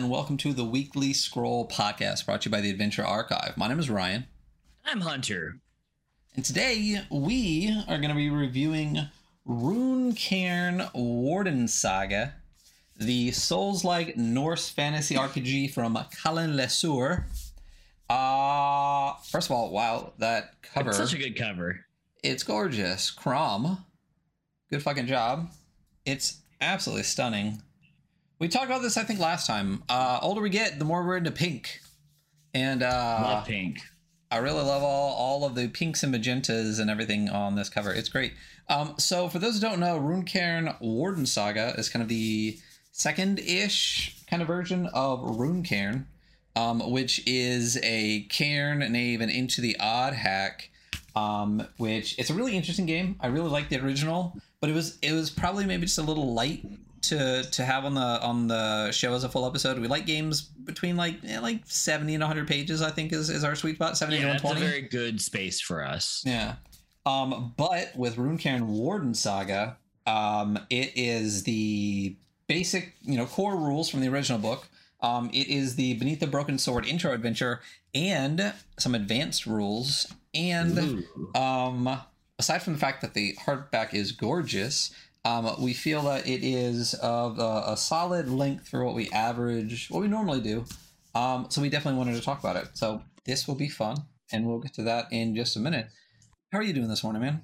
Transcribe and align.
And 0.00 0.08
welcome 0.08 0.38
to 0.38 0.54
the 0.54 0.64
Weekly 0.64 1.12
Scroll 1.12 1.68
podcast 1.68 2.24
brought 2.24 2.40
to 2.40 2.48
you 2.48 2.50
by 2.50 2.62
the 2.62 2.70
Adventure 2.70 3.04
Archive. 3.04 3.58
My 3.58 3.68
name 3.68 3.78
is 3.78 3.90
Ryan, 3.90 4.24
I'm 4.82 5.02
Hunter. 5.02 5.60
and 6.34 6.42
today 6.42 7.02
we 7.10 7.68
are 7.86 7.98
going 7.98 8.08
to 8.08 8.14
be 8.14 8.30
reviewing 8.30 9.10
Rune 9.44 10.14
Cairn 10.14 10.88
Warden 10.94 11.68
Saga, 11.68 12.32
the 12.96 13.30
Souls 13.32 13.84
like 13.84 14.16
Norse 14.16 14.70
fantasy 14.70 15.16
RPG 15.16 15.70
from 15.74 15.98
Colin 16.24 16.56
Le 16.56 16.70
Sueur. 16.70 17.26
Uh, 18.08 19.12
first 19.28 19.50
of 19.50 19.54
all, 19.54 19.70
wow, 19.70 20.14
that 20.16 20.62
cover. 20.62 20.88
It's 20.88 20.96
such 20.96 21.12
a 21.12 21.18
good 21.18 21.36
cover. 21.36 21.84
It's 22.24 22.42
gorgeous. 22.42 23.10
Crom, 23.10 23.84
good 24.70 24.82
fucking 24.82 25.08
job. 25.08 25.50
It's 26.06 26.38
absolutely 26.58 27.02
stunning. 27.02 27.60
We 28.40 28.48
talked 28.48 28.64
about 28.64 28.80
this, 28.80 28.96
I 28.96 29.04
think, 29.04 29.20
last 29.20 29.46
time. 29.46 29.82
Uh, 29.86 30.18
older 30.22 30.40
we 30.40 30.48
get, 30.48 30.78
the 30.78 30.84
more 30.86 31.06
we're 31.06 31.18
into 31.18 31.30
pink, 31.30 31.78
and 32.54 32.82
uh, 32.82 33.20
Love 33.22 33.46
pink. 33.46 33.82
I 34.30 34.38
really 34.38 34.62
love 34.62 34.82
all 34.82 35.12
all 35.12 35.44
of 35.44 35.54
the 35.54 35.68
pinks 35.68 36.02
and 36.02 36.14
magentas 36.14 36.80
and 36.80 36.88
everything 36.88 37.28
on 37.28 37.54
this 37.54 37.68
cover. 37.68 37.92
It's 37.92 38.08
great. 38.08 38.32
Um, 38.70 38.94
so 38.96 39.28
for 39.28 39.38
those 39.38 39.56
who 39.56 39.60
don't 39.60 39.78
know, 39.78 40.00
Runecairn 40.00 40.80
Wardensaga 40.80 41.78
is 41.78 41.90
kind 41.90 42.02
of 42.02 42.08
the 42.08 42.58
second-ish 42.92 44.16
kind 44.26 44.40
of 44.40 44.48
version 44.48 44.86
of 44.86 45.20
Runecairn, 45.20 46.06
um, 46.56 46.90
which 46.92 47.22
is 47.26 47.78
a 47.82 48.22
cairn 48.30 48.78
knave 48.90 49.20
and 49.20 49.30
into 49.30 49.60
the 49.60 49.76
odd 49.78 50.14
hack. 50.14 50.70
Um, 51.14 51.66
which 51.76 52.18
it's 52.18 52.30
a 52.30 52.34
really 52.34 52.56
interesting 52.56 52.86
game. 52.86 53.16
I 53.20 53.26
really 53.26 53.50
like 53.50 53.68
the 53.68 53.80
original, 53.80 54.40
but 54.60 54.70
it 54.70 54.72
was 54.72 54.96
it 55.02 55.12
was 55.12 55.28
probably 55.28 55.66
maybe 55.66 55.84
just 55.84 55.98
a 55.98 56.02
little 56.02 56.32
light 56.32 56.64
to 57.02 57.42
to 57.44 57.64
have 57.64 57.84
on 57.84 57.94
the 57.94 58.00
on 58.22 58.46
the 58.46 58.90
show 58.92 59.14
as 59.14 59.24
a 59.24 59.28
full 59.28 59.46
episode. 59.46 59.78
We 59.78 59.88
like 59.88 60.06
games 60.06 60.42
between 60.42 60.96
like 60.96 61.16
eh, 61.26 61.40
like 61.40 61.60
seventy 61.64 62.14
and 62.14 62.22
hundred 62.22 62.48
pages. 62.48 62.82
I 62.82 62.90
think 62.90 63.12
is 63.12 63.30
is 63.30 63.44
our 63.44 63.54
sweet 63.54 63.76
spot. 63.76 63.96
Seventy 63.96 64.18
Yeah, 64.18 64.24
to 64.24 64.28
one 64.28 64.38
twenty. 64.40 64.60
very 64.60 64.82
good 64.82 65.20
space 65.20 65.60
for 65.60 65.84
us. 65.84 66.22
Yeah. 66.26 66.56
Um, 67.06 67.54
but 67.56 67.96
with 67.96 68.16
Runecairn 68.16 68.68
Wardensaga, 68.68 69.76
um, 70.06 70.58
it 70.68 70.92
is 70.94 71.44
the 71.44 72.14
basic, 72.46 72.94
you 73.02 73.16
know, 73.16 73.24
core 73.26 73.56
rules 73.56 73.88
from 73.88 74.00
the 74.00 74.08
original 74.08 74.38
book. 74.38 74.68
Um, 75.00 75.30
it 75.32 75.48
is 75.48 75.76
the 75.76 75.94
Beneath 75.94 76.20
the 76.20 76.26
Broken 76.26 76.58
Sword 76.58 76.84
intro 76.84 77.12
adventure 77.12 77.60
and 77.94 78.52
some 78.78 78.94
advanced 78.94 79.46
rules. 79.46 80.12
And 80.34 81.06
um, 81.34 81.98
aside 82.38 82.62
from 82.62 82.74
the 82.74 82.78
fact 82.78 83.00
that 83.00 83.14
the 83.14 83.34
hardback 83.46 83.94
is 83.94 84.12
gorgeous, 84.12 84.90
um, 85.24 85.50
we 85.60 85.72
feel 85.72 86.02
that 86.02 86.26
it 86.26 86.42
is 86.42 86.94
of 86.94 87.38
a, 87.38 87.72
a 87.72 87.76
solid 87.76 88.28
length 88.28 88.68
for 88.68 88.84
what 88.84 88.94
we 88.94 89.10
average, 89.10 89.88
what 89.90 90.00
we 90.00 90.08
normally 90.08 90.40
do. 90.40 90.64
Um, 91.14 91.46
so 91.48 91.60
we 91.60 91.68
definitely 91.68 91.98
wanted 91.98 92.14
to 92.14 92.22
talk 92.22 92.38
about 92.40 92.56
it. 92.56 92.68
So 92.74 93.02
this 93.26 93.46
will 93.46 93.54
be 93.54 93.68
fun, 93.68 93.96
and 94.32 94.46
we'll 94.46 94.60
get 94.60 94.74
to 94.74 94.82
that 94.84 95.06
in 95.12 95.34
just 95.34 95.56
a 95.56 95.60
minute. 95.60 95.88
How 96.52 96.58
are 96.58 96.62
you 96.62 96.72
doing 96.72 96.88
this 96.88 97.04
morning, 97.04 97.22
man? 97.22 97.42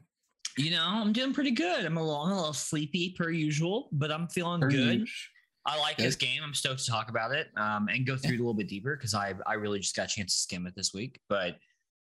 You 0.56 0.70
know, 0.70 0.84
I'm 0.84 1.12
doing 1.12 1.34
pretty 1.34 1.50
good. 1.50 1.84
I'm 1.84 1.98
a 1.98 2.02
little, 2.02 2.24
a 2.24 2.28
little 2.34 2.52
sleepy 2.54 3.14
per 3.16 3.30
usual, 3.30 3.88
but 3.92 4.10
I'm 4.10 4.28
feeling 4.28 4.60
good. 4.60 5.02
Urge. 5.02 5.30
I 5.66 5.78
like 5.80 5.96
Good. 5.96 6.06
this 6.06 6.16
game. 6.16 6.40
I'm 6.44 6.54
stoked 6.54 6.84
to 6.84 6.90
talk 6.90 7.10
about 7.10 7.32
it 7.32 7.48
um, 7.56 7.88
and 7.88 8.06
go 8.06 8.16
through 8.16 8.34
it 8.34 8.38
a 8.38 8.42
little 8.42 8.54
bit 8.54 8.68
deeper 8.68 8.96
because 8.96 9.14
I 9.14 9.34
I 9.46 9.54
really 9.54 9.80
just 9.80 9.96
got 9.96 10.04
a 10.04 10.14
chance 10.14 10.34
to 10.34 10.40
skim 10.40 10.66
it 10.66 10.74
this 10.76 10.94
week. 10.94 11.18
But 11.28 11.56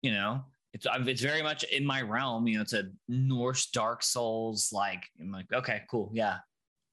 you 0.00 0.12
know, 0.12 0.44
it's 0.72 0.86
it's 0.90 1.22
very 1.22 1.42
much 1.42 1.64
in 1.64 1.84
my 1.84 2.02
realm. 2.02 2.46
You 2.46 2.56
know, 2.56 2.62
it's 2.62 2.72
a 2.74 2.84
Norse 3.08 3.66
Dark 3.66 4.02
Souls 4.02 4.70
like. 4.72 5.04
I'm 5.20 5.32
like, 5.32 5.46
okay, 5.52 5.82
cool, 5.90 6.10
yeah, 6.12 6.38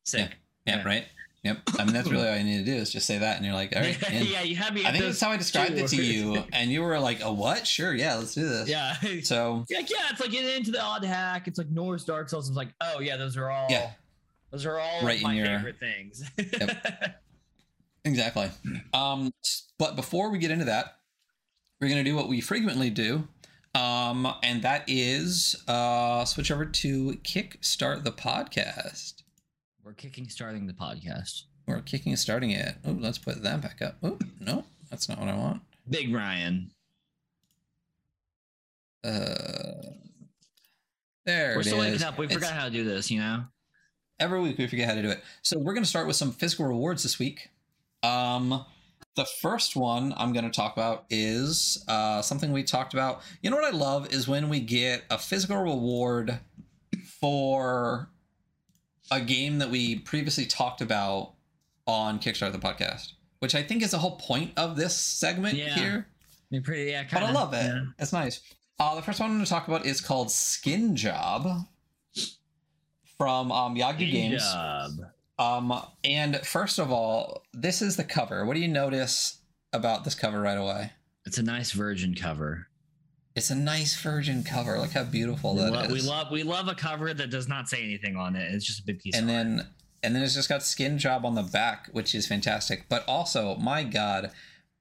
sick. 0.05 0.31
Yeah, 0.65 0.77
Yeah. 0.77 0.83
right. 0.83 1.05
Yep. 1.43 1.57
I 1.77 1.83
mean, 1.83 1.93
that's 1.93 2.09
really 2.09 2.27
all 2.27 2.35
you 2.35 2.43
need 2.43 2.65
to 2.65 2.71
do 2.71 2.73
is 2.75 2.91
just 2.91 3.05
say 3.05 3.19
that, 3.19 3.35
and 3.37 3.45
you're 3.45 3.53
like, 3.53 3.75
all 3.75 3.81
right. 3.83 3.95
Yeah, 4.11 4.19
yeah, 4.21 4.41
you 4.41 4.55
had 4.55 4.73
me. 4.73 4.83
I 4.83 4.91
think 4.91 5.03
that's 5.03 5.21
how 5.21 5.29
I 5.29 5.37
described 5.37 5.73
it 5.77 5.87
to 5.89 6.01
you, 6.03 6.43
and 6.53 6.71
you 6.71 6.81
were 6.81 6.97
like, 6.99 7.21
"A 7.21 7.31
what? 7.31 7.67
Sure, 7.67 7.93
yeah, 7.93 8.15
let's 8.15 8.33
do 8.33 8.49
this." 8.49 8.67
yeah. 8.67 8.95
So 9.23 9.63
Yeah, 9.69 9.77
like, 9.77 9.91
yeah, 9.91 9.97
it's 10.09 10.19
like 10.21 10.31
getting 10.31 10.55
into 10.55 10.71
the 10.71 10.81
odd 10.81 11.03
hack. 11.03 11.47
It's 11.47 11.59
like 11.59 11.69
Norse 11.69 12.03
Dark 12.03 12.29
Souls. 12.29 12.47
It's 12.47 12.57
like, 12.57 12.69
oh 12.81 12.99
yeah, 12.99 13.15
those 13.17 13.37
are 13.37 13.51
all 13.51 13.67
Yeah. 13.69 13.91
those 14.49 14.65
are 14.65 14.79
all 14.79 15.03
Right 15.05 15.21
my 15.21 15.35
your- 15.35 15.45
favorite 15.45 15.79
things. 15.79 16.23
exactly. 18.03 18.49
Um, 18.93 19.31
but 19.77 19.95
before 19.95 20.29
we 20.31 20.37
get 20.39 20.51
into 20.51 20.65
that, 20.65 20.95
we're 21.79 21.89
gonna 21.89 22.03
do 22.03 22.15
what 22.15 22.27
we 22.29 22.41
frequently 22.41 22.89
do, 22.89 23.27
um, 23.75 24.33
and 24.41 24.61
that 24.63 24.83
is 24.87 25.55
uh, 25.67 26.25
switch 26.25 26.49
over 26.51 26.65
to 26.65 27.13
kickstart 27.23 28.03
the 28.03 28.11
podcast. 28.11 29.21
We're 29.83 29.93
kicking 29.93 30.29
starting 30.29 30.65
the 30.67 30.73
podcast. 30.73 31.43
We're 31.67 31.81
kicking 31.81 32.11
and 32.11 32.19
starting 32.19 32.51
it. 32.51 32.75
Oh, 32.85 32.97
let's 32.99 33.17
put 33.17 33.43
that 33.43 33.61
back 33.61 33.81
up. 33.81 33.97
Oh, 34.03 34.17
no, 34.39 34.63
that's 34.89 35.09
not 35.09 35.19
what 35.19 35.27
I 35.29 35.35
want. 35.35 35.61
Big 35.89 36.13
Ryan. 36.13 36.71
Uh, 39.03 39.91
there 41.25 41.53
We're 41.55 41.61
it 41.61 41.65
still 41.65 41.79
waking 41.79 42.03
up. 42.03 42.17
We 42.17 42.25
It's- 42.25 42.39
forgot 42.39 42.53
how 42.53 42.65
to 42.65 42.71
do 42.71 42.83
this, 42.83 43.11
you 43.11 43.19
know? 43.19 43.45
every 44.17 44.39
week 44.39 44.57
we 44.57 44.65
forget 44.65 44.87
how 44.87 44.95
to 44.95 45.01
do 45.01 45.09
it. 45.09 45.21
So 45.41 45.59
we're 45.59 45.73
going 45.73 45.83
to 45.83 45.89
start 45.89 46.07
with 46.07 46.15
some 46.15 46.31
physical 46.31 46.65
rewards 46.65 47.03
this 47.03 47.19
week. 47.19 47.49
Um, 48.01 48.65
the 49.15 49.25
first 49.25 49.75
one 49.75 50.13
I'm 50.17 50.33
going 50.33 50.45
to 50.45 50.51
talk 50.51 50.73
about 50.75 51.05
is 51.09 51.83
uh, 51.87 52.21
something 52.21 52.51
we 52.51 52.63
talked 52.63 52.93
about. 52.93 53.21
You 53.41 53.49
know 53.49 53.55
what 53.55 53.73
I 53.73 53.75
love 53.77 54.13
is 54.13 54.27
when 54.27 54.49
we 54.49 54.59
get 54.59 55.03
a 55.09 55.17
physical 55.17 55.57
reward 55.57 56.39
for 57.19 58.09
a 59.11 59.21
game 59.21 59.59
that 59.59 59.69
we 59.69 59.99
previously 59.99 60.45
talked 60.45 60.81
about 60.81 61.33
on 61.87 62.19
Kickstarter 62.19 62.51
the 62.51 62.57
podcast, 62.59 63.13
which 63.39 63.55
I 63.55 63.63
think 63.63 63.83
is 63.83 63.91
the 63.91 63.99
whole 63.99 64.17
point 64.17 64.51
of 64.57 64.75
this 64.75 64.95
segment 64.95 65.55
Yeah. 65.55 65.75
here. 65.75 66.07
You're 66.49 66.61
pretty 66.61 66.91
yeah, 66.91 67.03
But 67.03 67.09
kinda, 67.11 67.27
I 67.27 67.31
love 67.31 67.53
it. 67.53 67.65
yeah. 67.65 67.81
It's 67.99 68.13
nice. 68.13 68.41
Uh, 68.79 68.95
the 68.95 69.01
first 69.01 69.19
one 69.19 69.29
I'm 69.29 69.35
going 69.37 69.45
to 69.45 69.49
talk 69.49 69.67
about 69.67 69.85
is 69.85 70.01
called 70.01 70.29
Skin 70.31 70.95
Job 70.95 71.65
from 73.17 73.51
um, 73.51 73.75
Yagi 73.75 74.11
Games. 74.11 74.43
job. 74.43 74.91
Um, 75.37 75.73
and 76.03 76.37
first 76.45 76.79
of 76.79 76.91
all, 76.91 77.43
this 77.53 77.81
is 77.81 77.97
the 77.97 78.03
cover. 78.03 78.45
What 78.45 78.53
do 78.53 78.61
you 78.61 78.67
notice 78.67 79.39
about 79.73 80.03
this 80.03 80.15
cover 80.15 80.39
right 80.41 80.57
away? 80.57 80.91
It's 81.25 81.37
a 81.37 81.43
nice 81.43 81.71
virgin 81.71 82.15
cover. 82.15 82.67
It's 83.35 83.49
a 83.49 83.55
nice 83.55 83.99
virgin 83.99 84.43
cover. 84.43 84.79
Look 84.79 84.91
how 84.91 85.03
beautiful 85.03 85.55
We, 85.55 85.61
that 85.61 85.85
is. 85.87 85.91
we 85.91 86.01
love 86.01 86.31
we 86.31 86.43
love 86.43 86.69
a 86.69 86.75
cover 86.75 87.13
that 87.13 87.29
does 87.29 87.49
not 87.49 87.67
say 87.67 87.83
anything 87.83 88.15
on 88.15 88.35
it. 88.35 88.53
It's 88.53 88.65
just 88.65 88.79
a 88.79 88.83
big 88.85 88.99
piece 88.99 89.15
and 89.15 89.29
of 89.29 89.35
art. 89.35 89.45
then 89.45 89.67
and 90.03 90.15
then 90.15 90.23
it's 90.23 90.35
just 90.35 90.47
got 90.47 90.63
skin 90.63 90.97
job 90.97 91.25
on 91.25 91.35
the 91.35 91.43
back, 91.43 91.89
which 91.91 92.15
is 92.15 92.27
fantastic. 92.27 92.85
But 92.87 93.03
also, 93.07 93.55
my 93.55 93.83
God, 93.83 94.31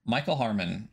Michael 0.05 0.37
Harmon 0.37 0.89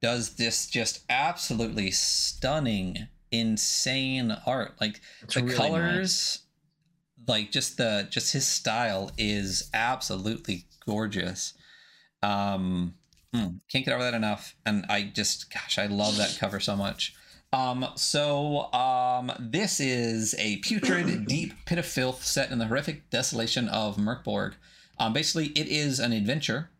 does 0.00 0.34
this 0.34 0.66
just 0.66 1.04
absolutely 1.08 1.90
stunning, 1.92 3.06
insane 3.30 4.36
art. 4.46 4.74
Like 4.80 5.00
It's 5.22 5.34
the 5.34 5.44
really 5.44 5.54
colors 5.54 6.40
like 7.28 7.50
just 7.50 7.76
the 7.76 8.06
just 8.10 8.32
his 8.32 8.46
style 8.46 9.10
is 9.18 9.70
absolutely 9.74 10.64
gorgeous. 10.86 11.54
Um 12.22 12.94
hmm, 13.32 13.48
can't 13.70 13.84
get 13.84 13.94
over 13.94 14.04
that 14.04 14.14
enough. 14.14 14.56
And 14.66 14.84
i 14.88 15.02
just 15.02 15.52
gosh 15.52 15.78
i 15.78 15.86
love 15.86 16.16
that 16.16 16.36
cover 16.38 16.60
so 16.60 16.76
much. 16.76 17.14
Um 17.52 17.86
so 17.96 18.72
um 18.72 19.32
this 19.38 19.80
is 19.80 20.34
a 20.38 20.56
putrid 20.58 21.26
deep 21.28 21.54
pit 21.66 21.78
of 21.78 21.86
filth 21.86 22.24
set 22.24 22.50
in 22.50 22.58
the 22.58 22.66
horrific 22.66 23.10
desolation 23.10 23.68
of 23.68 23.96
Mörk 23.96 24.24
Borg. 24.24 24.54
Um 24.98 25.12
basically 25.12 25.46
it 25.48 25.68
is 25.68 26.00
an 26.00 26.12
adventure 26.12 26.70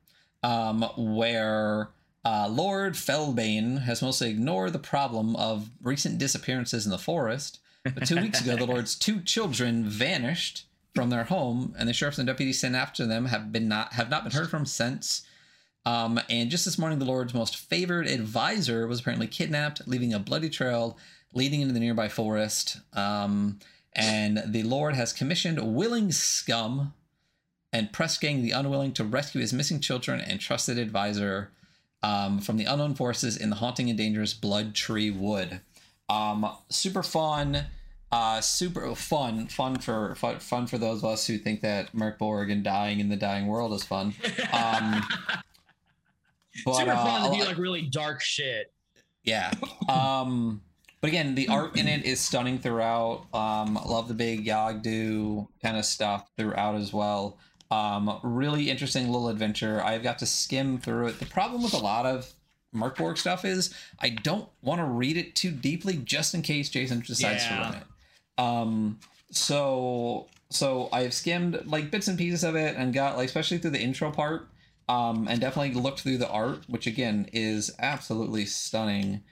um 0.43 0.83
where 0.97 1.91
uh, 2.25 2.47
Lord 2.47 2.95
Felbane 2.95 3.83
has 3.83 4.03
mostly 4.03 4.29
ignored 4.29 4.75
the 4.75 4.79
problem 4.79 5.35
of 5.37 5.71
recent 5.81 6.19
disappearances 6.19 6.85
in 6.85 6.91
the 6.91 6.99
forest, 6.99 7.59
but 7.85 8.07
two 8.07 8.21
weeks 8.21 8.41
ago, 8.41 8.57
the 8.57 8.67
Lord's 8.67 8.95
two 8.95 9.21
children 9.21 9.85
vanished 9.85 10.67
from 10.95 11.11
their 11.11 11.25
home, 11.25 11.75
and 11.79 11.89
the 11.89 11.93
sheriffs 11.93 12.19
and 12.19 12.27
deputies 12.27 12.61
sent 12.61 12.75
after 12.75 13.07
them 13.07 13.27
have 13.27 13.53
been 13.53 13.69
not 13.69 13.93
have 13.95 14.11
not 14.11 14.25
been 14.25 14.33
heard 14.33 14.51
from 14.51 14.67
since. 14.67 15.23
Um, 15.87 16.21
and 16.29 16.51
just 16.51 16.65
this 16.65 16.79
morning, 16.79 16.99
the 16.99 17.05
Lord's 17.05 17.33
most 17.33 17.57
favored 17.57 18.07
advisor 18.07 18.87
was 18.87 19.01
apparently 19.01 19.27
kidnapped, 19.27 19.87
leaving 19.87 20.13
a 20.13 20.19
bloody 20.19 20.51
trail 20.51 20.99
leading 21.33 21.61
into 21.61 21.75
the 21.75 21.81
nearby 21.81 22.09
forest. 22.09 22.81
Um, 22.93 23.59
and 23.95 24.43
the 24.47 24.63
Lord 24.63 24.95
has 24.95 25.13
commissioned 25.13 25.75
willing 25.75 26.13
scum 26.13 26.95
and 27.73 27.93
press 27.93 28.19
gang 28.19 28.43
the 28.43 28.53
unwilling 28.53 28.93
to 28.95 29.05
rescue 29.05 29.41
his 29.41 29.53
missing 29.53 29.81
children 29.81 30.21
and 30.21 30.41
trusted 30.41 30.79
advisor 30.79 31.51
um, 32.03 32.39
from 32.39 32.57
the 32.57 32.65
unknown 32.65 32.95
forces 32.95 33.37
in 33.37 33.51
the 33.51 33.57
haunting 33.57 33.89
and 33.89 33.99
dangerous 33.99 34.35
Blood 34.35 34.75
Tree 34.75 35.11
Wood. 35.11 35.61
Um, 36.09 36.51
super 36.71 37.03
fun, 37.03 37.67
uh, 38.11 38.41
super 38.41 38.95
fun, 38.95 39.49
fun 39.49 39.79
for 39.79 40.15
fun, 40.15 40.39
fun 40.39 40.67
for 40.67 40.79
those 40.79 40.99
of 40.99 41.05
us 41.05 41.27
who 41.27 41.39
think 41.39 41.61
that 41.61 41.95
Mörk 41.95 42.19
Borg 42.19 42.51
and 42.51 42.65
dying 42.65 43.01
in 43.01 43.09
the 43.09 43.17
dying 43.17 43.47
world 43.47 43.73
is 43.75 43.85
fun. 43.85 44.15
Um, 44.53 45.03
but, 46.65 46.75
Super 46.75 46.93
uh, 46.93 47.05
fun 47.05 47.23
a 47.23 47.25
to 47.29 47.33
do 47.35 47.39
lot- 47.41 47.49
like 47.49 47.59
really 47.59 47.83
dark 47.83 48.21
shit. 48.23 48.73
yeah. 49.25 49.53
Um, 49.89 50.63
but 51.01 51.09
again, 51.09 51.35
the 51.37 51.49
art 51.49 51.77
in 51.77 51.87
it 51.87 52.05
is 52.05 52.21
stunning 52.21 52.59
throughout. 52.59 53.27
Um, 53.33 53.75
love 53.87 54.09
the 54.09 54.15
big 54.15 54.45
Yagdu 54.47 55.47
kind 55.63 55.77
of 55.77 55.85
stuff 55.85 56.29
throughout 56.37 56.75
as 56.75 56.93
well. 56.93 57.39
Um, 57.71 58.19
really 58.25 58.69
interesting 58.71 59.07
little 59.07 59.29
adventure. 59.29 59.81
I've 59.85 60.03
got 60.03 60.19
to 60.21 60.27
skim 60.27 60.79
through 60.79 61.09
it. 61.09 61.21
The 61.21 61.27
problem 61.27 61.63
with 61.63 61.75
a 61.75 61.79
lot 61.79 62.05
of 62.07 62.33
Mörk 62.75 62.97
Borg 62.97 63.17
stuff 63.17 63.45
is 63.45 63.73
I 64.01 64.11
don't 64.11 64.49
want 64.63 64.81
to 64.81 64.85
read 64.85 65.17
it 65.17 65.35
too 65.35 65.51
deeply 65.51 65.97
just 65.97 66.35
in 66.35 66.43
case 66.43 66.69
Jason 66.69 67.01
decides 67.01 67.45
Yeah. 67.45 67.57
to 67.57 67.63
run 67.63 67.75
it. 67.75 67.85
Um, 68.43 69.01
so 69.31 70.27
so 70.51 70.89
I've 70.93 71.13
skimmed 71.15 71.63
like 71.67 71.91
bits 71.91 72.09
and 72.09 72.17
pieces 72.19 72.45
of 72.45 72.57
it 72.57 72.77
and 72.77 72.93
got 72.95 73.17
like 73.17 73.27
especially 73.27 73.59
through 73.59 73.71
the 73.73 73.81
intro 73.81 74.11
part. 74.11 74.49
Um, 74.91 75.29
and 75.29 75.39
definitely 75.39 75.79
looked 75.79 76.01
through 76.01 76.17
the 76.17 76.31
art, 76.31 76.63
which 76.67 76.87
again 76.87 77.29
is 77.35 77.71
absolutely 77.79 78.47
stunning. 78.47 79.23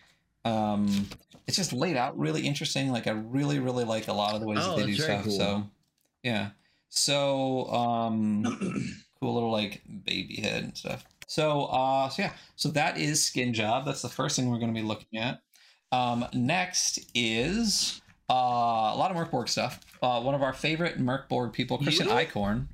Um, 0.44 1.06
it's 1.47 1.56
just 1.56 1.73
laid 1.73 1.97
out 1.97 2.19
really 2.19 2.47
interesting. 2.47 2.93
Like 2.93 3.06
I 3.06 3.12
really, 3.12 3.59
really 3.59 3.85
like 3.85 4.06
a 4.09 4.12
lot 4.12 4.35
of 4.35 4.43
the 4.43 4.47
ways 4.47 4.59
Oh, 4.61 4.77
that 4.77 4.85
they 4.85 4.93
do 4.93 4.97
stuff. 4.99 5.25
cool. 5.25 5.32
So 5.39 5.62
yeah. 6.23 6.50
So 6.91 7.67
um 7.73 8.43
cool 9.21 9.32
little 9.35 9.50
like 9.50 9.81
baby 10.05 10.37
head 10.43 10.62
and 10.62 10.77
stuff. 10.77 11.06
So 11.26 11.64
uh 11.64 12.08
so 12.08 12.23
yeah, 12.23 12.32
so 12.56 12.69
that 12.70 12.99
is 12.99 13.23
skin 13.23 13.52
job. 13.52 13.84
That's 13.84 14.02
the 14.02 14.08
first 14.08 14.37
thing 14.37 14.50
we're 14.50 14.58
gonna 14.58 14.73
be 14.73 14.82
looking 14.82 15.19
at. 15.19 15.40
Um 15.93 16.26
next 16.32 16.99
is 17.14 18.00
uh 18.31 18.34
a 18.34 18.96
lot 18.96 19.11
of 19.11 19.17
Mörk 19.17 19.31
Borg 19.31 19.49
stuff. 19.49 19.81
Uh 20.02 20.20
one 20.20 20.34
of 20.34 20.43
our 20.43 20.52
favorite 20.52 20.99
Mörk 20.99 21.28
Borg 21.28 21.52
people, 21.52 21.78
Christian 21.78 22.06
You? 22.08 22.12
Eichhorn. 22.14 22.67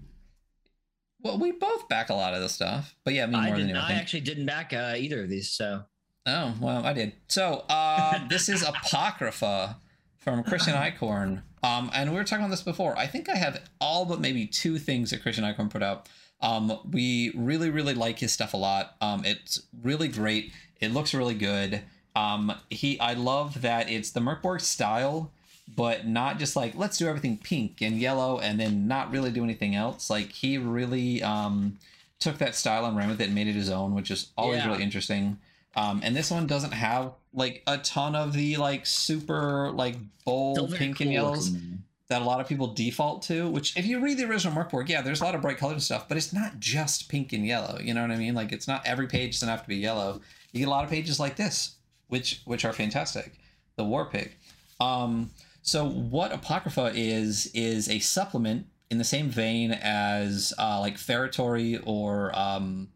Well, 1.20 1.38
we 1.38 1.52
both 1.52 1.88
back 1.88 2.10
a 2.10 2.14
lot 2.14 2.34
of 2.34 2.40
this 2.40 2.52
stuff. 2.52 2.96
But 3.04 3.14
yeah, 3.14 3.26
me 3.26 3.40
more 3.40 3.54
I 3.54 3.58
than 3.58 3.68
you. 3.68 3.76
I 3.76 3.92
actually 3.92 4.22
didn't 4.22 4.46
back 4.46 4.72
uh, 4.72 4.94
either 4.96 5.22
of 5.22 5.28
these, 5.28 5.50
so 5.50 5.84
Oh, 6.26 6.54
well, 6.60 6.84
I 6.86 6.92
did. 6.92 7.12
So, 7.28 7.64
uh, 7.68 8.26
this 8.28 8.48
is 8.48 8.62
Apocrypha 8.62 9.76
from 10.18 10.44
Christian 10.44 10.74
Eichhorn. 10.74 11.42
Um, 11.64 11.90
and 11.94 12.10
we 12.10 12.16
were 12.16 12.24
talking 12.24 12.44
about 12.44 12.50
this 12.50 12.62
before. 12.62 12.96
I 12.96 13.06
think 13.06 13.28
I 13.28 13.36
have 13.36 13.60
all 13.80 14.04
but 14.04 14.20
maybe 14.20 14.46
two 14.46 14.78
things 14.78 15.10
that 15.10 15.22
Christian 15.22 15.44
Eichhorn 15.44 15.70
put 15.70 15.82
out. 15.82 16.08
Um, 16.42 16.78
we 16.90 17.32
really, 17.34 17.70
really 17.70 17.94
like 17.94 18.18
his 18.18 18.32
stuff 18.32 18.52
a 18.52 18.56
lot. 18.56 18.96
Um, 19.00 19.24
it's 19.24 19.62
really 19.82 20.08
great. 20.08 20.52
It 20.80 20.92
looks 20.92 21.14
really 21.14 21.34
good. 21.34 21.82
Um, 22.14 22.52
he, 22.68 22.98
I 23.00 23.14
love 23.14 23.62
that 23.62 23.88
it's 23.88 24.10
the 24.10 24.20
Mörk 24.20 24.42
Borg 24.42 24.60
style, 24.60 25.30
but 25.74 26.06
not 26.06 26.38
just 26.38 26.56
like 26.56 26.74
let's 26.74 26.98
do 26.98 27.06
everything 27.06 27.38
pink 27.38 27.80
and 27.80 27.98
yellow 27.98 28.38
and 28.40 28.58
then 28.60 28.86
not 28.88 29.10
really 29.12 29.30
do 29.30 29.44
anything 29.44 29.74
else. 29.74 30.10
Like 30.10 30.30
he 30.32 30.58
really 30.58 31.22
um, 31.22 31.78
took 32.18 32.38
that 32.38 32.54
style 32.54 32.84
and 32.84 32.96
ran 32.96 33.08
with 33.08 33.20
it 33.20 33.26
and 33.26 33.34
made 33.34 33.46
it 33.46 33.54
his 33.54 33.70
own, 33.70 33.94
which 33.94 34.10
is 34.10 34.30
always 34.36 34.58
Yeah. 34.58 34.70
really 34.72 34.82
interesting. 34.82 35.38
Um, 35.74 36.00
and 36.04 36.14
this 36.14 36.30
one 36.30 36.46
doesn't 36.46 36.72
have 36.72 37.12
like 37.32 37.62
a 37.66 37.78
ton 37.78 38.14
of 38.14 38.34
the 38.34 38.58
like 38.58 38.84
super 38.84 39.70
like 39.70 39.96
bold 40.26 40.56
Still 40.68 40.78
pink 40.78 41.00
and 41.00 41.12
yellows 41.12 41.50
looking. 41.52 41.82
That 42.12 42.20
a 42.20 42.26
lot 42.26 42.42
of 42.42 42.46
people 42.46 42.66
default 42.66 43.22
to. 43.22 43.48
Which, 43.48 43.74
if 43.74 43.86
you 43.86 43.98
read 44.00 44.18
the 44.18 44.28
original 44.28 44.54
Mörk 44.54 44.68
Borg, 44.68 44.90
yeah, 44.90 45.00
there's 45.00 45.22
a 45.22 45.24
lot 45.24 45.34
of 45.34 45.40
bright 45.40 45.56
colors 45.56 45.72
and 45.72 45.82
stuff, 45.82 46.08
but 46.08 46.18
it's 46.18 46.30
not 46.30 46.60
just 46.60 47.08
pink 47.08 47.32
and 47.32 47.46
yellow. 47.46 47.78
You 47.80 47.94
know 47.94 48.02
what 48.02 48.10
I 48.10 48.16
mean? 48.16 48.34
Like, 48.34 48.52
it's 48.52 48.68
not 48.68 48.86
every 48.86 49.06
page 49.06 49.36
doesn't 49.36 49.48
have 49.48 49.62
to 49.62 49.68
be 49.68 49.76
yellow. 49.76 50.20
You 50.52 50.58
get 50.58 50.68
a 50.68 50.70
lot 50.70 50.84
of 50.84 50.90
pages 50.90 51.18
like 51.18 51.36
this, 51.36 51.76
which 52.08 52.42
which 52.44 52.66
are 52.66 52.74
fantastic. 52.74 53.38
The 53.76 53.84
War 53.84 54.04
Pig. 54.04 54.36
Um, 54.78 55.30
so 55.62 55.88
what 55.88 56.32
Apocrypha 56.32 56.92
is 56.94 57.46
is 57.54 57.88
a 57.88 57.98
supplement 58.00 58.66
in 58.90 58.98
the 58.98 59.04
same 59.04 59.30
vein 59.30 59.72
as 59.72 60.52
uh, 60.58 60.80
like 60.80 60.98
Feretory 60.98 61.82
or 61.86 62.38
um, 62.38 62.88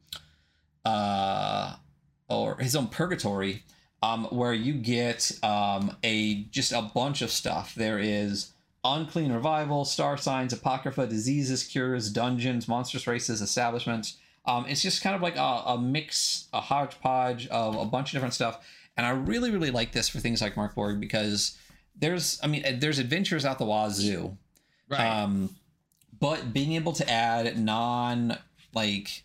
uh, 0.85 1.77
or 2.29 2.59
his 2.59 2.77
own 2.77 2.89
Purgatory, 2.89 3.65
um, 4.03 4.27
where 4.27 4.53
you 4.53 4.75
get 4.75 5.33
um, 5.43 5.97
a 6.05 6.45
just 6.51 6.73
a 6.73 6.83
bunch 6.83 7.23
of 7.23 7.31
stuff. 7.31 7.75
There 7.75 7.99
is 7.99 8.53
unclean 8.95 9.33
revival, 9.33 9.85
star 9.85 10.17
signs, 10.17 10.53
apocrypha, 10.53 11.07
diseases, 11.07 11.65
cures, 11.65 12.11
dungeons, 12.11 12.69
monstrous 12.69 13.07
races, 13.07 13.41
establishments. 13.41 14.17
Um, 14.45 14.67
it's 14.69 14.83
just 14.83 15.03
kind 15.03 15.17
of 15.17 15.23
like 15.23 15.37
a, 15.37 15.63
a 15.67 15.79
mix, 15.79 16.49
a 16.53 16.61
hodgepodge 16.61 17.49
of 17.49 17.77
a 17.77 17.85
bunch 17.85 18.11
of 18.11 18.13
different 18.13 18.35
stuff. 18.35 18.65
And 18.97 19.05
I 19.05 19.11
really, 19.11 19.51
really 19.51 19.71
like 19.71 19.93
this 19.93 20.09
for 20.09 20.21
things 20.21 20.41
like 20.41 20.55
Mörk 20.55 20.75
Borg 20.75 21.01
because 21.01 21.59
there's, 21.99 22.39
I 22.43 22.47
mean, 22.47 22.79
there's 22.79 22.99
adventures 22.99 23.45
out 23.45 23.59
the 23.59 23.65
wazoo. 23.65 24.37
Right. 24.89 25.01
Um, 25.01 25.57
but 26.19 26.53
being 26.53 26.73
able 26.73 26.93
to 26.93 27.11
add 27.11 27.59
non 27.59 28.39
like 28.73 29.25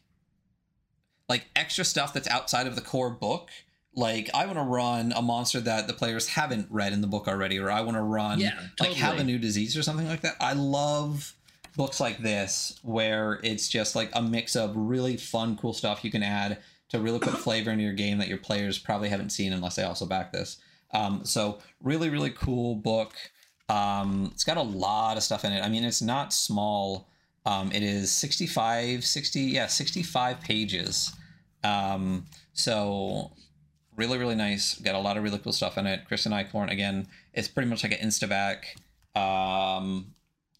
like 1.29 1.45
extra 1.55 1.85
stuff 1.85 2.13
that's 2.13 2.27
outside 2.27 2.67
of 2.67 2.75
the 2.75 2.81
core 2.81 3.09
book. 3.09 3.49
Like 3.95 4.29
I 4.33 4.45
want 4.45 4.57
to 4.57 4.63
run 4.63 5.13
a 5.15 5.21
monster 5.21 5.59
that 5.61 5.87
the 5.87 5.93
players 5.93 6.27
haven't 6.27 6.67
read 6.69 6.93
in 6.93 7.01
the 7.01 7.07
book 7.07 7.27
already, 7.27 7.59
or 7.59 7.69
I 7.69 7.81
want 7.81 7.97
to 7.97 8.01
run 8.01 8.39
yeah, 8.39 8.59
like 8.79 8.93
have 8.93 9.19
a 9.19 9.23
new 9.23 9.37
disease 9.37 9.75
or 9.75 9.83
something 9.83 10.07
like 10.07 10.21
that. 10.21 10.35
I 10.39 10.53
love 10.53 11.35
books 11.75 11.99
like 11.99 12.19
this 12.19 12.79
where 12.83 13.39
it's 13.43 13.67
just 13.67 13.95
like 13.95 14.09
a 14.13 14.21
mix 14.21 14.55
of 14.55 14.75
really 14.75 15.17
fun, 15.17 15.57
cool 15.57 15.73
stuff 15.73 16.03
you 16.03 16.11
can 16.11 16.23
add 16.23 16.59
to 16.89 16.99
really 16.99 17.19
put 17.19 17.37
flavor 17.37 17.71
into 17.71 17.83
your 17.83 17.93
game 17.93 18.17
that 18.17 18.27
your 18.27 18.37
players 18.37 18.77
probably 18.77 19.09
haven't 19.09 19.29
seen 19.31 19.53
unless 19.53 19.75
they 19.75 19.83
also 19.83 20.05
back 20.05 20.31
this. 20.31 20.57
Um, 20.93 21.25
so 21.25 21.59
really, 21.81 22.09
really 22.09 22.31
cool 22.31 22.75
book. 22.75 23.13
Um, 23.69 24.29
it's 24.33 24.43
got 24.43 24.57
a 24.57 24.61
lot 24.61 25.15
of 25.15 25.23
stuff 25.23 25.45
in 25.45 25.53
it. 25.53 25.61
I 25.63 25.69
mean, 25.69 25.85
it's 25.85 26.01
not 26.01 26.33
small. 26.33 27.07
Um, 27.45 27.71
it 27.71 27.81
is 27.81 28.11
65, 28.11 29.05
60, 29.05 29.39
yeah, 29.39 29.67
65 29.67 30.41
pages. 30.41 31.13
Um, 31.63 32.25
so 32.53 33.31
really, 34.01 34.17
really 34.17 34.35
nice. 34.35 34.79
Got 34.79 34.95
a 34.95 34.99
lot 34.99 35.15
of 35.15 35.21
really 35.23 35.37
cool 35.37 35.53
stuff 35.53 35.77
in 35.77 35.85
it. 35.85 36.07
Christian 36.07 36.31
Eichhorn, 36.31 36.71
again, 36.71 37.07
it's 37.33 37.47
pretty 37.47 37.69
much 37.69 37.83
like 37.83 37.93
an 37.93 38.07
Instaback. 38.07 38.63
Um, 39.15 40.15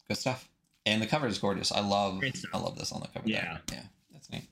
good 0.08 0.18
stuff. 0.18 0.48
And 0.86 1.02
the 1.02 1.08
cover 1.08 1.26
is 1.26 1.40
gorgeous. 1.40 1.72
I 1.72 1.80
love. 1.80 2.22
I 2.54 2.58
love 2.60 2.78
this 2.78 2.92
on 2.92 3.02
the 3.02 3.08
cover. 3.08 3.28
Yeah. 3.28 3.58
Yeah. 3.72 3.82
That's 4.14 4.30
neat. 4.30 4.48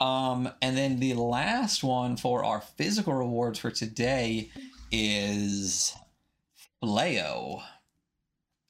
Um, 0.00 0.50
and 0.60 0.76
then 0.76 0.98
the 0.98 1.14
last 1.14 1.84
one 1.84 2.16
for 2.16 2.44
our 2.44 2.60
physical 2.60 3.14
rewards 3.14 3.60
for 3.60 3.70
today 3.70 4.50
is 4.90 5.94
Fleo. 6.82 7.62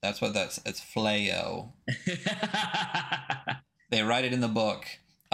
That's 0.02 0.20
what 0.20 0.34
that's. 0.34 0.60
It's 0.66 0.80
Fleo. 0.80 1.72
They 3.90 4.02
write 4.02 4.24
it 4.24 4.32
in 4.32 4.40
the 4.40 4.48
book. 4.48 4.84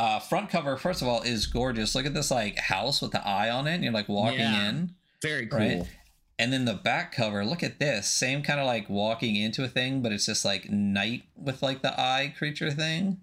Uh, 0.02 0.18
front 0.18 0.50
cover, 0.50 0.76
first 0.76 1.00
of 1.00 1.06
all, 1.06 1.22
is 1.22 1.46
gorgeous. 1.46 1.94
Look 1.94 2.06
at 2.06 2.12
this 2.14 2.30
like 2.32 2.58
house 2.58 3.00
with 3.00 3.12
the 3.12 3.24
eye 3.26 3.50
on 3.50 3.68
it. 3.68 3.74
And 3.74 3.84
you're 3.84 3.92
like 3.92 4.08
walking 4.08 4.40
Yeah. 4.40 4.68
in, 4.68 4.94
Very 5.22 5.46
cool. 5.46 5.58
Right. 5.60 5.82
and 6.40 6.52
then 6.52 6.64
the 6.64 6.74
back 6.74 7.12
cover. 7.14 7.44
Look 7.44 7.62
at 7.62 7.78
this, 7.78 8.08
same 8.08 8.42
kind 8.42 8.58
of 8.58 8.66
like 8.66 8.88
walking 8.90 9.36
into 9.36 9.62
a 9.62 9.68
thing, 9.68 10.02
but 10.02 10.10
it's 10.10 10.26
just 10.26 10.44
like 10.44 10.68
night 10.70 11.22
with 11.36 11.62
like 11.62 11.82
the 11.82 11.92
eye 12.00 12.34
creature 12.36 12.72
thing. 12.72 13.18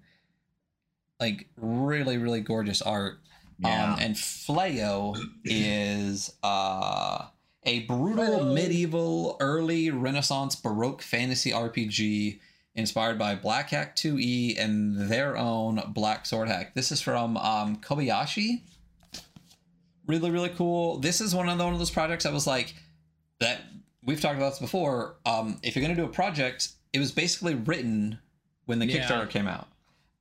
Like 1.19 1.47
really, 1.57 2.17
really 2.17 2.39
gorgeous 2.39 2.81
art. 2.81 3.19
Yeah. 3.59 3.93
Um, 3.95 3.99
and 3.99 4.15
Fleo 4.15 5.17
is 5.43 6.33
uh, 6.43 7.25
a 7.65 7.79
brutal 7.81 8.53
medieval, 8.53 9.35
early 9.41 9.89
Renaissance 9.89 10.55
Baroque 10.55 11.01
fantasy 11.01 11.51
RPG 11.51 12.39
inspired 12.79 13.19
by 13.19 13.35
Black 13.35 13.69
Hack 13.69 13.95
2E 13.95 14.59
and 14.59 15.09
their 15.09 15.37
own 15.37 15.81
Black 15.89 16.25
Sword 16.25 16.47
Hack. 16.47 16.73
This 16.73 16.91
is 16.91 17.01
from 17.01 17.37
um, 17.37 17.77
Kobayashi. 17.77 18.61
Really, 20.07 20.31
really 20.31 20.49
cool. 20.49 20.97
This 20.97 21.21
is 21.21 21.35
one 21.35 21.47
of, 21.49 21.57
the, 21.57 21.63
one 21.63 21.73
of 21.73 21.79
those 21.79 21.91
projects 21.91 22.25
I 22.25 22.31
was 22.31 22.47
like, 22.47 22.73
that 23.39 23.61
we've 24.03 24.19
talked 24.19 24.37
about 24.37 24.51
this 24.51 24.59
before. 24.59 25.15
Um, 25.25 25.59
if 25.61 25.75
you're 25.75 25.83
going 25.85 25.95
to 25.95 26.01
do 26.01 26.07
a 26.07 26.11
project, 26.11 26.69
it 26.93 26.99
was 26.99 27.11
basically 27.11 27.53
written 27.55 28.17
when 28.65 28.79
the 28.79 28.87
Yeah. 28.87 29.07
Kickstarter 29.07 29.29
came 29.29 29.47
out. 29.47 29.67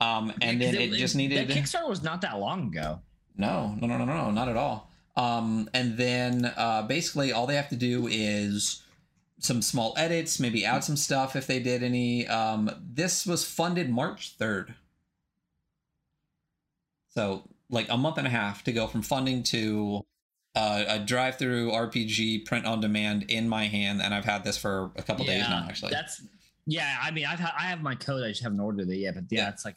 Um, 0.00 0.33
and 0.43 0.61
Yeah, 0.61 0.73
then 0.73 0.88
'cause 0.91 0.97
it, 0.97 1.00
just 1.00 1.17
needed 1.17 1.49
That 1.49 1.57
Kickstarter 1.57 1.88
was 1.88 2.03
not 2.03 2.21
that 2.21 2.38
long 2.38 2.69
ago. 2.69 3.00
no, 3.37 3.75
no, 3.81 3.87
no, 3.87 3.97
no, 3.99 4.05
no, 4.05 4.31
not 4.31 4.49
at 4.49 4.57
all. 4.57 4.91
Um, 5.17 5.69
and 5.75 5.97
then 5.97 6.45
uh, 6.57 6.83
basically 6.83 7.33
all 7.33 7.47
they 7.47 7.57
have 7.57 7.71
to 7.71 7.77
do 7.77 8.07
is 8.09 8.83
some 9.40 9.62
small 9.62 9.95
edits, 9.97 10.40
maybe 10.40 10.64
add 10.64 10.85
some 10.85 10.97
stuff 10.97 11.37
if 11.37 11.47
they 11.47 11.61
did 11.61 11.83
any. 11.83 12.26
Um, 12.26 12.71
this 12.92 13.26
was 13.26 13.45
funded 13.45 13.88
March 13.90 14.37
3rd. 14.38 14.75
So, 17.11 17.45
like 17.71 17.87
a 17.88 17.97
month 17.97 18.18
and 18.18 18.26
a 18.26 18.30
half 18.30 18.64
to 18.64 18.73
go 18.73 18.87
from 18.87 19.02
funding 19.02 19.42
to 19.45 20.04
uh, 20.54 20.85
a 20.88 20.99
DriveThruRPG 20.99 22.45
print 22.47 22.66
on 22.66 22.80
demand 22.80 23.25
in 23.28 23.49
my 23.49 23.66
hand. 23.66 24.00
And 24.02 24.14
I've 24.14 24.25
had 24.25 24.45
this 24.45 24.57
for 24.57 24.90
a 24.97 25.02
couple 25.02 25.25
days 25.25 25.42
now, 25.49 25.66
actually. 25.68 25.90
That's 25.92 26.23
yeah. 26.66 26.99
I 27.00 27.11
mean, 27.11 27.26
I've 27.26 27.40
ha- 27.40 27.54
I 27.59 27.64
have 27.64 27.83
my 27.83 27.95
code. 27.95 28.25
I 28.25 28.28
just 28.28 28.42
haven't 28.42 28.61
ordered 28.61 28.88
it 28.88 28.97
yet. 28.97 29.14
But 29.14 29.25
yeah, 29.30 29.42
Yeah. 29.42 29.49
it's 29.50 29.64
like 29.64 29.76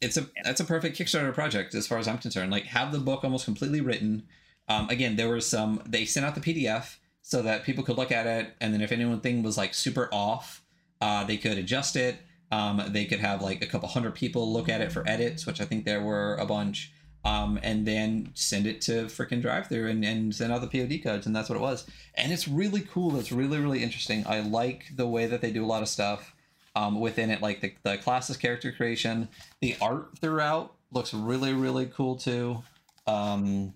it's 0.00 0.16
a 0.16 0.26
that's 0.44 0.60
a 0.60 0.64
perfect 0.64 0.98
Kickstarter 0.98 1.32
project 1.32 1.74
as 1.74 1.86
far 1.86 1.98
as 1.98 2.08
I'm 2.08 2.18
concerned. 2.18 2.50
Like 2.50 2.64
have 2.66 2.92
the 2.92 2.98
book 2.98 3.24
almost 3.24 3.44
completely 3.44 3.80
written. 3.80 4.24
Um, 4.68 4.88
again, 4.88 5.16
there 5.16 5.28
was 5.28 5.46
some 5.46 5.82
they 5.86 6.04
sent 6.04 6.24
out 6.26 6.34
the 6.34 6.40
PDF 6.40 6.96
so 7.22 7.42
that 7.42 7.64
people 7.64 7.84
could 7.84 7.96
look 7.96 8.12
at 8.12 8.26
it, 8.26 8.54
and 8.60 8.74
then 8.74 8.82
if 8.82 8.92
anything 8.92 9.42
was 9.42 9.56
like 9.56 9.74
super 9.74 10.08
off, 10.12 10.62
uh, 11.00 11.24
they 11.24 11.36
could 11.36 11.58
adjust 11.58 11.96
it. 11.96 12.16
Um, 12.50 12.82
they 12.88 13.06
could 13.06 13.20
have 13.20 13.40
like 13.40 13.62
a 13.62 13.66
couple 13.66 13.88
hundred 13.88 14.14
people 14.14 14.52
look 14.52 14.68
at 14.68 14.80
it 14.80 14.92
for 14.92 15.08
edits, 15.08 15.46
which 15.46 15.60
I 15.60 15.64
think 15.64 15.84
there 15.84 16.02
were 16.02 16.34
a 16.36 16.44
bunch. 16.44 16.92
Um, 17.24 17.60
and 17.62 17.86
then 17.86 18.32
send 18.34 18.66
it 18.66 18.80
to 18.82 19.04
freaking 19.04 19.40
drive 19.40 19.68
through 19.68 19.88
and, 19.88 20.04
and 20.04 20.34
send 20.34 20.52
out 20.52 20.60
the 20.60 20.66
POD 20.66 21.02
codes, 21.04 21.24
and 21.24 21.34
that's 21.34 21.48
what 21.48 21.56
it 21.56 21.62
was. 21.62 21.86
And 22.16 22.32
it's 22.32 22.48
really 22.48 22.80
cool. 22.80 23.16
It's 23.16 23.30
really 23.30 23.58
really 23.58 23.82
interesting. 23.84 24.24
I 24.26 24.40
like 24.40 24.86
the 24.96 25.06
way 25.06 25.26
that 25.26 25.40
they 25.40 25.52
do 25.52 25.64
a 25.64 25.66
lot 25.66 25.82
of 25.82 25.88
stuff. 25.88 26.34
um, 26.74 27.00
within 27.00 27.30
it, 27.30 27.42
like 27.42 27.60
the, 27.60 27.74
the 27.82 27.98
classes 27.98 28.36
character 28.36 28.72
creation, 28.72 29.28
the 29.60 29.76
art 29.80 30.18
throughout 30.18 30.74
looks 30.90 31.12
really 31.14 31.52
really 31.52 31.86
cool 31.86 32.16
too. 32.16 32.62
Um, 33.06 33.74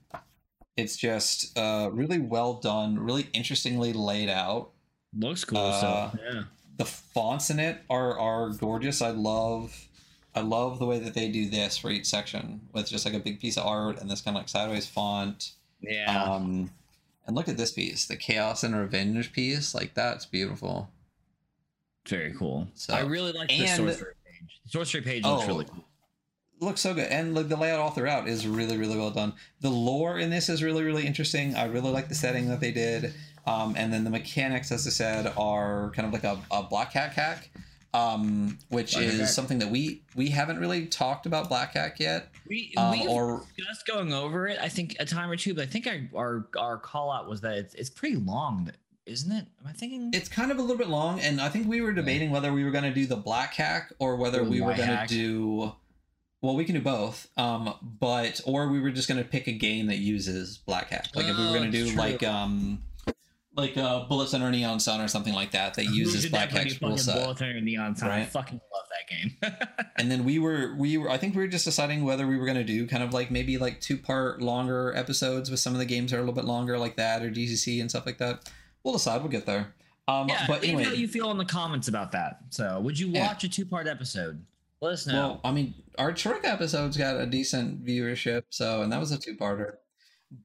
it's 0.76 0.97
just 0.97 1.56
uh, 1.59 1.90
really 1.92 2.18
well 2.18 2.54
done, 2.54 2.99
really 2.99 3.28
interestingly 3.33 3.92
laid 3.92 4.28
out. 4.28 4.71
Looks 5.16 5.45
cool. 5.45 5.59
Uh, 5.59 5.80
so 5.80 6.18
yeah. 6.33 6.42
The 6.78 6.85
fonts 6.85 7.49
in 7.50 7.59
it 7.59 7.78
are 7.88 8.18
are 8.18 8.50
gorgeous. 8.50 9.00
I 9.00 9.11
love 9.11 9.88
I 10.35 10.40
love 10.40 10.78
the 10.78 10.85
way 10.85 10.99
that 10.99 11.14
they 11.14 11.28
do 11.30 11.49
this 11.49 11.78
for 11.78 11.90
each 11.90 12.04
section 12.06 12.61
with 12.75 12.88
just 12.90 13.06
like 13.06 13.14
a 13.14 13.18
big 13.18 13.40
piece 13.40 13.56
of 13.56 13.64
art 13.66 13.99
and 14.00 14.11
this 14.11 14.21
kind 14.21 14.37
of 14.37 14.42
like 14.42 14.49
sideways 14.50 14.87
font. 14.87 15.52
Yeah. 15.80 16.23
Um, 16.23 16.71
and 17.26 17.35
look 17.35 17.49
at 17.49 17.56
this 17.56 17.73
piece, 17.73 18.04
the 18.06 18.16
Chaos 18.16 18.62
and 18.62 18.76
Revenge 18.76 19.33
piece. 19.33 19.75
Like 19.75 19.95
that's 19.95 20.26
beautiful. 20.26 20.90
Very 22.09 22.35
cool. 22.35 22.68
So- 22.75 22.95
I 22.95 23.00
really 23.00 23.33
like 23.33 23.49
the 23.49 23.66
sorcery 23.66 24.12
page. 24.25 24.61
The 24.64 24.71
sorcery 24.71 25.00
page 25.00 25.25
looks 25.25 25.45
Oh, 25.45 25.49
really 25.49 25.64
cool. 25.64 25.85
Looks 26.60 26.80
so 26.80 26.94
good 26.94 27.08
and 27.10 27.34
like 27.34 27.48
the 27.48 27.56
layout 27.56 27.78
all 27.78 27.90
throughout 27.90 28.28
is 28.28 28.46
really 28.46 28.76
really 28.76 28.96
well 28.96 29.10
done 29.10 29.32
the 29.60 29.70
lore 29.70 30.18
in 30.18 30.30
this 30.30 30.48
is 30.48 30.62
really 30.62 30.82
really 30.82 31.06
interesting 31.06 31.54
i 31.54 31.64
really 31.64 31.90
like 31.90 32.08
the 32.08 32.14
setting 32.14 32.48
that 32.48 32.60
they 32.60 32.72
did 32.72 33.12
um, 33.46 33.75
and 33.76 33.92
then 33.92 34.04
the 34.04 34.10
mechanics 34.10 34.72
as 34.72 34.86
i 34.86 34.90
said 34.90 35.32
are 35.36 35.90
kind 35.94 36.06
of 36.06 36.12
like 36.12 36.25
a, 36.25 36.38
a 36.50 36.62
black 36.62 36.92
hack 36.92 37.12
hack 37.12 37.50
um, 37.94 38.58
which 38.68 38.92
Black 38.92 39.04
is 39.06 39.20
hack. 39.20 39.28
something 39.28 39.58
that 39.60 39.70
we 39.70 40.02
we 40.14 40.28
haven't 40.28 40.58
really 40.58 40.84
talked 40.86 41.25
about 41.25 41.48
black 41.48 41.72
hack 41.72 41.98
yet 41.98 42.28
We 42.46 42.75
um, 42.76 42.90
we 42.90 43.06
or 43.06 43.42
just 43.56 43.86
going 43.86 44.12
over 44.12 44.46
it. 44.48 44.58
I 44.60 44.68
think 44.68 44.96
a 45.00 45.06
time 45.06 45.30
or 45.30 45.36
two, 45.36 45.54
but 45.54 45.62
I 45.62 45.66
think 45.66 45.86
our 45.86 46.10
our, 46.14 46.46
our 46.58 46.78
call 46.78 47.10
out 47.10 47.26
was 47.26 47.40
that 47.40 47.56
it's, 47.56 47.75
it's 47.75 47.88
pretty 47.88 48.16
long, 48.16 48.70
isn't 49.06 49.32
it? 49.32 49.46
Am 49.62 49.66
I 49.66 49.72
thinking? 49.72 50.10
it's 50.12 50.28
kind 50.28 50.50
of 50.50 50.58
a 50.58 50.60
little 50.60 50.76
bit 50.76 50.88
long 50.88 51.20
and 51.20 51.40
i 51.40 51.48
think 51.48 51.66
we 51.68 51.80
were 51.80 51.92
debating 51.92 52.30
whether 52.30 52.52
we 52.52 52.64
were 52.64 52.70
going 52.70 52.84
to 52.84 52.92
do 52.92 53.06
the 53.06 53.16
black 53.16 53.54
hack 53.54 53.92
or 53.98 54.16
whether 54.16 54.40
Or 54.40 54.44
we 54.44 54.60
were 54.60 54.75
going 54.75 54.88
to 54.90 55.06
do 55.08 55.72
well 56.43 56.55
we 56.55 56.64
can 56.64 56.75
do 56.75 56.81
both 56.81 57.28
um 57.37 57.75
but 57.83 58.40
or 58.45 58.69
we 58.69 58.81
were 58.81 58.90
just 58.90 59.09
going 59.09 59.23
to 59.23 59.28
pick 59.28 59.47
a 59.49 59.52
game 59.52 59.87
that 59.87 59.99
uses 59.99 60.59
black 60.59 60.90
hack 60.90 61.09
like 61.14 61.26
if 61.26 61.37
we 61.37 61.43
were 61.45 61.50
Oh, 61.50 61.55
going 61.55 61.71
to 61.71 61.76
do 61.78 61.88
true. 61.90 61.99
like 61.99 62.23
um 62.23 62.83
like 63.57 63.76
uh 63.78 64.05
bullets 64.05 64.35
under 64.35 64.50
neon 64.50 64.78
sun 64.78 65.00
or 65.00 65.09
something 65.09 65.33
like 65.33 65.52
that 65.52 65.75
that 65.75 65.87
uses 65.87 66.26
black 66.26 66.52
when 66.52 66.64
rule 66.64 66.75
fucking 66.75 66.99
set 66.99 67.23
Bullet 67.25 67.38
Thunder 67.38 67.61
Neon 67.62 67.97
Sign? 67.97 68.11
I 68.11 68.25
fucking 68.26 68.61
love 68.75 68.85
that 68.90 69.09
game. 69.09 69.87
and 69.97 70.11
then 70.11 70.25
we 70.25 70.38
were 70.38 70.75
we 70.78 70.99
were 70.99 71.09
i 71.09 71.16
think 71.16 71.35
we 71.35 71.40
were 71.40 71.49
just 71.49 71.64
deciding 71.64 72.05
whether 72.05 72.26
we 72.26 72.37
were 72.37 72.45
going 72.45 72.59
to 72.59 72.64
do 72.64 72.87
kind 72.87 73.02
of 73.02 73.14
like 73.14 73.31
maybe 73.31 73.57
like 73.57 73.81
two 73.81 73.97
part 73.97 74.43
longer 74.43 74.93
episodes 74.95 75.50
with 75.50 75.59
some 75.59 75.73
of 75.73 75.78
the 75.78 75.87
games 75.87 76.11
that 76.11 76.19
are 76.19 76.21
a 76.21 76.23
little 76.23 76.35
bit 76.35 76.45
longer 76.45 76.78
like 76.78 76.97
that 76.97 77.23
or 77.23 77.31
dcc 77.31 77.81
and 77.81 77.88
stuff 77.88 78.05
like 78.05 78.19
that 78.19 78.50
we'll 78.85 78.93
decide 78.93 79.23
we'll 79.23 79.31
get 79.31 79.47
there 79.47 79.73
um 80.07 80.28
yeah, 80.28 80.45
but 80.47 80.62
anyway 80.62 80.85
how 80.85 80.93
you 80.93 81.09
feel 81.09 81.31
in 81.33 81.38
the 81.38 81.45
comments 81.45 81.88
about 81.88 82.12
that. 82.12 82.38
So, 82.50 82.78
would 82.81 82.97
you 82.97 83.09
Yeah. 83.09 83.26
watch 83.26 83.43
a 83.43 83.49
two 83.49 83.64
part 83.66 83.88
episode? 83.88 84.45
Let 84.80 84.92
us 84.92 85.06
know. 85.06 85.14
Well, 85.14 85.40
I 85.45 85.52
mean, 85.52 85.75
our 85.99 86.12
Trick 86.12 86.45
episode's 86.45 86.97
got 86.97 87.18
a 87.21 87.26
decent 87.26 87.85
viewership, 87.85 88.42
so 88.50 88.83
and 88.83 88.92
that 88.92 89.00
was 89.00 89.11
a 89.12 89.18
two-parter. 89.18 89.76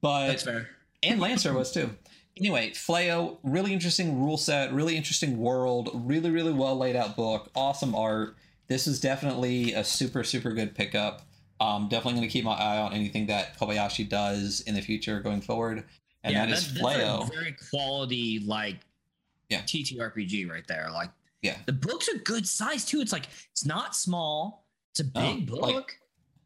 But 0.00 0.40
fair. 0.40 0.68
and 1.02 1.20
Lancer 1.20 1.52
was 1.52 1.70
too. 1.72 1.90
Anyway, 2.38 2.70
Flayo, 2.70 3.38
really 3.42 3.72
interesting 3.74 4.18
rule 4.22 4.38
set, 4.38 4.72
really 4.72 4.96
interesting 4.96 5.36
world, 5.38 5.90
really 5.92 6.30
really 6.30 6.52
well 6.52 6.76
laid 6.76 6.96
out 6.96 7.14
book, 7.14 7.50
awesome 7.54 7.94
art. 7.94 8.36
This 8.68 8.86
is 8.86 9.00
definitely 9.00 9.74
a 9.74 9.84
super 9.84 10.24
super 10.24 10.52
good 10.52 10.74
pickup. 10.74 11.22
Um, 11.60 11.88
definitely 11.88 12.14
going 12.20 12.28
to 12.28 12.32
keep 12.32 12.44
my 12.44 12.54
eye 12.54 12.78
on 12.78 12.92
anything 12.94 13.26
that 13.26 13.58
Kobayashi 13.58 14.08
does 14.08 14.62
in 14.62 14.74
the 14.74 14.80
future 14.80 15.20
going 15.20 15.42
forward, 15.42 15.84
and 16.24 16.34
that 16.34 16.48
is 16.48 16.72
that's 16.72 16.80
Fleo. 16.82 17.22
a 17.22 17.26
very 17.30 17.54
quality 17.70 18.38
like 18.40 18.78
Yeah. 19.50 19.60
TTRPG 19.62 20.48
right 20.48 20.66
there. 20.66 20.88
Like 20.90 21.10
Yeah. 21.42 21.56
the 21.66 21.72
book's 21.72 22.08
a 22.08 22.18
good 22.18 22.46
size 22.46 22.84
too. 22.84 23.00
It's 23.00 23.12
like 23.12 23.26
it's 23.50 23.66
not 23.66 23.94
small. 23.96 24.64
It's 24.92 25.00
a 25.00 25.04
big 25.04 25.46
book. 25.46 25.62
like- 25.62 25.98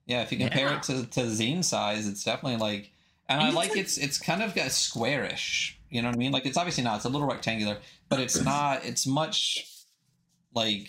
Yeah, 0.07 0.23
if 0.23 0.31
you 0.33 0.39
compare 0.39 0.69
Yeah. 0.69 0.77
it 0.79 0.83
to, 0.85 1.05
to 1.07 1.21
zine 1.23 1.63
size, 1.65 2.07
it's 2.07 2.23
definitely 2.25 2.59
like, 2.59 2.93
and 3.29 3.41
And 3.41 3.51
I 3.51 3.53
like 3.53 3.71
like- 3.71 3.79
it's 3.79 3.99
it's 3.99 4.19
kind 4.19 4.43
of 4.43 4.55
got 4.55 4.71
squarish. 4.73 5.75
You 5.91 6.03
know 6.03 6.09
what 6.09 6.15
I 6.17 6.19
mean? 6.19 6.33
Like 6.33 6.47
it's 6.47 6.57
obviously 6.57 6.85
not. 6.85 6.97
It's 6.97 7.05
a 7.05 7.09
little 7.09 7.27
rectangular, 7.29 7.79
but 8.09 8.21
it's 8.21 8.41
not. 8.53 8.85
It's 8.85 9.07
much 9.07 9.67
like 10.55 10.89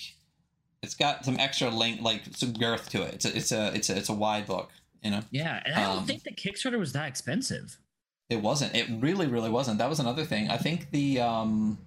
it's 0.84 0.96
got 0.96 1.26
some 1.26 1.40
extra 1.40 1.70
length, 1.70 2.02
like 2.02 2.22
some 2.36 2.54
girth 2.54 2.90
to 2.92 3.02
it. 3.04 3.16
It's 3.16 3.26
a 3.26 3.36
it's 3.38 3.52
a 3.52 3.76
it's 3.76 3.90
a 3.90 3.98
it's 3.98 4.10
a 4.10 4.14
wide 4.14 4.46
book. 4.46 4.72
You 5.04 5.12
know, 5.12 5.22
yeah, 5.32 5.62
and 5.66 5.76
I 5.76 5.84
don't 5.84 5.98
Um, 6.00 6.06
think 6.06 6.24
the 6.24 6.32
Kickstarter 6.32 6.78
was 6.80 6.94
that 6.94 7.08
expensive. 7.08 7.78
it 8.30 8.42
wasn't. 8.42 8.76
It 8.76 8.88
really 9.02 9.28
really 9.28 9.50
wasn't. 9.50 9.78
That 9.80 9.90
was 9.90 10.00
another 10.00 10.26
thing. 10.26 10.50
I 10.50 10.58
think 10.58 10.92
the 10.92 11.20
um 11.22 11.78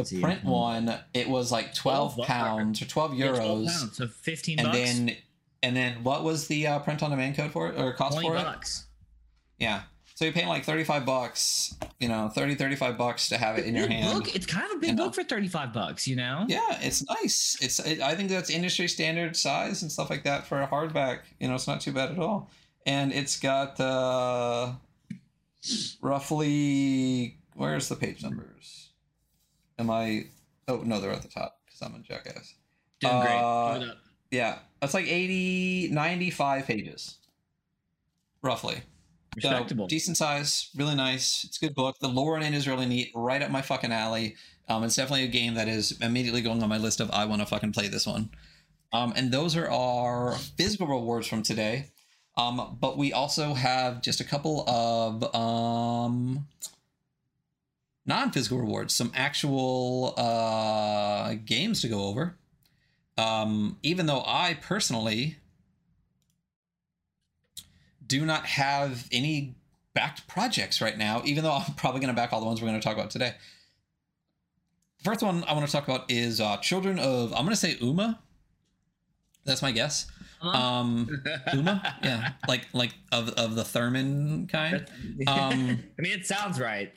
the 0.00 0.08
See, 0.16 0.20
print 0.20 0.40
hmm. 0.40 0.48
one 0.50 0.98
it 1.14 1.28
was 1.28 1.50
like 1.52 1.74
twelve 1.74 2.16
pounds 2.18 2.80
or 2.82 2.86
twelve 2.86 3.14
Yeah, 3.14 3.28
12 3.28 3.40
euros, 3.40 3.66
pounds, 3.66 3.96
so 3.96 4.06
fifteen 4.08 4.58
and 4.58 4.66
bucks. 4.68 4.78
then 4.78 5.16
and 5.62 5.76
then 5.76 6.02
what 6.04 6.24
was 6.24 6.46
the 6.48 6.66
uh, 6.66 6.78
print 6.80 7.02
on 7.02 7.10
demand 7.10 7.36
code 7.36 7.52
for 7.52 7.68
it 7.68 7.78
or 7.78 7.92
cost 7.92 8.20
for 8.20 8.34
it? 8.36 8.42
bucks. 8.44 8.86
Yeah. 9.58 9.82
So 10.14 10.26
you're 10.26 10.34
paying 10.34 10.48
like 10.48 10.64
35 10.66 11.06
bucks, 11.06 11.74
you 11.98 12.06
know, 12.06 12.28
30, 12.28 12.54
35 12.56 12.98
bucks 12.98 13.30
to 13.30 13.38
have 13.38 13.56
it 13.58 13.64
in 13.64 13.74
your 13.74 13.88
hand. 13.88 14.18
book. 14.22 14.34
It's 14.34 14.44
kind 14.44 14.66
of 14.66 14.72
a 14.72 14.78
big 14.78 14.90
You 14.90 14.96
know. 14.96 15.04
book 15.06 15.14
for 15.14 15.24
thirty 15.24 15.48
five 15.48 15.72
bucks. 15.72 16.06
You 16.06 16.16
know. 16.16 16.44
Yeah, 16.46 16.78
it's 16.82 17.02
nice. 17.08 17.56
It's 17.62 17.78
it, 17.78 18.00
I 18.02 18.14
think 18.14 18.28
that's 18.28 18.50
industry 18.50 18.86
standard 18.88 19.34
size 19.34 19.80
and 19.80 19.90
stuff 19.90 20.10
like 20.10 20.24
that 20.24 20.46
for 20.46 20.60
a 20.60 20.66
hardback. 20.66 21.20
You 21.38 21.48
know, 21.48 21.54
it's 21.54 21.66
not 21.66 21.80
too 21.80 21.92
bad 21.92 22.10
at 22.10 22.18
all. 22.18 22.50
And 22.84 23.12
it's 23.12 23.38
got 23.40 23.80
uh 23.80 24.72
roughly 26.02 27.36
where's 27.54 27.88
the 27.88 27.96
page 27.96 28.22
numbers? 28.22 28.79
Am 29.80 29.90
I 29.90 30.26
Oh, 30.68 30.82
no, 30.84 31.00
they're 31.00 31.10
at 31.10 31.22
the 31.22 31.28
top 31.28 31.58
cuz 31.68 31.80
I'm 31.82 31.94
a 31.94 31.98
jackass. 32.00 32.54
Doing 33.00 33.20
great. 33.20 33.34
Uh, 33.34 33.90
up. 33.90 33.96
Yeah, 34.30 34.58
that's 34.80 34.94
like 34.94 35.06
80 35.06 35.88
95 35.90 36.66
pages. 36.66 37.16
Roughly. 38.42 38.82
So, 39.40 39.48
Respectable. 39.48 39.86
decent 39.86 40.16
size, 40.16 40.70
really 40.76 40.96
nice. 40.96 41.44
It's 41.44 41.56
a 41.56 41.60
good 41.60 41.74
book. 41.74 41.96
The 42.00 42.08
lore 42.08 42.36
in 42.36 42.42
it 42.42 42.52
is 42.52 42.66
really 42.66 42.86
neat, 42.86 43.12
right 43.14 43.40
up 43.40 43.50
my 43.50 43.62
fucking 43.62 43.92
alley. 43.92 44.34
Um, 44.68 44.82
it's 44.82 44.96
definitely 44.96 45.24
a 45.24 45.28
game 45.28 45.54
that 45.54 45.68
is 45.68 45.92
immediately 46.00 46.42
going 46.42 46.62
on 46.62 46.68
my 46.68 46.78
list 46.78 47.00
of 47.00 47.10
I 47.12 47.24
want 47.26 47.40
to 47.40 47.46
fucking 47.46 47.72
play 47.72 47.88
this 47.88 48.06
one. 48.06 48.30
Um, 48.92 49.12
and 49.16 49.30
those 49.30 49.56
are 49.56 49.70
our 49.70 50.36
physical 50.56 50.88
rewards 50.88 51.28
from 51.28 51.42
today. 51.42 51.90
Um, 52.36 52.76
but 52.80 52.98
we 52.98 53.12
also 53.12 53.54
have 53.54 54.02
just 54.02 54.20
a 54.20 54.24
couple 54.24 54.68
of 54.68 55.34
um, 55.34 56.46
non-physical 58.06 58.58
rewards, 58.58 58.94
some 58.94 59.12
actual 59.14 60.14
uh, 60.16 61.34
games 61.44 61.82
to 61.82 61.88
go 61.88 62.04
over. 62.04 62.36
Um, 63.18 63.76
even 63.82 64.06
though 64.06 64.22
I 64.26 64.58
personally 64.60 65.36
do 68.06 68.24
not 68.24 68.46
have 68.46 69.06
any 69.12 69.54
backed 69.94 70.26
projects 70.26 70.80
right 70.80 70.96
now, 70.96 71.22
even 71.24 71.44
though 71.44 71.52
I'm 71.68 71.74
probably 71.74 72.00
going 72.00 72.14
to 72.14 72.20
back 72.20 72.32
all 72.32 72.40
the 72.40 72.46
ones 72.46 72.60
we're 72.60 72.68
going 72.68 72.80
to 72.80 72.84
talk 72.84 72.96
about 72.96 73.10
today. 73.10 73.34
The 74.98 75.04
first 75.04 75.22
one 75.22 75.44
I 75.44 75.54
want 75.54 75.64
to 75.66 75.72
talk 75.72 75.84
about 75.84 76.10
is 76.10 76.40
uh, 76.40 76.58
Children 76.58 76.98
of, 76.98 77.32
I'm 77.32 77.44
going 77.44 77.50
to 77.50 77.56
say 77.56 77.76
Uma. 77.80 78.18
That's 79.44 79.62
my 79.62 79.72
guess. 79.72 80.06
Um, 80.42 81.22
Uma? 81.54 81.96
Yeah. 82.02 82.32
Like, 82.46 82.66
like 82.72 82.92
of, 83.10 83.30
of 83.30 83.54
the 83.54 83.64
Thurman 83.64 84.46
kind. 84.46 84.86
Um, 85.26 85.82
I 85.98 86.02
mean, 86.02 86.12
it 86.12 86.26
sounds 86.26 86.58
right. 86.58 86.92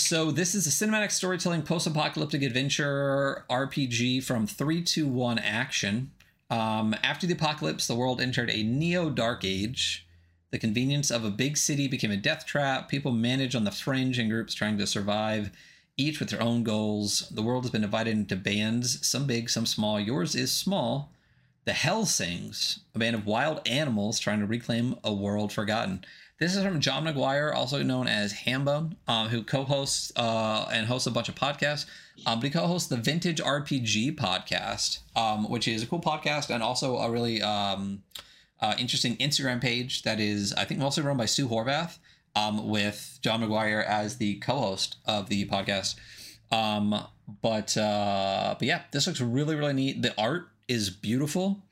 So 0.00 0.30
this 0.30 0.54
is 0.54 0.66
a 0.66 0.70
cinematic 0.70 1.12
storytelling 1.12 1.62
post-apocalyptic 1.62 2.42
adventure 2.42 3.44
RPG 3.50 4.24
from 4.24 4.46
321 4.46 5.38
Action. 5.38 6.10
Um, 6.48 6.96
after 7.04 7.26
the 7.26 7.34
apocalypse, 7.34 7.86
the 7.86 7.94
world 7.94 8.20
entered 8.20 8.50
a 8.50 8.62
neo-dark 8.62 9.44
age. 9.44 10.08
The 10.52 10.58
convenience 10.58 11.10
of 11.10 11.24
a 11.24 11.30
big 11.30 11.56
city 11.56 11.86
became 11.86 12.10
a 12.10 12.16
death 12.16 12.46
trap. 12.46 12.88
People 12.88 13.12
manage 13.12 13.54
on 13.54 13.64
the 13.64 13.70
fringe 13.70 14.18
in 14.18 14.30
groups 14.30 14.54
trying 14.54 14.78
to 14.78 14.86
survive, 14.86 15.50
each 15.96 16.18
with 16.18 16.30
their 16.30 16.42
own 16.42 16.64
goals. 16.64 17.28
The 17.30 17.42
world 17.42 17.64
has 17.64 17.70
been 17.70 17.82
divided 17.82 18.12
into 18.12 18.36
bands, 18.36 19.06
some 19.06 19.26
big, 19.26 19.50
some 19.50 19.66
small. 19.66 20.00
Yours 20.00 20.34
is 20.34 20.50
small. 20.50 21.12
The 21.70 21.74
Hell 21.74 22.04
Sings, 22.04 22.80
a 22.96 22.98
band 22.98 23.14
of 23.14 23.26
wild 23.26 23.60
animals 23.64 24.18
trying 24.18 24.40
to 24.40 24.44
reclaim 24.44 24.96
a 25.04 25.14
world 25.14 25.52
forgotten. 25.52 26.04
This 26.40 26.56
is 26.56 26.64
from 26.64 26.80
John 26.80 27.04
McGuire, 27.04 27.54
also 27.54 27.80
known 27.84 28.08
as 28.08 28.32
Hambone, 28.32 28.96
um, 29.06 29.28
who 29.28 29.44
co-hosts 29.44 30.10
uh, 30.16 30.68
and 30.72 30.88
hosts 30.88 31.06
a 31.06 31.12
bunch 31.12 31.28
of 31.28 31.36
podcasts. 31.36 31.86
Um, 32.26 32.40
but 32.40 32.46
he 32.46 32.50
co-hosts 32.50 32.88
the 32.88 32.96
Vintage 32.96 33.40
RPG 33.40 34.16
podcast, 34.16 34.98
um, 35.14 35.48
which 35.48 35.68
is 35.68 35.84
a 35.84 35.86
cool 35.86 36.00
podcast 36.00 36.52
and 36.52 36.60
also 36.60 36.96
a 36.96 37.08
really 37.08 37.40
um, 37.40 38.02
uh, 38.60 38.74
interesting 38.76 39.16
Instagram 39.18 39.60
page 39.60 40.02
that 40.02 40.18
is, 40.18 40.52
I 40.54 40.64
think, 40.64 40.80
mostly 40.80 41.04
run 41.04 41.16
by 41.16 41.26
Sue 41.26 41.46
Horvath, 41.46 41.98
um, 42.34 42.68
with 42.68 43.20
John 43.22 43.42
McGuire 43.42 43.86
as 43.86 44.16
the 44.16 44.40
co-host 44.40 44.96
of 45.06 45.28
the 45.28 45.46
podcast. 45.46 45.94
Um, 46.50 47.06
but 47.42 47.76
uh, 47.76 48.56
but 48.58 48.66
yeah, 48.66 48.82
this 48.90 49.06
looks 49.06 49.20
really 49.20 49.54
really 49.54 49.72
neat. 49.72 50.02
The 50.02 50.12
art 50.20 50.49
is 50.70 50.88
beautiful. 50.90 51.62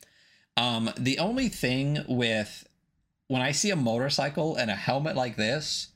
Um, 0.57 0.91
the 0.99 1.19
only 1.19 1.49
thing 1.49 1.99
with 2.09 2.67
when 3.29 3.41
I 3.43 3.53
see 3.53 3.71
a 3.71 3.77
motorcycle 3.77 4.57
and 4.57 4.71
a 4.71 4.75
helmet 4.75 5.15
like 5.17 5.37
this, 5.37 5.89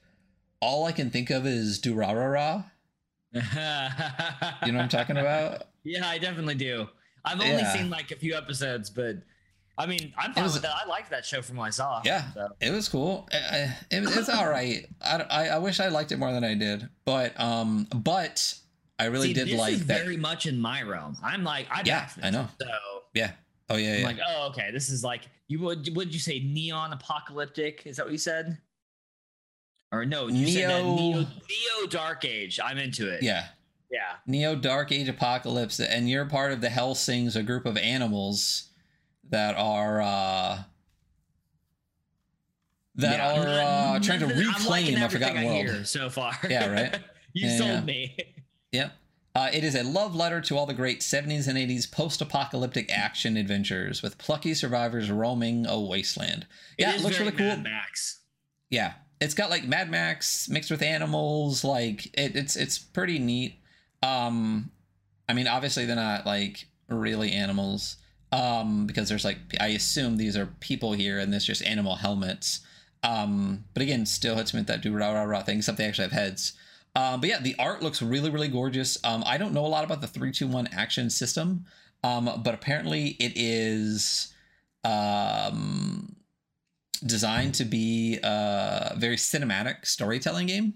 all 0.61 0.85
I 0.87 0.93
can 0.93 1.11
think 1.11 1.31
of 1.31 1.47
is 1.47 1.81
Durarara. 1.81 2.65
you 3.33 3.41
You 3.41 4.73
know 4.73 4.79
what 4.79 4.83
I'm 4.85 4.89
talking 4.89 5.17
about? 5.19 5.65
Yeah, 5.85 6.07
I 6.09 6.19
definitely 6.19 6.55
do. 6.55 6.89
I've 7.25 7.41
only 7.41 7.53
Yeah. 7.55 7.73
seen 7.73 7.91
like 7.91 8.11
a 8.11 8.17
few 8.17 8.35
episodes, 8.37 8.91
but 8.91 9.17
I 9.79 9.87
mean, 9.87 10.13
I'm 10.19 10.33
fine 10.35 10.45
was- 10.45 10.53
with 10.55 10.63
that. 10.63 10.75
I 10.85 10.87
liked 10.89 11.11
that 11.11 11.25
show 11.25 11.41
from 11.43 11.57
what 11.57 11.65
I 11.65 11.71
saw. 11.71 12.03
Yeah. 12.05 12.31
So. 12.35 12.49
It 12.61 12.71
was 12.71 12.89
cool. 12.89 13.29
I- 13.33 13.37
I- 13.37 13.77
It, 13.91 14.03
it's 14.17 14.29
all 14.29 14.49
right. 14.49 14.87
I, 15.03 15.17
I, 15.31 15.49
I 15.49 15.59
wish 15.59 15.81
I 15.81 15.89
liked 15.89 16.13
it 16.13 16.19
more 16.19 16.33
than 16.33 16.45
I 16.45 16.55
did, 16.55 16.89
but 17.05 17.39
um, 17.41 17.89
but 17.95 18.55
I 18.99 19.07
really 19.07 19.29
See, 19.29 19.35
did 19.35 19.51
like 19.53 19.79
that. 19.79 19.87
very 20.03 20.17
much 20.17 20.47
in 20.47 20.61
my 20.61 20.83
realm. 20.83 21.17
I'm 21.23 21.43
like, 21.43 21.67
I 21.71 21.83
Yeah. 21.85 22.09
I 22.23 22.31
know. 22.31 22.49
So 22.61 22.67
Yeah. 23.15 23.33
Oh 23.69 23.77
yeah. 23.77 23.95
I'm 23.95 24.01
Yeah. 24.01 24.07
like, 24.07 24.19
oh, 24.27 24.49
okay. 24.51 24.71
This 24.71 24.89
is 24.91 25.03
like 25.05 25.23
you 25.49 25.61
would. 25.61 25.95
Would 25.97 26.13
you 26.13 26.21
say 26.21 26.41
neon 26.41 26.93
apocalyptic? 26.93 27.83
Is 27.87 27.97
that 27.97 28.07
what 28.07 28.13
you 28.13 28.19
said? 28.19 28.59
Or 29.93 30.05
no? 30.07 30.29
You 30.29 30.47
said 30.49 30.71
that 30.71 30.83
Neo- 30.85 30.95
neo, 30.97 31.19
neo 31.21 31.87
dark 31.89 32.25
age. 32.25 32.59
I'm 32.65 32.79
into 32.79 33.09
it. 33.11 33.23
yeah. 33.23 33.49
Yeah. 33.91 34.15
Neo 34.27 34.55
Dark 34.57 34.91
Age 34.91 35.07
Apocalypse, 35.11 35.79
and 35.79 36.09
you're 36.09 36.25
part 36.25 36.51
of 36.53 36.63
the 36.63 36.71
Helsings, 36.71 37.37
a 37.37 37.43
group 37.43 37.67
of 37.67 37.77
animals 37.77 38.71
that 39.29 39.55
are 39.57 40.01
uh 40.01 40.63
that 42.95 43.19
Yeah, 43.19 43.33
are 43.93 43.97
uh, 43.97 44.01
trying 44.01 44.21
to 44.21 44.27
I'm 44.27 44.39
reclaim 44.39 45.03
a 45.03 45.09
forgotten 45.11 45.45
world. 45.45 45.87
so 45.87 46.09
far. 46.11 46.33
Yeah, 46.49 46.71
right? 46.73 46.95
you 47.35 47.49
Yeah, 47.49 47.57
sold 47.59 47.71
yeah. 47.71 47.81
me. 47.83 48.17
Yep. 48.73 48.93
Uh, 49.35 49.49
it 49.53 49.65
is 49.65 49.75
a 49.75 49.83
love 49.83 50.15
letter 50.15 50.43
to 50.43 50.59
all 50.59 50.67
the 50.67 50.75
great 50.75 51.01
70s 51.01 51.49
and 51.49 51.57
80s 51.59 51.91
post-apocalyptic 51.91 52.91
action 52.91 53.39
adventures 53.39 54.03
with 54.03 54.19
plucky 54.19 54.53
survivors 54.53 55.11
roaming 55.11 55.65
a 55.67 55.81
wasteland. 55.81 56.47
Yeah, 56.79 56.95
it, 56.95 57.01
looks 57.01 57.19
really 57.19 57.33
cool. 57.33 57.47
Mad 57.47 57.63
Max. 57.63 58.21
Yeah, 58.69 58.93
it's 59.21 59.35
got 59.35 59.49
like 59.49 59.65
Mad 59.65 59.91
Max 59.91 60.51
mixed 60.51 60.71
with 60.71 60.83
animals. 60.83 61.65
Like 61.65 62.07
it, 62.19 62.37
it's 62.37 62.57
it's 62.57 62.79
pretty 62.79 63.19
neat. 63.19 63.55
Um, 64.03 64.71
I 65.29 65.33
mean, 65.33 65.49
obviously 65.49 65.87
they're 65.87 65.97
not 65.97 66.27
like 66.27 66.67
really 66.89 67.33
animals. 67.33 67.97
Um, 68.33 68.87
because 68.87 69.09
there's 69.09 69.25
like 69.25 69.39
I 69.61 69.69
assume 69.69 70.17
these 70.17 70.37
are 70.37 70.47
people 70.61 70.93
here, 70.93 71.19
and 71.19 71.33
there's 71.33 71.45
just 71.45 71.65
animal 71.65 71.97
helmets. 71.97 72.61
Um, 73.03 73.65
but 73.75 73.83
again, 73.83 74.07
still 74.07 74.37
hits 74.37 74.55
me 74.55 74.61
with 74.61 74.69
that 74.69 74.83
do 74.83 74.93
rah 74.93 75.13
rah 75.13 75.23
rah 75.23 75.43
thing, 75.43 75.59
except 75.59 75.79
they 75.79 75.87
actually 75.87 76.05
have 76.05 76.13
heads. 76.13 76.53
Um, 76.95 77.21
but 77.21 77.31
yeah, 77.31 77.41
the 77.41 77.57
art 77.59 77.83
looks 77.83 78.03
really 78.03 78.31
really 78.31 78.49
gorgeous. 78.49 78.99
Um, 79.05 79.23
I 79.27 79.39
don't 79.39 79.55
know 79.55 79.65
a 79.65 79.69
lot 79.69 79.85
about 79.85 80.01
the 80.01 80.07
three 80.07 80.33
two 80.33 80.47
one 80.47 80.69
action 80.73 81.11
system. 81.11 81.65
Um, 82.05 82.41
but 82.43 82.55
apparently 82.55 83.17
it 83.21 83.33
is 83.37 84.35
um 84.85 86.17
designed 87.05 87.55
to 87.55 87.65
be 87.65 88.19
a 88.23 88.95
very 88.97 89.17
cinematic 89.17 89.87
storytelling 89.87 90.47
game. 90.47 90.75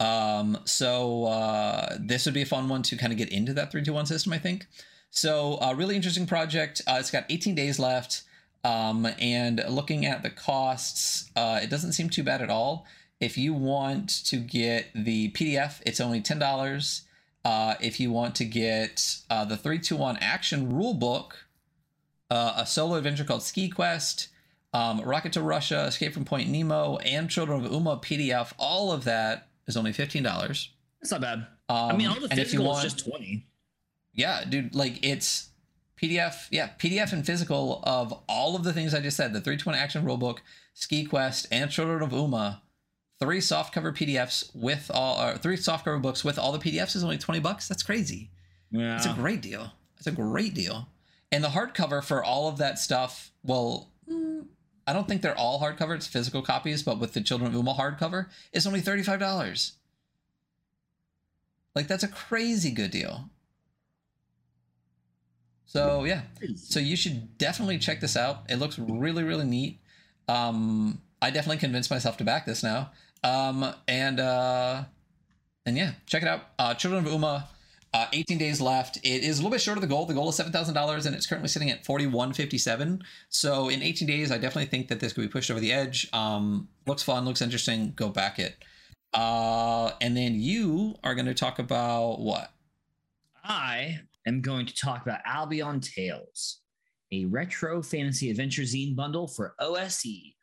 Um, 0.00 0.58
so 0.64 1.26
uh, 1.26 1.96
this 2.00 2.24
would 2.24 2.34
be 2.34 2.42
a 2.42 2.46
fun 2.46 2.68
one 2.68 2.82
to 2.82 2.96
kind 2.96 3.12
of 3.12 3.18
get 3.18 3.28
into 3.28 3.54
that 3.54 3.70
321 3.70 4.06
system, 4.06 4.32
I 4.32 4.38
think. 4.38 4.66
So 5.10 5.58
a 5.60 5.74
really 5.74 5.94
interesting 5.94 6.26
project. 6.26 6.82
Uh, 6.86 6.96
it's 6.98 7.10
got 7.10 7.24
18 7.28 7.54
days 7.54 7.78
left. 7.78 8.22
Um, 8.64 9.06
and 9.20 9.62
looking 9.68 10.06
at 10.06 10.22
the 10.22 10.30
costs, 10.30 11.30
uh, 11.36 11.60
it 11.62 11.70
doesn't 11.70 11.92
seem 11.92 12.08
too 12.08 12.22
bad 12.22 12.42
at 12.42 12.50
all. 12.50 12.86
If 13.22 13.38
you 13.38 13.54
want 13.54 14.08
to 14.24 14.36
get 14.36 14.88
the 14.96 15.30
PDF, 15.30 15.80
it's 15.86 16.00
only 16.00 16.20
$10. 16.20 17.02
Uh, 17.44 17.74
if 17.80 18.00
you 18.00 18.10
want 18.10 18.34
to 18.34 18.44
get 18.44 19.20
uh, 19.30 19.44
the 19.44 19.56
321 19.56 20.18
action 20.20 20.72
rulebook, 20.72 21.30
uh, 22.32 22.54
a 22.56 22.66
solo 22.66 22.96
adventure 22.96 23.22
called 23.22 23.44
Ski 23.44 23.68
Quest, 23.68 24.26
um, 24.74 25.00
Rocket 25.02 25.32
to 25.34 25.40
Russia, 25.40 25.84
Escape 25.84 26.14
from 26.14 26.24
Point 26.24 26.48
Nemo, 26.48 26.96
and 26.96 27.30
Children 27.30 27.64
of 27.64 27.70
Uma 27.70 27.96
PDF. 27.98 28.54
All 28.58 28.90
of 28.90 29.04
that 29.04 29.46
is 29.68 29.76
only 29.76 29.92
fifteen 29.92 30.24
dollars. 30.24 30.70
That's 31.00 31.12
not 31.12 31.20
bad. 31.20 31.46
Um, 31.68 31.90
I 31.90 31.96
mean, 31.96 32.08
all 32.08 32.16
the 32.16 32.22
and 32.28 32.40
if 32.40 32.52
you 32.52 32.58
physical 32.58 32.66
want, 32.66 32.84
is 32.84 32.92
just 32.92 33.08
twenty. 33.08 33.46
yeah, 34.14 34.44
dude, 34.44 34.74
like 34.74 34.98
it's 35.04 35.50
PDF, 36.00 36.48
yeah, 36.50 36.70
PDF 36.76 37.12
and 37.12 37.24
physical 37.24 37.82
of 37.84 38.12
all 38.28 38.56
of 38.56 38.64
the 38.64 38.72
things 38.72 38.94
I 38.94 39.00
just 39.00 39.16
said: 39.16 39.32
the 39.32 39.40
321 39.40 39.80
action 39.80 40.04
rulebook, 40.04 40.38
Ski 40.74 41.04
Quest, 41.04 41.46
and 41.52 41.70
Children 41.70 42.02
of 42.02 42.12
Uma. 42.12 42.62
Three 43.22 43.38
softcover 43.38 43.96
PDFs 43.96 44.50
with 44.52 44.90
all, 44.92 45.22
or 45.22 45.38
three 45.38 45.56
softcover 45.56 46.02
books 46.02 46.24
with 46.24 46.40
all 46.40 46.50
the 46.50 46.58
PDFs 46.58 46.96
is 46.96 47.04
only 47.04 47.18
twenty 47.18 47.38
bucks. 47.38 47.68
That's 47.68 47.84
crazy. 47.84 48.32
Yeah. 48.72 48.96
It's 48.96 49.06
a 49.06 49.14
great 49.14 49.40
deal. 49.40 49.70
It's 49.96 50.08
a 50.08 50.10
great 50.10 50.54
deal. 50.54 50.88
And 51.30 51.44
the 51.44 51.50
hardcover 51.50 52.02
for 52.02 52.24
all 52.24 52.48
of 52.48 52.58
that 52.58 52.80
stuff, 52.80 53.30
well, 53.44 53.92
mm, 54.10 54.46
I 54.88 54.92
don't 54.92 55.06
think 55.06 55.22
they're 55.22 55.38
all 55.38 55.60
hardcover. 55.60 55.94
It's 55.94 56.08
physical 56.08 56.42
copies, 56.42 56.82
but 56.82 56.98
with 56.98 57.12
the 57.12 57.20
Children 57.20 57.50
of 57.50 57.54
Uma 57.54 57.74
hardcover, 57.74 58.26
it's 58.52 58.66
only 58.66 58.80
thirty-five 58.80 59.20
dollars. 59.20 59.74
Like 61.76 61.86
that's 61.86 62.02
a 62.02 62.08
crazy 62.08 62.72
good 62.72 62.90
deal. 62.90 63.30
So 65.66 66.02
yeah, 66.02 66.22
so 66.56 66.80
you 66.80 66.96
should 66.96 67.38
definitely 67.38 67.78
check 67.78 68.00
this 68.00 68.16
out. 68.16 68.46
It 68.48 68.56
looks 68.56 68.80
really, 68.80 69.22
really 69.22 69.46
neat. 69.46 69.78
Um, 70.26 71.00
I 71.22 71.30
definitely 71.30 71.58
convinced 71.58 71.88
myself 71.88 72.16
to 72.16 72.24
back 72.24 72.46
this 72.46 72.64
now. 72.64 72.90
Um, 73.24 73.74
and 73.88 74.20
uh, 74.20 74.84
and 75.66 75.76
yeah, 75.76 75.92
check 76.06 76.22
it 76.22 76.28
out. 76.28 76.42
Uh, 76.58 76.74
Children 76.74 77.06
of 77.06 77.12
Uma. 77.12 77.48
Uh, 77.94 78.06
18 78.14 78.38
days 78.38 78.58
left. 78.58 78.96
It 79.02 79.22
is 79.22 79.38
a 79.38 79.42
little 79.42 79.50
bit 79.50 79.60
short 79.60 79.76
of 79.76 79.82
the 79.82 79.86
goal. 79.86 80.06
The 80.06 80.14
goal 80.14 80.30
is 80.30 80.34
seven 80.34 80.50
thousand 80.50 80.72
dollars, 80.74 81.04
and 81.04 81.14
it's 81.14 81.26
currently 81.26 81.48
sitting 81.48 81.70
at 81.70 81.84
41.57. 81.84 83.02
So 83.28 83.68
in 83.68 83.82
18 83.82 84.08
days, 84.08 84.32
I 84.32 84.38
definitely 84.38 84.70
think 84.70 84.88
that 84.88 84.98
this 84.98 85.12
could 85.12 85.20
be 85.20 85.28
pushed 85.28 85.50
over 85.50 85.60
the 85.60 85.74
edge. 85.74 86.08
Um, 86.14 86.68
looks 86.86 87.02
fun, 87.02 87.26
looks 87.26 87.42
interesting. 87.42 87.92
Go 87.94 88.08
back 88.08 88.38
it. 88.38 88.56
Uh, 89.12 89.90
and 90.00 90.16
then 90.16 90.40
you 90.40 90.94
are 91.04 91.14
going 91.14 91.26
to 91.26 91.34
talk 91.34 91.58
about 91.58 92.20
what? 92.20 92.50
I 93.44 94.00
am 94.26 94.40
going 94.40 94.64
to 94.66 94.74
talk 94.74 95.02
about 95.02 95.20
Albion 95.26 95.80
Tales, 95.80 96.60
a 97.12 97.26
retro 97.26 97.82
fantasy 97.82 98.30
adventure 98.30 98.62
zine 98.62 98.96
bundle 98.96 99.28
for 99.28 99.54
OSE. 99.60 100.34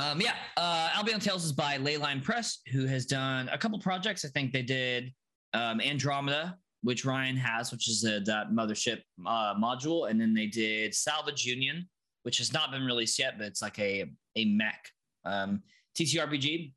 Um, 0.00 0.20
yeah, 0.20 0.34
uh, 0.56 0.90
Albion 0.94 1.20
Tales 1.20 1.44
is 1.44 1.52
by 1.52 1.76
Leyline 1.76 2.22
Press, 2.22 2.60
who 2.72 2.86
has 2.86 3.04
done 3.04 3.48
a 3.50 3.58
couple 3.58 3.78
projects. 3.78 4.24
I 4.24 4.28
think 4.28 4.52
they 4.52 4.62
did 4.62 5.12
um, 5.52 5.80
Andromeda, 5.80 6.56
which 6.82 7.04
Ryan 7.04 7.36
has, 7.36 7.70
which 7.70 7.88
is 7.88 8.04
a, 8.04 8.20
that 8.20 8.50
mothership 8.50 9.00
uh, 9.26 9.54
module, 9.54 10.10
and 10.10 10.20
then 10.20 10.32
they 10.32 10.46
did 10.46 10.94
Salvage 10.94 11.44
Union, 11.44 11.88
which 12.22 12.38
has 12.38 12.52
not 12.52 12.70
been 12.70 12.84
released 12.84 13.18
yet, 13.18 13.34
but 13.36 13.46
it's 13.46 13.60
like 13.60 13.78
a 13.78 14.10
a 14.36 14.46
mech 14.46 14.88
um, 15.26 15.62
TTRPG. 15.98 16.72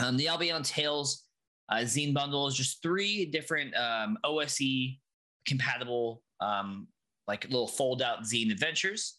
Um, 0.00 0.16
the 0.16 0.28
Albion 0.28 0.62
Tales 0.62 1.24
uh, 1.70 1.78
zine 1.78 2.14
bundle 2.14 2.46
is 2.46 2.54
just 2.54 2.82
three 2.82 3.26
different 3.26 3.74
um, 3.74 4.16
OSE 4.22 4.96
compatible, 5.44 6.22
um, 6.40 6.86
like 7.26 7.44
little 7.44 7.66
fold 7.66 8.00
out 8.00 8.22
zine 8.22 8.52
adventures. 8.52 9.17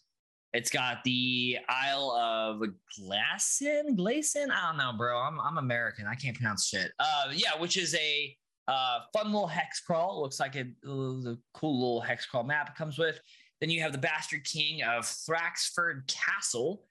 It's 0.52 0.70
got 0.70 1.04
the 1.04 1.58
Isle 1.68 2.10
of 2.10 2.62
Glasson, 2.98 3.96
Glasson. 3.96 4.50
I 4.50 4.68
don't 4.68 4.78
know, 4.78 4.92
bro. 4.96 5.16
I'm 5.16 5.40
I'm 5.40 5.58
American. 5.58 6.06
I 6.06 6.16
can't 6.16 6.36
pronounce 6.36 6.66
shit. 6.66 6.90
Uh, 6.98 7.28
yeah, 7.32 7.56
which 7.58 7.76
is 7.76 7.94
a 7.94 8.36
uh, 8.66 9.00
fun 9.12 9.26
little 9.26 9.46
hex 9.46 9.80
crawl. 9.80 10.20
Looks 10.20 10.40
like 10.40 10.56
a, 10.56 10.62
a 10.88 11.36
cool 11.54 11.80
little 11.80 12.00
hex 12.00 12.26
crawl 12.26 12.42
map 12.42 12.70
it 12.70 12.74
comes 12.74 12.98
with. 12.98 13.20
Then 13.60 13.70
you 13.70 13.80
have 13.82 13.92
the 13.92 13.98
Bastard 13.98 14.44
King 14.44 14.82
of 14.82 15.04
Thraxford 15.04 16.06
Castle, 16.08 16.82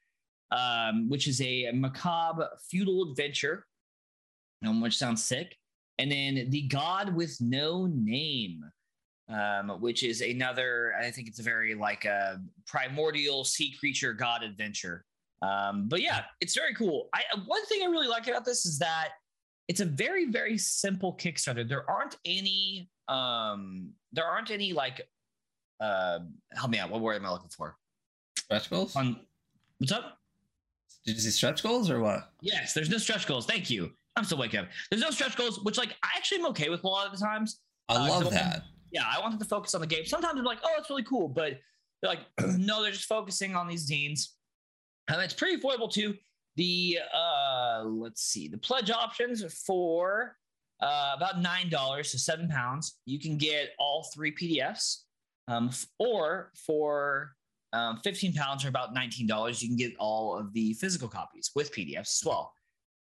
um, 0.52 1.10
which 1.10 1.28
is 1.28 1.42
a 1.42 1.72
macabre 1.74 2.50
feudal 2.70 3.12
adventure, 3.12 3.66
um, 4.66 4.80
which 4.80 4.98
sounds 4.98 5.24
sick. 5.24 5.58
And 5.98 6.12
then 6.12 6.50
the 6.50 6.62
God 6.64 7.14
with 7.14 7.42
No 7.42 7.88
Name, 7.88 8.64
um, 9.30 9.70
which 9.82 10.04
is 10.04 10.22
another. 10.22 10.94
I 11.00 11.12
think 11.12 11.28
it's 11.28 11.40
a 11.40 11.44
very 11.44 11.76
like 11.76 12.06
a 12.06 12.42
primordial 12.68 13.44
sea 13.44 13.76
creature 13.80 14.14
god 14.14 14.44
adventure. 14.44 15.06
Um, 15.42 15.88
but 15.88 16.02
yeah, 16.02 16.24
it's 16.42 16.56
very 16.56 16.74
cool. 16.74 17.10
I 17.14 17.22
one 17.46 17.66
thing 17.68 17.82
I 17.84 17.86
really 17.86 18.08
like 18.08 18.28
about 18.28 18.46
this 18.46 18.66
is 18.66 18.80
that 18.80 19.10
it's 19.68 19.80
a 19.80 19.86
very 19.86 20.26
very 20.26 20.58
simple 20.58 21.16
Kickstarter. 21.16 21.68
There 21.68 21.90
aren't 21.90 22.18
any. 22.26 22.90
Um, 23.08 23.92
there 24.12 24.26
aren't 24.26 24.52
any 24.52 24.74
like. 24.74 25.02
Uh, 25.80 26.20
help 26.52 26.72
me 26.72 26.78
out. 26.80 26.90
What 26.90 27.00
word 27.02 27.16
am 27.16 27.26
I 27.26 27.32
looking 27.32 27.50
for? 27.50 27.78
Stretch 28.38 28.70
goals? 28.70 28.96
On 28.96 29.20
what's 29.78 29.92
up? 29.94 30.18
Did 31.06 31.16
you 31.16 31.22
see 31.22 31.30
stretch 31.30 31.64
goals 31.64 31.90
or 31.90 32.02
what? 32.02 32.32
Yes, 32.42 32.74
there's 32.74 32.90
no 32.90 32.98
stretch 32.98 33.26
goals. 33.28 33.46
Thank 33.46 33.70
you. 33.70 33.92
I'm 34.18 34.26
still 34.26 34.38
waking 34.38 34.60
up. 34.60 34.68
There's 34.92 35.02
no 35.02 35.12
stretch 35.12 35.38
goals, 35.38 35.64
which 35.64 35.78
like 35.78 35.96
I 36.04 36.10
actually 36.18 36.40
am 36.40 36.48
okay 36.48 36.70
with 36.70 36.84
a 36.84 36.88
lot 36.88 37.06
of 37.08 37.18
the 37.18 37.24
times. 37.26 37.62
I 37.88 37.96
Uh, 37.96 38.10
love 38.10 38.30
that. 38.32 38.64
Yeah, 38.92 39.04
I 39.06 39.20
wanted 39.20 39.40
to 39.40 39.46
focus 39.46 39.76
on 39.76 39.82
the 39.82 39.88
game. 39.88 40.06
Sometimes 40.06 40.40
I'm 40.40 40.46
like, 40.46 40.60
oh, 40.64 40.74
it's 40.78 40.90
really 40.90 41.04
cool, 41.04 41.28
but 41.28 41.60
they're 42.02 42.12
like, 42.12 42.26
no, 42.58 42.82
they're 42.82 42.92
just 42.92 43.06
focusing 43.06 43.56
on 43.56 43.68
these 43.68 43.86
deans. 43.86 44.36
And 45.08 45.22
it's 45.22 45.34
pretty 45.34 45.62
affordable 45.62 45.92
too. 45.92 46.16
The 46.56 47.00
uh, 47.16 47.84
let's 47.86 48.24
see, 48.24 48.48
the 48.48 48.58
pledge 48.58 48.92
options 48.92 49.44
for 49.66 50.36
uh, 50.82 51.14
about 51.16 51.42
nine 51.42 51.70
dollars 51.70 52.12
to 52.12 52.20
seven 52.20 52.48
pounds. 52.48 53.00
You 53.06 53.20
can 53.20 53.38
get 53.38 53.72
all 53.80 54.08
three 54.14 54.32
PDFs, 54.34 55.04
um, 55.48 55.70
or 56.00 56.52
for 56.56 57.34
um, 57.74 58.00
fifteen 58.04 58.34
pounds 58.34 58.66
or 58.66 58.70
about 58.70 58.94
nineteen 58.94 59.28
dollars, 59.28 59.62
you 59.62 59.70
can 59.70 59.78
get 59.78 59.94
all 60.00 60.38
of 60.38 60.52
the 60.54 60.74
physical 60.74 61.08
copies 61.08 61.52
with 61.56 61.74
PDFs 61.74 62.22
as 62.22 62.24
well. 62.26 62.54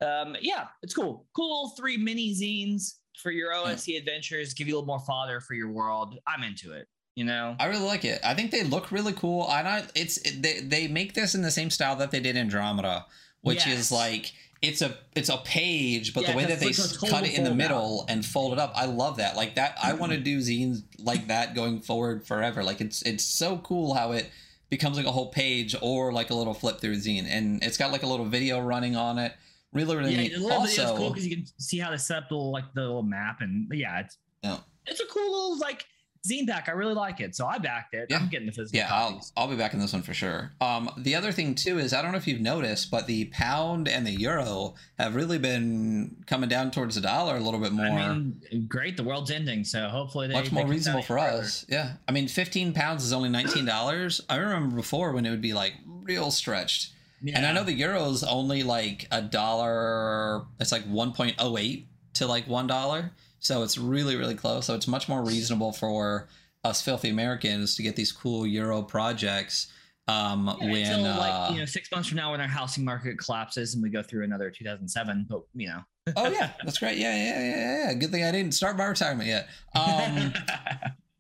Um, 0.01 0.37
yeah, 0.41 0.69
it's 0.83 0.95
cool. 0.95 1.27
Cool 1.35 1.71
three 1.77 1.97
mini 1.97 2.35
zines. 2.35 3.00
For 3.17 3.31
your 3.31 3.53
OSE 3.53 3.89
adventures, 3.89 4.55
give 4.55 4.69
you 4.69 4.75
a 4.75 4.77
little 4.77 4.87
more 4.87 5.01
fodder 5.01 5.41
for 5.41 5.55
your 5.55 5.71
world. 5.71 6.19
I'm 6.27 6.43
into 6.43 6.73
it. 6.73 6.89
You 7.17 7.25
know, 7.25 7.57
I 7.59 7.67
really 7.67 7.85
like 7.85 8.05
it. 8.05 8.21
I 8.25 8.35
think 8.35 8.51
they 8.51 8.63
look 8.63 8.93
really 8.93 9.13
cool. 9.13 9.51
And 9.51 9.69
I 9.69 9.85
it's 9.95 10.19
they 10.39 10.61
they 10.61 10.89
make 10.89 11.15
this 11.15 11.35
in 11.35 11.43
the 11.43 11.51
same 11.51 11.69
style 11.69 11.97
that 11.97 12.11
they 12.11 12.21
did 12.21 12.37
Andromeda, 12.37 13.05
which 13.43 13.67
Yes. 13.67 13.79
is 13.79 13.93
like 13.93 14.33
it's 14.63 14.81
a 14.81 14.97
it's 15.15 15.29
a 15.29 15.39
page, 15.39 16.15
but 16.15 16.23
Yeah, 16.23 16.33
the 16.33 16.37
way 16.37 16.45
that 16.47 16.61
they 16.61 16.69
it's 16.69 16.79
a 16.79 16.83
s- 16.83 16.93
total 16.93 17.09
cut 17.09 17.27
it 17.27 17.37
in 17.37 17.45
the 17.45 17.55
middle 17.55 18.05
and 18.09 18.25
fold 18.25 18.53
it 18.53 18.59
up, 18.59 18.73
I 18.75 18.87
love 18.87 19.17
that. 19.17 19.37
Like 19.37 19.57
that, 19.57 19.77
I 19.83 19.95
want 19.95 20.13
to 20.13 20.19
mm-hmm. 20.19 20.25
do 20.25 20.39
zines 20.39 20.83
like 20.99 21.27
that 21.29 21.55
going 21.55 21.81
forward 21.81 22.27
forever. 22.27 22.63
Like 22.63 22.81
it's 22.81 23.03
it's 23.03 23.25
so 23.25 23.59
cool 23.59 23.95
how 23.95 24.13
it 24.13 24.31
becomes 24.71 24.97
like 24.97 25.07
a 25.07 25.13
whole 25.13 25.31
page 25.31 25.75
or 25.83 26.13
like 26.13 26.31
a 26.31 26.35
little 26.35 26.55
flip 26.55 26.81
through 26.81 26.97
zine, 26.97 27.27
and 27.29 27.63
it's 27.63 27.77
got 27.77 27.91
like 27.91 28.03
a 28.03 28.07
little 28.07 28.27
video 28.27 28.61
running 28.61 28.97
on 28.97 29.19
it. 29.19 29.35
Really, 29.73 29.97
really 29.97 30.13
yeah, 30.13 30.21
neat. 30.23 30.35
a 30.37 30.41
little 30.41 30.63
bit 30.63 30.71
is 30.73 30.79
Also, 30.81 30.97
cool 30.97 31.11
because 31.11 31.27
you 31.27 31.37
can 31.37 31.47
see 31.59 31.79
how 31.79 31.91
they 31.91 31.97
set 31.97 32.19
up 32.19 32.29
the 32.29 32.35
little, 32.35 32.53
like 32.53 32.65
the 32.75 32.81
little 32.81 33.03
map, 33.03 33.39
and 33.41 33.71
yeah, 33.73 34.01
it's 34.01 34.19
Yeah. 34.43 34.59
it's 34.87 35.01
a 35.01 35.07
cool 35.07 35.31
little 35.31 35.59
like 35.59 35.85
zine 36.29 36.47
pack. 36.47 36.69
I 36.69 36.73
really 36.73 36.93
like 36.95 37.21
it, 37.21 37.35
so 37.37 37.47
I 37.47 37.57
backed 37.59 37.95
it. 37.95 38.09
Yeah. 38.11 38.19
I'm 38.19 38.29
getting 38.29 38.47
the 38.47 38.53
physical 38.53 38.79
Yeah, 38.79 38.93
I'll. 38.93 39.25
I'll 39.37 39.47
be 39.49 39.55
back 39.57 39.73
in 39.73 39.79
this 39.81 39.93
one 39.93 40.03
for 40.03 40.13
sure. 40.13 40.51
Um, 40.61 40.91
the 40.99 41.15
other 41.15 41.31
thing 41.33 41.55
too 41.55 41.79
is 41.79 41.95
I 41.95 42.03
don't 42.03 42.11
know 42.13 42.19
if 42.19 42.27
you've 42.27 42.41
noticed, 42.41 42.91
but 42.91 43.07
the 43.07 43.27
pound 43.27 43.87
and 43.89 44.05
the 44.07 44.11
euro 44.11 44.75
have 44.99 45.15
really 45.15 45.39
been 45.39 46.17
coming 46.27 46.49
down 46.49 46.73
towards 46.73 46.97
the 46.97 47.01
dollar 47.01 47.37
a 47.37 47.41
little 47.41 47.61
bit 47.61 47.73
more. 47.73 47.87
I 47.87 48.09
mean, 48.15 48.41
great. 48.69 48.97
The 48.97 49.05
world's 49.05 49.31
ending, 49.31 49.63
so 49.65 49.89
hopefully 49.89 50.27
they 50.27 50.35
much 50.35 50.51
more 50.53 50.65
keep 50.65 50.71
reasonable 50.73 51.03
for 51.03 51.17
further. 51.19 51.39
us. 51.43 51.65
Yeah, 51.69 51.93
I 52.09 52.13
mean, 52.13 52.27
fifteen 52.29 52.73
pounds 52.73 53.05
is 53.05 53.13
only 53.13 53.29
nineteen 53.29 53.65
dollars. 53.67 54.21
I 54.29 54.37
remember 54.37 54.75
before 54.75 55.13
when 55.13 55.25
it 55.27 55.31
would 55.31 55.41
be 55.43 55.53
like 55.55 55.75
real 55.87 56.31
stretched, 56.33 56.93
Yeah. 57.23 57.37
and 57.37 57.47
I 57.47 57.53
know 57.53 57.65
the 57.65 57.73
euro 57.73 58.07
is 58.11 58.25
only 58.25 58.63
like 58.63 59.07
a 59.11 59.21
dollar. 59.21 60.47
It's 60.59 60.73
like 60.73 60.85
one 60.85 61.13
point 61.13 61.37
oh 61.39 61.59
eight 61.59 61.89
to 62.15 62.27
like 62.27 62.47
one 62.49 62.67
dollar, 62.67 63.13
so 63.39 63.63
it's 63.63 63.77
really 63.79 64.17
really 64.17 64.35
close. 64.35 64.67
So 64.67 64.75
it's 64.75 64.89
much 64.89 65.09
more 65.09 65.25
reasonable 65.25 65.73
for 65.73 66.29
us 66.65 66.83
filthy 66.83 67.09
Americans 67.09 67.75
to 67.77 67.83
get 67.83 67.97
these 67.97 68.13
cool 68.13 68.47
euro 68.47 68.83
projects. 68.83 69.73
Um, 70.09 70.57
Yeah, 70.61 70.71
when 70.71 70.87
until 70.93 71.07
uh, 71.07 71.19
like 71.19 71.53
you 71.53 71.59
know 71.59 71.67
six 71.67 71.91
months 71.93 72.09
from 72.09 72.17
now 72.17 72.33
when 72.33 72.41
our 72.41 72.49
housing 72.49 72.85
market 72.85 73.17
collapses 73.19 73.75
and 73.75 73.83
we 73.83 73.91
go 73.91 74.03
through 74.03 74.25
another 74.25 74.51
2007 74.51 75.27
but 75.29 75.43
you 75.55 75.69
know 75.69 75.83
oh 76.17 76.31
yeah, 76.31 76.51
that's 76.65 76.79
great. 76.79 76.99
Yeah, 76.99 77.15
yeah, 77.15 77.41
yeah, 77.41 77.87
yeah. 77.87 77.95
Good 77.95 78.11
thing 78.11 78.25
I 78.25 78.33
didn't 78.33 78.55
start 78.55 78.77
my 78.77 78.87
retirement 78.87 79.29
yet. 79.29 79.49
Um, 79.77 80.33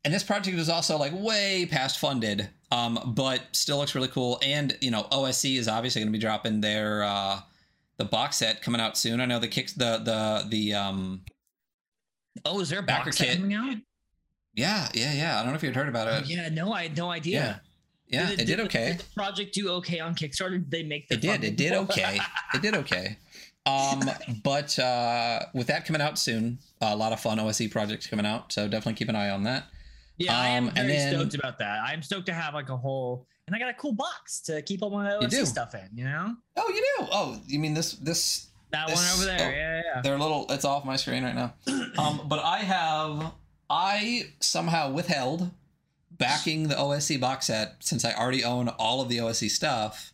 and 0.04 0.12
this 0.14 0.22
project 0.22 0.56
is 0.58 0.68
also 0.68 0.96
like 0.96 1.12
way 1.14 1.66
past 1.70 1.98
funded, 1.98 2.48
um, 2.70 3.12
but 3.14 3.42
still 3.52 3.78
looks 3.78 3.94
really 3.94 4.08
cool. 4.08 4.38
And 4.42 4.76
you 4.80 4.90
know, 4.90 5.06
OSE 5.10 5.44
is 5.44 5.68
obviously 5.68 6.00
going 6.00 6.12
to 6.12 6.16
be 6.16 6.20
dropping 6.22 6.60
their 6.60 7.02
uh, 7.02 7.40
the 7.98 8.04
box 8.04 8.36
set 8.38 8.62
coming 8.62 8.80
out 8.80 8.96
soon. 8.96 9.20
I 9.20 9.26
know 9.26 9.38
the 9.38 9.48
kicks 9.48 9.72
the 9.74 9.98
the 9.98 10.46
the 10.48 10.74
um 10.74 11.22
oh 12.44 12.60
is 12.60 12.70
there 12.70 12.78
a 12.78 12.82
Backer 12.82 13.06
box 13.06 13.18
set 13.18 13.26
kit. 13.28 13.36
coming 13.38 13.54
out 13.54 13.76
yeah 14.54 14.88
yeah 14.94 15.12
yeah. 15.12 15.38
I 15.38 15.42
don't 15.42 15.50
know 15.52 15.56
if 15.56 15.62
you 15.62 15.68
had 15.68 15.76
heard 15.76 15.88
about 15.88 16.08
oh, 16.08 16.16
it. 16.18 16.26
yeah 16.26 16.48
no 16.48 16.72
i 16.72 16.82
had 16.84 16.96
no 16.96 17.10
idea 17.10 17.60
Yeah, 18.08 18.30
Did 18.30 18.40
it 18.40 18.46
did 18.46 18.58
the- 18.58 18.62
okay. 18.64 18.88
did 18.92 18.98
the 19.00 19.14
project 19.14 19.54
do 19.54 19.68
okay 19.70 20.00
on 20.00 20.14
kickstarter 20.14 20.52
did 20.52 20.70
they 20.70 20.82
make 20.82 21.08
the 21.08 21.14
It 21.16 21.20
did. 21.20 21.44
It 21.44 21.56
did 21.56 21.72
okay. 21.72 22.18
It 22.54 22.62
did 22.62 22.74
okay. 22.74 23.16
Um, 23.66 24.00
but 24.42 24.78
uh, 24.78 25.40
with 25.54 25.66
that 25.68 25.84
coming 25.84 26.00
out 26.02 26.18
soon, 26.18 26.58
a 26.80 26.96
lot 26.96 27.12
of 27.12 27.20
fun 27.20 27.38
OSE 27.38 27.68
projects 27.70 28.06
coming 28.06 28.24
out. 28.26 28.52
So 28.52 28.66
definitely 28.66 28.94
keep 28.94 29.08
an 29.10 29.16
eye 29.16 29.28
on 29.30 29.42
that. 29.44 29.64
Yeah 30.20 30.38
i 30.38 30.48
am 30.48 30.64
Um, 30.64 30.68
and 30.76 30.86
very 30.86 30.98
then- 30.98 31.14
stoked 31.14 31.34
about 31.34 31.58
that 31.58 31.80
i'm 31.84 32.02
stoked 32.02 32.26
to 32.26 32.32
have 32.32 32.54
like 32.54 32.68
a 32.68 32.76
whole 32.76 33.26
and 33.46 33.56
i 33.56 33.58
got 33.58 33.68
a 33.70 33.74
cool 33.74 33.92
box 33.92 34.40
to 34.42 34.62
keep 34.62 34.82
all 34.82 34.90
my 34.90 35.12
OSE 35.16 35.48
stuff 35.48 35.74
in 35.74 35.88
you 35.94 36.04
know 36.04 36.34
Oh, 36.56 36.68
you 36.68 36.84
do. 36.98 37.06
Oh, 37.10 37.40
you 37.46 37.58
mean 37.58 37.74
this 37.74 37.94
this 37.94 38.48
that 38.70 38.86
This- 38.88 38.96
one 38.96 39.06
over 39.16 39.24
there 39.24 39.48
oh. 39.48 39.56
yeah 39.56 39.82
yeah 39.96 40.00
They're 40.02 40.14
a 40.14 40.18
little. 40.18 40.46
It's 40.50 40.64
off 40.64 40.84
my 40.84 40.94
screen 40.96 41.24
right 41.24 41.34
now. 41.34 41.54
Um, 41.98 42.20
but 42.28 42.38
I 42.44 42.58
have 42.58 43.32
I 43.68 44.24
somehow 44.40 44.92
withheld 44.92 45.50
backing 46.12 46.68
the 46.68 46.78
OSE 46.78 47.16
box 47.18 47.46
set 47.46 47.76
since 47.80 48.04
I 48.04 48.12
already 48.12 48.44
own 48.44 48.68
all 48.68 49.00
of 49.00 49.08
the 49.08 49.20
OSE 49.20 49.52
stuff. 49.52 50.12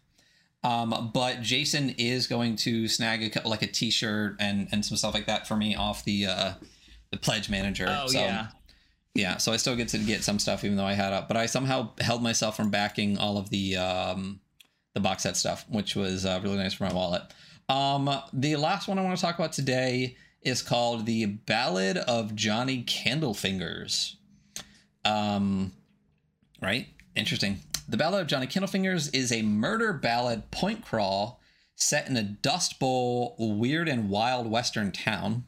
Um, 0.64 1.10
but 1.12 1.42
Jason 1.42 1.90
is 1.98 2.26
going 2.26 2.56
to 2.56 2.88
snag 2.88 3.36
a, 3.36 3.46
like 3.48 3.62
a 3.62 3.66
T-shirt 3.66 4.36
and 4.40 4.68
and 4.72 4.84
some 4.84 4.96
stuff 4.96 5.12
like 5.14 5.26
that 5.26 5.46
for 5.46 5.56
me 5.56 5.74
off 5.76 6.04
the 6.04 6.26
uh, 6.26 6.52
the 7.10 7.18
pledge 7.18 7.50
manager. 7.50 7.86
oh 7.88 8.06
so, 8.06 8.18
yeah 8.18 8.46
yeah. 9.16 9.36
So 9.38 9.52
I 9.52 9.56
still 9.56 9.76
get 9.76 9.88
to 9.88 9.98
get 9.98 10.24
some 10.24 10.38
stuff 10.38 10.64
even 10.64 10.76
though 10.76 10.84
I 10.84 10.94
had 10.94 11.12
up, 11.12 11.28
but 11.28 11.36
I 11.36 11.46
somehow 11.46 11.90
held 12.00 12.22
myself 12.22 12.56
from 12.56 12.70
backing 12.70 13.18
all 13.18 13.38
of 13.38 13.50
the 13.50 13.76
um, 13.76 14.40
the 14.94 15.00
box 15.00 15.24
set 15.24 15.36
stuff, 15.36 15.64
which 15.68 15.96
was 15.96 16.24
uh, 16.24 16.40
really 16.42 16.56
nice 16.56 16.74
for 16.74 16.84
my 16.84 16.92
wallet. 16.92 17.22
Um, 17.68 18.10
the 18.32 18.56
last 18.56 18.88
one 18.88 18.98
I 18.98 19.02
want 19.02 19.16
to 19.16 19.22
talk 19.22 19.38
about 19.38 19.52
today 19.52 20.16
is 20.42 20.62
called 20.62 21.06
the 21.06 21.26
Ballad 21.26 21.96
of 21.98 22.34
Johnny 22.34 22.84
Candlefingers. 22.84 24.14
Um, 25.04 25.72
right? 26.62 26.86
Interesting. 27.16 27.58
The 27.88 27.96
Ballad 27.96 28.22
of 28.22 28.26
Johnny 28.26 28.46
Candlefingers 28.46 29.14
is 29.14 29.32
a 29.32 29.42
murder 29.42 29.92
ballad 29.92 30.50
point 30.50 30.84
crawl 30.84 31.40
set 31.74 32.08
in 32.08 32.16
a 32.16 32.22
Dust 32.22 32.78
Bowl 32.78 33.36
weird 33.38 33.88
and 33.88 34.08
wild 34.08 34.50
western 34.50 34.92
town. 34.92 35.44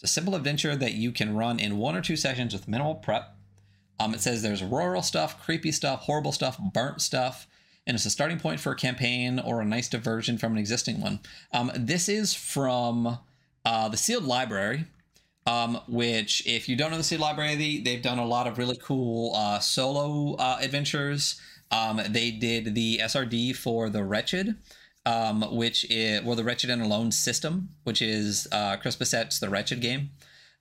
It's 0.00 0.12
a 0.12 0.14
simple 0.14 0.36
adventure 0.36 0.76
that 0.76 0.92
you 0.92 1.10
can 1.10 1.34
run 1.34 1.58
in 1.58 1.76
one 1.76 1.96
or 1.96 2.00
two 2.00 2.14
sessions 2.14 2.52
with 2.52 2.68
minimal 2.68 2.94
prep. 2.94 3.34
Um, 3.98 4.14
it 4.14 4.20
says 4.20 4.42
there's 4.42 4.62
rural 4.62 5.02
stuff, 5.02 5.42
creepy 5.42 5.72
stuff, 5.72 6.02
horrible 6.02 6.30
stuff, 6.30 6.56
burnt 6.72 7.02
stuff, 7.02 7.48
and 7.84 7.96
it's 7.96 8.06
a 8.06 8.10
starting 8.10 8.38
point 8.38 8.60
for 8.60 8.70
a 8.70 8.76
campaign 8.76 9.40
or 9.40 9.60
a 9.60 9.64
nice 9.64 9.88
diversion 9.88 10.38
from 10.38 10.52
an 10.52 10.58
existing 10.58 11.00
one. 11.00 11.18
Um, 11.52 11.72
this 11.74 12.08
is 12.08 12.32
from 12.32 13.18
uh, 13.64 13.88
the 13.88 13.96
Sealed 13.96 14.22
Library, 14.22 14.84
um, 15.46 15.80
which, 15.88 16.46
if 16.46 16.68
you 16.68 16.76
don't 16.76 16.92
know 16.92 16.96
the 16.96 17.02
Sealed 17.02 17.22
Library, 17.22 17.56
they, 17.56 17.78
they've 17.78 18.00
done 18.00 18.20
a 18.20 18.24
lot 18.24 18.46
of 18.46 18.56
really 18.56 18.76
cool 18.76 19.34
uh, 19.34 19.58
solo 19.58 20.36
uh, 20.36 20.58
adventures. 20.60 21.40
Um, 21.72 22.00
they 22.08 22.30
did 22.30 22.76
the 22.76 23.00
SRD 23.02 23.56
for 23.56 23.90
The 23.90 24.04
Wretched, 24.04 24.54
um, 25.06 25.42
which 25.56 25.84
is, 25.90 26.22
well, 26.22 26.36
The 26.36 26.44
Wretched 26.44 26.70
and 26.70 26.82
Alone 26.82 27.12
system, 27.12 27.70
which 27.84 28.02
is 28.02 28.46
uh, 28.52 28.76
Chris 28.76 28.96
Bissett's 28.96 29.38
The 29.38 29.48
Wretched 29.48 29.80
game. 29.80 30.10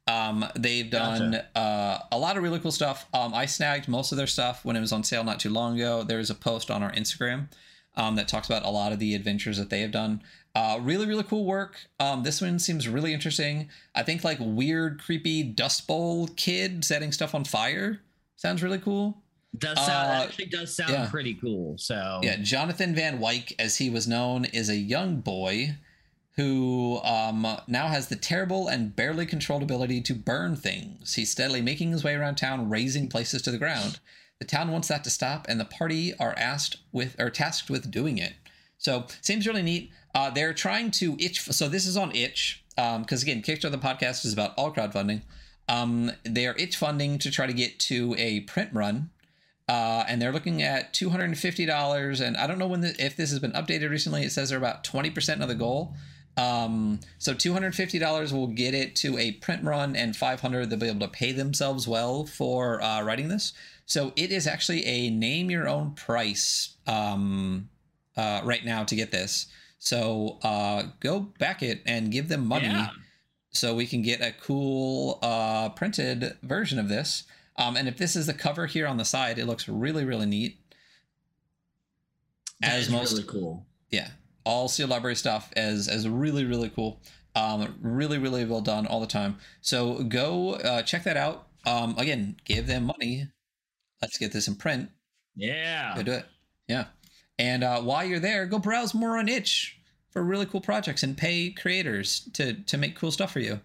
Um, 0.07 0.45
they've 0.55 0.89
done 0.89 1.35
uh, 1.53 1.99
a 2.11 2.17
lot 2.17 2.37
of 2.37 2.43
really 2.43 2.59
cool 2.59 2.71
stuff. 2.71 3.07
Um, 3.13 3.33
I 3.33 3.45
snagged 3.45 3.89
most 3.89 4.13
of 4.13 4.17
their 4.17 4.27
stuff 4.27 4.63
when 4.63 4.77
it 4.77 4.79
was 4.79 4.93
on 4.93 5.03
sale 5.03 5.23
not 5.23 5.39
too 5.39 5.49
long 5.49 5.75
ago. 5.75 6.03
There's 6.03 6.29
a 6.29 6.35
post 6.35 6.71
on 6.71 6.81
our 6.81 6.91
Instagram 6.93 7.49
um, 7.97 8.15
that 8.15 8.29
talks 8.29 8.47
about 8.47 8.63
a 8.63 8.69
lot 8.69 8.93
of 8.93 8.99
the 8.99 9.15
adventures 9.15 9.57
that 9.57 9.69
they 9.69 9.81
have 9.81 9.91
done. 9.91 10.21
Uh, 10.55 10.79
really, 10.81 11.05
really 11.05 11.23
cool 11.23 11.45
work. 11.45 11.77
Um, 11.99 12.23
this 12.23 12.41
one 12.41 12.57
seems 12.57 12.87
really 12.87 13.13
interesting. 13.13 13.69
I 13.93 14.03
think 14.03 14.23
like 14.23 14.37
weird, 14.39 15.03
creepy 15.03 15.43
Dust 15.43 15.85
Bowl 15.87 16.27
kid 16.37 16.85
setting 16.85 17.11
stuff 17.11 17.35
on 17.35 17.43
fire 17.43 17.99
sounds 18.37 18.63
really 18.63 18.79
cool. 18.79 19.21
Does 19.57 19.77
sound 19.77 20.07
Uh, 20.07 20.23
actually 20.23 20.45
does 20.45 20.75
sound 20.75 20.91
yeah. 20.91 21.07
pretty 21.09 21.33
cool 21.35 21.77
so 21.77 22.19
Yeah, 22.23 22.37
Jonathan 22.37 22.95
Van 22.95 23.19
Wyck, 23.19 23.53
as 23.59 23.77
he 23.77 23.89
was 23.89 24.07
known, 24.07 24.45
is 24.45 24.69
a 24.69 24.75
young 24.75 25.21
boy 25.21 25.77
who 26.35 26.99
um, 27.03 27.47
now 27.67 27.87
has 27.87 28.09
the 28.09 28.15
terrible 28.15 28.67
and 28.67 28.95
barely 28.95 29.25
controlled 29.25 29.63
ability 29.63 30.01
to 30.01 30.13
burn 30.13 30.55
things. 30.55 31.15
He's 31.15 31.31
steadily 31.31 31.61
making 31.61 31.91
his 31.91 32.03
way 32.03 32.13
around 32.13 32.35
town, 32.35 32.69
raising 32.69 33.09
places 33.09 33.41
to 33.41 33.51
the 33.51 33.57
ground. 33.57 33.99
The 34.39 34.45
town 34.45 34.71
wants 34.71 34.87
that 34.89 35.03
to 35.05 35.09
stop, 35.09 35.47
and 35.49 35.59
the 35.59 35.65
party 35.65 36.13
are 36.19 36.35
asked 36.37 36.77
with 36.91 37.15
or 37.19 37.31
tasked 37.31 37.71
with 37.71 37.89
doing 37.89 38.19
it. 38.19 38.33
So 38.77 39.07
seems 39.21 39.47
really 39.47 39.63
neat. 39.63 39.89
Uh, 40.13 40.29
they're 40.29 40.53
trying 40.53 40.91
to 40.91 41.17
itch. 41.19 41.41
So 41.41 41.67
this 41.67 41.87
is 41.87 41.97
on 41.97 42.15
itch 42.15 42.63
because 42.75 43.23
again, 43.23 43.41
Kickstarter 43.41 43.71
the 43.71 43.79
podcast 43.79 44.23
is 44.23 44.33
about 44.33 44.53
all 44.57 44.71
crowdfunding. 44.71 45.23
Um, 45.67 46.11
they 46.23 46.45
are 46.45 46.55
itch 46.55 46.77
funding 46.77 47.17
to 47.19 47.31
try 47.31 47.47
to 47.47 47.53
get 47.53 47.79
to 47.79 48.15
a 48.19 48.41
print 48.41 48.69
run 48.73 49.09
uh, 49.67 50.03
and 50.07 50.21
they're 50.21 50.31
looking 50.31 50.61
at 50.61 50.93
two 50.93 51.09
hundred 51.09 51.25
and 51.25 51.37
fifty 51.37 51.65
dollars. 51.65 52.21
And 52.21 52.37
I 52.37 52.47
don't 52.47 52.59
know 52.59 52.67
when 52.67 52.81
the, 52.81 52.95
if 53.03 53.15
this 53.15 53.29
has 53.31 53.39
been 53.39 53.53
updated 53.53 53.89
recently. 53.89 54.23
It 54.23 54.31
says 54.31 54.49
they're 54.49 54.57
about 54.57 54.83
twenty 54.83 55.09
percent 55.09 55.41
of 55.41 55.47
the 55.47 55.55
goal. 55.55 55.95
Um, 56.37 56.99
so 57.17 57.33
two 57.33 57.53
hundred 57.53 57.73
fifty 57.75 57.97
dollars 57.99 58.31
will 58.31 58.47
get 58.47 58.73
it 58.73 58.95
to 58.97 59.17
a 59.17 59.31
print 59.31 59.63
run, 59.63 59.95
and 59.95 60.15
five 60.15 60.39
hundred 60.41 60.69
they'll 60.69 60.79
be 60.79 60.87
able 60.87 60.99
to 60.99 61.07
pay 61.07 61.31
themselves 61.31 61.87
well 61.87 62.25
for 62.25 62.81
uh, 62.81 63.01
writing 63.01 63.27
this. 63.27 63.53
So 63.85 64.13
it 64.15 64.31
is 64.31 64.45
actually 64.47 64.85
a 64.85 65.09
name 65.09 65.49
your 65.49 65.67
own 65.67 65.91
price 65.95 66.75
um, 66.85 67.69
uh, 68.15 68.41
right 68.43 68.63
now 68.63 68.83
to 68.83 68.95
get 68.95 69.11
this. 69.11 69.47
So 69.79 70.39
uh, 70.43 70.83
go 70.99 71.19
back 71.19 71.63
it 71.63 71.81
and 71.85 72.11
give 72.11 72.27
them 72.27 72.45
money 72.45 72.67
Yeah. 72.67 72.89
so 73.51 73.73
we 73.73 73.87
can 73.87 74.01
get 74.01 74.21
a 74.21 74.33
cool 74.33 75.19
uh, 75.21 75.69
printed 75.69 76.37
version 76.43 76.79
of 76.79 76.89
this. 76.89 77.23
Um, 77.57 77.75
and 77.75 77.87
if 77.87 77.97
this 77.97 78.15
is 78.15 78.27
the 78.27 78.33
cover 78.33 78.67
here 78.67 78.87
on 78.87 78.97
the 78.97 79.05
side, 79.05 79.39
it 79.39 79.45
looks 79.45 79.67
really, 79.67 80.05
really 80.05 80.25
neat. 80.25 80.59
That 82.61 82.73
As 82.73 82.83
is 82.83 82.89
most, 82.89 83.13
really 83.13 83.27
cool 83.27 83.67
yeah, 83.89 84.09
all 84.43 84.67
Seal 84.67 84.87
Library 84.87 85.15
stuff 85.15 85.51
as 85.55 85.87
as 85.87 86.07
really, 86.07 86.45
really 86.45 86.69
cool. 86.69 87.01
Um, 87.35 87.75
really, 87.81 88.17
really 88.17 88.45
well 88.45 88.61
done 88.61 88.87
all 88.87 88.99
the 88.99 89.07
time. 89.07 89.37
So 89.61 90.03
go 90.03 90.53
uh, 90.53 90.81
check 90.81 91.03
that 91.03 91.17
out. 91.17 91.47
Um, 91.65 91.95
again, 91.97 92.37
give 92.45 92.67
them 92.67 92.85
money. 92.85 93.27
Let's 94.01 94.17
get 94.17 94.31
this 94.31 94.47
in 94.47 94.55
print. 94.55 94.89
yeah 95.35 95.93
Go 95.95 96.03
do 96.03 96.11
it. 96.13 96.25
Yeah. 96.67 96.85
And 97.37 97.63
uh, 97.63 97.81
while 97.81 98.03
you're 98.03 98.19
there, 98.19 98.47
go 98.47 98.57
browse 98.57 98.93
more 98.93 99.17
on 99.17 99.29
itch 99.29 99.79
for 100.09 100.23
really 100.23 100.47
cool 100.47 100.61
projects 100.61 101.03
and 101.03 101.15
pay 101.15 101.51
creators 101.51 102.27
to 102.33 102.53
to 102.53 102.77
make 102.77 102.95
cool 102.95 103.11
stuff 103.11 103.31
for 103.31 103.39
you. 103.39 103.59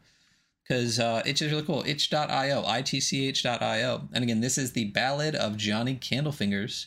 Because 0.62 0.98
uh, 0.98 1.22
itch 1.26 1.42
is 1.42 1.50
really 1.50 1.64
cool. 1.64 1.82
Itch.io, 1.86 2.64
itch.io. 2.66 4.08
And 4.12 4.24
again, 4.24 4.40
this 4.40 4.56
is 4.58 4.72
the 4.72 4.84
Ballad 4.86 5.34
of 5.34 5.56
Johnny 5.56 5.96
Candlefingers 5.96 6.86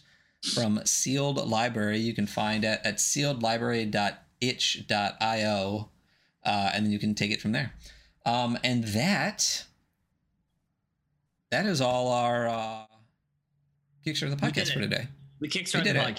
from 0.54 0.80
Sealed 0.86 1.38
Library. 1.48 2.00
You 2.00 2.14
can 2.14 2.28
find 2.28 2.64
it 2.64 2.80
at 2.84 2.98
sealedlibrary.itch.io, 2.98 5.90
uh, 6.46 6.70
and 6.74 6.86
then 6.86 6.92
you 6.92 7.00
can 7.00 7.16
take 7.16 7.32
it 7.32 7.42
from 7.42 7.52
there. 7.52 7.74
Um, 8.26 8.58
and 8.64 8.84
that 8.86 9.66
that 11.52 11.66
is 11.66 11.82
all 11.82 12.12
our 12.12 12.48
uh, 12.48 12.86
Kickstarter 14.06 14.30
the 14.32 14.38
podcast 14.38 14.74
for 14.74 14.80
today. 14.80 15.08
We 15.40 15.50
kickstarted 15.50 15.94
the 15.94 16.10
it. 16.10 16.16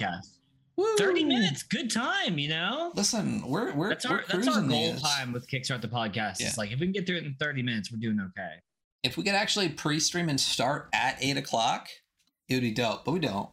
Podcast. 0.78 0.82
Woo! 0.82 0.96
30 0.96 1.24
minutes, 1.24 1.62
good 1.62 1.90
time, 1.90 2.38
you 2.38 2.48
know? 2.48 2.92
Listen, 2.94 3.42
we're 3.46 3.72
we're 3.74 3.90
That's 3.90 4.08
we're 4.08 4.16
our 4.16 4.24
that's 4.28 4.34
our 4.34 4.40
cruising 4.42 4.68
goal 4.68 4.92
these. 4.92 5.02
time 5.02 5.32
with 5.32 5.48
Kickstart 5.48 5.80
the 5.80 5.88
podcast. 5.88 6.40
Yeah. 6.40 6.48
It's 6.48 6.58
like 6.58 6.72
if 6.72 6.80
we 6.80 6.86
can 6.86 6.92
get 6.92 7.06
through 7.06 7.16
it 7.16 7.24
in 7.24 7.34
30 7.38 7.62
minutes, 7.62 7.90
we're 7.90 7.98
doing 7.98 8.20
okay. 8.20 8.54
If 9.02 9.16
we 9.16 9.24
could 9.24 9.34
actually 9.34 9.68
pre-stream 9.68 10.28
and 10.28 10.40
start 10.40 10.88
at 10.92 11.16
eight 11.20 11.36
o'clock, 11.36 11.88
it 12.48 12.54
would 12.54 12.62
be 12.62 12.72
dope. 12.72 13.04
But 13.04 13.12
we 13.12 13.20
don't. 13.20 13.48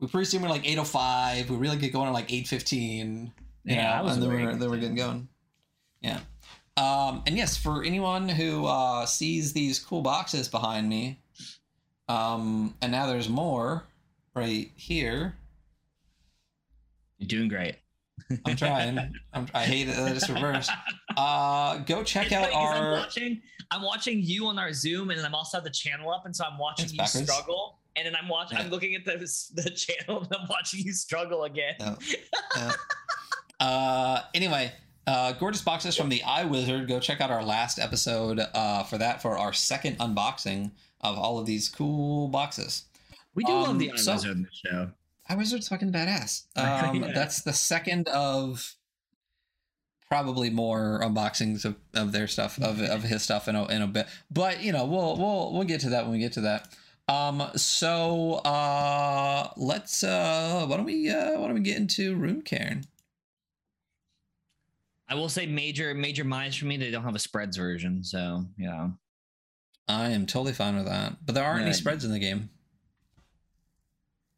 We 0.00 0.08
pre-stream 0.08 0.44
at 0.44 0.50
like 0.50 0.66
eight 0.68 0.78
o 0.78 0.84
five. 0.84 1.50
We 1.50 1.56
really 1.56 1.76
get 1.76 1.92
going 1.92 2.08
at 2.08 2.14
like 2.14 2.32
eight 2.32 2.48
fifteen. 2.48 3.32
Yeah, 3.64 3.98
know, 3.98 4.04
was 4.04 4.14
and 4.14 4.22
then 4.22 4.30
we're 4.30 4.56
then 4.56 4.70
we're 4.70 4.78
getting 4.78 4.96
going. 4.96 5.28
Yeah. 6.00 6.20
Um, 6.76 7.22
and 7.26 7.36
yes, 7.36 7.58
for 7.58 7.84
anyone 7.84 8.28
who 8.28 8.64
uh, 8.64 9.04
sees 9.04 9.52
these 9.52 9.78
cool 9.78 10.00
boxes 10.00 10.48
behind 10.48 10.88
me, 10.88 11.20
um, 12.08 12.74
and 12.80 12.90
now 12.90 13.06
there's 13.06 13.28
more 13.28 13.84
right 14.34 14.70
here. 14.76 15.36
You're 17.20 17.28
doing 17.28 17.48
great. 17.48 17.76
I'm 18.44 18.56
trying. 18.56 18.98
I'm, 19.32 19.46
I 19.54 19.64
hate 19.64 19.88
it 19.88 19.96
that 19.96 20.14
it's 20.16 20.28
reversed. 20.28 20.70
Uh, 21.16 21.78
go 21.78 22.02
check 22.02 22.32
out 22.32 22.50
funny 22.50 22.52
'cause 22.54 22.76
I'm 22.76 22.82
our. 22.84 22.92
watching 22.92 23.42
I'm 23.70 23.82
watching 23.82 24.20
you 24.22 24.46
on 24.46 24.58
our 24.58 24.72
Zoom 24.72 25.10
and 25.10 25.18
then 25.18 25.24
I'm 25.24 25.34
also 25.34 25.58
have 25.58 25.64
the 25.64 25.70
channel 25.70 26.10
up 26.12 26.26
and 26.26 26.34
so 26.34 26.44
I'm 26.44 26.58
watching 26.58 26.84
It's 26.86 26.92
you 26.92 26.98
backwards. 26.98 27.30
struggle 27.30 27.78
and 27.96 28.06
then 28.06 28.14
I'm 28.16 28.28
watching 28.28 28.58
Yeah. 28.58 28.64
I'm 28.64 28.70
looking 28.70 28.94
at 28.96 29.04
the 29.04 29.12
the 29.54 29.70
channel 29.70 30.22
and 30.22 30.28
I'm 30.34 30.48
watching 30.48 30.80
you 30.84 30.92
struggle 30.92 31.44
again. 31.44 31.74
Yeah. 31.78 31.94
Yeah. 32.56 32.72
uh, 33.60 34.22
anyway, 34.34 34.72
uh, 35.06 35.32
gorgeous 35.32 35.62
boxes 35.62 35.96
from 35.96 36.08
the 36.08 36.22
Eye 36.22 36.44
Wizard. 36.44 36.88
Go 36.88 37.00
check 37.00 37.20
out 37.20 37.30
our 37.30 37.44
last 37.44 37.78
episode 37.78 38.40
uh, 38.54 38.82
for 38.84 38.98
that 38.98 39.20
for 39.22 39.36
our 39.38 39.52
second 39.52 39.98
unboxing 39.98 40.70
of 41.00 41.18
all 41.18 41.38
of 41.38 41.46
these 41.46 41.68
cool 41.68 42.28
boxes. 42.28 42.84
We 43.34 43.44
do 43.44 43.52
Um, 43.52 43.62
love 43.62 43.78
the 43.78 43.92
so- 43.96 44.12
Wizard 44.14 44.36
in 44.36 44.42
the 44.42 44.48
show. 44.68 44.90
iWizard's 45.30 45.68
fucking 45.68 45.92
badass. 45.92 46.44
Um, 46.56 47.02
Yeah. 47.02 47.12
That's 47.12 47.42
the 47.42 47.52
second 47.52 48.08
of 48.08 48.74
probably 50.08 50.50
more 50.50 51.00
unboxings 51.02 51.64
of, 51.64 51.76
of 51.94 52.10
their 52.12 52.26
stuff 52.26 52.58
of, 52.58 52.80
of 52.80 53.04
his 53.04 53.22
stuff 53.22 53.46
in 53.46 53.54
a, 53.54 53.64
in 53.66 53.80
a 53.80 53.86
bit. 53.86 54.06
But 54.30 54.62
you 54.62 54.72
know, 54.72 54.84
we'll 54.84 55.16
we'll 55.16 55.52
we'll 55.52 55.64
get 55.64 55.80
to 55.82 55.90
that 55.90 56.04
when 56.04 56.12
we 56.12 56.18
get 56.18 56.32
to 56.32 56.42
that. 56.42 56.68
Um, 57.08 57.42
so 57.56 58.34
uh, 58.44 59.50
let's 59.56 60.04
uh, 60.04 60.66
why 60.66 60.76
don't 60.76 60.86
we 60.86 61.08
uh, 61.10 61.38
why 61.38 61.46
don't 61.46 61.54
we 61.54 61.60
get 61.60 61.76
into 61.76 62.16
Runecairn? 62.16 62.84
I 65.08 65.14
will 65.14 65.28
say 65.28 65.46
major 65.46 65.92
major 65.94 66.24
minus 66.24 66.56
for 66.56 66.66
me. 66.66 66.76
They 66.76 66.90
don't 66.90 67.02
have 67.02 67.16
a 67.16 67.20
spreads 67.20 67.56
version, 67.56 68.04
so 68.04 68.44
yeah. 68.56 68.90
I 69.88 70.10
am 70.10 70.24
totally 70.26 70.52
fine 70.52 70.76
with 70.76 70.86
that. 70.86 71.16
But 71.26 71.34
there 71.34 71.44
aren't 71.44 71.62
any 71.62 71.72
spreads 71.72 72.04
in 72.04 72.12
the 72.12 72.20
game. 72.20 72.50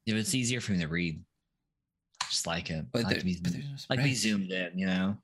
If 0.07 0.15
it's 0.15 0.35
easier 0.35 0.61
for 0.61 0.73
me 0.73 0.81
to 0.81 0.89
read, 0.89 1.23
just 2.29 2.47
like 2.47 2.71
it. 2.71 2.87
But, 2.91 3.05
like 3.05 3.15
there, 3.15 3.25
be, 3.25 3.39
but 3.41 3.53
no 3.55 3.61
like 3.91 3.99
to 4.01 4.05
be 4.05 4.15
zoomed 4.15 4.51
in, 4.51 4.79
you 4.79 4.87
know. 4.87 5.17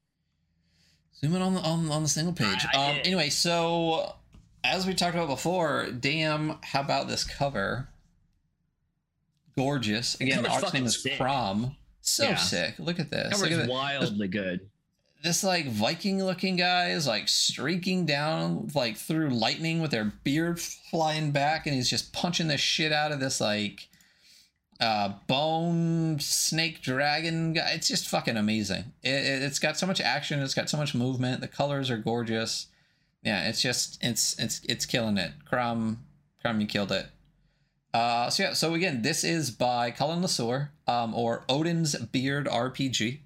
Zoom 1.21 1.35
in 1.35 1.43
on 1.43 1.55
the 1.55 1.61
on, 1.61 1.91
on 1.91 2.03
the 2.05 2.09
single 2.09 2.33
page. 2.33 2.65
I- 2.73 2.79
I 2.79 2.91
um, 2.93 2.97
anyway, 3.05 3.29
so 3.31 4.15
as 4.63 4.87
we 4.87 4.95
talked 4.95 5.15
about 5.15 5.29
before, 5.29 5.89
damn, 5.91 6.59
how 6.63 6.81
about 6.81 7.09
this 7.09 7.25
cover? 7.25 7.89
Gorgeous. 9.57 10.15
Again, 10.21 10.43
the 10.45 10.51
art's 10.51 10.73
name 10.73 10.87
is 10.87 11.03
sick. 11.03 11.17
Crom. 11.17 11.77
So 12.01 12.25
Yeah. 12.25 12.37
sick. 12.37 12.75
Look 12.79 13.01
at 13.01 13.11
this. 13.11 13.33
Cover 13.33 13.45
Look 13.45 13.53
at 13.53 13.61
is 13.65 13.69
wildly 13.69 14.29
good. 14.29 14.61
This 15.25 15.43
like 15.43 15.67
Viking 15.69 16.23
looking 16.23 16.55
guy 16.55 16.91
is 16.91 17.09
like 17.09 17.27
streaking 17.29 18.07
down 18.07 18.71
like 18.73 18.97
through 18.97 19.31
lightning 19.31 19.83
with 19.83 19.91
their 19.91 20.05
beard 20.23 20.61
flying 20.61 21.33
back, 21.33 21.67
and 21.67 21.75
he's 21.75 21.91
just 21.91 22.13
punching 22.13 22.47
the 22.47 22.57
shit 22.57 22.93
out 22.93 23.11
of 23.11 23.19
this 23.19 23.41
like 23.41 23.89
uh 24.81 25.13
bone 25.27 26.19
snake 26.21 26.83
dragon 26.83 27.53
guy. 27.53 27.73
It's 27.73 27.89
just 27.89 28.09
fucking 28.09 28.37
amazing. 28.37 28.93
It, 29.03 29.11
it, 29.11 29.43
it's 29.43 29.59
got 29.59 29.77
so 29.77 29.87
much 29.87 30.01
action. 30.01 30.41
It's 30.41 30.55
got 30.55 30.71
so 30.71 30.77
much 30.77 30.95
movement. 30.95 31.41
The 31.41 31.49
colors 31.49 31.91
are 31.91 31.99
gorgeous. 31.99 32.69
Yeah, 33.23 33.49
it's 33.49 33.61
just 33.61 33.99
it's 34.03 34.39
it's 34.39 34.61
it's 34.69 34.87
killing 34.87 35.19
it. 35.19 35.33
Crumb, 35.45 36.05
Crumb, 36.41 36.61
you 36.61 36.67
killed 36.67 36.93
it. 36.93 37.07
Uh, 37.93 38.31
so 38.31 38.43
yeah, 38.43 38.53
so 38.53 38.75
again, 38.75 39.03
this 39.03 39.25
is 39.25 39.51
by 39.51 39.91
Colin 39.91 40.23
Le 40.23 40.29
Sueur, 40.29 40.71
um, 40.87 41.15
or 41.15 41.45
Odin's 41.49 41.97
Beard 41.97 42.47
RPG. 42.47 43.21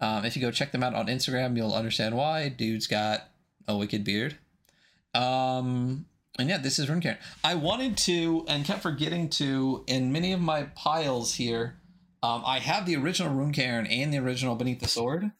Um, 0.00 0.24
if 0.24 0.36
you 0.36 0.42
go 0.42 0.50
check 0.50 0.72
them 0.72 0.82
out 0.82 0.94
on 0.94 1.06
Instagram, 1.06 1.56
you'll 1.56 1.74
understand 1.74 2.16
why. 2.16 2.48
Dude's 2.48 2.86
got 2.86 3.28
a 3.66 3.76
wicked 3.76 4.04
beard. 4.04 4.36
Um, 5.14 6.06
and 6.38 6.48
yeah, 6.48 6.58
this 6.58 6.78
is 6.78 6.86
Runecairn. 6.88 7.18
I 7.44 7.54
wanted 7.54 7.96
to 7.98 8.44
and 8.48 8.64
kept 8.64 8.82
forgetting 8.82 9.28
to 9.30 9.84
in 9.86 10.12
many 10.12 10.32
of 10.32 10.40
my 10.40 10.64
piles 10.74 11.34
here. 11.34 11.78
Um, 12.22 12.42
I 12.46 12.58
have 12.60 12.86
the 12.86 12.96
original 12.96 13.34
Runecairn 13.34 13.90
and 13.90 14.12
the 14.12 14.18
original 14.18 14.54
Beneath 14.54 14.80
the 14.80 14.88
Sword. 14.88 15.30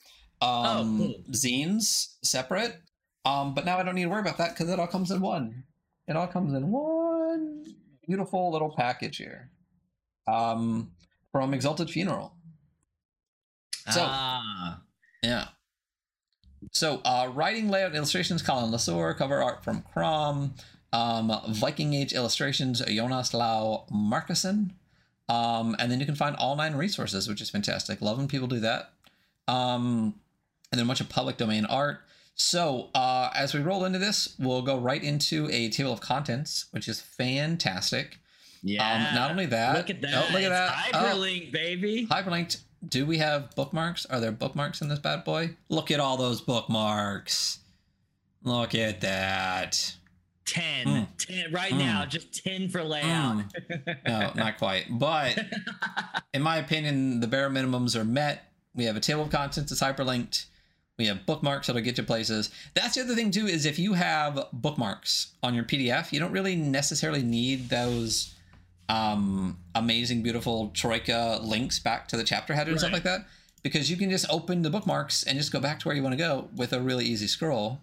Um, 0.41 0.99
cool. 0.99 1.15
zines 1.33 2.15
separate. 2.25 2.77
Um, 3.25 3.55
but 3.55 3.65
now 3.65 3.79
I 3.79 3.85
don't 3.85 3.95
need 3.95 4.03
to 4.03 4.09
worry 4.11 4.21
about 4.21 4.39
that 4.39 4.51
because 4.51 4.69
it 4.69 4.81
all 4.81 4.89
comes 4.89 5.11
in 5.13 5.21
one. 5.21 5.63
It 6.09 6.17
all 6.17 6.27
comes 6.27 6.53
in 6.55 6.71
one 6.73 7.65
beautiful 8.07 8.51
little 8.51 8.75
package 8.77 9.17
here. 9.19 9.51
Um, 10.27 10.91
from 11.31 11.55
Exalted 11.55 11.89
Funeral. 11.91 12.35
So- 13.91 14.05
ah, 14.05 14.81
Yeah. 15.23 15.49
So, 16.73 17.01
uh, 17.05 17.31
writing, 17.35 17.69
layout, 17.69 17.95
illustrations, 17.95 18.41
Colin 18.43 18.71
Le 18.71 18.79
Sueur, 18.79 19.15
cover 19.15 19.43
art 19.43 19.65
from 19.65 19.83
Crom, 19.83 20.55
um, 20.93 21.33
Viking 21.49 21.95
Age 21.95 22.13
illustrations, 22.13 22.81
Jonas 22.87 23.33
Lau 23.35 23.85
Markusen. 23.91 24.71
Um, 25.29 25.75
and 25.79 25.91
then 25.91 25.99
you 26.01 26.07
can 26.07 26.15
find 26.15 26.37
all 26.37 26.57
nine 26.57 26.75
resources, 26.75 27.29
which 27.29 27.41
is 27.41 27.49
fantastic. 27.51 28.03
Love 28.03 28.19
when 28.19 28.29
people 28.29 28.49
do 28.49 28.61
that. 28.61 28.93
Um, 29.49 30.15
and 30.71 30.79
then 30.79 30.85
a 30.85 30.87
bunch 30.87 31.01
of 31.01 31.09
public 31.09 31.37
domain 31.37 31.65
art. 31.65 32.01
So, 32.35 32.89
uh, 32.95 33.31
as 33.35 33.55
we 33.55 33.61
roll 33.61 33.85
into 33.85 33.99
this, 33.99 34.35
we'll 34.39 34.63
go 34.63 34.79
right 34.79 35.03
into 35.03 35.49
a 35.51 35.69
table 35.71 35.93
of 35.93 36.01
contents, 36.01 36.67
which 36.71 36.89
is 36.89 37.01
fantastic. 37.01 38.19
yeah. 38.63 39.09
Um, 39.11 39.15
not 39.15 39.31
only 39.31 39.47
that, 39.47 39.77
look 39.77 39.91
at 39.91 40.01
that. 40.03 40.15
Oh, 40.29 40.33
look 40.33 40.43
at 40.43 40.49
that. 40.49 40.91
Oh, 40.95 40.99
Hyperlink, 40.99 41.53
baby. 41.53 42.07
hyperlinked. 42.11 42.61
Do 42.87 43.07
we 43.07 43.19
have 43.19 43.55
bookmarks? 43.55 44.07
Are 44.07 44.19
there 44.19 44.33
bookmarks 44.33 44.81
in 44.81 44.89
this 44.89 44.99
bad 44.99 45.25
boy? 45.25 45.57
Look 45.69 45.91
at 45.91 46.01
all 46.01 46.17
those 46.17 46.41
bookmarks. 46.41 47.59
Look 48.43 48.75
at 48.75 49.03
that. 49.03 49.95
10, 50.45 50.87
Mm. 50.87 51.07
10 51.19 51.53
right 51.53 51.73
Mm. 51.73 51.79
now, 51.79 52.05
just 52.07 52.33
10 52.45 52.69
for 52.69 52.83
layout. 52.83 53.45
No, 54.07 54.33
not 54.35 54.59
quite. 54.59 54.87
But 54.91 55.39
in 56.35 56.43
my 56.43 56.57
opinion, 56.59 57.21
the 57.21 57.27
bare 57.27 57.49
minimums 57.51 57.95
are 57.97 58.05
met. 58.05 58.53
We 58.75 58.85
have 58.85 58.97
a 58.97 59.01
table 59.01 59.23
of 59.23 59.31
contents 59.31 59.71
that's 59.71 59.83
hyperlinked. 59.83 60.47
We 60.99 61.07
have 61.07 61.25
bookmarks 61.27 61.67
that'll 61.67 61.83
get 61.83 61.97
you 61.99 62.05
places. 62.05 62.51
That's 62.75 62.95
the 62.95 63.03
other 63.03 63.15
thing 63.15 63.31
too 63.31 63.47
is 63.47 63.65
if 63.67 63.79
you 63.79 63.95
have 63.95 64.47
bookmarks 64.53 65.33
on 65.43 65.55
your 65.55 65.65
PDF, 65.65 66.13
you 66.13 66.21
don't 66.21 66.33
really 66.33 66.55
necessarily 66.57 67.23
need 67.23 67.69
those 67.71 68.35
um, 68.89 69.59
amazing, 69.75 70.23
beautiful 70.23 70.69
troika 70.75 71.39
links 71.43 71.79
back 71.79 72.09
to 72.09 72.17
the 72.17 72.25
chapter 72.25 72.53
header 72.55 72.73
and 72.73 72.81
stuff 72.81 72.93
like 72.93 73.05
that, 73.05 73.27
because 73.63 73.91
you 73.91 73.97
can 73.97 74.11
just 74.11 74.27
open 74.29 74.61
the 74.63 74.69
bookmarks 74.71 75.23
and 75.23 75.39
just 75.39 75.51
go 75.53 75.61
back 75.61 75.79
to 75.81 75.89
where 75.89 75.97
you 75.97 76.03
want 76.03 76.13
to 76.13 76.19
go 76.19 76.49
with 76.55 76.73
a 76.75 76.81
really 76.81 77.05
easy 77.07 77.27
scroll. 77.27 77.81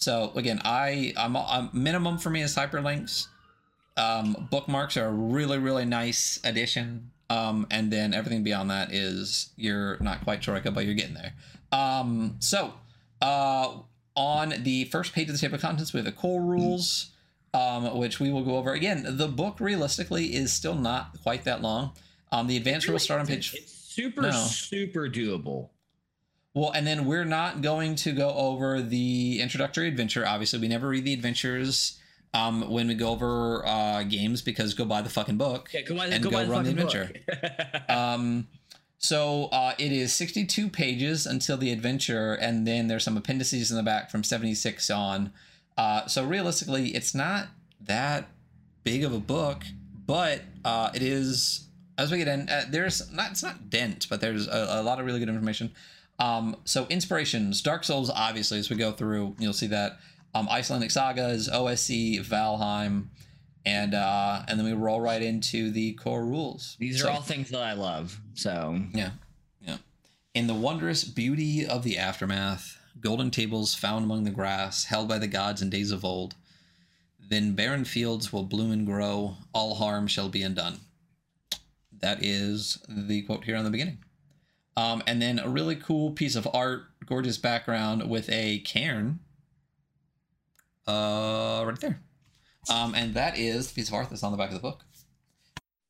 So 0.00 0.32
again, 0.34 0.60
I 0.64 1.12
I'm, 1.16 1.36
I'm 1.36 1.70
minimum 1.72 2.18
for 2.18 2.30
me 2.30 2.42
is 2.42 2.56
hyperlinks. 2.56 3.28
Um, 3.96 4.48
bookmarks 4.50 4.96
are 4.96 5.06
a 5.06 5.12
really 5.12 5.58
really 5.58 5.84
nice 5.84 6.40
addition. 6.42 7.10
Um, 7.28 7.66
and 7.70 7.92
then 7.92 8.12
everything 8.12 8.42
beyond 8.42 8.70
that 8.70 8.92
is 8.92 9.50
you're 9.56 9.98
not 10.00 10.24
quite 10.24 10.42
troika, 10.42 10.72
but 10.72 10.84
you're 10.84 10.94
getting 10.96 11.14
there. 11.14 11.32
Um, 11.70 12.36
so 12.40 12.72
uh, 13.22 13.74
on 14.16 14.54
the 14.64 14.86
first 14.86 15.12
page 15.12 15.28
of 15.28 15.34
the 15.34 15.38
table 15.38 15.54
of 15.54 15.60
contents, 15.60 15.92
we 15.92 15.98
have 15.98 16.06
the 16.06 16.10
core 16.12 16.42
rules, 16.42 17.10
um, 17.54 17.96
which 17.98 18.18
we 18.18 18.32
will 18.32 18.42
go 18.42 18.56
over 18.56 18.72
again. 18.72 19.06
The 19.16 19.28
book 19.28 19.60
realistically 19.60 20.34
is 20.34 20.52
still 20.52 20.74
not 20.74 21.22
quite 21.22 21.44
that 21.44 21.62
long. 21.62 21.92
Um, 22.32 22.48
the 22.48 22.56
advanced 22.56 22.88
rules 22.88 23.04
start 23.04 23.20
on 23.20 23.28
page 23.28 23.54
It's 23.54 23.70
super, 23.72 24.22
No. 24.22 24.30
super 24.32 25.08
doable. 25.08 25.68
Well, 26.54 26.72
and 26.72 26.86
then 26.86 27.06
we're 27.06 27.24
not 27.24 27.62
going 27.62 27.94
to 27.96 28.12
go 28.12 28.30
over 28.30 28.82
the 28.82 29.40
introductory 29.40 29.86
adventure. 29.86 30.26
Obviously, 30.26 30.58
we 30.58 30.68
never 30.68 30.88
read 30.88 31.04
the 31.04 31.12
adventures 31.12 32.00
um, 32.34 32.70
when 32.70 32.88
we 32.88 32.94
go 32.94 33.10
over 33.10 33.64
uh, 33.66 34.02
games 34.02 34.42
because 34.42 34.74
go 34.74 34.84
buy 34.84 35.02
the 35.02 35.10
fucking 35.10 35.36
book. 35.36 35.70
Yeah, 35.72 35.82
go 35.82 35.96
buy, 35.96 36.06
And 36.06 36.22
go 36.22 36.30
go 36.30 36.44
the 36.44 36.50
run 36.50 36.64
the 36.64 36.74
fucking 36.74 37.22
book. 37.26 37.88
Um, 37.88 38.48
so 38.98 39.44
uh, 39.46 39.72
it 39.78 39.92
is 39.92 40.12
62 40.12 40.68
pages 40.68 41.26
until 41.26 41.56
the 41.56 41.72
adventure, 41.72 42.34
and 42.34 42.66
then 42.66 42.88
there's 42.88 43.02
some 43.02 43.16
appendices 43.16 43.70
in 43.70 43.76
the 43.76 43.82
back 43.82 44.10
from 44.10 44.22
76 44.22 44.90
on. 44.90 45.32
Uh, 45.78 46.06
so 46.06 46.24
realistically, 46.24 46.88
it's 46.88 47.14
not 47.14 47.48
that 47.80 48.28
big 48.84 49.02
of 49.02 49.14
a 49.14 49.18
book, 49.18 49.62
but 50.06 50.42
uh, 50.64 50.90
it 50.94 51.02
is. 51.02 51.66
As 51.96 52.10
we 52.10 52.18
get 52.18 52.28
in, 52.28 52.48
uh, 52.48 52.64
there's 52.68 53.10
not. 53.12 53.30
It's 53.30 53.42
not 53.42 53.70
dense, 53.70 54.04
but 54.06 54.20
there's 54.20 54.46
a, 54.46 54.66
a 54.70 54.82
lot 54.82 55.00
of 55.00 55.06
really 55.06 55.18
good 55.18 55.28
information. 55.28 55.72
Um, 56.20 56.56
so 56.64 56.86
inspirations, 56.90 57.62
Dark 57.62 57.82
Souls, 57.82 58.10
obviously, 58.14 58.58
as 58.58 58.68
we 58.70 58.76
go 58.76 58.92
through, 58.92 59.34
you'll 59.38 59.52
see 59.54 59.68
that 59.68 59.98
um, 60.34 60.48
Icelandic 60.48 60.90
sagas, 60.90 61.48
OSE, 61.48 62.20
Valheim, 62.20 63.06
and 63.66 63.94
uh, 63.94 64.42
and 64.46 64.58
then 64.58 64.66
we 64.66 64.72
roll 64.74 65.00
right 65.00 65.22
into 65.22 65.70
the 65.70 65.94
core 65.94 66.24
rules. 66.24 66.76
These 66.78 67.00
are 67.00 67.04
So- 67.06 67.10
all 67.12 67.20
things 67.22 67.50
that 67.50 67.62
I 67.62 67.72
love. 67.72 68.20
So 68.34 68.78
yeah, 68.92 69.10
yeah. 69.62 69.78
In 70.34 70.46
the 70.46 70.54
wondrous 70.54 71.04
beauty 71.04 71.66
of 71.66 71.82
the 71.84 71.98
aftermath, 71.98 72.78
golden 73.00 73.30
tables 73.30 73.74
found 73.74 74.04
among 74.04 74.24
the 74.24 74.30
grass, 74.30 74.84
held 74.84 75.08
by 75.08 75.18
the 75.18 75.26
gods 75.26 75.62
in 75.62 75.70
days 75.70 75.90
of 75.90 76.04
old. 76.04 76.34
Then 77.30 77.54
barren 77.54 77.84
fields 77.84 78.32
will 78.32 78.42
bloom 78.44 78.72
and 78.72 78.84
grow, 78.84 79.36
all 79.54 79.76
harm 79.76 80.06
shall 80.06 80.28
be 80.28 80.42
undone. 80.42 80.80
That 82.00 82.24
is 82.24 82.78
the 82.88 83.22
quote 83.22 83.44
here 83.44 83.56
on 83.56 83.64
the 83.64 83.70
beginning. 83.70 83.98
Um, 84.76 85.02
and 85.06 85.20
then 85.20 85.38
a 85.38 85.48
really 85.48 85.76
cool 85.76 86.12
piece 86.12 86.36
of 86.36 86.48
art, 86.54 86.84
gorgeous 87.06 87.38
background 87.38 88.08
with 88.08 88.28
a 88.30 88.60
cairn. 88.60 89.20
Uh, 90.86 91.64
right 91.66 91.80
there. 91.80 92.00
Um, 92.72 92.94
and 92.94 93.14
that 93.14 93.38
is 93.38 93.68
the 93.68 93.74
piece 93.74 93.88
of 93.88 93.94
art 93.94 94.10
that's 94.10 94.22
on 94.22 94.32
the 94.32 94.38
back 94.38 94.48
of 94.48 94.54
the 94.54 94.60
book. 94.60 94.84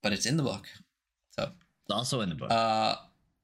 But 0.02 0.12
it's 0.12 0.26
in 0.26 0.36
the 0.36 0.42
book. 0.42 0.66
So 1.30 1.44
it's 1.44 1.92
also 1.92 2.20
in 2.20 2.30
the 2.30 2.34
book. 2.34 2.50
uh, 2.50 2.96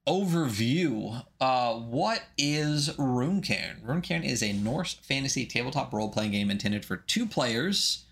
overview. 0.06 1.24
Uh, 1.40 1.74
what 1.74 2.22
is 2.38 2.90
Runecairn? 2.90 3.84
Runecairn 3.84 4.24
is 4.24 4.42
a 4.42 4.52
Norse 4.52 4.94
fantasy 4.94 5.44
tabletop 5.44 5.92
role 5.92 6.10
playing 6.10 6.32
game 6.32 6.50
intended 6.50 6.84
for 6.84 6.96
two 6.96 7.26
players 7.26 8.04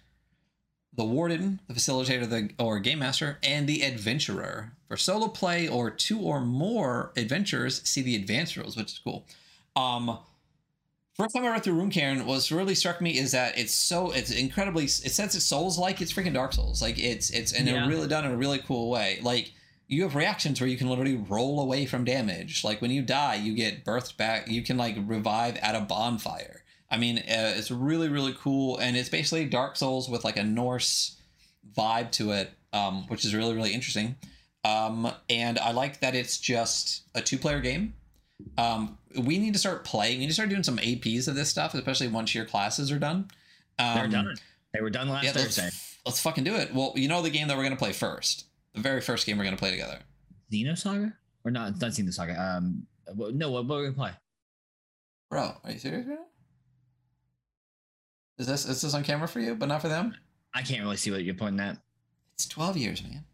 the 0.97 1.05
warden, 1.05 1.61
the 1.67 1.75
facilitator, 1.75 2.29
the 2.29 2.51
or 2.59 2.79
game 2.79 3.01
master, 3.01 3.39
and 3.43 3.67
the 3.67 3.83
adventurer. 3.83 4.73
For 4.89 4.97
solo 4.97 5.29
play 5.29 5.67
or 5.67 5.91
two 5.91 6.21
or 6.21 6.41
more 6.41 7.13
adventurers, 7.17 7.83
see 7.89 8.03
the 8.03 8.17
advanced 8.17 8.57
rules, 8.57 8.77
which 8.77 8.93
is 8.93 8.99
cool. 9.03 9.27
Um, 9.77 10.19
first 11.15 11.35
time 11.35 11.45
I 11.45 11.49
read 11.51 11.63
through 11.65 11.81
Runecairn, 11.81 12.27
what's 12.27 12.53
really 12.53 12.75
struck 12.75 13.01
me 13.01 13.17
is 13.19 13.33
that 13.33 13.57
it's 13.59 13.73
so 13.73 14.11
it's 14.11 14.31
incredibly 14.31 14.85
it 14.85 14.91
says 14.91 15.35
it's 15.35 15.45
Souls 15.45 15.79
like 15.79 16.01
it's 16.01 16.13
freaking 16.13 16.35
Dark 16.35 16.53
Souls. 16.53 16.83
Like 16.83 16.99
it's 16.99 17.31
it's 17.31 17.53
and 17.53 17.67
Yeah. 17.67 17.85
it 17.85 17.89
really 17.89 18.09
done 18.09 18.25
in 18.25 18.33
a 18.33 18.37
really 18.37 18.59
cool 18.59 18.91
way. 18.91 19.19
Like 19.23 19.53
you 19.87 20.03
have 20.03 20.15
reactions 20.15 20.61
where 20.61 20.69
you 20.69 20.77
can 20.77 20.89
literally 20.89 21.17
roll 21.17 21.61
away 21.61 21.87
from 21.87 22.05
damage. 22.05 22.63
Like 22.65 22.81
when 22.83 22.91
you 22.91 23.03
die, 23.03 23.37
you 23.37 23.55
get 23.55 23.85
birthed 23.85 24.17
back. 24.17 24.49
You 24.49 24.63
can 24.63 24.77
like 24.77 24.97
revive 25.07 25.57
at 25.59 25.75
a 25.75 25.81
bonfire. 25.81 26.63
I 26.91 26.99
mean, 26.99 27.19
uh, 27.19 27.55
it's 27.57 27.71
really 27.71 28.09
really 28.09 28.35
cool, 28.39 28.77
and 28.79 28.97
it's 28.97 29.09
basically 29.09 29.47
Dark 29.47 29.77
Souls 29.77 30.09
with 30.09 30.25
like 30.25 30.37
a 30.37 30.45
Norse 30.45 31.17
vibe 31.77 32.13
to 32.13 32.33
it, 32.33 32.53
um, 32.73 33.07
which 33.09 33.25
is 33.25 33.35
really 33.35 33.55
really 33.55 33.73
interesting. 33.73 34.17
Um, 34.65 35.13
and 35.29 35.59
I 35.59 35.73
like 35.73 36.01
that 36.01 36.15
it's 36.15 36.39
just 36.39 37.03
a 37.15 37.21
two 37.21 37.39
player 37.39 37.61
game. 37.61 37.95
Um, 38.59 38.99
we 39.17 39.39
need 39.39 39.53
to 39.53 39.59
start 39.59 39.85
playing. 39.85 40.19
We 40.19 40.21
need 40.21 40.29
to 40.29 40.35
start 40.35 40.49
doing 40.49 40.63
some 40.63 40.79
APs 40.79 41.29
of 41.29 41.35
this 41.35 41.49
stuff, 41.51 41.75
especially 41.75 42.09
once 42.09 42.35
your 42.35 42.45
classes 42.45 42.91
are 42.91 42.99
done. 42.99 43.29
Um, 43.79 43.95
They're 43.95 44.09
done. 44.09 44.35
They 44.73 44.81
were 44.81 44.91
done 44.91 45.09
last 45.09 45.25
yeah, 45.25 45.33
let's, 45.35 45.57
Thursday. 45.57 45.71
let's 46.05 46.21
fucking 46.21 46.45
do 46.45 46.55
it. 46.57 46.75
Well, 46.75 46.93
you 46.97 47.09
know 47.09 47.23
the 47.23 47.31
game 47.31 47.49
that 47.49 47.57
we're 47.57 47.63
gonna 47.63 47.77
play 47.77 47.93
first. 47.93 48.47
The 48.75 48.81
very 48.81 49.01
first 49.01 49.27
game 49.27 49.39
we're 49.39 49.45
gonna 49.45 49.57
play 49.57 49.71
together. 49.71 49.99
Xenosaga? 50.53 51.13
Or 51.45 51.51
not? 51.51 51.81
Not 51.81 51.93
Xenosaga. 51.93 52.39
Um, 52.39 52.87
no. 53.15 53.51
What, 53.51 53.67
what 53.67 53.77
we're 53.77 53.91
gonna 53.91 53.97
play? 53.97 54.11
Bro, 55.31 55.53
are 55.63 55.71
you 55.71 55.79
serious 55.79 56.07
right 56.07 56.19
now? 56.19 56.25
Is 58.39 58.47
this 58.47 58.69
is 58.69 58.83
this 58.83 58.95
on 58.95 59.05
camera 59.05 59.29
for 59.29 59.41
you, 59.41 59.55
but 59.55 59.67
not 59.67 59.81
for 59.81 59.89
them? 59.89 60.15
I 60.55 60.63
can't 60.63 60.83
really 60.83 60.97
see 60.97 61.11
what 61.11 61.23
you're 61.23 61.35
pointing 61.35 61.61
at. 61.61 61.79
It's 62.35 62.49
twelve 62.49 62.77
years, 62.77 63.03
man. 63.03 63.25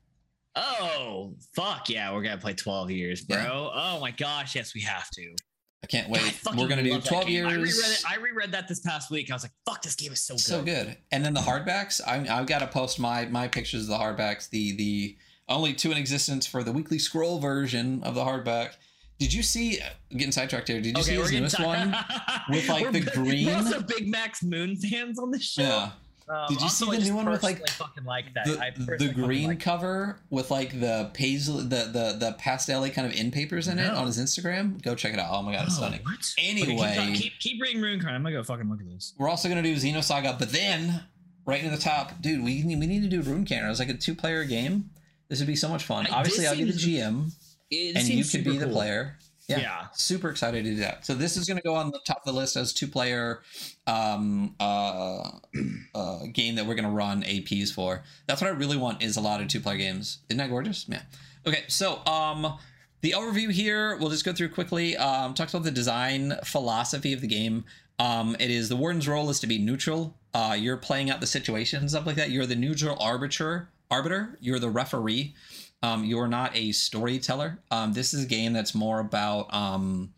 Oh 0.62 1.34
fuck 1.54 1.88
yeah, 1.88 2.12
we're 2.12 2.22
gonna 2.22 2.38
play 2.38 2.52
12 2.54 2.90
years, 2.90 3.22
bro. 3.22 3.38
Yeah. 3.38 3.48
Oh 3.50 3.98
my 4.00 4.10
gosh, 4.10 4.54
yes, 4.54 4.74
we 4.74 4.82
have 4.82 5.08
to. 5.10 5.34
I 5.82 5.86
can't 5.86 6.12
God, 6.12 6.20
I 6.20 6.22
wait. 6.24 6.56
We're 6.58 6.68
gonna 6.68 6.82
do 6.82 6.90
love 6.92 7.04
twelve 7.04 7.26
game. 7.26 7.46
I 7.46 7.52
reread, 7.52 7.66
years. 7.68 7.78
it, 7.78 8.04
I 8.10 8.16
reread 8.16 8.52
that 8.52 8.68
this 8.68 8.80
past 8.80 9.10
week. 9.10 9.30
I 9.30 9.34
was 9.34 9.44
like, 9.44 9.52
fuck, 9.64 9.80
this 9.82 9.94
game 9.94 10.12
is 10.12 10.22
so 10.22 10.34
good. 10.34 10.40
so 10.40 10.62
good. 10.62 10.96
And 11.10 11.24
then 11.24 11.32
the 11.32 11.40
hardbacks. 11.40 12.00
I, 12.06 12.26
I've 12.28 12.46
got 12.46 12.58
to 12.58 12.66
post 12.66 12.98
my 13.00 13.24
my 13.26 13.48
pictures 13.48 13.82
of 13.84 13.88
the 13.88 13.96
hardbacks. 13.96 14.50
The 14.50 14.76
the 14.76 15.16
only 15.48 15.72
two 15.72 15.90
in 15.90 15.96
existence 15.96 16.46
for 16.46 16.62
the 16.62 16.70
weekly 16.72 16.98
scroll 16.98 17.38
version 17.38 18.02
of 18.02 18.14
the 18.14 18.24
hardback. 18.24 18.74
Did 19.18 19.32
you 19.32 19.42
see? 19.42 19.80
Uh, 19.80 19.84
getting 20.12 20.32
sidetracked 20.32 20.68
here. 20.68 20.80
Did 20.82 20.96
you 20.98 21.02
see 21.02 21.16
we're 21.16 21.24
his 21.24 21.32
newest 21.32 21.56
ti- 21.56 21.64
one? 21.64 21.96
with, 22.50 22.68
like, 22.68 22.84
We're 22.84 22.92
the 22.92 23.00
green- 23.14 23.46
We're 23.46 23.56
also 23.56 23.80
Big 23.82 24.06
Max 24.08 24.42
Moon 24.42 24.76
fans 24.76 25.18
on 25.18 25.30
this 25.30 25.44
show. 25.44 25.62
Yeah. 25.62 25.90
Um, 26.30 26.46
Did 26.48 26.58
you 26.58 26.64
also, 26.64 26.84
see 26.92 26.96
the 26.98 27.04
new 27.04 27.16
one 27.16 27.28
with, 27.28 27.42
like, 27.42 27.68
fucking 27.70 28.04
like 28.04 28.32
that. 28.34 28.46
The, 28.46 28.58
I 28.60 28.70
the 28.96 29.12
green 29.12 29.48
like 29.48 29.56
it. 29.58 29.60
cover 29.62 30.20
with 30.30 30.50
like 30.50 30.78
the 30.78 31.10
paisley, 31.12 31.62
the 31.64 31.90
the 31.92 32.16
the 32.18 32.36
pastel 32.38 32.88
kind 32.90 33.06
of 33.06 33.12
in 33.18 33.32
papers 33.32 33.66
in 33.66 33.80
it 33.80 33.90
on 33.90 34.06
his 34.06 34.16
Instagram. 34.18 34.80
Go 34.80 34.94
check 34.94 35.12
it 35.12 35.18
out. 35.18 35.28
Oh 35.32 35.42
my 35.42 35.52
god, 35.52 35.66
it's 35.66 35.74
Oh, 35.76 35.78
stunning. 35.82 36.00
what? 36.04 36.34
Okay, 36.38 36.48
Anyway. 36.48 37.12
keep, 37.14 37.22
keep, 37.22 37.32
keep 37.40 37.62
reading 37.62 37.82
Runecairn. 37.82 38.12
I'm 38.12 38.22
gonna 38.22 38.32
go 38.36 38.44
fucking 38.44 38.70
look 38.70 38.80
at 38.80 38.88
this. 38.88 39.12
We're 39.18 39.28
also 39.28 39.48
gonna 39.48 39.62
do 39.62 39.74
Xenosaga, 39.74 40.38
but 40.38 40.52
then 40.52 41.02
right 41.46 41.62
in 41.64 41.72
the 41.72 41.76
top, 41.78 42.20
dude, 42.22 42.44
we 42.44 42.62
need, 42.62 42.78
we 42.78 42.86
need 42.86 43.02
to 43.02 43.08
do 43.08 43.22
Runecairn. 43.22 43.68
It's 43.68 43.80
like 43.80 43.88
a 43.88 43.94
two 43.94 44.14
player 44.14 44.44
game. 44.44 44.90
This 45.28 45.40
would 45.40 45.48
be 45.48 45.56
so 45.56 45.68
much 45.68 45.82
fun. 45.84 46.06
I- 46.06 46.10
Obviously, 46.18 46.46
I'll 46.46 46.56
be 46.56 46.64
the 46.64 46.72
GM, 46.72 47.32
It 47.70 47.96
and 47.96 48.06
you 48.06 48.22
could 48.24 48.44
be 48.44 48.52
super 48.52 48.66
the 48.66 48.72
player. 48.72 49.16
Yeah. 49.50 49.60
Yeah. 49.60 49.86
Super 49.92 50.30
excited 50.30 50.64
to 50.64 50.70
do 50.70 50.76
that. 50.76 51.04
So 51.04 51.14
this 51.14 51.36
is 51.36 51.46
gonna 51.46 51.60
go 51.60 51.74
on 51.74 51.90
the 51.90 52.00
top 52.06 52.18
of 52.18 52.24
the 52.24 52.38
list 52.38 52.56
as 52.56 52.72
two 52.72 52.86
player 52.86 53.42
um, 53.86 54.54
uh, 54.60 55.30
uh, 55.94 56.20
game 56.32 56.54
that 56.54 56.66
we're 56.66 56.74
gonna 56.76 56.90
run 56.90 57.22
APs 57.22 57.72
for. 57.72 58.02
That's 58.26 58.40
what 58.40 58.48
I 58.48 58.54
really 58.54 58.76
want 58.76 59.02
is 59.02 59.16
a 59.16 59.20
lot 59.20 59.40
of 59.40 59.48
two 59.48 59.60
player 59.60 59.78
games. 59.78 60.18
Isn't 60.28 60.38
that 60.38 60.50
gorgeous? 60.50 60.86
Yeah. 60.88 61.02
Okay, 61.46 61.64
so 61.68 62.04
um, 62.06 62.58
the 63.00 63.12
overview 63.12 63.50
here 63.50 63.96
we'll 63.96 64.10
just 64.10 64.24
go 64.24 64.32
through 64.32 64.50
quickly. 64.50 64.96
Um, 64.96 65.34
talks 65.34 65.52
about 65.52 65.64
the 65.64 65.70
design 65.70 66.34
philosophy 66.44 67.12
of 67.12 67.20
the 67.20 67.26
game. 67.26 67.64
Um, 67.98 68.36
it 68.40 68.50
is 68.50 68.68
the 68.68 68.76
warden's 68.76 69.06
role 69.08 69.28
is 69.30 69.40
to 69.40 69.46
be 69.46 69.58
neutral. 69.58 70.16
Uh, 70.32 70.56
you're 70.58 70.76
playing 70.76 71.10
out 71.10 71.20
the 71.20 71.26
situation 71.26 71.80
and 71.80 71.90
stuff 71.90 72.06
like 72.06 72.16
that. 72.16 72.30
You're 72.30 72.46
the 72.46 72.56
neutral 72.56 72.96
arbiter. 73.00 73.68
Arbiter. 73.90 74.38
You're 74.40 74.58
the 74.58 74.70
referee. 74.70 75.34
Um, 75.82 76.04
you're 76.04 76.28
not 76.28 76.54
a 76.54 76.72
storyteller. 76.72 77.58
Um, 77.70 77.92
this 77.92 78.12
is 78.12 78.24
a 78.24 78.28
game 78.28 78.52
that's 78.52 78.74
more 78.74 79.00
about. 79.00 79.52
Um, 79.52 80.12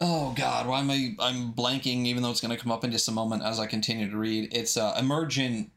oh 0.00 0.32
God, 0.36 0.66
why 0.66 0.80
am 0.80 0.90
I? 0.90 1.14
I'm 1.18 1.52
blanking. 1.52 2.06
Even 2.06 2.22
though 2.22 2.30
it's 2.30 2.40
going 2.40 2.56
to 2.56 2.62
come 2.62 2.72
up 2.72 2.84
in 2.84 2.90
just 2.90 3.08
a 3.08 3.12
moment 3.12 3.42
as 3.42 3.58
I 3.58 3.66
continue 3.66 4.10
to 4.10 4.16
read. 4.16 4.54
It's 4.54 4.76
uh, 4.76 4.96
emergent 4.98 5.70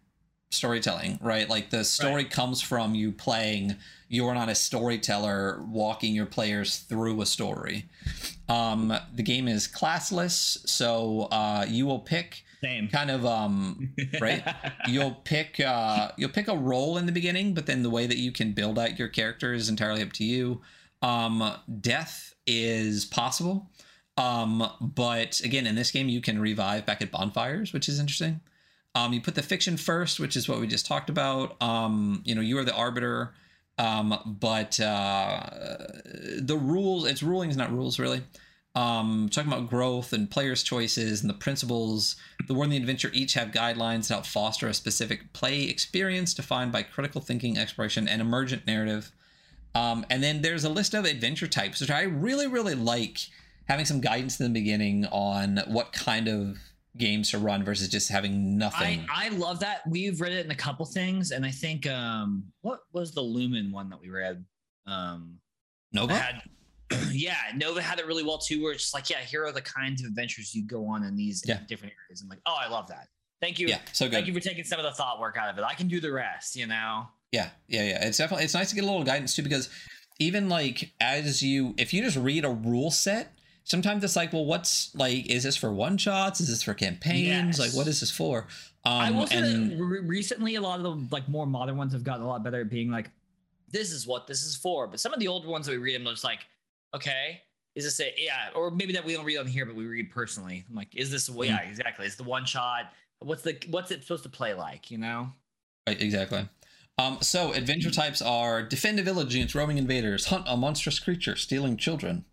storytelling, 0.52 1.20
right? 1.22 1.50
Like 1.50 1.70
the 1.70 1.84
story 1.84 2.26
comes 2.26 2.62
from 2.62 2.96
you 2.96 3.12
playing. 3.12 3.76
You're 4.08 4.34
not 4.34 4.50
a 4.50 4.56
storyteller 4.56 5.62
walking 5.68 6.14
your 6.14 6.26
players 6.26 6.78
through 6.78 7.22
a 7.22 7.26
story. 7.26 7.86
Um, 8.48 8.94
the 9.14 9.24
game 9.24 9.48
is 9.48 9.68
classless, 9.68 10.68
so 10.68 11.28
uh, 11.32 11.66
you 11.68 11.86
will 11.86 12.00
pick 12.00 12.44
Same. 12.62 12.88
kind 12.88 13.12
of 13.12 13.26
um, 13.26 13.94
right 14.22 14.44
you'll 14.88 15.12
pick 15.24 15.60
uh 15.60 16.12
you'll 16.18 16.30
pick 16.30 16.48
a 16.48 16.56
role 16.56 16.98
in 16.98 17.06
the 17.06 17.12
beginning 17.12 17.54
but 17.54 17.66
then 17.66 17.84
the 17.84 17.90
way 17.90 18.08
that 18.08 18.18
you 18.18 18.32
can 18.32 18.54
build 18.54 18.80
out 18.80 18.98
your 18.98 19.08
character 19.08 19.54
is 19.54 19.70
entirely 19.70 20.02
up 20.02 20.12
to 20.14 20.24
you 20.24 20.62
um 21.02 21.54
death 21.82 22.34
is 22.48 23.06
possible 23.06 23.70
um 24.18 24.68
but 24.80 25.40
again 25.42 25.68
in 25.68 25.76
this 25.76 25.92
game 25.92 26.10
you 26.10 26.22
can 26.22 26.40
revive 26.40 26.86
back 26.86 27.02
at 27.02 27.12
bonfires 27.12 27.74
which 27.74 27.90
is 27.90 28.00
interesting 28.00 28.40
um 28.96 29.14
you 29.14 29.22
put 29.22 29.36
the 29.36 29.44
fiction 29.44 29.78
first 29.78 30.20
which 30.20 30.36
is 30.36 30.50
what 30.50 30.60
we 30.60 30.68
just 30.68 30.86
talked 30.86 31.10
about. 31.10 31.62
Um 31.62 32.22
you 32.26 32.34
know 32.34 32.42
you 32.42 32.58
are 32.58 32.66
the 32.66 32.76
arbiter. 32.76 33.34
Um 33.78 34.38
but 34.42 34.80
uh 34.80 35.42
the 36.40 36.58
rules 36.60 37.06
it's 37.06 37.22
rulings 37.22 37.56
not 37.56 37.72
rules 37.72 38.00
really. 38.00 38.24
Um 38.74 39.30
talking 39.32 39.52
about 39.52 39.70
growth 39.70 40.14
and 40.14 40.30
players 40.30 40.64
choices 40.64 41.22
and 41.22 41.30
the 41.30 41.36
principles 41.36 42.16
the 42.48 42.54
War 42.54 42.64
and 42.64 42.74
the 42.74 42.78
Adventure 42.78 43.10
each 43.14 43.34
have 43.34 43.50
guidelines 43.50 44.08
that 44.08 44.16
help 44.16 44.26
foster 44.26 44.68
a 44.68 44.74
specific 44.74 45.34
play 45.34 45.64
experience 45.64 46.34
defined 46.34 46.72
by 46.72 46.84
critical 46.84 47.22
thinking, 47.22 47.58
exploration, 47.58 48.08
and 48.08 48.22
emergent 48.22 48.68
narrative. 48.68 49.12
Um, 49.74 50.06
and 50.10 50.24
then 50.24 50.42
there's 50.42 50.64
a 50.64 50.70
list 50.70 50.94
of 50.94 51.06
adventure 51.06 51.48
types, 51.48 51.82
which 51.82 51.92
I 51.92 52.04
really, 52.04 52.48
really 52.48 52.76
like 52.76 53.20
having 53.68 53.86
some 53.86 54.00
guidance 54.00 54.40
in 54.40 54.46
the 54.46 54.60
beginning 54.60 55.06
on 55.08 55.62
what 55.68 55.92
kind 55.92 56.28
of 56.28 56.58
games 56.98 57.32
to 57.32 57.38
run 57.38 57.64
versus 57.64 57.88
just 57.90 58.10
having 58.10 58.58
nothing. 58.58 59.06
I, 59.14 59.26
I 59.26 59.30
love 59.30 59.60
that. 59.60 59.82
We've 59.90 60.20
read 60.22 60.32
it 60.32 60.46
in 60.46 60.52
a 60.52 60.56
couple 60.56 60.86
things, 60.86 61.32
and 61.32 61.46
I 61.46 61.52
think 61.52 61.88
um 61.88 62.46
what 62.62 62.82
was 62.94 63.12
the 63.14 63.22
Lumen 63.22 63.72
one 63.72 63.90
that 63.90 64.00
we 64.00 64.10
read? 64.10 64.44
Um 64.88 65.40
Nova? 65.92 66.16
had 66.16 66.42
yeah, 67.12 67.36
Nova 67.56 67.82
had 67.82 68.00
it 68.00 68.06
really 68.06 68.24
well 68.24 68.38
too, 68.38 68.62
where 68.62 68.72
it's 68.74 68.84
just 68.84 68.94
like, 68.94 69.10
yeah, 69.10 69.18
here 69.20 69.44
are 69.46 69.52
the 69.52 69.62
kinds 69.62 70.02
of 70.04 70.08
adventures 70.10 70.54
you 70.54 70.66
go 70.68 70.86
on 70.88 71.04
in 71.04 71.16
these 71.16 71.44
Yeah. 71.46 71.60
different 71.68 71.94
areas. 72.08 72.22
I'm 72.22 72.30
like, 72.30 72.42
oh, 72.46 72.56
I 72.60 72.68
love 72.68 72.88
that. 72.90 73.08
Thank 73.42 73.60
you. 73.60 73.68
yeah, 73.68 73.80
so 73.92 74.06
good. 74.06 74.14
Thank 74.14 74.28
you 74.28 74.34
for 74.34 74.40
taking 74.40 74.64
some 74.64 74.80
of 74.80 74.86
the 74.86 74.92
thought 74.92 75.20
work 75.20 75.36
out 75.38 75.50
of 75.50 75.58
it. 75.58 75.64
I 75.64 75.74
can 75.74 75.88
do 75.88 76.00
the 76.00 76.12
rest, 76.12 76.56
you 76.56 76.68
know. 76.68 77.08
Yeah, 77.32 77.50
yeah, 77.68 77.84
yeah. 77.84 78.08
It's 78.08 78.18
definitely 78.18 78.46
it's 78.46 78.54
nice 78.54 78.70
to 78.70 78.76
get 78.76 78.84
a 78.84 78.88
little 78.88 79.04
guidance 79.04 79.36
too 79.36 79.42
because 79.44 79.70
even 80.20 80.48
like 80.48 80.94
as 81.02 81.42
you 81.44 81.74
if 81.78 81.94
you 81.94 82.02
just 82.04 82.18
read 82.18 82.46
a 82.46 82.50
rule 82.50 82.92
set, 82.92 83.34
sometimes 83.66 84.04
it's 84.04 84.16
like, 84.16 84.32
well, 84.32 84.46
what's 84.46 84.96
like, 84.96 85.28
is 85.30 85.44
this 85.44 85.58
for 85.58 85.74
one 85.74 85.98
shots? 85.98 86.40
Is 86.40 86.48
this 86.48 86.64
for 86.64 86.74
campaigns? 86.74 87.28
Yes. 87.28 87.60
Like, 87.60 87.74
what 87.74 87.88
is 87.88 88.00
this 88.00 88.12
for? 88.12 88.48
Um, 88.86 88.94
I 88.94 89.12
will 89.12 89.28
say 89.28 89.40
and 89.40 89.72
that 89.72 89.84
re- 89.84 90.00
recently 90.00 90.56
a 90.56 90.62
lot 90.62 90.80
of 90.80 90.84
the 90.84 91.08
like 91.14 91.28
more 91.28 91.46
modern 91.46 91.76
ones 91.76 91.92
have 91.92 92.04
gotten 92.04 92.24
a 92.24 92.28
lot 92.28 92.44
better 92.44 92.62
at 92.62 92.70
being 92.70 92.90
like, 92.90 93.12
this 93.70 93.92
is 93.92 94.08
what 94.08 94.28
this 94.28 94.44
is 94.44 94.56
for. 94.56 94.88
But 94.88 95.00
some 95.00 95.14
of 95.14 95.20
the 95.20 95.28
older 95.28 95.50
ones 95.50 95.66
that 95.66 95.74
we 95.74 95.80
read, 95.80 96.00
I'm 96.00 96.06
just 96.06 96.24
like, 96.24 96.46
okay, 96.96 97.42
is 97.74 97.84
this 97.84 98.00
a 98.00 98.14
yeah? 98.18 98.50
Or 98.56 98.72
maybe 98.72 98.94
that 98.94 99.04
we 99.04 99.14
don't 99.14 99.26
read 99.26 99.38
on 99.38 99.48
here, 99.48 99.66
but 99.66 99.76
we 99.76 99.86
read 99.86 100.12
personally. 100.12 100.64
I'm 100.70 100.76
like, 100.76 100.96
is 100.96 101.12
this? 101.12 101.30
Well, 101.30 101.48
yeah, 101.48 101.62
exactly. 101.62 102.06
It's 102.06 102.16
the 102.16 102.24
one 102.24 102.46
shot. 102.46 102.94
What's 103.20 103.42
the 103.42 103.58
what's 103.70 103.92
it 103.92 104.04
supposed 104.04 104.24
to 104.24 104.30
play 104.30 104.54
like? 104.54 104.92
You 104.92 105.00
know? 105.00 105.34
Right, 105.88 106.02
exactly. 106.02 106.48
Um, 106.98 107.18
so 107.22 107.52
adventure 107.52 107.92
types 107.92 108.22
are 108.22 108.64
defend 108.64 109.00
a 109.00 109.04
village 109.04 109.36
against 109.36 109.56
roaming 109.56 109.78
invaders, 109.78 110.28
hunt 110.28 110.46
a 110.48 110.56
monstrous 110.56 111.00
creature, 111.00 111.36
stealing 111.36 111.76
children, 111.76 112.24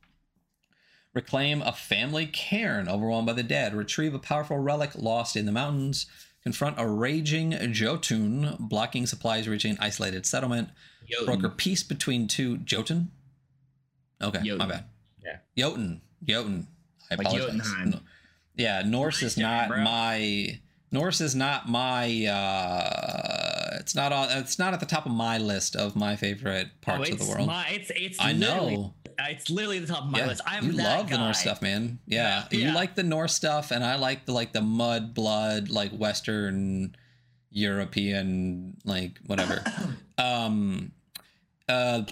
reclaim 1.14 1.62
a 1.62 1.72
family 1.72 2.26
cairn 2.26 2.88
overwhelmed 2.88 3.26
by 3.26 3.32
the 3.32 3.42
dead, 3.42 3.74
retrieve 3.74 4.14
a 4.14 4.18
powerful 4.18 4.58
relic 4.58 4.90
lost 4.94 5.36
in 5.36 5.46
the 5.46 5.52
mountains, 5.52 6.06
confront 6.42 6.80
a 6.80 6.86
raging 6.86 7.50
Jotun, 7.72 8.56
blocking 8.58 9.06
supplies 9.06 9.46
reaching 9.48 9.72
an 9.72 9.78
isolated 9.80 10.26
settlement, 10.26 10.70
broker 11.24 11.48
peace 11.50 11.82
between 11.82 12.28
two 12.28 12.58
Jotun. 12.58 13.10
Okay, 14.22 14.54
my 14.56 14.66
bad. 14.66 14.84
Yeah. 15.24 15.38
Jotun, 15.56 16.00
Jotun. 16.24 16.66
I 17.10 17.14
Like 17.16 17.26
apologize. 17.26 17.72
No- 17.86 18.00
Yeah, 18.56 18.82
Norse 18.82 19.22
is 19.22 19.36
not 19.36 19.68
bro. 19.68 19.82
my 19.82 20.60
Norse 20.90 21.20
is 21.20 21.34
not 21.34 21.68
my 21.68 22.26
uh 22.26 23.78
it's 23.80 23.94
not 23.94 24.12
on 24.12 24.30
it's 24.38 24.58
not 24.58 24.72
at 24.74 24.80
the 24.80 24.86
top 24.86 25.06
of 25.06 25.12
my 25.12 25.38
list 25.38 25.74
of 25.76 25.96
my 25.96 26.16
favorite 26.16 26.68
parts 26.80 27.10
oh, 27.10 27.12
of 27.14 27.18
the 27.18 27.24
world. 27.26 27.46
My, 27.46 27.66
it's 27.70 27.90
it's 27.94 28.18
I 28.20 28.32
know. 28.32 28.94
It's 29.18 29.50
literally 29.50 29.78
the 29.78 29.86
top 29.86 30.04
of 30.04 30.10
my 30.10 30.18
yeah, 30.18 30.26
list. 30.26 30.42
I'm 30.46 30.66
you 30.66 30.72
love 30.72 31.08
the 31.10 31.18
Norse 31.18 31.38
stuff, 31.40 31.62
man. 31.62 31.98
Yeah. 32.06 32.44
Yeah, 32.50 32.68
You 32.68 32.74
like 32.74 32.94
the 32.94 33.02
Norse 33.02 33.34
stuff 33.34 33.70
and 33.70 33.84
I 33.84 33.96
like 33.96 34.26
the 34.26 34.32
like 34.32 34.52
the 34.52 34.60
mud 34.60 35.14
blood 35.14 35.70
like 35.70 35.90
western 35.92 36.94
European 37.50 38.76
like 38.84 39.18
whatever. 39.26 39.62
um 40.18 40.92
uh 41.68 42.02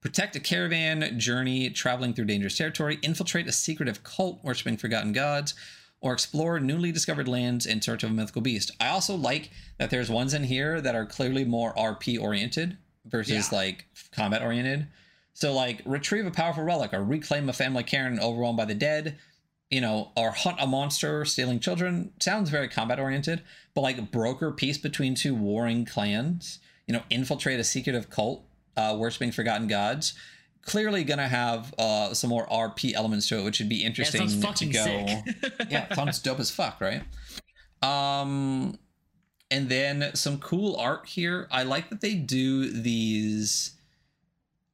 protect 0.00 0.36
a 0.36 0.40
caravan 0.40 1.18
journey 1.18 1.70
traveling 1.70 2.12
through 2.12 2.26
dangerous 2.26 2.56
territory, 2.58 2.98
infiltrate 3.02 3.46
a 3.48 3.52
secretive 3.52 4.04
cult 4.04 4.42
worshipping 4.44 4.76
forgotten 4.76 5.12
gods, 5.12 5.54
or 6.02 6.12
explore 6.12 6.60
newly 6.60 6.92
discovered 6.92 7.26
lands 7.26 7.64
in 7.64 7.80
search 7.80 8.02
of 8.04 8.10
a 8.10 8.12
mythical 8.12 8.42
beast. 8.42 8.70
I 8.80 8.88
also 8.88 9.14
like 9.14 9.50
that 9.78 9.88
there's 9.90 10.10
ones 10.10 10.34
in 10.34 10.44
here 10.44 10.80
that 10.82 10.94
are 10.94 11.06
clearly 11.06 11.44
more 11.44 11.72
RP 11.74 12.20
oriented 12.20 12.76
versus 13.06 13.50
Yeah. 13.50 13.58
like 13.58 13.86
combat 14.12 14.42
oriented. 14.42 14.86
So 15.34 15.52
like 15.52 15.82
retrieve 15.84 16.26
a 16.26 16.30
powerful 16.30 16.62
relic 16.62 16.94
or 16.94 17.04
reclaim 17.04 17.48
a 17.48 17.52
family 17.52 17.82
cairn 17.82 18.18
overwhelmed 18.20 18.56
by 18.56 18.64
the 18.64 18.74
dead, 18.74 19.18
you 19.68 19.80
know, 19.80 20.12
or 20.16 20.30
hunt 20.30 20.58
a 20.60 20.66
monster 20.66 21.24
stealing 21.24 21.58
children 21.58 22.12
sounds 22.20 22.50
very 22.50 22.68
combat 22.68 23.00
oriented, 23.00 23.42
but 23.74 23.80
like 23.80 24.12
broker 24.12 24.52
peace 24.52 24.78
between 24.78 25.16
two 25.16 25.34
warring 25.34 25.84
clans, 25.84 26.60
you 26.86 26.94
know, 26.94 27.02
infiltrate 27.10 27.58
a 27.58 27.64
secretive 27.64 28.08
cult 28.08 28.44
uh, 28.76 28.94
worshiping 28.98 29.32
forgotten 29.32 29.66
gods. 29.66 30.14
Clearly 30.62 31.04
gonna 31.04 31.28
have 31.28 31.74
uh, 31.78 32.14
some 32.14 32.30
more 32.30 32.46
RP 32.46 32.94
elements 32.94 33.28
to 33.28 33.38
it, 33.38 33.44
which 33.44 33.58
would 33.58 33.68
be 33.68 33.84
interesting 33.84 34.28
sounds 34.28 34.60
to 34.60 34.66
go. 34.66 34.84
yeah, 35.68 35.92
sounds 35.94 36.20
dope 36.20 36.40
as 36.40 36.50
fuck, 36.50 36.80
right? 36.80 37.02
Um, 37.82 38.78
and 39.50 39.68
then 39.68 40.14
some 40.14 40.38
cool 40.38 40.76
art 40.76 41.06
here. 41.06 41.48
I 41.50 41.64
like 41.64 41.90
that 41.90 42.00
they 42.00 42.14
do 42.14 42.70
these 42.70 43.73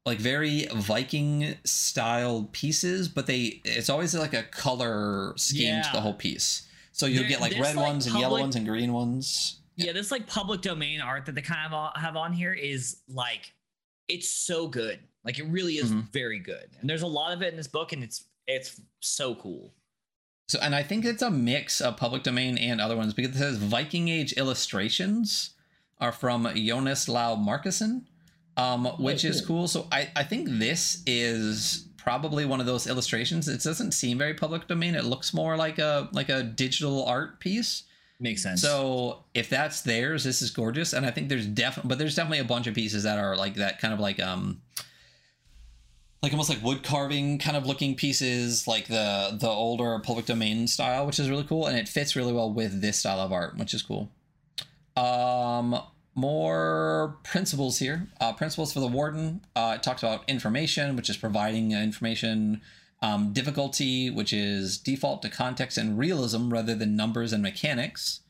like 0.06 0.18
very 0.18 0.66
Viking 0.74 1.56
style 1.64 2.48
pieces, 2.52 3.08
but 3.08 3.26
they 3.26 3.60
it's 3.64 3.90
always 3.90 4.14
like 4.14 4.34
a 4.34 4.42
color 4.44 5.34
scheme 5.36 5.82
to 5.82 5.90
the 5.92 6.00
whole 6.00 6.14
piece. 6.14 6.66
So 6.92 7.06
you'll 7.06 7.20
There- 7.22 7.28
get 7.30 7.40
like 7.40 7.52
red 7.58 7.76
like, 7.76 7.86
ones 7.86 8.06
and 8.06 8.18
yellow 8.18 8.40
ones 8.40 8.56
and 8.56 8.66
green 8.66 8.92
ones. 8.92 9.60
yeah, 9.76 9.92
this 9.92 10.10
like 10.10 10.26
public 10.26 10.62
domain 10.62 11.00
art 11.00 11.26
that 11.26 11.34
they 11.34 11.42
kind 11.42 11.72
of 11.72 11.92
have 12.00 12.16
on 12.16 12.32
here 12.32 12.52
is 12.52 12.98
like 13.08 13.52
it's 14.08 14.28
so 14.28 14.66
good. 14.66 14.98
Like 15.24 15.38
it 15.38 15.44
really 15.44 15.76
is 15.76 15.90
Mhm. 15.90 16.10
very 16.12 16.38
good. 16.38 16.68
And 16.80 16.88
there's 16.88 17.02
a 17.02 17.06
lot 17.06 17.32
of 17.32 17.42
it 17.42 17.48
in 17.52 17.56
this 17.56 17.68
book 17.68 17.92
and 17.92 18.02
it's 18.02 18.24
it's 18.46 18.80
so 19.00 19.34
cool. 19.36 19.72
So, 20.48 20.58
and 20.60 20.74
I 20.74 20.82
think 20.82 21.04
it's 21.04 21.22
a 21.22 21.30
mix 21.30 21.80
of 21.80 21.96
public 21.96 22.24
domain 22.24 22.58
and 22.58 22.80
other 22.80 22.96
ones 22.96 23.14
because 23.14 23.36
it 23.36 23.38
says 23.38 23.58
Viking 23.58 24.08
Age 24.08 24.32
illustrations 24.32 25.50
are 25.98 26.10
from 26.10 26.48
Jonas 26.56 27.08
Lau 27.08 27.36
Markussen, 27.36 28.06
um, 28.60 28.84
which 28.98 29.24
is 29.24 29.40
cool. 29.40 29.68
So 29.68 29.86
I, 29.90 30.10
I 30.16 30.22
think 30.22 30.48
this 30.48 31.02
is 31.06 31.88
probably 31.96 32.44
one 32.44 32.60
of 32.60 32.66
those 32.66 32.86
illustrations. 32.86 33.48
It 33.48 33.62
doesn't 33.62 33.92
seem 33.92 34.18
very 34.18 34.34
public 34.34 34.66
domain. 34.68 34.94
It 34.94 35.04
looks 35.04 35.32
more 35.32 35.56
like 35.56 35.78
a 35.78 36.08
like 36.12 36.28
a 36.28 36.42
digital 36.42 37.04
art 37.04 37.40
piece. 37.40 37.84
Makes 38.18 38.42
sense. 38.42 38.60
So 38.60 39.24
if 39.32 39.48
that's 39.48 39.80
theirs, 39.80 40.24
this 40.24 40.42
is 40.42 40.50
gorgeous. 40.50 40.92
And 40.92 41.06
I 41.06 41.10
think 41.10 41.30
there's 41.30 41.46
definitely, 41.46 41.88
but 41.88 41.98
there's 41.98 42.14
definitely 42.14 42.40
a 42.40 42.44
bunch 42.44 42.66
of 42.66 42.74
pieces 42.74 43.04
that 43.04 43.18
are 43.18 43.34
like 43.34 43.54
that 43.54 43.78
kind 43.80 43.94
of 43.94 44.00
like 44.00 44.20
um 44.20 44.60
like 46.22 46.32
almost 46.32 46.50
like 46.50 46.62
wood 46.62 46.82
carving 46.82 47.38
kind 47.38 47.56
of 47.56 47.66
looking 47.66 47.94
pieces, 47.94 48.66
like 48.66 48.88
the 48.88 49.36
the 49.40 49.48
older 49.48 49.98
public 50.00 50.26
domain 50.26 50.66
style, 50.66 51.06
which 51.06 51.18
is 51.18 51.30
really 51.30 51.44
cool, 51.44 51.66
and 51.66 51.78
it 51.78 51.88
fits 51.88 52.14
really 52.14 52.32
well 52.32 52.52
with 52.52 52.82
this 52.82 52.98
style 52.98 53.20
of 53.20 53.32
art, 53.32 53.56
which 53.56 53.72
is 53.72 53.82
cool. 53.82 54.10
Um, 54.96 55.80
more 56.14 57.18
principles 57.24 57.78
here. 57.78 58.08
Uh, 58.20 58.32
principles 58.32 58.72
for 58.72 58.80
the 58.80 58.88
warden. 58.88 59.42
Uh, 59.54 59.74
it 59.76 59.82
talks 59.82 60.02
about 60.02 60.28
information, 60.28 60.96
which 60.96 61.08
is 61.08 61.16
providing 61.16 61.72
information. 61.72 62.60
Um, 63.02 63.32
difficulty, 63.32 64.10
which 64.10 64.32
is 64.32 64.76
default 64.76 65.22
to 65.22 65.30
context 65.30 65.78
and 65.78 65.98
realism 65.98 66.50
rather 66.50 66.74
than 66.74 66.96
numbers 66.96 67.32
and 67.32 67.42
mechanics. 67.42 68.20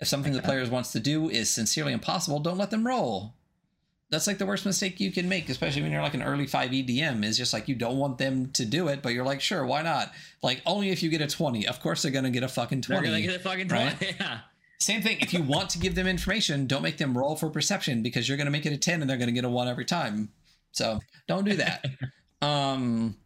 If 0.00 0.08
something 0.08 0.32
the 0.32 0.42
players 0.42 0.70
wants 0.70 0.92
to 0.92 1.00
do 1.00 1.28
is 1.28 1.50
sincerely 1.50 1.92
impossible, 1.92 2.40
don't 2.40 2.56
let 2.58 2.70
them 2.70 2.86
roll. 2.86 3.34
That's 4.08 4.26
like 4.26 4.38
the 4.38 4.46
worst 4.46 4.64
mistake 4.64 5.00
you 5.00 5.10
can 5.10 5.28
make, 5.28 5.48
especially 5.48 5.82
when 5.82 5.90
you're 5.90 6.00
like 6.02 6.14
an 6.14 6.22
early 6.22 6.46
5 6.46 6.70
EDM, 6.70 7.24
is 7.24 7.36
just 7.36 7.52
like 7.52 7.66
you 7.66 7.74
don't 7.74 7.98
want 7.98 8.18
them 8.18 8.50
to 8.52 8.64
do 8.64 8.88
it, 8.88 9.02
but 9.02 9.12
you're 9.12 9.24
like, 9.24 9.40
sure, 9.40 9.66
why 9.66 9.82
not? 9.82 10.12
Like, 10.42 10.62
only 10.64 10.90
if 10.90 11.02
you 11.02 11.10
get 11.10 11.20
a 11.20 11.26
20. 11.26 11.66
Of 11.66 11.80
course, 11.80 12.02
they're 12.02 12.12
going 12.12 12.24
to 12.24 12.30
get 12.30 12.44
a 12.44 12.48
fucking 12.48 12.82
20. 12.82 13.00
they're 13.00 13.10
gonna 13.10 13.22
get 13.26 13.36
a 13.36 13.40
fucking 13.40 13.68
right? 13.68 13.98
20. 13.98 14.16
Yeah. 14.20 14.38
Same 14.78 15.02
thing. 15.02 15.18
If 15.20 15.32
you 15.32 15.42
want 15.42 15.70
to 15.70 15.78
give 15.78 15.94
them 15.94 16.06
information, 16.06 16.66
don't 16.66 16.82
make 16.82 16.98
them 16.98 17.16
roll 17.16 17.36
for 17.36 17.48
perception 17.48 18.02
because 18.02 18.28
you're 18.28 18.36
going 18.36 18.46
to 18.46 18.50
make 18.50 18.66
it 18.66 18.72
a 18.72 18.76
10 18.76 19.00
and 19.00 19.08
they're 19.08 19.16
going 19.16 19.28
to 19.28 19.32
get 19.32 19.44
a 19.44 19.48
1 19.48 19.68
every 19.68 19.84
time. 19.84 20.30
So 20.72 21.00
don't 21.26 21.44
do 21.44 21.56
that. 21.56 21.84
um, 22.42 23.16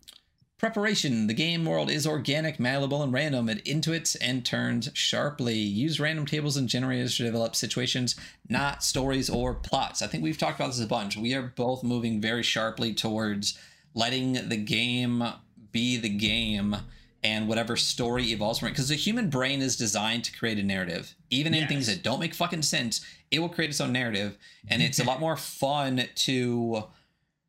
preparation. 0.61 1.27
The 1.27 1.35
game 1.35 1.65
world 1.65 1.91
is 1.91 2.07
organic, 2.07 2.61
malleable, 2.61 3.03
and 3.03 3.13
random. 3.13 3.49
It 3.49 3.65
intuits 3.65 4.17
and 4.21 4.45
turns 4.45 4.91
sharply. 4.93 5.55
Use 5.55 5.99
random 5.99 6.27
tables 6.27 6.57
and 6.57 6.69
generators 6.69 7.17
to 7.17 7.25
develop 7.25 7.57
situations, 7.57 8.15
not 8.49 8.85
stories 8.85 9.31
or 9.31 9.55
plots. 9.55 10.03
I 10.03 10.07
think 10.07 10.23
we've 10.23 10.39
talked 10.39 10.61
about 10.61 10.69
this 10.69 10.85
a 10.85 10.87
bunch. 10.87 11.17
We 11.17 11.35
are 11.35 11.53
both 11.57 11.83
moving 11.83 12.21
very 12.21 12.43
sharply 12.43 12.95
towards 12.95 13.59
letting 13.95 14.49
the 14.49 14.57
game 14.57 15.25
be 15.73 15.97
the 15.97 16.11
game 16.11 16.77
and 17.23 17.49
whatever 17.49 17.77
story 17.77 18.33
evolves 18.33 18.59
from 18.59 18.69
it. 18.69 18.73
Because 18.73 18.89
the 18.89 18.95
human 18.95 19.29
brain 19.29 19.61
is 19.61 19.77
designed 19.77 20.25
to 20.25 20.39
create 20.39 20.59
a 20.59 20.63
narrative. 20.63 21.15
Even 21.31 21.55
in 21.55 21.69
things 21.69 21.87
that 21.87 22.03
don't 22.03 22.21
make 22.21 22.35
fucking 22.35 22.63
sense, 22.63 23.05
it 23.31 23.41
will 23.41 23.49
create 23.49 23.71
its 23.71 23.81
own 23.81 23.93
narrative. 23.93 24.39
And 24.69 24.83
it's 24.83 24.99
a 24.99 25.05
lot 25.05 25.21
more 25.21 25.37
fun 25.37 26.09
to 26.15 26.85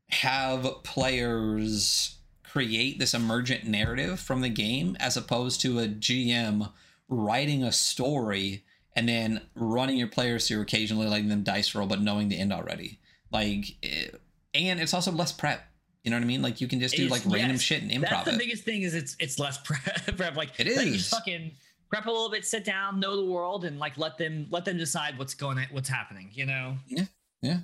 have 0.09 0.83
players 0.83 2.17
create 2.43 2.99
this 2.99 3.13
emergent 3.13 3.63
narrative 3.63 4.19
from 4.19 4.41
the 4.41 4.49
game 4.49 4.97
as 4.99 5.15
opposed 5.15 5.61
to 5.61 5.79
a 5.79 5.87
GM 5.87 6.69
writing 7.07 7.63
a 7.63 7.71
story 7.71 8.65
and 8.93 9.07
then 9.07 9.41
running 9.55 9.97
your 9.97 10.07
players 10.07 10.47
through 10.47 10.61
occasionally 10.61 11.07
letting 11.07 11.29
them 11.29 11.43
dice 11.43 11.73
roll 11.73 11.87
but 11.87 12.01
knowing 12.01 12.27
the 12.27 12.37
end 12.37 12.51
already. 12.51 12.99
Like 13.31 13.77
eh, 13.83 14.07
and 14.53 14.81
it's 14.81 14.93
also 14.93 15.11
less 15.11 15.31
prep. 15.31 15.65
You 16.03 16.11
know 16.11 16.17
what 16.17 16.23
I 16.23 16.27
mean? 16.27 16.41
Like 16.41 16.61
you 16.61 16.67
can 16.67 16.79
just 16.79 16.95
do 16.95 17.05
It's- 17.05 17.25
like 17.25 17.31
random 17.33 17.51
yes, 17.57 17.61
shit 17.61 17.81
and 17.83 17.91
improv 17.91 18.09
That's 18.09 18.25
the 18.25 18.33
it. 18.35 18.39
biggest 18.39 18.63
thing 18.63 18.81
is 18.81 18.95
it's 18.95 19.15
it's 19.19 19.37
less 19.39 19.57
prep. 19.63 20.17
prep. 20.17 20.35
Like 20.35 20.59
it 20.59 20.67
is. 20.67 20.77
let 20.77 20.87
you 20.87 20.99
fucking 20.99 21.51
prep 21.89 22.05
a 22.05 22.11
little 22.11 22.29
bit, 22.31 22.45
sit 22.45 22.63
down, 22.63 22.99
know 22.99 23.15
the 23.17 23.25
world, 23.31 23.65
and 23.65 23.77
like 23.79 23.97
let 23.97 24.17
them 24.17 24.47
let 24.49 24.65
them 24.65 24.77
decide 24.77 25.17
what's 25.19 25.33
going 25.35 25.57
on, 25.57 25.65
what's 25.71 25.89
happening. 25.89 26.29
You 26.33 26.45
know? 26.47 26.77
Yeah, 26.87 27.03
yeah. 27.41 27.57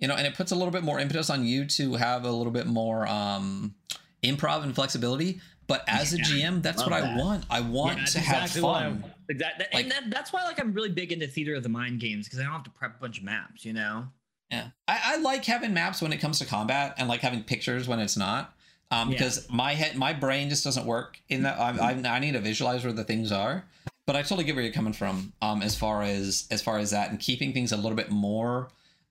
You 0.00 0.08
know 0.08 0.16
and 0.16 0.26
it 0.26 0.34
puts 0.34 0.50
a 0.52 0.56
little 0.56 0.72
bit 0.72 0.82
more 0.82 0.98
impetus 1.00 1.30
on 1.30 1.44
you 1.46 1.64
to 1.66 1.94
have 1.94 2.24
a 2.24 2.30
little 2.30 2.52
bit 2.52 2.66
more 2.66 3.06
um 3.06 3.74
improv 4.22 4.62
and 4.64 4.74
flexibility 4.74 5.40
but 5.66 5.84
as 5.86 6.12
a 6.12 6.18
gm 6.18 6.60
that's 6.62 6.82
what 6.82 6.90
that. 6.90 7.04
i 7.04 7.16
want 7.16 7.44
i 7.50 7.60
want 7.60 7.98
Yeah, 7.98 8.04
to 8.06 8.18
have 8.20 8.42
exactly 8.44 8.68
I- 8.68 8.72
fun 8.82 9.04
Exactly. 9.30 9.66
Like- 9.72 9.82
and 9.84 9.92
that, 9.92 10.10
that's 10.10 10.32
why 10.34 10.44
like 10.44 10.60
I'm 10.60 10.74
really 10.74 10.90
big 10.90 11.10
into 11.12 11.26
theater 11.26 11.54
of 11.54 11.62
the 11.62 11.68
mind 11.70 12.00
games 12.00 12.26
because 12.26 12.38
I 12.40 12.42
don't 12.42 12.52
have 12.52 12.64
to 12.64 12.70
prep 12.70 12.96
a 12.96 13.00
bunch 13.00 13.18
of 13.18 13.24
maps. 13.24 13.64
You 13.64 13.72
know? 13.72 14.08
Yeah 14.54 14.66
I, 14.88 15.00
I 15.14 15.16
like 15.18 15.44
having 15.44 15.72
maps 15.74 16.00
when 16.02 16.12
it 16.12 16.18
comes 16.18 16.38
to 16.40 16.44
combat 16.46 16.94
and 16.98 17.08
like 17.08 17.20
having 17.20 17.42
pictures 17.42 17.86
when 17.88 17.98
it's 18.00 18.16
not 18.16 18.54
um 18.90 19.10
Yeah. 19.10 19.18
because 19.18 19.46
my 19.50 19.74
head 19.74 19.96
my 19.96 20.12
brain 20.12 20.48
just 20.48 20.64
doesn't 20.64 20.86
work 20.86 21.18
in 21.28 21.42
that 21.42 21.58
I, 21.58 21.70
I, 21.92 22.16
I 22.16 22.18
need 22.18 22.32
to 22.32 22.40
visualize 22.40 22.84
where 22.84 22.92
the 22.92 23.04
things 23.04 23.32
are 23.32 23.64
but 24.06 24.14
i 24.16 24.22
totally 24.22 24.44
get 24.44 24.54
where 24.54 24.64
you're 24.64 24.72
coming 24.72 24.92
from 24.92 25.32
um 25.42 25.62
as 25.62 25.74
far 25.76 26.02
as 26.02 26.46
as 26.50 26.60
far 26.62 26.78
as 26.78 26.90
that 26.90 27.10
and 27.10 27.18
keeping 27.18 27.52
things 27.52 27.72
a 27.72 27.76
little 27.76 27.96
bit 27.96 28.10
more 28.10 28.68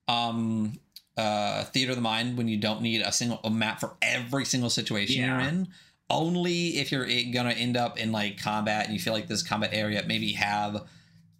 um 0.07 0.73
uh 1.17 1.63
theater 1.65 1.91
of 1.91 1.95
the 1.95 2.01
mind 2.01 2.37
when 2.37 2.47
you 2.47 2.57
don't 2.57 2.81
need 2.81 3.01
a 3.01 3.11
single 3.11 3.39
a 3.43 3.49
map 3.49 3.79
for 3.79 3.91
every 4.01 4.45
single 4.45 4.69
situation 4.69 5.21
Yeah. 5.21 5.39
you're 5.39 5.49
in 5.49 5.67
only 6.09 6.77
if 6.79 6.91
you're 6.91 7.07
gonna 7.31 7.51
end 7.51 7.77
up 7.77 7.97
in 7.97 8.11
like 8.11 8.41
combat 8.41 8.85
and 8.85 8.93
you 8.93 8.99
feel 8.99 9.13
like 9.13 9.27
this 9.27 9.41
combat 9.41 9.71
area 9.73 10.03
maybe 10.05 10.33
have 10.33 10.83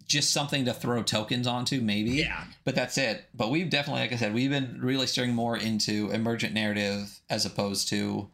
just 0.06 0.32
something 0.32 0.64
to 0.66 0.74
throw 0.74 1.02
tokens 1.02 1.46
onto, 1.46 1.80
maybe. 1.80 2.10
Yeah. 2.12 2.44
But 2.64 2.74
that's 2.74 2.98
it. 2.98 3.24
But 3.34 3.50
we've 3.50 3.70
definitely, 3.70 4.02
like 4.02 4.12
I 4.12 4.16
said, 4.16 4.34
we've 4.34 4.50
been 4.50 4.78
really 4.82 5.06
steering 5.06 5.34
more 5.34 5.56
into 5.56 6.10
emergent 6.10 6.52
narrative 6.54 7.20
as 7.30 7.46
opposed 7.46 7.88
to 7.88 8.28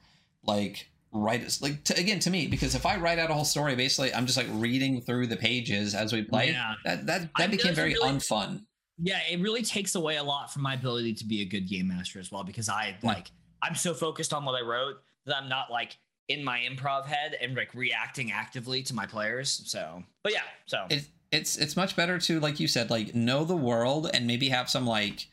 like 0.45 0.89
write 1.13 1.59
like 1.61 1.83
to, 1.85 1.99
again 1.99 2.21
to 2.21 2.31
me 2.31 2.47
because 2.47 2.75
if 2.77 2.87
I 2.87 2.97
write 2.97 3.19
out 3.19 3.31
a 3.31 3.35
whole 3.35 3.45
story, 3.45 3.75
basically 3.77 4.15
I'm 4.15 4.27
just 4.27 4.37
like 4.39 4.47
reading 4.53 5.01
through 5.01 5.27
the 5.27 5.37
pages 5.37 5.95
as 5.95 6.13
we 6.13 6.23
play. 6.23 6.51
Yeah. 6.51 6.75
That 6.85 7.07
that 7.07 7.29
I- 7.35 7.43
that 7.43 7.51
became 7.51 7.75
very 7.75 7.95
really- 7.95 8.11
unfun. 8.11 8.65
Yeah, 9.03 9.19
it 9.31 9.41
really 9.41 9.63
takes 9.63 9.95
away 9.95 10.17
a 10.19 10.23
lot 10.23 10.53
from 10.53 10.61
my 10.63 10.75
ability 10.75 11.15
to 11.15 11.25
be 11.25 11.41
a 11.41 11.47
good 11.47 11.67
game 11.67 11.89
master 11.89 12.19
as 12.21 12.31
well 12.31 12.45
because 12.45 12.69
I 12.69 12.97
like 13.03 13.31
I'm 13.63 13.75
so 13.75 13.95
focused 13.95 14.35
on 14.35 14.45
what 14.45 14.55
I 14.55 14.67
wrote 14.67 14.97
that 15.27 15.37
I'm 15.37 15.49
not 15.49 15.71
like 15.71 15.97
in 16.29 16.45
my 16.45 16.61
improv 16.61 17.07
head 17.07 17.37
and 17.41 17.57
like 17.57 17.75
reacting 17.75 18.31
actively 18.31 18.83
to 18.85 18.95
my 18.95 19.07
players. 19.07 19.63
So, 19.67 20.05
but 20.23 20.33
yeah, 20.33 20.43
so 20.67 20.87
It, 20.91 21.07
it's 21.33 21.57
it's 21.57 21.77
much 21.77 21.95
better 21.97 22.19
to 22.19 22.41
like 22.41 22.59
you 22.61 22.69
said 22.69 22.91
like 22.91 23.15
know 23.15 23.45
the 23.45 23.57
world 23.57 24.11
and 24.13 24.27
maybe 24.27 24.49
have 24.49 24.69
some 24.69 24.87
like 24.87 25.27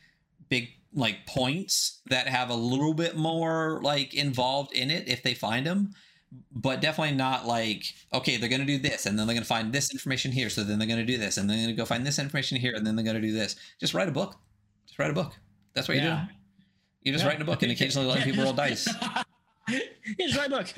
big 0.48 0.68
like 0.94 1.26
points 1.26 2.00
that 2.06 2.28
have 2.28 2.50
a 2.50 2.54
little 2.54 2.94
bit 2.94 3.16
more 3.16 3.80
like 3.82 4.14
involved 4.14 4.72
in 4.72 4.90
it 4.90 5.08
if 5.08 5.22
they 5.22 5.34
find 5.34 5.66
them 5.66 5.90
but 6.52 6.80
definitely 6.80 7.14
not 7.16 7.46
like 7.46 7.84
okay 8.12 8.36
they're 8.36 8.48
going 8.48 8.60
to 8.60 8.66
do 8.66 8.78
this 8.78 9.06
and 9.06 9.18
then 9.18 9.26
they're 9.26 9.34
going 9.34 9.42
to 9.42 9.48
find 9.48 9.72
this 9.72 9.92
information 9.92 10.30
here 10.32 10.48
so 10.50 10.62
then 10.62 10.78
they're 10.78 10.88
going 10.88 10.98
to 10.98 11.04
do 11.04 11.18
this 11.18 11.36
and 11.36 11.48
then 11.48 11.56
they're 11.56 11.66
going 11.66 11.76
to 11.76 11.80
go 11.82 11.84
find 11.86 12.06
this 12.06 12.18
information 12.18 12.56
here 12.58 12.74
and 12.74 12.86
then 12.86 12.96
they're 12.96 13.04
going 13.04 13.20
to 13.20 13.22
do 13.26 13.32
this. 13.32 13.56
Just 13.80 13.94
write 13.94 14.08
a 14.08 14.12
book. 14.12 14.36
Just 14.86 14.98
write 14.98 15.10
a 15.10 15.14
book. 15.14 15.34
That's 15.74 15.88
what 15.88 15.96
you're 15.96 16.04
doing 16.06 16.28
you're 17.02 17.14
just 17.14 17.22
Yeah. 17.24 17.28
writing 17.28 17.42
a 17.42 17.44
book 17.46 17.62
and 17.62 17.72
occasionally 17.72 18.06
letting 18.06 18.24
people 18.24 18.44
roll 18.44 18.52
dice. 18.52 18.84
Just 20.18 20.36
write 20.36 20.48
a 20.48 20.50
book. 20.50 20.74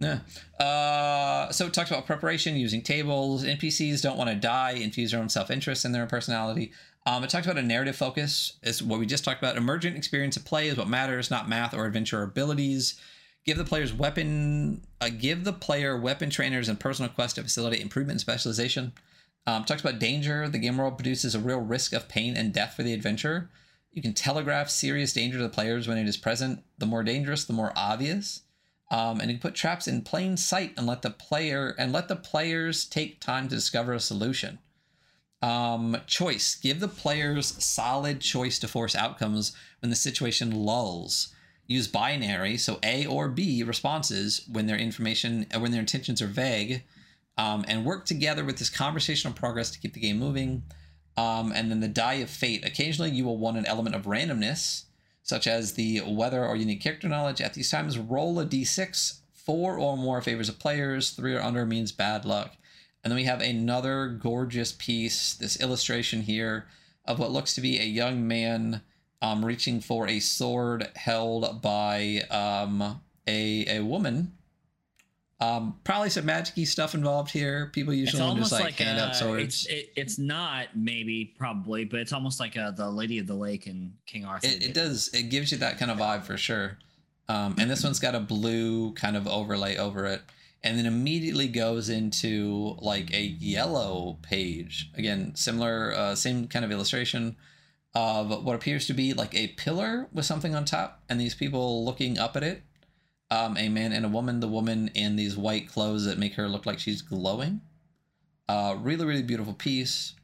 Yeah. 0.00 0.20
Uh, 0.58 1.52
so 1.52 1.66
it 1.66 1.74
talks 1.74 1.90
about 1.90 2.06
preparation 2.06 2.56
using 2.56 2.82
tables. 2.82 3.44
NPCs 3.44 4.02
don't 4.02 4.16
want 4.16 4.30
to 4.30 4.36
die, 4.36 4.72
infuse 4.72 5.10
their 5.12 5.20
own 5.20 5.28
self 5.28 5.50
interest 5.50 5.84
in 5.84 5.92
their 5.92 6.02
own 6.02 6.08
personality. 6.08 6.72
Um, 7.06 7.22
it 7.22 7.30
talks 7.30 7.46
about 7.46 7.58
a 7.58 7.62
narrative 7.62 7.96
focus, 7.96 8.54
is 8.62 8.82
what 8.82 8.98
we 8.98 9.06
just 9.06 9.24
talked 9.24 9.42
about. 9.42 9.56
Emergent 9.56 9.96
experience 9.96 10.36
of 10.36 10.44
play 10.44 10.68
is 10.68 10.76
what 10.76 10.88
matters, 10.88 11.30
not 11.30 11.48
math 11.48 11.74
or 11.74 11.86
adventure 11.86 12.22
abilities. 12.22 13.00
Give 13.44 13.56
the 13.56 13.64
players 13.64 13.92
weapon. 13.92 14.82
Uh, 15.00 15.10
give 15.10 15.44
the 15.44 15.52
player 15.52 15.96
weapon 15.96 16.30
trainers 16.30 16.68
and 16.68 16.80
personal 16.80 17.10
quest 17.10 17.36
to 17.36 17.42
facilitate 17.42 17.80
improvement 17.80 18.12
and 18.12 18.20
specialization. 18.20 18.92
Um, 19.46 19.64
talks 19.64 19.80
about 19.80 19.98
danger. 19.98 20.48
The 20.48 20.58
game 20.58 20.76
world 20.76 20.98
produces 20.98 21.34
a 21.34 21.40
real 21.40 21.60
risk 21.60 21.92
of 21.92 22.08
pain 22.08 22.36
and 22.36 22.52
death 22.52 22.74
for 22.74 22.82
the 22.82 22.92
adventurer. 22.92 23.50
You 23.90 24.02
can 24.02 24.12
telegraph 24.12 24.68
serious 24.70 25.12
danger 25.12 25.38
to 25.38 25.42
the 25.42 25.48
players 25.48 25.88
when 25.88 25.98
it 25.98 26.06
is 26.06 26.16
present. 26.16 26.62
The 26.78 26.86
more 26.86 27.02
dangerous, 27.02 27.44
the 27.44 27.52
more 27.52 27.72
obvious. 27.74 28.42
Um, 28.90 29.20
and 29.20 29.30
you 29.30 29.36
can 29.36 29.42
put 29.42 29.54
traps 29.54 29.86
in 29.86 30.02
plain 30.02 30.36
sight 30.36 30.72
and 30.76 30.86
let 30.86 31.02
the 31.02 31.10
player 31.10 31.74
and 31.78 31.92
let 31.92 32.08
the 32.08 32.16
players 32.16 32.84
take 32.84 33.20
time 33.20 33.48
to 33.48 33.54
discover 33.54 33.92
a 33.92 34.00
solution. 34.00 34.58
Um, 35.42 35.96
choice: 36.06 36.56
give 36.56 36.80
the 36.80 36.88
players 36.88 37.62
solid 37.64 38.20
choice 38.20 38.58
to 38.58 38.68
force 38.68 38.96
outcomes 38.96 39.52
when 39.80 39.90
the 39.90 39.96
situation 39.96 40.50
lulls. 40.50 41.32
Use 41.66 41.86
binary, 41.86 42.56
so 42.56 42.80
A 42.82 43.06
or 43.06 43.28
B 43.28 43.62
responses 43.62 44.42
when 44.50 44.66
their 44.66 44.76
information 44.76 45.46
uh, 45.54 45.60
when 45.60 45.70
their 45.70 45.80
intentions 45.80 46.20
are 46.20 46.26
vague, 46.26 46.82
um, 47.38 47.64
and 47.68 47.84
work 47.84 48.06
together 48.06 48.44
with 48.44 48.58
this 48.58 48.70
conversational 48.70 49.32
progress 49.32 49.70
to 49.70 49.78
keep 49.78 49.94
the 49.94 50.00
game 50.00 50.18
moving. 50.18 50.64
Um, 51.16 51.52
and 51.54 51.70
then 51.70 51.80
the 51.80 51.88
die 51.88 52.14
of 52.14 52.30
fate. 52.30 52.64
Occasionally, 52.64 53.10
you 53.10 53.24
will 53.24 53.36
want 53.36 53.56
an 53.56 53.66
element 53.66 53.94
of 53.94 54.04
randomness, 54.04 54.84
such 55.22 55.46
as 55.46 55.74
the 55.74 56.02
weather 56.06 56.44
or 56.44 56.56
unique 56.56 56.80
character 56.80 57.08
knowledge. 57.08 57.40
At 57.40 57.54
these 57.54 57.70
times, 57.70 57.98
roll 57.98 58.38
a 58.40 58.46
d6. 58.46 59.18
Four 59.32 59.78
or 59.78 59.96
more 59.96 60.20
favors 60.20 60.48
of 60.48 60.58
players. 60.58 61.10
Three 61.10 61.34
or 61.34 61.40
under 61.40 61.64
means 61.64 61.92
bad 61.92 62.24
luck. 62.24 62.56
And 63.02 63.10
then 63.10 63.16
we 63.16 63.24
have 63.24 63.40
another 63.40 64.08
gorgeous 64.08 64.72
piece, 64.72 65.34
this 65.34 65.58
illustration 65.60 66.22
here 66.22 66.66
of 67.06 67.18
what 67.18 67.30
looks 67.30 67.54
to 67.54 67.60
be 67.60 67.80
a 67.80 67.84
young 67.84 68.28
man 68.28 68.82
um, 69.22 69.44
reaching 69.44 69.80
for 69.80 70.06
a 70.06 70.20
sword 70.20 70.88
held 70.96 71.62
by 71.62 72.22
um, 72.30 73.00
a, 73.26 73.78
a 73.78 73.80
woman. 73.80 74.32
Um, 75.42 75.76
probably 75.84 76.10
some 76.10 76.26
magic 76.26 76.66
stuff 76.66 76.94
involved 76.94 77.30
here. 77.30 77.70
People 77.72 77.94
usually 77.94 78.34
just 78.36 78.52
like, 78.52 78.62
like, 78.62 78.74
hand 78.74 78.98
uh, 78.98 79.04
out 79.04 79.16
swords. 79.16 79.64
It's, 79.64 79.66
it, 79.66 79.92
it's 79.96 80.18
not 80.18 80.68
maybe 80.76 81.34
probably, 81.38 81.86
but 81.86 82.00
it's 82.00 82.12
almost 82.12 82.40
like 82.40 82.58
uh, 82.58 82.72
the 82.72 82.90
Lady 82.90 83.18
of 83.18 83.26
the 83.26 83.34
Lake 83.34 83.66
and 83.66 83.94
King 84.06 84.26
Arthur. 84.26 84.48
It, 84.48 84.62
it 84.66 84.74
does. 84.74 85.08
It 85.14 85.30
gives 85.30 85.50
you 85.50 85.58
that 85.58 85.78
kind 85.78 85.90
of 85.90 85.96
vibe 85.96 86.24
for 86.24 86.36
sure. 86.36 86.76
Um, 87.26 87.54
and 87.58 87.70
this 87.70 87.82
one's 87.82 88.00
got 88.00 88.14
a 88.14 88.20
blue 88.20 88.92
kind 88.94 89.16
of 89.16 89.26
overlay 89.26 89.76
over 89.76 90.04
it, 90.04 90.20
and 90.62 90.76
then 90.76 90.84
immediately 90.84 91.48
goes 91.48 91.88
into 91.88 92.76
like 92.80 93.14
a 93.14 93.22
yellow 93.22 94.18
page. 94.20 94.90
Again, 94.94 95.34
similar, 95.36 95.94
uh, 95.94 96.14
same 96.16 96.48
kind 96.48 96.66
of 96.66 96.70
illustration 96.70 97.36
of 97.94 98.44
what 98.44 98.56
appears 98.56 98.86
to 98.88 98.92
be 98.92 99.14
like 99.14 99.34
a 99.34 99.48
pillar 99.48 100.08
with 100.12 100.26
something 100.26 100.54
on 100.54 100.66
top, 100.66 101.02
and 101.08 101.18
these 101.18 101.34
people 101.34 101.82
looking 101.84 102.18
up 102.18 102.36
at 102.36 102.42
it. 102.42 102.62
Um, 103.30 103.56
a 103.56 103.68
man 103.68 103.92
and 103.92 104.04
a 104.04 104.08
woman. 104.08 104.40
The 104.40 104.48
woman 104.48 104.90
in 104.94 105.16
these 105.16 105.36
white 105.36 105.68
clothes 105.68 106.04
that 106.06 106.18
make 106.18 106.34
her 106.34 106.48
look 106.48 106.66
like 106.66 106.78
she's 106.78 107.02
glowing. 107.02 107.60
Uh, 108.48 108.76
really, 108.80 109.04
really 109.04 109.22
beautiful 109.22 109.54
piece. 109.54 110.14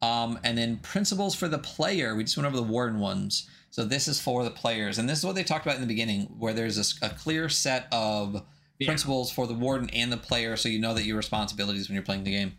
Um, 0.00 0.38
and 0.44 0.56
then 0.56 0.78
principles 0.78 1.34
for 1.34 1.48
the 1.48 1.58
player. 1.58 2.14
We 2.14 2.24
just 2.24 2.36
went 2.36 2.46
over 2.46 2.56
the 2.56 2.62
warden 2.62 3.00
ones. 3.00 3.48
So 3.70 3.84
this 3.84 4.08
is 4.08 4.18
for 4.20 4.44
the 4.44 4.50
players, 4.50 4.96
and 4.98 5.06
this 5.06 5.18
is 5.18 5.26
what 5.26 5.34
they 5.34 5.44
talked 5.44 5.66
about 5.66 5.74
in 5.74 5.82
the 5.82 5.86
beginning, 5.86 6.22
where 6.38 6.54
there's 6.54 6.98
a 7.02 7.10
clear 7.10 7.50
set 7.50 7.86
of 7.92 8.42
Yeah. 8.78 8.86
principles 8.86 9.30
for 9.30 9.46
the 9.46 9.52
warden 9.54 9.90
and 9.90 10.10
the 10.10 10.16
player, 10.16 10.56
so 10.56 10.70
you 10.70 10.78
know 10.78 10.94
that 10.94 11.04
your 11.04 11.18
responsibilities 11.18 11.88
when 11.88 11.94
you're 11.94 12.02
playing 12.02 12.24
the 12.24 12.30
game. 12.30 12.54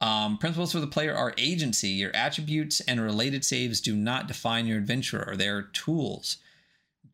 Um, 0.00 0.38
principles 0.38 0.70
for 0.70 0.78
the 0.80 0.86
player 0.86 1.12
are 1.14 1.34
agency. 1.38 1.88
Your 1.88 2.14
attributes 2.14 2.80
and 2.80 3.00
related 3.00 3.44
saves 3.44 3.80
do 3.80 3.96
not 3.96 4.28
define 4.28 4.66
your 4.66 4.78
adventurer; 4.78 5.34
they 5.36 5.48
are 5.48 5.62
tools. 5.62 6.36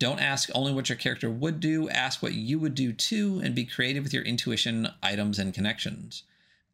Don't 0.01 0.19
ask 0.19 0.49
only 0.55 0.73
what 0.73 0.89
your 0.89 0.95
character 0.95 1.29
would 1.29 1.59
do. 1.59 1.87
Ask 1.87 2.23
what 2.23 2.33
you 2.33 2.57
would 2.57 2.73
do 2.73 2.91
too, 2.91 3.39
and 3.43 3.53
be 3.53 3.65
creative 3.65 4.03
with 4.03 4.15
your 4.15 4.23
intuition, 4.23 4.87
items, 5.03 5.37
and 5.37 5.53
connections. 5.53 6.23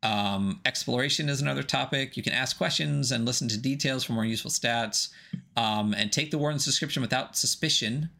Um, 0.01 0.61
exploration 0.63 1.27
is 1.27 1.41
another 1.41 1.61
topic. 1.61 2.15
You 2.15 2.23
can 2.23 2.31
ask 2.31 2.57
questions 2.57 3.11
and 3.11 3.25
listen 3.25 3.49
to 3.49 3.57
details 3.57 4.05
for 4.05 4.13
more 4.13 4.23
useful 4.23 4.49
stats. 4.49 5.09
Um, 5.57 5.93
and 5.93 6.09
take 6.09 6.31
the 6.31 6.37
warden's 6.37 6.63
description 6.63 7.01
without 7.01 7.35
suspicion, 7.35 8.11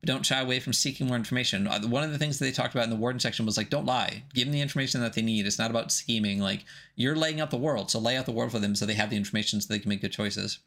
but 0.00 0.08
don't 0.08 0.26
shy 0.26 0.42
away 0.42 0.60
from 0.60 0.74
seeking 0.74 1.06
more 1.06 1.16
information. 1.16 1.66
Uh, 1.66 1.80
One 1.88 2.04
of 2.04 2.12
the 2.12 2.18
things 2.18 2.38
that 2.38 2.44
they 2.44 2.52
talked 2.52 2.74
about 2.74 2.84
in 2.84 2.90
the 2.90 2.96
warden 2.96 3.18
section 3.18 3.46
was 3.46 3.56
like, 3.56 3.70
don't 3.70 3.86
lie. 3.86 4.24
Give 4.34 4.44
them 4.44 4.52
the 4.52 4.60
information 4.60 5.00
that 5.00 5.14
they 5.14 5.22
need. 5.22 5.46
It's 5.46 5.58
not 5.58 5.70
about 5.70 5.90
scheming. 5.90 6.38
Like 6.38 6.66
you're 6.96 7.16
laying 7.16 7.40
out 7.40 7.50
the 7.50 7.56
world, 7.56 7.90
so 7.90 7.98
lay 7.98 8.18
out 8.18 8.26
the 8.26 8.32
world 8.32 8.52
for 8.52 8.58
them 8.58 8.74
so 8.74 8.84
they 8.84 8.92
have 8.92 9.08
the 9.08 9.16
information 9.16 9.58
so 9.58 9.72
they 9.72 9.78
can 9.78 9.88
make 9.88 10.02
good 10.02 10.12
choices. 10.12 10.58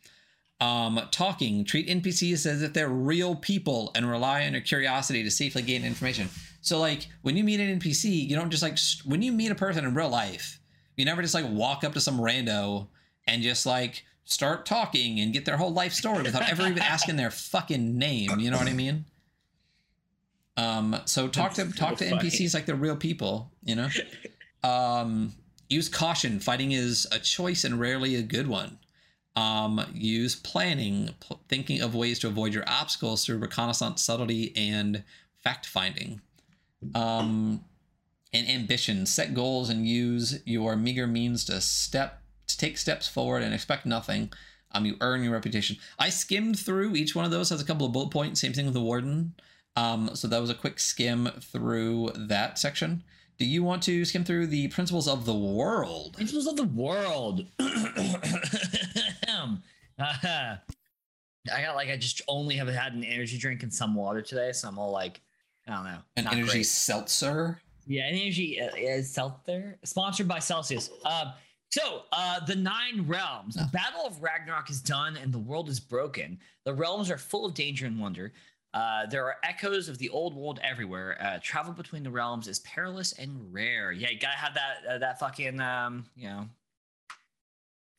Um, 0.61 1.01
talking. 1.11 1.65
Treat 1.65 1.87
NPCs 1.89 2.45
as 2.45 2.61
if 2.61 2.71
they're 2.73 2.87
real 2.87 3.35
people 3.35 3.91
and 3.95 4.09
rely 4.09 4.45
on 4.45 4.53
your 4.53 4.61
curiosity 4.61 5.21
to 5.23 5.29
safely 5.31 5.61
gain 5.61 5.83
information. 5.83 6.29
So, 6.61 6.79
like, 6.79 7.07
when 7.21 7.35
you 7.35 7.43
meet 7.43 7.59
an 7.59 7.79
NPC, 7.79 8.29
you 8.29 8.35
don't 8.37 8.49
just 8.49 8.63
like, 8.63 8.77
st- 8.77 9.05
when 9.05 9.21
you 9.21 9.33
meet 9.33 9.51
a 9.51 9.55
person 9.55 9.83
in 9.83 9.93
real 9.93 10.07
life, 10.07 10.61
you 10.95 11.03
never 11.03 11.21
just 11.21 11.33
like 11.33 11.45
walk 11.49 11.83
up 11.83 11.93
to 11.93 11.99
some 11.99 12.17
rando 12.17 12.87
and 13.27 13.41
just 13.43 13.65
like 13.65 14.05
start 14.23 14.65
talking 14.65 15.19
and 15.19 15.33
get 15.33 15.43
their 15.43 15.57
whole 15.57 15.73
life 15.73 15.91
story 15.91 16.23
without 16.23 16.49
ever 16.49 16.61
even 16.67 16.79
asking 16.81 17.17
their 17.17 17.31
fucking 17.31 17.97
name. 17.97 18.39
You 18.39 18.49
know 18.49 18.57
what 18.57 18.67
I 18.67 18.73
mean? 18.73 19.03
Um, 20.55 20.95
so 21.05 21.27
talk 21.27 21.53
to 21.55 21.63
That's 21.65 21.77
talk 21.77 21.97
so 21.97 22.05
to 22.05 22.09
funny. 22.11 22.29
NPCs 22.29 22.53
like 22.53 22.65
they're 22.65 22.75
real 22.75 22.95
people, 22.95 23.51
you 23.63 23.75
know? 23.75 23.89
Um, 24.63 25.33
use 25.67 25.89
caution. 25.89 26.39
Fighting 26.39 26.71
is 26.71 27.05
a 27.11 27.19
choice 27.19 27.65
and 27.65 27.81
rarely 27.81 28.15
a 28.15 28.21
good 28.21 28.47
one. 28.47 28.77
Um, 29.35 29.83
use 29.93 30.35
planning, 30.35 31.09
pl- 31.19 31.41
thinking 31.49 31.81
of 31.81 31.95
ways 31.95 32.19
to 32.19 32.27
avoid 32.27 32.53
your 32.53 32.65
obstacles 32.67 33.25
through 33.25 33.39
reconnaissance, 33.39 34.03
subtlety, 34.03 34.53
and 34.55 35.03
fact 35.43 35.65
finding. 35.65 36.21
Um, 36.93 37.63
and 38.33 38.49
ambition. 38.49 39.05
Set 39.05 39.33
goals 39.33 39.69
and 39.69 39.87
use 39.87 40.41
your 40.45 40.75
meager 40.75 41.07
means 41.07 41.45
to 41.45 41.61
step 41.61 42.21
to 42.47 42.57
take 42.57 42.77
steps 42.77 43.07
forward 43.07 43.43
and 43.43 43.53
expect 43.53 43.85
nothing. 43.85 44.31
Um, 44.71 44.85
you 44.85 44.97
earn 45.01 45.23
your 45.23 45.33
reputation. 45.33 45.77
I 45.99 46.09
skimmed 46.09 46.59
through 46.59 46.95
each 46.95 47.15
one 47.15 47.25
of 47.25 47.31
those. 47.31 47.49
Has 47.49 47.61
a 47.61 47.65
couple 47.65 47.85
of 47.85 47.93
bullet 47.93 48.11
points. 48.11 48.41
Same 48.41 48.53
thing 48.53 48.65
with 48.65 48.73
the 48.73 48.81
warden. 48.81 49.35
Um, 49.75 50.11
so 50.13 50.27
that 50.27 50.41
was 50.41 50.49
a 50.49 50.55
quick 50.55 50.79
skim 50.79 51.29
through 51.39 52.11
that 52.15 52.59
section. 52.59 53.03
Do 53.37 53.45
you 53.45 53.63
want 53.63 53.83
to 53.83 54.05
skim 54.05 54.23
through 54.23 54.47
the 54.47 54.67
principles 54.69 55.07
of 55.07 55.25
the 55.25 55.33
world? 55.33 56.13
Principles 56.13 56.47
of 56.47 56.55
the 56.55 56.63
world. 56.65 57.45
Uh, 57.59 57.75
I 61.53 61.61
got 61.61 61.75
like 61.75 61.89
I 61.89 61.97
just 61.97 62.21
only 62.27 62.55
have 62.55 62.67
had 62.67 62.93
an 62.93 63.03
energy 63.03 63.37
drink 63.37 63.63
and 63.63 63.73
some 63.73 63.95
water 63.95 64.21
today, 64.21 64.51
so 64.53 64.67
I'm 64.67 64.77
all 64.77 64.91
like, 64.91 65.21
I 65.67 65.73
don't 65.73 65.83
know. 65.85 65.99
An 66.15 66.27
energy 66.27 66.51
great. 66.51 66.65
seltzer. 66.65 67.59
Yeah, 67.85 68.07
an 68.07 68.15
energy 68.15 68.61
uh, 68.61 69.01
seltzer 69.01 69.77
sponsored 69.83 70.27
by 70.27 70.39
Celsius. 70.39 70.89
Um, 71.03 71.33
so 71.69 72.03
uh, 72.11 72.39
the 72.45 72.55
nine 72.55 73.05
realms. 73.07 73.55
The 73.55 73.67
battle 73.73 74.05
of 74.05 74.21
Ragnarok 74.21 74.69
is 74.69 74.79
done, 74.79 75.17
and 75.17 75.33
the 75.33 75.39
world 75.39 75.69
is 75.69 75.79
broken. 75.79 76.37
The 76.65 76.73
realms 76.73 77.09
are 77.09 77.17
full 77.17 77.45
of 77.45 77.55
danger 77.55 77.87
and 77.87 77.99
wonder. 77.99 78.31
Uh, 78.73 79.05
there 79.05 79.25
are 79.25 79.35
echoes 79.43 79.87
of 79.87 79.99
the 79.99 80.09
old 80.09 80.35
world 80.35 80.59
everywhere. 80.63 81.17
Uh, 81.21 81.37
travel 81.41 81.73
between 81.73 82.01
the 82.01 82.09
realms 82.09 82.47
is 82.47 82.59
perilous 82.59 83.13
and 83.13 83.53
rare. 83.53 83.91
Yeah, 83.91 84.09
you 84.09 84.19
gotta 84.19 84.37
have 84.37 84.55
that 84.55 84.77
uh, 84.89 84.97
that 84.97 85.19
fucking 85.19 85.59
um, 85.59 86.05
you 86.15 86.27
know, 86.27 86.47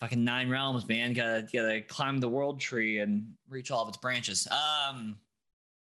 fucking 0.01 0.25
nine 0.25 0.49
realms, 0.49 0.89
man. 0.89 1.13
Gotta 1.13 1.47
gotta 1.53 1.81
climb 1.83 2.19
the 2.19 2.29
world 2.29 2.61
tree 2.61 2.99
and 2.99 3.25
reach 3.49 3.71
all 3.71 3.83
of 3.83 3.89
its 3.89 3.99
branches. 3.99 4.49
Um, 4.51 5.17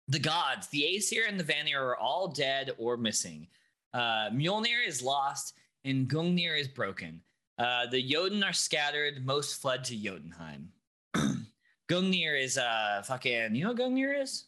the 0.08 0.20
gods, 0.20 0.68
the 0.68 0.84
Aesir 0.84 1.24
and 1.28 1.40
the 1.40 1.44
Vanir 1.44 1.82
are 1.82 1.98
all 1.98 2.28
dead 2.28 2.72
or 2.78 2.96
missing. 2.96 3.48
Uh, 3.94 4.30
Mjolnir 4.30 4.86
is 4.88 5.02
lost 5.02 5.56
and 5.86 6.08
Gungnir 6.08 6.60
is 6.60 6.68
broken. 6.68 7.22
Uh, 7.58 7.88
the 7.88 8.02
Jotun 8.02 8.44
are 8.44 8.54
scattered. 8.54 9.26
Most 9.26 9.62
fled 9.62 9.84
to 9.86 9.96
Jotunheim. 9.96 10.70
Gungnir 11.90 12.40
is 12.40 12.60
uh 12.60 13.02
fucking. 13.06 13.56
You 13.56 13.64
know 13.64 13.72
what 13.72 13.80
Gungnir 13.80 14.22
is? 14.22 14.46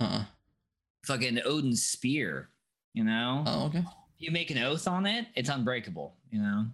Uh-uh. 0.00 0.24
Fucking 1.04 1.40
Odin's 1.44 1.82
spear. 1.84 2.48
You 2.94 3.04
know. 3.04 3.44
Oh, 3.46 3.66
okay. 3.66 3.84
You 4.18 4.30
make 4.30 4.50
an 4.50 4.58
oath 4.58 4.86
on 4.88 5.06
it, 5.06 5.26
it's 5.34 5.48
unbreakable. 5.48 6.14
You 6.30 6.42
know. 6.42 6.66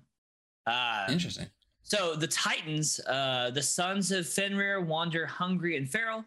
Uh, 0.67 1.07
Interesting. 1.09 1.47
so 1.83 2.17
the 2.17 2.27
Titans, 2.27 2.99
uh, 3.07 3.51
the 3.51 3.63
sons 3.63 4.11
of 4.11 4.27
Fenrir, 4.27 4.81
wander 4.81 5.27
hungry 5.27 5.77
and 5.77 5.89
feral. 5.89 6.25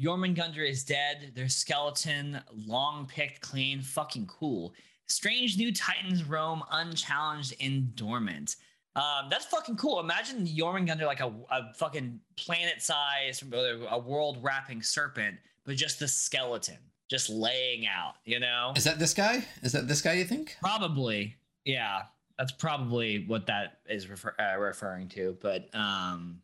Jormungandr 0.00 0.66
is 0.66 0.84
dead. 0.84 1.32
Their 1.34 1.48
skeleton, 1.50 2.40
long 2.66 3.06
picked, 3.06 3.42
clean, 3.42 3.82
fucking 3.82 4.26
cool. 4.26 4.72
Strange 5.06 5.58
new 5.58 5.72
Titans 5.72 6.24
roam 6.24 6.62
unchallenged 6.70 7.54
and 7.60 7.94
dormant. 7.94 8.56
Um, 8.96 9.28
that's 9.30 9.44
fucking 9.46 9.76
cool. 9.76 10.00
Imagine 10.00 10.46
Jormungandr 10.46 11.06
like 11.06 11.20
a, 11.20 11.32
a 11.50 11.74
fucking 11.74 12.20
planet 12.36 12.80
size, 12.80 13.42
a 13.90 13.98
world 13.98 14.38
wrapping 14.42 14.82
serpent, 14.82 15.36
but 15.64 15.76
just 15.76 15.98
the 15.98 16.08
skeleton 16.08 16.78
just 17.12 17.28
laying 17.28 17.86
out, 17.86 18.14
you 18.24 18.40
know? 18.40 18.72
Is 18.74 18.84
that 18.84 18.98
this 18.98 19.12
guy? 19.12 19.44
Is 19.62 19.72
that 19.72 19.86
this 19.86 20.00
guy? 20.00 20.14
You 20.14 20.24
think? 20.24 20.56
Probably, 20.62 21.36
yeah. 21.64 22.04
That's 22.38 22.52
probably 22.52 23.26
what 23.26 23.46
that 23.46 23.80
is 23.86 24.08
refer- 24.08 24.34
uh, 24.38 24.58
referring 24.58 25.08
to. 25.10 25.36
But 25.42 25.68
um, 25.74 26.40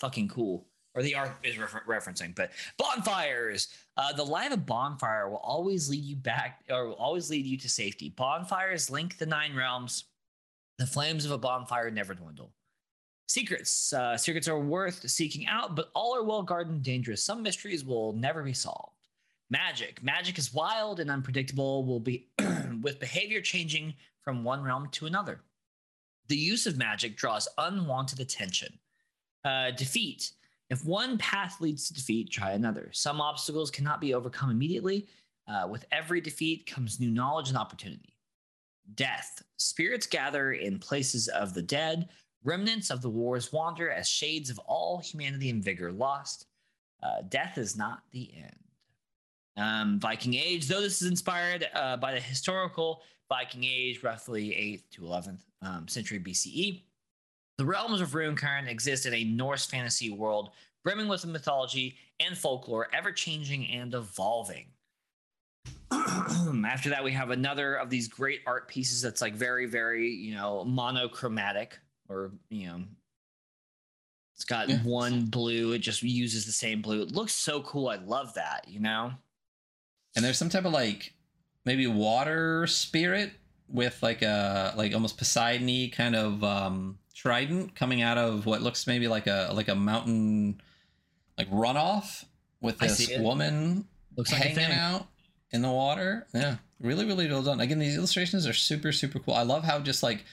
fucking 0.00 0.26
cool. 0.26 0.66
Or 0.96 1.02
the 1.04 1.14
art 1.14 1.36
is 1.44 1.56
refer- 1.56 1.84
referencing. 1.86 2.34
But 2.34 2.50
bonfires. 2.76 3.68
Uh, 3.96 4.12
the 4.12 4.24
light 4.24 4.50
of 4.50 4.58
a 4.58 4.62
bonfire 4.62 5.28
will 5.30 5.36
always 5.36 5.88
lead 5.88 6.02
you 6.02 6.16
back, 6.16 6.64
or 6.68 6.88
will 6.88 6.94
always 6.94 7.30
lead 7.30 7.46
you 7.46 7.56
to 7.56 7.68
safety. 7.68 8.08
Bonfires 8.08 8.90
link 8.90 9.18
the 9.18 9.26
nine 9.26 9.54
realms. 9.54 10.04
The 10.78 10.86
flames 10.86 11.24
of 11.24 11.30
a 11.30 11.38
bonfire 11.38 11.92
never 11.92 12.14
dwindle. 12.14 12.50
Secrets. 13.28 13.92
Uh, 13.92 14.16
secrets 14.16 14.48
are 14.48 14.58
worth 14.58 15.08
seeking 15.08 15.46
out, 15.46 15.76
but 15.76 15.90
all 15.94 16.16
are 16.16 16.24
well 16.24 16.42
guarded 16.42 16.72
and 16.72 16.82
dangerous. 16.82 17.22
Some 17.22 17.42
mysteries 17.42 17.84
will 17.84 18.14
never 18.14 18.42
be 18.42 18.54
solved. 18.54 18.94
Magic. 19.50 20.02
Magic 20.02 20.38
is 20.38 20.54
wild 20.54 20.98
and 20.98 21.10
unpredictable, 21.10 21.84
will 21.84 22.00
be 22.00 22.28
with 22.82 23.00
behavior 23.00 23.40
changing 23.40 23.94
from 24.22 24.44
one 24.44 24.62
realm 24.62 24.88
to 24.92 25.06
another. 25.06 25.40
The 26.28 26.36
use 26.36 26.66
of 26.66 26.76
magic 26.76 27.16
draws 27.16 27.48
unwanted 27.58 28.20
attention. 28.20 28.78
Uh, 29.44 29.70
defeat. 29.70 30.32
If 30.70 30.84
one 30.84 31.16
path 31.16 31.60
leads 31.60 31.88
to 31.88 31.94
defeat, 31.94 32.30
try 32.30 32.52
another. 32.52 32.90
Some 32.92 33.20
obstacles 33.20 33.70
cannot 33.70 34.00
be 34.00 34.12
overcome 34.12 34.50
immediately. 34.50 35.06
Uh, 35.46 35.66
with 35.66 35.86
every 35.92 36.20
defeat 36.20 36.66
comes 36.66 37.00
new 37.00 37.10
knowledge 37.10 37.48
and 37.48 37.56
opportunity. 37.56 38.14
Death. 38.94 39.42
Spirits 39.56 40.06
gather 40.06 40.52
in 40.52 40.78
places 40.78 41.28
of 41.28 41.54
the 41.54 41.62
dead. 41.62 42.08
Remnants 42.44 42.90
of 42.90 43.02
the 43.02 43.10
wars 43.10 43.52
wander 43.52 43.90
as 43.90 44.08
shades 44.08 44.50
of 44.50 44.58
all 44.60 44.98
humanity 44.98 45.50
and 45.50 45.62
vigor 45.62 45.92
lost. 45.92 46.46
Uh, 47.02 47.22
death 47.28 47.58
is 47.58 47.76
not 47.76 48.02
the 48.12 48.30
end. 48.36 48.56
Um, 49.56 49.98
Viking 49.98 50.34
Age, 50.34 50.68
though 50.68 50.80
this 50.80 51.02
is 51.02 51.10
inspired 51.10 51.68
uh, 51.74 51.96
by 51.96 52.14
the 52.14 52.20
historical 52.20 53.02
Viking 53.28 53.64
Age, 53.64 54.02
roughly 54.02 54.50
8th 54.50 54.90
to 54.92 55.02
11th 55.02 55.40
um, 55.62 55.88
century 55.88 56.20
BCE, 56.20 56.82
the 57.58 57.64
realms 57.64 58.00
of 58.00 58.10
Runecairn 58.10 58.68
exist 58.68 59.04
in 59.04 59.14
a 59.14 59.24
Norse 59.24 59.66
fantasy 59.66 60.10
world 60.10 60.50
brimming 60.84 61.08
with 61.08 61.26
mythology 61.26 61.96
and 62.20 62.38
folklore, 62.38 62.88
ever 62.94 63.10
changing 63.10 63.66
and 63.68 63.94
evolving. 63.94 64.66
After 65.92 66.88
that, 66.90 67.02
we 67.02 67.12
have 67.12 67.30
another 67.30 67.74
of 67.74 67.90
these 67.90 68.06
great 68.06 68.40
art 68.46 68.68
pieces 68.68 69.02
that's 69.02 69.20
like 69.20 69.34
very, 69.34 69.66
very, 69.66 70.08
you 70.08 70.34
know, 70.34 70.64
monochromatic 70.64 71.78
or, 72.08 72.32
you 72.48 72.66
know, 72.66 72.82
it's 74.34 74.44
got 74.44 74.68
Yeah. 74.68 74.78
one 74.82 75.26
blue. 75.26 75.72
It 75.72 75.80
just 75.80 76.02
uses 76.02 76.46
the 76.46 76.52
same 76.52 76.80
blue. 76.80 77.02
It 77.02 77.12
looks 77.12 77.32
so 77.32 77.62
cool. 77.62 77.88
I 77.88 77.96
love 77.96 78.34
that, 78.34 78.66
you 78.68 78.80
know? 78.80 79.12
And 80.14 80.24
there's 80.24 80.38
some 80.38 80.48
type 80.48 80.64
of 80.64 80.72
like 80.72 81.12
maybe 81.64 81.86
water 81.86 82.66
spirit 82.66 83.32
with 83.68 84.02
like 84.02 84.22
a 84.22 84.72
like 84.76 84.94
almost 84.94 85.18
Poseidon-y 85.18 85.90
kind 85.94 86.16
of 86.16 86.42
um 86.42 86.98
trident 87.14 87.74
coming 87.74 88.00
out 88.00 88.16
of 88.16 88.46
what 88.46 88.62
looks 88.62 88.86
maybe 88.86 89.08
like 89.08 89.26
a 89.26 89.50
like 89.52 89.68
a 89.68 89.74
mountain 89.74 90.60
like 91.36 91.50
runoff 91.50 92.24
with 92.60 92.78
this 92.78 93.10
woman 93.18 93.86
Looks 94.16 94.30
hanging 94.30 94.72
out 94.72 95.06
in 95.52 95.62
the 95.62 95.70
water. 95.70 96.26
Yeah, 96.34 96.56
really, 96.80 97.04
really 97.04 97.28
well 97.30 97.42
done. 97.42 97.60
Again, 97.60 97.78
these 97.78 97.96
illustrations 97.96 98.46
are 98.46 98.52
super, 98.52 98.90
super 98.90 99.20
cool. 99.20 99.34
I 99.34 99.42
love 99.42 99.62
how 99.62 99.78
just 99.78 100.02
like 100.02 100.24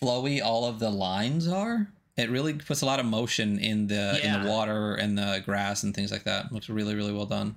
flowy 0.00 0.42
all 0.42 0.64
of 0.66 0.78
the 0.78 0.90
lines 0.90 1.48
are. 1.48 1.88
It 2.16 2.30
really 2.30 2.52
puts 2.54 2.82
a 2.82 2.86
lot 2.86 3.00
of 3.00 3.06
motion 3.06 3.58
in 3.58 3.86
the 3.86 4.20
in 4.24 4.42
the 4.42 4.48
water 4.48 4.94
and 4.96 5.16
the 5.16 5.42
grass 5.44 5.82
and 5.82 5.94
things 5.94 6.12
like 6.12 6.24
that. 6.24 6.52
looks 6.52 6.68
really, 6.68 6.94
really 6.94 7.12
well 7.12 7.26
done. 7.26 7.56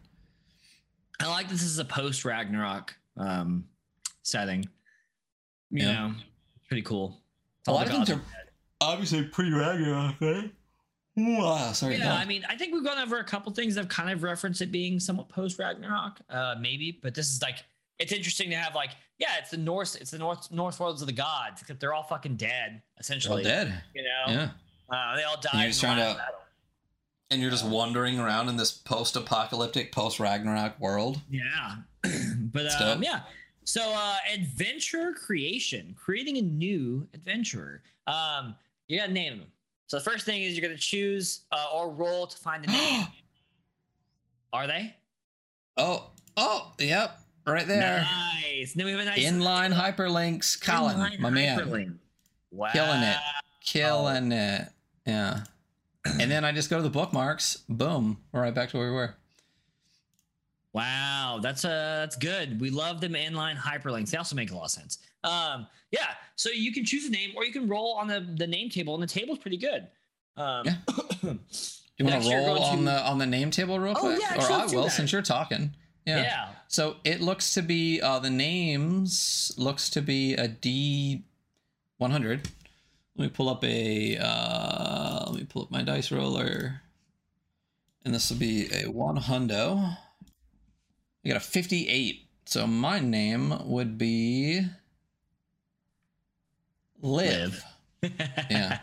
I 1.19 1.27
like 1.27 1.49
this 1.49 1.61
is 1.63 1.77
a 1.79 1.85
post 1.85 2.23
Ragnarok 2.25 2.95
um, 3.17 3.65
setting. 4.23 4.67
You 5.71 5.83
Yeah. 5.85 5.93
know, 5.93 6.13
pretty 6.67 6.83
cool. 6.83 7.21
A 7.67 7.71
All 7.71 7.77
lot 7.77 7.87
of 7.87 7.91
things 7.93 8.09
are 8.09 8.21
obviously 8.81 9.23
pretty 9.23 9.51
Ragnarok, 9.51 10.15
right? 10.21 10.51
Wow, 11.17 11.71
sorry. 11.71 11.97
Yeah, 11.97 12.13
I 12.13 12.25
mean, 12.25 12.43
I 12.49 12.57
think 12.57 12.73
we've 12.73 12.83
gone 12.83 12.97
over 12.99 13.19
a 13.19 13.23
couple 13.23 13.51
things 13.53 13.75
that 13.75 13.89
kind 13.89 14.09
of 14.09 14.21
reference 14.23 14.59
it 14.61 14.71
being 14.71 14.99
somewhat 14.99 15.29
post 15.29 15.57
Ragnarok, 15.57 16.19
uh, 16.29 16.55
maybe. 16.59 16.99
But 17.01 17.15
this 17.15 17.31
is 17.31 17.41
like, 17.41 17.63
it's 17.99 18.11
interesting 18.11 18.49
to 18.49 18.55
have 18.55 18.75
like, 18.75 18.91
yeah, 19.19 19.37
it's 19.39 19.51
the 19.51 19.57
Norse, 19.57 19.95
it's 19.95 20.11
the 20.11 20.17
North 20.17 20.51
North 20.51 20.79
worlds 20.79 21.01
of 21.01 21.07
the 21.07 21.13
gods, 21.13 21.61
except 21.61 21.79
they're 21.79 21.93
all 21.93 22.03
fucking 22.03 22.35
dead, 22.35 22.71
They're 22.73 22.99
essentially. 22.99 23.43
dead. 23.43 23.81
You 23.93 24.03
know, 24.03 24.23
Yeah. 24.27 24.49
uh, 24.89 25.15
they 25.15 25.23
all 25.23 25.39
died. 25.39 25.53
you're 25.55 25.67
just 25.69 25.81
trying 25.81 25.97
to- 25.97 26.17
battle. 26.17 26.39
And 27.31 27.41
you're 27.41 27.49
just 27.49 27.65
wandering 27.65 28.19
around 28.19 28.49
in 28.49 28.55
this 28.57 28.71
post-apocalyptic, 28.71 29.91
post-Ragnarok 29.91 30.79
world. 30.79 31.19
Yeah, 31.29 31.77
but 32.37 32.71
um, 32.79 33.01
yeah. 33.01 33.21
So 33.63 33.81
uh, 33.95 34.17
adventure 34.31 35.11
creation, 35.13 35.95
creating 35.97 36.37
a 36.37 36.41
new 36.43 37.07
adventurer. 37.15 37.81
Um, 38.05 38.55
you 38.87 38.99
gotta 38.99 39.11
name 39.11 39.39
them. 39.39 39.47
So 39.87 39.97
the 39.97 40.03
first 40.03 40.23
thing 40.25 40.43
is 40.43 40.55
you're 40.55 40.61
gonna 40.67 40.77
choose 40.77 41.41
uh, 41.51 41.65
or 41.73 41.89
roll 41.89 42.27
to 42.27 42.37
find 42.37 42.63
a 42.63 42.67
name. 42.67 43.07
Are 44.53 44.67
they? 44.67 44.95
oh, 45.77 46.11
oh, 46.37 46.73
yep, 46.79 47.19
right 47.53 47.67
there. 47.67 48.07
Nice. 48.43 48.73
Then 48.73 48.85
we 48.85 48.91
have 48.91 49.01
a 49.01 49.05
nice 49.05 49.19
Inline 49.19 49.73
hyperlinks, 49.73 50.59
Colin, 50.61 50.97
inline 50.97 51.19
my 51.19 51.29
man. 51.29 51.99
Wow. 52.51 52.69
Killing 52.71 53.01
it. 53.03 53.17
Killing 53.63 54.31
it. 54.31 54.69
Yeah. 55.05 55.41
And 56.19 56.29
then 56.31 56.45
I 56.45 56.51
just 56.51 56.69
go 56.69 56.77
to 56.77 56.83
the 56.83 56.89
bookmarks. 56.89 57.57
Boom. 57.67 58.17
We're 58.31 58.41
right 58.41 58.53
back 58.53 58.69
to 58.69 58.77
where 58.77 58.87
we 58.89 58.93
were. 58.95 59.15
Wow, 60.73 61.39
that's 61.41 61.63
uh 61.63 61.99
that's 62.01 62.15
good. 62.17 62.59
We 62.59 62.69
love 62.69 62.99
them 62.99 63.13
inline 63.13 63.55
hyperlinks. 63.57 64.09
They 64.11 64.17
also 64.17 64.35
make 64.35 64.51
a 64.51 64.55
lot 64.55 64.65
of 64.65 64.71
sense. 64.71 64.97
Um, 65.23 65.67
yeah. 65.91 66.07
So 66.35 66.49
you 66.49 66.73
can 66.73 66.83
choose 66.83 67.05
a 67.07 67.09
name 67.11 67.31
or 67.35 67.45
you 67.45 67.53
can 67.53 67.67
roll 67.69 67.93
on 67.93 68.07
the 68.07 68.27
the 68.37 68.45
name 68.47 68.69
table, 68.69 68.93
and 68.93 69.01
the 69.01 69.07
table's 69.07 69.39
pretty 69.39 69.57
good. 69.57 69.87
Um, 70.37 70.65
Yeah. 70.65 70.75
Do 71.97 72.03
you 72.03 72.11
want 72.11 72.23
to 72.25 72.29
roll 72.29 72.59
on 72.61 72.77
to- 72.79 72.83
the 72.83 73.07
on 73.07 73.17
the 73.19 73.25
name 73.25 73.51
table 73.51 73.79
real 73.79 73.93
Oh, 73.95 74.01
quick? 74.01 74.19
yeah, 74.19 74.35
or 74.35 74.51
I 74.51 74.65
will 74.65 74.83
that. 74.83 74.91
since 74.91 75.13
you're 75.13 75.21
talking. 75.21 75.73
Yeah. 76.05 76.21
yeah. 76.21 76.47
So 76.67 76.97
it 77.03 77.21
looks 77.21 77.53
to 77.55 77.61
be 77.61 78.01
uh 78.01 78.19
the 78.19 78.29
names 78.29 79.51
looks 79.57 79.89
to 79.91 80.01
be 80.01 80.33
a 80.35 80.47
D 80.47 81.23
100. 81.97 82.49
Let 83.17 83.23
me 83.23 83.29
pull 83.29 83.49
up 83.49 83.63
a 83.63 84.17
uh 84.17 85.23
let 85.27 85.35
me 85.39 85.45
pull 85.45 85.63
up 85.63 85.71
my 85.71 85.83
dice 85.83 86.11
roller. 86.11 86.81
And 88.03 88.13
this 88.13 88.29
will 88.29 88.37
be 88.37 88.67
a 88.71 88.89
one 88.89 89.17
hundo. 89.17 89.97
I 91.23 91.27
got 91.27 91.37
a 91.37 91.39
58. 91.39 92.21
So 92.45 92.67
my 92.67 92.99
name 92.99 93.53
would 93.65 93.97
be 93.97 94.61
Liv. 97.01 97.63
Yeah. 98.51 98.79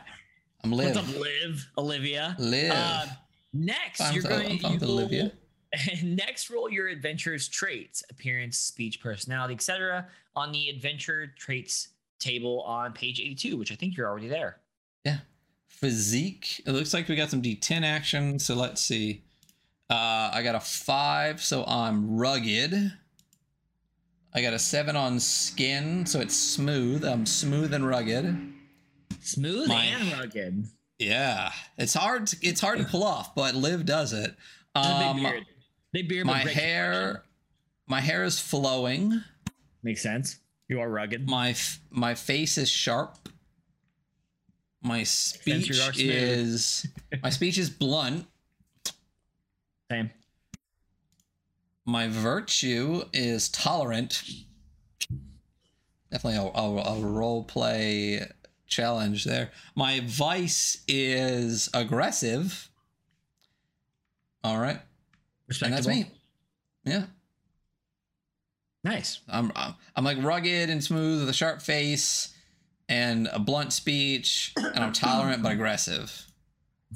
I'm 0.65 0.73
What's 0.73 0.97
Liv. 0.97 0.97
up, 0.97 1.21
Liv? 1.21 1.71
Olivia. 1.79 2.37
Liv. 2.41 2.73
Um, 2.73 3.09
next, 3.53 3.99
Fine 3.99 4.15
you're 4.15 4.23
going 4.25 4.65
I'm 4.65 4.73
with 4.75 4.83
Olivia. 4.83 5.33
next 6.03 6.51
roll 6.51 6.71
your 6.71 6.89
adventure's 6.89 7.49
traits, 7.49 8.03
appearance, 8.11 8.59
speech, 8.59 9.01
personality, 9.01 9.55
etc. 9.55 10.07
on 10.37 10.53
the 10.53 10.69
adventure 10.69 11.33
traits 11.39 11.89
table 12.19 12.63
on 12.63 12.93
page 12.93 13.21
82, 13.21 13.57
which 13.57 13.73
I 13.73 13.75
think 13.75 13.97
you're 13.97 14.09
already 14.09 14.29
there. 14.29 14.59
Yeah. 15.05 15.19
Physique. 15.69 16.63
It 16.67 16.73
looks 16.73 16.95
like 16.95 17.09
we 17.09 17.17
got 17.17 17.31
some 17.31 17.43
D10 17.43 17.83
action. 17.83 18.39
So 18.39 18.55
let's 18.55 18.81
see. 18.81 19.25
Uh, 19.91 20.31
I 20.33 20.43
got 20.43 20.55
a 20.55 20.61
five, 20.61 21.43
so 21.43 21.65
I'm 21.65 22.17
rugged. 22.17 22.93
I 24.35 24.41
got 24.41 24.55
a 24.55 24.59
seven 24.59 24.97
on 24.97 25.21
skin, 25.21 26.07
so 26.07 26.21
it's 26.21 26.37
smooth. 26.37 27.05
I'm 27.05 27.27
smooth 27.27 27.75
and 27.75 27.87
rugged. 27.87 28.53
Smooth 29.21 29.69
My- 29.69 29.85
and 29.85 30.13
rugged. 30.13 30.67
Yeah, 30.99 31.51
it's 31.77 31.95
hard. 31.95 32.29
To, 32.29 32.37
it's 32.43 32.61
hard 32.61 32.79
to 32.79 32.85
pull 32.85 33.03
off, 33.03 33.35
but 33.35 33.55
Liv 33.55 33.85
does 33.85 34.13
it. 34.13 34.37
Um, 34.75 35.27
big 35.93 36.09
beard. 36.09 36.09
Big 36.09 36.09
beard. 36.09 36.27
but 36.27 36.45
my 36.47 36.51
hair, 36.51 37.23
my 37.87 38.01
hair 38.01 38.25
is 38.25 38.41
flowing. 38.41 39.23
makes 39.83 40.03
sense. 40.03 40.39
You 40.69 40.81
are 40.81 40.89
rugged. 40.89 41.29
My 41.29 41.51
f- 41.51 41.81
my 41.91 42.15
face 42.15 42.57
is 42.59 42.71
sharp. 42.71 43.29
My 44.83 45.03
speech 45.05 45.71
is 45.99 46.87
my 47.23 47.31
speech 47.39 47.59
is 47.59 47.71
blunt. 47.71 48.27
Same. 49.91 50.11
My 51.85 52.09
virtue 52.09 53.03
is 53.13 53.49
tolerant. 53.49 54.23
Definitely 56.11 56.39
a, 56.39 56.59
a, 56.59 56.97
a 56.97 57.01
role 57.01 57.45
play 57.45 58.27
challenge 58.67 59.25
there. 59.25 59.51
My 59.75 60.01
vice 60.05 60.83
is 60.89 61.69
aggressive. 61.75 62.71
All 64.45 64.59
right, 64.59 64.81
and 65.61 65.73
that's 65.73 65.87
me. 65.87 66.11
Yeah, 66.85 67.05
Nice. 68.85 69.21
I'm 69.29 69.53
I'm 69.95 70.05
like 70.05 70.23
rugged 70.23 70.69
and 70.69 70.83
smooth 70.83 71.21
with 71.21 71.29
a 71.29 71.33
sharp 71.33 71.63
face 71.63 72.35
and 72.89 73.29
a 73.33 73.39
blunt 73.39 73.73
speech, 73.73 74.53
and 74.57 74.79
I'm 74.79 74.93
tolerant 74.93 75.43
but 75.43 75.53
aggressive. 75.53 76.27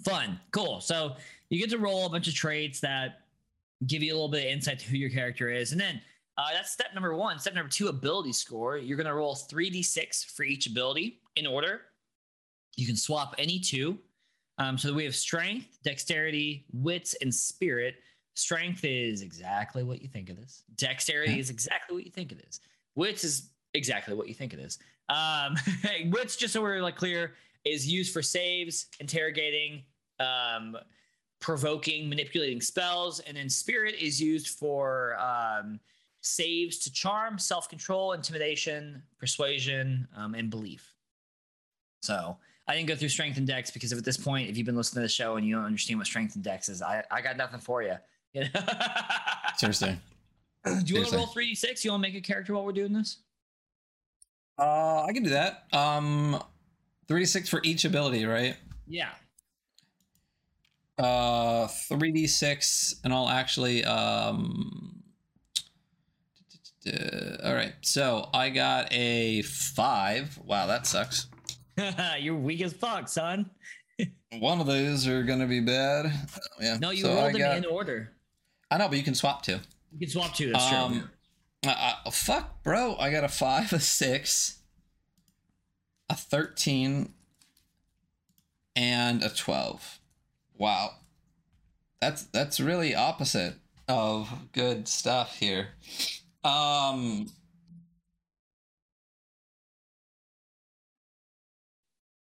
Fun. 0.04 0.40
Cool. 0.50 0.80
So 0.80 1.16
you 1.48 1.60
get 1.60 1.70
to 1.70 1.78
roll 1.78 2.06
a 2.06 2.10
bunch 2.10 2.26
of 2.26 2.34
traits 2.34 2.80
that 2.80 3.20
give 3.86 4.02
you 4.02 4.12
a 4.12 4.14
little 4.14 4.28
bit 4.28 4.46
of 4.46 4.52
insight 4.52 4.80
to 4.80 4.86
who 4.86 4.96
your 4.96 5.10
character 5.10 5.50
is. 5.50 5.72
And 5.72 5.80
then 5.80 6.00
uh, 6.36 6.48
that's 6.52 6.72
step 6.72 6.88
number 6.92 7.14
one. 7.14 7.38
Step 7.38 7.54
number 7.54 7.70
two, 7.70 7.88
ability 7.88 8.32
score. 8.32 8.76
You're 8.78 8.96
going 8.96 9.06
to 9.06 9.14
roll 9.14 9.34
3d6 9.34 10.32
for 10.32 10.42
each 10.42 10.66
ability 10.66 11.20
in 11.36 11.46
order. 11.46 11.82
You 12.76 12.86
can 12.86 12.96
swap 12.96 13.34
any 13.38 13.58
two. 13.58 13.98
Um, 14.58 14.76
so 14.76 14.92
we 14.92 15.04
have 15.04 15.14
strength, 15.14 15.78
dexterity, 15.84 16.66
wits, 16.72 17.14
and 17.20 17.34
spirit. 17.34 17.96
Strength 18.36 18.84
is 18.84 19.22
exactly 19.22 19.82
what 19.82 20.02
you 20.02 20.08
think 20.08 20.28
it 20.28 20.38
is. 20.38 20.62
Dexterity 20.76 21.32
Yeah. 21.32 21.38
is 21.38 21.50
exactly 21.50 21.96
what 21.96 22.04
you 22.04 22.12
think 22.12 22.32
it 22.32 22.44
is. 22.46 22.60
Wits 22.94 23.24
is 23.24 23.50
exactly 23.72 24.14
what 24.14 24.28
you 24.28 24.34
think 24.34 24.52
it 24.52 24.60
is. 24.60 24.78
Um, 25.08 25.56
wits, 26.10 26.36
just 26.36 26.52
so 26.52 26.60
we're 26.60 26.82
like 26.82 26.96
clear, 26.96 27.34
is 27.64 27.90
used 27.90 28.12
for 28.12 28.20
saves, 28.22 28.86
interrogating, 29.00 29.84
um, 30.20 30.76
provoking, 31.40 32.08
manipulating 32.10 32.60
spells, 32.60 33.20
and 33.20 33.36
then 33.38 33.48
spirit 33.48 33.94
is 33.98 34.20
used 34.20 34.48
for 34.48 35.16
um, 35.18 35.80
saves 36.20 36.78
to 36.80 36.92
charm, 36.92 37.38
self 37.38 37.70
control, 37.70 38.12
intimidation, 38.12 39.02
persuasion, 39.18 40.06
um, 40.14 40.34
and 40.34 40.50
belief. 40.50 40.94
So 42.02 42.36
I 42.68 42.74
didn't 42.74 42.88
go 42.88 42.96
through 42.96 43.08
strength 43.08 43.38
and 43.38 43.46
dex 43.46 43.70
because 43.70 43.92
if 43.92 43.98
at 43.98 44.04
this 44.04 44.18
point, 44.18 44.50
if 44.50 44.58
you've 44.58 44.66
been 44.66 44.76
listening 44.76 45.00
to 45.00 45.06
the 45.06 45.08
show 45.08 45.36
and 45.36 45.46
you 45.46 45.54
don't 45.54 45.64
understand 45.64 45.98
what 45.98 46.06
strength 46.06 46.34
and 46.34 46.44
dex 46.44 46.68
is, 46.68 46.82
I, 46.82 47.02
I 47.10 47.22
got 47.22 47.38
nothing 47.38 47.60
for 47.60 47.82
you. 47.82 47.94
Do 48.44 48.60
Seriously. 49.56 49.98
Do 50.64 50.72
you 50.94 51.00
want 51.00 51.08
to 51.10 51.16
roll 51.16 51.26
3d6? 51.26 51.84
You 51.84 51.92
want 51.92 52.02
to 52.04 52.08
make 52.10 52.14
a 52.16 52.20
character 52.20 52.54
while 52.54 52.64
we're 52.64 52.72
doing 52.72 52.92
this? 52.92 53.18
Uh, 54.58 55.04
I 55.04 55.12
can 55.12 55.22
do 55.22 55.30
that. 55.30 55.64
Um, 55.72 56.42
three 57.08 57.20
d 57.20 57.26
six 57.26 57.48
for 57.48 57.60
each 57.62 57.84
ability, 57.84 58.24
right? 58.24 58.56
Yeah. 58.88 59.10
Uh, 60.98 61.66
three 61.66 62.10
d 62.10 62.26
six, 62.26 62.96
and 63.04 63.12
I'll 63.12 63.28
actually 63.28 63.84
um. 63.84 65.02
All 67.44 67.52
right, 67.54 67.74
so 67.82 68.28
I 68.32 68.48
got 68.50 68.92
a 68.92 69.42
five. 69.42 70.38
Wow, 70.44 70.66
that 70.68 70.86
sucks. 70.86 71.26
You're 72.18 72.36
weak 72.36 72.62
as 72.62 72.72
fuck, 72.72 73.08
son. 73.08 73.50
One 74.38 74.60
of 74.60 74.66
those 74.66 75.06
are 75.06 75.22
gonna 75.22 75.46
be 75.46 75.60
bad. 75.60 76.06
Oh, 76.06 76.38
yeah. 76.60 76.78
No, 76.80 76.90
you 76.90 77.02
so 77.02 77.12
I 77.12 77.14
rolled 77.22 77.34
them 77.34 77.40
got- 77.40 77.56
in 77.58 77.64
order. 77.66 78.12
I 78.70 78.78
know, 78.78 78.88
but 78.88 78.98
you 78.98 79.04
can 79.04 79.14
swap 79.14 79.42
two. 79.42 79.58
You 79.92 80.00
can 80.00 80.08
swap 80.08 80.34
two. 80.34 80.52
That's 80.52 80.68
true. 80.68 80.78
Um, 80.78 81.10
I, 81.64 81.94
I, 82.04 82.10
fuck, 82.10 82.62
bro. 82.62 82.96
I 82.96 83.10
got 83.10 83.24
a 83.24 83.28
five, 83.28 83.72
a 83.72 83.80
six, 83.80 84.58
a 86.10 86.14
thirteen, 86.14 87.14
and 88.74 89.22
a 89.22 89.28
twelve. 89.28 90.00
Wow, 90.56 90.90
that's 92.00 92.24
that's 92.24 92.60
really 92.60 92.94
opposite 92.94 93.54
of 93.88 94.28
good 94.52 94.88
stuff 94.88 95.36
here. 95.38 95.68
Um, 96.44 97.30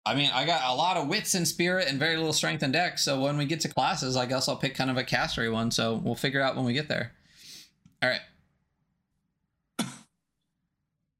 I 0.08 0.14
mean, 0.14 0.30
I 0.32 0.46
got 0.46 0.62
a 0.64 0.74
lot 0.74 0.96
of 0.96 1.06
wits 1.06 1.34
and 1.34 1.46
spirit 1.46 1.86
and 1.86 1.98
very 1.98 2.16
little 2.16 2.32
strength 2.32 2.62
and 2.62 2.72
dex. 2.72 3.04
So 3.04 3.20
when 3.20 3.36
we 3.36 3.44
get 3.44 3.60
to 3.60 3.68
classes, 3.68 4.16
I 4.16 4.24
guess 4.24 4.48
I'll 4.48 4.56
pick 4.56 4.74
kind 4.74 4.90
of 4.90 4.96
a 4.96 5.04
castery 5.04 5.52
one. 5.52 5.70
So 5.70 6.00
we'll 6.02 6.14
figure 6.14 6.40
out 6.40 6.56
when 6.56 6.64
we 6.64 6.72
get 6.72 6.88
there. 6.88 7.12
All 8.02 8.08
right. 8.08 8.20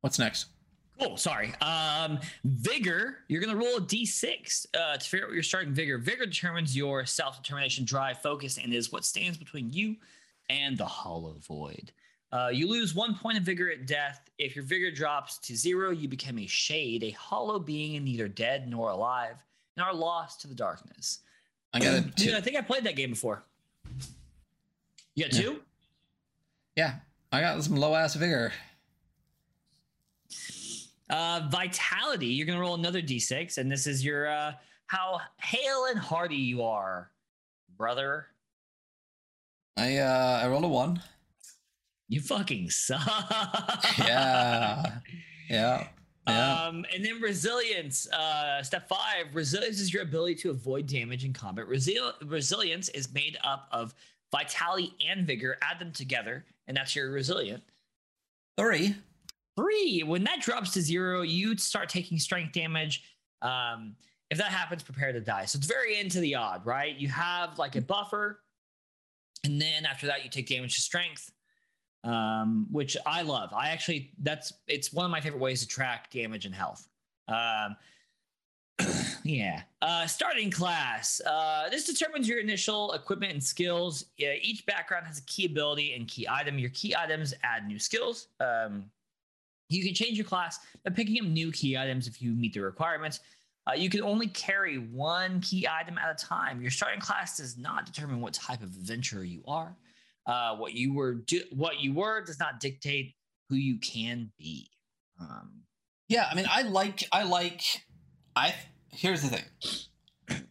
What's 0.01 0.19
next? 0.19 0.47
Cool. 0.99 1.19
Sorry. 1.19 1.53
Um, 1.61 2.19
vigor. 2.45 3.19
You're 3.29 3.43
gonna 3.43 3.57
roll 3.59 3.77
a 3.77 3.81
d6 3.81 4.67
uh, 4.75 4.97
to 4.97 5.09
figure 5.09 5.27
out 5.27 5.29
what 5.29 5.35
your 5.35 5.43
starting 5.43 5.75
vigor. 5.75 5.99
Vigor 5.99 6.25
determines 6.25 6.75
your 6.75 7.05
self-determination, 7.05 7.85
drive, 7.85 8.23
focus, 8.23 8.59
and 8.59 8.73
is 8.73 8.91
what 8.91 9.05
stands 9.05 9.37
between 9.37 9.71
you 9.71 9.97
and 10.49 10.79
the 10.79 10.87
hollow 10.87 11.37
void. 11.47 11.93
Uh, 12.31 12.51
you 12.53 12.69
lose 12.69 12.95
one 12.95 13.15
point 13.15 13.39
of 13.39 13.45
vigor 13.45 13.71
at 13.71 13.87
death. 13.87 14.29
If 14.39 14.55
your 14.55 14.65
vigor 14.65 14.91
drops 14.91 15.39
to 15.39 15.57
zero, 15.57 15.91
you 15.91 16.09
become 16.09 16.39
a 16.39 16.47
shade, 16.47 17.03
a 17.03 17.11
hollow 17.13 17.59
being, 17.59 17.97
and 17.97 18.05
neither 18.05 18.29
dead 18.29 18.69
nor 18.69 18.91
alive, 18.91 19.43
and 19.77 19.85
are 19.85 19.95
lost 19.95 20.43
to 20.43 20.49
the 20.49 20.55
darkness. 20.55 21.21
I 21.73 21.81
got 21.81 21.95
a 21.95 22.01
Dude, 22.17 22.17
two. 22.17 22.37
I 22.37 22.41
think 22.41 22.57
I 22.57 22.61
played 22.61 22.85
that 22.85 22.97
game 22.97 23.11
before. 23.11 23.45
You 25.15 25.25
got 25.25 25.33
two? 25.33 25.61
Yeah, 26.77 26.97
I 27.33 27.41
got 27.41 27.63
some 27.65 27.77
low 27.77 27.95
ass 27.95 28.15
vigor. 28.15 28.53
Uh, 31.11 31.49
vitality. 31.51 32.27
You're 32.27 32.47
gonna 32.47 32.61
roll 32.61 32.75
another 32.75 33.01
d6, 33.01 33.57
and 33.57 33.73
this 33.73 33.87
is 33.87 34.05
your 34.05 34.29
uh, 34.29 34.53
how 34.87 35.21
hale 35.39 35.87
and 35.87 35.99
hearty 35.99 36.37
you 36.37 36.63
are, 36.63 37.11
brother. 37.77 38.27
I 39.79 39.97
uh 39.97 40.41
I 40.43 40.49
rolled 40.49 40.65
a 40.65 40.69
one. 40.69 41.01
You 42.09 42.21
fucking 42.21 42.71
suck. 42.71 43.01
Yeah, 43.99 44.99
yeah, 45.51 45.89
yeah. 46.27 46.65
Um, 46.65 46.85
and 46.95 47.05
then 47.05 47.21
resilience. 47.21 48.09
Uh, 48.11 48.63
step 48.63 48.89
five. 48.89 49.35
Resilience 49.35 49.81
is 49.81 49.93
your 49.93 50.03
ability 50.03 50.35
to 50.37 50.51
avoid 50.51 50.87
damage 50.87 51.25
in 51.25 51.33
combat. 51.33 51.67
Resil- 51.67 52.15
resilience 52.27 52.89
is 52.91 53.13
made 53.13 53.39
up 53.45 53.69
of 53.73 53.95
vitality 54.33 54.95
and 55.07 55.27
vigor. 55.27 55.57
Add 55.63 55.79
them 55.79 55.93
together, 55.93 56.45
and 56.67 56.77
that's 56.77 56.95
your 56.97 57.11
resilient. 57.11 57.63
Three. 58.57 58.95
Three. 59.57 60.03
When 60.03 60.25
that 60.25 60.41
drops 60.41 60.71
to 60.73 60.81
zero, 60.83 61.23
you 61.23 61.57
start 61.57 61.89
taking 61.89 62.19
strength 62.19 62.53
damage. 62.53 63.05
Um, 63.43 63.97
if 64.31 64.39
that 64.39 64.49
happens, 64.49 64.83
prepare 64.83 65.13
to 65.13 65.21
die. 65.21 65.47
So 65.47 65.57
it's 65.57 65.67
very 65.67 65.99
into 65.99 66.21
the 66.21 66.35
odd, 66.35 66.65
right? 66.67 66.95
You 66.97 67.09
have 67.09 67.59
like 67.59 67.77
a 67.77 67.81
buffer, 67.81 68.41
and 69.45 69.61
then 69.61 69.87
after 69.87 70.07
that, 70.07 70.25
you 70.25 70.31
take 70.31 70.49
damage 70.49 70.75
to 70.75 70.81
strength, 70.81 71.33
um, 72.05 72.67
which 72.71 72.97
I 73.07 73.23
love. 73.23 73.53
I 73.53 73.69
actually 73.69 74.13
that's 74.23 74.53
it's 74.67 74.93
one 74.93 75.05
of 75.05 75.11
my 75.11 75.21
favorite 75.21 75.41
ways 75.41 75.61
to 75.61 75.69
track 75.69 76.11
damage 76.11 76.47
and 76.47 76.55
health. 76.55 76.89
Um, 77.29 77.77
yeah. 79.25 79.63
Uh, 79.83 80.07
starting 80.07 80.51
class. 80.51 81.21
Uh, 81.27 81.69
this 81.71 81.85
determines 81.85 82.29
your 82.29 82.39
initial 82.39 82.93
equipment 82.93 83.33
and 83.33 83.43
skills. 83.43 84.07
Yeah, 84.17 84.35
each 84.41 84.65
background 84.67 85.07
has 85.07 85.19
a 85.19 85.23
key 85.23 85.47
ability 85.47 85.95
and 85.95 86.07
key 86.07 86.27
item. 86.29 86.59
Your 86.59 86.71
key 86.71 86.95
items 86.97 87.35
add 87.43 87.67
new 87.67 87.79
skills. 87.79 88.29
Um, 88.41 88.85
you 89.69 89.85
can 89.85 89.95
change 89.95 90.17
your 90.17 90.25
class 90.25 90.61
by 90.85 90.91
picking 90.91 91.21
up 91.21 91.27
new 91.27 91.53
key 91.53 91.77
items 91.77 92.07
if 92.07 92.23
you 92.23 92.33
meet 92.33 92.55
the 92.55 92.61
requirements. 92.61 93.21
Uh, 93.69 93.75
you 93.75 93.91
can 93.91 94.03
only 94.03 94.29
carry 94.29 94.79
one 94.79 95.41
key 95.41 95.69
item 95.71 95.99
at 95.99 96.11
a 96.11 96.25
time. 96.25 96.63
Your 96.63 96.71
starting 96.71 97.01
class 97.01 97.37
does 97.37 97.59
not 97.59 97.85
determine 97.85 98.21
what 98.21 98.33
type 98.33 98.63
of 98.63 98.69
adventurer 98.69 99.25
you 99.25 99.43
are. 99.47 99.77
Uh, 100.29 100.55
what 100.57 100.75
you 100.75 100.93
were 100.93 101.15
do- 101.15 101.45
what 101.51 101.81
you 101.81 101.95
were 101.95 102.23
does 102.23 102.39
not 102.39 102.61
dictate 102.61 103.15
who 103.49 103.57
you 103.57 103.79
can 103.79 104.31
be. 104.39 104.71
Um, 105.19 105.63
Yeah, 106.09 106.29
I 106.31 106.35
mean, 106.35 106.47
I 106.49 106.63
like, 106.63 107.05
I 107.11 107.23
like, 107.25 107.63
I. 108.37 108.55
Here's 108.93 109.23
the 109.23 109.29
thing. 109.29 110.45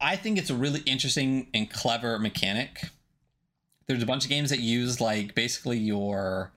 I 0.00 0.14
think 0.14 0.38
it's 0.38 0.48
a 0.50 0.54
really 0.54 0.80
interesting 0.86 1.48
and 1.52 1.68
clever 1.68 2.18
mechanic. 2.20 2.84
There's 3.88 4.02
a 4.02 4.06
bunch 4.06 4.24
of 4.24 4.30
games 4.30 4.50
that 4.50 4.60
use 4.60 5.00
like 5.00 5.34
basically 5.34 5.78
your, 5.78 6.52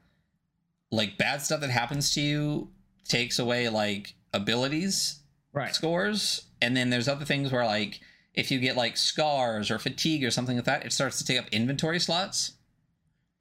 like 0.92 1.18
bad 1.18 1.42
stuff 1.42 1.62
that 1.62 1.72
happens 1.72 2.14
to 2.14 2.22
you 2.22 2.70
takes 3.08 3.40
away 3.40 3.68
like 3.70 4.14
abilities 4.34 5.22
right. 5.54 5.74
scores, 5.74 6.44
and 6.62 6.78
then 6.78 6.92
there's 6.92 7.08
other 7.08 7.26
things 7.26 7.52
where 7.52 7.66
like 7.66 8.00
if 8.34 8.52
you 8.52 8.60
get 8.60 8.78
like 8.78 8.98
scars 8.98 9.70
or 9.70 9.78
fatigue 9.80 10.24
or 10.24 10.32
something 10.32 10.56
like 10.56 10.66
that, 10.66 10.86
it 10.86 10.94
starts 10.94 11.18
to 11.18 11.26
take 11.26 11.40
up 11.40 11.48
inventory 11.52 12.00
slots. 12.00 12.54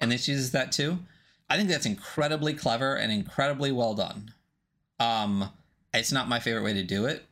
And 0.01 0.11
this 0.11 0.27
uses 0.27 0.53
that 0.53 0.73
too. 0.73 0.99
I 1.49 1.57
think 1.57 1.69
that's 1.69 1.87
incredibly 1.87 2.55
clever 2.55 2.95
and 2.95 3.13
incredibly 3.13 3.73
well 3.73 3.95
done. 3.95 4.33
Um, 4.99 5.51
it's 5.93 6.13
not 6.13 6.29
my 6.29 6.41
favorite 6.41 6.63
way 6.63 6.75
to 6.75 6.83
do 6.83 7.07
it, 7.07 7.25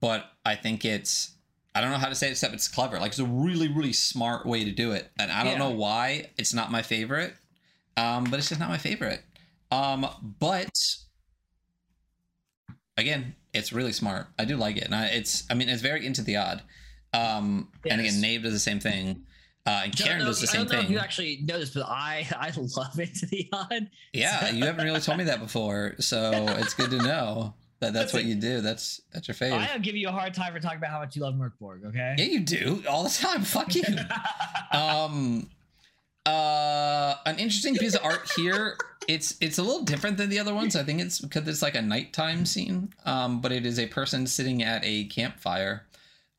but 0.00 0.26
I 0.44 0.54
think 0.54 0.84
it's 0.84 1.32
I 1.74 1.80
don't 1.80 1.90
know 1.90 1.98
how 1.98 2.08
to 2.08 2.14
say 2.14 2.28
it 2.28 2.32
except 2.32 2.54
it's 2.54 2.66
clever. 2.66 2.98
Like 2.98 3.10
it's 3.10 3.18
a 3.18 3.24
really, 3.24 3.68
really 3.68 3.92
smart 3.92 4.46
way 4.46 4.64
to 4.64 4.72
do 4.72 4.92
it. 4.92 5.10
And 5.18 5.30
I 5.30 5.44
don't 5.44 5.52
Yeah. 5.52 5.58
know 5.58 5.70
why 5.70 6.30
it's 6.36 6.52
not 6.52 6.72
my 6.72 6.82
favorite. 6.82 7.34
Um, 7.96 8.24
but 8.24 8.38
it's 8.38 8.48
just 8.48 8.60
not 8.60 8.68
my 8.68 8.78
favorite. 8.78 9.22
Um, 9.70 10.06
but 10.40 10.70
again, 12.96 13.34
it's 13.54 13.72
really 13.72 13.92
smart. 13.92 14.26
I 14.38 14.44
do 14.44 14.56
like 14.56 14.76
it. 14.76 14.84
And 14.84 14.94
I, 14.94 15.06
it's 15.06 15.44
I 15.50 15.54
mean 15.54 15.68
it's 15.68 15.82
very 15.82 16.04
into 16.06 16.22
the 16.22 16.36
odd. 16.36 16.62
Um 17.14 17.68
and 17.84 18.00
again, 18.00 18.04
Yes. 18.14 18.20
Knave 18.20 18.42
does 18.42 18.52
the 18.52 18.58
same 18.58 18.80
thing. 18.80 19.24
Uh, 19.66 19.70
and 19.70 19.78
I 19.80 19.84
don't 19.88 20.06
Cairn 20.06 20.18
know- 20.20 20.24
does 20.26 20.40
the 20.40 20.48
I 20.48 20.52
same 20.52 20.60
don't 20.64 20.72
know 20.72 20.78
if 20.78 20.84
thing. 20.86 20.92
you 20.92 20.98
actually 20.98 21.40
know 21.44 21.58
this, 21.58 21.70
but 21.70 21.86
I 21.86 22.26
I 22.38 22.52
love 22.56 22.98
it 22.98 23.14
to 23.16 23.26
the 23.26 23.48
odd. 23.52 23.90
Yeah, 24.12 24.50
you 24.50 24.64
haven't 24.64 24.84
really 24.84 25.00
told 25.00 25.18
me 25.18 25.24
that 25.24 25.40
before, 25.40 25.94
so 26.00 26.30
it's 26.58 26.72
good 26.74 26.90
to 26.90 26.98
know 26.98 27.54
that 27.80 27.92
that's 27.92 28.12
what 28.14 28.24
you 28.24 28.34
do. 28.34 28.60
That's 28.62 29.02
that's 29.12 29.28
your 29.28 29.34
favorite. 29.34 29.58
I 29.58 29.66
am 29.74 29.82
giving 29.82 30.00
you 30.00 30.08
a 30.08 30.12
hard 30.12 30.32
time 30.32 30.52
for 30.54 30.60
talking 30.60 30.78
about 30.78 30.90
how 30.90 31.00
much 31.00 31.16
you 31.16 31.22
love 31.22 31.34
Mörk 31.34 31.52
Borg. 31.60 31.84
Okay. 31.84 32.14
Yeah, 32.16 32.24
you 32.24 32.40
do 32.40 32.82
all 32.88 33.04
the 33.04 33.10
time. 33.10 33.42
Fuck 33.42 33.74
you. 33.74 33.82
um, 34.72 35.48
uh, 36.28 37.16
an 37.24 37.38
interesting 37.38 37.74
piece 37.76 37.94
of 37.94 38.04
art 38.04 38.30
here. 38.36 38.76
It's 39.08 39.36
it's 39.40 39.56
a 39.56 39.62
little 39.62 39.82
different 39.82 40.18
than 40.18 40.28
the 40.28 40.38
other 40.38 40.54
ones. 40.54 40.76
I 40.76 40.82
think 40.82 41.00
it's 41.00 41.20
because 41.20 41.48
it's 41.48 41.62
like 41.62 41.74
a 41.74 41.82
nighttime 41.82 42.44
scene. 42.44 42.92
Um, 43.06 43.40
but 43.40 43.50
it 43.52 43.64
is 43.64 43.78
a 43.78 43.86
person 43.86 44.26
sitting 44.26 44.62
at 44.62 44.82
a 44.84 45.04
campfire. 45.04 45.86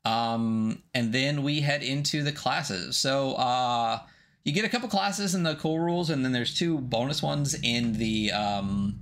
Um, 0.04 0.82
and 0.94 1.12
then 1.12 1.42
we 1.42 1.60
head 1.60 1.82
into 1.82 2.22
the 2.22 2.32
classes. 2.32 2.96
So 2.96 3.32
uh, 3.32 4.00
you 4.44 4.52
get 4.52 4.64
a 4.64 4.68
couple 4.68 4.88
classes 4.88 5.34
in 5.34 5.42
the 5.42 5.56
core 5.56 5.82
rules, 5.82 6.08
and 6.10 6.24
then 6.24 6.32
there's 6.32 6.54
two 6.54 6.78
bonus 6.78 7.22
ones 7.22 7.54
in 7.62 7.94
the 7.94 8.30
um 8.30 9.00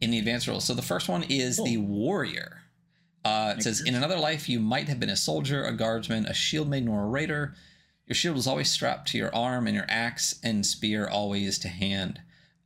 in 0.00 0.10
the 0.10 0.18
advanced 0.18 0.48
rules. 0.48 0.64
So 0.64 0.74
the 0.74 0.82
first 0.82 1.08
one 1.08 1.22
is 1.28 1.62
the 1.62 1.76
warrior. 1.76 2.62
Uh, 3.24 3.54
it 3.56 3.62
says, 3.62 3.78
sense. 3.78 3.88
in 3.88 3.94
another 3.94 4.18
life, 4.18 4.50
you 4.50 4.60
might 4.60 4.86
have 4.88 5.00
been 5.00 5.08
a 5.08 5.16
soldier, 5.16 5.64
a 5.64 5.72
guardsman, 5.72 6.26
a 6.26 6.34
shield 6.34 6.68
maiden, 6.68 6.88
or 6.88 7.04
a 7.04 7.06
raider. 7.06 7.54
Your 8.06 8.14
shield 8.14 8.36
was 8.36 8.46
always 8.46 8.70
strapped 8.70 9.08
to 9.08 9.18
your 9.18 9.34
arm, 9.34 9.66
and 9.66 9.74
your 9.74 9.86
axe 9.88 10.38
and 10.42 10.64
spear 10.64 11.08
always 11.08 11.58
to 11.60 11.68
hand. 11.68 12.20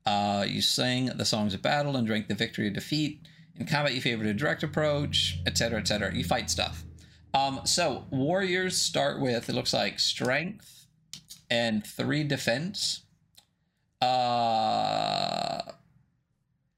Uh, 0.04 0.44
you 0.48 0.60
sang 0.60 1.06
the 1.06 1.24
songs 1.24 1.54
of 1.54 1.62
battle 1.62 1.96
and 1.96 2.06
drank 2.06 2.28
the 2.28 2.34
victory 2.34 2.68
of 2.68 2.74
defeat. 2.74 3.20
In 3.56 3.66
combat, 3.66 3.94
you 3.94 4.00
favored 4.00 4.26
a 4.26 4.34
direct 4.34 4.62
approach, 4.62 5.38
etc., 5.46 5.80
etc. 5.80 6.14
You 6.14 6.24
fight 6.24 6.50
stuff. 6.50 6.84
Um, 7.34 7.60
so 7.64 8.06
warriors 8.10 8.76
start 8.76 9.20
with 9.20 9.48
it 9.48 9.52
looks 9.52 9.72
like 9.72 9.98
strength 9.98 10.86
and 11.50 11.86
three 11.86 12.24
defense. 12.24 13.02
Uh, 14.00 15.60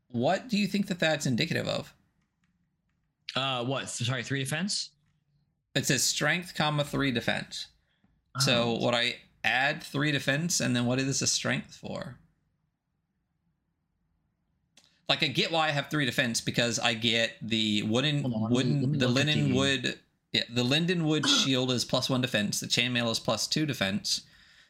what 0.09 0.49
do 0.49 0.59
you 0.59 0.67
think 0.67 0.89
that 0.89 0.99
that's 0.99 1.27
indicative 1.27 1.69
of? 1.69 1.95
Uh, 3.37 3.65
what? 3.65 3.89
Sorry, 3.89 4.23
three 4.23 4.41
defense. 4.41 4.91
It 5.75 5.87
says 5.87 6.03
strength, 6.03 6.55
comma 6.57 6.83
three 6.85 7.13
defense. 7.13 7.69
So 8.39 8.77
Um, 8.77 8.83
would 8.83 8.95
I 8.95 9.17
add 9.43 9.83
three 9.83 10.13
defense, 10.13 10.61
and 10.61 10.75
then 10.75 10.87
what 10.87 11.01
is 11.01 11.21
a 11.23 11.27
strength 11.27 11.77
for? 11.77 12.17
Like 15.09 15.25
I 15.25 15.27
get 15.27 15.51
why 15.51 15.69
I 15.69 15.71
have 15.73 15.91
three 15.91 16.07
defense 16.07 16.41
because 16.41 16.79
I 16.79 16.95
get 16.95 17.33
the 17.43 17.83
wooden 17.83 18.25
on, 18.25 18.51
wooden 18.51 18.97
the 18.97 19.09
linen 19.09 19.55
wood 19.55 19.99
yeah 20.33 20.45
the 20.49 20.63
linden 20.63 21.05
wood 21.05 21.27
shield 21.45 21.73
is 21.73 21.85
plus 21.85 22.09
one 22.09 22.21
defense. 22.21 22.61
The 22.61 22.69
chainmail 22.69 23.11
is 23.11 23.19
plus 23.19 23.49
two 23.49 23.67
defense, 23.67 24.23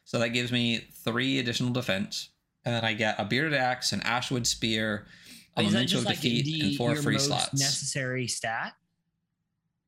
so 0.03 0.17
that 0.17 0.29
gives 0.29 0.51
me 0.51 0.87
three 1.03 1.37
additional 1.37 1.71
defense. 1.71 2.29
And 2.65 2.75
then 2.75 2.83
I 2.83 2.93
get 2.93 3.19
a 3.19 3.25
bearded 3.25 3.53
axe, 3.53 3.91
an 3.91 4.01
ashwood 4.01 4.47
spear, 4.47 5.05
a 5.57 5.61
is 5.61 5.73
memento 5.73 5.99
of 5.99 6.05
like 6.05 6.15
defeat, 6.15 6.45
the, 6.45 6.61
and 6.61 6.75
four 6.75 6.95
free 6.95 7.19
slots. 7.19 7.53
necessary 7.53 8.27
stat? 8.27 8.73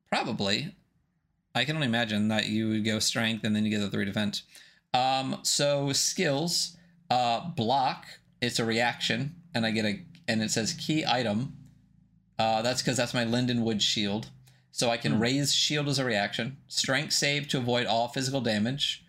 Probably. 0.08 0.74
I 1.54 1.64
can 1.64 1.76
only 1.76 1.86
imagine 1.86 2.28
that 2.28 2.48
you 2.48 2.68
would 2.68 2.84
go 2.84 2.98
strength 2.98 3.44
and 3.44 3.54
then 3.54 3.64
you 3.64 3.70
get 3.70 3.80
the 3.80 3.90
three 3.90 4.04
defense. 4.04 4.42
Um, 4.92 5.38
so 5.42 5.92
skills, 5.92 6.76
uh, 7.10 7.48
block, 7.50 8.06
it's 8.40 8.58
a 8.58 8.64
reaction, 8.64 9.36
and 9.54 9.64
I 9.64 9.70
get 9.70 9.84
a 9.84 10.00
and 10.26 10.42
it 10.42 10.50
says 10.50 10.72
key 10.72 11.04
item. 11.06 11.56
Uh, 12.38 12.62
that's 12.62 12.80
because 12.82 12.96
that's 12.96 13.14
my 13.14 13.24
Lindenwood 13.24 13.80
shield. 13.80 14.30
So 14.72 14.90
I 14.90 14.96
can 14.96 15.12
Hmm. 15.14 15.20
raise 15.20 15.54
shield 15.54 15.86
as 15.88 15.98
a 15.98 16.04
reaction. 16.04 16.56
Strength 16.66 17.12
save 17.12 17.46
to 17.48 17.58
avoid 17.58 17.86
all 17.86 18.08
physical 18.08 18.40
damage. 18.40 19.04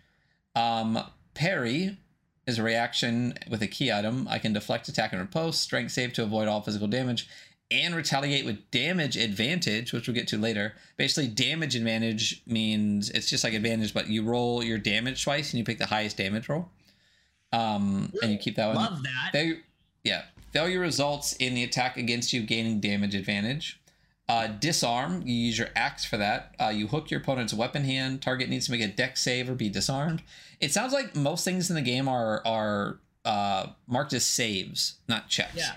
Um, 0.54 1.02
parry 1.34 1.98
is 2.46 2.58
a 2.58 2.62
reaction 2.62 3.34
with 3.48 3.62
a 3.62 3.66
key 3.66 3.90
item. 3.90 4.28
I 4.28 4.38
can 4.38 4.52
deflect 4.52 4.88
attack 4.88 5.12
and 5.12 5.20
riposte. 5.20 5.60
Strength 5.62 5.90
save 5.92 6.12
to 6.14 6.22
avoid 6.22 6.46
all 6.48 6.60
physical 6.60 6.86
damage 6.86 7.28
and 7.70 7.94
retaliate 7.94 8.44
with 8.44 8.70
damage 8.70 9.16
advantage, 9.16 9.92
which 9.92 10.06
we'll 10.06 10.14
get 10.14 10.28
to 10.28 10.38
later. 10.38 10.74
Basically, 10.96 11.28
damage 11.28 11.74
advantage 11.74 12.42
means 12.46 13.10
it's 13.10 13.28
just 13.28 13.42
like 13.42 13.54
advantage, 13.54 13.92
but 13.92 14.08
you 14.08 14.22
roll 14.22 14.62
your 14.62 14.78
damage 14.78 15.24
twice 15.24 15.52
and 15.52 15.58
you 15.58 15.64
pick 15.64 15.78
the 15.78 15.86
highest 15.86 16.16
damage 16.16 16.48
roll. 16.48 16.68
Um, 17.52 18.12
and 18.22 18.32
you 18.32 18.38
keep 18.38 18.56
that 18.56 18.68
one. 18.68 18.76
Love 18.76 19.02
that. 19.02 19.30
Failure, 19.32 19.58
yeah, 20.04 20.22
failure 20.52 20.80
results 20.80 21.32
in 21.34 21.54
the 21.54 21.64
attack 21.64 21.96
against 21.96 22.32
you 22.32 22.42
gaining 22.42 22.80
damage 22.80 23.14
advantage. 23.14 23.80
Uh, 24.28 24.48
disarm, 24.48 25.22
you 25.24 25.34
use 25.34 25.56
your 25.58 25.68
axe 25.76 26.04
for 26.04 26.16
that. 26.16 26.54
Uh, 26.60 26.68
you 26.68 26.88
hook 26.88 27.10
your 27.10 27.20
opponent's 27.20 27.54
weapon 27.54 27.84
hand. 27.84 28.20
Target 28.20 28.48
needs 28.48 28.66
to 28.66 28.72
make 28.72 28.80
a 28.80 28.88
deck 28.88 29.16
save 29.16 29.48
or 29.48 29.54
be 29.54 29.68
disarmed. 29.68 30.22
It 30.60 30.72
sounds 30.72 30.92
like 30.92 31.14
most 31.14 31.44
things 31.44 31.70
in 31.70 31.76
the 31.76 31.82
game 31.82 32.08
are 32.08 32.42
are 32.44 32.98
uh, 33.24 33.68
marked 33.86 34.12
as 34.12 34.24
saves, 34.24 34.96
not 35.08 35.28
checks. 35.28 35.54
yeah. 35.56 35.62
Yeah. 35.64 35.76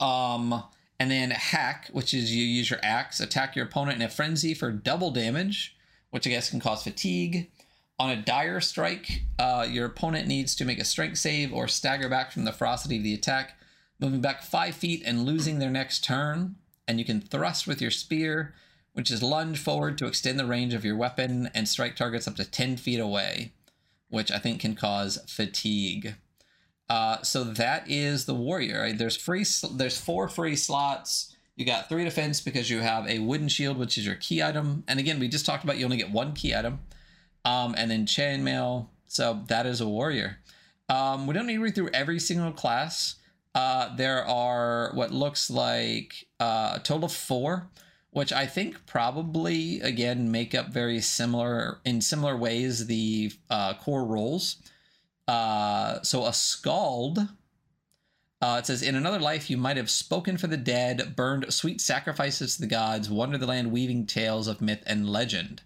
Um, 0.00 0.64
and 0.98 1.10
then 1.10 1.30
hack, 1.30 1.88
which 1.92 2.14
is 2.14 2.34
you 2.34 2.44
use 2.44 2.70
your 2.70 2.80
axe, 2.82 3.20
attack 3.20 3.56
your 3.56 3.66
opponent 3.66 4.00
in 4.00 4.06
a 4.06 4.10
frenzy 4.10 4.54
for 4.54 4.70
double 4.70 5.10
damage, 5.10 5.76
which 6.10 6.26
I 6.26 6.30
guess 6.30 6.50
can 6.50 6.60
cause 6.60 6.82
fatigue. 6.82 7.50
On 7.98 8.10
a 8.10 8.16
dire 8.16 8.60
strike, 8.60 9.22
uh, 9.38 9.66
your 9.68 9.86
opponent 9.86 10.26
needs 10.26 10.54
to 10.56 10.64
make 10.64 10.80
a 10.80 10.84
strength 10.84 11.18
save 11.18 11.52
or 11.52 11.68
stagger 11.68 12.08
back 12.08 12.32
from 12.32 12.44
the 12.44 12.52
ferocity 12.52 12.96
of 12.96 13.04
the 13.04 13.14
attack, 13.14 13.58
moving 14.00 14.20
back 14.20 14.42
five 14.42 14.74
feet 14.74 15.02
and 15.04 15.24
losing 15.24 15.58
their 15.58 15.70
next 15.70 16.04
turn. 16.04 16.56
And 16.88 16.98
you 16.98 17.04
can 17.04 17.20
thrust 17.20 17.66
with 17.66 17.80
your 17.80 17.90
spear, 17.90 18.54
which 18.92 19.10
is 19.10 19.22
lunge 19.22 19.58
forward 19.58 19.96
to 19.98 20.06
extend 20.06 20.38
the 20.38 20.46
range 20.46 20.74
of 20.74 20.84
your 20.84 20.96
weapon 20.96 21.50
and 21.54 21.68
strike 21.68 21.96
targets 21.96 22.26
up 22.26 22.36
to 22.36 22.44
10 22.44 22.76
feet 22.76 23.00
away, 23.00 23.52
which 24.08 24.30
I 24.30 24.38
think 24.38 24.60
can 24.60 24.74
cause 24.74 25.18
fatigue. 25.28 26.16
Uh, 26.88 27.22
so 27.22 27.44
that 27.44 27.90
is 27.90 28.26
the 28.26 28.34
warrior. 28.34 28.80
right? 28.80 28.96
There's 28.96 29.16
free. 29.16 29.44
There's 29.72 29.98
four 29.98 30.28
free 30.28 30.56
slots. 30.56 31.34
You 31.56 31.64
got 31.64 31.88
three 31.88 32.04
defense 32.04 32.40
because 32.40 32.68
you 32.68 32.80
have 32.80 33.08
a 33.08 33.20
wooden 33.20 33.48
shield, 33.48 33.78
which 33.78 33.96
is 33.96 34.04
your 34.04 34.16
key 34.16 34.42
item. 34.42 34.84
And 34.88 34.98
again, 34.98 35.20
we 35.20 35.28
just 35.28 35.46
talked 35.46 35.64
about 35.64 35.78
you 35.78 35.84
only 35.84 35.96
get 35.96 36.10
one 36.10 36.32
key 36.32 36.54
item. 36.54 36.80
Um, 37.44 37.74
and 37.76 37.90
then 37.90 38.06
chainmail. 38.06 38.88
So 39.06 39.42
that 39.48 39.66
is 39.66 39.80
a 39.80 39.88
warrior. 39.88 40.38
Um, 40.88 41.26
we 41.26 41.34
don't 41.34 41.46
need 41.46 41.56
to 41.56 41.62
read 41.62 41.74
through 41.74 41.90
every 41.94 42.18
single 42.18 42.52
class. 42.52 43.16
Uh, 43.54 43.94
there 43.96 44.26
are 44.26 44.90
what 44.94 45.12
looks 45.12 45.48
like 45.48 46.26
uh, 46.40 46.72
a 46.74 46.80
total 46.80 47.04
of 47.04 47.12
four, 47.12 47.68
which 48.10 48.32
I 48.32 48.46
think 48.46 48.84
probably 48.86 49.80
again 49.80 50.30
make 50.30 50.54
up 50.54 50.70
very 50.70 51.00
similar 51.00 51.78
in 51.84 52.00
similar 52.00 52.36
ways 52.36 52.86
the 52.86 53.32
uh, 53.48 53.74
core 53.74 54.04
roles. 54.04 54.56
Uh, 55.26 56.02
so 56.02 56.26
a 56.26 56.32
skald. 56.32 57.18
Uh, 58.40 58.56
it 58.58 58.66
says, 58.66 58.82
in 58.82 58.94
another 58.94 59.18
life, 59.18 59.48
you 59.48 59.56
might 59.56 59.78
have 59.78 59.88
spoken 59.88 60.36
for 60.36 60.46
the 60.48 60.56
dead, 60.56 61.16
burned 61.16 61.50
sweet 61.52 61.80
sacrifices 61.80 62.56
to 62.56 62.60
the 62.60 62.66
gods, 62.66 63.08
wandered 63.08 63.40
the 63.40 63.46
land 63.46 63.72
weaving 63.72 64.04
tales 64.06 64.48
of 64.48 64.60
myth 64.60 64.82
and 64.86 65.08
legend. 65.08 65.62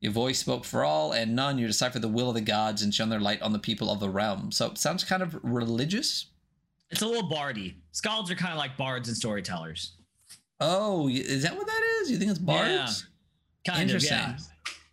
Your 0.00 0.12
voice 0.12 0.38
spoke 0.38 0.64
for 0.64 0.84
all 0.84 1.12
and 1.12 1.36
none. 1.36 1.58
You 1.58 1.66
deciphered 1.66 2.02
the 2.02 2.08
will 2.08 2.30
of 2.30 2.34
the 2.34 2.40
gods 2.40 2.82
and 2.82 2.92
shone 2.92 3.10
their 3.10 3.20
light 3.20 3.42
on 3.42 3.52
the 3.52 3.58
people 3.58 3.90
of 3.90 4.00
the 4.00 4.08
realm. 4.08 4.50
So 4.50 4.66
it 4.66 4.78
sounds 4.78 5.04
kind 5.04 5.22
of 5.22 5.38
religious. 5.42 6.26
It's 6.90 7.02
a 7.02 7.06
little 7.06 7.28
bardy. 7.28 7.76
Skalds 7.92 8.30
are 8.30 8.34
kind 8.34 8.52
of 8.52 8.58
like 8.58 8.76
bards 8.76 9.08
and 9.08 9.16
storytellers. 9.16 9.92
Oh, 10.58 11.08
is 11.08 11.42
that 11.42 11.56
what 11.56 11.66
that 11.66 11.82
is? 12.00 12.10
You 12.10 12.16
think 12.18 12.30
it's 12.30 12.40
bards? 12.40 13.04
Yeah, 13.64 13.72
Kind 13.72 13.82
Interesting. 13.82 14.18
of, 14.18 14.24
yeah. 14.24 14.36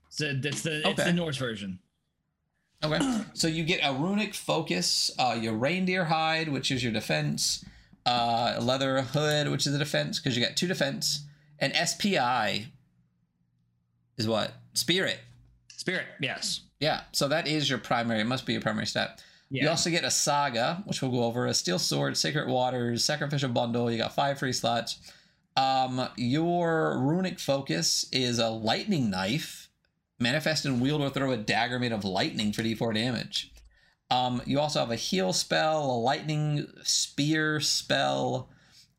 So 0.09 0.25
it's 0.43 0.61
the 0.61 0.87
it's 0.87 1.03
the 1.03 1.13
Norse 1.13 1.37
version. 1.37 1.79
Okay. 2.83 3.23
So 3.33 3.47
you 3.47 3.63
get 3.63 3.81
a 3.83 3.93
runic 3.93 4.33
focus, 4.33 5.11
uh, 5.19 5.37
your 5.39 5.53
reindeer 5.53 6.05
hide, 6.05 6.49
which 6.49 6.71
is 6.71 6.83
your 6.83 6.91
defense, 6.91 7.63
uh, 8.05 8.57
leather 8.59 9.01
hood, 9.01 9.49
which 9.49 9.67
is 9.67 9.75
a 9.75 9.77
defense, 9.77 10.17
because 10.17 10.35
you 10.35 10.43
got 10.43 10.57
two 10.57 10.67
defense, 10.67 11.25
and 11.59 11.71
SPI 11.75 12.71
is 14.17 14.27
what? 14.27 14.53
Spirit. 14.73 15.19
Spirit, 15.75 16.05
yes. 16.19 16.61
Yeah. 16.79 17.01
So 17.11 17.27
that 17.27 17.47
is 17.47 17.69
your 17.69 17.79
primary. 17.79 18.21
It 18.21 18.25
must 18.25 18.45
be 18.45 18.53
your 18.53 18.61
primary 18.61 18.87
stat. 18.87 19.23
Yeah. 19.49 19.63
You 19.63 19.69
also 19.69 19.89
get 19.89 20.03
a 20.03 20.11
saga, 20.11 20.83
which 20.85 21.01
we'll 21.01 21.11
go 21.11 21.23
over, 21.23 21.45
a 21.45 21.53
steel 21.53 21.79
sword, 21.79 22.17
sacred 22.17 22.47
waters, 22.47 23.05
sacrificial 23.05 23.49
bundle. 23.49 23.89
You 23.91 23.97
got 23.97 24.15
five 24.15 24.39
free 24.39 24.53
slots. 24.53 24.97
Um, 25.55 26.07
your 26.17 26.99
runic 26.99 27.39
focus 27.39 28.07
is 28.11 28.39
a 28.39 28.49
lightning 28.49 29.09
knife. 29.09 29.66
Manifest 30.19 30.65
and 30.65 30.81
wield 30.81 31.01
or 31.01 31.09
throw 31.09 31.31
a 31.31 31.37
dagger 31.37 31.77
made 31.79 31.91
of 31.91 32.03
lightning 32.03 32.51
for 32.51 32.63
d4 32.63 32.93
damage. 32.93 33.51
Um, 34.09 34.41
you 34.45 34.59
also 34.59 34.79
have 34.79 34.89
a 34.91 34.95
heal 34.95 35.33
spell, 35.33 35.83
a 35.91 35.97
lightning 35.99 36.65
spear 36.83 37.59
spell, 37.59 38.49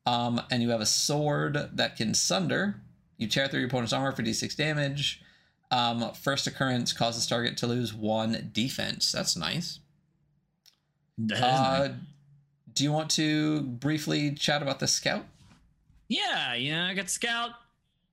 um, 0.07 0.41
and 0.51 0.63
you 0.63 0.71
have 0.71 0.81
a 0.81 0.87
sword 0.87 1.71
that 1.75 1.97
can 1.97 2.15
sunder. 2.15 2.81
You 3.17 3.27
tear 3.27 3.49
through 3.49 3.61
your 3.61 3.69
opponent's 3.69 3.93
armor 3.93 4.13
for 4.13 4.23
d6 4.23 4.55
damage. 4.57 5.23
Um, 5.71 6.13
first 6.15 6.47
occurrence 6.47 6.93
causes 6.93 7.27
target 7.27 7.57
to 7.59 7.67
lose 7.67 7.93
one 7.93 8.51
defense. 8.53 9.11
That's 9.13 9.37
nice. 9.37 9.81
That 11.19 11.43
Uh, 11.43 11.89
nice. 11.89 11.97
do 12.75 12.85
you 12.85 12.93
want 12.93 13.11
to 13.13 13.63
briefly 13.63 14.33
chat 14.35 14.63
about 14.63 14.79
the 14.79 14.87
scout? 14.87 15.27
yeah, 16.09 16.55
yeah, 16.55 16.87
I 16.87 16.95
got 16.95 17.11
scout. 17.11 17.51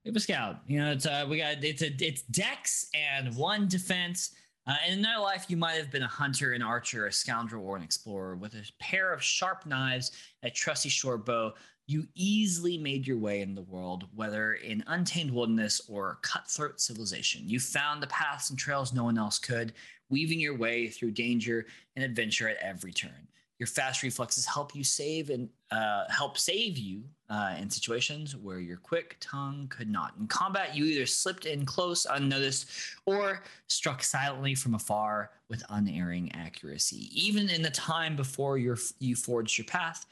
We 0.05 0.09
have 0.09 0.17
a 0.17 0.19
scout. 0.19 0.57
You 0.67 0.79
know, 0.79 0.91
it's 0.91 1.07
uh, 1.07 1.25
we 1.27 1.39
got 1.39 1.63
it's 1.63 1.81
a 1.81 1.87
it's 1.99 2.21
Dex 2.21 2.87
and 2.93 3.35
one 3.35 3.67
defense. 3.67 4.35
Uh, 4.67 4.75
in 4.87 4.99
another 4.99 5.23
life, 5.23 5.45
you 5.47 5.57
might 5.57 5.73
have 5.73 5.91
been 5.91 6.03
a 6.03 6.07
hunter, 6.07 6.53
an 6.53 6.61
archer, 6.61 7.07
a 7.07 7.11
scoundrel, 7.11 7.65
or 7.65 7.75
an 7.75 7.81
explorer 7.81 8.35
with 8.35 8.53
a 8.53 8.63
pair 8.79 9.11
of 9.11 9.23
sharp 9.23 9.65
knives, 9.65 10.11
a 10.43 10.49
trusty 10.49 10.89
short 10.89 11.25
bow. 11.25 11.53
You 11.87 12.07
easily 12.13 12.77
made 12.77 13.07
your 13.07 13.17
way 13.17 13.41
in 13.41 13.55
the 13.55 13.63
world, 13.63 14.05
whether 14.13 14.53
in 14.53 14.83
untamed 14.87 15.31
wilderness 15.31 15.81
or 15.89 16.19
cutthroat 16.21 16.79
civilization. 16.79 17.41
You 17.49 17.59
found 17.59 18.01
the 18.01 18.07
paths 18.07 18.51
and 18.51 18.59
trails 18.59 18.93
no 18.93 19.03
one 19.05 19.17
else 19.17 19.39
could, 19.39 19.73
weaving 20.09 20.39
your 20.39 20.55
way 20.55 20.87
through 20.87 21.11
danger 21.11 21.65
and 21.95 22.05
adventure 22.05 22.47
at 22.47 22.57
every 22.57 22.93
turn. 22.93 23.27
Your 23.57 23.67
fast 23.67 24.03
reflexes 24.03 24.45
help 24.45 24.75
you 24.75 24.83
save 24.83 25.31
and 25.31 25.49
uh, 25.71 26.03
help 26.09 26.37
save 26.37 26.77
you 26.77 27.03
uh, 27.29 27.55
in 27.59 27.69
situations 27.69 28.35
where 28.35 28.59
your 28.59 28.77
quick 28.77 29.17
tongue 29.19 29.67
could 29.69 29.89
not. 29.89 30.13
In 30.19 30.27
combat, 30.27 30.75
you 30.75 30.85
either 30.85 31.05
slipped 31.05 31.45
in 31.45 31.65
close, 31.65 32.05
unnoticed, 32.09 32.69
or 33.05 33.43
struck 33.67 34.03
silently 34.03 34.55
from 34.55 34.75
afar 34.75 35.31
with 35.49 35.63
unerring 35.69 36.31
accuracy. 36.33 37.09
Even 37.11 37.49
in 37.49 37.61
the 37.61 37.71
time 37.71 38.15
before 38.15 38.57
your, 38.57 38.77
you 38.99 39.15
forged 39.15 39.57
your 39.57 39.65
path, 39.65 40.05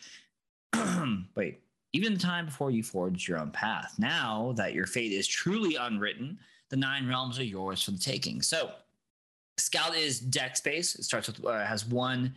wait, 1.36 1.60
even 1.94 2.14
the 2.14 2.20
time 2.20 2.46
before 2.46 2.72
you 2.72 2.82
forged 2.82 3.28
your 3.28 3.38
own 3.38 3.52
path. 3.52 3.94
Now 4.00 4.54
that 4.58 4.74
your 4.74 4.88
fate 4.88 5.12
is 5.12 5.28
truly 5.28 5.76
unwritten, 5.76 6.40
the 6.70 6.78
nine 6.78 7.08
realms 7.08 7.38
are 7.38 7.44
yours 7.44 7.84
for 7.84 7.92
the 7.92 8.00
taking. 8.00 8.42
So, 8.42 8.72
Scout 9.60 9.96
is 9.96 10.20
deck 10.20 10.58
space. 10.58 10.96
It 10.96 11.04
starts 11.04 11.28
with 11.28 11.46
uh, 11.46 11.64
has 11.64 11.86
one 11.86 12.34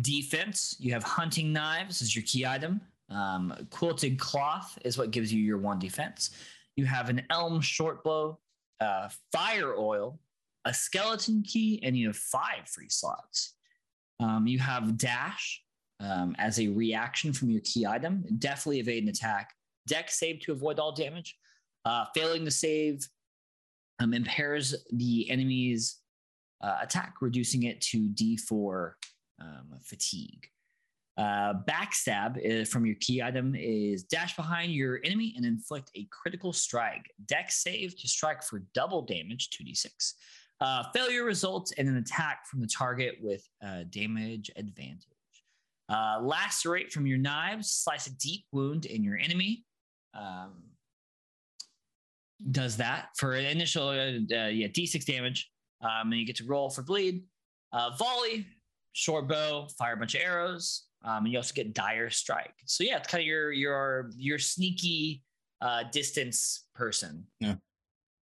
defense. 0.00 0.76
You 0.78 0.92
have 0.92 1.02
hunting 1.02 1.52
knives 1.52 2.00
as 2.00 2.16
your 2.16 2.22
key 2.26 2.46
item. 2.46 2.80
Um, 3.10 3.54
quilted 3.70 4.18
cloth 4.18 4.78
is 4.84 4.98
what 4.98 5.10
gives 5.10 5.32
you 5.32 5.40
your 5.42 5.58
one 5.58 5.78
defense. 5.78 6.30
You 6.76 6.84
have 6.86 7.08
an 7.08 7.22
elm 7.30 7.60
short 7.60 8.02
bow, 8.04 8.38
uh, 8.80 9.08
fire 9.32 9.74
oil, 9.76 10.18
a 10.64 10.74
skeleton 10.74 11.42
key, 11.42 11.80
and 11.82 11.96
you 11.96 12.08
have 12.08 12.16
five 12.16 12.68
free 12.68 12.88
slots. 12.88 13.54
Um, 14.18 14.46
you 14.46 14.58
have 14.58 14.98
dash 14.98 15.62
um, 16.00 16.34
as 16.38 16.58
a 16.58 16.68
reaction 16.68 17.32
from 17.32 17.50
your 17.50 17.60
key 17.62 17.86
item. 17.86 18.24
Definitely 18.38 18.80
evade 18.80 19.04
an 19.04 19.08
attack. 19.08 19.54
Dex 19.86 20.18
save 20.18 20.40
to 20.40 20.52
avoid 20.52 20.78
all 20.78 20.92
damage. 20.92 21.36
Uh, 21.84 22.04
failing 22.14 22.44
to 22.44 22.50
save 22.50 23.06
um, 24.00 24.12
impairs 24.12 24.74
the 24.92 25.30
enemy's 25.30 26.00
uh, 26.62 26.78
attack, 26.82 27.14
reducing 27.20 27.62
it 27.62 27.80
to 27.80 28.08
D4 28.08 28.92
um, 29.40 29.78
fatigue. 29.82 30.48
Uh, 31.16 31.54
backstab 31.66 32.38
is, 32.38 32.68
from 32.68 32.84
your 32.84 32.96
key 33.00 33.22
item 33.22 33.54
is 33.54 34.02
dash 34.04 34.36
behind 34.36 34.72
your 34.72 35.00
enemy 35.02 35.32
and 35.36 35.46
inflict 35.46 35.90
a 35.94 36.06
critical 36.10 36.52
strike. 36.52 37.10
Dex 37.24 37.62
save 37.62 37.98
to 37.98 38.06
strike 38.06 38.42
for 38.42 38.62
double 38.74 39.02
damage, 39.02 39.48
2d6. 39.50 40.12
Uh, 40.60 40.84
failure 40.94 41.24
results 41.24 41.72
in 41.72 41.88
an 41.88 41.96
attack 41.96 42.46
from 42.46 42.60
the 42.60 42.66
target 42.66 43.16
with 43.20 43.46
uh, 43.64 43.84
damage 43.90 44.50
advantage. 44.56 45.06
Uh, 45.88 46.18
lacerate 46.20 46.92
from 46.92 47.06
your 47.06 47.18
knives, 47.18 47.70
slice 47.70 48.06
a 48.06 48.18
deep 48.18 48.44
wound 48.52 48.86
in 48.86 49.04
your 49.04 49.16
enemy. 49.16 49.64
Um, 50.14 50.54
does 52.50 52.76
that 52.76 53.08
for 53.16 53.32
an 53.32 53.46
initial, 53.46 53.88
uh, 53.88 54.18
uh, 54.36 54.48
yeah, 54.48 54.66
d6 54.68 55.04
damage. 55.06 55.50
Um, 55.82 56.10
and 56.12 56.14
you 56.14 56.26
get 56.26 56.36
to 56.36 56.44
roll 56.44 56.70
for 56.70 56.82
bleed. 56.82 57.24
Uh, 57.72 57.90
volley, 57.98 58.46
short 58.92 59.28
bow, 59.28 59.68
fire 59.78 59.94
a 59.94 59.96
bunch 59.96 60.14
of 60.14 60.22
arrows. 60.22 60.84
Um, 61.06 61.24
and 61.24 61.32
you 61.32 61.38
also 61.38 61.54
get 61.54 61.72
dire 61.72 62.10
strike. 62.10 62.54
So 62.64 62.82
yeah, 62.82 62.96
it's 62.96 63.08
kind 63.08 63.22
of 63.22 63.26
your 63.26 63.52
your 63.52 64.10
your 64.16 64.38
sneaky 64.38 65.22
uh, 65.60 65.84
distance 65.84 66.64
person. 66.74 67.24
Yeah. 67.40 67.54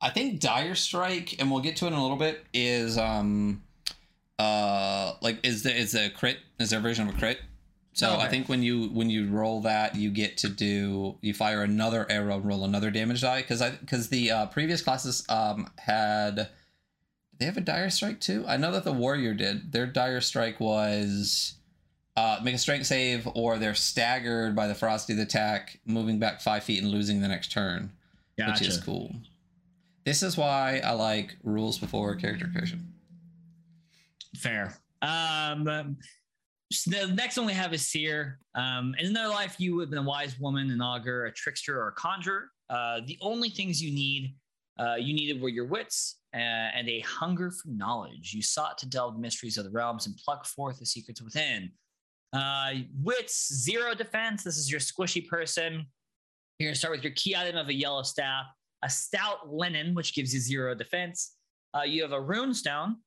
I 0.01 0.09
think 0.09 0.41
Dire 0.41 0.75
Strike, 0.75 1.39
and 1.39 1.49
we'll 1.49 1.61
get 1.61 1.77
to 1.77 1.85
it 1.85 1.87
in 1.87 1.93
a 1.93 2.01
little 2.01 2.17
bit, 2.17 2.43
is 2.53 2.97
um 2.97 3.63
uh 4.37 5.13
like 5.21 5.39
is 5.43 5.63
there 5.63 5.75
is 5.75 5.95
a 5.95 6.09
crit 6.09 6.39
is 6.59 6.71
there 6.71 6.79
a 6.79 6.81
version 6.81 7.07
of 7.07 7.15
a 7.15 7.17
crit? 7.17 7.39
So 7.95 8.17
I 8.17 8.27
think 8.27 8.49
when 8.49 8.63
you 8.63 8.89
when 8.89 9.09
you 9.09 9.29
roll 9.29 9.61
that, 9.61 9.95
you 9.95 10.09
get 10.09 10.37
to 10.37 10.49
do 10.49 11.15
you 11.21 11.33
fire 11.33 11.61
another 11.61 12.05
arrow, 12.09 12.39
roll 12.39 12.65
another 12.65 12.89
damage 12.89 13.21
die 13.21 13.41
because 13.41 13.61
I 13.61 13.69
because 13.69 14.09
the 14.09 14.31
uh, 14.31 14.45
previous 14.47 14.81
classes 14.81 15.23
um 15.29 15.69
had 15.77 16.49
they 17.37 17.45
have 17.45 17.55
a 17.55 17.61
dire 17.61 17.89
strike 17.89 18.19
too? 18.19 18.43
I 18.47 18.57
know 18.57 18.71
that 18.71 18.83
the 18.83 18.91
warrior 18.91 19.33
did. 19.33 19.71
Their 19.71 19.85
dire 19.85 20.21
strike 20.21 20.59
was 20.59 21.53
uh, 22.15 22.39
make 22.43 22.55
a 22.55 22.57
strength 22.57 22.85
save, 22.85 23.27
or 23.33 23.57
they're 23.57 23.73
staggered 23.73 24.55
by 24.55 24.67
the 24.67 24.75
frosty 24.75 25.19
attack, 25.19 25.79
moving 25.85 26.19
back 26.19 26.41
five 26.41 26.63
feet 26.63 26.81
and 26.81 26.91
losing 26.91 27.21
the 27.21 27.27
next 27.27 27.51
turn 27.51 27.91
which 28.37 28.61
is 28.61 28.77
cool. 28.77 29.13
This 30.05 30.23
is 30.23 30.37
why 30.37 30.81
I 30.83 30.91
like 30.93 31.37
rules 31.43 31.77
before 31.77 32.15
character 32.15 32.49
creation. 32.51 32.93
Fair. 34.37 34.77
Um, 35.01 35.67
um, 35.67 35.97
so 36.71 37.05
the 37.05 37.13
next 37.13 37.37
one 37.37 37.45
we 37.45 37.53
have 37.53 37.73
is 37.73 37.87
Seer. 37.87 38.39
Um, 38.55 38.95
in 38.99 39.07
another 39.07 39.29
life, 39.29 39.55
you 39.59 39.75
would 39.75 39.83
have 39.83 39.89
been 39.89 39.99
a 39.99 40.07
wise 40.07 40.39
woman, 40.39 40.71
an 40.71 40.81
augur, 40.81 41.25
a 41.25 41.31
trickster, 41.31 41.79
or 41.79 41.89
a 41.89 41.93
conjurer. 41.93 42.49
Uh, 42.69 43.01
the 43.05 43.17
only 43.21 43.49
things 43.49 43.81
you 43.81 43.93
need, 43.93 44.35
uh, 44.79 44.95
you 44.95 45.13
needed 45.13 45.41
were 45.41 45.49
your 45.49 45.65
wits 45.65 46.19
uh, 46.33 46.37
and 46.37 46.89
a 46.89 46.99
hunger 47.01 47.51
for 47.51 47.69
knowledge. 47.69 48.33
You 48.33 48.41
sought 48.41 48.77
to 48.79 48.89
delve 48.89 49.19
mysteries 49.19 49.57
of 49.57 49.65
the 49.65 49.71
realms 49.71 50.07
and 50.07 50.15
pluck 50.17 50.45
forth 50.45 50.79
the 50.79 50.85
secrets 50.85 51.21
within. 51.21 51.71
Uh, 52.33 52.73
wits, 53.01 53.53
zero 53.53 53.93
defense. 53.93 54.43
This 54.43 54.57
is 54.57 54.71
your 54.71 54.79
squishy 54.79 55.27
person. 55.27 55.85
You're 56.57 56.69
gonna 56.69 56.75
start 56.75 56.95
with 56.95 57.03
your 57.03 57.13
key 57.13 57.35
item 57.35 57.57
of 57.57 57.69
a 57.69 57.73
yellow 57.73 58.03
staff, 58.03 58.45
a 58.83 58.89
stout 58.89 59.53
linen, 59.53 59.93
which 59.93 60.15
gives 60.15 60.33
you 60.33 60.39
zero 60.39 60.73
defense. 60.73 61.35
Uh, 61.75 61.83
you 61.83 62.01
have 62.01 62.11
a 62.11 62.21
rune 62.21 62.53
stone, 62.53 62.97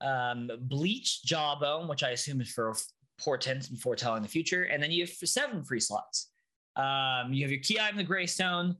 um, 0.00 0.50
bleached 0.60 1.24
jawbone, 1.24 1.88
which 1.88 2.02
I 2.02 2.10
assume 2.10 2.40
is 2.40 2.50
for 2.50 2.74
portent 3.18 3.70
and 3.70 3.80
foretelling 3.80 4.22
the 4.22 4.28
future, 4.28 4.64
and 4.64 4.82
then 4.82 4.90
you 4.90 5.04
have 5.04 5.10
seven 5.10 5.62
free 5.64 5.80
slots. 5.80 6.30
Um, 6.76 7.32
you 7.32 7.42
have 7.44 7.50
your 7.50 7.60
key 7.60 7.80
item, 7.80 7.96
the 7.96 8.04
Greystone, 8.04 8.76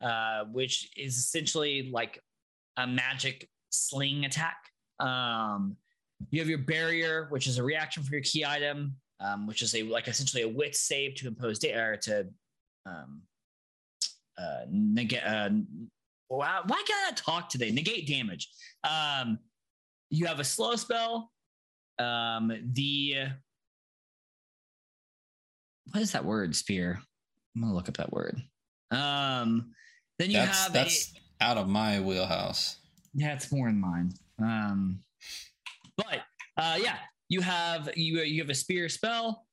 uh, 0.00 0.44
which 0.52 0.90
is 0.96 1.16
essentially 1.16 1.90
like 1.92 2.20
a 2.76 2.86
magic 2.86 3.48
sling 3.70 4.24
attack. 4.24 4.56
Um, 5.00 5.76
you 6.30 6.40
have 6.40 6.48
your 6.48 6.58
barrier, 6.58 7.26
which 7.30 7.46
is 7.46 7.58
a 7.58 7.62
reaction 7.62 8.02
for 8.02 8.12
your 8.12 8.22
key 8.22 8.44
item, 8.44 8.96
um, 9.20 9.46
which 9.46 9.62
is 9.62 9.74
a 9.74 9.82
like 9.84 10.08
essentially 10.08 10.42
a 10.42 10.48
wit 10.48 10.74
save 10.76 11.14
to 11.16 11.28
impose 11.28 11.58
da- 11.58 11.74
or 11.74 11.96
to 11.96 12.26
um, 12.86 13.22
uh, 14.38 14.60
negate. 14.70 15.24
Uh, 15.24 15.50
why, 16.28 16.60
why 16.66 16.82
can't 16.86 17.12
I 17.12 17.14
talk 17.14 17.48
today? 17.48 17.70
Negate 17.70 18.06
damage. 18.08 18.48
Um, 18.82 19.38
you 20.10 20.26
have 20.26 20.40
a 20.40 20.44
slow 20.44 20.74
spell. 20.76 21.30
Um, 21.98 22.52
the 22.72 23.26
what 25.92 26.02
is 26.02 26.12
that 26.12 26.24
word? 26.24 26.56
Spear. 26.56 27.00
I'm 27.54 27.62
gonna 27.62 27.74
look 27.74 27.88
up 27.88 27.96
that 27.98 28.12
word. 28.12 28.42
Um, 28.90 29.72
then 30.18 30.30
you 30.30 30.38
That's 30.38 30.64
have 30.64 30.72
that's 30.72 31.12
out 31.40 31.56
of 31.56 31.68
my 31.68 32.00
wheelhouse. 32.00 32.76
yeah, 33.14 33.32
it's 33.34 33.52
more 33.52 33.68
in 33.68 33.80
mine. 33.80 34.12
Um, 34.42 35.00
but 35.96 36.20
uh, 36.56 36.78
yeah, 36.82 36.96
you 37.28 37.40
have 37.40 37.90
you 37.96 38.20
you 38.20 38.40
have 38.42 38.50
a 38.50 38.54
spear 38.54 38.88
spell. 38.88 39.46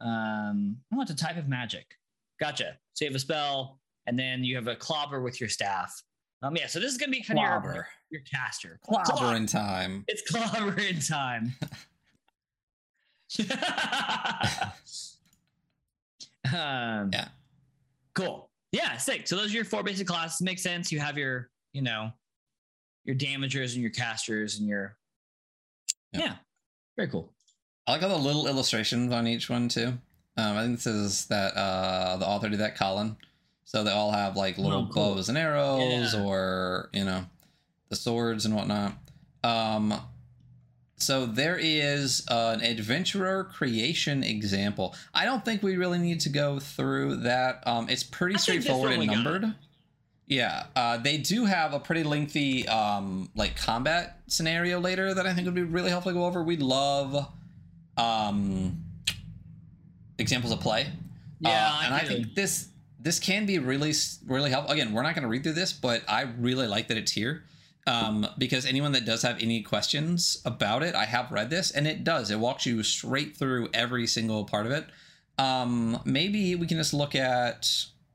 Um, 0.00 0.76
I 0.92 0.96
want 0.96 1.08
the 1.08 1.14
type 1.14 1.36
of 1.36 1.48
magic. 1.48 1.86
Gotcha. 2.40 2.76
So 2.94 3.04
you 3.04 3.10
have 3.10 3.16
a 3.16 3.20
spell, 3.20 3.80
and 4.06 4.18
then 4.18 4.44
you 4.44 4.54
have 4.56 4.68
a 4.68 4.76
clobber 4.76 5.20
with 5.22 5.40
your 5.40 5.48
staff. 5.48 6.02
Um, 6.42 6.54
yeah. 6.56 6.66
So 6.68 6.78
this 6.78 6.92
is 6.92 6.98
gonna 6.98 7.10
be 7.12 7.22
kind 7.22 7.38
of 7.38 7.44
your, 7.44 7.60
Clobber. 7.60 7.88
your 8.10 8.20
caster. 8.22 8.78
Clobber 8.84 9.34
in 9.36 9.46
time. 9.46 10.04
It's 10.06 10.22
clobber 10.30 10.78
in 10.80 11.00
time. 11.00 11.54
um, 16.54 17.10
Yeah. 17.12 17.28
Cool. 18.14 18.50
Yeah, 18.72 18.96
sick. 18.96 19.26
So 19.28 19.36
those 19.36 19.52
are 19.52 19.56
your 19.56 19.64
four 19.64 19.82
basic 19.82 20.06
classes. 20.06 20.40
Makes 20.42 20.62
sense. 20.62 20.90
You 20.92 20.98
have 21.00 21.16
your, 21.16 21.50
you 21.72 21.82
know, 21.82 22.10
your 23.04 23.16
damagers 23.16 23.72
and 23.74 23.82
your 23.82 23.90
casters 23.90 24.58
and 24.58 24.68
your. 24.68 24.96
Yeah. 26.12 26.34
Very 26.98 27.08
cool. 27.08 27.32
I 27.86 27.92
like 27.92 28.02
all 28.02 28.08
the 28.10 28.16
little 28.18 28.46
illustrations 28.48 29.10
on 29.12 29.26
each 29.26 29.48
one 29.48 29.68
too. 29.68 29.94
Um, 30.36 30.56
I 30.56 30.62
think 30.64 30.76
this 30.76 30.86
is 30.86 31.26
that 31.26 31.54
uh, 31.56 32.16
the 32.18 32.26
author 32.26 32.48
did 32.50 32.58
that, 32.60 32.76
Colin. 32.76 33.16
So 33.64 33.84
they 33.84 33.92
all 33.92 34.10
have 34.12 34.36
like 34.36 34.58
little 34.58 34.88
Oh, 34.90 34.92
cool. 34.92 35.14
bows 35.14 35.28
and 35.30 35.38
arrows, 35.38 36.12
Yeah. 36.14 36.22
or 36.24 36.90
you 36.92 37.04
know, 37.04 37.24
the 37.88 37.96
swords 37.96 38.44
and 38.46 38.54
whatnot. 38.54 38.94
Um, 39.44 39.94
so 40.96 41.24
there 41.26 41.56
is 41.56 42.26
uh, 42.28 42.56
an 42.58 42.62
adventurer 42.62 43.44
creation 43.44 44.24
example. 44.24 44.94
I 45.14 45.24
don't 45.24 45.44
think 45.44 45.62
we 45.62 45.76
really 45.76 45.98
need 45.98 46.20
to 46.20 46.28
go 46.28 46.58
through 46.58 47.18
that. 47.18 47.62
Um, 47.66 47.88
it's 47.88 48.02
pretty 48.02 48.34
I 48.34 48.38
straightforward 48.38 48.90
and 48.92 49.00
we 49.00 49.06
got. 49.06 49.14
numbered. 49.22 49.54
Yeah, 50.28 50.66
uh, 50.76 50.98
they 50.98 51.16
do 51.16 51.46
have 51.46 51.72
a 51.72 51.80
pretty 51.80 52.02
lengthy 52.02 52.68
um, 52.68 53.30
like 53.34 53.56
combat 53.56 54.20
scenario 54.26 54.78
later 54.78 55.14
that 55.14 55.26
I 55.26 55.32
think 55.32 55.46
would 55.46 55.54
be 55.54 55.62
really 55.62 55.88
helpful 55.88 56.12
to 56.12 56.18
go 56.18 56.26
over. 56.26 56.42
We 56.42 56.58
love 56.58 57.26
um, 57.96 58.84
examples 60.18 60.52
of 60.52 60.60
play. 60.60 60.88
Yeah, 61.40 61.50
Uh, 61.50 61.82
and 61.86 61.94
I 61.94 62.00
think 62.00 62.34
this 62.34 62.68
this 63.00 63.18
can 63.18 63.46
be 63.46 63.58
really 63.58 63.94
really 64.26 64.50
helpful. 64.50 64.74
Again, 64.74 64.92
we're 64.92 65.02
not 65.02 65.14
going 65.14 65.22
to 65.22 65.28
read 65.28 65.44
through 65.44 65.52
this, 65.54 65.72
but 65.72 66.02
I 66.06 66.22
really 66.22 66.66
like 66.66 66.88
that 66.88 66.98
it's 66.98 67.12
here 67.12 67.44
um, 67.86 68.26
because 68.36 68.66
anyone 68.66 68.92
that 68.92 69.06
does 69.06 69.22
have 69.22 69.38
any 69.40 69.62
questions 69.62 70.42
about 70.44 70.82
it, 70.82 70.94
I 70.94 71.06
have 71.06 71.32
read 71.32 71.48
this 71.48 71.70
and 71.70 71.86
it 71.86 72.04
does. 72.04 72.30
It 72.30 72.38
walks 72.38 72.66
you 72.66 72.82
straight 72.82 73.34
through 73.34 73.70
every 73.72 74.06
single 74.06 74.44
part 74.44 74.66
of 74.66 74.72
it. 74.72 74.84
Um, 75.38 76.00
maybe 76.04 76.54
we 76.54 76.66
can 76.66 76.76
just 76.76 76.92
look 76.92 77.14
at 77.14 77.70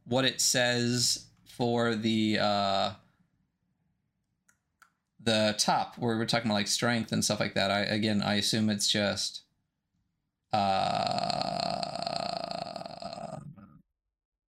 what 0.05 0.25
it 0.25 0.41
says 0.41 1.25
for 1.57 1.95
the 1.95 2.39
uh, 2.39 2.91
the 5.23 5.55
top 5.57 5.97
where 5.97 6.17
we're 6.17 6.25
talking 6.25 6.49
about 6.49 6.55
like 6.55 6.67
strength 6.67 7.11
and 7.11 7.23
stuff 7.23 7.39
like 7.39 7.53
that. 7.53 7.71
I 7.71 7.81
again, 7.81 8.21
I 8.21 8.35
assume 8.35 8.69
it's 8.69 8.89
just 8.89 9.41
uh 10.51 10.59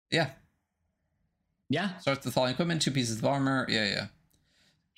yeah. 0.10 0.32
Yeah. 1.70 1.98
starts 2.00 2.20
with 2.20 2.26
the 2.26 2.32
following 2.32 2.54
equipment 2.54 2.82
two 2.82 2.92
pieces 2.92 3.20
of 3.20 3.26
armor. 3.26 3.66
Yeah 3.70 3.86
yeah. 3.86 4.08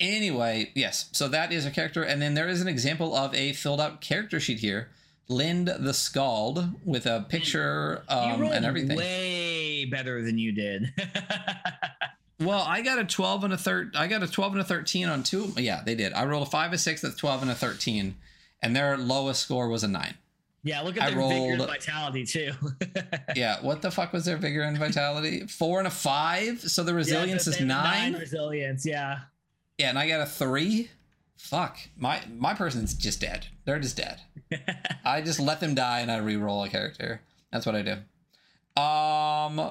Anyway 0.00 0.72
yes 0.74 1.08
so 1.12 1.28
that 1.28 1.52
is 1.52 1.64
a 1.66 1.70
character 1.70 2.02
and 2.02 2.20
then 2.20 2.34
there 2.34 2.48
is 2.48 2.60
an 2.60 2.68
example 2.68 3.14
of 3.14 3.32
a 3.34 3.52
filled 3.52 3.80
out 3.80 4.00
character 4.00 4.40
sheet 4.40 4.58
here. 4.60 4.90
Lind 5.26 5.68
the 5.68 5.94
skald 5.94 6.74
with 6.84 7.06
a 7.06 7.24
picture 7.28 8.02
um, 8.10 8.42
and 8.42 8.64
everything. 8.64 8.98
way 8.98 9.73
better 9.84 10.22
than 10.22 10.38
you 10.38 10.52
did. 10.52 10.92
well 12.40 12.64
i 12.66 12.82
got 12.82 12.98
a 12.98 13.04
12 13.04 13.44
and 13.44 13.52
a 13.52 13.56
third 13.56 13.94
i 13.94 14.08
got 14.08 14.22
a 14.22 14.26
12 14.26 14.52
and 14.54 14.60
a 14.60 14.64
13 14.64 15.06
on 15.08 15.22
two 15.22 15.52
yeah 15.56 15.82
they 15.86 15.94
did 15.94 16.12
i 16.14 16.24
rolled 16.24 16.46
a 16.46 16.50
5 16.50 16.72
a 16.72 16.78
6 16.78 17.00
that's 17.00 17.14
12 17.14 17.42
and 17.42 17.50
a 17.50 17.54
13 17.54 18.16
and 18.60 18.74
their 18.74 18.96
lowest 18.98 19.40
score 19.42 19.68
was 19.68 19.84
a 19.84 19.88
9 19.88 20.14
yeah, 20.66 20.80
look 20.80 20.96
at 20.96 21.10
their 21.10 21.20
vigor 21.20 21.50
and 21.50 21.58
rolled- 21.58 21.68
vitality 21.70 22.24
too. 22.24 22.52
yeah 23.36 23.62
what 23.62 23.82
the 23.82 23.90
fuck 23.90 24.12
was 24.12 24.24
their 24.24 24.36
vigor 24.38 24.62
and 24.62 24.76
vitality 24.78 25.46
four 25.46 25.78
and 25.78 25.86
a 25.86 25.90
five 25.90 26.60
so 26.60 26.82
the 26.82 26.92
resilience 26.94 27.46
Yeah, 27.46 27.50
is 27.52 27.58
they 27.58 27.66
have 27.66 27.68
nine 27.68 28.14
Resilience, 28.14 28.84
yeah. 28.84 29.20
Yeah, 29.78 29.90
and 29.90 29.98
I 29.98 30.08
got 30.08 30.20
a 30.20 30.26
three. 30.26 30.88
Fuck. 31.36 31.78
My 31.98 32.22
my 32.38 32.54
person's 32.54 32.94
just 32.94 33.20
dead. 33.20 33.46
They're 33.64 33.78
just 33.80 33.96
dead. 33.96 34.20
I 35.04 35.20
just 35.20 35.38
let 35.40 35.60
them 35.60 35.74
die 35.74 36.00
and 36.00 36.10
I 36.10 36.16
re-roll 36.18 36.62
a 36.64 36.68
character. 36.68 37.20
That's 37.52 37.66
what 37.66 37.74
I 37.74 37.82
do. 37.82 37.96
Um 38.76 39.70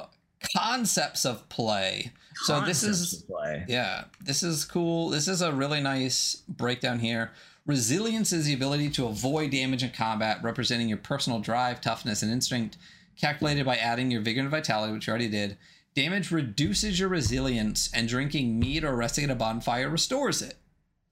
concepts 0.55 1.25
of 1.25 1.47
play. 1.49 2.11
So 2.35 2.61
this 2.61 2.83
is 2.83 3.23
play. 3.27 3.65
yeah, 3.67 4.05
this 4.21 4.43
is 4.43 4.65
cool. 4.65 5.09
This 5.09 5.27
is 5.27 5.41
a 5.41 5.51
really 5.51 5.81
nice 5.81 6.41
breakdown 6.47 6.99
here. 6.99 7.31
Resilience 7.65 8.33
is 8.33 8.45
the 8.45 8.53
ability 8.53 8.89
to 8.91 9.05
avoid 9.05 9.51
damage 9.51 9.83
in 9.83 9.91
combat, 9.91 10.39
representing 10.43 10.89
your 10.89 10.97
personal 10.97 11.39
drive, 11.39 11.79
toughness, 11.79 12.21
and 12.21 12.31
instinct, 12.31 12.77
calculated 13.19 13.65
by 13.65 13.77
adding 13.77 14.11
your 14.11 14.21
vigor 14.21 14.41
and 14.41 14.49
vitality, 14.49 14.91
which 14.91 15.07
you 15.07 15.11
already 15.11 15.29
did. 15.29 15.57
Damage 15.95 16.31
reduces 16.31 16.99
your 16.99 17.07
resilience, 17.07 17.89
and 17.93 18.07
drinking 18.07 18.59
mead 18.59 18.83
or 18.83 18.95
resting 18.95 19.23
at 19.23 19.29
a 19.29 19.35
bonfire 19.35 19.89
restores 19.89 20.41
it. 20.41 20.55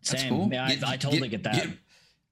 That's 0.04 0.24
Same. 0.24 0.30
cool. 0.30 0.50
Yeah, 0.52 0.66
I, 0.66 0.94
I 0.94 0.98
totally 0.98 1.30
get, 1.30 1.44
that. 1.44 1.54
Get, 1.54 1.70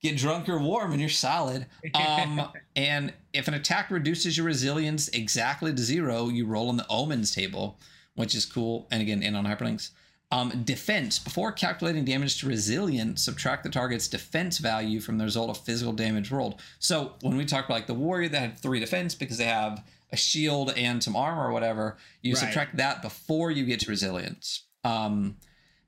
get 0.01 0.18
drunk 0.18 0.49
or 0.49 0.60
warm, 0.60 0.91
and 0.91 0.99
you're 0.99 1.10
solid. 1.10 1.68
Um, 1.93 2.49
and 2.76 3.14
if 3.34 3.48
an 3.48 3.54
attack 3.54 3.92
reduces 3.92 4.38
your 4.38 4.46
resilience 4.46 5.08
exactly 5.10 5.74
to 5.74 5.82
zero, 5.82 6.30
you 6.30 6.46
roll 6.46 6.70
on 6.70 6.78
the 6.78 6.86
omens 6.90 7.34
table, 7.34 7.80
which 8.16 8.34
is 8.36 8.46
cool. 8.46 8.88
And 8.92 9.02
again, 9.02 9.22
in 9.24 9.36
on 9.36 9.46
hyperlinks. 9.46 9.92
Um, 10.32 10.62
defense. 10.64 11.18
Before 11.18 11.52
calculating 11.52 12.06
damage 12.06 12.40
to 12.40 12.48
resilience, 12.48 13.24
subtract 13.24 13.64
the 13.64 13.70
target's 13.70 14.08
defense 14.08 14.60
value 14.60 15.00
from 15.00 15.18
the 15.18 15.24
result 15.24 15.50
of 15.50 15.58
physical 15.58 15.92
damage 15.94 16.30
rolled. 16.32 16.62
So 16.78 17.14
when 17.22 17.36
we 17.36 17.46
talk 17.46 17.66
about 17.66 17.74
like 17.76 17.88
the 17.88 17.96
warrior 17.96 18.30
that 18.30 18.40
had 18.40 18.60
three 18.60 18.80
defense 18.80 19.16
because 19.16 19.38
they 19.40 19.46
have 19.46 19.84
a 20.12 20.18
shield 20.18 20.72
and 20.78 21.04
some 21.04 21.16
armor 21.16 21.48
or 21.48 21.52
whatever, 21.52 21.98
you 22.22 22.34
Right. 22.34 22.40
subtract 22.42 22.78
that 22.78 23.02
before 23.02 23.50
you 23.52 23.66
get 23.66 23.80
to 23.82 23.90
resilience. 23.90 24.64
Um, 24.84 25.38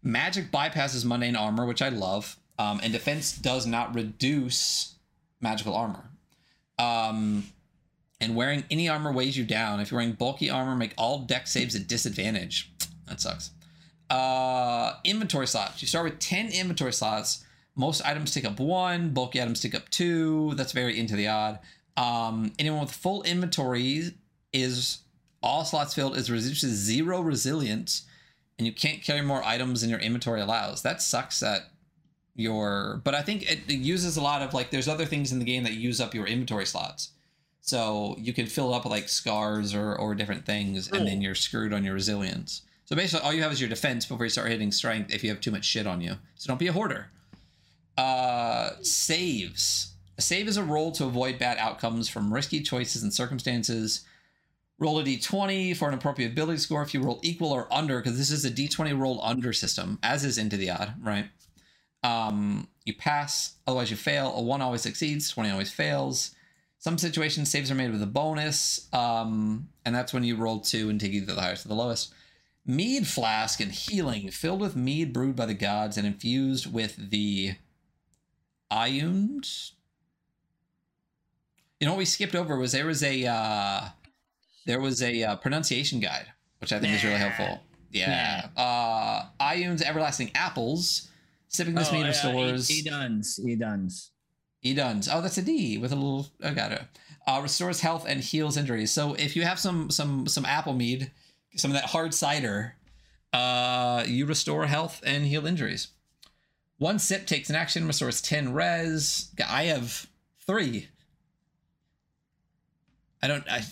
magic 0.04 0.52
bypasses 0.52 1.06
mundane 1.06 1.36
armor, 1.36 1.66
which 1.66 1.82
I 1.82 1.90
love, 1.90 2.38
um, 2.58 2.80
and 2.84 2.92
defense 2.94 3.32
does 3.38 3.66
not 3.68 3.94
reduce 3.96 4.96
magical 5.40 5.76
armor. 5.76 6.11
Um, 6.82 7.46
and 8.20 8.36
wearing 8.36 8.64
any 8.70 8.88
armor 8.88 9.12
weighs 9.12 9.38
you 9.38 9.44
down. 9.44 9.80
If 9.80 9.92
you're 9.92 10.00
wearing 10.00 10.14
bulky 10.14 10.50
armor, 10.50 10.76
make 10.76 10.94
all 10.98 11.20
Dex 11.20 11.52
saves 11.52 11.76
at 11.76 11.88
disadvantage. 11.88 12.72
That 13.08 13.20
sucks. 13.20 13.52
Uh, 14.10 14.94
inventory 15.04 15.46
slots. 15.46 15.82
You 15.82 15.88
start 15.88 16.06
with 16.06 16.20
10 16.20 16.54
inventory 16.54 16.94
slots. 16.94 17.44
Most 17.76 18.06
items 18.06 18.34
take 18.34 18.46
up 18.46 18.58
one, 18.58 19.10
bulky 19.10 19.42
items 19.42 19.60
take 19.60 19.76
up 19.76 19.90
two. 19.90 20.54
That's 20.56 20.72
very 20.72 20.98
into 20.98 21.18
the 21.18 21.28
odd. 21.28 21.60
Um, 21.98 22.54
anyone 22.58 22.82
with 22.82 22.92
full 22.92 23.24
inventory 23.24 24.12
is 24.54 25.00
all 25.44 25.66
slots 25.66 25.94
filled 25.94 26.16
is 26.16 26.32
reduced 26.32 26.62
to 26.62 26.68
zero 26.68 27.20
resilience, 27.20 28.04
and 28.58 28.66
you 28.66 28.72
can't 28.74 29.04
carry 29.04 29.22
more 29.22 29.44
items 29.44 29.82
than 29.82 29.90
your 29.90 30.00
inventory 30.00 30.40
allows. 30.40 30.84
That 30.84 31.02
sucks 31.02 31.42
that 31.42 31.71
your 32.36 33.02
but 33.04 33.14
I 33.14 33.22
think 33.22 33.50
it, 33.50 33.60
it 33.68 33.80
uses 33.80 34.18
a 34.18 34.22
lot 34.22 34.42
of 34.42 34.54
like 34.54 34.72
there's 34.72 34.88
other 34.88 35.06
things 35.06 35.32
in 35.32 35.40
the 35.40 35.46
game 35.46 35.64
that 35.64 35.74
use 35.74 36.00
up 36.00 36.14
your 36.14 36.26
inventory 36.26 36.66
slots. 36.66 37.10
So 37.62 38.16
you 38.20 38.34
can 38.34 38.48
fill 38.48 38.74
up 38.74 38.86
like 38.86 39.08
scars 39.08 39.76
or 39.76 39.96
or 39.96 40.16
different 40.16 40.46
things, 40.46 40.92
and 40.92 41.08
then 41.08 41.22
you're 41.22 41.36
screwed 41.36 41.74
on 41.74 41.84
your 41.84 41.94
resilience. 41.94 42.64
So 42.86 42.96
basically, 42.96 43.26
all 43.26 43.34
you 43.34 43.44
have 43.44 43.52
is 43.52 43.62
your 43.62 43.70
defense 43.70 44.06
before 44.06 44.26
you 44.26 44.30
start 44.30 44.50
hitting 44.50 44.72
strength. 44.72 45.14
If 45.14 45.24
you 45.24 45.30
have 45.30 45.40
too 45.40 45.52
much 45.52 45.66
shit 45.66 45.88
on 45.88 46.02
you, 46.02 46.16
so 46.36 46.48
don't 46.48 46.60
be 46.60 46.68
a 46.68 46.74
hoarder. 46.74 47.08
Uh, 47.98 48.72
saves. 48.82 49.94
A 50.18 50.22
save 50.22 50.48
is 50.48 50.58
a 50.58 50.64
roll 50.64 50.92
to 50.94 51.06
avoid 51.06 51.40
bad 51.40 51.58
outcomes 51.58 52.10
from 52.10 52.34
risky 52.34 52.62
choices 52.62 53.04
and 53.04 53.14
circumstances. 53.14 54.02
Roll 54.80 55.00
a 55.00 55.04
d20 55.04 55.78
for 55.78 55.88
an 55.88 55.94
appropriate 55.94 56.32
ability 56.32 56.58
score 56.58 56.82
if 56.82 56.94
you 56.94 57.02
roll 57.02 57.20
equal 57.22 57.52
or 57.52 57.72
under, 57.72 58.00
because 58.00 58.18
this 58.18 58.32
is 58.32 58.44
a 58.44 58.52
d20 58.52 59.00
roll 59.00 59.22
under 59.24 59.54
system, 59.54 60.00
as 60.02 60.26
is 60.26 60.38
into 60.40 60.58
the 60.58 60.72
odd, 60.72 60.96
right? 61.02 61.30
Um, 62.04 62.68
you 62.86 62.94
pass, 62.96 63.56
otherwise 63.68 63.92
you 63.92 63.98
fail. 63.98 64.34
A 64.36 64.42
one 64.42 64.62
always 64.62 64.82
succeeds, 64.82 65.30
20 65.30 65.52
always 65.52 65.72
fails. 65.72 66.36
Some 66.80 66.98
situations 66.98 67.52
saves 67.52 67.70
are 67.70 67.76
made 67.76 67.92
with 67.92 68.02
a 68.02 68.08
bonus, 68.08 68.88
um, 68.92 69.70
and 69.86 69.94
that's 69.94 70.14
when 70.14 70.24
you 70.24 70.36
roll 70.36 70.60
two 70.60 70.90
and 70.90 71.00
take 71.00 71.12
either 71.12 71.36
the 71.36 71.42
highest 71.42 71.66
or 71.66 71.70
the 71.70 71.76
lowest. 71.76 72.12
Mead 72.66 73.08
flask 73.08 73.60
and 73.60 73.72
healing, 73.72 74.32
filled 74.32 74.62
with 74.62 74.76
mead 74.76 75.14
brewed 75.14 75.36
by 75.36 75.46
the 75.46 75.54
gods 75.54 75.96
and 75.96 76.08
infused 76.08 76.72
with 76.72 77.12
the 77.12 77.54
Iuns. 78.72 79.74
You 81.80 81.86
know 81.86 81.94
what 81.94 82.00
we 82.00 82.06
skipped 82.06 82.36
over 82.36 82.58
was 82.58 82.72
there 82.72 82.86
was 82.88 83.04
a 83.04 83.26
uh, 83.28 83.82
there 84.66 84.80
was 84.80 85.04
a 85.04 85.24
uh, 85.24 85.36
pronunciation 85.36 86.00
guide, 86.00 86.28
which 86.60 86.72
I 86.72 86.80
think 86.80 86.96
is 86.96 87.04
really 87.04 87.18
helpful. 87.18 87.60
Yeah. 87.92 88.48
Uh, 88.56 89.26
Iuns 89.40 89.82
everlasting 89.82 90.32
apples. 90.34 91.10
Sipping 91.52 91.76
this 91.76 91.92
mead 91.92 92.06
restores. 92.06 92.72
E 92.72 92.82
duns. 92.82 93.38
E 93.46 93.56
duns. 93.58 94.12
E 94.62 94.74
duns. 94.74 95.10
Oh, 95.12 95.20
that's 95.20 95.38
a 95.38 95.42
D 95.42 95.78
with 95.78 95.92
a 95.92 95.96
little. 95.96 96.28
I 96.42 96.52
got 96.52 96.72
it. 96.72 96.82
Uh, 97.28 97.42
restores 97.44 97.82
health 97.82 98.06
and 98.08 98.22
heals 98.22 98.56
injuries. 98.56 98.90
So 98.90 99.16
if 99.16 99.36
you 99.36 99.42
have 99.42 99.60
some 99.60 99.90
some 99.90 100.28
some 100.28 100.46
apple 100.46 100.74
mead, 100.74 101.12
some 101.58 101.70
of 101.70 101.76
that 101.76 101.90
hard 101.90 102.14
cider, 102.14 102.76
uh, 103.34 104.06
you 104.08 104.26
restore 104.26 104.66
health 104.66 105.02
and 105.06 105.26
heal 105.26 105.46
injuries. 105.46 105.90
One 106.78 107.00
sip 107.00 107.28
takes 107.28 107.50
an 107.50 107.58
action, 107.58 107.86
restores 107.86 108.22
ten 108.22 108.54
res. 108.54 109.30
I 109.46 109.66
have 109.66 110.08
three. 110.48 110.88
I 113.22 113.28
don't. 113.28 113.44
I. 113.52 113.66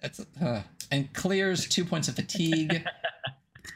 That's 0.00 0.24
uh, 0.40 0.62
and 0.92 1.12
clears 1.12 1.68
two 1.68 1.84
points 1.84 2.06
of 2.06 2.14
fatigue. 2.14 2.84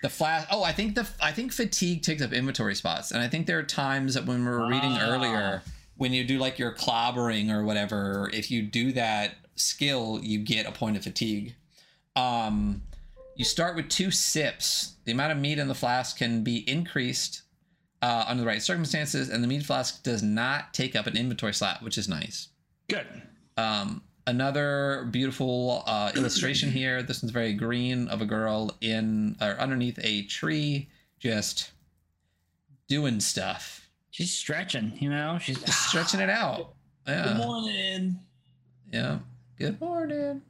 the 0.02 0.08
flash. 0.08 0.46
Oh, 0.50 0.62
I 0.62 0.72
think 0.72 0.94
the 0.94 1.06
I 1.20 1.32
think 1.32 1.52
fatigue 1.52 2.02
takes 2.02 2.22
up 2.22 2.32
inventory 2.32 2.74
spots, 2.74 3.10
and 3.10 3.22
I 3.22 3.28
think 3.28 3.46
there 3.46 3.58
are 3.58 3.62
times 3.64 4.14
that 4.14 4.26
when 4.26 4.44
we 4.44 4.50
were 4.50 4.66
reading 4.68 4.92
Ah. 4.92 5.08
earlier, 5.08 5.62
when 5.96 6.12
you 6.12 6.24
do 6.24 6.38
like 6.38 6.58
your 6.58 6.74
clobbering 6.74 7.50
or 7.50 7.64
whatever, 7.64 8.30
if 8.32 8.50
you 8.50 8.62
do 8.62 8.92
that 8.92 9.34
skill, 9.56 10.20
you 10.22 10.38
get 10.38 10.66
a 10.66 10.72
point 10.72 10.96
of 10.96 11.02
fatigue. 11.04 11.54
Um, 12.16 12.82
you 13.36 13.44
start 13.44 13.76
with 13.76 13.88
two 13.88 14.10
sips. 14.10 14.94
The 15.04 15.12
amount 15.12 15.32
of 15.32 15.38
meat 15.38 15.58
in 15.58 15.68
the 15.68 15.74
flask 15.74 16.16
can 16.16 16.42
be 16.42 16.68
increased 16.68 17.42
uh, 18.02 18.24
under 18.26 18.42
the 18.42 18.46
right 18.46 18.62
circumstances, 18.62 19.28
and 19.28 19.42
the 19.44 19.48
meat 19.48 19.64
flask 19.64 20.02
does 20.02 20.22
not 20.22 20.72
take 20.72 20.96
up 20.96 21.06
an 21.06 21.16
inventory 21.16 21.52
slot, 21.54 21.82
which 21.82 21.98
is 21.98 22.08
nice. 22.08 22.48
Good. 22.88 23.06
Um, 23.58 24.02
another 24.26 25.08
beautiful 25.10 25.82
uh, 25.86 26.12
illustration 26.14 26.70
here. 26.70 27.02
This 27.02 27.22
one's 27.22 27.32
very 27.32 27.52
green 27.52 28.08
of 28.08 28.20
a 28.20 28.26
girl 28.26 28.76
in 28.80 29.36
or 29.40 29.58
underneath 29.60 29.98
a 30.02 30.22
tree, 30.22 30.88
just 31.18 31.70
doing 32.88 33.20
stuff, 33.20 33.80
She's 34.10 34.36
stretching, 34.36 34.92
you 34.98 35.08
know. 35.08 35.38
She's 35.40 35.58
stretching 35.74 36.20
it 36.20 36.30
out. 36.30 36.74
Yeah. 37.08 37.28
Good 37.28 37.36
morning. 37.38 38.20
Yeah. 38.92 39.18
Good 39.58 39.80
morning. 39.80 40.42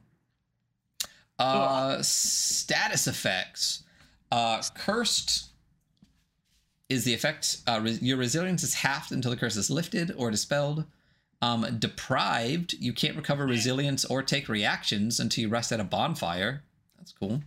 Uh, 1.39 2.01
status 2.03 3.07
effects. 3.07 3.83
Uh, 4.31 4.61
cursed 4.75 5.49
is 6.89 7.05
the 7.05 7.13
effect. 7.13 7.59
Uh, 7.65 7.79
re- 7.81 7.97
your 8.01 8.17
resilience 8.17 8.63
is 8.63 8.75
halved 8.75 9.11
until 9.11 9.31
the 9.31 9.37
curse 9.37 9.55
is 9.55 9.71
lifted 9.71 10.13
or 10.17 10.29
dispelled. 10.29 10.83
Um, 11.41 11.65
deprived, 11.79 12.73
you 12.73 12.93
can't 12.93 13.15
recover 13.15 13.47
resilience 13.47 14.05
or 14.05 14.21
take 14.21 14.47
reactions 14.47 15.19
until 15.19 15.43
you 15.43 15.49
rest 15.49 15.71
at 15.71 15.79
a 15.79 15.83
bonfire. 15.83 16.61
That's 16.97 17.13
cool. 17.13 17.41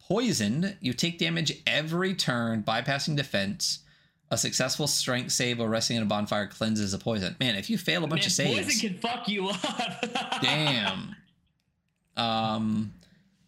Poisoned, 0.00 0.76
you 0.80 0.92
take 0.92 1.18
damage 1.18 1.62
every 1.64 2.14
turn, 2.14 2.64
bypassing 2.64 3.16
defense. 3.16 3.80
A 4.32 4.38
successful 4.38 4.86
strength 4.88 5.32
save 5.32 5.60
or 5.60 5.68
resting 5.68 5.96
in 5.96 6.02
a 6.02 6.06
bonfire 6.06 6.46
cleanses 6.48 6.92
the 6.92 6.98
poison. 6.98 7.36
Man, 7.38 7.54
if 7.54 7.70
you 7.70 7.78
fail 7.78 8.04
a 8.04 8.08
bunch 8.08 8.22
Man, 8.22 8.26
of 8.26 8.32
saves, 8.32 8.64
Poison 8.64 8.88
can 8.90 8.98
fuck 8.98 9.28
you 9.28 9.48
up. 9.48 10.04
Damn. 10.42 11.16
Um, 12.16 12.92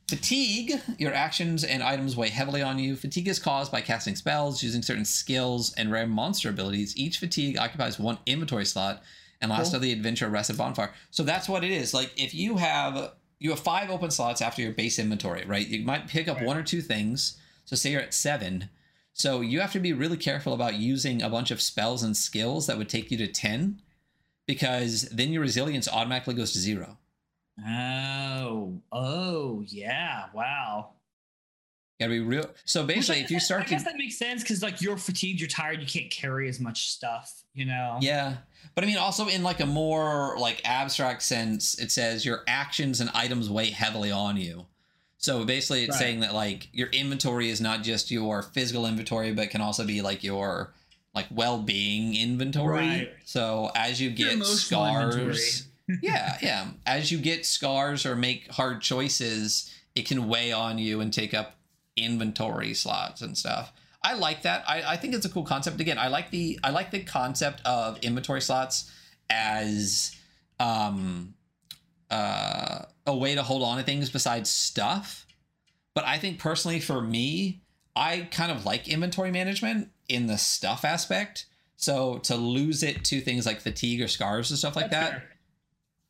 fatigue. 0.08 0.80
Your 0.98 1.14
actions 1.14 1.64
and 1.64 1.82
items 1.82 2.16
weigh 2.16 2.28
heavily 2.28 2.62
on 2.62 2.78
you. 2.78 2.96
Fatigue 2.96 3.28
is 3.28 3.38
caused 3.38 3.70
by 3.70 3.80
casting 3.80 4.16
spells, 4.16 4.62
using 4.62 4.82
certain 4.82 5.04
skills, 5.04 5.72
and 5.74 5.90
rare 5.90 6.06
monster 6.06 6.50
abilities. 6.50 6.96
Each 6.96 7.18
fatigue 7.18 7.58
occupies 7.58 7.98
one 7.98 8.18
inventory 8.26 8.64
slot 8.64 9.02
and 9.42 9.50
Last 9.50 9.64
Cool. 9.64 9.70
till 9.72 9.80
the 9.80 9.92
adventure 9.92 10.34
at 10.34 10.56
bonfire. 10.56 10.94
So 11.10 11.22
that's 11.22 11.48
what 11.48 11.64
it 11.64 11.70
is. 11.70 11.92
Like 11.92 12.12
if 12.16 12.32
you 12.34 12.56
have 12.56 13.12
you 13.38 13.50
have 13.50 13.60
five 13.60 13.90
open 13.90 14.10
slots 14.10 14.40
after 14.40 14.62
your 14.62 14.72
base 14.72 14.98
inventory, 14.98 15.44
right? 15.44 15.66
You 15.66 15.84
might 15.84 16.06
pick 16.08 16.28
up 16.28 16.38
Right. 16.38 16.46
one 16.46 16.56
or 16.56 16.62
two 16.62 16.80
things. 16.80 17.36
So 17.66 17.76
say 17.76 17.90
you're 17.90 18.00
at 18.00 18.14
seven. 18.14 18.70
So 19.12 19.40
you 19.42 19.60
have 19.60 19.72
to 19.72 19.80
be 19.80 19.92
really 19.92 20.16
careful 20.16 20.54
about 20.54 20.76
using 20.76 21.20
a 21.20 21.28
bunch 21.28 21.50
of 21.50 21.60
spells 21.60 22.02
and 22.02 22.16
skills 22.16 22.66
that 22.68 22.78
would 22.78 22.88
take 22.88 23.10
you 23.10 23.18
to 23.18 23.26
ten, 23.26 23.82
because 24.46 25.02
then 25.10 25.32
your 25.32 25.42
resilience 25.42 25.86
automatically 25.88 26.34
goes 26.34 26.52
to 26.52 26.58
zero. 26.58 26.96
oh, 27.66 28.80
oh, 28.90 29.62
yeah. 29.66 30.26
Wow. 30.32 30.90
Gotta 32.00 32.10
be 32.12 32.20
real. 32.20 32.50
So 32.64 32.84
basically, 32.86 33.22
if 33.22 33.30
you 33.30 33.38
start, 33.38 33.62
I 33.62 33.66
guess 33.66 33.82
to, 33.82 33.90
that 33.90 33.96
makes 33.98 34.16
sense 34.18 34.42
because 34.42 34.62
like 34.62 34.80
you're 34.80 34.96
fatigued, 34.96 35.40
you're 35.40 35.48
tired, 35.48 35.80
you 35.80 35.86
can't 35.86 36.10
carry 36.10 36.48
as 36.48 36.58
much 36.58 36.88
stuff, 36.90 37.42
you 37.54 37.64
know. 37.64 37.98
yeah, 38.00 38.36
but 38.74 38.84
I 38.84 38.86
mean, 38.86 38.96
also 38.96 39.28
in 39.28 39.42
like 39.42 39.60
a 39.60 39.66
more 39.66 40.36
like 40.38 40.60
abstract 40.64 41.22
sense, 41.22 41.78
it 41.78 41.90
says 41.90 42.24
your 42.24 42.42
actions 42.46 43.00
and 43.00 43.10
items 43.14 43.50
weigh 43.50 43.70
heavily 43.70 44.10
on 44.10 44.36
you. 44.36 44.66
So 45.18 45.44
basically, 45.44 45.84
it's 45.84 45.92
Right. 45.92 45.98
saying 46.00 46.20
that 46.20 46.34
like 46.34 46.68
your 46.72 46.88
inventory 46.88 47.48
is 47.48 47.60
not 47.60 47.82
just 47.82 48.10
your 48.10 48.42
physical 48.42 48.86
inventory, 48.86 49.32
but 49.32 49.50
can 49.50 49.60
also 49.60 49.84
be 49.84 50.02
like 50.02 50.24
your 50.24 50.72
like 51.14 51.26
well-being 51.30 52.16
inventory. 52.16 52.74
Right. 52.86 53.10
So 53.24 53.70
as 53.76 54.00
you 54.00 54.10
get 54.10 54.44
scars, 54.44 55.66
yeah, 56.02 56.38
yeah, 56.42 56.66
as 56.86 57.12
you 57.12 57.18
get 57.18 57.44
scars 57.46 58.06
or 58.06 58.16
make 58.16 58.50
hard 58.50 58.80
choices, 58.80 59.70
it 59.94 60.06
can 60.06 60.26
weigh 60.26 60.52
on 60.52 60.78
you 60.78 61.00
and 61.00 61.12
take 61.12 61.34
up 61.34 61.56
inventory 61.96 62.74
slots 62.74 63.20
and 63.20 63.36
stuff. 63.36 63.72
I 64.04 64.14
like 64.14 64.42
that. 64.42 64.64
I, 64.68 64.82
I 64.82 64.96
think 64.96 65.14
it's 65.14 65.26
a 65.26 65.28
cool 65.28 65.44
concept. 65.44 65.80
Again, 65.80 65.98
I 65.98 66.08
like 66.08 66.30
the 66.30 66.58
I 66.64 66.70
like 66.70 66.90
the 66.90 67.00
concept 67.04 67.62
of 67.64 67.98
inventory 68.00 68.40
slots 68.40 68.90
as 69.30 70.16
um 70.58 71.34
uh 72.10 72.82
a 73.06 73.16
way 73.16 73.34
to 73.34 73.42
hold 73.42 73.62
on 73.62 73.78
to 73.78 73.82
things 73.82 74.10
besides 74.10 74.50
stuff. 74.50 75.26
But 75.94 76.04
I 76.04 76.18
think 76.18 76.38
personally 76.38 76.80
for 76.80 77.00
me, 77.00 77.62
I 77.94 78.28
kind 78.30 78.50
of 78.50 78.64
like 78.64 78.88
inventory 78.88 79.30
management 79.30 79.88
in 80.08 80.26
the 80.26 80.38
stuff 80.38 80.84
aspect. 80.84 81.46
So 81.76 82.18
to 82.18 82.36
lose 82.36 82.82
it 82.82 83.04
to 83.06 83.20
things 83.20 83.44
like 83.44 83.60
fatigue 83.60 84.00
or 84.00 84.08
scars 84.08 84.50
and 84.50 84.58
stuff 84.58 84.76
like 84.76 84.90
That's 84.90 85.10
that, 85.10 85.18
fair. 85.18 85.28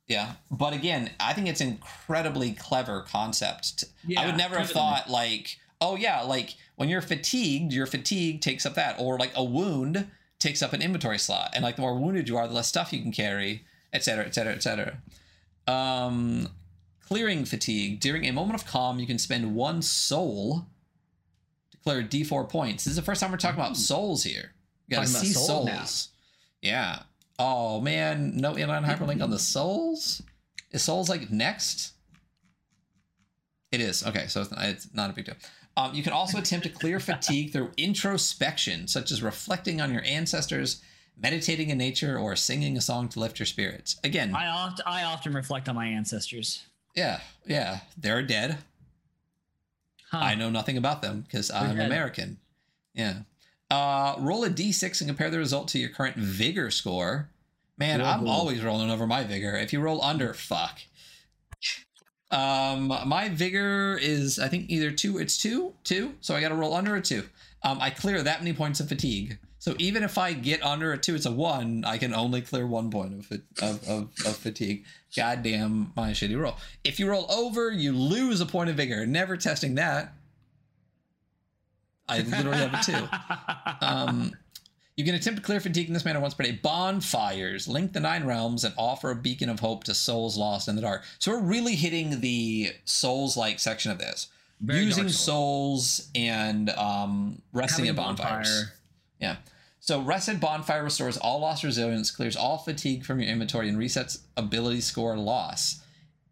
yeah. 0.06 0.32
But 0.51 0.74
again, 0.74 1.10
I 1.19 1.32
think 1.32 1.48
it's 1.48 1.60
incredibly 1.60 2.52
clever 2.52 3.02
concept. 3.02 3.85
Yeah, 4.06 4.20
I 4.20 4.27
would 4.27 4.36
never 4.36 4.59
have 4.59 4.70
thought 4.70 5.09
like, 5.10 5.56
oh 5.81 5.97
yeah, 5.97 6.20
like 6.23 6.55
when 6.77 6.89
you're 6.89 7.03
fatigued, 7.03 7.73
your 7.73 7.86
fatigue 7.86 8.40
takes 8.40 8.66
up 8.66 8.74
that, 8.74 8.97
or 8.99 9.19
like 9.19 9.32
a 9.35 9.44
wound 9.44 10.09
takes 10.39 10.62
up 10.62 10.73
an 10.73 10.82
inventory 10.82 11.19
slot, 11.19 11.51
and 11.55 11.62
like 11.62 11.77
the 11.77 11.82
more 11.82 11.99
wounded 11.99 12.28
you 12.28 12.36
are, 12.36 12.49
the 12.49 12.55
less 12.55 12.69
stuff 12.69 12.93
you 12.93 13.01
can 13.01 13.12
carry, 13.12 13.65
et 13.93 14.03
cetera, 14.03 14.24
et 14.24 14.35
cetera, 14.35 14.53
et 14.53 14.62
cetera. 14.62 14.99
Um, 15.66 16.49
clearing 17.07 17.44
fatigue 17.44 18.01
during 18.01 18.27
a 18.27 18.32
moment 18.32 18.61
of 18.61 18.66
calm, 18.66 18.99
you 18.99 19.07
can 19.07 19.19
spend 19.19 19.55
one 19.55 19.82
soul 19.82 20.66
to 21.70 21.77
clear 21.78 22.03
D4 22.03 22.49
points. 22.49 22.85
This 22.85 22.93
is 22.93 22.97
the 22.97 23.03
first 23.03 23.20
time 23.20 23.31
we're 23.31 23.36
talking 23.36 23.61
about 23.61 23.77
souls 23.77 24.24
here. 24.24 24.53
You 24.89 24.97
gotta 24.97 25.09
see 25.09 25.28
souls 25.28 25.47
souls. 25.47 25.66
now. 25.66 26.69
Yeah. 26.69 27.03
Oh 27.39 27.81
man, 27.81 28.36
no 28.36 28.55
inline 28.55 28.85
hyperlink 28.85 29.23
on 29.23 29.31
the 29.31 29.39
souls. 29.39 30.23
Is 30.70 30.82
souls 30.82 31.09
like 31.09 31.31
next? 31.31 31.93
Is. 33.82 34.06
Okay, 34.06 34.26
so 34.28 34.42
it's 34.42 34.50
not, 34.50 34.64
it's 34.64 34.88
not 34.94 35.10
a 35.10 35.12
big 35.12 35.26
deal. 35.26 35.34
Um, 35.76 35.94
you 35.94 36.02
can 36.02 36.12
also 36.12 36.38
attempt 36.38 36.66
to 36.66 36.72
clear 36.72 37.00
fatigue 37.00 37.52
through 37.52 37.70
introspection, 37.76 38.88
such 38.88 39.10
as 39.10 39.22
reflecting 39.22 39.80
on 39.80 39.92
your 39.92 40.02
ancestors, 40.04 40.82
meditating 41.20 41.70
in 41.70 41.78
nature, 41.78 42.18
or 42.18 42.36
singing 42.36 42.76
a 42.76 42.80
song 42.80 43.09
to 43.10 43.20
lift 43.20 43.38
your 43.38 43.46
spirits. 43.46 43.98
Again, 44.04 44.34
I 44.34 44.48
often 44.48 44.84
I 44.86 45.04
often 45.04 45.32
reflect 45.32 45.68
on 45.68 45.74
my 45.74 45.86
ancestors. 45.86 46.64
yeah, 46.94 47.20
yeah, 47.46 47.80
they're 47.96 48.22
dead. 48.22 48.59
Huh. 50.10 50.18
I 50.18 50.34
know 50.34 50.50
nothing 50.50 50.76
about 50.76 51.00
them 51.00 51.22
because 51.22 51.50
I'm 51.50 51.76
dead. 51.76 51.86
American. 51.86 52.36
Yeah. 52.94 53.20
Uh, 53.70 54.16
roll 54.18 54.44
a 54.44 54.50
d6 54.50 55.00
and 55.00 55.09
compare 55.09 55.30
the 55.30 55.38
result 55.38 55.68
to 55.68 55.78
your 55.78 55.88
current 55.88 56.16
vigor 56.16 56.70
score. 56.70 57.30
Man, 57.78 58.02
I'm 58.02 58.28
always 58.28 58.62
rolling 58.62 58.90
over 58.90 59.06
my 59.06 59.24
vigor. 59.24 59.56
If 59.56 59.72
you 59.72 59.80
roll 59.80 60.02
under, 60.02 60.34
fuck. 60.34 60.80
Um, 62.32 62.88
my 63.06 63.28
vigor 63.28 63.98
is 64.00 64.38
I 64.38 64.48
think 64.48 64.70
either 64.70 64.90
two. 64.90 65.18
It's 65.18 65.40
two, 65.40 65.74
two. 65.84 66.14
So 66.20 66.34
I 66.34 66.40
got 66.40 66.48
to 66.48 66.54
roll 66.54 66.74
under 66.74 66.96
a 66.96 67.02
two. 67.02 67.24
Um, 67.62 67.78
I 67.80 67.90
clear 67.90 68.22
that 68.22 68.40
many 68.40 68.52
points 68.52 68.80
of 68.80 68.88
fatigue. 68.88 69.38
So 69.59 69.76
even 69.78 70.02
if 70.02 70.18
I 70.18 70.32
get 70.32 70.60
under 70.64 70.92
a 70.92 70.98
two, 70.98 71.14
it's 71.14 71.26
a 71.26 71.30
one. 71.30 71.84
I 71.86 71.98
can 71.98 72.12
only 72.12 72.40
clear 72.40 72.66
one 72.66 72.90
point 72.90 73.14
of 73.14 73.30
of, 73.62 73.88
of, 73.88 74.09
of 74.26 74.36
fatigue. 74.36 74.84
Goddamn, 75.14 75.92
my 75.94 76.10
shitty 76.10 76.40
roll. 76.40 76.56
If 76.82 76.98
you 76.98 77.09
roll 77.09 77.30
over, 77.30 77.70
you 77.70 77.92
lose 77.92 78.40
a 78.40 78.46
point 78.46 78.70
of 78.70 78.76
vigor. 78.76 79.06
Never 79.06 79.36
testing 79.36 79.76
that. 79.76 80.14
I 82.09 82.20
literally 82.22 82.59
have 82.59 82.74
a 82.74 82.82
two. 82.82 83.09
Um, 83.84 84.32
you 85.03 85.07
can 85.07 85.16
attempt 85.16 85.39
to 85.41 85.45
clear 85.45 85.59
fatigue 85.59 85.89
in 85.89 85.95
this 85.95 86.05
manner 86.05 86.20
once 86.20 86.33
per 86.35 86.45
day. 86.45 86.53
Bonfires 86.53 87.66
link 87.66 87.93
the 87.93 87.99
nine 88.01 88.24
realms 88.24 88.62
and 88.62 88.73
offer 88.79 89.11
a 89.11 89.16
beacon 89.16 89.49
of 89.49 89.59
hope 89.61 89.83
to 89.85 89.95
souls 89.95 90.37
lost 90.37 90.69
in 90.69 90.77
the 90.77 90.83
dark. 90.83 91.03
So 91.19 91.33
we're 91.33 91.41
really 91.43 91.74
hitting 91.74 92.20
the 92.20 92.73
souls-like 92.85 93.59
section 93.59 93.91
of 93.91 93.99
this, 93.99 94.29
Very 94.61 94.85
using 94.85 95.05
Dark 95.05 95.15
souls 95.15 96.09
and 96.15 96.70
um, 96.70 97.43
resting 97.53 97.89
at 97.89 97.97
bonfires. 97.97 98.49
bonfire. 98.49 98.73
Yeah. 99.19 99.37
So 99.81 100.01
rested 100.01 100.39
bonfire 100.41 100.85
restores 100.85 101.16
all 101.16 101.41
lost 101.41 101.65
resilience, 101.65 102.12
clears 102.12 102.37
all 102.37 102.59
fatigue 102.59 103.05
from 103.05 103.19
your 103.20 103.29
inventory, 103.29 103.69
and 103.69 103.77
resets 103.77 104.20
ability 104.37 104.81
score 104.83 105.16
loss. 105.16 105.83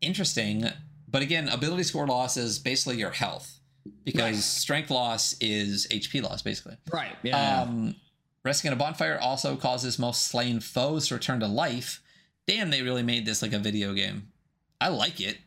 Interesting, 0.01 0.67
but 1.09 1.23
again, 1.23 1.49
ability 1.49 1.83
score 1.83 2.07
loss 2.07 2.37
is 2.37 2.59
basically 2.61 2.99
your 2.99 3.11
health 3.11 3.59
because 4.05 4.35
Right. 4.37 4.37
strength 4.37 4.91
loss 4.91 5.35
is 5.41 5.87
HP 5.91 6.21
loss, 6.21 6.43
basically. 6.43 6.77
Right. 6.93 7.17
Yeah. 7.25 7.63
Um, 7.63 7.97
resting 8.45 8.69
in 8.69 8.73
a 8.73 8.77
bonfire 8.77 9.19
also 9.21 9.57
causes 9.57 9.99
most 9.99 10.27
slain 10.27 10.61
foes 10.61 11.09
to 11.09 11.15
return 11.15 11.41
to 11.41 11.47
life. 11.47 12.03
Damn, 12.47 12.71
they 12.71 12.83
really 12.83 13.03
made 13.03 13.27
this 13.27 13.43
like 13.43 13.53
a 13.53 13.59
video 13.59 13.93
game. 13.95 14.29
I 14.81 14.89
like 14.89 15.21
it. 15.21 15.39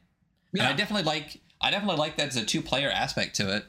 And 0.54 0.62
I 0.62 0.74
definitely 0.74 1.04
like 1.04 1.42
I 1.60 1.72
definitely 1.72 1.98
like 1.98 2.18
that 2.18 2.32
there's 2.32 2.36
a 2.44 2.46
two 2.46 2.62
player 2.62 2.90
aspect 2.90 3.36
to 3.38 3.56
it. 3.56 3.66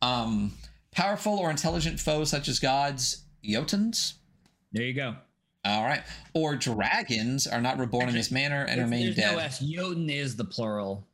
Um, 0.00 0.52
powerful 0.92 1.36
or 1.38 1.50
intelligent 1.50 1.98
foes 1.98 2.30
such 2.30 2.46
as 2.48 2.60
gods, 2.60 3.24
Jotuns, 3.44 4.14
there 4.72 4.84
you 4.84 4.94
go. 4.94 5.16
all 5.64 5.82
right, 5.84 6.02
or 6.34 6.54
dragons 6.54 7.46
are 7.48 7.60
not 7.60 7.78
reborn 7.78 8.08
in 8.08 8.14
this 8.14 8.30
manner 8.30 8.64
and 8.68 8.80
remain 8.80 9.12
dead. 9.14 9.32
no 9.32 9.38
S. 9.38 9.58
Jotun 9.58 10.08
is 10.08 10.36
the 10.36 10.44
plural. 10.44 11.04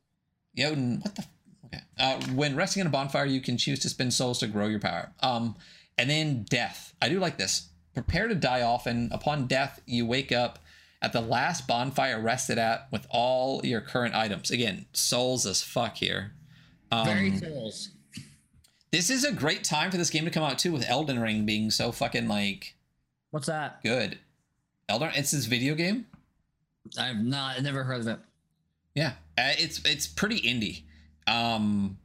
Jotun, 0.55 0.99
what 1.01 1.15
the? 1.15 1.25
Okay. 1.65 1.83
Uh, 1.97 2.21
when 2.35 2.55
resting 2.55 2.81
in 2.81 2.87
a 2.87 2.91
bonfire, 2.91 3.25
you 3.25 3.41
can 3.41 3.57
choose 3.57 3.79
to 3.79 3.89
spend 3.89 4.13
souls 4.13 4.39
to 4.39 4.47
grow 4.47 4.67
your 4.67 4.79
power. 4.79 5.11
Um, 5.21 5.55
and 5.97 6.09
then 6.09 6.43
death. 6.49 6.93
I 7.01 7.09
do 7.09 7.19
like 7.19 7.37
this. 7.37 7.69
Prepare 7.93 8.27
to 8.27 8.35
die 8.35 8.61
often. 8.61 9.09
Upon 9.11 9.47
death, 9.47 9.81
you 9.85 10.05
wake 10.05 10.31
up 10.31 10.59
at 11.01 11.13
the 11.13 11.21
last 11.21 11.67
bonfire 11.67 12.19
rested 12.21 12.57
at 12.57 12.87
with 12.91 13.05
all 13.09 13.61
your 13.65 13.81
current 13.81 14.15
items. 14.15 14.51
Again, 14.51 14.85
souls 14.93 15.45
as 15.45 15.61
fuck 15.61 15.97
here. 15.97 16.33
Um, 16.91 17.05
Very 17.05 17.37
souls. 17.37 17.89
this 18.91 19.09
is 19.09 19.23
a 19.23 19.31
great 19.31 19.63
time 19.63 19.91
for 19.91 19.97
this 19.97 20.09
game 20.09 20.25
to 20.25 20.31
come 20.31 20.43
out 20.43 20.59
too, 20.59 20.71
with 20.71 20.85
Elden 20.89 21.19
Ring 21.19 21.45
being 21.45 21.71
so 21.71 21.91
fucking 21.91 22.27
like 22.27 22.75
What's 23.31 23.47
that? 23.47 23.81
good. 23.83 24.19
Elden, 24.87 25.11
it's 25.15 25.31
this 25.31 25.45
video 25.45 25.75
game. 25.75 26.05
I've 26.99 27.23
not 27.23 27.61
never 27.63 27.83
heard 27.83 28.01
of 28.01 28.07
it. 28.07 28.19
Yeah, 28.93 29.13
uh, 29.37 29.53
it's 29.57 29.83
it's 29.85 30.07
pretty 30.07 30.39
indie. 30.41 30.83
Um, 31.27 31.97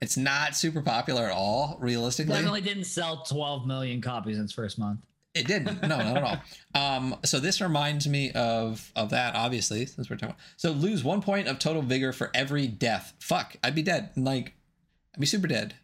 it's 0.00 0.16
not 0.16 0.56
super 0.56 0.82
popular 0.82 1.24
at 1.24 1.32
all, 1.32 1.78
realistically. 1.80 2.34
Definitely 2.34 2.60
didn't 2.60 2.84
sell 2.84 3.24
12 3.24 3.66
million 3.66 4.00
copies 4.00 4.38
in 4.38 4.44
its 4.44 4.52
first 4.52 4.78
month. 4.78 5.00
It 5.34 5.48
didn't. 5.48 5.82
No, 5.82 5.98
not 5.98 6.16
at 6.16 6.22
all. 6.22 6.42
Um, 6.76 7.16
so 7.24 7.38
this 7.38 7.60
reminds 7.60 8.08
me 8.08 8.32
of 8.32 8.90
of 8.96 9.10
that, 9.10 9.36
obviously, 9.36 9.86
since 9.86 10.10
we're 10.10 10.16
talking 10.16 10.30
about. 10.30 10.40
So 10.56 10.72
lose 10.72 11.04
one 11.04 11.22
point 11.22 11.46
of 11.46 11.60
total 11.60 11.82
vigor 11.82 12.12
for 12.12 12.32
every 12.34 12.66
death. 12.66 13.14
Fuck, 13.20 13.54
I'd 13.62 13.76
be 13.76 13.82
dead. 13.82 14.10
Like, 14.16 14.54
I'd 15.14 15.20
be 15.20 15.26
super 15.26 15.46
dead. 15.46 15.74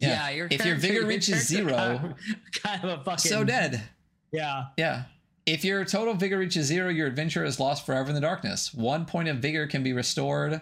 Yeah, 0.00 0.30
you're 0.30 0.48
if 0.50 0.64
your 0.64 0.74
vigor 0.74 1.06
reaches 1.06 1.46
zero, 1.46 1.76
kind 1.76 2.04
of, 2.04 2.16
kind 2.62 2.84
of 2.84 3.00
a 3.00 3.04
fucking 3.04 3.30
so 3.30 3.44
dead. 3.44 3.82
Yeah. 4.32 4.64
Yeah. 4.76 5.04
If 5.46 5.64
your 5.64 5.84
total 5.84 6.14
vigor 6.14 6.38
reaches 6.38 6.66
zero, 6.66 6.88
your 6.88 7.06
adventure 7.06 7.44
is 7.44 7.60
lost 7.60 7.86
forever 7.86 8.08
in 8.08 8.14
the 8.16 8.20
darkness. 8.20 8.74
One 8.74 9.06
point 9.06 9.28
of 9.28 9.36
vigor 9.36 9.68
can 9.68 9.84
be 9.84 9.92
restored 9.92 10.60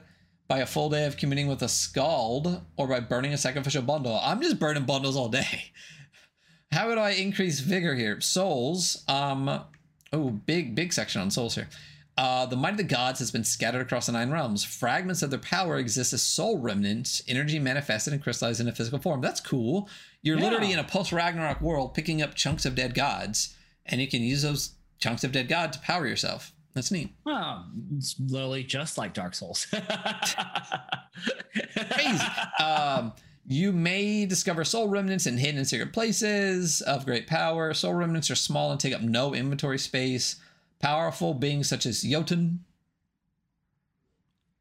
by 0.52 0.58
a 0.58 0.66
full 0.66 0.90
day 0.90 1.06
of 1.06 1.16
communing 1.16 1.46
with 1.48 1.62
a 1.62 1.68
skald 1.68 2.60
or 2.76 2.86
by 2.86 3.00
burning 3.00 3.32
a 3.32 3.38
sacrificial 3.38 3.80
bundle. 3.80 4.20
I'm 4.22 4.42
just 4.42 4.58
burning 4.58 4.84
bundles 4.84 5.16
all 5.16 5.30
day. 5.30 5.72
How 6.72 6.88
would 6.88 6.98
I 6.98 7.12
increase 7.12 7.60
vigor 7.60 7.94
here? 7.94 8.20
Souls. 8.20 9.02
Um. 9.08 9.62
Oh, 10.12 10.28
big 10.28 10.74
big 10.74 10.92
section 10.92 11.22
on 11.22 11.30
souls 11.30 11.54
here. 11.54 11.70
Uh, 12.18 12.44
the 12.44 12.56
might 12.56 12.72
of 12.72 12.76
the 12.76 12.84
gods 12.84 13.18
has 13.20 13.30
been 13.30 13.44
scattered 13.44 13.80
across 13.80 14.04
the 14.04 14.12
nine 14.12 14.30
realms. 14.30 14.62
Fragments 14.62 15.22
of 15.22 15.30
their 15.30 15.38
power 15.38 15.78
exist 15.78 16.12
as 16.12 16.20
soul 16.22 16.58
remnants, 16.58 17.22
energy 17.26 17.58
manifested 17.58 18.12
and 18.12 18.22
crystallized 18.22 18.60
in 18.60 18.68
a 18.68 18.72
physical 18.72 18.98
form. 18.98 19.22
That's 19.22 19.40
cool. 19.40 19.88
You're 20.20 20.36
Yeah. 20.36 20.44
literally 20.44 20.70
in 20.74 20.78
a 20.78 20.84
post 20.84 21.12
Ragnarok 21.12 21.62
world 21.62 21.94
picking 21.94 22.20
up 22.20 22.34
chunks 22.34 22.66
of 22.66 22.74
dead 22.74 22.92
gods, 22.94 23.56
and 23.86 24.02
you 24.02 24.06
can 24.06 24.20
use 24.20 24.42
those 24.42 24.74
chunks 24.98 25.24
of 25.24 25.32
dead 25.32 25.48
god 25.48 25.72
to 25.72 25.78
power 25.78 26.06
yourself. 26.06 26.52
That's 26.74 26.90
neat. 26.90 27.14
Oh, 27.26 27.64
it's 27.96 28.16
literally 28.18 28.64
just 28.64 28.96
like 28.96 29.12
Dark 29.12 29.34
Souls. 29.34 29.66
Crazy. 31.90 32.24
um, 32.64 33.12
you 33.46 33.72
may 33.72 34.24
discover 34.24 34.64
soul 34.64 34.88
remnants 34.88 35.26
in 35.26 35.36
hidden 35.36 35.58
and 35.58 35.68
secret 35.68 35.92
places 35.92 36.80
of 36.80 37.04
great 37.04 37.26
power. 37.26 37.74
Soul 37.74 37.94
remnants 37.94 38.30
are 38.30 38.36
small 38.36 38.70
and 38.70 38.80
take 38.80 38.94
up 38.94 39.02
no 39.02 39.34
inventory 39.34 39.78
space. 39.78 40.36
Powerful 40.78 41.34
beings 41.34 41.68
such 41.68 41.84
as 41.84 42.02
Jotun, 42.02 42.64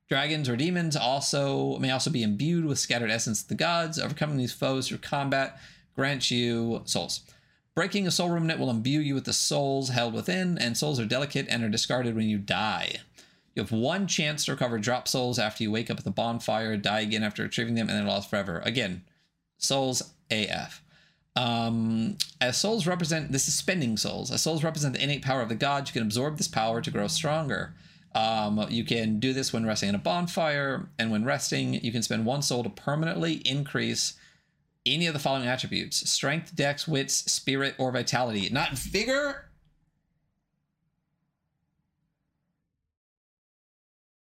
dragons, 0.10 0.50
or 0.50 0.58
demons 0.58 0.96
also 0.96 1.78
may 1.78 1.92
also 1.92 2.10
be 2.10 2.24
imbued 2.24 2.66
with 2.66 2.78
scattered 2.80 3.10
essence 3.10 3.42
of 3.42 3.48
the 3.48 3.56
gods. 3.56 3.98
Overcoming 3.98 4.38
these 4.38 4.52
foes 4.54 4.88
through 4.90 4.98
combat 4.98 5.58
grants 5.96 6.30
you 6.30 6.82
souls. 6.86 7.22
Breaking 7.74 8.06
a 8.06 8.12
soul 8.12 8.30
remnant 8.30 8.60
will 8.60 8.70
imbue 8.70 9.00
you 9.00 9.16
with 9.16 9.24
the 9.24 9.34
souls 9.34 9.90
held 9.90 10.14
within, 10.14 10.58
and 10.58 10.78
souls 10.78 11.00
are 11.00 11.06
delicate 11.06 11.48
and 11.50 11.64
are 11.64 11.70
discarded 11.70 12.16
when 12.16 12.28
you 12.28 12.38
die. 12.38 12.98
You 13.56 13.64
have 13.64 13.72
one 13.72 14.08
chance 14.08 14.46
to 14.46 14.52
recover 14.52 14.78
drop 14.78 15.08
souls 15.08 15.40
after 15.40 15.64
you 15.64 15.72
wake 15.72 15.90
up 15.90 15.98
at 15.98 16.04
the 16.04 16.12
bonfire, 16.12 16.76
die 16.76 17.02
again 17.02 17.24
after 17.24 17.44
retrieving 17.44 17.76
them, 17.76 17.90
and 17.90 17.98
then 17.98 18.08
lost 18.08 18.30
forever. 18.30 18.62
Again, 18.66 19.04
souls 19.58 20.14
AF. 20.30 20.82
Um, 21.36 22.18
as 22.42 22.58
souls 22.58 22.86
represent, 22.86 23.32
this 23.32 23.48
is 23.48 23.56
spending 23.56 23.96
souls. 23.96 24.32
As 24.32 24.42
souls 24.42 24.64
represent 24.64 24.94
the 24.94 25.04
innate 25.04 25.22
power 25.22 25.42
of 25.42 25.50
the 25.50 25.56
gods, 25.56 25.90
you 25.90 25.94
can 25.94 26.04
absorb 26.04 26.38
this 26.38 26.50
power 26.50 26.82
to 26.82 26.92
grow 26.92 27.08
stronger. 27.08 27.74
Um, 28.14 28.66
you 28.70 28.84
can 28.84 29.20
do 29.20 29.32
this 29.32 29.54
when 29.54 29.66
resting 29.66 29.90
in 29.90 29.96
a 29.96 30.00
bonfire, 30.00 30.90
and 31.00 31.10
when 31.10 31.24
resting, 31.24 31.76
you 31.76 31.94
can 31.94 32.04
spend 32.04 32.26
one 32.26 32.42
soul 32.42 32.64
to 32.64 32.70
permanently 32.70 33.36
increase 33.46 34.14
any 34.86 35.08
of 35.08 35.14
the 35.14 35.20
following 35.20 35.48
attributes 35.48 36.10
strength, 36.10 36.56
dex, 36.56 36.88
wits, 36.88 37.32
spirit, 37.32 37.76
or 37.78 37.92
vitality. 37.92 38.50
Not 38.52 38.72
vigor. 38.78 39.46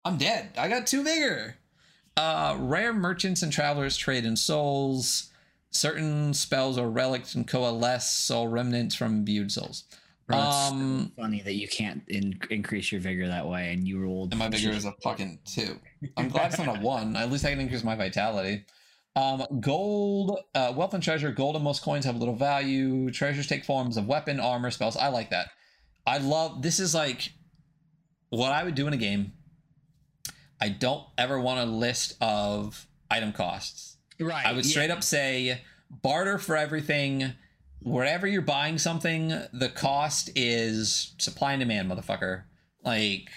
I'm 0.05 0.18
dead. 0.18 0.51
I 0.56 0.68
got 0.68 0.86
two 0.86 1.02
vigor. 1.02 1.56
Uh, 2.16 2.56
rare 2.59 2.93
merchants 2.93 3.43
and 3.43 3.52
travelers 3.52 3.97
trade 3.97 4.24
in 4.24 4.36
souls. 4.36 5.31
Certain 5.70 6.32
spells 6.32 6.78
or 6.78 6.89
relics 6.89 7.32
can 7.32 7.44
coalesce 7.44 8.09
soul 8.10 8.48
remnants 8.48 8.94
from 8.94 9.12
imbued 9.12 9.51
souls. 9.52 9.85
Bro, 10.27 10.39
so 10.39 10.43
Um, 10.44 11.12
funny 11.16 11.43
that 11.43 11.55
you 11.55 11.68
can't 11.68 12.02
in- 12.09 12.39
increase 12.51 12.90
your 12.90 13.01
vigor 13.01 13.27
that 13.28 13.47
way, 13.47 13.73
and 13.73 13.86
you 13.86 14.01
rolled. 14.01 14.32
And 14.32 14.39
my 14.39 14.48
vigor 14.48 14.70
is 14.70 14.85
a 14.85 14.93
fucking 15.02 15.40
two. 15.44 15.78
I'm 16.16 16.28
glad 16.28 16.52
it's 16.52 16.59
not 16.59 16.78
a 16.78 16.81
one. 16.81 17.14
At 17.16 17.31
least 17.31 17.44
I 17.44 17.51
can 17.51 17.60
increase 17.60 17.85
my 17.85 17.94
vitality. 17.94 18.64
Um, 19.16 19.47
gold, 19.60 20.38
uh, 20.55 20.74
wealth 20.76 20.93
and 20.93 21.02
treasure. 21.02 21.32
Gold 21.32 21.56
and 21.56 21.64
most 21.64 21.82
coins 21.82 22.05
have 22.05 22.16
little 22.16 22.36
value. 22.36 23.10
Treasures 23.10 23.47
take 23.47 23.64
forms 23.64 23.97
of 23.97 24.06
weapon, 24.06 24.38
armor, 24.38 24.70
spells. 24.70 24.97
I 24.97 25.09
like 25.09 25.30
that. 25.30 25.48
I 26.06 26.18
love. 26.18 26.60
This 26.60 26.78
is 26.78 26.94
like 26.94 27.32
what 28.28 28.52
I 28.52 28.62
would 28.62 28.74
do 28.74 28.86
in 28.86 28.93
a 28.93 28.98
game. 28.98 29.32
I 30.60 30.68
don't 30.68 31.05
ever 31.16 31.40
want 31.40 31.60
a 31.60 31.64
list 31.72 32.14
of 32.20 32.86
item 33.10 33.32
costs. 33.32 33.97
right. 34.20 34.44
I 34.44 34.52
would 34.52 34.66
yeah. 34.66 34.70
straight 34.70 34.90
up 34.90 35.02
say 35.02 35.62
barter 35.90 36.38
for 36.38 36.56
everything. 36.56 37.32
Wherever 37.80 38.26
you're 38.26 38.43
buying 38.43 38.78
something, 38.78 39.28
the 39.52 39.68
cost 39.68 40.30
is 40.34 41.14
supply 41.18 41.52
and 41.52 41.60
demand, 41.60 41.90
motherfucker. 41.90 42.44
Like, 42.84 43.28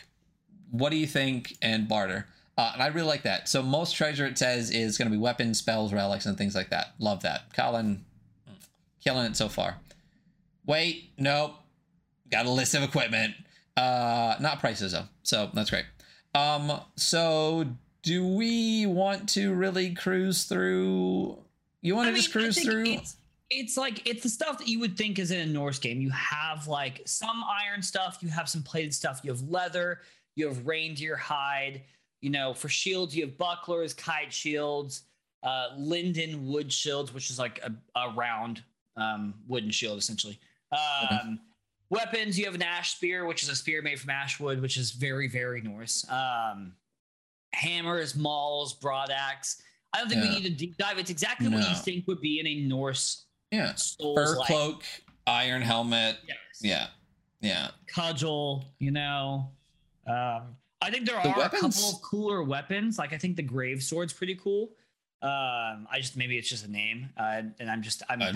what 0.72 0.90
do 0.90 0.98
you 0.98 1.08
think? 1.08 1.56
And 1.62 1.88
barter. 1.88 2.28
Uh, 2.60 2.72
and 2.74 2.84
I 2.84 2.88
really 2.88 3.08
like 3.08 3.24
that. 3.24 3.48
So 3.48 3.64
most 3.64 3.96
treasure 3.96 4.26
it 4.26 4.38
says 4.38 4.70
is 4.70 4.98
going 4.98 5.10
to 5.10 5.16
be 5.16 5.22
weapons, 5.22 5.60
spells, 5.60 5.94
relics, 5.94 6.26
and 6.26 6.38
things 6.38 6.56
like 6.56 6.72
that. 6.72 6.88
Love 7.00 7.22
that. 7.22 7.54
Colin, 7.56 8.04
killing 9.02 9.28
it 9.28 9.38
so 9.38 9.48
far. 9.48 9.78
Wait, 10.66 11.10
nope. 11.18 11.54
Got 12.30 12.48
a 12.48 12.50
list 12.50 12.76
of 12.76 12.84
equipment. 12.84 13.34
Uh, 13.78 14.36
not 14.42 14.60
prices 14.60 14.92
though. 14.92 15.06
So 15.24 15.50
that's 15.54 15.70
great. 15.70 15.86
Um, 16.36 16.82
so 16.98 17.66
do 18.02 18.28
we 18.28 18.86
want 18.86 19.30
to 19.30 19.54
really 19.54 19.94
cruise 19.96 20.44
through? 20.44 21.38
You 21.82 21.96
want 21.96 22.08
to 22.08 22.12
mean, 22.12 22.22
just 22.22 22.36
I 22.36 22.42
cruise 22.42 22.62
through? 22.62 22.84
It's, 22.88 23.16
it's 23.50 23.78
like 23.78 24.06
it's 24.06 24.24
the 24.24 24.30
stuff 24.30 24.58
that 24.58 24.68
you 24.68 24.82
would 24.82 24.98
think 24.98 25.18
is 25.18 25.32
in 25.32 25.40
a 25.40 25.46
Norse 25.46 25.80
game. 25.80 26.02
You 26.02 26.10
have 26.10 26.68
like 26.68 27.04
some 27.06 27.42
iron 27.66 27.82
stuff, 27.82 28.18
you 28.20 28.28
have 28.28 28.50
some 28.50 28.64
plated 28.64 28.94
stuff, 28.94 29.22
you 29.24 29.32
have 29.32 29.44
leather, 29.44 30.02
you 30.36 30.46
have 30.46 30.68
reindeer 30.68 31.16
hide. 31.16 31.84
You 32.22 32.30
know, 32.30 32.54
for 32.54 32.68
shields, 32.70 33.16
you 33.16 33.26
have 33.26 33.38
bucklers, 33.38 33.94
kite 33.94 34.34
shields, 34.34 35.04
uh, 35.44 35.68
linden 35.78 36.48
wood 36.48 36.72
shields, 36.72 37.14
which 37.14 37.30
is 37.30 37.40
like 37.40 37.60
a, 37.64 37.72
a 37.98 38.12
round 38.14 38.62
um, 38.98 39.34
wooden 39.48 39.72
shield 39.72 39.98
essentially. 39.98 40.40
Um, 40.72 41.40
Weapons, 41.92 42.38
you 42.38 42.46
have 42.46 42.54
an 42.54 42.62
ash 42.62 42.92
spear, 42.96 43.26
which 43.26 43.42
is 43.42 43.50
a 43.50 43.56
spear 43.56 43.82
made 43.82 44.00
from 44.00 44.12
ash 44.12 44.40
wood, 44.40 44.62
which 44.62 44.78
is 44.78 44.92
very, 44.92 45.28
very 45.28 45.60
Norse. 45.62 46.06
Um, 46.10 46.74
hammers, 47.54 48.16
mauls, 48.16 48.74
broad 48.76 49.10
axe. 49.10 49.60
I 49.94 49.98
don't 50.00 50.08
think 50.10 50.24
Yeah. 50.24 50.30
we 50.30 50.36
need 50.36 50.44
to 50.50 50.54
deep 50.56 50.78
dive. 50.78 51.00
It's 51.00 51.10
exactly 51.10 51.48
what 51.48 51.68
you 51.68 51.76
think 51.78 52.06
would 52.08 52.22
be 52.22 52.40
in 52.40 52.46
a 52.46 52.56
Norse 52.68 53.26
Yeah. 53.50 53.74
Fur 54.00 54.36
cloak, 54.46 54.84
iron 55.26 55.64
helmet. 55.64 56.18
yes. 56.28 56.38
Yeah. 56.62 56.88
Yeah. 57.42 57.72
cudgel. 57.88 58.66
You 58.78 58.92
know, 58.92 59.50
um, 60.06 60.56
I 60.82 60.90
think 60.92 61.06
there 61.06 61.16
The 61.22 61.30
are 61.30 61.46
a 61.46 61.50
couple 61.50 61.68
of 61.68 62.02
cooler 62.02 62.42
weapons. 62.44 62.98
Like 62.98 63.14
I 63.14 63.18
think 63.18 63.36
the 63.36 63.44
grave 63.44 63.84
sword's 63.84 64.14
pretty 64.14 64.36
cool. 64.36 64.70
Um, 65.22 65.88
I 65.92 65.98
just 65.98 66.16
maybe 66.16 66.38
it's 66.38 66.48
just 66.50 66.66
a 66.66 66.72
name, 66.72 67.10
uh, 67.18 67.42
and 67.60 67.70
I'm 67.70 67.82
just 67.82 68.04
I'm 68.10 68.22
Uh, 68.22 68.32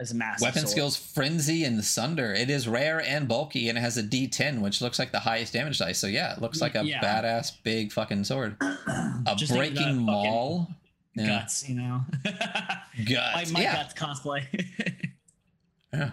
as 0.00 0.12
a 0.12 0.14
massive 0.14 0.42
Weapon 0.42 0.60
sword. 0.60 0.70
skills 0.70 0.96
Frenzy 0.96 1.64
and 1.64 1.82
Sunder. 1.84 2.32
It 2.32 2.50
is 2.50 2.68
rare 2.68 3.00
and 3.00 3.26
bulky 3.26 3.68
and 3.68 3.76
it 3.76 3.80
has 3.80 3.96
a 3.96 4.02
D10, 4.04 4.60
which 4.60 4.80
looks 4.80 4.96
like 4.98 5.10
the 5.10 5.18
highest 5.18 5.52
damage 5.54 5.78
dice. 5.78 5.98
So 5.98 6.06
yeah, 6.06 6.34
it 6.34 6.40
looks 6.40 6.60
like 6.60 6.76
a 6.76 6.84
Yeah. 6.84 7.00
badass 7.02 7.52
big 7.64 7.90
fucking 7.90 8.22
sword. 8.24 8.56
A 8.60 9.34
Just 9.36 9.50
think 9.52 9.64
of 9.70 9.74
the 9.74 9.80
breaking 9.82 9.98
maul. 10.02 10.68
Yeah. 11.16 11.26
guts. 11.40 11.68
You 11.68 11.74
know, 11.76 12.02
Guts. 12.24 13.08
my, 13.08 13.44
my 13.54 13.60
yeah. 13.60 13.74
guts 13.82 13.94
cosplay. 13.94 14.44
yeah. 15.92 16.10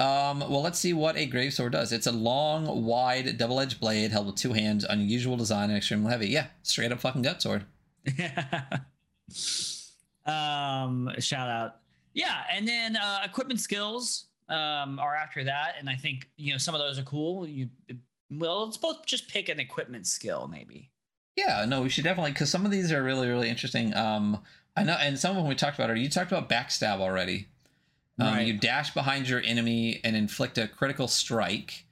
Um, 0.00 0.40
well, 0.40 0.62
let's 0.62 0.78
see 0.78 0.92
what 0.92 1.16
a 1.16 1.24
grave 1.26 1.54
sword 1.54 1.72
does. 1.72 1.92
It's 1.92 2.06
a 2.06 2.12
long, 2.12 2.84
wide, 2.84 3.38
double-edged 3.38 3.78
blade 3.80 4.10
held 4.10 4.26
with 4.26 4.34
two 4.36 4.52
hands, 4.52 4.84
unusual 4.84 5.36
design, 5.36 5.70
and 5.70 5.76
extremely 5.76 6.10
heavy. 6.10 6.28
Yeah, 6.28 6.46
straight 6.62 6.90
up 6.92 7.00
fucking 7.00 7.22
gut 7.22 7.40
sword. 7.42 7.64
um 10.26 11.10
shout 11.18 11.48
out 11.48 11.76
yeah 12.14 12.42
and 12.50 12.66
then 12.66 12.96
uh 12.96 13.20
equipment 13.24 13.60
skills 13.60 14.26
um 14.48 14.98
are 14.98 15.14
after 15.14 15.44
that 15.44 15.74
and 15.78 15.88
i 15.88 15.94
think 15.94 16.28
you 16.36 16.52
know 16.52 16.58
some 16.58 16.74
of 16.74 16.80
those 16.80 16.98
are 16.98 17.02
cool 17.02 17.46
you 17.46 17.68
well 18.30 18.64
let's 18.64 18.76
both 18.76 19.04
just 19.04 19.28
pick 19.28 19.48
an 19.48 19.60
equipment 19.60 20.06
skill 20.06 20.48
maybe 20.48 20.90
Yeah, 21.36 21.64
no, 21.66 21.82
we 21.82 21.88
should 21.88 22.04
definitely 22.04 22.32
because 22.32 22.48
some 22.50 22.64
of 22.64 22.70
these 22.70 22.92
are 22.92 23.02
really, 23.02 23.26
really 23.28 23.48
interesting. 23.50 23.92
Um, 23.96 24.40
I 24.76 24.84
know, 24.84 24.96
and 25.00 25.18
some 25.18 25.32
of 25.32 25.36
them 25.36 25.48
we 25.48 25.56
talked 25.56 25.76
about. 25.76 25.90
Are 25.90 25.96
you 25.96 26.08
talked 26.08 26.30
about 26.30 26.48
backstab 26.48 27.00
already? 27.00 27.48
Um, 28.18 28.40
You 28.40 28.52
dash 28.58 28.94
behind 28.94 29.28
your 29.28 29.40
enemy 29.42 30.00
and 30.04 30.14
inflict 30.16 30.58
a 30.58 30.68
critical 30.68 31.08
strike. 31.08 31.84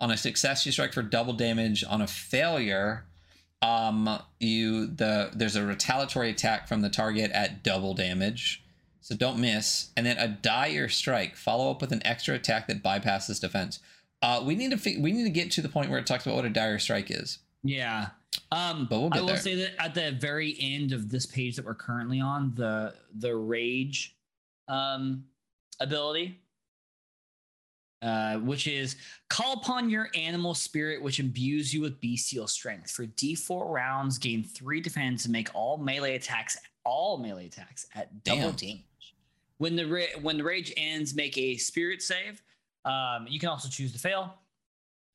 On 0.00 0.10
a 0.10 0.16
success, 0.16 0.66
you 0.66 0.72
strike 0.72 0.92
for 0.92 1.02
double 1.02 1.32
damage. 1.32 1.82
On 1.84 2.00
a 2.02 2.06
failure, 2.06 3.04
um, 3.62 4.18
you 4.40 4.86
the 4.86 5.30
there's 5.34 5.56
a 5.56 5.64
retaliatory 5.64 6.30
attack 6.30 6.68
from 6.68 6.82
the 6.82 6.90
target 6.90 7.30
at 7.32 7.62
double 7.62 7.94
damage. 7.94 8.62
So 9.00 9.14
don't 9.16 9.38
miss. 9.40 9.90
And 9.96 10.04
then 10.04 10.18
a 10.18 10.28
dire 10.28 10.88
strike. 10.88 11.36
Follow 11.36 11.70
up 11.70 11.80
with 11.80 11.92
an 11.92 12.02
extra 12.04 12.34
attack 12.34 12.66
that 12.68 12.82
bypasses 12.82 13.40
defense. 13.40 13.78
Uh, 14.20 14.42
we 14.44 14.54
need 14.54 14.70
to 14.72 14.76
fi- 14.76 14.98
we 14.98 15.12
need 15.12 15.24
to 15.24 15.30
get 15.30 15.50
to 15.52 15.62
the 15.62 15.68
point 15.68 15.90
where 15.90 15.98
it 15.98 16.06
talks 16.06 16.26
about 16.26 16.36
what 16.36 16.44
a 16.44 16.50
dire 16.50 16.78
strike 16.78 17.10
is. 17.10 17.38
Yeah. 17.62 18.08
Um, 18.52 18.86
But 18.90 19.00
we'll 19.00 19.14
I 19.14 19.20
will 19.20 19.28
there. 19.28 19.36
say 19.38 19.54
that 19.54 19.70
at 19.82 19.94
the 19.94 20.10
very 20.12 20.56
end 20.60 20.92
of 20.92 21.08
this 21.10 21.24
page 21.24 21.56
that 21.56 21.64
we're 21.64 21.74
currently 21.74 22.20
on, 22.20 22.52
the 22.54 22.94
the 23.14 23.34
rage 23.36 24.14
um, 24.68 25.24
ability, 25.80 26.40
uh, 28.02 28.36
which 28.36 28.66
is 28.66 28.96
call 29.28 29.54
upon 29.54 29.90
your 29.90 30.08
animal 30.14 30.54
spirit, 30.54 31.02
which 31.02 31.20
imbues 31.20 31.72
you 31.72 31.80
with 31.80 32.00
bestial 32.00 32.46
strength. 32.46 32.90
For 32.90 33.06
D4 33.06 33.72
rounds, 33.72 34.18
gain 34.18 34.44
three 34.44 34.80
defense 34.80 35.24
and 35.24 35.32
make 35.32 35.54
all 35.54 35.78
melee 35.78 36.16
attacks, 36.16 36.56
all 36.84 37.18
melee 37.18 37.46
attacks 37.46 37.86
at 37.94 38.24
double 38.24 38.52
Damn. 38.52 38.56
damage. 38.56 38.82
When 39.58 39.76
the 39.76 39.86
ra- 39.86 40.20
when 40.20 40.36
the 40.36 40.44
rage 40.44 40.72
ends, 40.76 41.14
make 41.14 41.36
a 41.38 41.56
spirit 41.56 42.02
save. 42.02 42.42
Um, 42.84 43.26
you 43.28 43.40
can 43.40 43.48
also 43.48 43.68
choose 43.68 43.92
to 43.92 43.98
fail. 43.98 44.34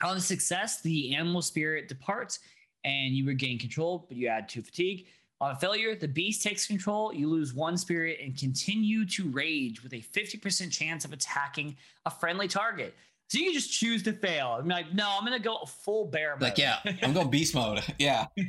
On 0.03 0.17
a 0.17 0.21
success, 0.21 0.81
the 0.81 1.15
animal 1.15 1.41
spirit 1.41 1.88
departs 1.88 2.39
and 2.83 3.13
you 3.13 3.25
regain 3.25 3.59
control, 3.59 4.05
but 4.07 4.17
you 4.17 4.27
add 4.27 4.49
two 4.49 4.61
fatigue. 4.61 5.07
On 5.41 5.55
failure, 5.57 5.95
the 5.95 6.07
beast 6.07 6.43
takes 6.43 6.68
control, 6.68 7.11
you 7.13 7.27
lose 7.27 7.53
one 7.53 7.76
spirit, 7.76 8.19
and 8.23 8.38
continue 8.38 9.05
to 9.07 9.27
rage 9.31 9.81
with 9.84 9.91
a 9.93 9.99
50% 9.99 10.72
chance 10.72 11.03
of 11.03 11.11
attacking 11.13 11.76
a 12.05 12.11
friendly 12.11 12.47
target. 12.47 12.93
So 13.27 13.39
you 13.39 13.45
can 13.45 13.53
just 13.53 13.73
choose 13.73 14.03
to 14.03 14.13
fail. 14.13 14.57
I'm 14.59 14.68
like, 14.68 14.93
no, 14.93 15.09
I'm 15.18 15.23
gonna 15.26 15.39
go 15.39 15.57
full 15.65 16.05
bear 16.05 16.34
mode. 16.35 16.41
Like, 16.43 16.57
yeah, 16.59 16.77
I'm 17.01 17.11
going 17.13 17.30
beast 17.31 17.55
mode. 17.55 17.81
Yeah, 17.97 18.27
yeah, 18.38 18.45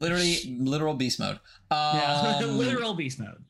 literally, 0.00 0.56
literal 0.60 0.92
beast 0.94 1.18
mode. 1.18 1.40
yeah. 1.70 2.36
Um, 2.44 2.58
literal 2.58 2.92
beast 2.94 3.18
mode. 3.18 3.42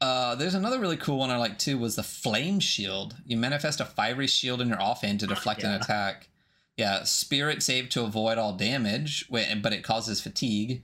Uh, 0.00 0.34
there's 0.34 0.54
another 0.54 0.78
really 0.78 0.98
cool 0.98 1.18
one 1.18 1.30
I 1.30 1.38
like 1.38 1.58
too. 1.58 1.78
Was 1.78 1.96
the 1.96 2.02
flame 2.02 2.60
shield? 2.60 3.16
You 3.24 3.36
manifest 3.36 3.80
a 3.80 3.84
fiery 3.84 4.26
shield 4.26 4.60
in 4.60 4.68
your 4.68 4.80
offhand 4.80 5.20
to 5.20 5.26
deflect 5.26 5.62
an 5.64 5.70
Yeah. 5.70 5.76
attack. 5.76 6.28
Yeah, 6.76 7.04
spirit 7.04 7.62
save 7.62 7.88
to 7.90 8.02
avoid 8.02 8.36
all 8.36 8.54
damage, 8.54 9.26
but 9.30 9.72
it 9.72 9.84
causes 9.84 10.20
fatigue. 10.20 10.82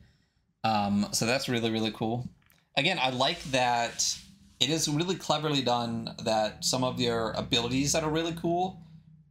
Um, 0.63 1.09
so 1.13 1.27
that's 1.27 1.49
really 1.49 1.71
really 1.71 1.91
cool. 1.91 2.29
Again, 2.77 2.99
I 3.01 3.11
like 3.11 3.43
that 3.45 4.17
it 4.61 4.69
is 4.71 4.89
really 4.89 5.17
cleverly 5.17 5.63
done. 5.63 6.15
That 6.25 6.65
some 6.65 6.85
of 6.85 7.01
your 7.01 7.33
abilities 7.33 7.93
that 7.93 8.05
are 8.05 8.11
really 8.11 8.35
cool 8.41 8.81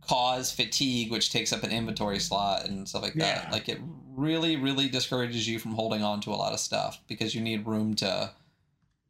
cause 0.02 0.52
fatigue, 0.52 1.12
which 1.12 1.32
takes 1.32 1.54
up 1.54 1.64
an 1.64 1.72
inventory 1.72 2.20
slot 2.20 2.66
and 2.66 2.88
stuff 2.90 3.04
like 3.04 3.14
that. 3.14 3.52
Like 3.52 3.70
it 3.70 3.80
really 4.16 4.58
really 4.58 4.90
discourages 4.90 5.48
you 5.48 5.60
from 5.60 5.74
holding 5.74 6.04
on 6.04 6.20
to 6.22 6.32
a 6.32 6.36
lot 6.36 6.52
of 6.52 6.60
stuff 6.60 7.00
because 7.08 7.34
you 7.34 7.42
need 7.42 7.66
room 7.66 7.94
to 7.96 8.32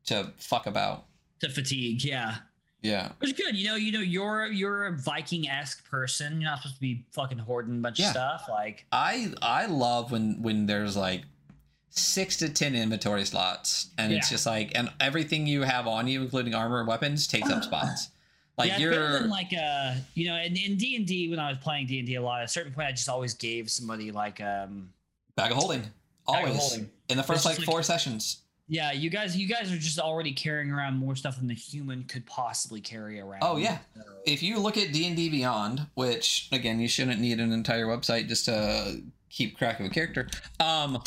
to 0.05 0.33
fuck 0.37 0.67
about. 0.67 1.05
To 1.39 1.49
fatigue, 1.49 2.03
yeah. 2.03 2.35
Yeah. 2.81 3.11
Which 3.19 3.31
is 3.31 3.37
good. 3.37 3.55
You 3.57 3.67
know, 3.67 3.75
you 3.75 3.91
know, 3.91 3.99
you're 3.99 4.45
you're 4.47 4.85
a 4.87 4.91
Viking-esque 4.97 5.83
person. 5.89 6.39
You're 6.39 6.49
not 6.49 6.59
supposed 6.59 6.75
to 6.75 6.81
be 6.81 7.05
fucking 7.11 7.37
hoarding 7.39 7.75
a 7.75 7.81
bunch 7.81 7.99
Yeah. 7.99 8.07
of 8.07 8.11
stuff. 8.11 8.43
Like 8.49 8.85
I 8.91 9.33
I 9.41 9.65
love 9.65 10.11
when 10.11 10.41
when 10.41 10.65
there's 10.65 10.95
like 10.95 11.23
six 11.89 12.37
to 12.37 12.49
ten 12.49 12.75
inventory 12.75 13.25
slots 13.25 13.87
and 13.97 14.13
it's 14.13 14.29
just 14.29 14.45
like 14.45 14.71
and 14.75 14.89
everything 14.99 15.45
you 15.47 15.63
have 15.63 15.87
on 15.87 16.07
you, 16.07 16.21
including 16.21 16.55
armor 16.55 16.79
and 16.79 16.87
weapons, 16.87 17.27
takes 17.27 17.49
up 17.49 17.63
spots. 17.63 18.09
Like 18.57 18.71
yeah, 18.71 18.77
you're 18.79 19.19
than 19.21 19.29
like 19.29 19.53
uh 19.53 19.93
you 20.15 20.27
know 20.27 20.35
in 20.35 20.53
in 20.57 20.75
D 20.75 20.97
and 20.97 21.05
D 21.07 21.29
when 21.29 21.39
I 21.39 21.47
was 21.47 21.57
playing 21.59 21.87
D 21.87 21.99
and 21.99 22.05
D 22.05 22.15
a 22.15 22.21
lot. 22.21 22.41
At 22.41 22.45
a 22.45 22.47
certain 22.49 22.73
point, 22.73 22.89
I 22.89 22.91
just 22.91 23.07
always 23.07 23.33
gave 23.33 23.69
somebody 23.71 24.11
like 24.11 24.41
um 24.41 24.89
bag 25.37 25.51
of 25.51 25.55
holding. 25.57 25.79
bag 25.79 25.89
Always. 26.27 26.51
of 26.55 26.59
holding. 26.59 26.89
In 27.07 27.15
the 27.15 27.23
first 27.23 27.45
It's 27.45 27.57
like 27.57 27.65
four 27.65 27.83
sessions. 27.83 28.39
Yeah, 28.71 28.91
you 28.91 29.09
guys, 29.09 29.35
you 29.35 29.47
guys 29.47 29.71
are 29.73 29.77
just 29.79 29.97
already 29.99 30.31
carrying 30.31 30.71
around 30.71 30.95
more 30.97 31.15
stuff 31.15 31.37
than 31.37 31.47
the 31.47 31.55
human 31.55 32.03
could 32.03 32.25
possibly 32.27 32.79
carry 32.81 33.19
around. 33.19 33.39
Oh, 33.41 33.57
yeah. 33.57 33.79
So- 33.95 34.03
If 34.27 34.43
you 34.43 34.59
look 34.59 34.77
at 34.77 34.93
D&D 34.93 35.29
Beyond, 35.29 35.87
which 35.95 36.47
again 36.51 36.79
you 36.79 36.87
shouldn't 36.87 37.19
need 37.19 37.39
an 37.39 37.51
entire 37.51 37.87
website 37.87 38.27
just 38.27 38.45
to 38.45 39.01
keep 39.31 39.57
track 39.57 39.79
of 39.79 39.87
a 39.87 39.89
character. 39.89 40.27
Um 40.59 41.01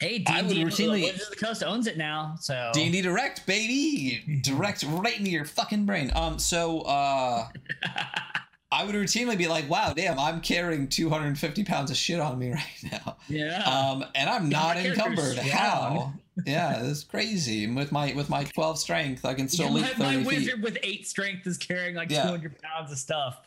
Hey, 0.00 0.24
I 0.28 0.42
would 0.42 0.48
D&D 0.54 0.64
routinely- 0.64 1.02
Wizards 1.02 1.24
of 1.24 1.30
the 1.30 1.36
Coast 1.44 1.62
owns 1.64 1.86
it 1.86 1.98
now. 1.98 2.36
So 2.40 2.70
D&D 2.72 3.02
Direct, 3.02 3.44
baby. 3.46 4.40
Direct 4.42 4.84
right 4.88 5.18
into 5.18 5.30
your 5.30 5.44
fucking 5.44 5.84
brain. 5.86 6.10
Um 6.14 6.38
so 6.38 6.80
uh 6.82 7.48
I 8.70 8.84
would 8.84 8.94
routinely 8.94 9.36
be 9.38 9.48
like, 9.48 9.68
wow, 9.68 9.92
damn, 9.94 10.18
I'm 10.18 10.40
carrying 10.42 10.88
250 10.88 11.64
pounds 11.64 11.90
of 11.90 11.96
shit 11.96 12.20
on 12.20 12.38
me 12.38 12.52
right 12.52 12.82
now. 12.92 13.16
yeah. 13.26 13.62
Um, 13.64 14.04
and 14.14 14.28
I'm 14.28 14.50
not 14.50 14.76
encumbered. 14.76 15.38
How? 15.38 16.12
Yeah, 16.46 16.84
it's 16.84 17.04
crazy. 17.04 17.64
And 17.64 17.74
With 17.76 17.90
my 17.92 18.12
with 18.14 18.28
my 18.30 18.44
12 18.44 18.78
strength, 18.78 19.24
I 19.24 19.34
can 19.34 19.48
still 19.48 19.66
Yeah, 19.66 19.72
leap 19.72 19.82
my, 19.84 19.90
30 19.90 20.02
my 20.02 20.16
feet. 20.16 20.26
wizard 20.26 20.62
with 20.62 20.78
eight 20.82 21.06
strength 21.06 21.46
is 21.46 21.58
carrying 21.58 21.94
like 21.96 22.10
Yeah. 22.10 22.22
200 22.24 22.60
pounds 22.62 22.92
of 22.92 22.98
stuff. 22.98 23.40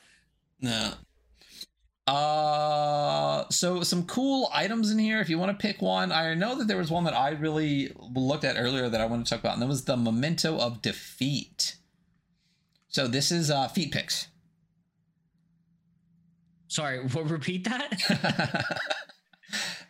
No. 0.60 0.94
Uh, 2.08 3.46
so 3.50 3.84
some 3.84 4.06
cool 4.06 4.50
items 4.54 4.92
in 4.92 5.00
here. 5.00 5.22
If 5.22 5.30
you 5.30 5.38
want 5.40 5.58
to 5.58 5.62
pick 5.62 5.82
one, 5.82 6.12
I 6.12 6.34
know 6.34 6.56
that 6.58 6.68
there 6.68 6.78
was 6.78 6.92
one 6.92 7.04
that 7.06 7.14
I 7.16 7.30
really 7.30 7.94
looked 8.14 8.44
at 8.44 8.56
earlier 8.58 8.90
that 8.90 9.00
I 9.00 9.06
want 9.06 9.26
to 9.26 9.30
talk 9.30 9.40
about, 9.40 9.54
and 9.54 9.62
that 9.62 9.68
was 9.68 9.86
the 9.86 9.96
memento 9.96 10.58
of 10.58 10.82
defeat. 10.82 11.76
So 12.90 13.08
this 13.08 13.32
is 13.32 13.50
uh, 13.50 13.68
feet 13.70 13.92
picks. 13.92 14.28
Sorry, 16.68 17.00
what, 17.00 17.30
repeat 17.30 17.64
that? 17.66 18.78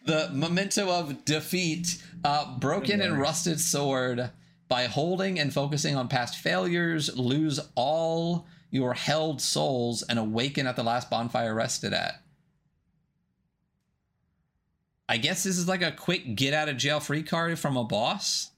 the 0.05 0.29
memento 0.33 0.89
of 0.89 1.25
defeat 1.25 2.01
uh, 2.23 2.57
broken 2.57 3.01
and 3.01 3.19
rusted 3.19 3.59
sword. 3.59 4.31
By 4.67 4.85
holding 4.85 5.37
and 5.37 5.53
focusing 5.53 5.97
on 5.97 6.07
past 6.07 6.37
failures 6.37 7.13
lose 7.17 7.59
all 7.75 8.47
your 8.69 8.93
held 8.93 9.41
souls 9.41 10.01
and 10.01 10.17
awaken 10.17 10.65
at 10.65 10.77
the 10.77 10.83
last 10.83 11.09
bonfire 11.09 11.53
rested 11.53 11.93
at. 11.93 12.21
I 15.09 15.17
guess 15.17 15.43
this 15.43 15.57
is 15.57 15.67
like 15.67 15.81
a 15.81 15.91
quick 15.91 16.37
get 16.37 16.53
out 16.53 16.69
of 16.69 16.77
jail 16.77 17.01
free 17.01 17.21
card 17.21 17.59
from 17.59 17.75
a 17.75 17.83
boss. 17.83 18.51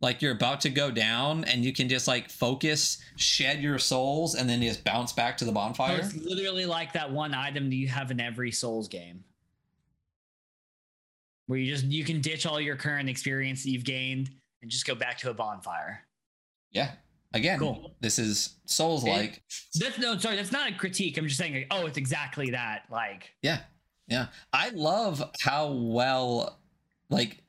Like 0.00 0.22
you're 0.22 0.32
about 0.32 0.62
to 0.62 0.70
go 0.70 0.90
down 0.90 1.44
and 1.44 1.62
you 1.62 1.74
can 1.74 1.90
just 1.90 2.08
like 2.08 2.30
focus 2.30 2.98
shed 3.16 3.62
your 3.62 3.78
souls 3.78 4.34
and 4.34 4.48
then 4.48 4.62
just 4.62 4.82
bounce 4.82 5.12
back 5.12 5.36
to 5.38 5.44
the 5.44 5.52
bonfire? 5.52 5.98
It's 5.98 6.16
literally 6.16 6.64
like 6.64 6.94
that 6.94 7.12
one 7.12 7.34
item 7.34 7.68
that 7.68 7.76
you 7.76 7.88
have 7.88 8.10
in 8.10 8.18
every 8.18 8.50
Souls 8.50 8.88
game. 8.88 9.24
Where 11.46 11.58
you 11.58 11.70
just 11.72 11.84
you 11.84 12.04
can 12.04 12.20
ditch 12.20 12.46
all 12.46 12.60
your 12.60 12.76
current 12.76 13.08
experience 13.08 13.62
that 13.64 13.70
you've 13.70 13.84
gained 13.84 14.30
and 14.62 14.70
just 14.70 14.86
go 14.86 14.94
back 14.94 15.18
to 15.18 15.30
a 15.30 15.34
bonfire. 15.34 16.00
yeah 16.72 16.92
again 17.34 17.58
Cool. 17.58 17.94
this 18.00 18.18
is 18.18 18.54
souls 18.64 19.04
like 19.04 19.42
That's 19.74 19.98
no 19.98 20.16
sorry, 20.18 20.36
that's 20.36 20.52
not 20.52 20.70
a 20.70 20.74
critique. 20.74 21.18
I'm 21.18 21.26
just 21.26 21.38
saying 21.38 21.52
like, 21.54 21.66
oh, 21.70 21.86
it's 21.86 21.98
exactly 21.98 22.50
that. 22.52 22.84
Like 22.90 23.30
Yeah. 23.42 23.58
Yeah. 24.06 24.26
I 24.52 24.70
love 24.70 25.22
how 25.42 25.72
well 25.72 26.58
like 27.10 27.42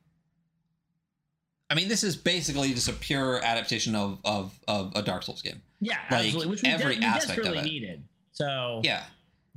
I 1.69 1.75
mean 1.75 1.87
this 1.87 2.03
is 2.03 2.15
basically 2.15 2.73
just 2.73 2.87
a 2.89 2.93
pure 2.93 3.39
adaptation 3.43 3.95
of 3.95 4.19
of, 4.25 4.57
of 4.67 4.91
a 4.95 5.01
Dark 5.01 5.23
Souls 5.23 5.41
game. 5.41 5.61
yeah, 5.81 5.97
Like, 6.11 6.25
absolutely. 6.25 6.49
Which 6.51 6.63
we, 6.63 6.69
every 6.69 6.95
de- 6.97 7.05
aspect 7.05 7.39
of 7.45 7.53
it. 7.55 7.63
needed. 7.63 8.03
So 8.33 8.81
Yeah. 8.83 9.03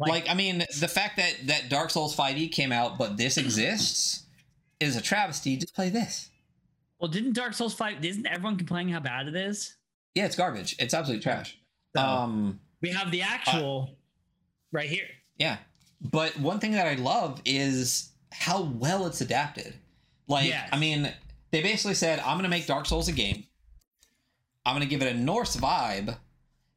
Like, 0.01 0.31
I 0.31 0.35
mean 0.35 0.65
the 0.79 0.87
fact 0.89 1.17
that 1.17 1.35
that 1.47 1.69
Dark 1.71 1.91
Souls 1.91 2.15
5e 2.15 2.53
came 2.53 2.71
out 2.71 2.99
but 2.99 3.17
this 3.17 3.37
exists 3.37 4.25
is 4.81 4.97
a 4.97 5.01
travesty. 5.03 5.57
Just 5.57 5.75
play 5.75 5.89
this. 5.91 6.31
well, 6.99 7.11
didn't 7.11 7.33
Dark 7.35 7.55
Souls 7.55 7.75
5 7.75 8.05
isn't 8.05 8.27
everyone 8.27 8.57
complaining 8.57 8.93
how 8.93 9.01
bad 9.01 9.29
it 9.29 9.37
is? 9.37 9.77
Yeah, 10.15 10.25
it's 10.27 10.37
garbage. 10.37 10.77
It's 10.79 10.95
absolute 10.95 11.23
trash. 11.23 11.59
So, 11.97 12.03
Um 12.03 12.61
we 12.81 12.91
have 12.91 13.11
the 13.11 13.23
actual 13.23 13.91
right 14.73 14.89
here. 14.89 15.07
Yeah. 15.37 15.57
But 16.01 16.39
one 16.39 16.61
thing 16.61 16.73
that 16.73 16.87
I 16.87 16.95
love 16.95 17.41
is 17.45 18.11
how 18.33 18.63
well 18.63 19.07
it's 19.07 19.21
adapted. 19.21 19.75
Like, 20.29 20.49
Yes. 20.49 20.69
I 20.73 20.79
mean, 20.79 21.13
they 21.51 21.63
basically 21.63 21.95
said, 21.95 22.21
I'm 22.21 22.35
going 22.35 22.45
to 22.45 22.49
make 22.49 22.67
Dark 22.67 22.87
Souls 22.87 23.09
a 23.09 23.13
game. 23.13 23.45
I'm 24.65 24.75
going 24.77 24.87
to 24.87 24.91
give 24.91 25.03
it 25.03 25.13
a 25.13 25.19
Norse 25.19 25.57
vibe, 25.57 26.17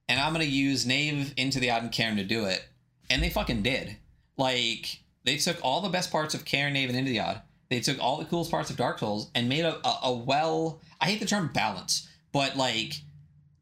and 0.07 0.19
I'm 0.19 0.33
going 0.33 0.45
to 0.45 0.51
use 0.51 0.85
Knave 0.85 1.33
into 1.37 1.59
the 1.59 1.69
Odd 1.69 1.83
and 1.83 1.91
Cairn 1.91 2.15
to 2.17 2.23
do 2.23 2.45
it. 2.45 2.63
And 3.09 3.21
they 3.21 3.29
fucking 3.29 3.61
did. 3.63 3.97
Like, 4.37 5.01
they 5.25 5.35
took 5.37 5.57
all 5.61 5.81
the 5.81 5.89
best 5.89 6.09
parts 6.11 6.33
of 6.33 6.45
Cairn, 6.45 6.73
Knave, 6.73 6.89
and 6.89 6.97
Into 6.97 7.11
the 7.11 7.19
Odd. 7.19 7.41
They 7.71 7.79
took 7.79 7.99
all 7.99 8.17
the 8.17 8.25
coolest 8.25 8.51
parts 8.51 8.69
of 8.69 8.75
Dark 8.75 8.99
Souls 8.99 9.31
and 9.33 9.47
made 9.47 9.63
a, 9.63 9.75
a, 9.87 9.99
a 10.03 10.13
well, 10.13 10.81
I 10.99 11.05
hate 11.05 11.21
the 11.21 11.25
term 11.25 11.49
balance, 11.53 12.07
but 12.33 12.57
like, 12.57 12.95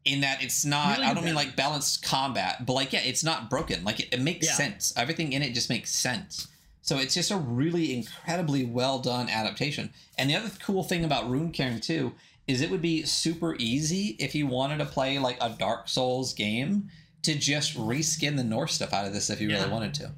in 0.04 0.22
that 0.22 0.42
it's 0.42 0.64
not, 0.64 0.96
Really 0.98 1.08
I 1.10 1.14
don't 1.14 1.24
mean 1.24 1.36
like 1.36 1.54
balanced 1.54 2.02
combat, 2.02 2.66
but 2.66 2.72
like, 2.72 2.92
yeah, 2.92 3.02
it's 3.04 3.22
not 3.22 3.48
broken. 3.48 3.84
Like, 3.84 4.00
it, 4.00 4.08
it 4.12 4.20
makes 4.20 4.46
Yeah. 4.48 4.54
sense. 4.54 4.92
Everything 4.96 5.32
in 5.32 5.42
it 5.42 5.54
just 5.54 5.68
makes 5.70 5.92
sense. 5.94 6.48
So 6.82 6.98
it's 6.98 7.14
just 7.14 7.30
a 7.30 7.36
really 7.36 7.94
incredibly 7.94 8.64
well 8.64 8.98
done 8.98 9.28
adaptation. 9.28 9.90
And 10.18 10.28
the 10.28 10.34
other 10.34 10.50
cool 10.60 10.82
thing 10.82 11.04
about 11.04 11.30
Runecairn 11.30 11.80
too 11.80 12.12
is 12.48 12.60
it 12.60 12.70
would 12.70 12.82
be 12.82 13.04
super 13.04 13.54
easy 13.60 14.16
if 14.18 14.34
you 14.34 14.48
wanted 14.48 14.78
to 14.78 14.86
play 14.86 15.20
like 15.20 15.38
a 15.40 15.50
Dark 15.50 15.88
Souls 15.88 16.34
game 16.34 16.88
to 17.22 17.36
just 17.36 17.76
reskin 17.78 18.36
the 18.36 18.42
Norse 18.42 18.74
stuff 18.74 18.92
out 18.92 19.06
of 19.06 19.12
this 19.12 19.30
if 19.30 19.40
you 19.40 19.50
Yeah. 19.50 19.58
really 19.60 19.70
wanted 19.70 19.94
to. 19.94 20.10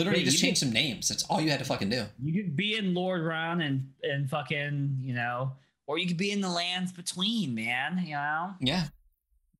Literally 0.00 0.20
Yeah, 0.20 0.30
just 0.30 0.42
change 0.42 0.58
some 0.58 0.72
names. 0.72 1.08
That's 1.08 1.22
all 1.24 1.40
you 1.40 1.50
had 1.50 1.60
to 1.60 1.64
fucking 1.64 1.90
do. 1.90 2.06
You 2.22 2.42
could 2.42 2.56
be 2.56 2.76
in 2.76 2.94
Lordran 2.94 3.64
and 3.64 3.92
and 4.02 4.28
fucking, 4.28 4.98
you 5.00 5.14
know, 5.14 5.52
or 5.86 5.98
you 5.98 6.06
could 6.08 6.16
be 6.16 6.32
in 6.32 6.40
the 6.40 6.48
lands 6.48 6.92
between, 6.92 7.54
man, 7.54 8.02
you 8.04 8.14
know? 8.14 8.54
Yeah. 8.60 8.88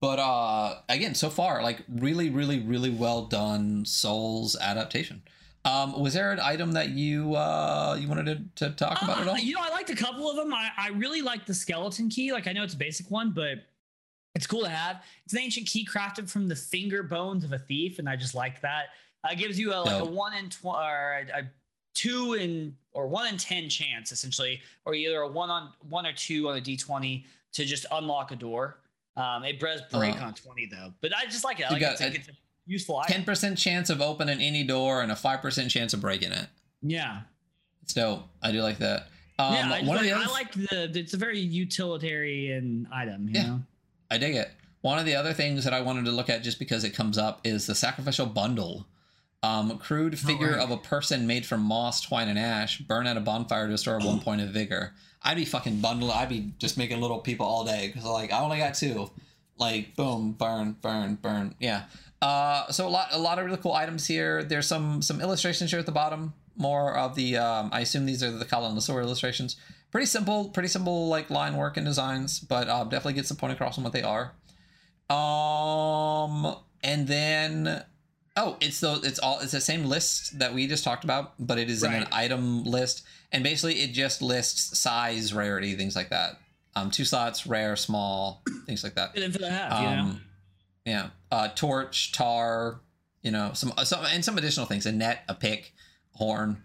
But 0.01 0.19
uh 0.19 0.81
again, 0.89 1.15
so 1.15 1.31
far, 1.31 1.63
like 1.63 1.85
really, 1.89 2.31
really, 2.31 2.61
really 2.61 2.91
well 2.91 3.27
done 3.27 3.85
Souls 3.85 4.57
adaptation. 4.61 5.23
Um, 5.63 6.01
was 6.01 6.15
there 6.15 6.33
an 6.33 6.41
item 6.41 6.73
that 6.73 6.89
you 6.89 7.35
uh, 7.35 7.97
you 8.01 8.09
wanted 8.09 8.57
to, 8.57 8.69
to 8.69 8.75
talk 8.75 9.03
about 9.03 9.19
Uh, 9.19 9.21
at 9.21 9.29
all? 9.29 9.39
You 9.39 9.55
know, 9.55 9.61
I 9.63 9.69
liked 9.69 9.91
a 9.91 9.95
couple 9.95 10.31
of 10.31 10.37
them. 10.37 10.55
I, 10.55 10.71
I 10.77 10.89
really 10.89 11.21
like 11.21 11.45
the 11.45 11.53
skeleton 11.53 12.09
key. 12.09 12.33
Like 12.33 12.47
I 12.47 12.53
know 12.53 12.65
it's 12.65 12.73
a 12.73 12.79
basic 12.79 13.11
one, 13.11 13.33
but 13.33 13.59
it's 14.35 14.47
cool 14.47 14.63
to 14.63 14.71
have. 14.71 15.03
It's 15.25 15.35
an 15.35 15.41
ancient 15.41 15.67
key 15.67 15.87
crafted 15.87 16.31
from 16.31 16.49
the 16.49 16.57
finger 16.57 17.03
bones 17.03 17.45
of 17.45 17.53
a 17.53 17.59
thief, 17.59 17.99
and 17.99 18.09
I 18.09 18.17
just 18.17 18.35
like 18.35 18.63
that. 18.63 18.87
Uh, 19.25 19.29
it 19.33 19.39
gives 19.39 19.59
you 19.59 19.73
a, 19.75 19.77
like 19.77 20.01
a 20.01 20.05
one 20.05 20.33
in 20.35 20.49
tw- 20.49 20.65
or 20.67 21.25
a, 21.35 21.41
a 21.41 21.43
two 21.95 22.35
in 22.35 22.75
or 22.93 23.07
one 23.07 23.27
in 23.29 23.37
ten 23.37 23.69
chance 23.69 24.13
essentially, 24.13 24.61
or 24.85 24.95
either 24.95 25.21
a 25.21 25.29
one 25.29 25.51
on 25.51 25.71
one 25.89 26.07
or 26.07 26.13
two 26.13 26.49
on 26.49 26.57
a 26.57 26.61
d 26.61 26.77
twenty 26.77 27.25
to 27.53 27.65
just 27.65 27.87
unlock 27.93 28.31
a 28.33 28.37
door. 28.37 28.79
Um, 29.17 29.45
it 29.45 29.59
does 29.61 29.83
break 29.93 30.15
Uh-huh. 30.17 30.27
on 30.27 30.35
twenty 30.35 30.67
though, 30.67 30.95
but 31.01 31.15
I 31.15 31.25
just 31.27 31.45
like 31.45 31.61
it. 31.61 31.67
I 31.67 31.73
like 31.73 31.81
got 31.81 31.93
it's, 31.93 32.01
a, 32.01 32.07
it's 32.15 32.29
a 32.29 32.33
useful. 32.67 33.03
Ten 33.07 33.25
percent 33.25 33.59
chance 33.59 33.91
of 33.91 34.01
opening 34.01 34.41
any 34.41 34.63
door 34.65 35.03
and 35.03 35.13
a 35.13 35.17
five 35.17 35.43
percent 35.43 35.71
chance 35.71 35.93
of 35.93 36.01
breaking 36.01 36.33
it. 36.33 36.47
Yeah, 36.83 37.21
It's 37.83 37.93
dope. 37.93 38.23
I 38.43 38.53
do 38.53 38.63
like 38.63 38.79
that. 38.79 39.09
Um, 39.39 39.53
yeah. 39.55 39.71
I, 39.73 39.83
one 39.83 39.97
of 39.99 40.03
like, 40.03 40.11
the 40.11 40.13
I 40.13 40.27
like 40.27 40.53
the. 40.55 40.99
It's 40.99 41.13
a 41.13 41.19
very 41.19 41.39
utilitarian 41.41 42.89
item. 42.93 43.29
You 43.29 43.35
Yeah. 43.35 43.47
know. 43.47 43.61
I 44.11 44.19
dig 44.19 44.35
it. 44.37 44.51
One 44.83 44.99
of 44.99 45.05
the 45.05 45.15
other 45.15 45.35
things 45.35 45.65
that 45.65 45.75
I 45.75 45.83
wanted 45.83 46.07
to 46.07 46.11
look 46.11 46.31
at 46.31 46.43
just 46.43 46.59
because 46.59 46.85
it 46.85 46.91
comes 46.95 47.19
up 47.19 47.41
is 47.45 47.67
the 47.67 47.75
sacrificial 47.75 48.25
bundle. 48.27 48.87
Um, 49.43 49.79
crude 49.79 50.19
figure 50.19 50.53
right. 50.53 50.61
of 50.61 50.71
a 50.71 50.77
person 50.77 51.27
made 51.27 51.47
from 51.47 51.63
moss, 51.63 52.03
twine, 52.03 52.29
and 52.29 52.39
ash, 52.39 52.79
burn 52.81 53.07
at 53.07 53.17
a 53.17 53.21
bonfire 53.21 53.67
to 53.67 53.73
restore 53.73 53.99
one 53.99 54.21
point 54.21 54.43
of 54.43 54.51
vigor. 54.51 54.93
I'd 55.23 55.37
be 55.37 55.47
fucking 55.47 55.81
bundling. 55.81 56.13
I'd 56.13 56.29
be 56.29 56.53
just 56.59 56.77
making 56.77 57.01
little 57.01 57.21
people 57.21 57.47
all 57.47 57.65
day 57.65 57.87
because 57.89 58.05
like 58.05 58.33
I 58.33 58.41
only 58.41 58.59
got 58.59 58.75
two. 58.75 59.11
Like 59.59 59.97
boom, 59.97 60.33
burn, 60.33 60.77
burn, 60.83 61.17
burn. 61.17 61.55
Yeah. 61.59 61.85
Uh, 62.21 62.71
so 62.71 62.87
a 62.87 62.91
lot, 62.91 63.09
a 63.13 63.19
lot 63.19 63.39
of 63.39 63.47
really 63.47 63.57
cool 63.57 63.73
items 63.73 64.07
here. 64.07 64.43
There's 64.43 64.67
some 64.67 65.01
some 65.01 65.21
illustrations 65.21 65.71
here 65.71 65.81
at 65.81 65.87
the 65.87 65.93
bottom. 65.93 66.35
More 66.57 66.95
of 66.97 67.15
the. 67.15 67.39
Um, 67.39 67.71
I 67.73 67.81
assume 67.81 68.07
these 68.07 68.23
are 68.23 68.31
the 68.31 68.45
Kala 68.45 68.69
and 68.69 68.89
illustrations. 68.89 69.57
Pretty 69.91 70.07
simple, 70.07 70.51
pretty 70.51 70.69
simple 70.69 71.09
like 71.09 71.31
line 71.31 71.57
work 71.57 71.77
and 71.77 71.87
designs, 71.87 72.41
but 72.41 72.69
uh, 72.69 72.85
definitely 72.85 73.15
gets 73.15 73.31
the 73.31 73.35
point 73.35 73.53
across 73.53 73.77
on 73.79 73.85
what 73.85 73.93
they 73.93 74.03
are. 74.03 74.33
Um, 75.09 76.57
and 76.83 77.09
then 77.09 77.83
oh, 78.41 78.57
it's 78.61 78.81
the 78.81 79.01
it's 79.05 79.19
all 79.19 79.39
it's 79.41 79.53
the 79.53 79.61
same 79.61 79.85
list 79.85 80.39
that 80.39 80.55
we 80.55 80.67
just 80.67 80.83
talked 80.83 81.05
about, 81.05 81.35
but 81.39 81.59
it 81.59 81.71
is 81.71 81.83
in 81.83 81.93
an 81.93 82.07
item 82.11 82.65
list, 82.65 83.03
and 83.33 83.45
basically 83.45 83.81
it 83.81 83.93
just 83.93 84.23
lists 84.23 84.79
size, 84.79 85.33
rarity, 85.33 85.77
things 85.77 85.95
like 85.95 86.09
that. 86.11 86.41
Um, 86.75 86.91
two 86.91 87.05
slots, 87.05 87.47
rare, 87.47 87.77
small, 87.77 88.43
things 88.67 88.83
like 88.83 88.95
that. 88.95 89.15
Good 89.15 89.25
info 89.25 89.41
to 89.41 89.51
have. 89.51 89.81
you 89.81 89.97
know. 89.97 90.03
Um, 90.03 90.21
yeah, 90.87 91.09
uh, 91.31 91.49
torch, 91.49 92.13
tar, 92.13 92.81
you 93.23 93.31
know, 93.31 93.51
some 93.55 93.73
some 93.85 94.05
and 94.07 94.25
some 94.25 94.39
additional 94.39 94.67
things: 94.67 94.87
a 94.87 94.93
net, 94.93 95.23
a 95.29 95.35
pick, 95.35 95.75
horn. 96.13 96.63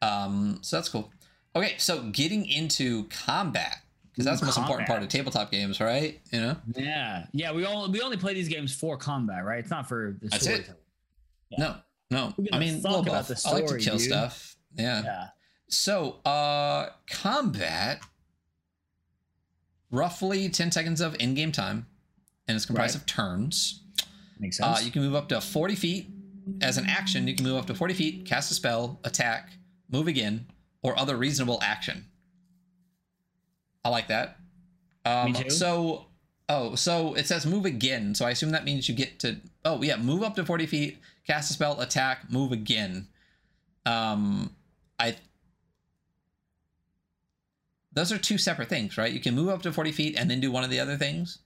Um, 0.00 0.58
so 0.62 0.76
that's 0.76 0.88
cool. 0.88 1.12
Okay, 1.54 1.74
so 1.78 2.02
getting 2.04 2.48
into 2.48 3.04
combat 3.08 3.82
because 4.12 4.24
that's 4.24 4.40
the 4.40 4.46
most 4.46 4.58
important 4.58 4.88
part 4.88 5.02
of 5.02 5.08
tabletop 5.08 5.50
games, 5.50 5.80
right? 5.80 6.20
You 6.32 6.40
know. 6.40 6.56
Yeah, 6.74 7.26
yeah. 7.32 7.52
We 7.52 7.66
only 7.66 7.90
we 7.90 8.00
only 8.00 8.16
play 8.16 8.34
these 8.34 8.48
games 8.48 8.74
for 8.74 8.96
combat, 8.96 9.44
right? 9.44 9.58
It's 9.58 9.70
not 9.70 9.88
for 9.88 10.16
the 10.20 10.28
That's 10.28 10.46
it. 10.46 10.70
Storytelling. 11.52 11.82
No, 12.10 12.34
no. 12.38 12.46
I 12.52 12.58
mean, 12.58 12.82
little 12.82 13.00
about 13.00 13.28
the 13.28 13.40
I 13.46 13.52
like 13.52 13.66
to 13.66 13.78
kill 13.78 13.96
dude? 13.98 14.06
stuff. 14.06 14.56
Yeah. 14.74 15.02
Yeah. 15.02 15.26
So, 15.68 16.20
uh, 16.24 16.90
combat. 17.10 18.00
Roughly 19.90 20.50
ten 20.50 20.70
seconds 20.70 21.00
of 21.00 21.16
in-game 21.18 21.50
time, 21.52 21.86
and 22.46 22.54
it's 22.56 22.66
comprised 22.66 22.94
Right. 22.94 23.00
of 23.00 23.06
turns. 23.06 23.80
Makes 24.38 24.60
Uh, 24.60 24.74
sense. 24.74 24.84
you 24.86 24.92
can 24.92 25.02
move 25.02 25.14
up 25.14 25.28
to 25.30 25.40
40 25.40 25.74
feet. 25.74 26.10
As 26.60 26.76
an 26.78 26.86
action, 26.86 27.26
you 27.26 27.34
can 27.34 27.44
move 27.44 27.56
up 27.56 27.66
to 27.66 27.74
40 27.74 27.92
feet, 27.94 28.24
cast 28.26 28.50
a 28.50 28.54
spell, 28.54 29.00
attack, 29.04 29.52
move 29.90 30.06
again, 30.06 30.46
or 30.82 30.98
other 30.98 31.16
reasonable 31.16 31.58
action. 31.62 32.06
I 33.84 33.88
like 33.90 34.08
that. 34.08 34.38
Um, 35.04 35.32
Me 35.32 35.42
too. 35.42 35.50
So, 35.50 36.06
oh, 36.48 36.74
so 36.74 37.14
it 37.14 37.26
says 37.26 37.44
move 37.46 37.64
again. 37.64 38.14
So 38.14 38.24
I 38.26 38.30
assume 38.30 38.50
that 38.50 38.64
means 38.64 38.88
you 38.88 38.94
get 38.94 39.18
to, 39.20 39.40
oh, 39.64 39.82
yeah, 39.82 39.96
move 39.96 40.22
up 40.22 40.36
to 40.36 40.44
40 40.44 40.66
feet, 40.66 40.98
cast 41.28 41.50
a 41.50 41.54
spell, 41.54 41.80
attack, 41.80 42.30
move 42.30 42.50
again. 42.52 43.06
Um, 43.86 44.50
I, 44.98 45.14
those 47.92 48.12
are 48.12 48.18
two 48.18 48.38
separate 48.38 48.68
things, 48.68 48.96
right? 48.98 49.12
You 49.12 49.20
can 49.20 49.34
move 49.34 49.48
up 49.48 49.62
to 49.62 49.72
40 49.72 49.92
feet 49.92 50.16
and 50.18 50.30
then 50.30 50.40
do 50.40 50.50
one 50.50 50.64
of 50.64 50.70
the 50.70 50.80
other 50.80 50.96
things. 50.96 51.38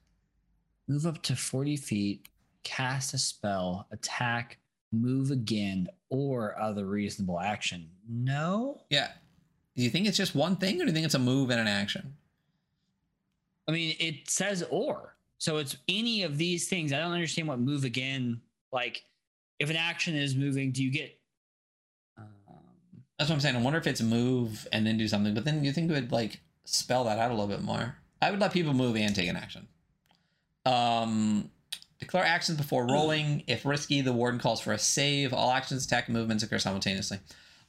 move 0.88 1.06
up 1.06 1.22
to 1.22 1.36
forty 1.36 1.76
feet, 1.76 2.28
cast 2.64 3.14
a 3.14 3.18
spell, 3.18 3.86
attack, 3.92 4.58
move 4.92 5.30
again, 5.30 5.88
or 6.10 6.60
other 6.60 6.86
reasonable 6.86 7.40
action. 7.40 7.88
No, 8.08 8.82
Yeah. 8.90 9.10
Do 9.74 9.82
you 9.82 9.88
think 9.88 10.06
it's 10.06 10.18
just 10.18 10.34
one 10.34 10.56
thing 10.56 10.76
or 10.76 10.84
do 10.84 10.90
you 10.90 10.92
think 10.92 11.06
it's 11.06 11.14
a 11.14 11.18
move 11.18 11.48
and 11.50 11.58
an 11.58 11.66
action? 11.66 12.14
I 13.66 13.72
mean 13.72 13.96
it 13.98 14.28
says 14.28 14.62
or, 14.70 15.16
so 15.38 15.56
it's 15.56 15.76
any 15.88 16.24
of 16.24 16.36
these 16.36 16.68
things. 16.68 16.92
I 16.92 16.98
don't 16.98 17.12
understand 17.12 17.48
what 17.48 17.58
move 17.58 17.84
again. 17.84 18.42
Like, 18.70 19.04
if 19.58 19.70
an 19.70 19.76
action 19.76 20.14
is 20.14 20.34
moving, 20.34 20.72
do 20.72 20.82
you 20.82 20.90
get? 20.90 21.18
Um, 22.18 22.26
That's 23.18 23.30
what 23.30 23.36
I'm 23.36 23.40
saying. 23.40 23.56
I 23.56 23.60
wonder 23.60 23.78
if 23.78 23.86
it's 23.86 24.02
move 24.02 24.66
and 24.72 24.86
then 24.86 24.98
do 24.98 25.08
something, 25.08 25.34
but 25.34 25.44
then 25.44 25.64
you 25.64 25.72
think 25.72 25.90
it 25.90 25.94
would 25.94 26.12
like 26.12 26.40
spell 26.64 27.04
that 27.04 27.18
out 27.18 27.30
a 27.30 27.34
little 27.34 27.48
bit 27.48 27.62
more. 27.62 27.96
I 28.20 28.30
would 28.30 28.40
let 28.40 28.52
people 28.52 28.72
move 28.72 28.96
and 28.96 29.14
take 29.14 29.28
an 29.28 29.36
action. 29.36 29.66
Um, 30.64 31.50
declare 31.98 32.24
actions 32.24 32.58
before 32.58 32.86
rolling. 32.86 33.42
If 33.46 33.66
risky, 33.66 34.00
the 34.00 34.12
warden 34.12 34.38
calls 34.38 34.60
for 34.60 34.72
a 34.72 34.78
save. 34.78 35.32
All 35.32 35.50
actions, 35.50 35.84
attack, 35.84 36.08
and 36.08 36.16
movements 36.16 36.44
occur 36.44 36.58
simultaneously. 36.58 37.18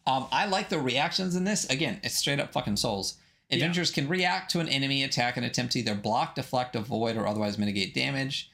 Um, 0.06 0.28
I 0.32 0.46
like 0.46 0.70
the 0.70 0.80
reactions 0.80 1.36
in 1.36 1.44
this. 1.44 1.66
Again, 1.70 2.00
it's 2.04 2.16
straight 2.16 2.40
up 2.40 2.52
fucking 2.52 2.78
souls. 2.78 3.16
Yeah. 3.50 3.56
Adventurers 3.56 3.92
can 3.92 4.08
react 4.08 4.52
to 4.52 4.60
an 4.60 4.68
enemy 4.68 5.04
attack 5.04 5.38
and 5.38 5.46
attempt 5.46 5.74
to 5.74 5.80
either 5.80 5.96
block, 5.96 6.36
deflect, 6.36 6.76
avoid, 6.76 7.18
or 7.18 7.28
otherwise 7.28 7.58
mitigate 7.58 7.94
damage. 7.94 8.52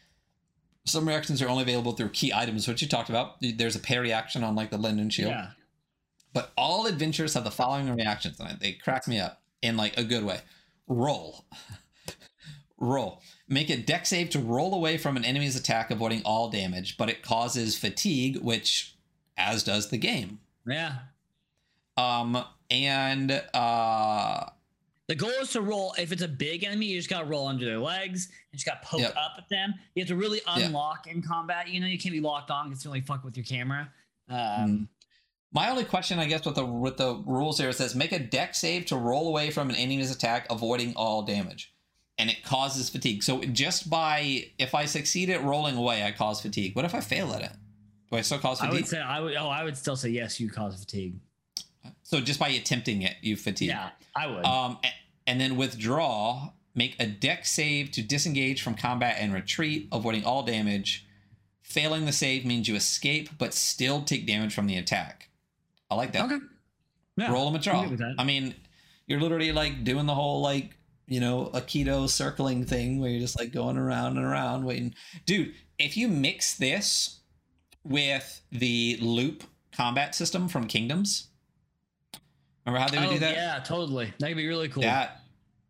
Some 0.90 1.08
reactions 1.08 1.42
are 1.42 1.48
only 1.50 1.64
available 1.64 1.92
through 1.94 2.10
key 2.10 2.32
items, 2.34 2.68
which 2.68 2.82
you 2.82 2.88
talked 2.88 3.10
about. 3.10 3.38
There's 3.42 3.76
a 3.76 3.80
parry 3.80 4.12
action 4.12 4.44
on 4.44 4.56
like 4.56 4.70
the 4.72 4.78
Linden 4.78 5.10
Shield. 5.10 5.32
yeah, 5.32 5.52
But 6.34 6.52
all 6.58 6.86
adventures 6.86 7.34
have 7.36 7.44
the 7.44 7.52
following 7.52 7.94
reactions, 7.94 8.40
and 8.40 8.60
they 8.60 8.74
crack 8.74 9.08
me 9.08 9.20
up 9.20 9.42
in 9.62 9.78
like 9.78 9.98
a 9.98 10.04
good 10.04 10.24
way. 10.24 10.40
Roll. 10.88 11.46
roll. 12.78 13.22
Make 13.48 13.70
a 13.70 13.78
Dex 13.78 14.10
save 14.10 14.30
to 14.32 14.40
roll 14.40 14.74
away 14.74 14.98
from 14.98 15.18
an 15.18 15.26
enemy's 15.26 15.56
attack, 15.56 15.92
avoiding 15.92 16.22
all 16.24 16.50
damage, 16.50 16.98
but 16.98 17.10
it 17.10 17.24
causes 17.24 17.78
fatigue, 17.78 18.38
which 18.38 18.96
as 19.38 19.64
does 19.64 19.90
the 19.90 19.98
game. 19.98 20.40
yeah. 20.66 20.94
Um, 21.98 22.46
and 22.72 23.44
uh, 23.54 24.46
The 25.10 25.16
goal 25.16 25.32
is 25.42 25.52
to 25.54 25.62
roll. 25.62 25.94
If 25.98 26.12
it's 26.14 26.22
a 26.22 26.28
big 26.28 26.64
enemy, 26.64 26.86
you 26.86 26.98
just 26.98 27.10
got 27.10 27.20
to 27.20 27.26
roll 27.26 27.48
under 27.48 27.66
their 27.66 27.80
legs. 27.80 28.30
You 28.52 28.58
just 28.58 28.66
got 28.66 28.82
to 28.82 28.88
poke 28.88 29.02
Yep. 29.02 29.16
up 29.18 29.34
at 29.40 29.50
them. 29.50 29.74
You 29.96 30.02
have 30.04 30.08
to 30.08 30.16
really 30.16 30.40
unlock 30.48 31.08
in 31.08 31.22
combat. 31.22 31.68
You 31.68 31.80
know, 31.82 31.88
you 31.88 31.98
can't 32.00 32.14
be 32.14 32.22
locked 32.22 32.52
on 32.52 32.68
because 32.70 32.80
it's 32.80 32.86
only 32.86 33.02
fuck 33.02 33.24
with 33.26 33.36
your 33.36 33.44
camera. 33.46 33.92
Um, 34.30 34.38
Mm. 34.38 34.88
my 35.52 35.70
only 35.70 35.84
question, 35.84 36.20
I 36.20 36.26
guess, 36.28 36.46
with 36.46 36.54
the 36.56 36.64
with 36.66 36.98
the 36.98 37.16
rules 37.26 37.58
here 37.58 37.72
says 37.74 37.96
make 37.96 38.12
a 38.12 38.20
Dex 38.20 38.60
save 38.60 38.86
to 38.86 38.96
roll 38.98 39.28
away 39.28 39.50
from 39.50 39.70
an 39.72 39.76
enemy's 39.76 40.12
attack, 40.12 40.46
avoiding 40.52 40.94
all 40.96 41.24
damage, 41.24 41.74
and 42.20 42.30
it 42.30 42.44
causes 42.44 42.90
fatigue. 42.92 43.24
So 43.24 43.42
just 43.46 43.90
by 43.90 44.52
if 44.60 44.76
I 44.76 44.86
succeed 44.86 45.32
at 45.32 45.44
rolling 45.44 45.76
away, 45.76 46.04
I 46.04 46.12
cause 46.12 46.40
fatigue. 46.40 46.76
What 46.76 46.86
if 46.86 46.94
I 46.94 47.02
fail 47.02 47.34
at 47.34 47.42
it? 47.42 47.52
Do 48.12 48.18
I 48.18 48.22
still 48.22 48.38
cause 48.38 48.62
I 48.62 48.66
fatigue? 48.68 48.82
would 48.82 48.88
say 48.90 49.00
I 49.00 49.20
would. 49.20 49.36
Oh, 49.36 49.50
I 49.50 49.64
would 49.64 49.76
still 49.76 49.96
say 49.96 50.10
yes. 50.10 50.40
You 50.40 50.52
cause 50.52 50.80
fatigue. 50.80 51.20
So 52.04 52.20
just 52.22 52.40
by 52.40 52.50
attempting 52.50 53.02
it, 53.02 53.16
you 53.22 53.36
fatigue. 53.36 53.70
Yeah, 53.70 53.90
I 54.16 54.28
would. 54.28 54.46
Um, 54.46 54.78
and 55.28 55.40
then 55.40 55.56
withdraw. 55.58 56.52
Make 56.76 56.96
a 57.00 57.08
Dex 57.08 57.52
save 57.52 57.92
to 57.92 58.02
disengage 58.02 58.62
from 58.62 58.76
combat 58.76 59.18
and 59.20 59.34
retreat, 59.34 59.90
avoiding 59.92 60.24
all 60.24 60.44
damage. 60.44 61.06
Failing 61.62 62.06
the 62.06 62.12
save 62.14 62.46
means 62.46 62.68
you 62.68 62.76
escape, 62.76 63.30
but 63.38 63.54
still 63.54 64.02
take 64.02 64.26
damage 64.26 64.54
from 64.54 64.68
the 64.68 64.78
attack. 64.78 65.30
I 65.90 65.96
like 65.96 66.14
that. 66.14 66.26
okay. 66.26 66.38
Yeah. 67.18 67.34
Roll 67.34 67.54
a 67.54 67.60
draw. 67.60 67.74
I'm 67.74 67.82
good 67.82 67.92
with 67.92 68.00
that. 68.00 68.16
I 68.18 68.24
mean, 68.24 68.56
you're 69.08 69.20
literally 69.20 69.52
like 69.52 69.84
doing 69.84 70.06
the 70.06 70.16
whole 70.16 70.42
like 70.42 70.78
you 71.08 71.20
know 71.20 71.50
Aikido 71.54 72.08
circling 72.08 72.66
thing 72.66 73.00
where 73.00 73.10
you're 73.10 73.20
just 73.20 73.38
like 73.38 73.52
going 73.52 73.78
around 73.78 74.18
and 74.18 74.26
around 74.26 74.64
waiting. 74.64 74.94
Dude, 75.26 75.54
if 75.78 75.98
you 75.98 76.08
mix 76.08 76.56
this 76.56 77.20
with 77.84 78.42
the 78.52 78.98
loop 79.02 79.44
combat 79.76 80.16
system 80.16 80.48
from 80.48 80.68
Kingdoms, 80.68 81.29
remember 82.74 82.80
how 82.80 82.90
they 82.90 83.00
would 83.00 83.10
oh, 83.10 83.14
do 83.14 83.20
that? 83.20 83.36
Yeah, 83.36 83.60
totally. 83.60 84.14
That 84.20 84.28
could 84.30 84.38
be 84.38 84.48
really 84.48 84.70
cool. 84.70 84.84
That, 84.84 85.22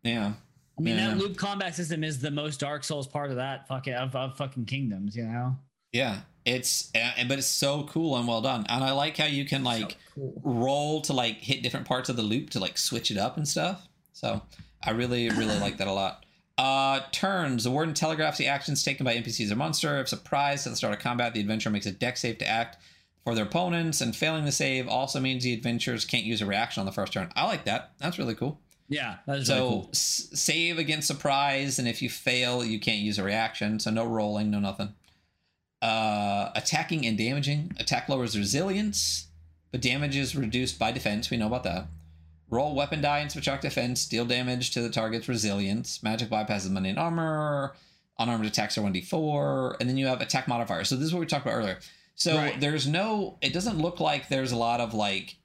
yeah. 0.02 0.32
I 0.78 0.82
mean, 0.82 0.96
yeah. 0.96 1.08
that 1.08 1.18
loop 1.18 1.36
combat 1.36 1.74
system 1.74 2.02
is 2.02 2.20
the 2.20 2.30
most 2.30 2.60
Dark 2.60 2.84
Souls 2.84 3.06
part 3.06 3.30
of 3.30 3.36
that 3.36 3.68
fucking 3.68 3.92
of, 3.92 4.16
of 4.16 4.36
fucking 4.36 4.64
kingdoms. 4.64 5.14
You 5.14 5.24
know. 5.24 5.56
Yeah, 5.92 6.20
it's 6.44 6.90
and 6.94 7.28
but 7.28 7.38
it's 7.38 7.46
so 7.46 7.84
cool 7.84 8.16
and 8.16 8.26
well 8.26 8.40
done, 8.40 8.64
and 8.68 8.82
I 8.82 8.92
like 8.92 9.16
how 9.16 9.26
you 9.26 9.44
can 9.44 9.62
like 9.62 9.90
So 9.90 9.96
cool. 10.14 10.40
roll 10.42 11.00
to 11.02 11.12
like 11.12 11.36
hit 11.36 11.62
different 11.62 11.86
parts 11.86 12.08
of 12.08 12.16
the 12.16 12.22
loop 12.22 12.50
to 12.50 12.60
like 12.60 12.78
switch 12.78 13.10
it 13.10 13.18
up 13.18 13.36
and 13.36 13.46
stuff. 13.46 13.86
So 14.12 14.40
I 14.82 14.92
really 14.92 15.28
really 15.28 15.58
like 15.58 15.76
that 15.78 15.88
a 15.88 15.92
lot. 15.92 16.24
Uh, 16.56 17.00
turns 17.10 17.64
the 17.64 17.70
warden 17.70 17.94
telegraphs 17.94 18.36
the 18.36 18.46
actions 18.46 18.82
taken 18.82 19.04
by 19.04 19.16
NPCs 19.16 19.50
or 19.50 19.56
monster. 19.56 19.98
If 19.98 20.08
surprised 20.08 20.66
at 20.66 20.70
the 20.70 20.76
start 20.76 20.94
of 20.94 21.00
combat, 21.00 21.34
the 21.34 21.40
adventurer 21.40 21.72
makes 21.72 21.86
a 21.86 21.92
Dex 21.92 22.20
save 22.20 22.38
to 22.38 22.46
act. 22.46 22.76
For 23.24 23.34
their 23.34 23.44
opponents, 23.44 24.00
and 24.00 24.14
failing 24.16 24.44
the 24.44 24.52
save 24.52 24.88
also 24.88 25.20
means 25.20 25.44
the 25.44 25.52
adventurers 25.52 26.04
can't 26.04 26.24
use 26.24 26.40
a 26.40 26.46
reaction 26.46 26.80
on 26.80 26.86
the 26.86 26.92
first 26.92 27.12
turn. 27.12 27.30
I 27.36 27.46
like 27.46 27.64
that. 27.64 27.92
That's 27.98 28.18
really 28.18 28.34
cool. 28.34 28.58
Yeah, 28.88 29.16
so 29.26 29.32
really 29.34 29.44
cool. 29.68 29.88
s- 29.92 30.28
save 30.34 30.78
against 30.78 31.06
surprise, 31.06 31.78
and 31.78 31.86
if 31.86 32.02
you 32.02 32.08
fail, 32.10 32.64
you 32.64 32.80
can't 32.80 32.98
use 32.98 33.18
a 33.18 33.22
reaction. 33.22 33.78
So 33.78 33.90
no 33.90 34.04
rolling, 34.04 34.50
no 34.50 34.58
nothing. 34.58 34.94
Uh, 35.82 36.50
attacking 36.54 37.06
and 37.06 37.16
damaging. 37.16 37.72
Attack 37.78 38.08
lowers 38.08 38.36
resilience, 38.36 39.28
but 39.70 39.80
damage 39.80 40.16
is 40.16 40.36
reduced 40.36 40.78
by 40.78 40.92
defense. 40.92 41.30
We 41.30 41.36
know 41.36 41.46
about 41.46 41.64
that. 41.64 41.86
Roll 42.50 42.74
weapon 42.74 43.00
die 43.00 43.20
and 43.20 43.30
subtract 43.30 43.62
defense. 43.62 44.06
Deal 44.06 44.24
damage 44.24 44.72
to 44.72 44.82
the 44.82 44.90
target's 44.90 45.28
resilience. 45.28 46.02
Magic 46.02 46.28
bypasses 46.28 46.68
money 46.70 46.90
and 46.90 46.98
armor. 46.98 47.74
Unarmed 48.18 48.44
attacks 48.44 48.76
are 48.76 48.82
1d4. 48.82 49.76
And 49.80 49.88
then 49.88 49.96
you 49.96 50.06
have 50.08 50.20
attack 50.20 50.48
modifier. 50.48 50.82
So 50.84 50.96
this 50.96 51.04
is 51.06 51.14
what 51.14 51.20
we 51.20 51.26
talked 51.26 51.46
about 51.46 51.54
earlier. 51.54 51.78
So 52.20 52.36
Right. 52.36 52.60
there's 52.60 52.86
no, 52.86 53.38
it 53.40 53.52
doesn't 53.52 53.78
look 53.78 53.98
like 53.98 54.28
there's 54.28 54.52
a 54.52 54.56
lot 54.56 54.80
of 54.80 54.94
like 54.94 55.36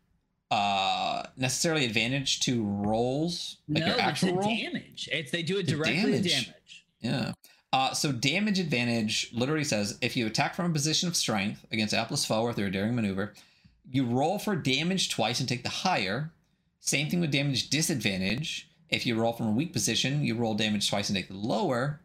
uh 0.52 1.23
necessarily 1.38 1.85
advantage 1.85 2.39
to 2.41 2.64
rolls 2.64 3.57
like 3.68 3.81
no, 3.81 3.88
your 3.88 3.95
it's 3.95 4.03
actual 4.03 4.27
the 4.30 4.34
roll 4.35 4.56
damage. 4.56 5.10
It's 5.11 5.31
they 5.31 5.41
do 5.41 5.57
it 5.57 5.65
directly 5.65 5.95
damage. 5.95 6.31
damage. 6.31 6.85
yeah 7.02 7.31
uh 7.73 7.93
so 7.95 8.11
damage 8.11 8.60
advantage 8.60 9.31
literally 9.34 9.64
says 9.64 9.97
if 10.02 10.15
you 10.15 10.27
attack 10.27 10.53
from 10.53 10.69
a 10.69 10.73
position 10.73 11.10
of 11.10 11.15
strength 11.15 11.65
against 11.72 11.93
a 11.93 11.97
helpless 11.97 12.26
foe 12.27 12.43
or 12.43 12.53
through 12.53 12.68
a 12.68 12.72
daring 12.72 12.95
maneuver 12.95 13.34
you 13.91 14.06
roll 14.06 14.38
for 14.38 14.56
damage 14.56 15.10
twice 15.10 15.39
and 15.39 15.49
take 15.49 15.64
the 15.64 15.69
higher 15.69 16.30
same 16.80 17.10
thing 17.10 17.22
with 17.22 17.31
damage 17.31 17.72
disadvantage 17.72 18.69
if 18.91 19.03
you 19.07 19.15
roll 19.19 19.34
from 19.34 19.47
a 19.47 19.52
weak 19.52 19.73
position 19.73 20.23
you 20.23 20.35
roll 20.35 20.53
damage 20.53 20.88
twice 20.88 21.10
and 21.10 21.18
take 21.18 21.27
the 21.27 21.34
lower 21.34 21.99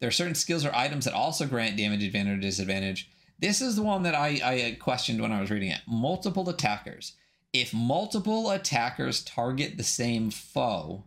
there 0.00 0.08
are 0.08 0.12
certain 0.12 0.34
skills 0.34 0.62
or 0.62 0.74
items 0.76 1.06
that 1.06 1.14
also 1.14 1.46
grant 1.46 1.78
damage 1.78 2.04
advantage 2.04 2.36
or 2.36 2.40
disadvantage 2.40 3.08
this 3.38 3.60
is 3.60 3.76
the 3.76 3.82
one 3.82 4.02
that 4.02 4.14
i 4.14 4.28
i 4.44 4.76
questioned 4.80 5.20
when 5.20 5.32
i 5.32 5.40
was 5.40 5.50
reading 5.50 5.70
it 5.70 5.80
multiple 5.86 6.48
attackers 6.48 7.12
if 7.54 7.72
multiple 7.72 8.50
attackers 8.50 9.24
target 9.24 9.78
the 9.78 9.82
same 9.82 10.30
foe, 10.30 11.04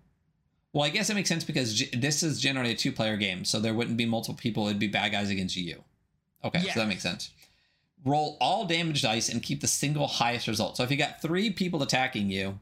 well, 0.74 0.84
I 0.84 0.90
guess 0.90 1.08
it 1.10 1.14
makes 1.14 1.30
sense 1.30 1.44
because 1.44 1.84
this 1.94 2.24
is 2.24 2.42
generally 2.42 2.72
a 2.72 2.76
two 2.76 2.92
player 2.92 3.16
game, 3.16 3.46
so 3.46 3.60
there 3.60 3.76
wouldn't 3.76 3.96
be 3.96 4.08
multiple 4.08 4.34
people, 4.36 4.66
it'd 4.66 4.80
be 4.80 4.88
bad 4.88 5.12
guys 5.12 5.30
against 5.30 5.56
you. 5.56 5.84
Okay, 6.44 6.60
Yeah. 6.66 6.74
so 6.74 6.80
that 6.80 6.88
makes 6.88 7.04
sense. 7.04 7.30
Roll 8.04 8.38
all 8.42 8.66
damage 8.66 9.04
dice 9.04 9.30
and 9.30 9.44
keep 9.44 9.62
the 9.62 9.68
single 9.68 10.08
highest 10.08 10.48
result. 10.48 10.78
So 10.78 10.84
if 10.84 10.90
you 10.90 10.98
got 10.98 11.22
three 11.22 11.52
people 11.52 11.84
attacking 11.84 12.32
you, 12.32 12.58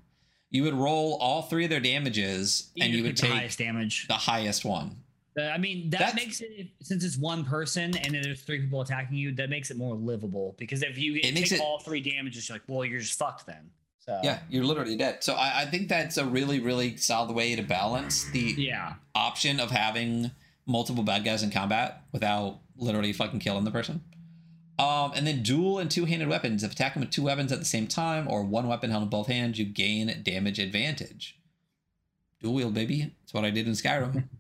you 0.50 0.64
would 0.64 0.74
roll 0.74 1.16
all 1.22 1.44
three 1.44 1.64
of 1.64 1.70
their 1.70 1.80
damages 1.80 2.72
and 2.78 2.92
you 2.92 3.04
would 3.04 3.12
pick 3.12 3.16
the 3.16 3.28
take 3.28 3.32
highest 3.32 3.60
damage. 3.60 4.08
the 4.10 4.14
highest 4.16 4.66
one. 4.66 4.99
I 5.48 5.58
mean, 5.58 5.90
that 5.92 6.00
That's- 6.00 6.16
makes 6.16 6.42
it 6.42 6.68
since 6.82 7.04
it's 7.04 7.18
one 7.18 7.44
person 7.46 7.96
and 7.98 8.14
then 8.14 8.22
there's 8.22 8.42
three 8.42 8.60
people 8.62 8.82
attacking 8.82 9.18
you. 9.18 9.32
That 9.34 9.50
makes 9.50 9.72
it 9.72 9.78
more 9.78 9.96
livable 9.96 10.56
because 10.58 10.82
if 10.84 10.98
you 10.98 11.16
It 11.16 11.34
makes 11.34 11.50
take 11.50 11.60
it- 11.60 11.64
all 11.64 11.80
three 11.80 12.02
damages, 12.02 12.50
you're 12.50 12.56
like, 12.56 12.64
well, 12.68 12.84
you're 12.86 13.00
just 13.00 13.18
fucked 13.18 13.46
then. 13.46 13.70
So 14.00 14.20
Yeah, 14.24 14.40
you're 14.50 14.64
literally 14.64 14.96
dead. 14.96 15.24
So 15.24 15.36
I, 15.36 15.62
I 15.62 15.66
think 15.66 15.88
that's 15.90 16.18
a 16.18 16.26
really, 16.26 16.60
really 16.60 16.98
solid 16.98 17.32
way 17.36 17.56
to 17.56 17.62
balance 17.62 18.24
the 18.32 18.56
yeah, 18.58 18.96
option 19.14 19.60
of 19.60 19.72
having 19.72 20.32
multiple 20.66 21.04
bad 21.04 21.24
guys 21.24 21.44
in 21.44 21.52
combat 21.52 22.04
without 22.12 22.60
literally 22.76 23.14
fucking 23.14 23.40
killing 23.40 23.66
the 23.66 23.72
person. 23.72 24.04
Um, 24.80 25.12
and 25.14 25.28
then 25.28 25.44
dual 25.44 25.78
and 25.80 25.92
two-handed 25.92 26.30
weapons. 26.30 26.64
If 26.64 26.72
attacking 26.72 27.02
with 27.02 27.10
two 27.12 27.24
weapons 27.24 27.52
at 27.52 27.60
the 27.60 27.66
same 27.66 27.86
time 27.86 28.28
or 28.30 28.44
one 28.44 28.68
weapon 28.68 28.90
held 28.92 29.04
in 29.04 29.10
both 29.10 29.28
hands, 29.28 29.60
you 29.60 29.66
gain 29.66 30.22
damage 30.24 30.58
advantage. 30.58 31.38
Dual 32.42 32.54
wield, 32.54 32.74
baby. 32.74 33.14
That's 33.22 33.34
what 33.34 33.44
I 33.44 33.50
did 33.50 33.68
in 33.68 33.74
Skyrim. 33.74 34.24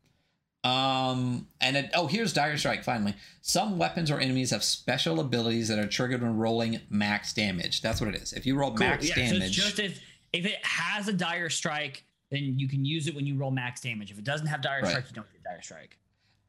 um, 0.63 1.47
and 1.61 1.77
it, 1.77 1.89
oh, 1.93 2.07
here's 2.07 2.33
Dire 2.33 2.57
Strike. 2.57 2.83
Finally, 2.83 3.15
some 3.41 3.77
weapons 3.77 4.11
or 4.11 4.19
enemies 4.19 4.51
have 4.51 4.63
special 4.63 5.19
abilities 5.19 5.67
that 5.69 5.79
are 5.79 5.87
triggered 5.87 6.21
when 6.21 6.35
rolling 6.37 6.81
max 6.89 7.33
damage. 7.33 7.81
That's 7.81 8.01
what 8.01 8.13
it 8.13 8.21
is. 8.21 8.33
If 8.33 8.45
you 8.45 8.55
roll 8.55 8.71
Cool. 8.71 8.87
max 8.87 9.07
yeah, 9.07 9.15
So 9.15 9.21
it's 9.21 9.31
damage, 9.31 9.51
just 9.53 9.79
if 9.79 10.01
if 10.33 10.45
it 10.45 10.63
has 10.65 11.07
a 11.07 11.13
dire 11.13 11.49
strike, 11.49 12.03
then 12.29 12.59
you 12.59 12.67
can 12.67 12.83
use 12.85 13.07
it 13.07 13.15
when 13.15 13.25
you 13.25 13.35
roll 13.35 13.51
max 13.51 13.81
damage. 13.81 14.11
If 14.11 14.17
it 14.19 14.23
doesn't 14.25 14.47
have 14.47 14.61
dire 14.61 14.81
Right. 14.81 14.89
strike, 14.89 15.05
you 15.09 15.13
don't 15.15 15.31
get 15.31 15.43
dire 15.43 15.61
strike. 15.61 15.97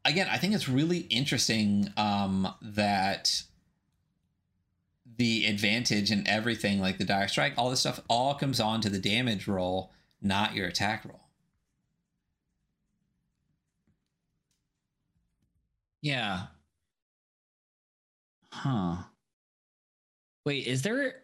again, 0.04 0.28
I 0.30 0.38
think 0.38 0.54
it's 0.54 0.68
really 0.68 0.98
interesting 0.98 1.88
um, 1.96 2.52
that 2.62 3.42
the 5.16 5.46
advantage 5.46 6.10
and 6.10 6.26
everything, 6.26 6.80
like 6.80 6.98
the 6.98 7.04
dire 7.04 7.28
strike, 7.28 7.54
all 7.56 7.70
this 7.70 7.80
stuff, 7.80 8.00
all 8.08 8.34
comes 8.34 8.60
on 8.60 8.80
to 8.80 8.88
the 8.88 8.98
damage 8.98 9.46
roll, 9.46 9.92
not 10.22 10.54
your 10.54 10.66
attack 10.66 11.04
roll. 11.04 11.28
Yeah. 16.02 16.42
Huh. 18.52 18.96
Wait, 20.44 20.66
is 20.66 20.82
there? 20.82 21.22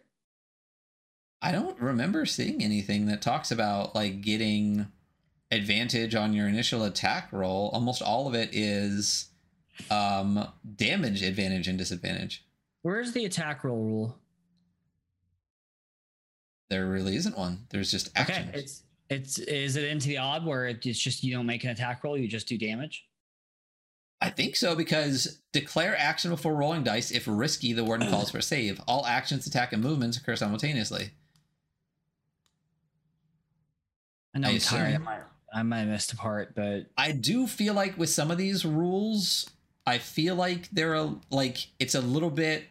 I 1.41 1.51
don't 1.51 1.79
remember 1.79 2.25
seeing 2.25 2.63
anything 2.63 3.07
that 3.07 3.21
talks 3.21 3.51
about 3.51 3.95
like 3.95 4.21
getting 4.21 4.87
advantage 5.51 6.15
on 6.15 6.33
your 6.33 6.47
initial 6.47 6.83
attack 6.83 7.29
roll. 7.31 7.69
Almost 7.73 8.01
all 8.01 8.27
of 8.27 8.35
it 8.35 8.49
is 8.53 9.29
um, 9.89 10.47
damage 10.75 11.23
advantage 11.23 11.67
and 11.67 11.77
disadvantage. 11.77 12.43
Where's 12.81 13.11
the 13.11 13.25
attack 13.25 13.63
roll 13.63 13.83
rule? 13.83 14.17
There 16.69 16.85
really 16.87 17.15
isn't 17.15 17.37
one. 17.37 17.65
There's 17.69 17.91
just 17.91 18.11
actions. 18.15 18.49
Okay, 18.49 18.59
it's 18.59 18.83
it's 19.09 19.39
is 19.39 19.75
it 19.77 19.85
into 19.85 20.09
the 20.09 20.17
odd 20.17 20.45
where 20.45 20.67
it's 20.67 20.99
just 20.99 21.23
you 21.23 21.33
don't 21.33 21.45
make 21.45 21.63
an 21.63 21.69
attack 21.69 22.03
roll, 22.03 22.17
you 22.17 22.27
just 22.27 22.47
do 22.47 22.57
damage? 22.57 23.05
I 24.19 24.29
think 24.29 24.55
so 24.55 24.75
because 24.75 25.41
declare 25.51 25.95
action 25.97 26.31
before 26.31 26.55
rolling 26.55 26.83
dice. 26.83 27.11
If 27.11 27.25
risky, 27.27 27.73
the 27.73 27.83
warden 27.83 28.09
calls 28.09 28.31
for 28.31 28.39
a 28.39 28.41
save. 28.41 28.81
All 28.87 29.05
actions, 29.05 29.45
attack, 29.45 29.73
and 29.73 29.83
movements 29.83 30.17
occur 30.17 30.35
simultaneously. 30.35 31.11
I 34.33 34.39
know 34.39 34.47
I 34.47 34.51
I 34.51 34.53
am 34.53 34.59
tired. 34.59 34.95
I 34.95 34.97
might, 34.97 35.19
I 35.53 35.63
might 35.63 35.79
have 35.79 35.87
missed 35.87 36.13
a 36.13 36.17
part, 36.17 36.55
but 36.55 36.87
I 36.97 37.11
do 37.11 37.47
feel 37.47 37.73
like 37.73 37.97
with 37.97 38.09
some 38.09 38.31
of 38.31 38.37
these 38.37 38.65
rules, 38.65 39.49
I 39.85 39.99
feel 39.99 40.35
like 40.35 40.69
they're 40.71 40.95
a, 40.95 41.15
like 41.29 41.67
it's 41.79 41.95
a 41.95 42.01
little 42.01 42.31
bit 42.31 42.65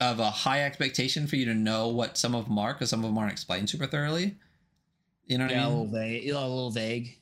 of 0.00 0.20
a 0.20 0.30
high 0.30 0.64
expectation 0.64 1.26
for 1.26 1.36
you 1.36 1.44
to 1.46 1.54
know 1.54 1.88
what 1.88 2.16
some 2.18 2.34
of 2.34 2.46
them 2.46 2.58
are 2.58 2.72
because 2.72 2.90
some 2.90 3.00
of 3.00 3.06
them 3.06 3.18
aren't 3.18 3.32
explained 3.32 3.68
super 3.70 3.86
thoroughly. 3.86 4.36
You 5.26 5.38
know 5.38 5.44
what 5.44 5.52
yeah, 5.52 5.62
I 5.62 5.66
a 5.66 5.70
mean? 5.70 5.78
little 5.78 5.92
vague. 5.92 6.30
A 6.30 6.40
little 6.40 6.70
vague. 6.70 7.18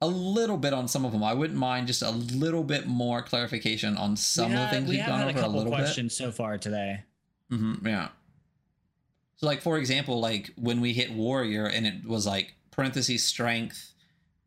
A 0.00 0.06
little 0.06 0.58
bit 0.58 0.72
on 0.74 0.88
some 0.88 1.04
of 1.06 1.12
them. 1.12 1.24
I 1.24 1.32
wouldn't 1.32 1.58
mind 1.58 1.86
just 1.86 2.02
a 2.02 2.10
little 2.10 2.64
bit 2.64 2.86
more 2.86 3.22
clarification 3.22 3.96
on 3.96 4.16
some 4.16 4.50
we 4.50 4.56
of 4.56 4.60
the 4.62 4.68
things 4.68 4.84
we 4.88 4.96
we've 4.96 5.00
have 5.00 5.08
gone 5.08 5.20
had 5.20 5.28
over 5.28 5.38
a 5.38 5.40
a 5.40 5.42
couple 5.42 5.56
little 5.58 5.72
bit. 5.72 5.78
questions 5.78 6.14
so 6.16 6.30
far 6.30 6.58
today. 6.58 7.04
hmm 7.50 7.74
yeah. 7.84 8.08
So, 9.36 9.46
like 9.46 9.62
for 9.62 9.78
example, 9.78 10.20
like 10.20 10.50
when 10.56 10.80
we 10.80 10.92
hit 10.92 11.12
warrior 11.12 11.66
and 11.66 11.86
it 11.86 12.04
was 12.06 12.26
like 12.26 12.54
parentheses 12.70 13.24
strength, 13.24 13.94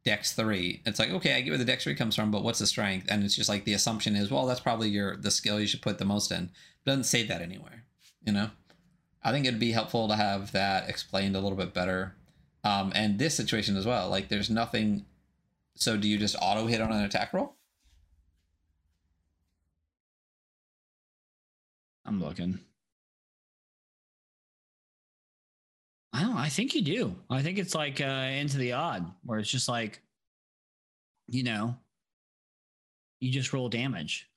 dex 0.06 0.34
three. 0.34 0.82
It's 0.86 1.00
like 1.00 1.10
okay, 1.10 1.34
I 1.36 1.42
get 1.42 1.50
where 1.52 1.58
the 1.58 1.66
dex 1.66 1.84
three 1.84 1.96
comes 1.96 2.16
from, 2.16 2.30
but 2.30 2.44
what's 2.44 2.60
the 2.60 2.68
strength? 2.68 3.08
And 3.10 3.24
it's 3.24 3.36
just 3.36 3.50
like 3.50 3.66
the 3.66 3.74
assumption 3.74 4.16
is, 4.16 4.30
well, 4.30 4.46
that's 4.46 4.60
probably 4.60 4.90
your 4.90 5.16
the 5.16 5.32
skill 5.32 5.60
you 5.60 5.68
should 5.68 5.82
put 5.82 5.98
the 5.98 6.06
most 6.06 6.32
in. 6.32 6.44
It 6.44 6.86
doesn't 6.86 7.06
say 7.06 7.24
that 7.24 7.42
anywhere. 7.42 7.86
You 8.26 8.34
know, 8.34 8.50
I 9.24 9.32
think 9.32 9.46
it'd 9.48 9.60
be 9.60 9.72
helpful 9.72 10.08
to 10.10 10.16
have 10.16 10.52
that 10.52 10.90
explained 10.90 11.36
a 11.36 11.40
little 11.40 11.58
bit 11.58 11.74
better. 11.74 12.16
Um, 12.64 12.92
and 12.94 13.18
this 13.18 13.36
situation 13.36 13.78
as 13.78 13.86
well. 13.86 14.10
Like, 14.10 14.28
there's 14.28 14.50
nothing. 14.50 15.06
So, 15.80 15.96
do 15.96 16.08
you 16.10 16.18
just 16.18 16.36
auto 16.42 16.68
hit 16.68 16.82
on 16.82 16.92
an 16.92 17.06
attack 17.06 17.34
roll? 17.34 17.56
I'm 22.06 22.22
looking. 22.22 22.60
I 26.12 26.22
don't. 26.24 26.36
I 26.36 26.50
think 26.50 26.76
you 26.76 26.82
do. 26.82 27.16
I 27.30 27.42
think 27.42 27.60
it's 27.60 27.76
like 27.76 28.02
uh, 28.02 28.04
into 28.04 28.58
the 28.58 28.74
odd, 28.74 29.10
where 29.24 29.40
it's 29.40 29.50
just 29.50 29.70
like, 29.70 30.02
you 31.28 31.44
know, 31.44 31.76
you 33.20 33.32
just 33.32 33.54
roll 33.54 33.70
damage. 33.70 34.28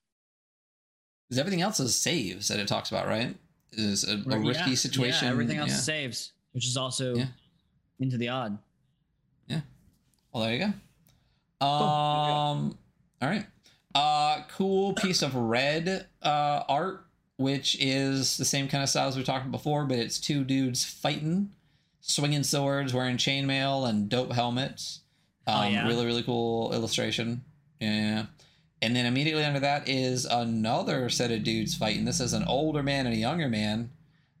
Because 1.27 1.39
everything 1.39 1.61
else 1.61 1.79
is 1.79 1.95
saves 1.97 2.47
that 2.47 2.59
it 2.59 2.67
talks 2.67 2.91
about, 2.91 3.07
right? 3.07 3.35
Is 3.71 4.07
a, 4.07 4.13
a 4.29 4.39
risky 4.39 4.69
yeah, 4.69 4.75
situation. 4.75 5.25
Yeah, 5.25 5.31
everything 5.31 5.57
else 5.57 5.71
yeah. 5.71 5.75
is 5.75 5.83
saves, 5.83 6.31
which 6.51 6.67
is 6.67 6.77
also 6.77 7.15
Yeah. 7.15 7.25
into 7.99 8.17
the 8.17 8.29
odd. 8.29 8.57
Yeah. 9.47 9.61
Well, 10.31 10.43
there 10.43 10.53
you 10.53 10.59
go. 10.59 10.73
Um, 11.63 12.77
all 13.21 13.29
right. 13.29 13.45
Uh, 13.95 14.41
cool 14.55 14.93
piece 14.93 15.21
of 15.21 15.35
red 15.35 16.07
uh, 16.21 16.63
art, 16.67 17.05
which 17.37 17.77
is 17.79 18.37
the 18.37 18.45
same 18.45 18.67
kind 18.67 18.83
of 18.83 18.89
style 18.89 19.07
as 19.07 19.15
we 19.17 19.23
talked 19.23 19.45
about 19.45 19.51
before, 19.51 19.85
but 19.85 19.99
it's 19.99 20.19
two 20.19 20.43
dudes 20.43 20.83
fighting, 20.83 21.51
swinging 22.01 22.43
swords, 22.43 22.93
wearing 22.93 23.17
chainmail 23.17 23.87
and 23.87 24.09
dope 24.09 24.31
helmets. 24.33 25.01
Um, 25.45 25.55
Oh, 25.55 25.67
yeah? 25.67 25.87
Really, 25.87 26.05
really 26.05 26.23
cool 26.23 26.73
illustration. 26.73 27.43
Yeah. 27.79 28.25
And 28.81 28.95
then 28.95 29.05
immediately 29.05 29.45
under 29.45 29.59
that 29.61 29.87
is 29.87 30.25
another 30.25 31.07
set 31.09 31.31
of 31.31 31.43
dudes 31.43 31.75
fighting. 31.75 32.05
This 32.05 32.19
is 32.19 32.33
an 32.33 32.43
older 32.45 32.83
man 32.83 33.05
and 33.05 33.15
a 33.15 33.19
younger 33.19 33.47
man, 33.47 33.91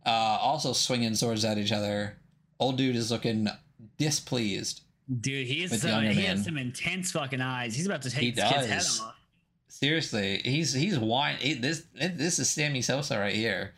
uh, 0.05 0.09
also 0.41 0.73
swinging 0.73 1.15
swords 1.15 1.45
at 1.45 1.57
each 1.57 1.71
other. 1.71 2.17
Old 2.59 2.77
dude 2.77 2.95
is 2.95 3.11
looking 3.11 3.47
displeased. 3.97 4.81
Dude, 5.19 5.47
he 5.47 5.67
some, 5.67 6.03
he 6.03 6.07
man. 6.07 6.37
has 6.37 6.45
some 6.45 6.57
intense 6.57 7.11
fucking 7.11 7.41
eyes. 7.41 7.75
He's 7.75 7.85
about 7.85 8.01
to 8.03 8.09
He 8.09 8.27
take 8.27 8.35
this 8.35 8.51
kid's 8.51 8.65
head 8.67 8.77
does. 8.77 9.01
off. 9.01 9.15
Seriously, 9.67 10.41
he's 10.45 10.73
he's 10.73 10.97
wine. 10.97 11.37
This 11.59 11.85
this 11.93 12.39
is 12.39 12.49
Sammy 12.49 12.81
Sosa 12.81 13.19
right 13.19 13.35
here. 13.35 13.73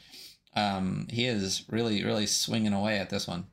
Um, 0.55 1.07
he 1.09 1.25
is 1.25 1.63
really 1.69 2.03
really 2.03 2.27
swinging 2.27 2.73
away 2.73 2.99
at 2.99 3.09
this 3.09 3.27
one. 3.27 3.45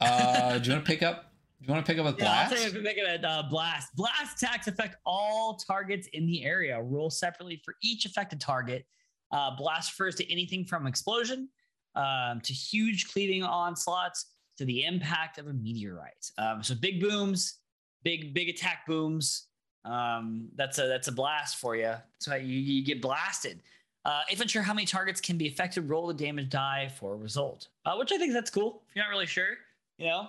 Uh, 0.00 0.58
do 0.58 0.68
you 0.68 0.74
want 0.74 0.84
to 0.84 0.90
pick 0.90 1.02
up? 1.02 1.32
Do 1.60 1.66
you 1.66 1.72
want 1.72 1.84
to 1.84 1.92
pick 1.92 2.00
up 2.00 2.06
a 2.06 2.16
blast? 2.16 2.52
Yeah, 2.56 2.66
I'll 2.66 2.82
take 2.82 2.98
a 2.98 3.28
uh, 3.28 3.48
blast. 3.48 3.94
Blast 3.96 4.42
attacks 4.42 4.66
affect 4.66 4.96
all 5.04 5.56
targets 5.56 6.08
in 6.12 6.26
the 6.26 6.44
area. 6.44 6.80
Roll 6.80 7.10
separately 7.10 7.60
for 7.64 7.74
each 7.82 8.06
affected 8.06 8.40
target. 8.40 8.86
Uh, 9.32 9.54
blast 9.56 9.92
refers 9.92 10.14
to 10.16 10.32
anything 10.32 10.64
from 10.64 10.86
explosion 10.86 11.48
um, 11.94 12.40
to 12.42 12.52
huge 12.52 13.08
cleaving 13.08 13.42
onslaughts 13.42 14.26
to 14.58 14.64
the 14.64 14.84
impact 14.84 15.38
of 15.38 15.46
a 15.46 15.52
meteorite. 15.52 16.30
Um, 16.36 16.62
so 16.62 16.74
big 16.74 17.00
booms, 17.00 17.54
big 18.02 18.34
big 18.34 18.48
attack 18.48 18.86
booms. 18.86 19.46
Um, 19.84 20.48
that's 20.56 20.78
a 20.78 20.86
that's 20.86 21.08
a 21.08 21.12
blast 21.12 21.56
for 21.56 21.76
you. 21.76 21.94
So 22.18 22.34
you, 22.34 22.58
you 22.58 22.84
get 22.84 23.00
blasted. 23.00 23.60
Uh, 24.04 24.22
if 24.30 24.40
unsure 24.40 24.62
how 24.62 24.74
many 24.74 24.86
targets 24.86 25.20
can 25.20 25.36
be 25.36 25.48
affected, 25.48 25.88
roll 25.88 26.06
the 26.06 26.14
damage 26.14 26.48
die 26.50 26.90
for 26.98 27.14
a 27.14 27.16
result, 27.16 27.68
uh, 27.84 27.94
which 27.96 28.12
I 28.12 28.18
think 28.18 28.32
that's 28.32 28.50
cool. 28.50 28.82
If 28.88 28.96
you're 28.96 29.04
not 29.04 29.10
really 29.10 29.26
sure, 29.26 29.58
you 29.98 30.06
know, 30.06 30.28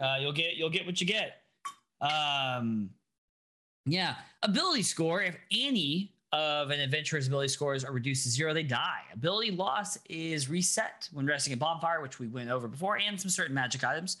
uh, 0.00 0.16
you'll 0.20 0.32
get 0.32 0.56
you'll 0.56 0.70
get 0.70 0.86
what 0.86 1.00
you 1.00 1.06
get. 1.06 1.42
Um, 2.00 2.90
yeah, 3.86 4.16
ability 4.42 4.82
score. 4.82 5.22
If 5.22 5.36
any 5.50 6.12
of 6.32 6.70
an 6.70 6.80
adventurer's 6.80 7.26
ability 7.26 7.48
scores 7.48 7.84
are 7.84 7.92
reduced 7.92 8.24
to 8.24 8.30
zero, 8.30 8.52
they 8.52 8.62
die. 8.62 9.00
Ability 9.12 9.52
loss 9.52 9.96
is 10.08 10.48
reset 10.48 11.08
when 11.12 11.26
resting 11.26 11.52
a 11.54 11.56
bonfire, 11.56 12.02
which 12.02 12.18
we 12.18 12.28
went 12.28 12.50
over 12.50 12.68
before, 12.68 12.98
and 12.98 13.18
some 13.18 13.30
certain 13.30 13.54
magic 13.54 13.82
items. 13.84 14.18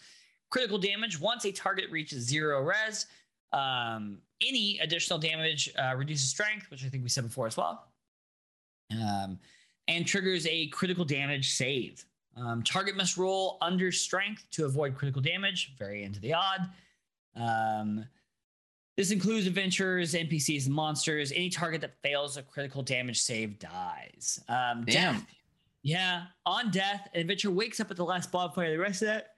Critical 0.50 0.78
damage 0.78 1.20
once 1.20 1.44
a 1.44 1.52
target 1.52 1.90
reaches 1.90 2.24
zero 2.24 2.62
res. 2.62 3.06
Um, 3.52 4.18
any 4.46 4.78
additional 4.78 5.18
damage 5.18 5.70
uh, 5.78 5.94
reduces 5.96 6.28
strength, 6.28 6.70
which 6.70 6.84
I 6.84 6.88
think 6.88 7.02
we 7.02 7.08
said 7.10 7.24
before 7.24 7.46
as 7.46 7.56
well. 7.56 7.88
Um, 8.90 9.38
and 9.86 10.06
triggers 10.06 10.46
a 10.46 10.68
critical 10.68 11.04
damage 11.04 11.50
save. 11.50 12.04
Um, 12.36 12.62
target 12.62 12.96
must 12.96 13.16
roll 13.16 13.58
under 13.60 13.90
strength 13.90 14.46
to 14.52 14.64
avoid 14.64 14.94
critical 14.94 15.20
damage, 15.20 15.74
very 15.78 16.04
into 16.04 16.20
the 16.20 16.34
odd. 16.34 16.70
Um, 17.36 18.06
this 18.98 19.12
includes 19.12 19.46
adventurers, 19.46 20.12
NPCs, 20.12 20.66
and 20.66 20.74
monsters. 20.74 21.30
Any 21.30 21.48
target 21.48 21.80
that 21.82 21.94
fails 22.02 22.36
a 22.36 22.42
critical 22.42 22.82
damage 22.82 23.20
save 23.20 23.58
dies. 23.60 24.40
Um, 24.48 24.84
Damn. 24.84 25.14
Death, 25.14 25.26
yeah, 25.84 26.22
on 26.44 26.72
death, 26.72 27.08
an 27.14 27.20
adventurer 27.20 27.52
wakes 27.52 27.78
up 27.78 27.92
at 27.92 27.96
the 27.96 28.04
last 28.04 28.32
bonfire. 28.32 28.72
The 28.72 28.78
rest 28.78 29.02
of 29.02 29.06
that 29.06 29.28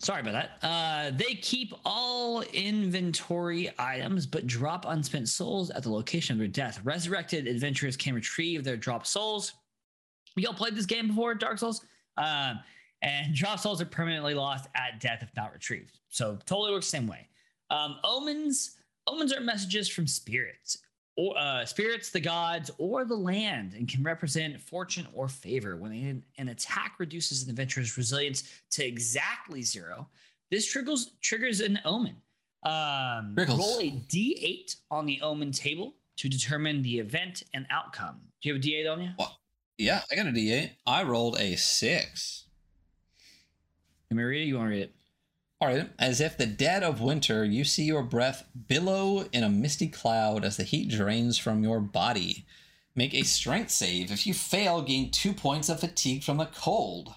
Sorry 0.00 0.22
about 0.22 0.32
that. 0.32 0.66
Uh, 0.66 1.10
they 1.14 1.34
keep 1.34 1.74
all 1.84 2.40
inventory 2.40 3.70
items, 3.78 4.24
but 4.26 4.46
drop 4.46 4.86
unspent 4.88 5.28
souls 5.28 5.70
at 5.70 5.82
the 5.82 5.90
location 5.90 6.34
of 6.34 6.38
their 6.38 6.48
death. 6.48 6.80
Resurrected 6.84 7.46
adventurers 7.46 7.98
can 7.98 8.14
retrieve 8.14 8.64
their 8.64 8.78
dropped 8.78 9.06
souls. 9.06 9.52
Y'all 10.36 10.54
played 10.54 10.74
this 10.74 10.86
game 10.86 11.08
before, 11.08 11.34
Dark 11.34 11.58
Souls? 11.58 11.84
Um, 12.16 12.60
and 13.02 13.34
drop 13.34 13.58
souls 13.58 13.80
are 13.80 13.86
permanently 13.86 14.34
lost 14.34 14.68
at 14.74 15.00
death 15.00 15.22
if 15.22 15.34
not 15.36 15.52
retrieved. 15.52 15.98
So 16.08 16.38
totally 16.46 16.72
works 16.72 16.90
the 16.90 16.98
same 16.98 17.06
way. 17.06 17.28
Um, 17.70 17.96
omens, 18.04 18.76
omens 19.06 19.32
are 19.32 19.40
messages 19.40 19.88
from 19.88 20.06
spirits 20.06 20.78
or 21.16 21.36
uh, 21.36 21.64
spirits, 21.66 22.10
the 22.10 22.20
gods, 22.20 22.70
or 22.78 23.04
the 23.04 23.16
land, 23.16 23.74
and 23.74 23.88
can 23.88 24.02
represent 24.02 24.60
fortune 24.60 25.06
or 25.12 25.28
favor. 25.28 25.76
When 25.76 25.92
an, 25.92 26.24
an 26.38 26.48
attack 26.48 26.94
reduces 26.98 27.44
an 27.44 27.50
adventurer's 27.50 27.96
resilience 27.96 28.44
to 28.70 28.86
exactly 28.86 29.62
zero, 29.62 30.08
this 30.50 30.66
triggers 30.70 31.12
triggers 31.20 31.60
an 31.60 31.78
omen. 31.84 32.16
Um, 32.62 33.34
roll 33.36 33.80
a 33.80 33.90
d8 34.08 34.76
on 34.90 35.06
the 35.06 35.20
omen 35.22 35.50
table 35.50 35.94
to 36.18 36.28
determine 36.28 36.82
the 36.82 36.98
event 36.98 37.42
and 37.54 37.66
outcome. 37.70 38.20
Do 38.42 38.48
you 38.48 38.54
have 38.54 38.62
a 38.62 38.66
d8 38.66 38.92
on 38.92 39.02
you? 39.02 39.10
Well, 39.18 39.38
yeah, 39.78 40.02
I 40.10 40.16
got 40.16 40.26
a 40.26 40.30
d8. 40.30 40.70
I 40.86 41.02
rolled 41.04 41.38
a 41.38 41.56
six. 41.56 42.44
Read. 44.10 44.48
You 44.48 44.56
want 44.56 44.66
to 44.66 44.70
read 44.70 44.82
it? 44.82 44.94
All 45.60 45.68
right. 45.68 45.88
As 45.98 46.20
if 46.20 46.36
the 46.36 46.46
dead 46.46 46.82
of 46.82 47.00
winter, 47.00 47.44
you 47.44 47.64
see 47.64 47.84
your 47.84 48.02
breath 48.02 48.44
billow 48.66 49.26
in 49.32 49.44
a 49.44 49.50
misty 49.50 49.88
cloud 49.88 50.44
as 50.44 50.56
the 50.56 50.64
heat 50.64 50.88
drains 50.88 51.38
from 51.38 51.62
your 51.62 51.80
body. 51.80 52.46
Make 52.94 53.14
a 53.14 53.22
strength 53.22 53.70
save. 53.70 54.10
If 54.10 54.26
you 54.26 54.34
fail, 54.34 54.82
gain 54.82 55.10
two 55.10 55.32
points 55.32 55.68
of 55.68 55.80
fatigue 55.80 56.24
from 56.24 56.38
the 56.38 56.46
cold. 56.46 57.14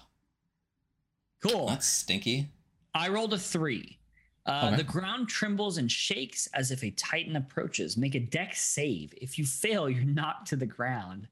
Cool. 1.42 1.66
That's 1.66 1.86
stinky. 1.86 2.48
I 2.94 3.08
rolled 3.08 3.32
a 3.32 3.38
three. 3.38 3.98
Uh, 4.46 4.66
okay. 4.66 4.76
The 4.76 4.84
ground 4.84 5.28
trembles 5.28 5.78
and 5.78 5.90
shakes 5.90 6.46
as 6.54 6.70
if 6.70 6.84
a 6.84 6.90
titan 6.90 7.36
approaches. 7.36 7.96
Make 7.96 8.14
a 8.14 8.20
dex 8.20 8.60
save. 8.60 9.14
If 9.20 9.38
you 9.38 9.46
fail, 9.46 9.88
you're 9.88 10.04
knocked 10.04 10.48
to 10.48 10.56
the 10.56 10.66
ground. 10.66 11.28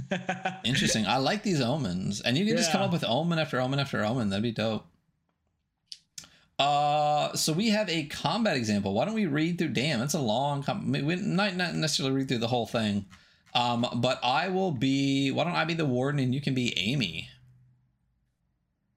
Interesting. 0.64 1.06
I 1.06 1.18
like 1.18 1.42
these 1.42 1.60
omens. 1.60 2.22
And 2.22 2.36
you 2.36 2.44
can 2.44 2.54
yeah. 2.54 2.60
just 2.60 2.72
come 2.72 2.80
up 2.80 2.92
with 2.92 3.04
omen 3.04 3.38
after 3.38 3.60
omen 3.60 3.78
after 3.78 4.02
omen. 4.04 4.30
That'd 4.30 4.42
be 4.42 4.52
dope. 4.52 4.86
Uh, 6.58 7.34
so 7.34 7.52
we 7.52 7.68
have 7.68 7.88
a 7.90 8.04
combat 8.06 8.56
example. 8.56 8.94
Why 8.94 9.04
don't 9.04 9.14
we 9.14 9.26
read 9.26 9.58
through? 9.58 9.68
Damn, 9.68 10.00
it's 10.00 10.14
a 10.14 10.20
long. 10.20 10.62
Com- 10.62 10.90
we 10.90 11.16
might 11.16 11.56
not 11.56 11.74
necessarily 11.74 12.14
read 12.14 12.28
through 12.28 12.38
the 12.38 12.48
whole 12.48 12.66
thing. 12.66 13.06
Um, 13.54 13.86
but 13.96 14.20
I 14.22 14.48
will 14.48 14.72
be. 14.72 15.30
Why 15.30 15.44
don't 15.44 15.54
I 15.54 15.64
be 15.64 15.74
the 15.74 15.86
warden 15.86 16.20
and 16.20 16.34
you 16.34 16.40
can 16.40 16.54
be 16.54 16.76
Amy? 16.78 17.28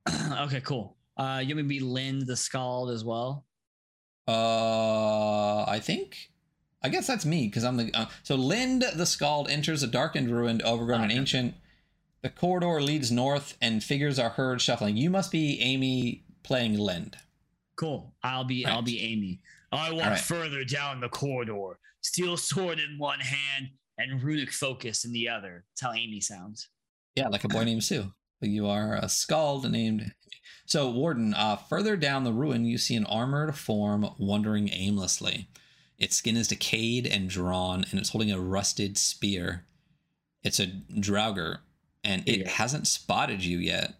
okay, 0.41 0.61
cool. 0.61 0.95
Uh, 1.18 1.44
you 1.45 1.53
to 1.56 1.64
be 1.64 1.81
Lind 1.81 2.27
the 2.27 2.38
Skald 2.38 2.91
as 2.91 3.03
well? 3.03 3.45
Uh, 4.27 5.64
I 5.64 5.80
think. 5.81 6.31
I 6.81 6.88
guess 6.88 7.07
that's 7.07 7.26
me 7.26 7.48
because 7.48 7.65
I'm 7.65 7.76
the. 7.76 7.91
Uh, 7.94 8.06
so 8.23 8.36
Lind 8.36 8.84
the 8.95 9.06
Skald 9.06 9.49
enters 9.49 9.84
a 9.84 9.88
darkened, 9.88 10.31
ruined, 10.31 10.61
overgrown, 10.64 11.02
and 11.02 11.11
ancient. 11.11 11.56
The 12.22 12.30
corridor 12.30 12.81
leads 12.81 13.11
north, 13.11 13.57
and 13.61 13.84
figures 13.84 14.18
are 14.18 14.30
heard 14.30 14.61
shuffling. 14.61 14.95
You 14.95 15.10
must 15.10 15.30
be 15.31 15.60
Amy 15.61 16.23
playing 16.44 16.77
Lind. 16.77 17.18
Cool. 17.80 18.14
I'll 18.23 18.43
be. 18.43 18.65
I'll 18.65 18.81
be 18.81 18.99
Amy. 19.01 19.39
I 19.72 19.93
walk 19.93 20.06
right. 20.06 20.19
further 20.19 20.65
down 20.65 20.99
the 20.99 21.07
corridor, 21.07 21.80
steel 22.01 22.35
sword 22.35 22.77
in 22.77 22.97
one 22.97 23.22
hand 23.22 23.69
and 23.97 24.22
runic 24.22 24.51
focus 24.51 25.06
in 25.06 25.14
the 25.14 25.30
other. 25.30 25.64
That's 25.69 25.81
how 25.81 25.93
Amy 25.93 26.19
sounds. 26.19 26.68
Yeah, 27.15 27.30
like 27.30 27.45
a 27.45 27.47
boy 27.47 27.64
named 27.64 27.85
Sue. 27.85 28.11
But 28.41 28.49
you 28.49 28.68
are 28.68 28.95
a 28.95 29.07
skald 29.07 29.69
named. 29.72 30.14
So, 30.65 30.89
Warden, 30.89 31.34
uh, 31.34 31.56
further 31.56 31.95
down 31.95 32.26
the 32.26 32.34
ruin, 32.34 32.65
you 32.65 32.77
see 32.77 32.95
an 32.95 33.06
armored 33.06 33.56
form 33.56 34.10
wandering 34.18 34.69
aimlessly. 34.73 35.47
Its 35.97 36.18
skin 36.18 36.35
is 36.35 36.49
decayed 36.49 37.07
and 37.07 37.30
drawn, 37.30 37.85
and 37.91 37.99
it's 37.99 38.10
holding 38.10 38.31
a 38.31 38.39
rusted 38.39 38.97
spear. 38.97 39.65
It's 40.43 40.60
a 40.60 40.68
Draugr, 40.68 41.60
and 42.03 42.27
it 42.27 42.39
yeah. 42.39 42.49
hasn't 42.49 42.88
spotted 42.88 43.43
you 43.43 43.57
yet. 43.57 43.95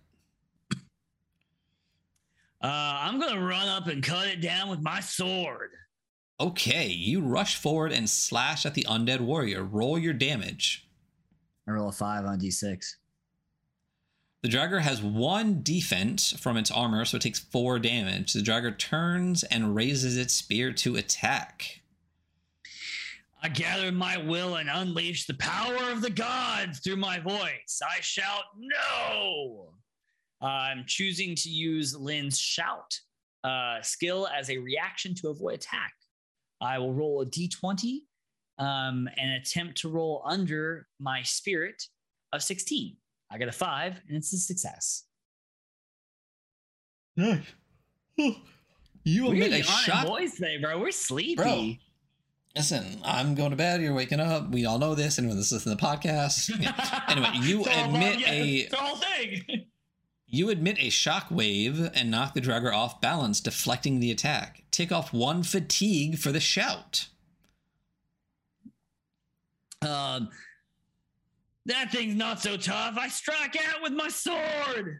Uh, 2.61 2.68
I'm 2.68 3.19
gonna 3.19 3.44
run 3.44 3.68
up 3.68 3.88
and 3.88 4.03
cut 4.03 4.27
it 4.27 4.41
down 4.41 4.69
with 4.69 4.81
my 4.81 4.99
sword. 4.99 5.72
Okay, 6.40 6.88
you 6.88 7.22
rush 7.22 7.56
forward 7.56 7.91
and 7.91 8.10
slash 8.10 8.65
at 8.65 8.73
the 8.73 8.86
undead 8.90 9.22
warrior. 9.22 9.64
Roll 9.64 9.98
your 9.98 10.14
damage. 10.14 10.88
I 11.68 11.72
roll 11.72 11.90
a 11.90 11.91
five 11.91 12.26
on 12.26 12.40
d6. 12.40 12.95
The 14.41 14.49
Draugr 14.49 14.80
has 14.81 15.02
one 15.02 15.64
defense 15.64 16.31
from 16.31 16.56
its 16.56 16.72
armor, 16.72 17.03
so 17.03 17.18
it 17.18 17.22
takes 17.22 17.40
four 17.40 17.77
damage. 17.77 18.31
The 18.31 18.40
Draugr 18.40 18.77
turns 18.77 19.44
and 19.44 19.76
raises 19.76 20.18
its 20.18 20.34
spear 20.34 20.72
to 20.73 20.95
attack. 20.95 21.81
I 23.41 23.49
gather 23.49 23.91
my 23.91 24.18
will 24.18 24.56
and 24.56 24.69
unleash 24.69 25.26
the 25.26 25.34
power 25.34 25.91
of 25.91 26.02
the 26.02 26.10
gods 26.10 26.80
through 26.80 26.98
my 26.98 27.19
voice. 27.19 27.81
I 27.86 27.99
shout, 28.02 28.44
No! 28.57 29.73
I'm 30.41 30.83
choosing 30.87 31.35
to 31.35 31.49
use 31.49 31.95
Lind's 31.95 32.39
shout 32.39 32.99
uh, 33.43 33.81
skill 33.81 34.27
as 34.27 34.49
a 34.49 34.57
reaction 34.57 35.13
to 35.15 35.29
avoid 35.29 35.55
attack. 35.55 35.93
I 36.61 36.77
will 36.77 36.93
roll 36.93 37.21
a 37.21 37.25
d20 37.25 37.99
um, 38.57 39.07
and 39.17 39.31
attempt 39.31 39.77
to 39.81 39.89
roll 39.89 40.21
under 40.25 40.87
my 40.99 41.23
spirit 41.23 41.83
of 42.33 42.43
16. 42.43 42.95
I 43.31 43.37
get 43.37 43.47
a 43.47 43.51
five, 43.51 44.01
and 44.07 44.17
it's 44.17 44.33
a 44.33 44.37
success. 44.37 45.05
Nice. 47.15 47.45
You 49.03 49.31
emit 49.31 49.53
a 49.53 49.63
shock. 49.63 50.07
Boys 50.07 50.33
today, 50.33 50.57
bro. 50.57 50.79
We're 50.79 50.91
sleepy. 50.91 51.35
Bro, 51.35 51.75
listen, 52.55 53.01
I'm 53.03 53.35
going 53.35 53.51
to 53.51 53.55
bed. 53.55 53.81
You're 53.81 53.93
waking 53.93 54.19
up. 54.19 54.49
We 54.49 54.65
all 54.65 54.77
know 54.77 54.95
this. 54.95 55.19
Anyone 55.19 55.37
that's 55.37 55.51
listening 55.51 55.77
to 55.77 55.81
the 55.81 55.87
podcast. 55.87 56.49
Anyway, 57.09 57.29
you 57.41 57.65
admit 57.65 58.19
yeah, 58.19 58.31
a. 58.31 58.67
The 58.67 58.75
whole 58.75 58.97
thing. 58.97 59.65
You 60.31 60.49
emit 60.49 60.77
a 60.80 60.91
shock 60.91 61.27
wave 61.31 61.89
and 61.95 62.11
knock 62.11 62.35
the 62.35 62.41
Draugr 62.41 62.72
off 62.72 63.01
balance, 63.01 63.41
deflecting 63.41 63.99
the 63.99 64.11
attack. 64.11 64.64
Take 64.69 64.91
off 64.91 65.11
one 65.11 65.41
fatigue 65.41 66.19
for 66.19 66.31
the 66.31 66.39
shout. 66.39 67.07
Um, 69.81 70.30
that 71.65 71.91
thing's 71.91 72.15
not 72.15 72.39
so 72.39 72.57
tough. 72.57 72.95
I 72.97 73.07
strike 73.07 73.57
out 73.57 73.81
with 73.81 73.93
my 73.93 74.07
sword. 74.07 74.99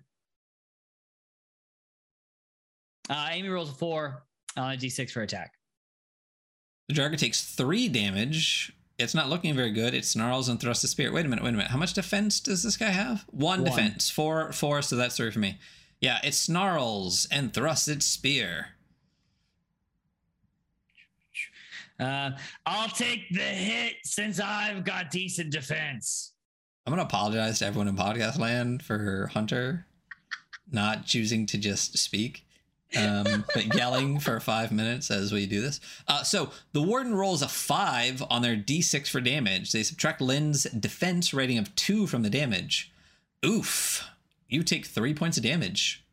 Uh, 3.08 3.28
Amy 3.32 3.50
rolls 3.50 3.70
a 3.70 3.74
four 3.74 4.24
on 4.58 4.74
a 4.74 4.78
d6 4.78 5.12
for 5.12 5.22
attack. 5.22 5.54
The 6.88 6.96
Draugr 6.96 7.18
takes 7.18 7.44
three 7.54 7.88
damage. 7.88 8.74
It's 9.00 9.16
not 9.16 9.30
looking 9.30 9.56
very 9.56 9.72
good. 9.72 9.94
It 9.94 10.06
snarls 10.06 10.50
and 10.50 10.60
thrusts 10.60 10.84
a 10.84 10.88
spear. 10.88 11.12
Wait 11.12 11.26
a 11.26 11.30
minute, 11.30 11.44
wait 11.44 11.50
a 11.54 11.58
minute. 11.58 11.72
How 11.72 11.78
much 11.78 11.94
defense 11.94 12.40
does 12.40 12.64
this 12.64 12.78
guy 12.78 12.90
have? 12.90 13.26
One, 13.32 13.62
One. 13.62 13.72
defense. 13.72 14.10
Four, 14.10 14.52
four, 14.52 14.82
so 14.82 14.96
that's 14.96 15.18
three 15.18 15.32
for 15.32 15.40
me. 15.40 15.58
Yeah, 16.02 16.20
it 16.24 16.34
snarls 16.34 17.28
and 17.32 17.54
thrusts 17.54 17.88
its 17.88 18.06
spear. 18.06 18.68
Uh, 22.00 22.32
I'll 22.66 22.90
take 22.90 23.30
the 23.30 23.42
hit 23.42 23.96
since 24.04 24.40
I've 24.40 24.86
got 24.86 25.12
decent 25.12 25.52
defense. 25.52 26.34
I'm 26.86 26.92
gonna 26.92 27.04
apologize 27.04 27.60
to 27.60 27.66
everyone 27.66 27.90
in 27.90 27.96
podcast 27.96 28.40
land 28.40 28.84
for 28.84 29.30
Hunter 29.34 29.86
not 30.72 31.06
choosing 31.06 31.46
to 31.48 31.58
just 31.58 31.98
speak, 31.98 32.46
um, 32.98 33.46
but 33.54 33.76
yelling 33.76 34.20
for 34.20 34.40
five 34.40 34.72
minutes 34.72 35.12
as 35.12 35.32
we 35.32 35.46
do 35.46 35.62
this. 35.62 35.80
Uh, 36.08 36.24
so 36.24 36.52
the 36.74 36.82
warden 36.82 37.14
rolls 37.14 37.42
a 37.42 37.48
five 37.48 38.24
on 38.30 38.42
their 38.42 38.56
d6 38.56 39.10
for 39.10 39.22
damage. 39.22 39.72
They 39.72 39.84
subtract 39.84 40.22
Lind's 40.22 40.64
defense 40.64 41.34
rating 41.34 41.58
of 41.58 41.76
two 41.76 42.08
from 42.08 42.24
the 42.24 42.30
damage. 42.30 42.92
Oof! 43.46 44.08
You 44.48 44.64
take 44.64 44.86
three 44.86 45.14
points 45.14 45.38
of 45.38 45.44
damage. 45.44 46.04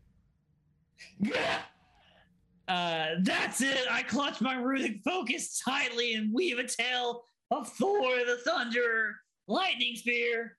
Uh, 2.69 3.07
that's 3.23 3.63
it. 3.63 3.87
I 3.91 4.03
clutch 4.03 4.41
my 4.41 4.55
runic 4.55 5.01
focus 5.05 5.63
tightly 5.65 6.15
and 6.15 6.35
weave 6.35 6.59
a 6.59 6.67
tale 6.67 7.25
of 7.51 7.69
Thor 7.69 8.11
the 8.19 8.39
Thunderer 8.47 9.13
lightning 9.49 9.95
spear. 9.95 10.57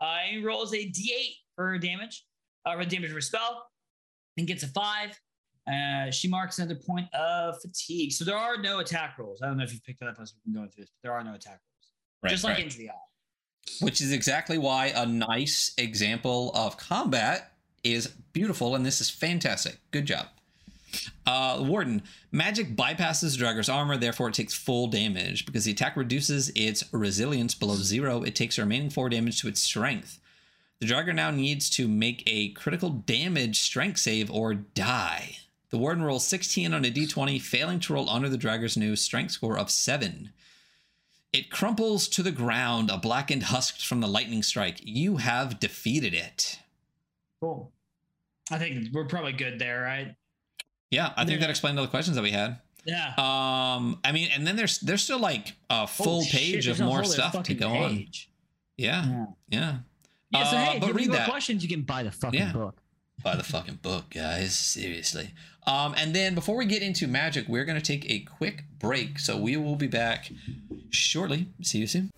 Uh, 0.00 0.18
he 0.28 0.44
rolls 0.44 0.74
a 0.74 0.78
d8 0.78 1.34
for 1.54 1.78
damage, 1.78 2.26
uh, 2.66 2.76
for 2.76 2.84
damage 2.84 3.12
for 3.12 3.20
spell, 3.20 3.64
and 4.36 4.46
gets 4.46 4.62
a 4.62 4.68
five. 4.68 5.18
Uh, 5.70 6.10
she 6.10 6.26
marks 6.28 6.58
another 6.58 6.74
point 6.74 7.06
of 7.14 7.60
fatigue. 7.60 8.12
So 8.12 8.24
there 8.24 8.36
are 8.36 8.56
no 8.56 8.80
attack 8.80 9.16
rolls. 9.18 9.40
I 9.42 9.46
don't 9.46 9.58
know 9.58 9.64
if 9.64 9.72
you've 9.72 9.84
picked 9.84 10.00
that 10.00 10.08
up 10.08 10.16
as 10.20 10.34
we've 10.34 10.52
been 10.52 10.60
going 10.60 10.70
through 10.70 10.84
this, 10.84 10.90
but 10.90 11.08
there 11.08 11.16
are 11.16 11.22
no 11.22 11.34
attack 11.34 11.60
rolls. 12.22 12.32
Just 12.32 12.44
like 12.44 12.58
into 12.58 12.78
the 12.78 12.90
eye. 12.90 13.80
which 13.80 14.00
is 14.00 14.12
exactly 14.12 14.58
why 14.58 14.86
a 14.86 15.06
nice 15.06 15.72
example 15.78 16.50
of 16.54 16.76
combat 16.76 17.52
is 17.84 18.08
beautiful, 18.32 18.74
and 18.74 18.84
this 18.84 19.00
is 19.00 19.08
fantastic. 19.10 19.78
Good 19.92 20.06
job. 20.06 20.26
Uh, 21.26 21.58
Warden, 21.66 22.02
magic 22.30 22.76
bypasses 22.76 23.38
Draugr's 23.38 23.68
armor, 23.68 23.96
therefore 23.96 24.28
it 24.28 24.34
takes 24.34 24.54
full 24.54 24.88
damage. 24.88 25.46
Because 25.46 25.64
the 25.64 25.72
attack 25.72 25.96
reduces 25.96 26.50
its 26.54 26.84
resilience 26.92 27.54
below 27.54 27.76
zero, 27.76 28.22
it 28.22 28.34
takes 28.34 28.56
the 28.56 28.62
remaining 28.62 28.90
four 28.90 29.08
damage 29.08 29.40
to 29.40 29.48
its 29.48 29.60
strength. 29.60 30.20
The 30.82 30.88
Draugr 30.88 31.14
now 31.14 31.30
needs 31.30 31.70
to 31.70 31.86
make 31.86 32.24
a 32.26 32.48
critical 32.54 32.90
damage 32.90 33.60
strength 33.60 34.00
save 34.00 34.28
or 34.32 34.52
die. 34.52 35.36
The 35.70 35.78
Warden 35.78 36.02
rolls 36.02 36.26
16 36.26 36.74
on 36.74 36.84
a 36.84 36.90
d20, 36.90 37.40
failing 37.40 37.78
to 37.78 37.92
roll 37.92 38.10
under 38.10 38.28
the 38.28 38.36
Draugr's 38.36 38.76
new 38.76 38.96
strength 38.96 39.30
score 39.30 39.56
of 39.56 39.70
7. 39.70 40.32
It 41.32 41.52
crumples 41.52 42.08
to 42.08 42.22
the 42.24 42.32
ground, 42.32 42.90
a 42.90 42.98
blackened 42.98 43.44
husk 43.44 43.78
from 43.78 44.00
the 44.00 44.08
lightning 44.08 44.42
strike. 44.42 44.80
You 44.82 45.18
have 45.18 45.60
defeated 45.60 46.14
it. 46.14 46.58
Cool. 47.40 47.70
I 48.50 48.58
think 48.58 48.88
we're 48.92 49.04
probably 49.06 49.34
good 49.34 49.60
there, 49.60 49.82
right? 49.82 50.16
Yeah, 50.90 51.12
I 51.16 51.24
think 51.24 51.36
Yeah. 51.38 51.46
that 51.46 51.50
explained 51.50 51.78
all 51.78 51.84
the 51.84 51.90
questions 51.92 52.16
that 52.16 52.22
we 52.22 52.32
had. 52.32 52.58
Yeah. 52.84 53.10
Um, 53.18 54.00
I 54.04 54.10
mean, 54.10 54.30
and 54.34 54.44
then 54.44 54.56
there's 54.56 54.80
there's 54.80 55.04
still 55.04 55.20
like 55.20 55.52
a 55.70 55.86
full 55.86 56.22
Holy 56.22 56.26
page 56.26 56.64
there's 56.66 56.80
of 56.80 56.86
more 56.86 57.04
stuff 57.04 57.40
to 57.44 57.54
go 57.54 57.68
on. 57.70 58.08
Yeah, 58.76 59.06
Yeah. 59.06 59.26
yeah. 59.48 59.78
Yeah, 60.32 60.50
so 60.50 60.56
Uh, 60.56 60.64
hey, 60.64 60.74
if 60.76 60.80
but 60.80 60.86
you 60.88 60.92
have 60.92 60.96
read 60.96 61.12
that. 61.12 61.28
questions, 61.28 61.62
you 61.62 61.68
can 61.68 61.82
buy 61.82 62.02
the 62.02 62.10
fucking 62.12 62.40
Yeah. 62.40 62.52
book. 62.52 62.78
Buy 63.22 63.36
the 63.36 63.44
fucking 63.44 63.76
book, 63.82 64.10
guys. 64.10 64.56
Seriously. 64.56 65.30
Um, 65.66 65.94
and 65.96 66.14
then 66.14 66.34
before 66.34 66.56
we 66.56 66.64
get 66.66 66.82
into 66.82 67.06
magic, 67.06 67.46
we're 67.48 67.64
gonna 67.64 67.80
take 67.80 68.10
a 68.10 68.20
quick 68.20 68.64
break. 68.78 69.18
So 69.18 69.36
we 69.36 69.56
will 69.56 69.76
be 69.76 69.86
back 69.86 70.32
shortly. 70.90 71.48
See 71.62 71.78
you 71.78 71.86
soon. 71.86 72.10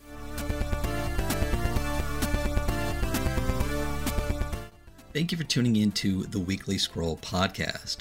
Thank 5.13 5.31
you 5.31 5.39
for 5.39 5.45
tuning 5.45 5.77
in 5.77 5.93
to 5.93 6.25
the 6.25 6.41
Weekly 6.41 6.77
Scroll 6.79 7.17
podcast. 7.19 7.99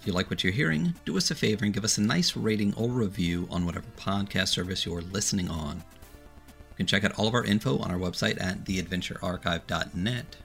If 0.00 0.06
you 0.06 0.12
like 0.12 0.30
what 0.30 0.42
you're 0.42 0.52
hearing, 0.52 0.94
do 1.04 1.16
us 1.16 1.30
a 1.30 1.34
favor 1.34 1.64
and 1.64 1.72
give 1.74 1.84
us 1.84 1.98
a 1.98 2.00
nice 2.00 2.34
rating 2.36 2.74
or 2.74 2.88
review 2.88 3.46
on 3.50 3.66
whatever 3.66 3.86
podcast 3.96 4.48
service 4.48 4.84
you're 4.84 5.02
listening 5.02 5.48
on. 5.48 5.84
You 6.80 6.86
can 6.86 6.98
check 6.98 7.04
out 7.04 7.18
all 7.18 7.28
of 7.28 7.34
our 7.34 7.44
info 7.44 7.76
on 7.80 7.90
our 7.90 7.98
website 7.98 8.42
at 8.42 8.64
theadventurearchive.net. 8.64 10.36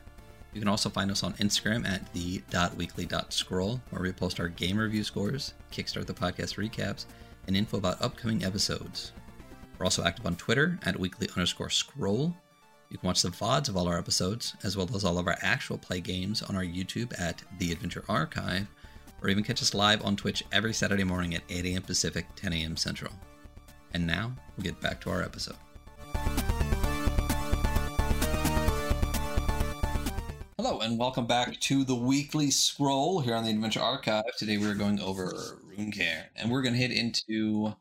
You 0.52 0.60
can 0.60 0.68
also 0.68 0.90
find 0.90 1.10
us 1.10 1.24
on 1.24 1.32
Instagram 1.36 1.88
at 1.88 2.12
the.weekly.scroll, 2.12 3.80
where 3.90 4.02
we 4.02 4.12
post 4.12 4.42
our 4.42 4.50
game 4.50 4.78
review 4.78 5.06
scores, 5.06 5.54
Kickstart 5.72 6.08
the 6.08 6.14
podcast 6.14 6.58
recaps, 6.58 7.06
and 7.48 7.56
info 7.56 7.78
about 7.78 8.02
upcoming 8.02 8.44
episodes. 8.44 9.14
We're 9.80 9.86
also 9.86 10.04
active 10.04 10.26
on 10.26 10.36
Twitter 10.36 10.78
at 10.84 11.00
weekly 11.00 11.30
underscore 11.38 11.70
scroll. 11.70 12.36
You 12.90 12.98
can 12.98 13.08
watch 13.08 13.22
the 13.22 13.30
VODs 13.30 13.70
of 13.70 13.78
all 13.78 13.88
our 13.88 13.98
episodes, 13.98 14.58
as 14.62 14.76
well 14.76 14.90
as 14.94 15.06
all 15.06 15.18
of 15.18 15.28
our 15.28 15.38
actual 15.42 15.78
play 15.78 16.02
games 16.02 16.42
on 16.42 16.58
our 16.58 16.66
YouTube 16.66 17.18
at 17.18 17.42
The 17.60 17.72
Adventure 17.72 18.04
Archive, 18.10 18.68
or 19.22 19.30
even 19.30 19.46
catch 19.46 19.62
us 19.62 19.74
live 19.74 20.04
on 20.04 20.18
Twitch 20.18 20.44
every 20.52 20.74
Saturday 20.74 21.06
morning 21.06 21.34
at 21.34 21.44
8 21.50 21.64
a.m. 21.64 21.84
Pacific, 21.84 22.26
10 22.36 22.52
a.m. 22.52 22.76
Central. 22.76 23.14
And 23.94 24.06
now, 24.06 24.36
we'll 24.58 24.66
get 24.66 24.82
back 24.82 25.00
to 25.00 25.10
our 25.10 25.24
episode. 25.24 25.56
Hello, 30.58 30.80
and 30.80 30.98
welcome 30.98 31.28
back 31.28 31.60
to 31.60 31.84
the 31.84 31.94
Weekly 31.94 32.50
Scroll 32.50 33.20
here 33.20 33.36
on 33.36 33.44
the 33.44 33.52
Adventure 33.52 33.82
Archive. 33.82 34.24
Today 34.38 34.58
we're 34.58 34.74
going 34.74 35.00
over 35.00 35.32
Runecairn, 35.78 36.24
and 36.36 36.50
we're 36.50 36.64
going 36.64 36.74
to 36.74 36.80
hit 36.80 36.92
into 36.92 37.76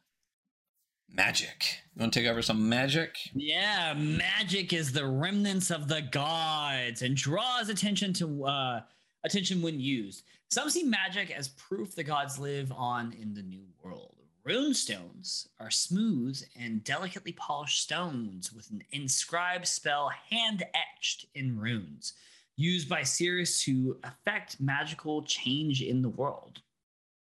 magic. 1.09 1.79
You 1.95 2.01
want 2.01 2.13
to 2.13 2.21
take 2.21 2.29
over 2.29 2.43
some 2.43 2.69
magic? 2.69 3.17
Yeah, 3.33 3.95
magic 3.95 4.73
is 4.73 4.93
the 4.93 5.07
remnants 5.07 5.71
of 5.71 5.89
the 5.89 6.03
gods 6.03 7.03
and 7.03 7.17
draws 7.17 7.69
attention 7.69 8.13
to 8.15 8.45
uh, 8.45 8.81
attention 9.25 9.63
when 9.63 9.81
used. 9.81 10.25
Some 10.51 10.69
see 10.69 10.83
magic 10.83 11.31
as 11.31 11.49
proof 11.49 11.95
the 11.95 12.05
gods 12.05 12.39
live 12.39 12.71
on 12.73 13.15
in 13.19 13.33
the 13.33 13.43
new 13.43 13.65
world. 13.83 14.14
Runestones 14.47 15.49
are 15.59 15.71
smooth 15.71 16.43
and 16.59 16.85
delicately 16.85 17.33
polished 17.33 17.83
stones 17.83 18.53
with 18.53 18.71
an 18.71 18.83
inscribed 18.93 19.67
spell 19.67 20.11
hand 20.31 20.63
etched 20.75 21.27
in 21.35 21.59
runes, 21.59 22.13
used 22.57 22.87
by 22.87 23.03
seers 23.03 23.63
to 23.63 23.97
affect 24.05 24.61
magical 24.61 25.23
change 25.23 25.81
in 25.81 26.03
the 26.03 26.11
world. 26.11 26.61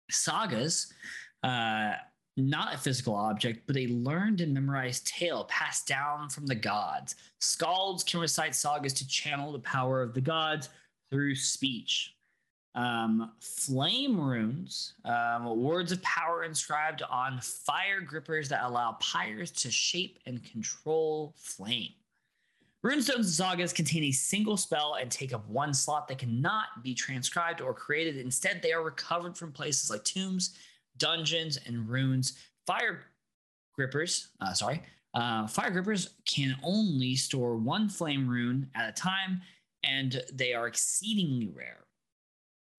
Sagas, 0.10 0.94
uh, 1.44 1.96
not 2.38 2.74
a 2.74 2.78
physical 2.78 3.16
object, 3.16 3.68
but 3.68 3.76
a 3.76 3.88
learned 3.88 4.40
and 4.40 4.54
memorized 4.54 5.06
tale 5.06 5.44
passed 5.46 5.88
down 5.88 6.30
from 6.30 6.48
the 6.48 6.56
gods. 6.56 7.16
Skalds 7.42 8.06
can 8.06 8.22
recite 8.22 8.56
sagas 8.56 8.94
to 8.94 9.08
channel 9.08 9.52
the 9.52 9.60
power 9.60 10.02
of 10.02 10.14
the 10.14 10.22
gods 10.22 10.70
through 11.10 11.36
speech. 11.36 12.16
Um, 12.74 13.32
flame 13.42 14.20
runes, 14.20 14.94
um, 15.04 15.62
words 15.62 15.92
of 15.92 16.02
power 16.04 16.44
inscribed 16.46 17.04
on 17.04 17.40
fire 17.42 18.00
grippers 18.00 18.48
that 18.50 18.64
allow 18.64 18.94
pyres 19.02 19.52
to 19.52 19.70
shape 19.70 20.20
and 20.26 20.42
control 20.44 21.34
flame. 21.38 21.92
Runestones 22.84 23.16
and 23.16 23.26
sagas 23.26 23.74
contain 23.74 24.06
a 24.06 24.12
single 24.12 24.58
spell 24.58 24.96
and 25.00 25.12
take 25.12 25.34
up 25.34 25.48
one 25.48 25.74
slot 25.74 26.08
that 26.08 26.18
cannot 26.18 26.82
be 26.82 26.96
transcribed 26.96 27.62
or 27.62 27.74
created. 27.74 28.18
Instead, 28.18 28.62
they 28.62 28.74
are 28.74 28.84
recovered 28.84 29.38
from 29.38 29.52
places 29.52 29.92
like 29.92 30.04
tombs, 30.04 30.58
dungeons, 30.98 31.60
and 31.68 31.88
runes. 31.88 32.40
Fire 32.66 33.02
grippers, 33.76 34.30
uh, 34.40 34.54
sorry, 34.54 34.82
uh, 35.14 35.46
fire 35.46 35.70
grippers 35.70 36.16
can 36.26 36.56
only 36.64 37.16
store 37.16 37.56
one 37.56 37.88
flame 37.88 38.28
rune 38.28 38.68
at 38.74 38.90
a 38.90 38.94
time, 38.94 39.42
and 39.84 40.24
they 40.34 40.54
are 40.54 40.68
exceedingly 40.68 41.50
rare. 41.56 41.86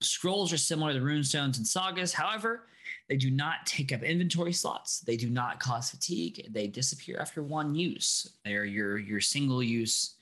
Scrolls 0.02 0.52
are 0.52 0.58
similar 0.58 0.92
to 0.92 1.00
runestones 1.00 1.56
and 1.56 1.66
sagas. 1.66 2.12
However, 2.12 2.66
they 3.08 3.16
do 3.16 3.30
not 3.30 3.66
take 3.66 3.92
up 3.92 4.02
inventory 4.02 4.52
slots. 4.52 5.00
They 5.00 5.16
do 5.16 5.30
not 5.30 5.60
cause 5.60 5.90
fatigue. 5.90 6.46
They 6.50 6.66
disappear 6.66 7.18
after 7.20 7.42
one 7.42 7.74
use. 7.74 8.36
They 8.44 8.54
are 8.54 8.64
your 8.64 8.98
your 8.98 9.20
single 9.20 9.62
use 9.62 10.16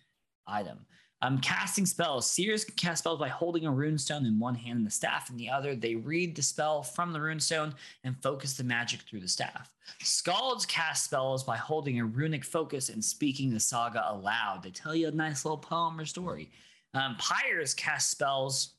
item. 0.46 0.86
Um, 1.22 1.38
casting 1.38 1.84
spells. 1.84 2.30
Seers 2.30 2.64
can 2.64 2.74
cast 2.76 3.00
spells 3.00 3.18
by 3.18 3.28
holding 3.28 3.66
a 3.66 3.70
runestone 3.70 4.26
in 4.26 4.38
one 4.38 4.54
hand 4.54 4.78
and 4.78 4.86
the 4.86 4.90
staff 4.90 5.28
in 5.28 5.36
the 5.36 5.50
other. 5.50 5.76
They 5.76 5.94
read 5.94 6.34
the 6.34 6.42
spell 6.42 6.82
from 6.82 7.12
the 7.12 7.18
runestone 7.18 7.74
and 8.04 8.20
focus 8.22 8.54
the 8.54 8.64
magic 8.64 9.00
through 9.02 9.20
the 9.20 9.28
staff. 9.28 9.70
Skalds 10.02 10.66
cast 10.66 11.04
spells 11.04 11.44
by 11.44 11.58
holding 11.58 12.00
a 12.00 12.06
runic 12.06 12.42
focus 12.42 12.88
and 12.88 13.04
speaking 13.04 13.52
the 13.52 13.60
saga 13.60 14.02
aloud. 14.10 14.62
They 14.62 14.70
tell 14.70 14.94
you 14.94 15.08
a 15.08 15.12
nice 15.12 15.44
little 15.44 15.58
poem 15.58 16.00
or 16.00 16.06
story. 16.06 16.50
Um, 16.94 17.16
Pyres 17.18 17.74
cast 17.74 18.10
spells 18.10 18.76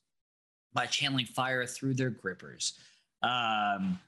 by 0.74 0.86
channeling 0.86 1.26
fire 1.26 1.66
through 1.66 1.94
their 1.94 2.10
grippers. 2.10 2.74
Um, 3.24 4.00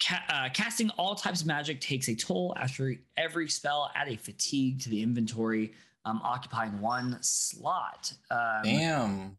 ca- 0.00 0.24
uh, 0.28 0.48
casting 0.52 0.90
all 0.90 1.14
types 1.14 1.40
of 1.40 1.46
magic 1.46 1.80
takes 1.80 2.08
a 2.08 2.14
toll 2.14 2.54
after 2.56 2.94
every 3.16 3.48
spell. 3.48 3.90
Add 3.94 4.08
a 4.08 4.16
fatigue 4.16 4.80
to 4.82 4.90
the 4.90 5.02
inventory, 5.02 5.72
um, 6.04 6.20
occupying 6.22 6.80
one 6.80 7.18
slot. 7.20 8.12
Um, 8.30 8.62
Damn. 8.64 9.36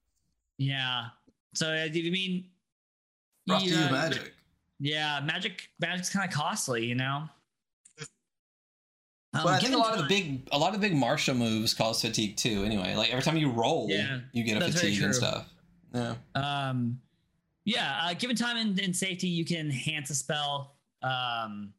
Yeah. 0.57 1.06
So, 1.53 1.72
uh, 1.72 1.88
do 1.88 1.99
you 1.99 2.11
mean? 2.11 2.45
Rough 3.48 3.64
to 3.64 3.69
Yeah, 3.69 3.81
use 3.84 3.91
magic. 3.91 4.34
Yeah, 4.80 5.19
magic 5.22 5.69
magic's 5.80 6.10
kind 6.10 6.30
of 6.30 6.36
costly, 6.36 6.86
you 6.86 6.95
know. 6.95 7.27
Um, 9.34 9.44
But 9.44 9.48
I 9.48 9.60
think 9.60 9.69
a 9.73 9.76
given 9.76 9.80
lot 9.80 9.94
of 9.94 10.02
the 10.02 10.07
big, 10.07 10.48
a 10.52 10.57
lot 10.57 10.73
of 10.73 10.81
the 10.81 10.88
big 10.88 10.95
martial 10.98 11.36
moves 11.36 11.73
cause 11.73 12.02
fatigue 12.02 12.36
too. 12.38 12.64
Anyway, 12.64 12.95
like 12.95 13.10
every 13.11 13.23
time 13.23 13.38
you 13.38 13.52
roll, 13.52 13.88
Yeah, 13.90 14.19
you 14.31 14.44
get 14.44 14.61
a 14.61 14.72
fatigue 14.72 15.02
and 15.02 15.14
stuff. 15.14 15.48
Yeah. 15.94 16.16
Um, 16.36 16.99
yeah, 17.66 17.99
uh, 18.03 18.14
given 18.14 18.36
time 18.36 18.57
and, 18.57 18.80
and 18.80 18.95
safety, 18.95 19.28
you 19.28 19.45
can 19.45 19.68
enhance 19.68 20.10
a 20.10 20.16
spell, 20.16 20.76
um, 21.03 21.74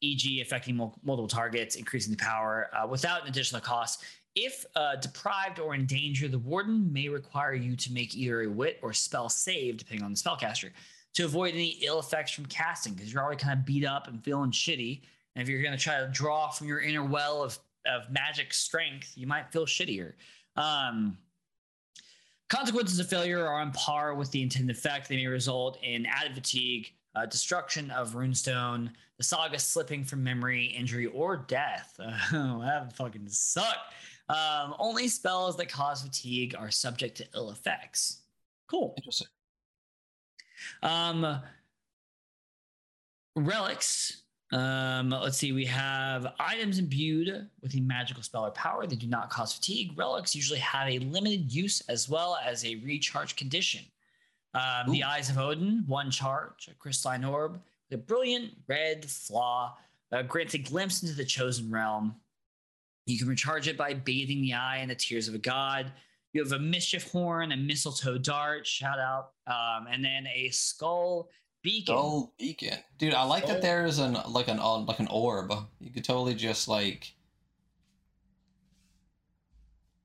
e.g., 0.00 0.40
affecting 0.40 0.76
mul- 0.76 0.98
multiple 1.04 1.28
targets, 1.28 1.76
increasing 1.76 2.10
the 2.10 2.16
power 2.16 2.68
uh, 2.74 2.86
without 2.86 3.22
an 3.22 3.28
additional 3.28 3.60
cost. 3.60 4.02
If 4.34 4.64
uh, 4.76 4.96
deprived 4.96 5.58
or 5.58 5.74
in 5.74 5.86
danger, 5.86 6.28
the 6.28 6.38
warden 6.38 6.92
may 6.92 7.08
require 7.08 7.54
you 7.54 7.76
to 7.76 7.92
make 7.92 8.16
either 8.16 8.42
a 8.42 8.48
wit 8.48 8.78
or 8.82 8.92
spell 8.92 9.28
save, 9.28 9.76
depending 9.76 10.04
on 10.04 10.12
the 10.12 10.18
spellcaster, 10.18 10.70
to 11.14 11.24
avoid 11.24 11.54
any 11.54 11.78
ill 11.82 11.98
effects 11.98 12.32
from 12.32 12.46
casting 12.46 12.94
because 12.94 13.12
you're 13.12 13.22
already 13.22 13.42
kind 13.42 13.58
of 13.58 13.64
beat 13.66 13.84
up 13.84 14.08
and 14.08 14.22
feeling 14.24 14.50
shitty. 14.50 15.02
And 15.34 15.42
if 15.42 15.48
you're 15.48 15.62
going 15.62 15.76
to 15.76 15.82
try 15.82 16.00
to 16.00 16.08
draw 16.08 16.48
from 16.50 16.68
your 16.68 16.80
inner 16.80 17.04
well 17.04 17.42
of, 17.42 17.58
of 17.86 18.10
magic 18.10 18.52
strength, 18.54 19.12
you 19.16 19.26
might 19.26 19.52
feel 19.52 19.66
shittier. 19.66 20.12
Um, 20.56 21.18
Consequences 22.50 22.98
of 22.98 23.08
failure 23.08 23.46
are 23.46 23.60
on 23.60 23.70
par 23.70 24.14
with 24.14 24.28
the 24.32 24.42
intended 24.42 24.76
effect. 24.76 25.08
They 25.08 25.16
may 25.16 25.28
result 25.28 25.78
in 25.84 26.04
added 26.04 26.34
fatigue, 26.34 26.92
uh, 27.14 27.24
destruction 27.26 27.92
of 27.92 28.14
runestone, 28.14 28.90
the 29.18 29.22
saga 29.22 29.56
slipping 29.56 30.02
from 30.02 30.24
memory, 30.24 30.64
injury, 30.64 31.06
or 31.06 31.36
death. 31.36 31.98
Oh, 32.32 32.60
that 32.60 32.82
would 32.82 32.92
fucking 32.92 33.28
suck. 33.28 33.76
Um, 34.28 34.74
only 34.80 35.06
spells 35.06 35.56
that 35.58 35.68
cause 35.68 36.02
fatigue 36.02 36.56
are 36.58 36.72
subject 36.72 37.18
to 37.18 37.26
ill 37.36 37.50
effects. 37.50 38.22
Cool. 38.66 38.94
Interesting. 38.96 39.28
Um, 40.82 41.40
relics. 43.36 44.19
Um, 44.52 45.10
let's 45.10 45.36
see. 45.36 45.52
We 45.52 45.64
have 45.66 46.32
items 46.40 46.78
imbued 46.78 47.48
with 47.62 47.74
a 47.76 47.80
magical 47.80 48.22
spell 48.22 48.46
or 48.46 48.50
power. 48.50 48.86
They 48.86 48.96
do 48.96 49.06
not 49.06 49.30
cause 49.30 49.52
fatigue. 49.52 49.96
Relics 49.96 50.34
usually 50.34 50.58
have 50.58 50.88
a 50.88 50.98
limited 50.98 51.52
use 51.52 51.82
as 51.88 52.08
well 52.08 52.38
as 52.44 52.64
a 52.64 52.76
recharge 52.76 53.36
condition. 53.36 53.84
Um, 54.54 54.90
the 54.90 55.04
Eyes 55.04 55.30
of 55.30 55.38
Odin, 55.38 55.84
one 55.86 56.10
charge, 56.10 56.68
a 56.68 56.74
crystalline 56.74 57.24
orb, 57.24 57.60
the 57.90 57.96
brilliant 57.96 58.50
red 58.66 59.04
flaw, 59.04 59.76
uh, 60.10 60.22
grants 60.22 60.54
a 60.54 60.58
glimpse 60.58 61.02
into 61.02 61.14
the 61.14 61.24
chosen 61.24 61.70
realm. 61.70 62.16
You 63.06 63.16
can 63.16 63.28
recharge 63.28 63.68
it 63.68 63.76
by 63.76 63.94
bathing 63.94 64.42
the 64.42 64.54
eye 64.54 64.78
in 64.78 64.88
the 64.88 64.94
tears 64.96 65.28
of 65.28 65.34
a 65.34 65.38
god. 65.38 65.92
You 66.32 66.42
have 66.42 66.52
a 66.52 66.58
mischief 66.58 67.10
horn, 67.10 67.52
a 67.52 67.56
mistletoe 67.56 68.18
dart, 68.18 68.66
shout 68.66 68.98
out, 68.98 69.32
um, 69.46 69.86
and 69.88 70.04
then 70.04 70.26
a 70.26 70.48
skull 70.50 71.28
beacon. 71.62 71.94
Dull 71.94 72.32
beacon, 72.38 72.78
dude. 72.98 73.14
I 73.14 73.24
like 73.24 73.44
Oh. 73.44 73.48
that 73.48 73.62
there's 73.62 73.98
an 73.98 74.16
like 74.28 74.48
an 74.48 74.58
uh, 74.58 74.78
like 74.78 74.98
an 75.00 75.08
orb. 75.08 75.52
You 75.80 75.90
could 75.90 76.04
totally 76.04 76.34
just 76.34 76.68
like. 76.68 77.14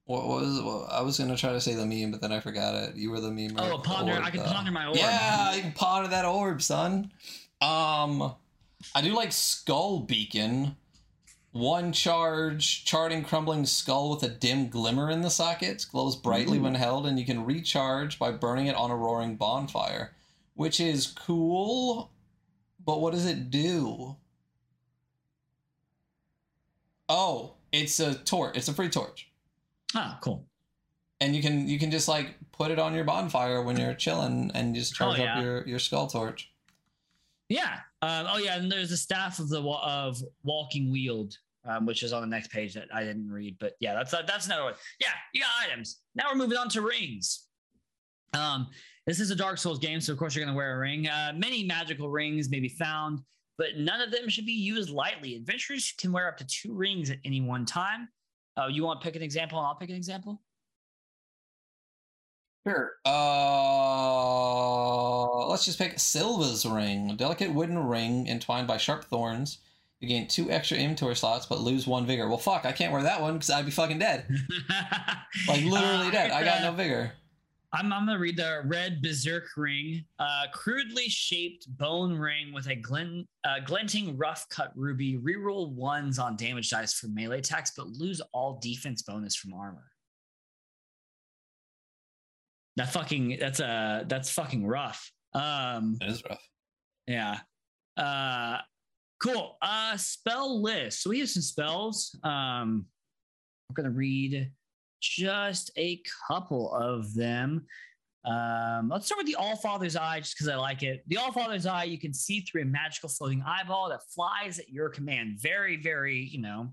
What 0.06 0.28
was 0.28 0.62
what, 0.62 0.92
I 0.92 1.02
was 1.02 1.18
gonna 1.18 1.36
try 1.36 1.52
to 1.54 1.62
say 1.62 1.74
the 1.74 1.86
meme, 1.86 2.12
but 2.12 2.22
then 2.22 2.32
I 2.32 2.40
forgot 2.40 2.76
it. 2.76 2.96
You 2.96 3.10
were 3.10 3.20
the 3.20 3.32
meme. 3.32 3.56
Oh, 3.58 3.76
of 3.76 3.84
the 3.84 3.90
ponder! 3.90 4.14
I 4.14 4.30
can 4.30 4.42
though. 4.42 4.46
ponder 4.52 4.72
my 4.72 4.86
orb. 4.86 4.98
Yeah, 4.98 5.56
you 5.56 5.62
can 5.64 5.72
ponder 5.72 6.10
that 6.10 6.26
orb, 6.26 6.62
son. 6.62 7.12
Um, 7.60 8.36
I 8.94 9.02
do 9.02 9.16
like 9.16 9.32
skull 9.32 10.02
beacon. 10.02 10.76
One 11.54 11.94
charge, 11.94 12.84
charting 12.84 13.24
crumbling 13.24 13.66
skull 13.66 14.12
with 14.12 14.22
a 14.24 14.28
dim 14.30 14.68
glimmer 14.68 15.10
in 15.10 15.22
the 15.22 15.30
sockets, 15.30 15.86
glows 15.86 16.18
brightly 16.18 16.58
Ooh. 16.58 16.64
when 16.64 16.76
held, 16.76 17.08
and 17.08 17.18
you 17.18 17.26
can 17.26 17.46
recharge 17.46 18.20
by 18.20 18.32
burning 18.32 18.68
it 18.68 18.76
on 18.76 18.92
a 18.92 18.96
roaring 18.96 19.38
bonfire, 19.38 20.15
which 20.56 20.80
is 20.80 21.08
cool. 21.08 22.12
But 22.84 23.02
what 23.02 23.14
does 23.14 23.26
it 23.26 23.50
do? 23.50 24.16
Oh, 27.08 27.54
it's 27.72 28.00
a 28.00 28.16
torch. 28.16 28.58
It's 28.58 28.68
a 28.68 28.74
free 28.74 28.90
torch, 28.90 29.30
Ah, 29.94 30.18
cool. 30.22 30.46
and 31.20 31.36
you 31.36 31.42
can 31.42 31.68
you 31.68 31.78
can 31.78 31.92
just 31.92 32.08
like 32.08 32.36
put 32.52 32.72
it 32.72 32.80
on 32.80 32.94
your 32.96 33.04
bonfire 33.04 33.62
when 33.62 33.78
you're 33.78 33.94
chilling, 33.94 34.52
and 34.56 34.74
just 34.74 34.96
charge 34.96 35.20
Oh, 35.20 35.24
yeah. 35.24 35.38
up 35.38 35.44
your 35.44 35.68
your 35.68 35.80
skull 35.80 36.08
torch. 36.08 36.52
Yeah. 37.50 37.80
Um, 38.02 38.26
oh, 38.30 38.38
yeah. 38.40 38.58
And 38.58 38.72
there's 38.72 38.90
the 38.90 38.98
staff 38.98 39.38
of 39.40 39.50
the 39.50 39.62
of 39.62 40.18
walking 40.44 40.92
wield, 40.92 41.38
um, 41.64 41.86
which 41.86 42.02
is 42.02 42.12
on 42.12 42.22
the 42.22 42.28
next 42.28 42.50
page 42.52 42.74
that 42.74 42.88
I 42.94 43.04
didn't 43.04 43.30
read. 43.30 43.58
But 43.60 43.74
yeah, 43.80 43.94
that's 43.94 44.12
that's 44.12 44.48
another 44.48 44.64
one. 44.64 44.74
Yeah, 45.00 45.10
you 45.34 45.42
got 45.42 45.50
items. 45.70 46.02
Now 46.16 46.26
we're 46.32 46.38
moving 46.38 46.58
on 46.58 46.70
to 46.70 46.82
rings. 46.82 47.46
Um, 48.34 48.68
this 49.08 49.20
is 49.20 49.30
a 49.32 49.36
Dark 49.36 49.58
Souls 49.58 49.80
game, 49.80 50.02
so 50.02 50.12
of 50.14 50.20
course 50.20 50.36
you're 50.36 50.44
going 50.46 50.54
to 50.54 50.58
wear 50.58 50.76
a 50.76 50.80
ring. 50.80 51.08
Uh, 51.08 51.32
many 51.36 51.64
magical 51.64 52.10
rings 52.10 52.50
may 52.50 52.60
be 52.60 52.70
found, 52.70 53.22
but 53.58 53.78
none 53.78 54.02
of 54.02 54.12
them 54.12 54.28
should 54.30 54.46
be 54.46 54.52
used 54.54 54.90
lightly. 54.90 55.36
Adventurers 55.36 55.94
can 55.98 56.12
wear 56.12 56.28
up 56.28 56.38
to 56.38 56.46
two 56.48 56.74
rings 56.74 57.10
at 57.12 57.18
any 57.24 57.42
one 57.42 57.66
time. 57.66 58.10
Uh, 58.58 58.68
you 58.68 58.84
want 58.84 59.00
to 59.02 59.06
pick 59.06 59.16
an 59.16 59.22
example, 59.22 59.60
and 59.60 59.68
I'll 59.68 59.76
pick 59.76 59.90
an 59.90 59.96
example. 59.96 60.42
Sure. 62.68 62.94
Uh, 64.26 65.48
let's 65.50 65.66
just 65.66 65.78
pick 65.78 66.00
Silva's 66.00 66.66
ring. 66.66 67.12
A 67.12 67.16
delicate 67.16 67.54
wooden 67.54 67.78
ring 67.78 68.28
entwined 68.28 68.68
by 68.68 68.78
sharp 68.78 69.06
thorns. 69.06 69.60
You 70.00 70.08
gain 70.08 70.28
two 70.28 70.50
extra 70.52 70.78
inventory 70.78 71.16
slots, 71.16 71.46
but 71.46 71.62
lose 71.62 71.86
one 71.88 72.06
vigor. 72.08 72.28
Well, 72.28 72.38
fuck, 72.40 72.66
I 72.66 72.72
can't 72.72 72.92
wear 72.92 73.04
that 73.04 73.22
one 73.22 73.34
because 73.34 73.50
I'd 73.52 73.66
be 73.66 73.72
fucking 73.72 74.00
dead. 74.00 74.26
Like 75.50 75.64
literally 75.66 76.08
Uh, 76.08 76.12
dead. 76.12 76.32
I 76.32 76.44
got 76.46 76.62
no 76.62 76.72
vigor. 76.78 77.12
I'm, 77.76 77.92
I'm 77.92 78.06
gonna 78.06 78.18
read 78.18 78.38
the 78.38 78.62
red 78.66 79.02
berserk 79.02 79.48
ring, 79.58 80.06
uh, 80.20 80.46
crudely 80.54 81.10
shaped 81.10 81.68
bone 81.78 82.14
ring 82.18 82.54
with 82.54 82.68
a 82.68 82.76
glint, 82.76 83.28
uh, 83.44 83.60
glinting 83.66 84.16
rough 84.18 84.48
cut 84.50 84.72
ruby. 84.76 85.18
Reroll 85.18 85.72
ones 85.74 86.18
on 86.18 86.38
damage 86.38 86.70
dice 86.70 86.94
for 86.94 87.08
melee 87.08 87.40
attacks, 87.40 87.74
but 87.76 87.88
lose 87.88 88.22
all 88.34 88.60
defense 88.62 89.02
bonus 89.02 89.36
from 89.36 89.54
armor. 89.54 89.92
That 92.78 92.92
fucking 92.92 93.38
that's 93.40 93.60
uh 93.60 94.04
that's 94.08 94.30
fucking 94.32 94.66
rough. 94.66 95.12
Um, 95.34 95.98
It 96.02 96.10
is 96.10 96.24
rough. 96.30 96.48
yeah. 97.08 97.40
Uh 97.98 98.60
cool. 99.22 99.58
Uh 99.62 99.96
spell 99.98 100.62
list. 100.62 101.02
So 101.02 101.10
we 101.10 101.20
have 101.20 101.30
some 101.30 101.42
spells. 101.42 102.18
Um 102.24 102.86
I'm 103.70 103.74
gonna 103.74 103.92
read 103.92 104.52
just 105.10 105.72
a 105.78 106.02
couple 106.28 106.74
of 106.74 107.14
them. 107.14 107.66
Um, 108.26 108.90
let's 108.90 109.06
start 109.06 109.20
with 109.20 109.28
the 109.28 109.36
All 109.36 109.56
Father's 109.56 109.96
Eye, 109.96 110.20
just 110.20 110.36
because 110.36 110.48
I 110.48 110.56
like 110.56 110.82
it. 110.82 111.04
The 111.08 111.18
All 111.18 111.32
Father's 111.32 111.66
Eye, 111.66 111.84
you 111.84 112.00
can 112.00 112.14
see 112.14 112.42
through 112.42 112.64
a 112.64 112.66
magical 112.66 113.10
floating 113.10 113.44
eyeball 113.46 113.90
that 113.90 114.02
flies 114.14 114.58
at 114.58 114.70
your 114.70 114.90
command. 114.90 115.40
Very, 115.40 115.78
very, 115.78 116.18
you 116.18 116.42
know, 116.42 116.70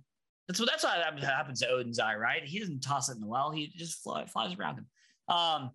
that's 0.49 0.59
what 0.59 0.69
that's 0.69 0.85
what 0.85 1.23
happens 1.23 1.61
to 1.61 1.69
Odin's 1.69 1.99
eye, 1.99 2.17
right? 2.17 2.45
He 2.45 2.59
doesn't 2.59 2.81
toss 2.81 3.09
it 3.09 3.15
in 3.15 3.21
the 3.21 3.27
well; 3.27 3.51
he 3.51 3.73
just 3.77 4.03
fly, 4.03 4.27
flies 4.27 4.55
around 4.59 4.77
him. 4.79 4.87
Um, 5.29 5.71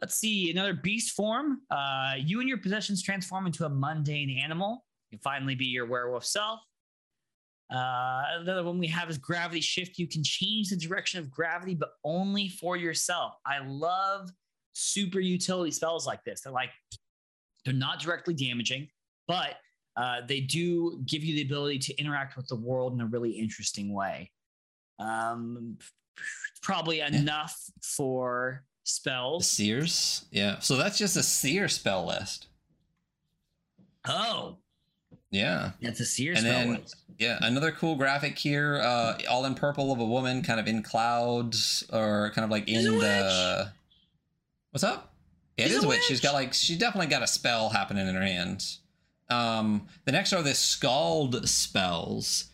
let's 0.00 0.14
see 0.14 0.50
another 0.50 0.74
beast 0.74 1.14
form. 1.14 1.60
Uh, 1.70 2.14
you 2.18 2.40
and 2.40 2.48
your 2.48 2.58
possessions 2.58 3.02
transform 3.02 3.46
into 3.46 3.64
a 3.64 3.68
mundane 3.68 4.38
animal. 4.42 4.84
You 5.10 5.18
finally 5.22 5.54
be 5.54 5.66
your 5.66 5.86
werewolf 5.86 6.24
self. 6.24 6.60
Uh, 7.70 8.22
another 8.40 8.62
one 8.62 8.78
we 8.78 8.86
have 8.86 9.08
is 9.10 9.18
gravity 9.18 9.60
shift. 9.60 9.98
You 9.98 10.06
can 10.06 10.22
change 10.22 10.68
the 10.68 10.76
direction 10.76 11.18
of 11.18 11.30
gravity, 11.30 11.74
but 11.74 11.90
only 12.04 12.48
for 12.48 12.76
yourself. 12.76 13.34
I 13.46 13.58
love 13.66 14.30
super 14.74 15.20
utility 15.20 15.70
spells 15.70 16.06
like 16.06 16.22
this. 16.24 16.42
They're 16.42 16.52
like, 16.52 16.70
they're 17.64 17.74
not 17.74 18.00
directly 18.00 18.34
damaging, 18.34 18.88
but 19.26 19.56
uh, 19.96 20.20
they 20.26 20.40
do 20.40 21.02
give 21.06 21.24
you 21.24 21.34
the 21.36 21.42
ability 21.42 21.78
to 21.78 21.94
interact 21.98 22.36
with 22.36 22.46
the 22.48 22.56
world 22.56 22.92
in 22.92 23.00
a 23.00 23.06
really 23.06 23.30
interesting 23.30 23.92
way. 23.94 24.30
Um, 24.98 25.78
probably 26.62 27.00
enough 27.00 27.56
for 27.82 28.64
The 28.84 28.88
spells. 28.90 29.48
Seers? 29.48 30.26
Yeah. 30.30 30.58
So 30.60 30.76
that's 30.76 30.98
just 30.98 31.16
a 31.16 31.22
seer 31.22 31.68
spell 31.68 32.06
list. 32.06 32.48
Oh, 34.06 34.58
Yeah. 35.34 35.72
that's 35.82 36.00
a 36.00 36.04
seer 36.06 36.32
And 36.36 36.46
then- 36.46 36.74
list. 36.74 36.96
Yeah, 37.16 37.38
another 37.42 37.70
cool 37.70 37.94
graphic 37.94 38.36
here, 38.36 38.80
uh, 38.82 39.16
all 39.30 39.44
in 39.44 39.54
purple 39.54 39.92
of 39.92 40.00
a 40.00 40.04
woman 40.04 40.42
kind 40.42 40.58
of 40.58 40.66
in 40.66 40.82
clouds 40.82 41.84
or 41.92 42.32
kind 42.34 42.44
of 42.44 42.50
like 42.50 42.66
She's 42.68 42.84
in 42.84 42.98
the 42.98 43.70
What's 44.72 44.82
up? 44.82 45.14
Yeah, 45.56 45.66
it 45.66 45.68
She's 45.68 45.76
is 45.78 45.84
a 45.84 45.86
a 45.86 45.90
witch. 45.90 46.02
She's 46.02 46.20
got 46.20 46.34
like 46.34 46.52
she 46.54 46.76
definitely 46.76 47.06
got 47.06 47.22
a 47.22 47.28
spell 47.28 47.68
happening 47.68 48.08
in 48.08 48.14
her 48.16 48.20
hands. 48.22 48.80
Um, 49.30 49.86
the 50.06 50.10
next 50.12 50.32
are 50.32 50.42
the 50.42 50.54
skald 50.54 51.48
spells. 51.48 52.46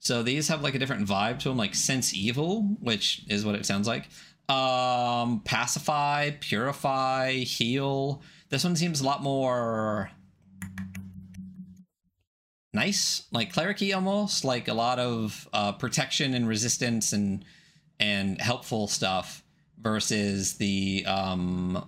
So 0.00 0.24
these 0.24 0.48
have 0.48 0.62
like 0.62 0.74
a 0.74 0.78
different 0.80 1.06
vibe 1.08 1.38
to 1.40 1.48
them, 1.50 1.56
like 1.56 1.76
sense 1.76 2.12
evil, 2.12 2.62
which 2.80 3.22
is 3.28 3.44
what 3.44 3.54
it 3.54 3.66
sounds 3.66 3.86
like. 3.86 4.08
Um, 4.48 5.42
pacify, 5.44 6.30
purify, 6.40 7.32
heal. 7.34 8.20
This 8.48 8.64
one 8.64 8.74
seems 8.74 9.00
a 9.00 9.04
lot 9.04 9.22
more 9.22 10.10
nice, 12.72 13.24
like 13.32 13.52
clericy 13.52 13.94
almost, 13.94 14.44
like 14.44 14.68
a 14.68 14.74
lot 14.74 14.98
of 14.98 15.48
uh, 15.52 15.72
protection 15.72 16.34
and 16.34 16.48
resistance 16.48 17.12
and 17.12 17.44
and 18.00 18.40
helpful 18.40 18.86
stuff 18.86 19.42
versus 19.80 20.54
the 20.54 21.04
um 21.06 21.86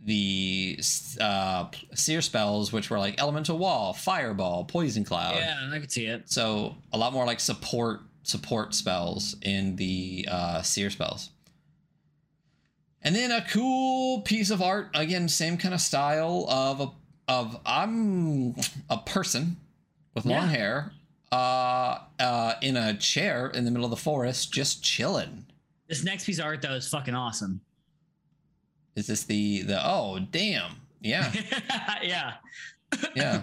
the 0.00 0.78
uh, 1.20 1.66
seer 1.94 2.22
spells, 2.22 2.72
which 2.72 2.90
were 2.90 2.98
like 2.98 3.20
elemental 3.20 3.58
wall, 3.58 3.92
fireball, 3.92 4.64
poison 4.64 5.04
cloud. 5.04 5.34
Yeah, 5.34 5.68
I 5.72 5.80
could 5.80 5.90
see 5.90 6.06
it. 6.06 6.30
So 6.30 6.76
a 6.92 6.98
lot 6.98 7.12
more 7.12 7.26
like 7.26 7.40
support 7.40 8.02
support 8.22 8.74
spells 8.74 9.36
in 9.42 9.76
the 9.76 10.28
uh, 10.30 10.62
seer 10.62 10.90
spells. 10.90 11.30
And 13.02 13.14
then 13.14 13.30
a 13.30 13.44
cool 13.50 14.22
piece 14.22 14.50
of 14.50 14.60
art, 14.60 14.88
again, 14.94 15.28
same 15.28 15.58
kind 15.58 15.74
of 15.74 15.80
style 15.80 16.44
of 16.48 16.80
a, 16.80 16.88
of 17.28 17.60
I'm 17.64 18.56
a 18.90 18.98
person 18.98 19.58
with 20.16 20.24
long 20.24 20.44
Yeah. 20.50 20.56
hair, 20.56 20.92
uh, 21.30 21.98
uh, 22.18 22.54
in 22.60 22.76
a 22.76 22.96
chair 22.96 23.46
in 23.48 23.64
the 23.64 23.70
middle 23.70 23.84
of 23.84 23.90
the 23.90 23.96
forest, 23.96 24.52
just 24.52 24.82
chilling. 24.82 25.46
This 25.88 26.02
next 26.02 26.24
piece 26.26 26.40
of 26.40 26.46
art 26.46 26.62
though 26.62 26.72
is 26.74 26.88
fucking 26.88 27.14
awesome. 27.14 27.60
Is 28.96 29.06
this 29.06 29.22
the 29.24 29.62
the? 29.62 29.86
Oh, 29.86 30.18
damn! 30.18 30.72
Yeah, 31.00 31.30
yeah. 32.02 32.34
yeah. 33.14 33.42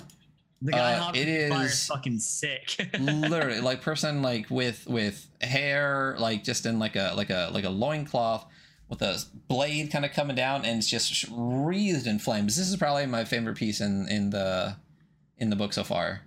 The 0.61 0.71
guy 0.71 0.93
Uh, 0.93 0.99
hopping 0.99 1.27
it 1.27 1.49
fire 1.51 1.65
is- 1.65 1.73
is 1.73 1.85
fucking 1.87 2.19
sick. 2.19 2.89
literally 2.99 3.59
like 3.61 3.81
person 3.81 4.21
like 4.21 4.49
with 4.49 4.85
with 4.87 5.27
hair 5.41 6.15
like 6.19 6.43
just 6.43 6.65
in 6.65 6.79
like 6.79 6.95
a 6.95 7.13
like 7.15 7.29
a 7.29 7.49
like 7.53 7.65
a 7.65 7.69
loincloth 7.69 8.45
with 8.89 9.01
a 9.01 9.21
blade 9.47 9.91
kind 9.91 10.05
of 10.05 10.11
coming 10.11 10.35
down 10.35 10.63
and 10.65 10.77
it's 10.79 10.89
just 10.89 11.25
wreathed 11.31 12.05
in 12.07 12.17
flames 12.19 12.55
this 12.57 12.67
is 12.69 12.75
probably 12.77 13.05
my 13.05 13.25
favorite 13.25 13.57
piece 13.57 13.81
in 13.81 14.07
in 14.07 14.29
the 14.29 14.75
in 15.37 15.49
the 15.49 15.55
book 15.55 15.73
so 15.73 15.83
far 15.83 16.21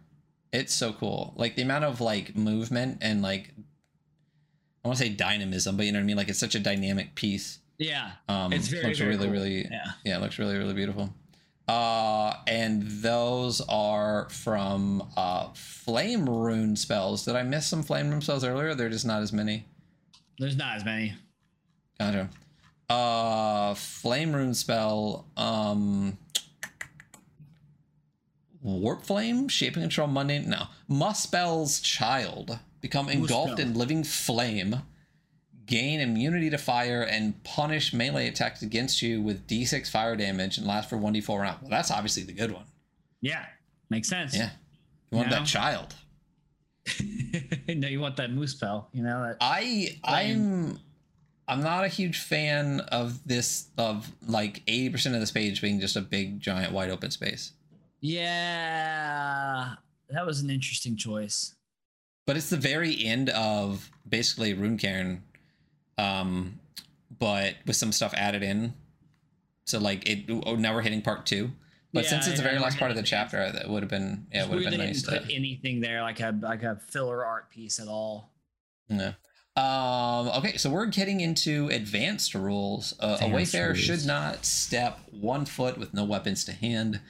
it's 0.60 0.74
so 0.74 0.92
cool 0.92 1.32
like 1.36 1.54
the 1.56 1.62
amount 1.62 1.84
of 1.84 2.00
like 2.00 2.34
movement 2.36 2.98
and 3.00 3.22
like 3.22 3.52
i 4.84 4.88
want 4.88 4.98
to 4.98 5.04
say 5.04 5.10
dynamism 5.10 5.76
but 5.76 5.84
you 5.86 5.92
know 5.92 5.98
what 5.98 6.02
i 6.02 6.06
mean 6.06 6.16
like 6.16 6.28
it's 6.28 6.38
such 6.38 6.54
a 6.54 6.60
dynamic 6.60 7.14
piece 7.14 7.58
yeah. 7.78 8.12
um 8.28 8.52
It's 8.52 8.68
very, 8.68 8.84
looks 8.84 8.98
very 8.98 9.10
really 9.10 9.26
cool. 9.26 9.32
really 9.32 9.68
Yeah. 9.70 9.84
yeah, 10.04 10.16
it 10.16 10.20
looks 10.22 10.38
really, 10.38 10.56
really 10.56 10.72
beautiful. 10.72 11.12
Uh, 11.68 12.32
and 12.46 12.82
those 13.02 13.60
are 13.68 14.28
from 14.30 15.02
uh, 15.16 15.48
flame 15.52 16.26
rune 16.26 16.76
spells. 16.76 17.24
Did 17.26 17.36
I 17.36 17.42
miss 17.42 17.66
some 17.66 17.82
flame 17.82 18.08
rune 18.08 18.22
spells 18.22 18.44
earlier? 18.44 18.74
They're 18.74 18.88
just 18.88 19.04
not 19.04 19.20
as 19.20 19.32
many. 19.32 19.66
There's 20.38 20.56
not 20.56 20.76
as 20.76 20.84
many. 20.86 21.14
Gotcha. 21.98 22.30
Uh, 22.88 23.74
flame 23.74 24.32
rune 24.32 24.54
spell. 24.54 25.26
Um, 25.36 26.16
warp 28.66 29.04
flame, 29.04 29.48
Shaping 29.48 29.82
control 29.82 30.08
mundane. 30.08 30.48
No, 30.48 30.64
Muspel's 30.90 31.80
child 31.80 32.58
become 32.80 33.08
engulfed 33.08 33.54
Muspel. 33.54 33.60
in 33.60 33.74
living 33.74 34.04
flame. 34.04 34.82
Gain 35.66 36.00
immunity 36.00 36.50
to 36.50 36.58
fire 36.58 37.02
and 37.02 37.42
punish 37.42 37.92
melee 37.92 38.28
attacks 38.28 38.62
against 38.62 39.02
you 39.02 39.20
with 39.20 39.48
d6 39.48 39.90
fire 39.90 40.14
damage 40.14 40.58
and 40.58 40.66
last 40.66 40.88
for 40.88 40.96
1d4 40.96 41.40
round. 41.40 41.58
Well, 41.62 41.70
that's 41.70 41.90
obviously 41.90 42.22
the 42.22 42.32
good 42.32 42.52
one. 42.52 42.66
Yeah. 43.20 43.44
Makes 43.90 44.08
sense. 44.08 44.36
Yeah. 44.36 44.50
You 45.10 45.18
want 45.18 45.30
that 45.30 45.46
child. 45.46 45.94
no, 47.68 47.88
you 47.88 47.98
want 47.98 48.16
that 48.16 48.30
moose 48.30 48.52
spell, 48.52 48.88
you 48.92 49.02
know 49.02 49.22
that 49.22 49.38
I 49.40 49.98
I'm 50.04 50.78
I'm 51.48 51.62
not 51.62 51.84
a 51.84 51.88
huge 51.88 52.18
fan 52.20 52.80
of 52.80 53.26
this 53.26 53.68
of 53.76 54.10
like 54.26 54.64
80% 54.66 55.14
of 55.14 55.20
this 55.20 55.32
page 55.32 55.60
being 55.60 55.80
just 55.80 55.96
a 55.96 56.00
big 56.00 56.40
giant 56.40 56.72
wide 56.72 56.90
open 56.90 57.10
space. 57.10 57.52
Yeah. 58.06 59.74
That 60.10 60.26
was 60.26 60.40
an 60.40 60.50
interesting 60.50 60.96
choice. 60.96 61.54
But 62.26 62.36
it's 62.36 62.50
the 62.50 62.56
very 62.56 63.04
end 63.04 63.30
of 63.30 63.90
basically 64.08 64.54
Runecairn 64.54 65.20
um 65.98 66.60
but 67.18 67.54
with 67.66 67.76
some 67.76 67.92
stuff 67.92 68.12
added 68.14 68.42
in. 68.42 68.74
So 69.64 69.78
like 69.78 70.08
it 70.08 70.30
oh, 70.46 70.56
now 70.56 70.74
we're 70.74 70.82
hitting 70.82 71.02
part 71.02 71.26
2. 71.26 71.50
But 71.92 72.04
Yeah, 72.04 72.10
since 72.10 72.28
it's 72.28 72.36
the 72.36 72.42
very 72.42 72.58
last 72.58 72.78
part 72.78 72.90
of 72.90 72.96
the 72.96 73.02
chapter 73.02 73.50
that 73.50 73.68
would 73.68 73.82
have 73.82 73.90
been 73.90 74.26
yeah, 74.32 74.44
it 74.44 74.50
would 74.50 74.62
have 74.62 74.70
been 74.70 74.80
nice 74.80 75.02
didn't 75.02 75.14
to 75.14 75.26
put 75.26 75.34
anything 75.34 75.80
there 75.80 76.02
like 76.02 76.20
a 76.20 76.36
like 76.40 76.62
a 76.62 76.76
filler 76.88 77.24
art 77.24 77.50
piece 77.50 77.80
at 77.80 77.88
all. 77.88 78.30
Yeah. 78.88 79.12
Um, 79.56 80.28
okay, 80.36 80.58
so 80.58 80.68
we're 80.68 80.84
getting 80.84 81.20
into 81.20 81.68
advanced 81.68 82.34
rules. 82.34 82.94
Uh, 83.00 83.16
a 83.22 83.28
wayfarer 83.30 83.68
rules. 83.68 83.78
should 83.78 84.04
not 84.04 84.44
step 84.44 85.00
one 85.10 85.46
foot 85.46 85.78
with 85.78 85.94
no 85.94 86.04
weapons 86.04 86.44
to 86.44 86.52
hand, 86.52 87.00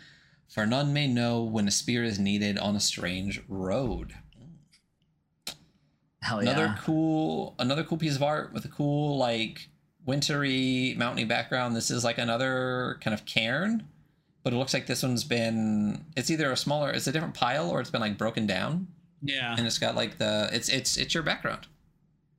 for 0.48 0.66
none 0.66 0.92
may 0.92 1.06
know 1.06 1.42
when 1.42 1.68
a 1.68 1.70
spear 1.70 2.04
is 2.04 2.18
needed 2.18 2.58
on 2.58 2.76
a 2.76 2.80
strange 2.80 3.42
road. 3.48 4.14
Hell 6.22 6.38
another 6.40 6.64
yeah. 6.66 6.78
cool, 6.80 7.54
another 7.58 7.84
cool 7.84 7.98
piece 7.98 8.16
of 8.16 8.22
art 8.22 8.52
with 8.52 8.64
a 8.64 8.68
cool 8.68 9.16
like 9.16 9.68
wintry, 10.06 10.94
mountainy 10.96 11.24
background. 11.24 11.76
This 11.76 11.90
is 11.90 12.04
like 12.04 12.18
another 12.18 12.98
kind 13.00 13.14
of 13.14 13.24
cairn, 13.26 13.86
but 14.42 14.52
it 14.52 14.56
looks 14.56 14.74
like 14.74 14.86
this 14.86 15.02
one's 15.02 15.24
been. 15.24 16.04
It's 16.16 16.30
either 16.30 16.50
a 16.50 16.56
smaller, 16.56 16.90
it's 16.90 17.06
a 17.06 17.12
different 17.12 17.34
pile, 17.34 17.70
or 17.70 17.80
it's 17.80 17.90
been 17.90 18.00
like 18.00 18.18
broken 18.18 18.46
down, 18.46 18.88
Yeah. 19.22 19.54
and 19.56 19.66
it's 19.66 19.78
got 19.78 19.94
like 19.94 20.18
the. 20.18 20.48
It's 20.52 20.68
it's 20.68 20.96
it's 20.96 21.14
your 21.14 21.22
background. 21.22 21.66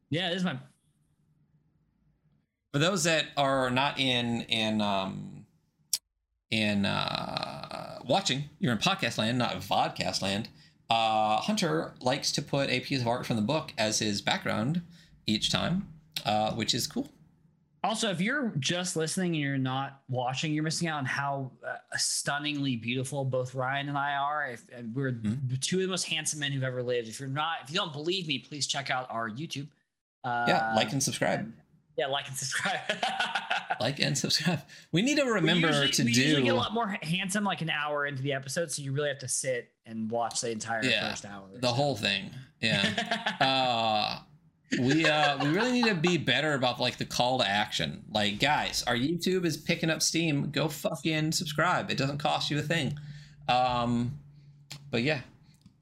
Yeah, 0.09 0.29
this 0.29 0.39
is 0.39 0.43
my 0.43 0.57
for 2.73 2.79
those 2.79 3.05
that 3.05 3.25
are 3.37 3.69
not 3.69 3.99
in 3.99 4.41
in 4.43 4.81
um 4.81 5.45
in 6.51 6.85
uh 6.85 7.56
watching 8.07 8.45
you're 8.59 8.71
in 8.71 8.77
podcast 8.77 9.17
land 9.17 9.37
not 9.37 9.55
vodcast 9.61 10.21
land 10.21 10.49
uh 10.89 11.37
hunter 11.37 11.93
likes 12.01 12.31
to 12.31 12.41
put 12.41 12.69
a 12.69 12.79
piece 12.79 13.01
of 13.01 13.07
art 13.07 13.25
from 13.25 13.35
the 13.35 13.41
book 13.41 13.73
as 13.77 13.99
his 13.99 14.21
background 14.21 14.81
each 15.25 15.51
time 15.51 15.87
uh 16.25 16.51
which 16.53 16.73
is 16.73 16.87
cool 16.87 17.09
Also, 17.83 18.09
if 18.09 18.19
you're 18.19 18.51
just 18.59 18.95
listening 18.97 19.35
and 19.35 19.41
you're 19.41 19.57
not 19.57 20.01
watching, 20.09 20.51
you're 20.51 20.63
missing 20.63 20.87
out 20.89 20.97
on 20.97 21.05
how 21.05 21.51
uh, 21.65 21.75
stunningly 21.95 22.75
beautiful 22.75 23.23
both 23.23 23.53
Ryan 23.53 23.87
and 23.87 23.97
I 23.97 24.13
are. 24.15 24.49
If 24.51 24.61
uh, 24.75 24.81
we're 24.93 25.13
Mhm. 25.13 25.61
two 25.61 25.77
of 25.77 25.83
the 25.83 25.87
most 25.87 26.05
handsome 26.05 26.39
men 26.39 26.51
who've 26.51 26.63
ever 26.63 26.81
lived. 26.83 27.07
If 27.07 27.19
you're 27.19 27.29
not, 27.29 27.57
if 27.63 27.69
you 27.69 27.75
don't 27.77 27.93
believe 27.93 28.27
me, 28.27 28.39
please 28.39 28.65
check 28.67 28.89
out 28.89 29.05
our 29.09 29.29
YouTube. 29.29 29.67
Uh, 30.23 30.45
yeah 30.49 30.73
like 30.75 30.91
and 30.91 31.01
subscribe 31.01 31.53
yeah, 31.97 32.07
like 32.07 32.27
and 32.27 32.37
subscribe. 32.37 32.79
like 33.79 33.99
and 33.99 34.17
subscribe. 34.17 34.61
We 34.91 35.01
need 35.01 35.17
to 35.17 35.25
remember 35.25 35.67
usually- 35.67 35.89
to 35.89 36.03
we 36.03 36.11
usually 36.11 36.43
get 36.43 36.53
a 36.53 36.55
lot 36.55 36.73
more 36.73 36.97
handsome 37.01 37.43
like 37.43 37.61
an 37.61 37.69
hour 37.69 38.05
into 38.05 38.21
the 38.23 38.33
episode, 38.33 38.71
so 38.71 38.81
you 38.81 38.91
really 38.91 39.09
have 39.09 39.19
to 39.19 39.27
sit 39.27 39.71
and 39.85 40.09
watch 40.11 40.41
the 40.41 40.51
entire 40.51 40.83
Yeah, 40.83 41.09
first 41.09 41.25
hour. 41.25 41.45
the 41.59 41.67
whole 41.67 41.95
thing 41.95 42.31
yeah. 42.61 43.35
Uh 43.39 44.19
we 44.81 45.05
uh 45.05 45.37
we 45.43 45.49
really 45.49 45.71
need 45.71 45.85
to 45.85 45.95
be 45.95 46.17
better 46.17 46.53
about 46.53 46.79
like 46.79 46.97
the 46.97 47.05
call 47.05 47.39
to 47.39 47.47
action. 47.47 48.03
Like 48.11 48.39
guys 48.39 48.83
our 48.85 48.95
youtube 48.95 49.45
is 49.45 49.55
picking 49.57 49.89
up 49.89 50.01
steam. 50.01 50.49
Go 50.51 50.67
fucking 50.67 51.31
subscribe. 51.31 51.89
It 51.89 51.97
doesn't 51.97 52.17
cost 52.17 52.51
you 52.51 52.59
a 52.59 52.61
thing. 52.61 52.97
Um 53.47 54.19
but 54.91 55.03
yeah 55.03 55.21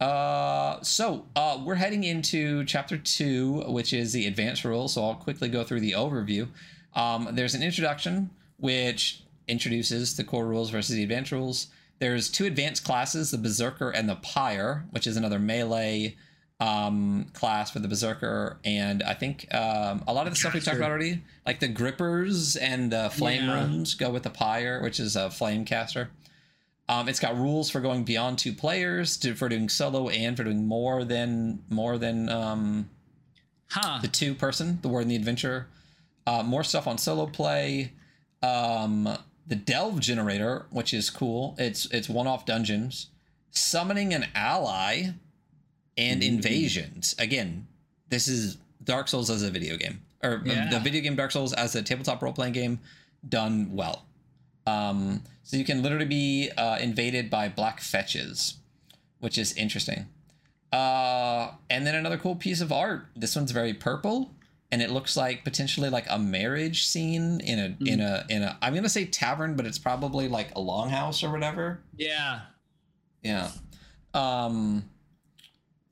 uh 0.06 0.82
so 0.84 1.26
uh 1.36 1.58
we're 1.66 1.76
heading 1.76 2.04
into 2.04 2.64
chapter 2.66 2.98
two 2.98 3.64
which 3.68 3.92
is 3.94 4.14
the 4.14 4.28
advanced 4.28 4.64
rules. 4.64 4.94
So 4.94 5.04
i'll 5.04 5.16
quickly 5.16 5.50
go 5.50 5.64
through 5.64 5.80
the 5.82 5.94
overview. 5.94 6.48
Um 6.94 7.30
there's 7.34 7.56
an 7.56 7.64
introduction 7.64 8.30
which 8.58 9.22
introduces 9.48 10.16
the 10.16 10.24
core 10.24 10.46
rules 10.48 10.70
versus 10.70 10.96
the 10.96 11.04
advanced 11.04 11.32
rules. 11.32 11.68
There's 12.00 12.30
two 12.30 12.46
advanced 12.46 12.84
classes 12.84 13.32
the 13.32 13.38
berserker 13.38 13.90
and 13.90 14.08
the 14.08 14.16
pyre 14.16 14.86
which 14.92 15.08
is 15.08 15.18
another 15.18 15.40
melee 15.40 16.16
um 16.60 17.26
class 17.34 17.72
for 17.72 17.80
the 17.80 17.88
berserker. 17.88 18.58
And 18.64 19.02
i 19.04 19.14
think 19.14 19.48
um 19.54 20.04
a 20.08 20.14
lot 20.14 20.28
of 20.28 20.34
the 20.34 20.38
stuff 20.40 20.54
we 20.54 20.60
talked 20.60 20.78
about 20.78 20.90
already 20.92 21.24
like 21.48 21.60
the 21.60 21.68
grippers 21.68 22.56
and 22.56 22.92
the 22.92 23.10
flame 23.10 23.46
Yeah. 23.46 23.56
runes 23.56 23.94
go 23.96 24.10
with 24.12 24.24
the 24.24 24.30
pyre 24.30 24.82
which 24.82 25.00
is 25.00 25.16
a 25.16 25.30
flame 25.30 25.66
caster 25.66 26.10
um 26.88 27.08
it's 27.10 27.20
got 27.20 27.36
rules 27.38 27.70
for 27.70 27.80
going 27.82 28.04
beyond 28.04 28.38
two 28.38 28.54
players 28.54 29.18
to, 29.18 29.34
for 29.36 29.50
doing 29.50 29.70
solo 29.70 30.10
and 30.10 30.38
for 30.38 30.44
doing 30.44 30.68
more 30.68 31.04
than 31.04 31.64
more 31.70 31.98
than 31.98 32.30
um 32.30 32.90
huh? 33.70 34.00
the 34.02 34.08
two 34.08 34.34
person 34.34 34.80
the 34.82 34.88
word 34.88 35.02
and 35.02 35.12
the 35.12 35.16
adventure. 35.16 35.68
Uh, 36.28 36.42
more 36.42 36.64
stuff 36.64 36.88
on 36.88 36.98
solo 36.98 37.26
play. 37.28 37.92
Um 38.42 39.18
the 39.48 39.56
delve 39.56 40.00
generator 40.00 40.66
which 40.72 40.94
is 40.94 41.10
cool. 41.10 41.56
It's 41.58 41.86
it's 41.92 42.10
one-off 42.10 42.46
dungeons. 42.46 43.08
Summoning 43.52 44.14
an 44.14 44.26
ally 44.36 45.12
and 45.98 46.24
Ooh. 46.24 46.28
invasions. 46.28 47.16
Again 47.20 47.68
this 48.10 48.28
is 48.28 48.58
dark 48.84 49.08
souls 49.08 49.30
as 49.30 49.42
a 49.44 49.50
video 49.50 49.78
game. 49.78 50.02
Or 50.24 50.42
Yeah. 50.46 50.70
the 50.70 50.80
video 50.80 51.02
game 51.02 51.16
dark 51.16 51.32
souls 51.32 51.54
as 51.54 51.76
a 51.76 51.82
tabletop 51.82 52.22
role-playing 52.22 52.54
game 52.54 52.80
done 53.28 53.70
well 53.76 54.06
um 54.68 55.22
so 55.44 55.58
you 55.58 55.66
can 55.66 55.84
literally 55.84 56.06
be 56.06 56.50
uh, 56.58 56.78
invaded 56.80 57.30
by 57.30 57.48
black 57.48 57.80
fetches 57.80 58.56
which 59.20 59.38
is 59.38 59.54
interesting 59.54 60.08
uh, 60.76 61.52
and 61.70 61.88
then 61.88 61.96
another 61.96 62.18
cool 62.18 62.36
piece 62.36 62.60
of 62.60 62.70
art. 62.70 63.06
This 63.16 63.34
one's 63.34 63.52
very 63.52 63.74
purple, 63.74 64.32
and 64.74 64.82
it 64.82 64.90
looks 64.92 65.16
like 65.16 65.46
potentially 65.46 65.90
like 65.90 66.06
a 66.10 66.20
marriage 66.20 66.86
scene 66.86 67.40
in 67.40 67.60
a 67.60 67.90
in 67.90 68.02
a 68.02 68.26
in 68.30 68.44
a. 68.44 68.58
I'm 68.62 68.76
gonna 68.76 68.90
say 68.90 69.06
tavern, 69.06 69.56
but 69.56 69.66
it's 69.66 69.80
probably 69.80 70.28
like 70.28 70.52
a 70.52 70.60
longhouse 70.60 71.24
or 71.24 71.32
whatever. 71.32 71.80
Yeah. 71.96 72.42
Yeah. 73.24 73.52
Um. 74.14 74.90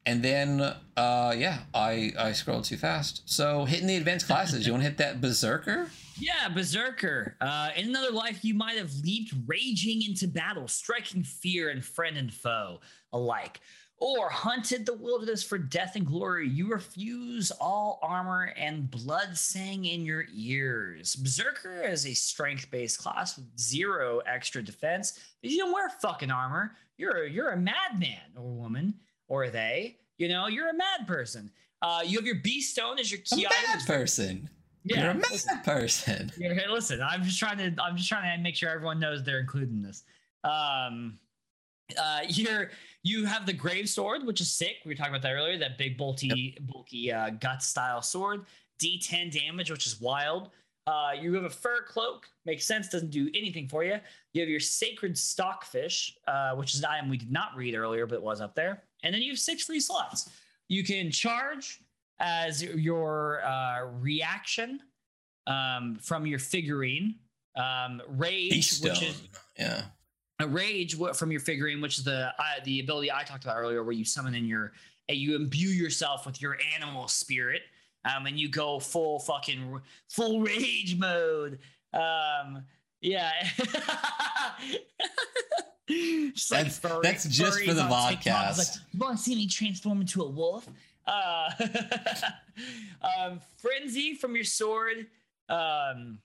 and 0.06 0.22
then, 0.22 0.60
uh, 0.98 1.34
yeah, 1.38 1.60
I 1.74 2.12
I 2.20 2.34
scrolled 2.34 2.66
too 2.66 2.78
fast. 2.78 3.22
So 3.26 3.64
hitting 3.64 3.88
the 3.88 3.96
advanced 3.96 4.28
classes, 4.28 4.66
you 4.66 4.74
want 4.74 4.84
to 4.84 4.90
hit 4.90 4.98
that 4.98 5.22
berserker? 5.22 5.90
Yeah, 6.18 6.50
Berserker. 6.50 7.36
Uh, 7.42 7.70
in 7.76 7.90
another 7.90 8.12
life, 8.12 8.44
you 8.44 8.54
might 8.54 8.78
have 8.78 8.94
leaped 9.04 9.34
raging 9.46 10.04
into 10.04 10.28
battle, 10.28 10.68
striking 10.68 11.24
fear 11.24 11.70
in 11.70 11.82
friend 11.82 12.18
and 12.18 12.34
foe 12.34 12.82
alike, 13.12 13.62
or 13.98 14.30
hunted 14.30 14.86
the 14.86 14.94
wilderness 14.94 15.44
for 15.44 15.58
death 15.58 15.96
and 15.96 16.06
glory. 16.06 16.48
You 16.50 16.70
refuse 16.70 17.52
all 17.52 18.00
armor 18.02 18.54
and 18.58 18.90
blood 18.92 19.38
sang 19.38 19.86
in 19.86 20.06
your 20.06 20.26
ears. 20.34 21.16
Berserker 21.16 21.84
is 21.84 22.06
a 22.06 22.14
strength 22.14 22.70
based 22.70 23.00
class 23.00 23.38
with 23.38 23.46
zero 23.58 24.20
extra 24.26 24.62
defense. 24.62 25.20
You 25.42 25.58
don't 25.58 25.74
wear 25.74 25.90
fucking 25.90 26.32
armor. 26.32 26.76
You're 26.98 27.24
a, 27.24 27.30
you're 27.30 27.52
a 27.52 27.58
madman 27.58 28.20
or 28.36 28.44
woman 28.44 28.94
or 29.28 29.50
they. 29.50 29.98
You 30.18 30.28
know, 30.30 30.48
you're 30.48 30.70
a 30.70 30.76
mad 30.76 31.08
person. 31.08 31.52
Uh, 31.82 32.02
you 32.06 32.18
have 32.18 32.26
your 32.26 32.36
beast 32.36 32.72
stone 32.72 33.00
as 33.00 33.12
your 33.12 33.22
key 33.26 33.46
item. 33.46 33.58
A 33.68 33.74
item. 33.74 33.86
person. 33.86 34.50
Yeah, 34.84 35.02
You're 35.04 35.12
a 35.12 35.14
mad 35.16 35.32
listen. 35.32 35.60
person. 35.64 36.32
Yeah, 36.38 36.54
hey, 36.54 36.68
listen, 36.70 37.02
I'm 37.02 37.24
just 37.24 37.40
trying 37.40 37.58
to 37.58 37.82
I'm 37.82 37.96
just 37.96 38.10
trying 38.10 38.38
to 38.38 38.44
make 38.44 38.56
sure 38.56 38.70
everyone 38.70 39.00
knows 39.00 39.24
they're 39.24 39.40
included 39.40 39.70
in 39.72 39.82
this. 39.82 40.04
Um 40.44 41.18
uh 41.98 42.22
you're 42.28 42.72
you 43.04 43.26
have 43.26 43.46
the 43.46 43.54
grave 43.54 43.88
sword, 43.90 44.26
which 44.26 44.42
is 44.42 44.52
sick. 44.52 44.78
We 44.86 44.92
were 44.92 44.96
talking 44.96 45.12
about 45.14 45.22
that 45.24 45.34
earlier, 45.34 45.58
that 45.58 45.78
big 45.78 45.98
bulky 45.98 46.58
bulky 46.62 47.12
uh 47.12 47.30
gut 47.32 47.64
style 47.64 48.02
sword. 48.02 48.46
D10 48.82 49.32
damage, 49.32 49.72
which 49.72 49.88
is 49.88 50.02
wild. 50.02 50.50
Uh 50.86 51.12
you 51.20 51.34
have 51.34 51.44
a 51.46 51.50
fur 51.50 51.84
cloak, 51.88 52.28
makes 52.46 52.66
sense, 52.66 52.90
doesn't 52.90 53.12
do 53.12 53.30
anything 53.34 53.70
for 53.70 53.84
you. 53.86 54.00
You 54.34 54.42
have 54.42 54.50
your 54.50 54.60
sacred 54.60 55.18
stockfish, 55.18 56.18
uh, 56.28 56.56
which 56.56 56.74
is 56.74 56.80
an 56.80 56.86
item 56.88 57.10
we 57.10 57.18
did 57.18 57.32
not 57.32 57.56
read 57.56 57.76
earlier, 57.76 58.06
but 58.06 58.16
it 58.16 58.24
was 58.24 58.42
up 58.42 58.54
there. 58.56 58.84
And 59.04 59.14
then 59.14 59.22
you 59.22 59.32
have 59.32 59.40
six 59.40 59.64
free 59.64 59.80
slots. 59.80 60.30
You 60.70 60.84
can 60.84 61.12
charge 61.12 61.82
as 62.20 62.64
your 62.64 63.44
uh, 63.46 63.86
reaction 64.00 64.80
um, 65.48 65.98
from 66.02 66.26
your 66.26 66.40
figurine. 66.40 67.16
Um, 67.56 68.02
rage, 68.08 68.80
which 68.80 69.04
is 69.04 69.28
Yeah. 69.60 69.84
a 70.40 70.48
rage 70.48 70.96
from 71.14 71.32
your 71.32 71.40
figurine, 71.40 71.82
which 71.82 72.00
is 72.00 72.04
the 72.04 72.34
uh, 72.40 72.44
the 72.64 72.80
ability 72.80 73.12
I 73.12 73.24
talked 73.24 73.44
about 73.44 73.58
earlier, 73.58 73.84
where 73.84 73.92
you 73.94 74.06
summon 74.06 74.34
in 74.34 74.46
your 74.46 74.74
you 75.10 75.36
imbue 75.36 75.70
yourself 75.70 76.26
with 76.26 76.42
your 76.42 76.58
animal 76.76 77.08
spirit, 77.08 77.62
um, 78.06 78.26
and 78.26 78.40
you 78.40 78.50
go 78.50 78.80
full 78.80 79.20
fucking 79.20 79.80
full 80.10 80.42
rage 80.42 80.98
mode. 80.98 81.60
Um, 81.94 82.64
yeah. 83.02 83.32
Just 86.34 86.52
like 86.52 86.60
That's- 86.64 86.80
furry- 86.80 87.00
that's 87.04 87.26
just 87.26 87.60
for 87.64 87.74
the 87.74 87.82
on 87.84 88.10
TikTok. 88.14 88.16
It's 88.16 88.28
vodcast. 88.28 88.58
Like, 88.58 88.68
you 88.94 89.00
want 89.00 89.18
to 89.18 89.24
see 89.24 89.36
me 89.36 89.48
transform 89.48 90.02
into 90.02 90.24
a 90.24 90.28
wolf? 90.30 90.68
Uh, 91.06 91.52
um, 93.02 93.42
frenzy 93.58 94.16
from 94.16 94.36
your 94.36 94.44
sword, 94.44 95.08
um, 95.50 96.20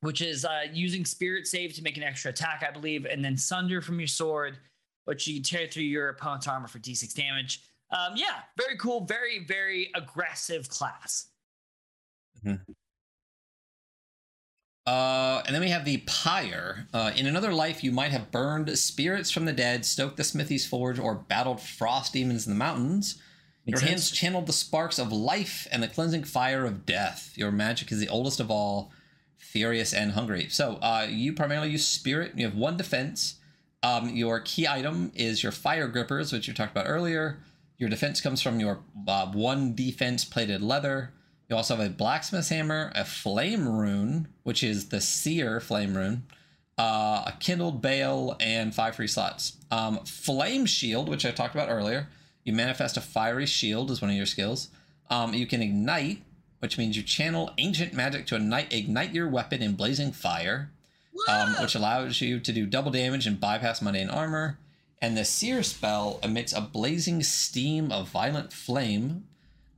which 0.00 0.20
is 0.20 0.44
uh, 0.44 0.62
using 0.72 1.04
spirit 1.04 1.46
save 1.46 1.74
to 1.74 1.82
make 1.82 1.96
an 1.96 2.02
extra 2.02 2.30
attack, 2.30 2.64
I 2.66 2.72
believe, 2.72 3.04
and 3.04 3.24
then 3.24 3.36
sunder 3.36 3.80
from 3.80 4.00
your 4.00 4.08
sword, 4.08 4.58
which 5.04 5.26
you 5.26 5.42
tear 5.42 5.66
through 5.66 5.84
your 5.84 6.08
opponent's 6.08 6.48
armor 6.48 6.68
for 6.68 6.78
d6 6.78 7.14
damage. 7.14 7.62
Um, 7.90 8.14
yeah, 8.16 8.42
very 8.56 8.76
cool, 8.76 9.04
very 9.04 9.44
very 9.44 9.90
aggressive 9.94 10.68
class. 10.68 11.26
Uh, 14.86 15.42
and 15.46 15.54
then 15.54 15.62
we 15.62 15.68
have 15.68 15.84
the 15.84 15.98
pyre. 15.98 16.86
Uh, 16.92 17.12
in 17.14 17.26
another 17.26 17.52
life, 17.52 17.84
you 17.84 17.92
might 17.92 18.10
have 18.10 18.30
burned 18.30 18.76
spirits 18.78 19.30
from 19.30 19.44
the 19.44 19.52
dead, 19.52 19.84
stoked 19.84 20.16
the 20.16 20.24
smithy's 20.24 20.66
forge, 20.66 20.98
or 20.98 21.14
battled 21.14 21.60
frost 21.60 22.12
demons 22.12 22.46
in 22.46 22.52
the 22.52 22.58
mountains. 22.58 23.22
Your 23.64 23.80
hands 23.80 24.06
sense. 24.06 24.18
channeled 24.18 24.46
the 24.46 24.52
sparks 24.52 24.98
of 24.98 25.12
life 25.12 25.68
and 25.70 25.82
the 25.82 25.88
cleansing 25.88 26.24
fire 26.24 26.64
of 26.64 26.86
death. 26.86 27.32
Your 27.36 27.50
magic 27.50 27.92
is 27.92 28.00
the 28.00 28.08
oldest 28.08 28.40
of 28.40 28.50
all, 28.50 28.90
furious 29.36 29.92
and 29.92 30.12
hungry. 30.12 30.48
So, 30.48 30.78
uh, 30.82 31.06
you 31.08 31.32
primarily 31.32 31.70
use 31.70 31.86
spirit. 31.86 32.32
You 32.36 32.46
have 32.46 32.56
one 32.56 32.76
defense. 32.76 33.36
Um, 33.82 34.10
your 34.10 34.40
key 34.40 34.66
item 34.66 35.12
is 35.14 35.42
your 35.42 35.52
fire 35.52 35.88
grippers, 35.88 36.32
which 36.32 36.48
you 36.48 36.54
talked 36.54 36.72
about 36.72 36.86
earlier. 36.86 37.38
Your 37.78 37.88
defense 37.88 38.20
comes 38.20 38.42
from 38.42 38.60
your 38.60 38.80
uh, 39.08 39.26
one 39.26 39.74
defense 39.74 40.24
plated 40.24 40.62
leather. 40.62 41.12
You 41.48 41.56
also 41.56 41.76
have 41.76 41.86
a 41.86 41.90
blacksmith's 41.90 42.50
hammer, 42.50 42.92
a 42.94 43.04
flame 43.04 43.68
rune, 43.68 44.28
which 44.42 44.62
is 44.62 44.90
the 44.90 45.00
seer 45.00 45.60
flame 45.60 45.96
rune, 45.96 46.24
uh, 46.78 47.24
a 47.26 47.34
kindled 47.40 47.82
bale, 47.82 48.36
and 48.38 48.74
five 48.74 48.96
free 48.96 49.08
slots. 49.08 49.56
Um, 49.70 50.04
flame 50.04 50.66
shield, 50.66 51.08
which 51.08 51.26
I 51.26 51.30
talked 51.30 51.54
about 51.54 51.70
earlier. 51.70 52.08
You 52.44 52.52
manifest 52.52 52.96
a 52.96 53.00
fiery 53.00 53.46
shield 53.46 53.90
as 53.90 54.00
one 54.00 54.10
of 54.10 54.16
your 54.16 54.26
skills. 54.26 54.68
Um, 55.08 55.34
you 55.34 55.46
can 55.46 55.62
ignite, 55.62 56.22
which 56.60 56.78
means 56.78 56.96
you 56.96 57.02
channel 57.02 57.50
ancient 57.58 57.92
magic 57.92 58.26
to 58.26 58.36
ignite, 58.36 58.72
ignite 58.72 59.12
your 59.14 59.28
weapon 59.28 59.62
in 59.62 59.74
blazing 59.74 60.12
fire, 60.12 60.70
um, 61.28 61.54
which 61.60 61.74
allows 61.74 62.20
you 62.20 62.40
to 62.40 62.52
do 62.52 62.66
double 62.66 62.90
damage 62.90 63.26
and 63.26 63.40
bypass 63.40 63.82
mundane 63.82 64.08
armor. 64.08 64.58
And 65.02 65.16
the 65.16 65.24
seer 65.24 65.62
spell 65.62 66.20
emits 66.22 66.52
a 66.52 66.60
blazing 66.60 67.22
steam 67.22 67.90
of 67.90 68.08
violent 68.08 68.52
flame, 68.52 69.24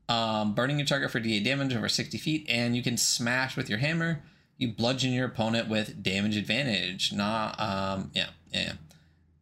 um, 0.08 0.54
burning 0.54 0.78
your 0.78 0.86
target 0.86 1.10
for 1.10 1.20
d8 1.20 1.44
damage 1.44 1.74
over 1.74 1.88
60 1.88 2.18
feet, 2.18 2.46
and 2.48 2.76
you 2.76 2.82
can 2.82 2.96
smash 2.96 3.56
with 3.56 3.70
your 3.70 3.78
hammer. 3.78 4.22
You 4.58 4.72
bludgeon 4.72 5.12
your 5.12 5.26
opponent 5.26 5.68
with 5.68 6.02
damage 6.02 6.36
advantage. 6.36 7.12
Nah, 7.12 7.54
um, 7.58 8.10
yeah, 8.14 8.28
yeah, 8.52 8.72
yeah. 8.72 8.72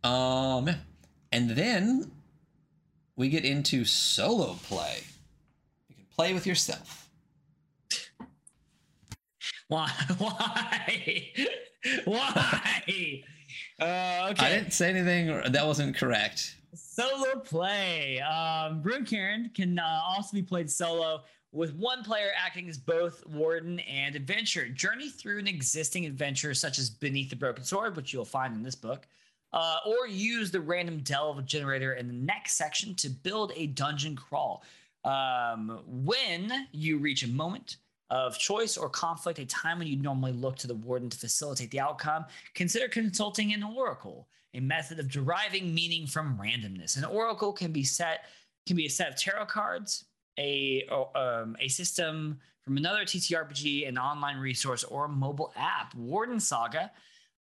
Um, 0.03 0.67
yeah. 0.67 0.75
and 1.33 1.51
then 1.51 2.11
we 3.21 3.29
get 3.29 3.45
into 3.45 3.85
solo 3.85 4.55
play. 4.63 5.03
You 5.91 5.95
can 5.95 6.07
play 6.17 6.33
with 6.33 6.47
yourself. 6.47 7.11
Why? 9.69 9.91
Why? 10.19 11.33
Why? 12.07 13.23
Uh, 13.79 14.29
okay. 14.31 14.47
I 14.47 14.49
didn't 14.49 14.73
say 14.73 14.89
anything 14.89 15.53
that 15.53 15.67
wasn't 15.67 15.97
correct. 15.97 16.57
Solo 16.75 17.41
play. 17.41 18.21
Um, 18.21 18.83
Runecairn 18.83 19.55
can 19.55 19.79
uh, 19.79 20.01
also 20.03 20.35
be 20.35 20.43
played 20.43 20.71
solo 20.71 21.23
with 21.53 21.75
one 21.75 22.03
player 22.03 22.31
acting 22.35 22.71
as 22.71 22.79
both 22.79 23.27
warden 23.27 23.81
and 23.81 24.17
adventurer. 24.17 24.69
Journey 24.69 25.11
through 25.11 25.41
an 25.41 25.47
existing 25.47 26.07
adventure 26.07 26.55
such 26.55 26.79
as 26.79 26.89
Beneath 26.89 27.29
the 27.29 27.37
Broken 27.37 27.65
Sword, 27.65 27.97
which 27.97 28.15
you'll 28.15 28.25
find 28.25 28.55
in 28.55 28.63
this 28.63 28.77
book, 28.77 29.07
uh, 29.53 29.77
or 29.87 30.07
use 30.07 30.51
the 30.51 30.61
random 30.61 31.01
delve 31.01 31.45
generator 31.45 31.95
in 31.95 32.07
the 32.07 32.15
next 32.15 32.55
section 32.55 32.95
to 32.97 33.11
build 33.11 33.53
a 33.57 33.69
dungeon 33.69 34.15
crawl. 34.15 34.63
Um, 35.05 35.81
when 35.87 36.69
you 36.73 36.99
reach 36.99 37.23
a 37.23 37.29
moment 37.29 37.77
of 38.11 38.39
choice 38.39 38.77
or 38.77 38.89
conflict, 38.89 39.39
a 39.39 39.47
time 39.47 39.79
when 39.79 39.89
you 39.89 39.97
normally 39.97 40.33
look 40.33 40.57
to 40.57 40.67
the 40.67 40.75
warden 40.75 41.09
to 41.09 41.17
facilitate 41.17 41.71
the 41.71 41.81
outcome, 41.81 42.25
consider 42.55 42.89
consulting 42.89 43.53
an 43.53 43.63
oracle, 43.63 44.29
a 44.55 44.61
method 44.61 44.99
of 44.99 45.09
deriving 45.09 45.73
meaning 45.75 46.07
from 46.07 46.37
randomness. 46.37 46.97
An 46.97 47.05
oracle 47.05 47.53
can 47.53 47.73
be 47.73 47.85
set 47.85 48.25
can 48.67 48.77
be 48.77 48.87
a 48.87 48.91
set 48.91 49.09
of 49.09 49.17
tarot 49.17 49.47
cards, 49.47 50.05
a 50.39 50.87
um, 51.15 51.57
a 51.61 51.69
system 51.69 52.39
from 52.63 52.77
another 52.77 53.05
TTRPG, 53.05 53.89
an 53.89 53.97
online 53.97 54.37
resource, 54.37 54.85
or 54.85 55.07
a 55.07 55.09
mobile 55.09 55.53
app. 55.57 55.97
Wardensaga 55.97 56.91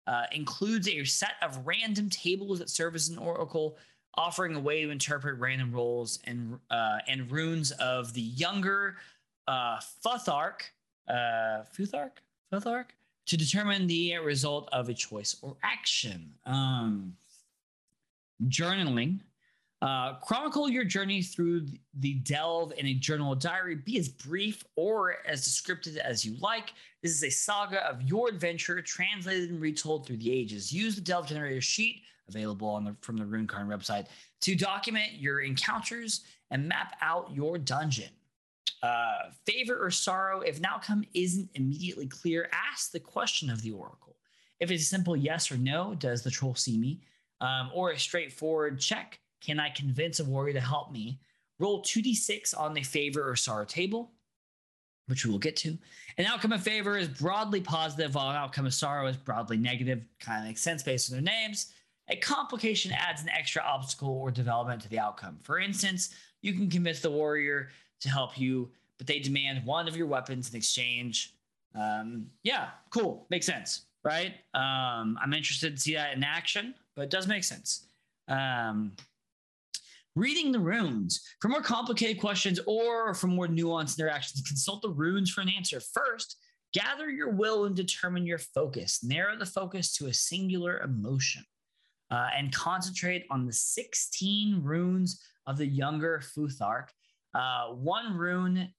uh, 0.10 0.24
includes 0.32 0.88
a 0.88 1.04
set 1.04 1.34
of 1.44 1.68
random 1.68 2.10
tables 2.10 2.58
that 2.58 2.70
serve 2.70 2.96
as 2.96 3.10
an 3.10 3.18
oracle, 3.20 3.78
offering 4.16 4.56
a 4.56 4.60
way 4.60 4.82
to 4.82 4.90
interpret 4.90 5.38
random 5.38 5.72
rolls 5.72 6.18
and 6.26 6.58
uh, 6.72 6.98
and 7.08 7.32
runes 7.32 7.70
of 7.74 8.12
the 8.14 8.22
younger 8.22 8.96
uh, 9.48 9.80
Futhark, 10.04 10.62
uh, 11.08 11.64
Futhark, 11.78 12.14
Futhark, 12.52 12.86
to 13.28 13.38
determine 13.38 13.86
the 13.86 14.18
result 14.18 14.68
of 14.74 14.90
a 14.90 14.96
choice 14.96 15.38
or 15.44 15.56
action. 15.62 16.34
Um, 16.48 17.14
journaling. 18.48 19.20
Uh, 19.82 20.16
chronicle 20.16 20.68
your 20.68 20.84
journey 20.84 21.22
through 21.22 21.66
the 22.00 22.16
delve 22.16 22.74
in 22.78 22.88
a 22.88 22.94
journal 22.96 23.34
diary. 23.36 23.76
Be 23.76 23.98
as 23.98 24.10
brief 24.10 24.64
or 24.76 25.18
as 25.26 25.44
descriptive 25.44 25.98
as 25.98 26.26
you 26.26 26.36
like. 26.42 26.74
This 27.02 27.14
is 27.14 27.24
a 27.24 27.30
saga 27.30 27.88
of 27.88 28.02
your 28.02 28.28
adventure, 28.28 28.82
translated 28.82 29.52
and 29.52 29.62
retold 29.62 30.06
through 30.06 30.18
the 30.18 30.32
ages. 30.32 30.74
Use 30.74 30.96
the 30.96 31.02
delve 31.02 31.28
generator 31.28 31.62
sheet 31.62 32.02
available 32.28 32.68
on 32.68 32.84
the 32.84 32.96
from 33.02 33.18
the 33.18 33.24
Runecairn 33.24 33.68
website 33.68 34.08
to 34.42 34.56
document 34.56 35.14
your 35.14 35.42
encounters 35.42 36.26
and 36.52 36.68
map 36.68 36.96
out 37.02 37.32
your 37.34 37.58
dungeon. 37.58 38.10
Uh, 38.84 39.32
favor 39.46 39.84
or 39.84 39.92
sorrow, 39.92 40.42
if 40.42 40.58
an 40.58 40.66
outcome 40.66 41.04
isn't 41.14 41.50
immediately 41.56 42.08
clear, 42.08 42.50
ask 42.54 42.92
the 42.92 43.00
question 43.00 43.50
of 43.50 43.62
the 43.62 43.72
oracle. 43.72 44.16
If 44.60 44.72
it's 44.72 44.84
a 44.84 44.86
simple 44.86 45.16
yes 45.16 45.52
or 45.52 45.58
no, 45.58 45.96
does 45.96 46.22
the 46.22 46.32
troll 46.32 46.56
see 46.56 46.78
me? 46.78 47.02
Um, 47.42 47.72
or 47.74 47.92
a 47.92 48.00
straightforward 48.00 48.80
check, 48.80 49.20
can 49.42 49.60
I 49.60 49.70
convince 49.70 50.20
a 50.20 50.26
warrior 50.26 50.54
to 50.54 50.62
help 50.62 50.92
me? 50.92 51.20
Roll 51.60 51.82
2d6 51.82 52.58
on 52.58 52.74
the 52.74 52.84
favor 52.84 53.30
or 53.30 53.36
sorrow 53.36 53.66
table, 53.66 54.12
which 55.10 55.26
we 55.26 55.32
will 55.32 55.40
get 55.40 55.56
to. 55.58 55.78
An 56.18 56.26
outcome 56.26 56.52
of 56.52 56.62
favor 56.62 56.98
is 56.98 57.08
broadly 57.08 57.62
positive, 57.62 58.16
while 58.16 58.30
an 58.30 58.36
outcome 58.36 58.66
of 58.66 58.74
sorrow 58.74 59.08
is 59.08 59.18
broadly 59.18 59.58
negative. 59.58 60.06
Kind 60.20 60.42
of 60.44 60.48
makes 60.48 60.62
sense 60.62 60.84
based 60.84 61.12
on 61.12 61.16
their 61.16 61.34
names. 61.34 61.74
A 62.10 62.16
complication 62.16 62.92
adds 62.92 63.22
an 63.22 63.30
extra 63.30 63.62
obstacle 63.62 64.10
or 64.10 64.32
development 64.32 64.82
to 64.82 64.90
the 64.90 65.00
outcome. 65.00 65.38
For 65.44 65.60
instance, 65.60 66.14
you 66.42 66.54
can 66.54 66.70
convince 66.70 67.02
the 67.02 67.12
warrior 67.12 67.70
to 68.02 68.10
help 68.10 68.40
you, 68.40 68.70
but 68.98 69.08
they 69.08 69.20
demand 69.20 69.66
one 69.66 69.88
of 69.88 69.96
your 69.96 70.08
weapons 70.08 70.50
in 70.50 70.56
exchange. 70.56 71.34
Um, 71.76 72.28
yeah, 72.44 72.70
cool. 72.90 73.26
Makes 73.30 73.46
sense, 73.46 73.82
right? 74.04 74.34
Um, 74.54 75.18
I'm 75.22 75.34
interested 75.34 75.76
to 75.76 75.82
see 75.82 75.94
that 75.96 76.16
in 76.16 76.24
action, 76.24 76.74
but 76.96 77.04
it 77.04 77.10
does 77.10 77.28
make 77.28 77.44
sense. 77.44 77.86
Um, 78.28 78.94
reading 80.20 80.52
the 80.52 80.60
runes. 80.60 81.22
For 81.42 81.48
more 81.48 81.62
complicated 81.62 82.20
questions 82.20 82.60
or 82.68 83.14
for 83.14 83.28
more 83.28 83.48
nuanced 83.48 83.98
interactions, 83.98 84.48
consult 84.48 84.82
the 84.82 84.90
runes 84.90 85.32
for 85.32 85.42
an 85.42 85.50
answer. 85.50 85.80
First, 85.80 86.38
gather 86.74 87.10
your 87.10 87.32
will 87.32 87.66
and 87.66 87.76
determine 87.76 88.26
your 88.26 88.38
focus. 88.38 89.00
Narrow 89.04 89.38
the 89.38 89.46
focus 89.46 89.94
to 89.94 90.08
a 90.08 90.14
singular 90.14 90.82
emotion 90.82 91.44
uh, 92.12 92.28
and 92.38 92.54
concentrate 92.54 93.26
on 93.32 93.46
the 93.46 93.54
16 93.54 94.62
runes 94.62 95.24
of 95.48 95.58
the 95.58 95.66
younger 95.66 96.22
Futhark. 96.36 96.90
Uh, 97.34 97.70
one 97.70 98.16
rune 98.16 98.70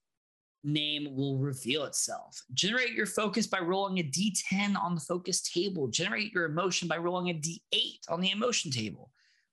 name 0.62 1.08
will 1.16 1.38
reveal 1.38 1.84
itself. 1.84 2.42
Generate 2.52 2.92
your 2.92 3.06
focus 3.06 3.46
by 3.46 3.60
rolling 3.60 3.98
a 3.98 4.02
d10 4.02 4.76
on 4.76 4.94
the 4.94 5.00
focus 5.00 5.40
table. 5.40 5.88
Generate 5.88 6.32
your 6.32 6.44
emotion 6.44 6.86
by 6.86 6.98
rolling 6.98 7.30
a 7.30 7.34
d8 7.34 8.00
on 8.10 8.20
the 8.20 8.30
emotion 8.30 8.70
table. 8.70 9.10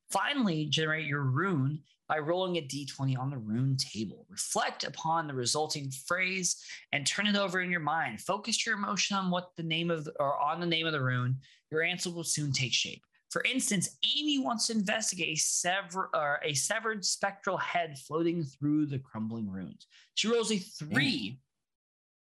Finally, 0.10 0.66
generate 0.66 1.06
your 1.06 1.24
rune 1.24 1.80
by 2.08 2.18
rolling 2.18 2.58
a 2.58 2.62
d20 2.62 3.18
on 3.18 3.30
the 3.30 3.38
rune 3.38 3.76
table. 3.78 4.26
Reflect 4.30 4.86
upon 4.86 5.28
the 5.28 5.34
resulting 5.34 5.92
phrase 5.92 6.64
and 6.94 7.06
turn 7.06 7.28
it 7.28 7.36
over 7.36 7.62
in 7.62 7.70
your 7.70 7.82
mind. 7.82 8.22
Focus 8.22 8.66
your 8.66 8.76
emotion 8.76 9.18
on 9.18 9.30
what 9.30 9.52
the 9.58 9.64
name 9.64 9.92
of 9.92 10.06
the, 10.06 10.14
or 10.20 10.40
on 10.40 10.60
the 10.60 10.66
name 10.66 10.86
of 10.86 10.94
the 10.94 11.02
rune. 11.02 11.38
Your 11.70 11.84
answer 11.84 12.10
will 12.10 12.24
soon 12.24 12.52
take 12.52 12.72
shape. 12.72 13.04
For 13.30 13.44
instance, 13.44 13.98
Amy 14.18 14.40
wants 14.40 14.68
to 14.68 14.74
investigate 14.74 15.38
a, 15.38 15.40
sever, 15.40 16.10
a 16.44 16.54
severed 16.54 17.04
spectral 17.04 17.58
head 17.58 17.98
floating 18.00 18.44
through 18.44 18.86
the 18.86 19.00
crumbling 19.00 19.52
ruins. 19.52 19.88
She 20.16 20.30
rolls 20.30 20.52
a 20.52 20.58
three 20.58 21.40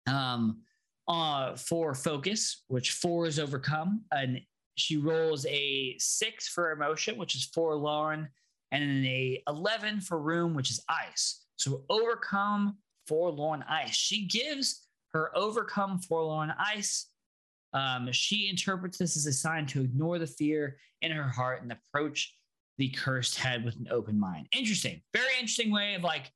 um, 0.08 0.62
uh, 1.08 1.56
for 1.56 1.94
focus, 1.94 2.64
which 2.68 2.92
four 2.92 3.28
is 3.28 3.40
overcome, 3.40 4.04
and 4.12 4.40
she 4.76 4.98
rolls 4.98 5.46
a 5.48 5.96
six 5.98 6.48
for 6.48 6.72
emotion, 6.72 7.18
which 7.18 7.36
is 7.36 7.46
forlorn, 7.46 8.30
and 8.72 8.84
then 8.84 9.06
a 9.06 9.42
11 9.48 10.02
for 10.02 10.20
room, 10.20 10.54
which 10.54 10.70
is 10.70 10.84
ice. 10.90 11.46
So 11.58 11.84
overcome 11.90 12.78
forlorn 13.08 13.64
ice. 13.70 13.96
She 13.96 14.28
gives 14.28 14.88
her 15.14 15.36
overcome 15.36 16.00
forlorn 16.00 16.54
ice. 16.60 17.08
Um, 17.74 18.12
she 18.12 18.50
interprets 18.50 18.98
this 18.98 19.16
as 19.18 19.26
a 19.26 19.34
sign 19.34 19.66
to 19.68 19.82
ignore 19.82 20.20
the 20.20 20.28
fear 20.28 20.78
in 21.02 21.12
her 21.12 21.30
heart 21.30 21.62
and 21.62 21.72
approach 21.72 22.36
the 22.78 22.90
cursed 22.90 23.38
head 23.38 23.64
with 23.64 23.76
an 23.78 23.88
open 23.90 24.20
mind. 24.20 24.48
Interesting, 24.52 25.02
very 25.14 25.34
interesting 25.40 25.72
way 25.72 25.96
of 25.96 26.04
like 26.04 26.32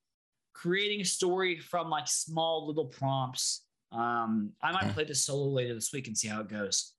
creating 0.53 1.01
a 1.01 1.05
story 1.05 1.59
from 1.59 1.89
like 1.89 2.07
small 2.07 2.67
little 2.67 2.85
prompts. 2.85 3.65
Um, 3.91 4.51
I 4.61 4.71
might 4.71 4.93
play 4.93 5.03
this 5.03 5.21
solo 5.21 5.49
later 5.49 5.73
this 5.73 5.91
week 5.91 6.07
and 6.07 6.17
see 6.17 6.27
how 6.27 6.41
it 6.41 6.47
goes. 6.47 6.93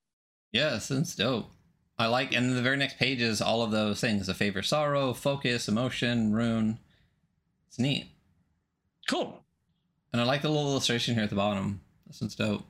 Yeah, 0.52 0.78
sounds 0.78 1.14
dope. 1.14 1.50
I 1.98 2.06
like, 2.06 2.32
and 2.34 2.56
the 2.56 2.62
very 2.62 2.76
next 2.76 2.96
page 2.98 3.20
is 3.20 3.40
all 3.42 3.62
of 3.62 3.70
those 3.70 4.00
things: 4.00 4.28
a 4.28 4.34
favor, 4.34 4.62
sorrow, 4.62 5.12
focus, 5.12 5.68
emotion, 5.68 6.32
rune. 6.32 6.78
It's 7.68 7.78
neat. 7.78 8.06
Cool. 9.08 9.42
And 10.12 10.20
I 10.20 10.24
like 10.24 10.42
the 10.42 10.48
little 10.48 10.70
illustration 10.70 11.14
here 11.14 11.22
at 11.24 11.30
the 11.30 11.36
bottom. 11.36 11.80
That 12.06 12.14
sounds 12.14 12.34
dope. 12.34 12.64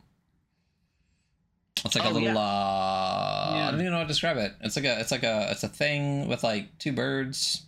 It's 1.84 1.94
like 1.94 2.04
Oh, 2.04 2.10
a 2.10 2.12
little. 2.12 2.28
yeah. 2.28 2.36
uh 2.38 3.52
Yeah. 3.54 3.68
I 3.68 3.70
don't 3.70 3.80
even 3.80 3.92
know 3.92 3.98
how 3.98 4.02
to 4.02 4.08
describe 4.08 4.36
it. 4.36 4.52
It's 4.60 4.76
like 4.76 4.84
a. 4.84 5.00
It's 5.00 5.10
like 5.10 5.22
a. 5.22 5.48
It's 5.50 5.62
a 5.62 5.68
thing 5.68 6.28
with 6.28 6.42
like 6.44 6.76
two 6.78 6.92
birds. 6.92 7.62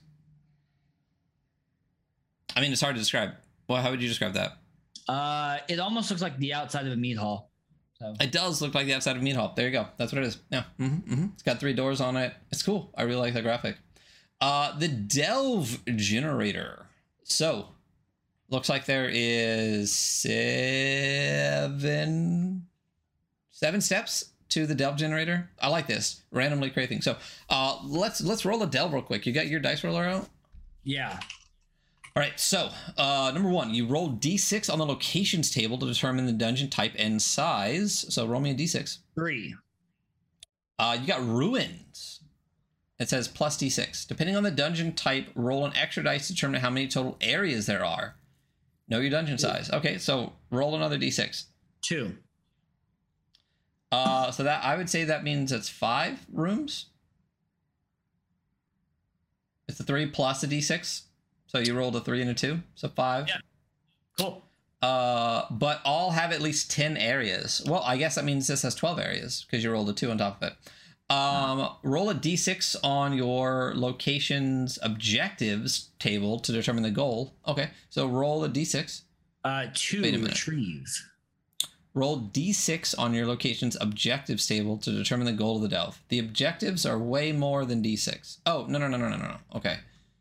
I 2.54 2.60
mean, 2.60 2.72
it's 2.72 2.82
hard 2.82 2.96
to 2.96 3.00
describe. 3.00 3.30
Well, 3.68 3.80
how 3.80 3.90
would 3.90 4.02
you 4.02 4.08
describe 4.08 4.34
that? 4.34 4.58
Uh, 5.08 5.58
it 5.68 5.78
almost 5.80 6.10
looks 6.10 6.20
like 6.22 6.36
the 6.38 6.52
outside 6.52 6.86
of 6.86 6.92
a 6.92 6.96
meat 6.96 7.16
hall. 7.16 7.50
So 8.02 8.14
It 8.20 8.32
does 8.32 8.60
look 8.60 8.74
like 8.74 8.86
the 8.86 8.94
outside 8.94 9.16
of 9.16 9.22
Meat 9.22 9.36
Hall. 9.36 9.52
There 9.54 9.66
you 9.66 9.72
go. 9.72 9.86
That's 9.96 10.12
what 10.12 10.22
it 10.22 10.26
is. 10.26 10.38
Yeah. 10.50 10.64
Mm-hmm, 10.80 11.12
mm-hmm. 11.12 11.26
It's 11.34 11.42
got 11.44 11.60
three 11.60 11.72
doors 11.72 12.00
on 12.00 12.16
it. 12.16 12.34
It's 12.50 12.62
cool. 12.64 12.90
I 12.96 13.02
really 13.02 13.20
like 13.20 13.34
the 13.34 13.42
graphic. 13.42 13.76
Uh, 14.40 14.76
the 14.76 14.88
Delve 14.88 15.78
generator. 15.94 16.86
So, 17.22 17.68
looks 18.50 18.68
like 18.68 18.86
there 18.86 19.08
is 19.10 19.92
seven 21.62 22.66
seven 23.52 23.80
steps 23.80 24.30
to 24.48 24.66
the 24.66 24.74
Delve 24.74 24.96
generator. 24.96 25.48
I 25.60 25.68
like 25.68 25.86
this. 25.86 26.22
Randomly 26.32 26.70
create 26.70 26.88
things. 26.88 27.04
So, 27.04 27.16
uh, 27.48 27.78
let's 27.84 28.20
let's 28.20 28.44
roll 28.44 28.60
a 28.64 28.66
Delve 28.66 28.92
real 28.92 29.02
quick. 29.02 29.24
You 29.26 29.32
got 29.32 29.46
your 29.46 29.60
dice 29.60 29.84
roller 29.84 30.04
out? 30.04 30.28
yeah, 30.84 31.20
All 32.14 32.22
right, 32.22 32.38
so 32.38 32.68
uh, 32.98 33.30
number 33.32 33.48
one, 33.48 33.72
you 33.72 33.86
roll 33.86 34.10
d6 34.12 34.70
on 34.70 34.78
the 34.78 34.84
locations 34.84 35.50
table 35.50 35.78
to 35.78 35.86
determine 35.86 36.26
the 36.26 36.32
dungeon 36.32 36.68
type 36.68 36.92
and 36.98 37.22
size. 37.22 38.04
So 38.10 38.26
roll 38.26 38.40
me 38.40 38.50
a 38.50 38.54
d6. 38.54 38.98
three. 39.14 39.54
Uh, 40.78 40.98
you 41.00 41.06
got 41.06 41.26
ruins. 41.26 42.20
It 42.98 43.08
says 43.08 43.28
plus 43.28 43.56
d6. 43.56 44.06
Depending 44.06 44.36
on 44.36 44.42
the 44.42 44.50
dungeon 44.50 44.92
type, 44.92 45.28
roll 45.34 45.64
an 45.64 45.74
extra 45.74 46.02
dice 46.02 46.26
to 46.26 46.34
determine 46.34 46.60
how 46.60 46.70
many 46.70 46.86
total 46.86 47.16
areas 47.22 47.64
there 47.64 47.84
are. 47.84 48.16
Know 48.88 49.00
your 49.00 49.10
dungeon 49.10 49.38
size. 49.38 49.70
Okay, 49.70 49.96
so 49.96 50.34
roll 50.50 50.74
another 50.74 50.98
d6. 50.98 51.44
Two. 51.80 52.16
Uh, 53.90 54.30
so 54.30 54.42
that 54.42 54.62
I 54.64 54.76
would 54.76 54.90
say 54.90 55.04
that 55.04 55.24
means 55.24 55.50
it's 55.50 55.68
five 55.70 56.26
rooms. 56.30 56.86
It's 59.66 59.80
a 59.80 59.84
three 59.84 60.06
plus 60.06 60.42
a 60.42 60.46
d6. 60.46 61.02
So 61.52 61.58
you 61.58 61.74
rolled 61.74 61.94
a 61.96 62.00
three 62.00 62.22
and 62.22 62.30
a 62.30 62.34
two, 62.34 62.60
so 62.74 62.88
five. 62.88 63.28
Yeah. 63.28 63.36
Cool. 64.18 64.42
Uh, 64.80 65.44
but 65.50 65.82
all 65.84 66.10
have 66.10 66.32
at 66.32 66.40
least 66.40 66.70
10 66.70 66.96
areas. 66.96 67.62
Well, 67.68 67.82
I 67.84 67.98
guess 67.98 68.14
that 68.14 68.24
means 68.24 68.46
this 68.46 68.62
has 68.62 68.74
12 68.74 68.98
areas 68.98 69.46
because 69.46 69.62
you 69.62 69.70
rolled 69.70 69.90
a 69.90 69.92
2 69.92 70.10
on 70.10 70.16
top 70.16 70.42
of 70.42 70.48
it. 70.48 70.54
Um, 71.14 71.68
roll 71.82 72.08
a 72.08 72.14
d6 72.14 72.76
on 72.82 73.12
your 73.12 73.74
location's 73.76 74.78
objectives 74.82 75.90
table 75.98 76.40
to 76.40 76.52
determine 76.52 76.84
the 76.84 76.90
goal. 76.90 77.34
Okay, 77.46 77.68
so 77.90 78.06
roll 78.06 78.42
a 78.44 78.48
d6. 78.48 79.02
Uh, 79.44 79.66
two. 79.74 80.00
Wait 80.00 80.14
a 80.14 80.18
minute. 80.18 80.30
Retrieve. 80.30 81.10
Roll 81.92 82.18
d6 82.32 82.98
on 82.98 83.12
your 83.12 83.26
location's 83.26 83.76
objectives 83.78 84.46
table 84.46 84.78
to 84.78 84.90
determine 84.90 85.26
the 85.26 85.32
goal 85.34 85.56
of 85.56 85.62
the 85.62 85.68
delve. 85.68 86.00
The 86.08 86.18
objectives 86.18 86.86
are 86.86 86.98
way 86.98 87.30
more 87.32 87.66
than 87.66 87.82
d6. 87.82 88.38
Oh, 88.46 88.64
no, 88.70 88.78
no, 88.78 88.88
no, 88.88 88.96
no, 88.96 89.10
no, 89.10 89.16
no. 89.18 89.36
Okay. 89.54 89.76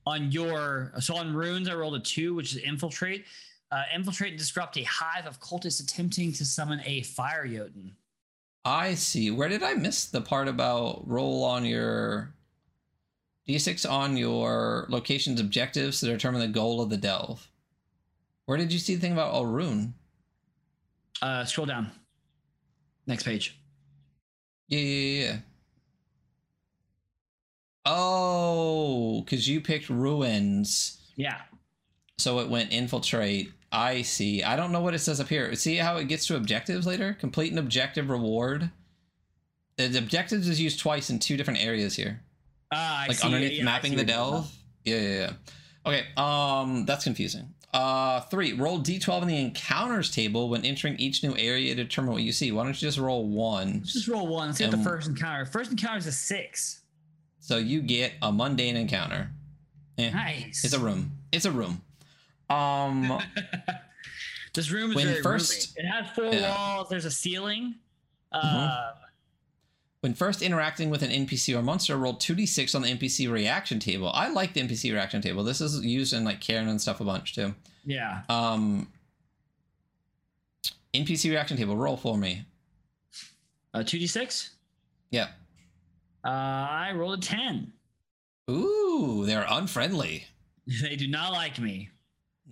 On 0.05 0.31
your 0.31 0.91
so 0.99 1.15
on 1.15 1.33
runes, 1.33 1.69
I 1.69 1.75
rolled 1.75 1.95
a 1.95 1.99
two, 1.99 2.33
which 2.33 2.55
is 2.55 2.61
infiltrate. 2.63 3.25
Uh, 3.71 3.83
infiltrate 3.95 4.31
and 4.31 4.39
disrupt 4.39 4.77
a 4.77 4.83
hive 4.83 5.25
of 5.25 5.39
cultists 5.39 5.81
attempting 5.81 6.33
to 6.33 6.43
summon 6.43 6.81
a 6.85 7.03
fire 7.03 7.47
jotun. 7.47 7.95
I 8.65 8.95
see. 8.95 9.31
Where 9.31 9.47
did 9.47 9.63
I 9.63 9.75
miss 9.75 10.05
the 10.05 10.21
part 10.21 10.47
about 10.47 11.07
roll 11.07 11.43
on 11.43 11.65
your 11.65 12.33
d6 13.47 13.89
on 13.89 14.17
your 14.17 14.85
location's 14.89 15.39
objectives 15.39 15.99
to 15.99 16.07
determine 16.07 16.41
the 16.41 16.47
goal 16.47 16.81
of 16.81 16.89
the 16.89 16.97
delve? 16.97 17.47
Where 18.45 18.57
did 18.57 18.73
you 18.73 18.79
see 18.79 18.95
the 18.95 19.01
thing 19.01 19.13
about 19.13 19.33
a 19.33 19.45
rune? 19.45 19.93
Uh, 21.21 21.45
scroll 21.45 21.67
down. 21.67 21.91
Next 23.07 23.23
page. 23.23 23.57
Yeah, 24.67 24.79
yeah, 24.79 25.23
yeah. 25.23 25.37
Oh, 27.85 29.21
because 29.21 29.47
you 29.47 29.61
picked 29.61 29.89
ruins, 29.89 31.01
Yeah. 31.15 31.41
so 32.17 32.39
it 32.39 32.49
went 32.49 32.71
infiltrate. 32.71 33.51
I 33.71 34.01
see. 34.01 34.43
I 34.43 34.55
don't 34.55 34.71
know 34.71 34.81
what 34.81 34.93
it 34.93 34.99
says 34.99 35.19
up 35.21 35.29
here. 35.29 35.53
See 35.55 35.77
how 35.77 35.97
it 35.97 36.07
gets 36.07 36.27
to 36.27 36.35
objectives 36.35 36.85
later? 36.85 37.13
Complete 37.13 37.51
an 37.53 37.57
objective 37.57 38.09
reward. 38.09 38.69
The 39.77 39.97
objectives 39.97 40.47
is 40.47 40.59
used 40.59 40.79
twice 40.79 41.09
in 41.09 41.19
two 41.19 41.37
different 41.37 41.63
areas 41.63 41.95
here. 41.95 42.21
Uh, 42.71 42.75
I 42.77 43.07
like 43.07 43.17
see, 43.17 43.25
underneath 43.25 43.53
yeah, 43.53 43.63
mapping 43.63 43.95
the 43.95 44.03
delve. 44.03 44.51
Yeah, 44.83 44.97
yeah, 44.97 45.09
yeah. 45.19 45.33
Okay, 45.85 46.05
um, 46.17 46.85
that's 46.85 47.03
confusing. 47.05 47.53
Uh, 47.73 48.19
three. 48.21 48.53
Roll 48.53 48.79
d12 48.79 49.21
in 49.23 49.27
the 49.29 49.37
encounters 49.39 50.11
table 50.11 50.49
when 50.49 50.65
entering 50.65 50.97
each 50.97 51.23
new 51.23 51.35
area 51.37 51.73
to 51.73 51.83
determine 51.83 52.11
what 52.11 52.21
you 52.23 52.33
see. 52.33 52.51
Why 52.51 52.63
don't 52.63 52.73
you 52.73 52.87
just 52.87 52.97
roll 52.97 53.25
one? 53.25 53.83
Just 53.83 54.07
roll 54.07 54.27
one. 54.27 54.47
Let's 54.47 54.59
get 54.59 54.71
the 54.71 54.77
first 54.77 55.07
encounter. 55.07 55.45
First 55.45 55.71
encounter 55.71 55.97
is 55.97 56.07
a 56.07 56.11
six. 56.11 56.80
So 57.51 57.57
you 57.57 57.81
get 57.81 58.13
a 58.21 58.31
mundane 58.31 58.77
encounter. 58.77 59.29
Eh, 59.97 60.09
Nice. 60.09 60.63
It's 60.63 60.73
a 60.73 60.79
room. 60.79 61.11
It's 61.33 61.43
a 61.43 61.51
room. 61.51 61.81
Um, 62.49 63.21
this 64.53 64.71
room 64.71 64.91
is 64.91 64.95
when 64.95 65.07
very 65.07 65.21
first- 65.21 65.75
roomy. 65.77 65.85
It 65.85 65.91
has 65.91 66.09
four 66.15 66.33
Yeah. 66.33 66.55
walls. 66.55 66.87
There's 66.89 67.03
a 67.03 67.11
ceiling. 67.11 67.75
Mhm. 68.33 68.39
Uh, 68.41 68.93
when 69.99 70.13
first 70.13 70.41
interacting 70.41 70.89
with 70.89 71.03
an 71.03 71.11
NPC 71.11 71.53
or 71.53 71.61
monster, 71.61 71.97
roll 71.97 72.13
2d6 72.15 72.73
on 72.73 72.83
the 72.83 72.87
NPC 72.87 73.27
reaction 73.29 73.79
table. 73.81 74.09
I 74.13 74.29
like 74.29 74.53
the 74.53 74.61
NPC 74.61 74.93
reaction 74.93 75.21
table. 75.21 75.43
This 75.43 75.59
is 75.59 75.83
used 75.83 76.13
in 76.13 76.23
like 76.23 76.39
Cairn 76.39 76.69
and 76.69 76.79
stuff 76.81 77.01
a 77.01 77.03
bunch 77.03 77.35
too. 77.35 77.53
yeah. 77.85 78.21
Um, 78.29 78.87
NPC 80.93 81.29
reaction 81.29 81.57
table. 81.57 81.75
Roll 81.75 81.97
for 81.97 82.17
me. 82.17 82.45
Uh, 83.73 83.83
two 83.83 83.99
d 83.99 84.07
six. 84.07 84.51
Yeah. 85.09 85.31
Uh, 86.23 86.27
I 86.29 86.91
rolled 86.95 87.19
a 87.19 87.21
ten. 87.21 87.73
Ooh, 88.49 89.23
they're 89.25 89.45
unfriendly. 89.49 90.25
They 90.81 90.95
do 90.95 91.07
not 91.07 91.33
like 91.33 91.59
me. 91.59 91.89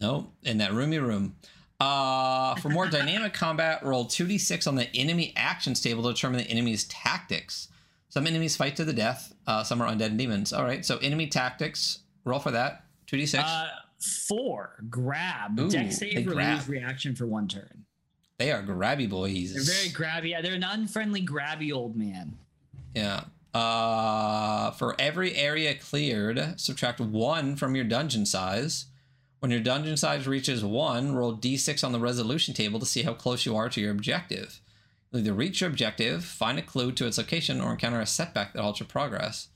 Nope, 0.01 0.33
in 0.43 0.57
that 0.57 0.73
roomy 0.73 0.97
room. 0.97 1.35
Uh, 1.79 2.55
for 2.55 2.67
more 2.69 2.87
dynamic 2.89 3.33
combat, 3.33 3.85
roll 3.85 4.05
2d6 4.05 4.67
on 4.67 4.75
the 4.75 4.93
enemy 4.95 5.31
actions 5.37 5.79
table 5.79 6.03
to 6.03 6.11
determine 6.13 6.39
the 6.39 6.49
enemy's 6.49 6.85
tactics. 6.85 7.67
Some 8.09 8.25
enemies 8.25 8.57
fight 8.57 8.75
to 8.77 8.83
the 8.83 8.93
death. 8.93 9.33
Uh, 9.45 9.63
some 9.63 9.79
are 9.81 9.87
undead 9.87 10.07
and 10.07 10.17
demons. 10.17 10.51
All 10.51 10.63
right, 10.63 10.83
so 10.83 10.97
enemy 10.97 11.27
tactics. 11.27 11.99
Roll 12.25 12.39
for 12.39 12.51
that. 12.51 12.83
2d6. 13.07 13.39
Uh, 13.45 13.67
four. 14.27 14.83
Grab. 14.89 15.57
Ooh, 15.59 15.69
Dex 15.69 15.97
save 15.99 16.27
or 16.27 16.31
grab. 16.33 16.67
reaction 16.67 17.15
for 17.15 17.27
one 17.27 17.47
turn. 17.47 17.85
they 18.39 18.51
are 18.51 18.63
grabby 18.63 19.07
boys. 19.07 19.53
They're 19.53 19.63
very 19.63 19.89
grabby. 19.89 20.41
They're 20.41 20.55
an 20.55 20.63
unfriendly, 20.63 21.21
grabby 21.25 21.71
old 21.71 21.95
man. 21.95 22.37
Yeah. 22.95 23.25
Uh, 23.53 24.71
for 24.71 24.95
every 24.99 25.35
area 25.35 25.73
cleared, 25.75 26.59
subtract 26.59 26.99
one 26.99 27.55
from 27.55 27.75
your 27.75 27.85
dungeon 27.85 28.25
size. 28.25 28.85
When 29.39 29.51
your 29.51 29.61
dungeon 29.61 29.97
size 29.97 30.27
reaches 30.27 30.63
one, 30.63 31.15
roll 31.15 31.35
d6 31.35 31.83
on 31.83 31.91
the 31.91 31.99
resolution 31.99 32.53
table 32.53 32.79
to 32.79 32.85
see 32.85 33.03
how 33.03 33.13
close 33.13 33.45
you 33.45 33.55
are 33.55 33.69
to 33.69 33.81
your 33.81 33.91
objective. 33.91 34.61
You'll 35.11 35.21
either 35.21 35.33
reach 35.33 35.61
your 35.61 35.69
objective, 35.69 36.23
find 36.23 36.59
a 36.59 36.61
clue 36.61 36.91
to 36.91 37.07
its 37.07 37.17
location, 37.17 37.61
or 37.61 37.71
encounter 37.71 37.99
a 37.99 38.05
setback 38.05 38.53
that 38.53 38.61
halts 38.61 38.79
your 38.79 38.87
progress. 38.87 39.47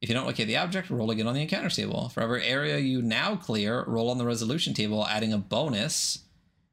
If 0.00 0.08
you 0.08 0.14
don't 0.14 0.26
locate 0.26 0.46
the 0.46 0.56
object, 0.56 0.90
roll 0.90 1.10
again 1.10 1.26
on 1.26 1.34
the 1.34 1.42
encounter 1.42 1.70
table. 1.70 2.08
For 2.10 2.22
every 2.22 2.44
area 2.44 2.78
you 2.78 3.00
now 3.00 3.36
clear, 3.36 3.84
roll 3.86 4.10
on 4.10 4.18
the 4.18 4.26
resolution 4.26 4.74
table, 4.74 5.06
adding 5.06 5.32
a 5.32 5.38
bonus 5.38 6.20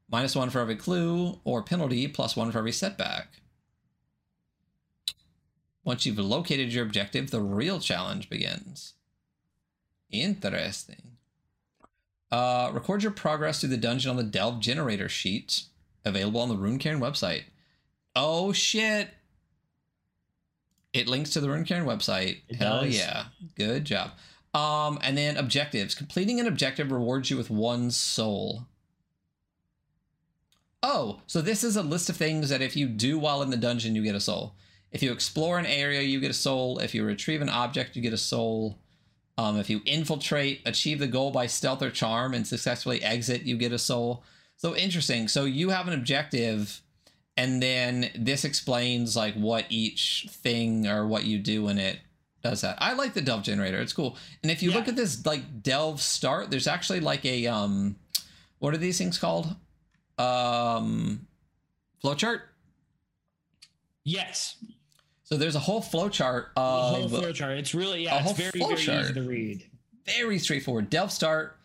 minus 0.09 0.35
one 0.35 0.49
for 0.49 0.59
every 0.59 0.75
clue, 0.75 1.39
or 1.43 1.63
penalty 1.63 2.07
plus 2.07 2.35
one 2.35 2.51
for 2.51 2.59
every 2.59 2.71
setback. 2.71 3.41
Once 5.85 6.05
you've 6.05 6.17
located 6.17 6.73
your 6.73 6.83
objective, 6.83 7.29
the 7.31 7.39
real 7.39 7.79
challenge 7.79 8.29
begins. 8.29 8.95
Interesting. 10.11 11.17
Uh, 12.31 12.71
record 12.73 13.03
your 13.03 13.11
progress 13.11 13.59
through 13.61 13.69
the 13.69 13.77
dungeon 13.77 14.09
on 14.09 14.17
the 14.17 14.23
Delve 14.23 14.59
Generator 14.59 15.07
sheet, 15.07 15.63
available 16.03 16.41
on 16.41 16.49
the 16.49 16.55
Runecairn 16.55 16.99
website. 16.99 17.43
Oh 18.15 18.51
shit! 18.51 19.09
It 20.91 21.07
links 21.07 21.29
to 21.31 21.39
the 21.39 21.47
Runecairn 21.47 21.85
website. 21.85 22.39
It 22.49 22.55
Hell 22.55 22.81
does. 22.81 22.97
yeah! 22.97 23.25
Good 23.55 23.85
job. 23.85 24.11
Um, 24.55 24.97
and 25.03 25.17
then 25.17 25.37
objectives. 25.37 25.93
Completing 25.93 26.39
an 26.39 26.47
objective 26.47 26.91
rewards 26.91 27.29
you 27.29 27.37
with 27.37 27.49
one 27.49 27.91
soul. 27.91 28.65
Oh, 30.81 31.21
so 31.27 31.41
this 31.41 31.63
is 31.63 31.75
a 31.75 31.83
list 31.83 32.09
of 32.09 32.15
things 32.15 32.49
that 32.49 32.61
if 32.61 32.75
you 32.75 32.87
do 32.87 33.19
while 33.19 33.41
in 33.41 33.49
the 33.49 33.57
dungeon, 33.57 33.95
you 33.95 34.03
get 34.03 34.15
a 34.15 34.19
soul. 34.19 34.55
If 34.95 35.03
you 35.03 35.11
explore 35.11 35.59
an 35.59 35.65
area, 35.65 35.99
you 35.99 36.21
get 36.21 36.31
a 36.31 36.33
soul. 36.33 36.79
If 36.79 36.95
you 36.95 37.03
retrieve 37.03 37.41
an 37.41 37.49
object, 37.49 37.97
you 37.97 38.01
get 38.01 38.13
a 38.13 38.17
soul. 38.17 38.79
Um, 39.37 39.59
if 39.59 39.69
you 39.69 39.81
infiltrate, 39.85 40.61
achieve 40.65 40.99
the 40.99 41.07
goal 41.07 41.31
by 41.31 41.47
stealth 41.47 41.83
or 41.83 41.91
charm, 41.91 42.33
and 42.33 42.47
successfully 42.47 43.03
exit, 43.03 43.41
you 43.41 43.57
get 43.57 43.73
a 43.73 43.77
soul. 43.77 44.23
So 44.55 44.73
interesting. 44.73 45.27
So 45.27 45.43
you 45.43 45.71
have 45.71 45.89
an 45.89 45.93
objective, 45.93 46.81
and 47.35 47.61
then 47.61 48.09
this 48.15 48.45
explains 48.45 49.17
like 49.17 49.33
what 49.33 49.65
each 49.67 50.27
thing 50.29 50.87
or 50.87 51.05
what 51.05 51.25
you 51.25 51.39
do 51.39 51.67
in 51.67 51.77
it 51.77 51.99
does 52.41 52.61
that. 52.61 52.77
I 52.79 52.93
like 52.93 53.13
the 53.13 53.21
delve 53.21 53.43
generator. 53.43 53.81
It's 53.81 53.91
cool. 53.91 54.15
And 54.43 54.49
if 54.49 54.63
you 54.63 54.71
look 54.71 54.87
at 54.87 54.95
this 54.95 55.25
like 55.25 55.61
delve 55.61 55.99
start, 55.99 56.49
there's 56.51 56.67
actually 56.67 57.01
like 57.01 57.25
a 57.25 57.47
um, 57.47 57.97
what 58.59 58.73
are 58.73 58.77
these 58.77 58.97
things 58.97 59.17
called? 59.17 59.57
Um, 60.17 61.27
flowchart. 62.01 62.43
Yes. 64.05 64.55
So 65.25 65.37
there's 65.37 65.55
a 65.55 65.59
whole 65.59 65.81
flowchart 65.81 66.53
The 66.55 66.61
whole 66.61 67.05
of 67.05 67.11
flowchart. 67.11 67.57
It's 67.57 67.75
really 67.75 68.05
a 68.05 68.09
yeah. 68.09 68.15
It's 68.17 68.25
whole 68.25 68.33
very 68.35 68.51
very 68.53 69.01
easy 69.01 69.13
to 69.13 69.23
read. 69.23 69.69
very 70.05 70.39
straightforward. 70.39 70.89
Delve 70.89 71.11
start, 71.11 71.57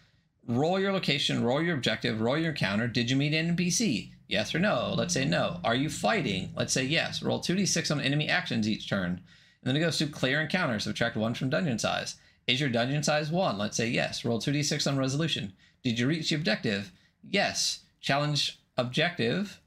roll 0.47 0.81
your 0.81 0.93
location, 0.93 1.45
roll 1.45 1.62
your 1.62 1.74
objective, 1.74 2.20
roll 2.20 2.39
your 2.39 2.51
encounter. 2.51 2.89
Did 2.89 3.11
you 3.11 3.16
meet 3.16 3.35
an 3.35 3.57
NPC? 3.57 4.11
Yes 4.28 4.55
or 4.55 4.59
no? 4.59 4.95
Let's 4.97 5.12
say 5.12 5.24
no. 5.24 5.61
Are 5.65 5.74
you 5.74 5.91
fighting? 5.91 6.53
Let's 6.57 6.73
say 6.73 6.85
yes. 6.85 7.23
Roll 7.23 7.41
2d6 7.41 7.91
on 7.91 8.01
enemy 8.01 8.28
actions 8.28 8.69
each 8.69 8.89
turn. 8.89 9.11
And 9.11 9.20
then 9.65 9.77
it 9.77 9.81
goes 9.81 9.99
to 9.99 10.07
clear 10.07 10.41
encounter, 10.41 10.78
subtract 10.78 11.16
one 11.16 11.35
from 11.35 11.51
dungeon 11.51 11.78
size. 11.78 12.16
Is 12.47 12.61
your 12.61 12.70
dungeon 12.70 13.03
size 13.03 13.31
one? 13.31 13.59
Let's 13.59 13.77
say 13.77 13.89
yes. 13.89 14.24
Roll 14.24 14.41
2d6 14.41 14.87
on 14.87 14.97
resolution. 14.97 15.53
Did 15.82 15.99
you 15.99 16.07
reach 16.07 16.31
the 16.31 16.37
objective? 16.37 16.93
Yes. 17.28 17.81
Challenge 18.01 18.59
objective, 18.78 19.61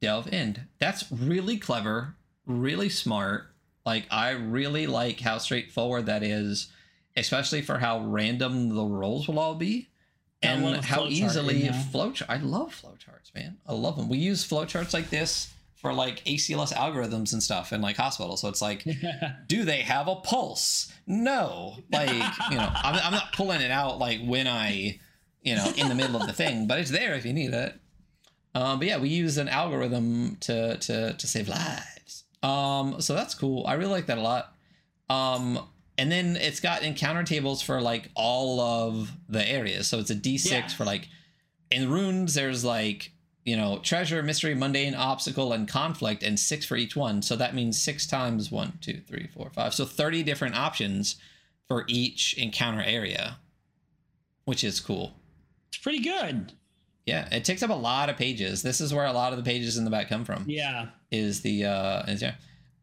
delve 0.00 0.28
end. 0.32 0.62
That's 0.78 1.10
really 1.10 1.56
clever, 1.56 2.16
really 2.48 2.88
smart. 2.88 3.44
Like, 3.86 4.06
I 4.10 4.30
really 4.30 4.86
like 4.86 5.20
how 5.20 5.38
straightforward 5.38 6.06
that 6.06 6.22
is 6.22 6.72
especially 7.18 7.62
for 7.62 7.78
how 7.78 8.00
random 8.00 8.74
the 8.74 8.84
rolls 8.84 9.28
will 9.28 9.38
all 9.38 9.54
be 9.54 9.88
I 10.42 10.48
and 10.48 10.84
how 10.84 11.06
easily 11.06 11.62
flowchart. 11.62 12.26
I 12.28 12.36
love 12.36 12.70
flowcharts, 12.70 13.34
man. 13.34 13.58
I 13.66 13.72
love 13.72 13.96
them. 13.96 14.08
We 14.08 14.18
use 14.18 14.48
flowcharts 14.48 14.94
like 14.94 15.10
this 15.10 15.52
for 15.76 15.92
like 15.92 16.24
ACLS 16.24 16.72
algorithms 16.72 17.32
and 17.32 17.42
stuff 17.42 17.72
in 17.72 17.80
like 17.80 17.96
hospitals. 17.96 18.40
So 18.40 18.48
it's 18.48 18.62
like, 18.62 18.84
do 19.46 19.64
they 19.64 19.80
have 19.82 20.08
a 20.08 20.16
pulse? 20.16 20.92
No. 21.06 21.76
Like, 21.92 22.10
you 22.50 22.56
know, 22.56 22.70
I'm, 22.74 23.00
I'm 23.02 23.12
not 23.12 23.32
pulling 23.32 23.60
it 23.60 23.70
out 23.70 23.98
like 23.98 24.20
when 24.22 24.46
I, 24.46 25.00
you 25.42 25.56
know, 25.56 25.72
in 25.76 25.88
the 25.88 25.94
middle 25.94 26.20
of 26.20 26.26
the 26.26 26.32
thing, 26.32 26.66
but 26.66 26.78
it's 26.78 26.90
there 26.90 27.14
if 27.14 27.24
you 27.24 27.32
need 27.32 27.52
it. 27.52 27.74
Um, 28.54 28.78
but 28.78 28.88
yeah, 28.88 28.98
we 28.98 29.08
use 29.08 29.38
an 29.38 29.48
algorithm 29.48 30.36
to 30.40 30.78
to 30.78 31.12
to 31.12 31.26
save 31.26 31.48
lives. 31.48 31.82
Um, 32.42 33.00
so 33.00 33.14
that's 33.14 33.34
cool. 33.34 33.66
I 33.66 33.74
really 33.74 33.92
like 33.92 34.06
that 34.06 34.18
a 34.18 34.22
lot. 34.22 34.54
Um, 35.10 35.58
and 35.96 36.12
then 36.12 36.36
it's 36.36 36.60
got 36.60 36.82
encounter 36.82 37.24
tables 37.24 37.60
for 37.62 37.80
like 37.80 38.10
all 38.14 38.60
of 38.60 39.10
the 39.28 39.46
areas. 39.46 39.88
So 39.88 39.98
it's 39.98 40.10
a 40.10 40.14
D6 40.14 40.50
Yeah. 40.50 40.68
for 40.68 40.84
like 40.84 41.08
in 41.70 41.90
runes. 41.90 42.34
There's 42.34 42.64
like 42.64 43.12
you 43.44 43.56
know 43.56 43.78
treasure, 43.82 44.22
mystery, 44.22 44.54
mundane, 44.54 44.94
obstacle, 44.94 45.52
and 45.52 45.66
conflict, 45.66 46.22
and 46.22 46.38
six 46.38 46.64
for 46.66 46.76
each 46.76 46.94
one. 46.94 47.22
So 47.22 47.34
that 47.36 47.54
means 47.54 47.80
six 47.80 48.06
times 48.06 48.50
one, 48.52 48.78
two, 48.80 49.00
three, 49.08 49.28
four, 49.34 49.50
five. 49.50 49.74
So 49.74 49.84
thirty 49.84 50.22
different 50.22 50.54
options 50.56 51.16
for 51.66 51.84
each 51.88 52.34
encounter 52.38 52.82
area, 52.82 53.38
which 54.44 54.62
is 54.64 54.80
cool. 54.80 55.14
it's 55.68 55.78
pretty 55.78 56.00
good. 56.00 56.52
Yeah, 57.06 57.26
it 57.34 57.44
takes 57.44 57.62
up 57.62 57.70
a 57.70 57.74
lot 57.74 58.10
of 58.10 58.16
pages. 58.16 58.62
This 58.62 58.80
is 58.82 58.92
where 58.92 59.06
a 59.06 59.12
lot 59.12 59.32
of 59.32 59.38
the 59.38 59.42
pages 59.44 59.78
in 59.78 59.84
the 59.84 59.90
back 59.90 60.08
come 60.10 60.24
from. 60.26 60.44
Yeah. 60.46 60.88
Is 61.10 61.40
the 61.40 61.64
uh 61.64 62.02
is 62.06 62.22
yeah. 62.22 62.34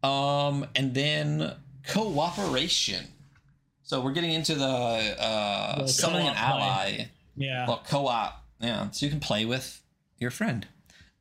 Um 0.03 0.65
and 0.75 0.93
then 0.93 1.53
cooperation. 1.87 3.05
So 3.83 4.01
we're 4.01 4.13
getting 4.13 4.31
into 4.31 4.55
the 4.55 4.65
uh 4.65 5.85
summoning 5.87 6.27
an 6.27 6.35
ally. 6.35 7.07
Yeah. 7.35 7.67
Well, 7.67 7.83
co-op. 7.87 8.43
Yeah, 8.59 8.89
so 8.91 9.05
you 9.05 9.11
can 9.11 9.19
play 9.19 9.45
with 9.45 9.81
your 10.17 10.31
friend. 10.31 10.67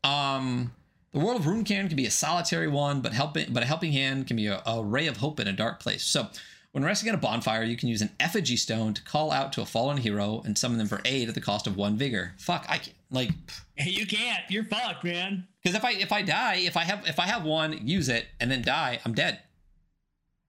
Um 0.03 0.73
the 1.13 1.21
world 1.21 1.41
of 1.41 1.47
Runecairn 1.47 1.87
can 1.89 1.97
be 1.97 2.07
a 2.07 2.11
solitary 2.11 2.69
one, 2.69 3.01
but 3.01 3.13
helping 3.13 3.53
but 3.53 3.63
a 3.63 3.67
helping 3.67 3.93
hand 3.93 4.27
can 4.27 4.37
be 4.37 4.47
a, 4.47 4.63
a 4.67 4.83
ray 4.83 5.07
of 5.07 5.19
hope 5.19 5.39
in 5.41 5.47
a 5.47 5.53
dark 5.53 5.81
place. 5.81 6.05
So 6.05 6.29
when 6.75 6.83
resting 6.85 7.09
at 7.09 7.15
a 7.15 7.19
bonfire, 7.19 7.63
you 7.63 7.77
can 7.77 7.89
use 7.89 8.03
an 8.03 8.11
effigy 8.19 8.57
stone 8.57 8.95
to 8.95 9.03
call 9.05 9.31
out 9.31 9.53
to 9.53 9.63
a 9.63 9.65
fallen 9.65 9.97
hero 9.97 10.43
and 10.45 10.59
summon 10.59 10.77
them 10.77 10.89
for 10.89 11.01
aid 11.05 11.29
at 11.29 11.37
the 11.37 11.41
cost 11.41 11.69
of 11.69 11.77
one 11.77 11.97
vigor. 11.97 12.35
Fuck, 12.37 12.67
I 12.69 12.79
can't 12.79 12.97
like 13.13 13.31
you 13.79 14.05
can't. 14.09 14.43
You're 14.49 14.65
fucked, 14.65 15.05
man. 15.05 15.47
because 15.63 15.77
if 15.77 15.85
I 15.85 15.93
if 15.93 16.11
I 16.11 16.23
die, 16.23 16.57
if 16.57 16.77
I 16.77 16.83
have 16.83 17.07
if 17.07 17.21
I 17.21 17.27
have 17.27 17.45
one, 17.45 17.87
use 17.87 18.09
it 18.09 18.27
and 18.41 18.51
then 18.51 18.61
die, 18.63 18.99
I'm 19.05 19.15
dead. 19.15 19.39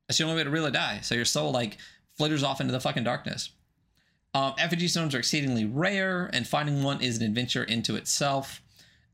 That's 0.08 0.18
the 0.18 0.24
only 0.24 0.38
way 0.38 0.44
to 0.44 0.50
really 0.50 0.72
die. 0.72 1.02
So 1.04 1.14
your 1.14 1.26
soul 1.26 1.52
like 1.52 1.78
flitters 2.18 2.42
off 2.42 2.60
into 2.60 2.74
the 2.74 2.80
fucking 2.80 3.04
darkness. 3.04 3.52
Um, 4.34 4.56
effigy 4.58 4.88
stones 4.88 5.14
are 5.14 5.20
exceedingly 5.20 5.66
rare, 5.66 6.32
and 6.34 6.48
finding 6.48 6.82
one 6.82 7.02
is 7.02 7.18
an 7.18 7.24
adventure 7.24 7.64
into 7.64 7.96
itself. 7.96 8.64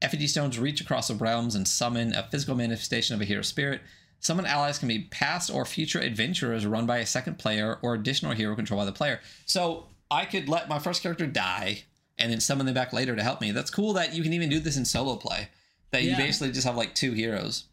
Effigy 0.02 0.28
stones 0.28 0.58
reach 0.58 0.80
across 0.80 1.10
the 1.10 1.16
realms 1.16 1.56
and 1.56 1.68
summon 1.68 2.16
a 2.16 2.24
physical 2.32 2.56
manifestation 2.56 3.16
of 3.16 3.22
a 3.22 3.26
hero 3.26 3.42
spirit. 3.42 3.82
Summon 4.22 4.45
allies 4.45 4.77
can 4.77 4.88
be 4.88 5.07
past 5.11 5.52
or 5.52 5.65
future 5.65 5.99
adventurers 5.99 6.65
run 6.65 6.85
by 6.85 6.99
a 6.99 7.06
second 7.06 7.39
player 7.39 7.80
or 7.81 7.95
additional 7.95 8.34
hero 8.34 8.56
controlled 8.56 8.81
by 8.81 8.85
the 8.85 8.91
player. 8.91 9.19
So 9.45 9.88
I 10.11 10.26
could 10.26 10.48
let 10.48 10.69
my 10.69 10.77
first 10.77 11.02
character 11.02 11.26
die 11.26 11.84
and 12.19 12.31
then 12.31 12.39
summon 12.39 12.68
them 12.68 12.76
back 12.76 12.93
later 12.93 13.15
to 13.15 13.23
help 13.23 13.41
me. 13.41 13.52
That's 13.52 13.72
cool 13.72 13.93
that 13.93 14.14
you 14.14 14.22
can 14.22 14.31
even 14.34 14.48
do 14.48 14.60
this 14.60 14.77
in 14.77 14.85
solo 14.85 15.15
play. 15.15 15.49
That 15.89 16.03
you 16.03 16.15
basically 16.15 16.53
just 16.53 16.65
have 16.65 16.77
like 16.77 16.95
two 16.95 17.11
heroes. 17.11 17.65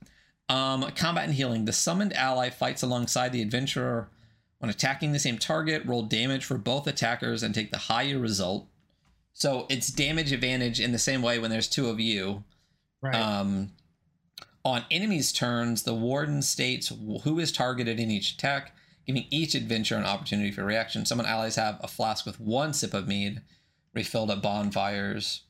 Um, 0.49 0.91
combat 0.97 1.27
and 1.27 1.35
healing. 1.35 1.67
The 1.67 1.73
summoned 1.73 2.15
ally 2.15 2.51
fights 2.51 2.83
alongside 2.83 3.33
the 3.33 3.43
adventurer. 3.43 4.09
When 4.59 4.71
attacking 4.71 5.13
the 5.13 5.21
same 5.21 5.39
target, 5.39 5.85
roll 5.85 6.03
damage 6.03 6.45
for 6.45 6.59
both 6.59 6.87
attackers 6.87 7.43
and 7.43 7.55
take 7.55 7.71
the 7.71 7.79
higher 7.79 8.19
result. 8.19 8.67
So 9.35 9.67
it's 9.69 9.89
damage 9.89 10.33
advantage 10.33 10.81
in 10.81 10.91
the 10.91 10.99
same 10.99 11.23
way 11.23 11.39
when 11.39 11.51
there's 11.51 11.69
two 11.69 11.89
of 11.89 12.01
you. 12.01 12.43
Right. 13.01 13.15
Um, 13.15 13.71
on 14.65 14.85
enemies' 14.91 15.33
turns, 15.33 15.83
the 15.83 15.95
warden 15.95 16.43
states 16.43 16.93
who 17.23 17.39
is 17.39 17.53
targeted 17.53 17.99
in 17.99 18.11
each 18.11 18.33
attack, 18.33 18.75
giving 19.07 19.27
each 19.31 19.55
adventurer 19.55 19.99
an 19.99 20.05
opportunity 20.05 20.51
for 20.51 20.65
reaction. 20.65 21.07
Some 21.07 21.21
allies 21.21 21.57
have 21.57 21.79
a 21.83 21.89
flask 21.89 22.27
with 22.27 22.41
one 22.41 22.73
sip 22.73 22.95
of 22.95 23.09
mead, 23.09 23.43
refilled 23.95 24.31
at 24.31 24.43
bonfires. 24.43 25.43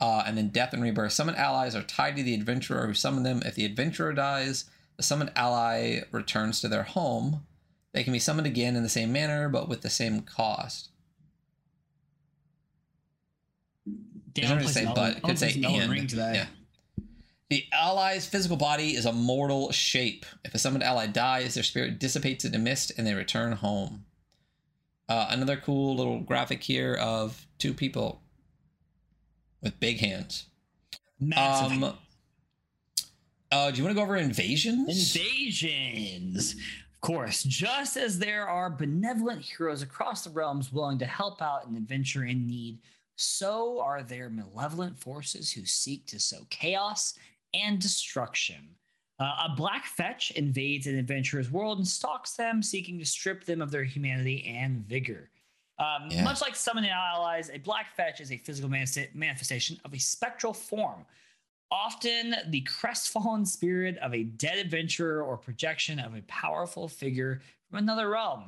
Uh, 0.00 0.22
and 0.26 0.38
then 0.38 0.50
death 0.50 0.72
and 0.72 0.82
rebirth. 0.82 1.12
Summon 1.12 1.34
allies 1.34 1.74
are 1.74 1.82
tied 1.82 2.16
to 2.16 2.22
the 2.22 2.34
adventurer 2.34 2.86
who 2.86 2.94
summoned 2.94 3.26
them. 3.26 3.42
If 3.44 3.56
the 3.56 3.64
adventurer 3.64 4.12
dies, 4.12 4.66
the 4.96 5.02
summoned 5.02 5.32
ally 5.34 6.02
returns 6.12 6.60
to 6.60 6.68
their 6.68 6.84
home. 6.84 7.44
They 7.92 8.04
can 8.04 8.12
be 8.12 8.20
summoned 8.20 8.46
again 8.46 8.76
in 8.76 8.84
the 8.84 8.88
same 8.88 9.12
manner, 9.12 9.48
but 9.48 9.68
with 9.68 9.80
the 9.80 9.90
same 9.90 10.20
cost. 10.20 10.90
Doesn't 14.34 14.68
say 14.68 14.88
but. 14.94 15.16
It 15.16 15.22
could 15.22 15.38
say 15.38 15.60
and. 15.64 15.90
Ring 15.90 16.06
today. 16.06 16.32
Yeah. 16.34 16.46
The 17.50 17.64
ally's 17.72 18.26
physical 18.26 18.58
body 18.58 18.94
is 18.94 19.06
a 19.06 19.12
mortal 19.12 19.72
shape. 19.72 20.26
If 20.44 20.54
a 20.54 20.58
summoned 20.58 20.84
ally 20.84 21.06
dies, 21.06 21.54
their 21.54 21.62
spirit 21.62 21.98
dissipates 21.98 22.44
into 22.44 22.58
mist 22.58 22.92
and 22.98 23.06
they 23.06 23.14
return 23.14 23.52
home. 23.52 24.04
Uh, 25.08 25.28
another 25.30 25.56
cool 25.56 25.96
little 25.96 26.20
graphic 26.20 26.62
here 26.62 26.94
of 26.94 27.46
two 27.56 27.72
people 27.72 28.20
with 29.62 29.80
big 29.80 29.98
hands. 29.98 30.46
Massive. 31.18 31.82
Um, 31.82 31.94
uh, 33.50 33.70
do 33.70 33.78
you 33.78 33.84
want 33.84 33.96
to 33.96 33.98
go 33.98 34.02
over 34.02 34.16
invasions? 34.16 35.16
Invasions. 35.16 36.52
Of 36.52 37.00
course, 37.00 37.44
just 37.44 37.96
as 37.96 38.18
there 38.18 38.46
are 38.46 38.68
benevolent 38.68 39.42
heroes 39.42 39.80
across 39.80 40.22
the 40.22 40.30
realms 40.30 40.70
willing 40.70 40.98
to 40.98 41.06
help 41.06 41.40
out 41.40 41.66
an 41.66 41.76
adventurer 41.76 42.24
in 42.24 42.46
need, 42.46 42.80
so 43.16 43.80
are 43.80 44.02
there 44.02 44.28
malevolent 44.28 44.98
forces 44.98 45.52
who 45.52 45.64
seek 45.64 46.06
to 46.06 46.20
sow 46.20 46.46
chaos 46.50 47.14
and 47.54 47.80
destruction. 47.80 48.68
Uh, 49.20 49.48
a 49.48 49.54
black 49.56 49.84
fetch 49.84 50.30
invades 50.32 50.86
an 50.86 50.96
adventurer's 50.96 51.50
world 51.50 51.78
and 51.78 51.86
stalks 51.86 52.34
them, 52.34 52.62
seeking 52.62 52.98
to 52.98 53.04
strip 53.04 53.44
them 53.44 53.60
of 53.60 53.70
their 53.70 53.82
humanity 53.82 54.44
and 54.46 54.86
vigor. 54.86 55.30
Um, 55.78 56.08
yeah. 56.10 56.24
Much 56.24 56.40
like 56.40 56.56
summoning 56.56 56.90
allies, 56.90 57.50
a 57.52 57.58
black 57.58 57.94
fetch 57.96 58.20
is 58.20 58.32
a 58.32 58.36
physical 58.36 58.68
manifestation 58.68 59.80
of 59.84 59.92
a 59.92 59.98
spectral 59.98 60.52
form. 60.52 61.04
Often 61.70 62.34
the 62.48 62.62
crestfallen 62.62 63.44
spirit 63.44 63.98
of 63.98 64.14
a 64.14 64.24
dead 64.24 64.58
adventurer 64.58 65.22
or 65.22 65.36
projection 65.36 65.98
of 65.98 66.14
a 66.14 66.22
powerful 66.22 66.88
figure 66.88 67.42
from 67.68 67.78
another 67.78 68.08
realm. 68.10 68.44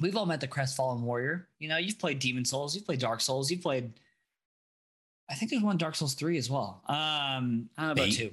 We've 0.00 0.16
all 0.16 0.26
met 0.26 0.40
the 0.40 0.48
crestfallen 0.48 1.02
warrior. 1.02 1.48
You 1.58 1.68
know, 1.68 1.78
you've 1.78 1.98
played 1.98 2.18
Demon's 2.18 2.50
Souls, 2.50 2.74
you've 2.74 2.84
played 2.84 3.00
Dark 3.00 3.20
Souls, 3.20 3.50
you've 3.50 3.62
played. 3.62 3.92
I 5.28 5.34
think 5.34 5.50
there's 5.50 5.62
one 5.62 5.76
Dark 5.76 5.94
Souls 5.96 6.14
3 6.14 6.38
as 6.38 6.50
well. 6.50 6.82
Um, 6.86 7.68
I 7.76 7.82
don't 7.82 7.86
know 7.86 7.92
about 7.92 8.06
Eight. 8.08 8.16
two. 8.16 8.30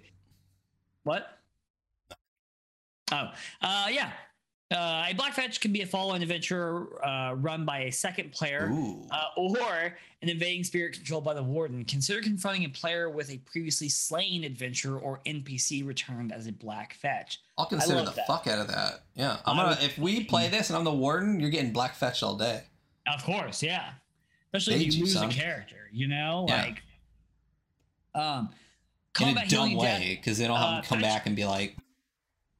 What? 1.03 1.39
Oh, 3.11 3.29
uh, 3.61 3.87
yeah. 3.91 4.11
Uh, 4.71 5.05
a 5.09 5.13
black 5.13 5.33
fetch 5.33 5.61
can 5.61 5.71
be 5.71 5.81
a 5.81 5.85
fallen 5.85 6.23
adventurer 6.23 7.05
uh, 7.05 7.33
run 7.35 7.63
by 7.63 7.81
a 7.81 7.91
second 7.91 8.31
player 8.31 8.71
uh, 9.11 9.25
or 9.37 9.95
an 10.23 10.29
invading 10.29 10.63
spirit 10.63 10.93
controlled 10.93 11.23
by 11.23 11.33
the 11.33 11.43
warden. 11.43 11.85
Consider 11.85 12.21
confronting 12.21 12.65
a 12.65 12.69
player 12.69 13.07
with 13.09 13.29
a 13.29 13.37
previously 13.39 13.87
slain 13.87 14.43
adventure 14.43 14.97
or 14.97 15.19
NPC 15.27 15.85
returned 15.85 16.31
as 16.31 16.47
a 16.47 16.51
black 16.51 16.95
fetch. 16.95 17.41
I'll 17.57 17.67
consider 17.67 18.03
the 18.03 18.11
that. 18.11 18.25
fuck 18.25 18.47
out 18.47 18.59
of 18.59 18.67
that. 18.69 19.03
Yeah, 19.13 19.37
I'm 19.45 19.57
gonna. 19.57 19.77
If 19.79 19.97
we 19.99 20.23
play 20.23 20.47
this 20.49 20.69
and 20.69 20.77
I'm 20.77 20.85
the 20.85 20.93
warden, 20.93 21.39
you're 21.39 21.51
getting 21.51 21.71
black 21.73 21.93
Fetch 21.93 22.23
all 22.23 22.35
day. 22.35 22.63
Of 23.05 23.23
course, 23.23 23.61
yeah. 23.61 23.91
Especially 24.53 24.85
if 24.85 24.93
you 24.93 25.03
lose 25.05 25.15
a 25.15 25.27
character, 25.27 25.89
you 25.91 26.07
know, 26.07 26.45
yeah. 26.47 26.61
like 26.61 26.83
um, 28.15 28.49
in 29.19 29.37
a 29.37 29.47
dumb 29.47 29.75
way 29.75 30.19
because 30.19 30.37
they 30.37 30.47
don't 30.47 30.57
have 30.57 30.79
uh, 30.79 30.81
to 30.81 30.87
come 30.87 31.01
back 31.01 31.25
and 31.25 31.35
be 31.35 31.45
like, 31.45 31.75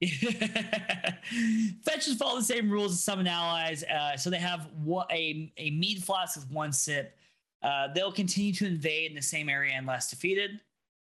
Fetches 1.84 2.16
follow 2.18 2.40
the 2.40 2.44
same 2.44 2.70
rules 2.70 2.94
as 2.94 3.04
summon 3.04 3.28
allies, 3.28 3.84
uh, 3.84 4.18
so 4.18 4.30
they 4.30 4.40
have 4.40 4.68
a, 5.12 5.52
a 5.58 5.72
mead 5.72 6.04
flask 6.04 6.36
with 6.36 6.50
one 6.52 6.74
sip. 6.74 7.16
Uh, 7.62 7.88
they'll 7.94 8.12
continue 8.12 8.54
to 8.54 8.66
invade 8.66 9.12
in 9.12 9.16
the 9.16 9.22
same 9.22 9.48
area 9.48 9.74
unless 9.78 10.10
defeated. 10.10 10.60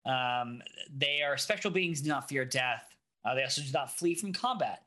Um, 0.06 0.62
they 0.94 1.22
are 1.22 1.38
spectral 1.38 1.72
beings, 1.72 2.02
do 2.02 2.10
not 2.10 2.28
fear 2.28 2.44
death. 2.44 2.94
Uh, 3.24 3.36
they 3.36 3.44
also 3.44 3.62
do 3.62 3.72
not 3.74 3.96
flee 3.96 4.16
from 4.16 4.34
combat. 4.34 4.84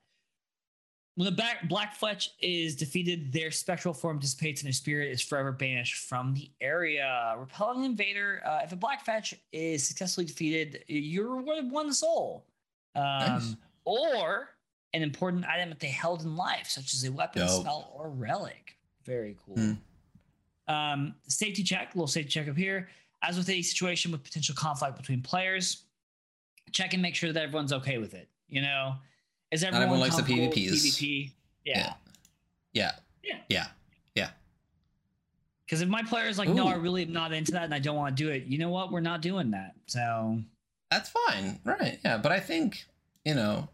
When 1.16 1.24
the 1.24 1.32
back, 1.32 1.68
Black 1.68 1.94
Fetch 1.94 2.30
is 2.40 2.76
defeated, 2.76 3.32
their 3.32 3.51
spectral 3.51 3.94
form 3.94 4.18
dissipates 4.18 4.60
and 4.60 4.66
their 4.66 4.72
spirit 4.74 5.10
is 5.10 5.22
forever 5.22 5.51
banished 5.51 6.09
from 6.09 6.34
the 6.34 6.51
area. 6.60 7.34
Repelling 7.38 7.84
invader, 7.84 8.43
uh, 8.47 8.60
if 8.62 8.72
a 8.72 8.76
Black 8.76 9.05
Fetch 9.05 9.34
is 9.51 9.86
successfully 9.86 10.26
defeated, 10.26 10.84
you're 10.88 11.36
rewarded 11.36 11.70
one 11.70 11.93
soul. 11.93 12.44
Um, 12.94 13.02
nice 13.02 13.56
or 13.86 14.51
an 14.93 15.02
important 15.02 15.47
item 15.47 15.70
that 15.70 15.80
they 15.80 15.88
held 15.88 16.22
in 16.22 16.36
life, 16.36 16.68
such 16.68 16.93
as 16.93 17.05
a 17.05 17.10
weapon, 17.10 17.47
Dope. 17.47 17.62
spell, 17.62 17.90
or 17.94 18.10
relic. 18.10 18.76
Very 19.05 19.36
cool. 19.47 19.56
Mm. 19.56 19.78
Um, 20.68 21.14
safety 21.28 21.62
check, 21.62 21.94
little 21.94 22.06
safety 22.06 22.28
check 22.28 22.48
up 22.48 22.56
here. 22.56 22.88
As 23.22 23.38
with 23.38 23.48
any 23.48 23.62
situation 23.62 24.12
with 24.12 24.22
potential 24.22 24.55
conflict 24.55 24.97
between 24.97 25.22
players, 25.22 25.84
check 26.72 26.93
and 26.93 27.01
make 27.01 27.14
sure 27.14 27.32
that 27.32 27.43
everyone's 27.43 27.72
okay 27.72 27.98
with 27.98 28.14
it. 28.14 28.28
You 28.48 28.62
know, 28.62 28.94
is 29.51 29.62
everyone, 29.62 29.82
everyone 29.82 30.01
likes 30.01 30.16
the 30.16 30.23
PvPs? 30.23 30.73
PvP? 30.73 31.31
Yeah. 31.64 31.94
Yeah. 32.73 32.93
Yeah. 33.23 33.39
Yeah. 33.48 33.66
Yeah. 34.14 34.31
Because 35.64 35.82
if 35.82 35.89
my 35.89 36.02
player 36.02 36.28
is 36.28 36.39
like, 36.39 36.48
Ooh. 36.48 36.55
no, 36.55 36.68
I 36.68 36.74
really 36.74 37.02
am 37.02 37.12
not 37.12 37.32
into 37.32 37.52
that 37.52 37.64
and 37.64 37.74
I 37.74 37.78
don't 37.78 37.97
want 37.97 38.16
to 38.16 38.23
do 38.23 38.31
it, 38.31 38.44
you 38.44 38.59
know 38.59 38.70
what? 38.70 38.93
We're 38.93 39.01
not 39.01 39.23
doing 39.23 39.51
that. 39.52 39.74
So 39.86 40.40
that's 40.90 41.10
fine. 41.10 41.60
Right. 41.64 41.98
Yeah. 42.05 42.18
But 42.18 42.32
I 42.32 42.40
think, 42.40 42.85
you 43.24 43.35
know, 43.35 43.68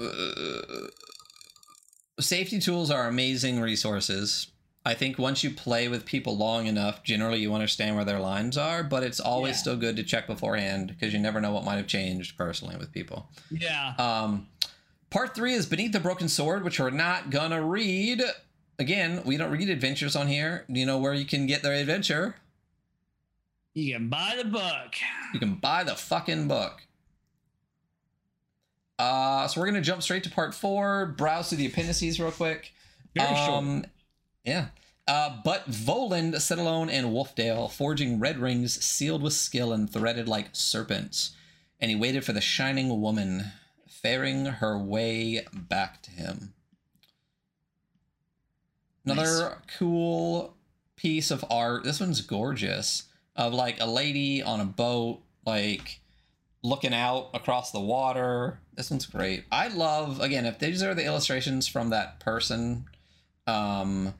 uh, 0.00 0.86
safety 2.20 2.60
tools 2.60 2.90
are 2.90 3.08
amazing 3.08 3.60
resources. 3.60 4.48
I 4.88 4.94
think 4.94 5.18
once 5.18 5.44
you 5.44 5.50
play 5.50 5.88
with 5.88 6.06
people 6.06 6.34
long 6.38 6.66
enough, 6.66 7.02
generally 7.02 7.40
you 7.40 7.52
understand 7.52 7.94
where 7.94 8.06
their 8.06 8.18
lines 8.18 8.56
are, 8.56 8.82
but 8.82 9.02
it's 9.02 9.20
always 9.20 9.56
yeah. 9.56 9.58
still 9.58 9.76
good 9.76 9.96
to 9.96 10.02
check 10.02 10.26
beforehand 10.26 10.86
because 10.88 11.12
you 11.12 11.18
never 11.18 11.42
know 11.42 11.52
what 11.52 11.62
might 11.62 11.76
have 11.76 11.86
changed 11.86 12.38
personally 12.38 12.74
with 12.74 12.90
people. 12.90 13.28
Yeah. 13.50 13.92
Um, 13.98 14.48
part 15.10 15.34
three 15.34 15.52
is 15.52 15.66
Beneath 15.66 15.92
the 15.92 16.00
Broken 16.00 16.26
Sword, 16.26 16.64
which 16.64 16.80
we're 16.80 16.88
not 16.88 17.28
gonna 17.28 17.62
read. 17.62 18.22
Again, 18.78 19.20
we 19.26 19.36
don't 19.36 19.50
read 19.50 19.68
adventures 19.68 20.16
on 20.16 20.26
here. 20.26 20.64
Do 20.72 20.80
you 20.80 20.86
know 20.86 20.96
where 20.96 21.12
you 21.12 21.26
can 21.26 21.46
get 21.46 21.62
their 21.62 21.74
adventure? 21.74 22.36
You 23.74 23.92
can 23.92 24.08
buy 24.08 24.36
the 24.42 24.48
book. 24.48 24.94
You 25.34 25.38
can 25.38 25.56
buy 25.56 25.84
the 25.84 25.96
fucking 25.96 26.48
book. 26.48 26.80
Uh, 28.98 29.46
so 29.48 29.60
we're 29.60 29.66
gonna 29.66 29.82
jump 29.82 30.02
straight 30.02 30.24
to 30.24 30.30
part 30.30 30.54
four. 30.54 31.14
Browse 31.18 31.50
through 31.50 31.58
the 31.58 31.66
appendices 31.66 32.18
real 32.18 32.30
quick. 32.30 32.72
Very 33.14 33.28
um, 33.28 33.82
short. 33.82 33.90
Yeah. 34.44 34.68
Uh, 35.08 35.38
but 35.42 35.68
Voland 35.70 36.38
sat 36.38 36.58
alone 36.58 36.90
in 36.90 37.06
Wolfdale, 37.06 37.72
forging 37.72 38.20
red 38.20 38.38
rings 38.38 38.84
sealed 38.84 39.22
with 39.22 39.32
skill 39.32 39.72
and 39.72 39.90
threaded 39.90 40.28
like 40.28 40.50
serpents, 40.52 41.34
and 41.80 41.90
he 41.90 41.96
waited 41.96 42.26
for 42.26 42.34
the 42.34 42.42
shining 42.42 43.00
woman, 43.00 43.52
faring 43.88 44.44
her 44.44 44.76
way 44.76 45.46
back 45.50 46.02
to 46.02 46.10
him. 46.10 46.52
Another 49.06 49.48
nice. 49.48 49.76
cool 49.78 50.54
piece 50.96 51.30
of 51.30 51.42
art. 51.50 51.84
This 51.84 52.00
one's 52.00 52.20
gorgeous. 52.20 53.04
Of 53.34 53.54
like 53.54 53.80
a 53.80 53.86
lady 53.86 54.42
on 54.42 54.60
a 54.60 54.64
boat, 54.66 55.22
like 55.46 56.00
looking 56.62 56.92
out 56.92 57.30
across 57.32 57.70
the 57.70 57.80
water. 57.80 58.60
This 58.74 58.90
one's 58.90 59.06
great. 59.06 59.44
I 59.50 59.68
love 59.68 60.20
again 60.20 60.44
if 60.44 60.58
these 60.58 60.82
are 60.82 60.94
the 60.94 61.04
illustrations 61.04 61.66
from 61.66 61.90
that 61.90 62.20
person. 62.20 62.84
Um, 63.46 64.12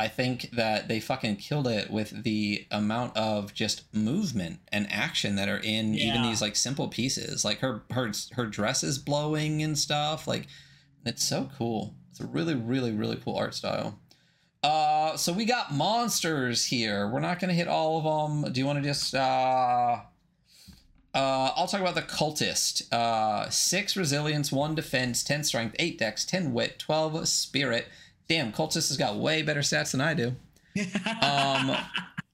I 0.00 0.08
think 0.08 0.52
that 0.52 0.88
they 0.88 0.98
fucking 0.98 1.36
killed 1.36 1.66
it 1.66 1.90
with 1.90 2.22
the 2.24 2.66
amount 2.70 3.18
of 3.18 3.52
just 3.52 3.84
movement 3.94 4.60
and 4.72 4.90
action 4.90 5.36
that 5.36 5.46
are 5.50 5.60
in 5.62 5.92
yeah. 5.92 6.04
even 6.04 6.22
these 6.22 6.40
like 6.40 6.56
simple 6.56 6.88
pieces. 6.88 7.44
Like 7.44 7.58
her 7.58 7.82
her 7.90 8.10
her 8.32 8.46
dress 8.46 8.82
is 8.82 8.96
blowing 8.96 9.62
and 9.62 9.76
stuff. 9.76 10.26
Like 10.26 10.46
it's 11.04 11.22
so 11.22 11.50
cool. 11.58 11.94
It's 12.10 12.20
a 12.20 12.26
really 12.26 12.54
really 12.54 12.92
really 12.92 13.16
cool 13.16 13.36
art 13.36 13.54
style. 13.54 13.98
Uh, 14.62 15.18
so 15.18 15.34
we 15.34 15.44
got 15.44 15.74
monsters 15.74 16.64
here. 16.64 17.06
We're 17.06 17.20
not 17.20 17.38
gonna 17.38 17.52
hit 17.52 17.68
all 17.68 17.98
of 17.98 18.04
them. 18.42 18.52
Do 18.54 18.58
you 18.58 18.66
want 18.66 18.78
to 18.78 18.82
just 18.82 19.14
uh 19.14 19.98
uh, 21.12 21.50
I'll 21.56 21.66
talk 21.66 21.80
about 21.82 21.96
the 21.96 22.02
cultist. 22.02 22.90
Uh, 22.90 23.50
six 23.50 23.96
resilience, 23.98 24.50
one 24.50 24.74
defense, 24.74 25.22
ten 25.22 25.44
strength, 25.44 25.76
eight 25.78 25.98
dex, 25.98 26.24
ten 26.24 26.54
wit, 26.54 26.78
twelve 26.78 27.28
spirit. 27.28 27.88
Damn, 28.30 28.52
cultist 28.52 28.90
has 28.90 28.96
got 28.96 29.16
way 29.16 29.42
better 29.42 29.58
stats 29.58 29.90
than 29.90 30.00
I 30.00 30.14
do. 30.14 30.36
um, 31.20 31.76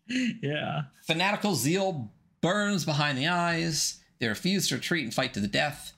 yeah. 0.43 0.83
Fanatical 1.07 1.55
zeal 1.55 2.13
burns 2.43 2.85
behind 2.85 3.17
the 3.17 3.29
eyes. 3.29 4.01
They 4.19 4.29
refuse 4.29 4.69
to 4.69 4.75
retreat 4.75 5.05
and 5.05 5.15
fight 5.15 5.33
to 5.33 5.41
the 5.41 5.49
death. 5.49 5.95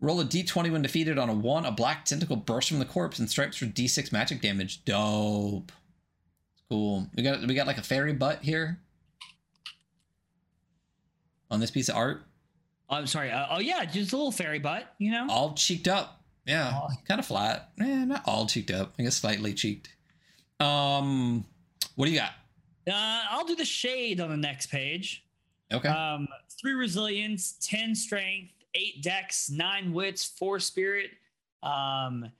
Roll 0.00 0.22
a 0.22 0.24
d20 0.24 0.72
when 0.72 0.80
defeated 0.80 1.18
on 1.18 1.28
a 1.28 1.34
one. 1.34 1.66
A 1.66 1.70
black 1.70 2.06
tentacle 2.06 2.36
bursts 2.36 2.70
from 2.70 2.78
the 2.78 2.86
corpse 2.86 3.18
and 3.18 3.28
strikes 3.28 3.58
for 3.58 3.66
d6 3.66 4.10
magic 4.10 4.40
damage. 4.40 4.82
Dope. 4.86 5.70
Cool. 6.70 7.06
We 7.14 7.22
got 7.22 7.46
we 7.46 7.54
got 7.54 7.66
like 7.66 7.76
a 7.76 7.82
fairy 7.82 8.14
butt 8.14 8.42
here 8.42 8.80
on 11.50 11.60
this 11.60 11.70
piece 11.70 11.90
of 11.90 11.96
art? 11.96 12.22
I'm 12.88 13.06
sorry. 13.06 13.30
Uh, 13.30 13.48
oh 13.50 13.58
yeah, 13.58 13.84
just 13.84 14.14
a 14.14 14.16
little 14.16 14.32
fairy 14.32 14.60
butt, 14.60 14.94
you 14.96 15.10
know. 15.10 15.26
All 15.28 15.52
cheeked 15.52 15.88
up. 15.88 16.15
Yeah, 16.46 16.72
oh. 16.74 16.88
kind 17.06 17.18
of 17.18 17.26
flat. 17.26 17.70
Eh, 17.80 18.04
not 18.04 18.22
all 18.26 18.46
cheeked 18.46 18.70
up. 18.70 18.94
I 18.98 19.02
guess 19.02 19.16
slightly 19.16 19.52
cheeked. 19.52 19.88
Um, 20.60 21.44
what 21.96 22.06
do 22.06 22.12
you 22.12 22.18
got? 22.18 22.32
Uh, 22.88 23.24
I'll 23.30 23.44
do 23.44 23.56
the 23.56 23.64
shade 23.64 24.20
on 24.20 24.30
the 24.30 24.36
next 24.36 24.66
page. 24.66 25.24
Okay. 25.72 25.88
Um, 25.88 26.28
three 26.60 26.74
resilience, 26.74 27.56
ten 27.60 27.94
strength, 27.94 28.52
eight 28.74 29.02
dex, 29.02 29.50
nine 29.50 29.92
wits, 29.92 30.24
four 30.24 30.60
spirit. 30.60 31.10
Um, 31.62 32.30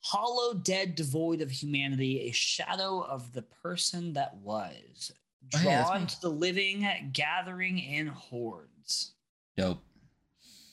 hollow, 0.00 0.54
dead, 0.54 0.96
devoid 0.96 1.40
of 1.40 1.50
humanity, 1.50 2.28
a 2.28 2.32
shadow 2.32 3.02
of 3.02 3.32
the 3.32 3.42
person 3.42 4.12
that 4.14 4.36
was. 4.38 5.12
Oh, 5.54 5.58
hey, 5.58 5.64
that's 5.66 5.88
drawn 5.88 6.06
to 6.06 6.20
the 6.20 6.28
living, 6.28 6.88
gathering 7.12 7.78
in 7.78 8.08
hordes. 8.08 9.12
Dope. 9.56 9.82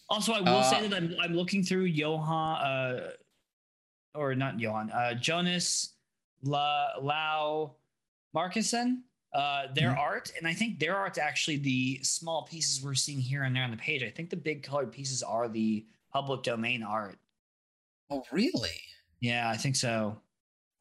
Also, 0.10 0.34
I 0.34 0.42
will 0.42 0.58
Uh, 0.58 0.64
say 0.70 0.88
that 0.88 0.96
I'm 0.96 1.16
I'm 1.20 1.34
looking 1.34 1.64
through 1.64 1.86
Johan, 1.86 2.62
uh, 2.62 3.12
or 4.16 4.34
not 4.36 4.60
Johan, 4.60 4.90
uh, 4.92 5.14
Jonas 5.14 5.94
La 6.42 6.94
Lau 7.00 7.76
Markussen, 8.36 9.04
uh, 9.34 9.68
their 9.74 9.92
Mhm. 9.92 9.98
art, 10.00 10.32
and 10.38 10.48
I 10.48 10.54
think 10.54 10.80
their 10.80 10.96
art's 10.96 11.20
actually 11.20 11.58
the 11.58 12.04
small 12.04 12.44
pieces 12.44 12.82
we're 12.84 12.96
seeing 12.96 13.20
here 13.20 13.44
and 13.44 13.56
there 13.56 13.64
on 13.64 13.72
the 13.72 13.78
page. 13.78 14.02
I 14.02 14.10
think 14.10 14.30
the 14.32 14.38
big 14.38 14.64
colored 14.64 14.92
pieces 14.92 15.22
are 15.22 15.48
the 15.48 15.86
public 16.12 16.42
domain 16.44 16.82
art. 16.82 17.20
Oh, 18.10 18.26
really? 18.32 18.82
Yeah, 19.20 19.50
I 19.50 19.58
think 19.58 19.76
so. 19.76 20.20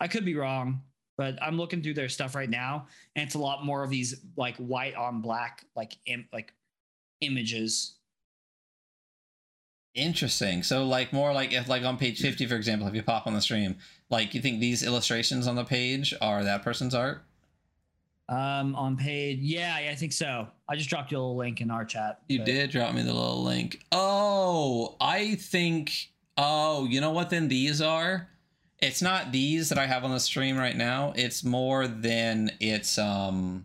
I 0.00 0.08
could 0.08 0.24
be 0.24 0.34
wrong, 0.36 0.82
but 1.18 1.40
I'm 1.42 1.58
looking 1.58 1.82
through 1.82 1.94
their 1.94 2.08
stuff 2.08 2.34
right 2.34 2.48
now, 2.48 2.86
and 3.14 3.26
it's 3.26 3.34
a 3.34 3.38
lot 3.38 3.64
more 3.64 3.82
of 3.84 3.90
these 3.90 4.24
like 4.36 4.56
white 4.56 4.94
on 4.94 5.20
black, 5.20 5.64
like 5.74 5.98
Im- 6.06 6.28
like 6.32 6.54
images. 7.20 7.97
Interesting. 9.94 10.62
So, 10.62 10.84
like, 10.84 11.12
more 11.12 11.32
like 11.32 11.52
if, 11.52 11.68
like, 11.68 11.82
on 11.82 11.96
page 11.96 12.20
50, 12.20 12.46
for 12.46 12.54
example, 12.54 12.86
if 12.86 12.94
you 12.94 13.02
pop 13.02 13.26
on 13.26 13.34
the 13.34 13.40
stream, 13.40 13.76
like, 14.10 14.34
you 14.34 14.40
think 14.40 14.60
these 14.60 14.82
illustrations 14.82 15.46
on 15.46 15.56
the 15.56 15.64
page 15.64 16.14
are 16.20 16.44
that 16.44 16.62
person's 16.62 16.94
art? 16.94 17.22
Um, 18.28 18.76
on 18.76 18.96
page, 18.96 19.38
yeah, 19.40 19.78
yeah, 19.80 19.90
I 19.90 19.94
think 19.94 20.12
so. 20.12 20.48
I 20.68 20.76
just 20.76 20.90
dropped 20.90 21.10
you 21.10 21.16
a 21.16 21.20
little 21.20 21.36
link 21.36 21.60
in 21.62 21.70
our 21.70 21.84
chat. 21.84 22.20
You 22.28 22.38
but- 22.40 22.46
did 22.46 22.70
drop 22.70 22.94
me 22.94 23.02
the 23.02 23.12
little 23.14 23.42
link. 23.42 23.80
Oh, 23.90 24.96
I 25.00 25.34
think. 25.36 26.10
Oh, 26.36 26.84
you 26.84 27.00
know 27.00 27.10
what? 27.10 27.30
Then 27.30 27.48
these 27.48 27.80
are. 27.80 28.28
It's 28.80 29.02
not 29.02 29.32
these 29.32 29.70
that 29.70 29.78
I 29.78 29.86
have 29.86 30.04
on 30.04 30.10
the 30.12 30.20
stream 30.20 30.56
right 30.56 30.76
now. 30.76 31.12
It's 31.16 31.42
more 31.42 31.88
than 31.88 32.52
it's 32.60 32.98
um. 32.98 33.64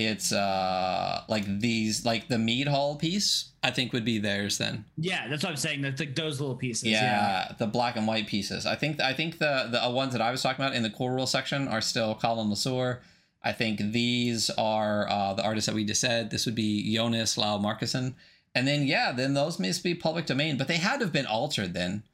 It's 0.00 0.32
uh 0.32 1.24
like 1.28 1.44
these 1.60 2.06
like 2.06 2.28
the 2.28 2.38
mead 2.38 2.68
hall 2.68 2.96
piece. 2.96 3.50
I 3.62 3.70
think 3.70 3.92
would 3.92 4.06
be 4.06 4.18
theirs 4.18 4.56
then. 4.56 4.86
Yeah, 4.96 5.28
that's 5.28 5.44
what 5.44 5.50
I'm 5.50 5.56
saying. 5.56 5.82
That 5.82 6.00
like, 6.00 6.14
those 6.14 6.40
little 6.40 6.56
pieces. 6.56 6.88
Yeah, 6.88 7.52
the 7.58 7.66
black 7.66 7.96
and 7.96 8.06
white 8.06 8.26
pieces. 8.26 8.64
I 8.64 8.76
think 8.76 8.98
I 9.00 9.12
think 9.12 9.38
the 9.38 9.68
the 9.70 9.84
uh, 9.84 9.90
ones 9.90 10.12
that 10.12 10.22
I 10.22 10.30
was 10.30 10.42
talking 10.42 10.64
about 10.64 10.74
in 10.74 10.82
the 10.82 10.88
core 10.88 11.12
rule 11.12 11.26
section 11.26 11.68
are 11.68 11.82
still 11.82 12.14
Colin 12.14 12.48
Le 12.48 12.56
Sueur. 12.56 13.00
I 13.42 13.52
think 13.52 13.80
these 13.92 14.48
are 14.50 15.06
uh, 15.10 15.34
the 15.34 15.44
artists 15.44 15.66
that 15.66 15.74
we 15.74 15.84
just 15.84 16.00
said. 16.00 16.30
This 16.30 16.46
would 16.46 16.54
be 16.54 16.94
Jonas 16.94 17.36
Lau 17.36 17.58
Markussen. 17.58 18.14
And 18.54 18.66
then 18.66 18.86
yeah, 18.86 19.12
then 19.12 19.34
those 19.34 19.58
must 19.58 19.84
be 19.84 19.94
public 19.94 20.24
domain, 20.24 20.56
but 20.56 20.66
they 20.66 20.78
had 20.78 21.00
to 21.00 21.04
have 21.04 21.12
been 21.12 21.26
altered 21.26 21.74
then. 21.74 22.04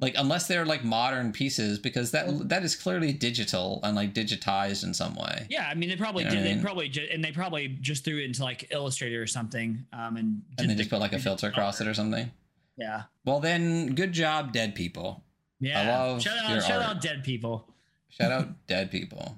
Like 0.00 0.14
unless 0.16 0.46
they're 0.48 0.64
like 0.64 0.82
modern 0.82 1.30
pieces, 1.32 1.78
because 1.78 2.10
that 2.12 2.48
that 2.48 2.62
is 2.62 2.74
clearly 2.74 3.12
digital 3.12 3.80
and 3.82 3.94
like 3.94 4.14
digitized 4.14 4.82
in 4.84 4.94
some 4.94 5.14
way. 5.14 5.46
Yeah, 5.50 5.68
I 5.70 5.74
mean, 5.74 5.88
they 5.90 5.96
probably 5.96 6.24
You 6.24 6.30
know 6.30 6.36
did. 6.36 6.40
I 6.40 6.48
They 6.48 6.54
mean? 6.54 6.62
probably 6.64 6.88
ju- 6.88 7.06
and 7.12 7.22
they 7.22 7.32
probably 7.32 7.68
just 7.68 8.04
threw 8.04 8.18
it 8.18 8.24
into 8.24 8.42
like 8.42 8.68
Illustrator 8.70 9.22
or 9.22 9.26
something. 9.26 9.84
Um, 9.92 10.16
and 10.16 10.42
And 10.58 10.70
they 10.70 10.74
just 10.74 10.88
put 10.90 11.00
like 11.00 11.12
a 11.12 11.18
filter 11.18 11.48
across 11.48 11.80
it 11.82 11.86
or 11.86 11.92
something. 11.94 12.30
Yeah, 12.78 13.02
Well 13.26 13.40
then, 13.40 13.94
good 13.94 14.12
job, 14.12 14.52
dead 14.54 14.74
people. 14.74 15.22
yeah. 15.60 15.86
love 15.98 16.22
shout 16.22 16.38
out, 16.38 16.62
shout 16.62 16.80
art. 16.82 16.96
out, 16.96 17.02
dead 17.02 17.22
people. 17.22 17.66
Shout 18.08 18.32
out 18.32 18.66
dead 18.66 18.90
people. 18.90 19.36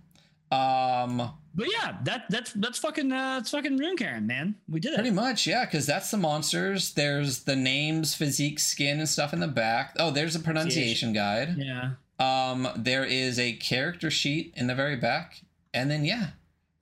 Um 0.52 1.32
But 1.54 1.68
yeah, 1.70 1.96
that 2.04 2.24
that's 2.30 2.52
that's 2.52 2.78
fucking 2.78 3.10
uh, 3.12 3.38
that's 3.38 3.50
fucking 3.50 3.78
Runecairn, 3.78 4.26
man. 4.26 4.54
We 4.68 4.80
did 4.80 4.92
it. 4.92 4.96
Pretty 4.96 5.10
much, 5.10 5.46
yeah, 5.46 5.64
because 5.64 5.86
that's 5.86 6.10
the 6.10 6.16
monsters. 6.18 6.92
There's 6.94 7.44
the 7.44 7.56
names, 7.56 8.14
physique, 8.14 8.58
skin, 8.58 8.98
and 8.98 9.08
stuff 9.08 9.32
in 9.32 9.40
the 9.40 9.48
back. 9.48 9.94
Oh, 9.98 10.10
there's 10.10 10.36
a 10.36 10.40
pronunciation 10.40 11.12
guide. 11.12 11.56
Yeah, 11.58 11.92
Um, 12.18 12.68
there 12.76 13.04
is 13.04 13.38
a 13.38 13.52
character 13.54 14.10
sheet 14.10 14.52
in 14.56 14.66
the 14.66 14.74
very 14.74 14.96
back, 14.96 15.42
and 15.74 15.90
then 15.90 16.04
yeah, 16.04 16.28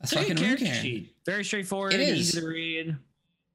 that's 0.00 0.12
It's 0.12 0.20
a 0.20 0.24
fucking 0.24 0.36
character 0.36 0.64
Rune 0.66 0.74
sheet. 0.74 1.14
Very 1.26 1.44
straightforward, 1.44 1.92
It 1.94 2.00
is. 2.00 2.18
easy 2.30 2.40
to 2.40 2.46
read. 2.46 2.96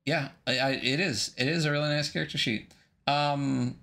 Yeah, 0.06 0.30
I, 0.46 0.58
I, 0.60 0.70
it 0.72 1.00
is. 1.00 1.34
It 1.38 1.48
is 1.48 1.66
a 1.66 1.72
really 1.72 1.90
nice 1.90 2.10
character 2.10 2.38
sheet. 2.38 2.72
Um, 3.08 3.78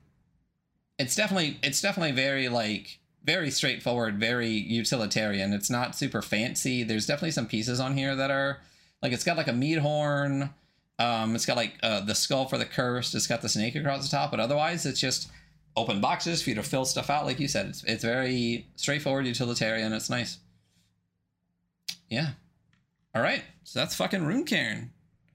it's 0.98 1.14
definitely, 1.16 1.58
it's 1.62 1.80
definitely 1.80 2.12
very 2.12 2.48
like 2.48 2.98
very 3.24 3.50
straightforward, 3.50 4.18
very 4.18 4.48
utilitarian. 4.48 5.52
It's 5.52 5.70
not 5.70 5.94
super 5.94 6.22
fancy. 6.22 6.82
There's 6.82 7.06
definitely 7.06 7.32
some 7.32 7.46
pieces 7.46 7.80
on 7.80 7.96
here 7.96 8.16
that 8.16 8.30
are 8.30 8.60
like 9.02 9.12
it's 9.12 9.24
got 9.24 9.36
like 9.36 9.48
a 9.48 9.52
meat 9.52 9.78
horn. 9.78 10.50
Um, 10.98 11.34
it's 11.34 11.46
got 11.46 11.56
like 11.56 11.74
uh, 11.82 12.00
the 12.00 12.14
skull 12.14 12.46
for 12.46 12.58
the 12.58 12.64
cursed. 12.64 13.14
It's 13.14 13.26
got 13.26 13.42
the 13.42 13.48
snake 13.48 13.74
across 13.74 14.08
the 14.08 14.16
top, 14.16 14.30
but 14.30 14.40
otherwise 14.40 14.86
it's 14.86 15.00
just 15.00 15.30
open 15.76 16.00
boxes 16.00 16.42
for 16.42 16.50
you 16.50 16.56
to 16.56 16.62
fill 16.62 16.84
stuff 16.84 17.10
out. 17.10 17.24
Like 17.24 17.40
you 17.40 17.48
said, 17.48 17.66
it's 17.66 17.84
it's 17.84 18.04
very 18.04 18.66
straightforward, 18.76 19.26
utilitarian. 19.26 19.92
It's 19.92 20.10
nice. 20.10 20.38
Yeah. 22.08 22.30
All 23.14 23.22
right. 23.22 23.42
So 23.64 23.78
that's 23.78 23.94
fucking 23.94 24.20
Runecairn. 24.20 24.88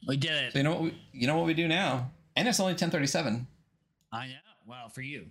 We 0.08 0.18
did 0.18 0.32
it. 0.32 0.54
So 0.54 0.60
you 0.60 0.64
know 0.64 0.72
what 0.72 0.82
we, 0.82 1.02
you 1.12 1.28
know 1.28 1.38
what 1.38 1.46
we 1.46 1.54
do 1.54 1.68
now, 1.68 2.12
and 2.36 2.48
it's 2.48 2.60
only 2.60 2.76
ten 2.76 2.92
thirty 2.92 3.08
seven. 3.08 3.48
I 4.12 4.28
know. 4.28 4.34
Wow, 4.66 4.90
for 4.94 5.02
you. 5.02 5.28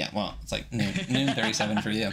Yeah, 0.00 0.08
well, 0.14 0.34
it's 0.40 0.50
like 0.50 0.72
noon, 0.72 0.94
noon 1.10 1.34
thirty 1.34 1.52
seven 1.52 1.82
for 1.82 1.90
you. 1.90 2.10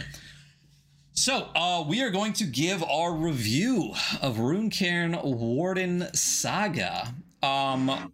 So 1.14 1.48
uh, 1.54 1.82
we 1.88 2.02
are 2.02 2.10
going 2.10 2.34
to 2.34 2.44
give 2.44 2.82
our 2.84 3.14
review 3.14 3.94
of 4.20 4.36
Runecairn 4.36 5.24
Wardensaga. 5.24 7.14
Um, 7.42 8.12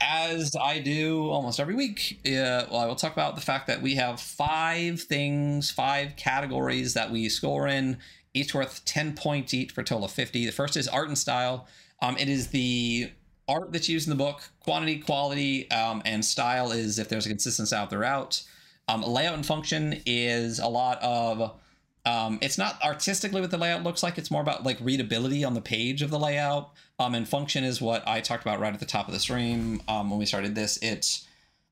as 0.00 0.54
I 0.54 0.78
do 0.78 1.28
almost 1.28 1.58
every 1.58 1.74
week, 1.74 2.20
uh, 2.24 2.70
well, 2.70 2.76
I 2.76 2.86
will 2.86 2.94
talk 2.94 3.12
about 3.12 3.34
the 3.34 3.40
fact 3.40 3.66
that 3.66 3.82
we 3.82 3.96
have 3.96 4.20
five 4.20 5.00
things, 5.00 5.72
five 5.72 6.14
categories 6.14 6.94
that 6.94 7.10
we 7.10 7.28
score 7.28 7.66
in, 7.66 7.98
each 8.32 8.54
worth 8.54 8.84
10 8.84 9.16
points 9.16 9.52
each 9.52 9.72
for 9.72 9.80
a 9.80 9.84
total 9.84 10.04
of 10.04 10.12
50. 10.12 10.46
The 10.46 10.52
first 10.52 10.76
is 10.76 10.86
art 10.86 11.08
and 11.08 11.18
style. 11.18 11.66
Um, 12.00 12.16
it 12.16 12.28
is 12.28 12.46
the 12.48 13.10
art 13.48 13.72
that's 13.72 13.88
used 13.88 14.06
in 14.06 14.16
the 14.16 14.24
book, 14.24 14.40
quantity, 14.60 14.98
quality, 15.00 15.68
um, 15.72 16.00
and 16.04 16.24
style 16.24 16.70
is 16.70 17.00
if 17.00 17.08
there's 17.08 17.26
a 17.26 17.28
consistency 17.28 17.58
consistent 17.64 17.68
style 17.68 17.86
throughout. 17.88 18.42
Um, 18.90 19.02
layout 19.02 19.34
and 19.34 19.46
function 19.46 20.02
is 20.04 20.58
a 20.58 20.66
lot 20.66 21.00
of 21.00 21.52
um, 22.04 22.38
it's 22.42 22.58
not 22.58 22.82
artistically 22.82 23.40
what 23.40 23.50
the 23.50 23.58
layout 23.58 23.84
looks 23.84 24.02
like. 24.02 24.18
It's 24.18 24.30
more 24.30 24.42
about 24.42 24.64
like 24.64 24.78
readability 24.80 25.44
on 25.44 25.54
the 25.54 25.60
page 25.60 26.02
of 26.02 26.10
the 26.10 26.18
layout. 26.18 26.72
Um, 26.98 27.14
and 27.14 27.28
function 27.28 27.62
is 27.62 27.80
what 27.80 28.06
I 28.08 28.20
talked 28.20 28.42
about 28.42 28.58
right 28.58 28.72
at 28.72 28.80
the 28.80 28.86
top 28.86 29.06
of 29.06 29.14
the 29.14 29.20
stream 29.20 29.80
um, 29.86 30.10
when 30.10 30.18
we 30.18 30.26
started 30.26 30.54
this. 30.56 30.76
It's 30.82 31.26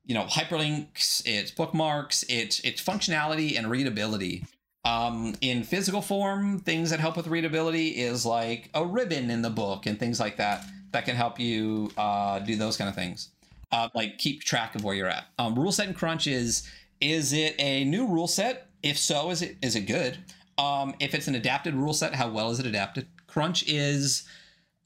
you 0.07 0.15
know 0.15 0.25
hyperlinks, 0.25 1.23
it's 1.27 1.51
bookmarks, 1.51 2.25
it's 2.29 2.61
it's 2.61 2.81
functionality 2.81 3.59
and 3.59 3.69
readability. 3.69 4.45
Um, 4.85 5.35
in 5.41 5.65
physical 5.65 6.03
form, 6.03 6.61
things 6.61 6.91
that 6.91 7.01
help 7.01 7.17
with 7.17 7.27
readability 7.27 7.89
is 7.89 8.25
like 8.25 8.71
a 8.75 8.87
ribbon 8.87 9.29
in 9.29 9.43
the 9.43 9.51
book 9.51 9.87
and 9.87 9.99
things 9.99 10.21
like 10.21 10.37
that 10.37 10.65
that 10.93 11.05
can 11.05 11.17
help 11.17 11.41
you 11.41 11.91
uh, 11.97 12.39
do 12.39 12.55
those 12.55 12.77
kind 12.77 12.89
of 12.89 12.95
things. 12.95 13.31
Uh, 13.71 13.89
like 13.95 14.17
keep 14.19 14.45
track 14.45 14.75
of 14.77 14.85
where 14.85 14.95
you're 14.95 15.09
at. 15.09 15.27
Um, 15.39 15.55
rule 15.59 15.73
set 15.73 15.89
and 15.89 15.97
crunch 15.97 16.27
is 16.27 16.67
is 17.01 17.33
it 17.33 17.55
a 17.59 17.85
new 17.85 18.07
rule 18.07 18.29
set? 18.29 18.69
If 18.83 18.99
so, 18.99 19.31
is 19.31 19.43
it 19.43 19.57
is 19.63 19.75
it 19.77 19.83
good? 19.83 20.19
Um, 20.57 20.95
if 21.01 21.15
it's 21.15 21.29
an 21.29 21.35
adapted 21.35 21.75
rule 21.75 21.93
set, 21.93 22.15
how 22.15 22.31
well 22.31 22.51
is 22.51 22.59
it 22.59 22.67
adapted? 22.67 23.07
Crunch 23.27 23.67
is 23.69 24.27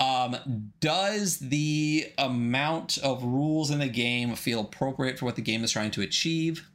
um, 0.00 0.36
does 0.80 1.38
the 1.38 2.06
amount 2.18 2.98
of 2.98 3.22
rules 3.22 3.70
in 3.70 3.78
the 3.78 3.88
game 3.88 4.34
feel 4.34 4.60
appropriate 4.60 5.18
for 5.18 5.26
what 5.26 5.36
the 5.36 5.42
game 5.42 5.62
is 5.62 5.70
trying 5.70 5.92
to 5.92 6.02
achieve? 6.02 6.68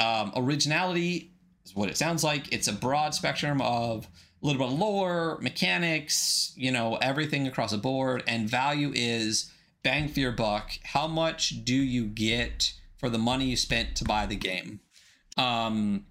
Um, 0.00 0.32
originality 0.34 1.32
is 1.64 1.74
what 1.74 1.90
it 1.90 1.96
sounds 1.96 2.24
like. 2.24 2.52
It's 2.52 2.68
a 2.68 2.72
broad 2.72 3.14
spectrum 3.14 3.60
of 3.60 4.08
a 4.42 4.46
little 4.46 4.60
bit 4.60 4.72
of 4.72 4.78
lore, 4.78 5.38
mechanics, 5.40 6.52
you 6.56 6.70
know, 6.70 6.96
everything 6.96 7.46
across 7.46 7.72
the 7.72 7.78
board. 7.78 8.22
And 8.26 8.48
value 8.48 8.90
is 8.94 9.52
bang 9.82 10.08
for 10.08 10.20
your 10.20 10.32
buck. 10.32 10.70
How 10.82 11.06
much 11.06 11.64
do 11.64 11.74
you 11.74 12.06
get 12.06 12.72
for 13.06 13.10
the 13.10 13.18
money 13.18 13.44
you 13.44 13.56
spent 13.56 13.94
to 13.94 14.04
buy 14.04 14.26
the 14.26 14.34
game? 14.34 14.80
Um, 15.36 16.06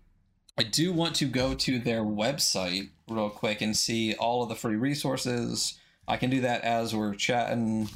I 0.57 0.63
do 0.63 0.93
want 0.93 1.13
to 1.15 1.25
go 1.25 1.53
to 1.53 1.77
their 1.77 2.03
website 2.03 2.89
real 3.09 3.29
quick 3.29 3.59
and 3.61 3.75
see 3.75 4.13
all 4.13 4.41
of 4.43 4.47
the 4.47 4.55
free 4.55 4.77
resources. 4.77 5.77
I 6.07 6.15
can 6.15 6.29
do 6.29 6.39
that 6.41 6.61
as 6.61 6.95
we're 6.95 7.13
chatting. 7.15 7.89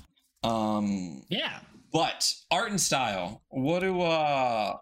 Um, 0.44 1.24
Yeah. 1.30 1.62
but 1.94 2.34
art 2.52 2.72
and 2.72 2.82
style. 2.82 3.42
What 3.48 3.80
do 3.80 4.02
uh, 4.02 4.76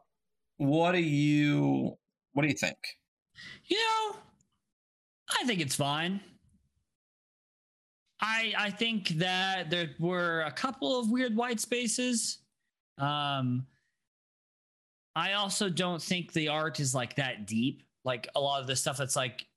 what 0.58 0.94
do 0.94 1.00
you 1.00 1.96
what 2.34 2.42
do 2.42 2.48
you 2.48 2.56
think? 2.56 2.78
You 3.66 3.78
know, 3.78 4.16
I 5.40 5.46
think 5.46 5.60
it's 5.62 5.76
fine. 5.76 6.22
I 8.20 8.52
I 8.58 8.70
think 8.72 9.10
that 9.20 9.70
there 9.70 9.92
were 10.00 10.42
a 10.42 10.52
couple 10.52 11.00
of 11.00 11.12
weird 11.12 11.36
white 11.36 11.60
spaces. 11.60 12.40
Um 12.98 13.68
I 15.18 15.34
also 15.34 15.68
don't 15.68 16.02
think 16.02 16.32
the 16.32 16.50
art 16.50 16.80
is 16.80 16.94
like 16.94 17.16
that 17.16 17.48
deep. 17.48 17.82
Like 18.06 18.28
a 18.36 18.40
lot 18.40 18.62
of 18.62 18.68
the 18.68 18.76
stuff 18.76 18.98
that's 18.98 19.16
like 19.16 19.48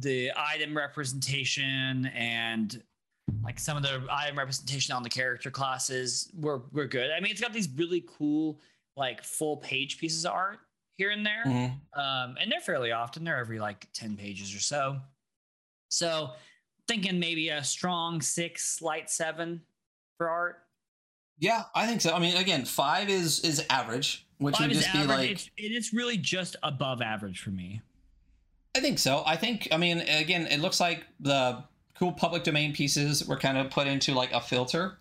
the 0.00 0.32
item 0.36 0.76
representation 0.76 2.06
and 2.14 2.82
like 3.44 3.60
some 3.60 3.76
of 3.76 3.84
the 3.84 4.04
item 4.10 4.36
representation 4.36 4.94
on 4.94 5.02
the 5.04 5.08
character 5.08 5.50
classes 5.52 6.30
were 6.34 6.62
were 6.72 6.86
good. 6.86 7.10
I 7.12 7.20
mean, 7.20 7.30
it's 7.30 7.40
got 7.40 7.52
these 7.52 7.68
really 7.76 8.04
cool 8.18 8.60
like 8.96 9.22
full 9.22 9.56
page 9.58 9.98
pieces 9.98 10.26
of 10.26 10.32
art 10.32 10.58
here 10.96 11.10
and 11.10 11.24
there 11.24 11.44
Mhm. 11.46 11.80
um, 11.96 12.36
and 12.40 12.50
they're 12.50 12.60
fairly 12.60 12.90
often. 12.92 13.22
They're 13.24 13.38
every 13.38 13.60
like 13.60 13.86
ten 13.92 14.16
pages 14.16 14.52
or 14.54 14.60
so. 14.60 15.00
So 15.90 16.32
thinking 16.88 17.18
maybe 17.20 17.50
a 17.50 17.62
strong 17.62 18.20
six, 18.20 18.82
light 18.82 19.08
seven 19.10 19.62
for 20.18 20.28
art. 20.28 20.66
Yeah, 21.38 21.64
I 21.74 21.86
think 21.86 22.00
so. 22.00 22.14
I 22.14 22.18
mean, 22.18 22.36
again, 22.36 22.64
five 22.64 23.08
is 23.08 23.40
is 23.40 23.64
average, 23.70 24.23
which 24.38 24.56
Five 24.56 24.68
would 24.68 24.76
is 24.76 24.84
just 24.84 24.92
be 24.92 25.04
like 25.04 25.30
it's, 25.30 25.50
it 25.56 25.72
is 25.72 25.92
really 25.92 26.16
just 26.16 26.56
above 26.62 27.00
average 27.02 27.40
for 27.40 27.50
me. 27.50 27.82
I 28.76 28.80
think 28.80 28.98
so. 28.98 29.22
I 29.26 29.36
think 29.36 29.68
I 29.72 29.76
mean 29.76 30.00
again, 30.00 30.46
it 30.46 30.60
looks 30.60 30.80
like 30.80 31.04
the 31.20 31.62
cool 31.98 32.12
public 32.12 32.42
domain 32.42 32.72
pieces 32.72 33.26
were 33.26 33.36
kind 33.36 33.56
of 33.56 33.70
put 33.70 33.86
into 33.86 34.14
like 34.14 34.32
a 34.32 34.40
filter, 34.40 34.98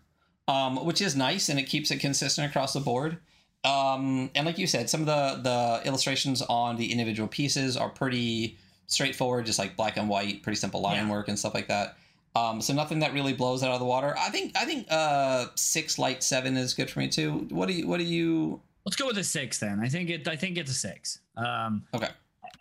um, 0.47 0.85
which 0.85 1.01
is 1.01 1.15
nice 1.15 1.49
and 1.49 1.59
it 1.59 1.63
keeps 1.63 1.89
it 1.91 1.99
consistent 1.99 2.49
across 2.49 2.73
the 2.73 2.79
board. 2.79 3.17
Um, 3.63 4.29
and 4.35 4.45
like 4.45 4.57
you 4.57 4.67
said, 4.67 4.89
some 4.89 5.01
of 5.01 5.07
the 5.07 5.41
the 5.41 5.87
illustrations 5.87 6.41
on 6.43 6.75
the 6.75 6.91
individual 6.91 7.27
pieces 7.27 7.75
are 7.77 7.89
pretty 7.89 8.57
straightforward, 8.87 9.45
just 9.45 9.57
like 9.57 9.75
black 9.75 9.97
and 9.97 10.07
white, 10.09 10.43
pretty 10.43 10.57
simple 10.57 10.81
line 10.81 10.97
Yeah. 11.07 11.09
work 11.09 11.27
and 11.29 11.39
stuff 11.39 11.53
like 11.53 11.67
that. 11.69 11.97
Um, 12.35 12.61
so 12.61 12.73
nothing 12.73 12.99
that 12.99 13.13
really 13.13 13.33
blows 13.33 13.63
out 13.63 13.71
of 13.71 13.79
the 13.79 13.85
water. 13.85 14.15
I 14.17 14.29
think 14.29 14.55
I 14.55 14.65
think 14.65 14.87
uh 14.91 15.47
six 15.55 15.97
light 15.97 16.23
seven 16.23 16.57
is 16.57 16.73
good 16.73 16.89
for 16.89 16.99
me 16.99 17.07
too. 17.07 17.47
What 17.49 17.67
do 17.67 17.73
you 17.73 17.87
what 17.87 17.97
do 17.99 18.03
you 18.05 18.59
Let's 18.85 18.95
go 18.95 19.07
with 19.07 19.17
a 19.17 19.23
six 19.23 19.59
then. 19.59 19.79
I 19.81 19.87
think 19.87 20.09
it. 20.09 20.27
I 20.27 20.35
think 20.35 20.57
it's 20.57 20.71
a 20.71 20.75
six. 20.75 21.19
Um, 21.37 21.85
Okay. 21.93 22.09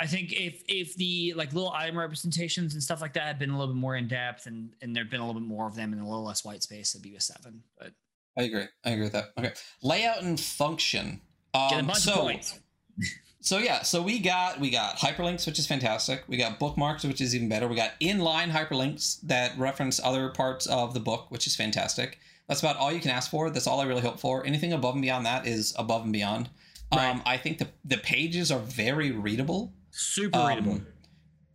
I 0.00 0.06
think 0.06 0.32
if 0.32 0.62
if 0.68 0.94
the 0.96 1.34
like 1.36 1.52
little 1.52 1.70
item 1.72 1.98
representations 1.98 2.72
and 2.74 2.82
stuff 2.82 3.00
like 3.00 3.12
that 3.14 3.24
had 3.24 3.38
been 3.38 3.50
a 3.50 3.58
little 3.58 3.74
bit 3.74 3.78
more 3.80 3.96
in 3.96 4.08
depth 4.08 4.46
and 4.46 4.70
and 4.80 4.96
there'd 4.96 5.10
been 5.10 5.20
a 5.20 5.26
little 5.26 5.40
bit 5.40 5.46
more 5.46 5.66
of 5.66 5.74
them 5.74 5.92
and 5.92 6.00
a 6.00 6.04
little 6.04 6.24
less 6.24 6.44
white 6.44 6.62
space, 6.62 6.94
it'd 6.94 7.02
be 7.02 7.14
a 7.16 7.20
seven. 7.20 7.62
But 7.78 7.92
I 8.36 8.44
agree. 8.44 8.64
I 8.84 8.90
agree 8.90 9.02
with 9.04 9.12
that. 9.12 9.32
Okay. 9.38 9.52
Layout 9.82 10.22
and 10.22 10.40
function. 10.40 11.20
get 11.54 11.72
a 11.72 11.78
Um, 11.80 11.86
bunch 11.86 11.98
so, 11.98 12.12
of 12.14 12.18
points. 12.20 12.58
So 13.44 13.58
yeah, 13.58 13.82
so 13.82 14.00
we 14.00 14.20
got 14.20 14.60
we 14.60 14.70
got 14.70 14.98
hyperlinks, 14.98 15.46
which 15.48 15.58
is 15.58 15.66
fantastic. 15.66 16.22
We 16.28 16.36
got 16.36 16.60
bookmarks, 16.60 17.02
which 17.02 17.20
is 17.20 17.34
even 17.34 17.48
better. 17.48 17.66
We 17.66 17.74
got 17.74 17.90
inline 18.00 18.52
hyperlinks 18.52 19.20
that 19.22 19.58
reference 19.58 19.98
other 20.02 20.28
parts 20.28 20.66
of 20.66 20.94
the 20.94 21.00
book, 21.00 21.26
which 21.32 21.48
is 21.48 21.56
fantastic. 21.56 22.20
That's 22.52 22.60
about 22.60 22.76
all 22.76 22.92
you 22.92 23.00
can 23.00 23.10
ask 23.10 23.30
for. 23.30 23.48
That's 23.48 23.66
all 23.66 23.80
I 23.80 23.84
really 23.84 24.02
hope 24.02 24.20
for. 24.20 24.44
Anything 24.44 24.74
above 24.74 24.94
and 24.94 25.00
beyond 25.00 25.24
that 25.24 25.46
is 25.46 25.74
above 25.78 26.02
and 26.02 26.12
beyond. 26.12 26.50
Right. 26.94 27.08
Um, 27.08 27.22
I 27.24 27.38
think 27.38 27.56
the 27.56 27.68
the 27.82 27.96
pages 27.96 28.52
are 28.52 28.58
very 28.58 29.10
readable. 29.10 29.72
Super 29.90 30.38
Um, 30.38 30.48
readable. 30.48 30.80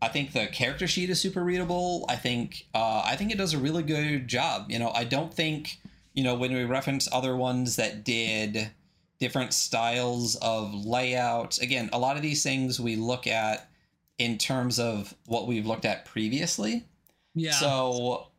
I 0.01 0.07
think 0.07 0.33
the 0.33 0.47
character 0.47 0.87
sheet 0.87 1.11
is 1.11 1.21
super 1.21 1.43
readable. 1.43 2.03
I 2.09 2.15
think 2.15 2.65
uh, 2.73 3.03
I 3.05 3.15
think 3.15 3.31
it 3.31 3.37
does 3.37 3.53
a 3.53 3.59
really 3.59 3.83
good 3.83 4.27
job. 4.27 4.71
You 4.71 4.79
know, 4.79 4.89
I 4.89 5.03
don't 5.03 5.31
think 5.31 5.77
you 6.15 6.23
know 6.23 6.33
when 6.33 6.51
we 6.51 6.63
reference 6.63 7.07
other 7.11 7.35
ones 7.35 7.75
that 7.75 8.03
did 8.03 8.71
different 9.19 9.53
styles 9.53 10.35
of 10.37 10.73
layout. 10.73 11.59
Again, 11.59 11.91
a 11.93 11.99
lot 11.99 12.15
of 12.15 12.23
these 12.23 12.41
things 12.41 12.79
we 12.79 12.95
look 12.95 13.27
at 13.27 13.69
in 14.17 14.39
terms 14.39 14.79
of 14.79 15.13
what 15.27 15.45
we've 15.45 15.67
looked 15.67 15.85
at 15.85 16.05
previously. 16.05 16.85
Yeah. 17.35 17.51
So, 17.51 18.29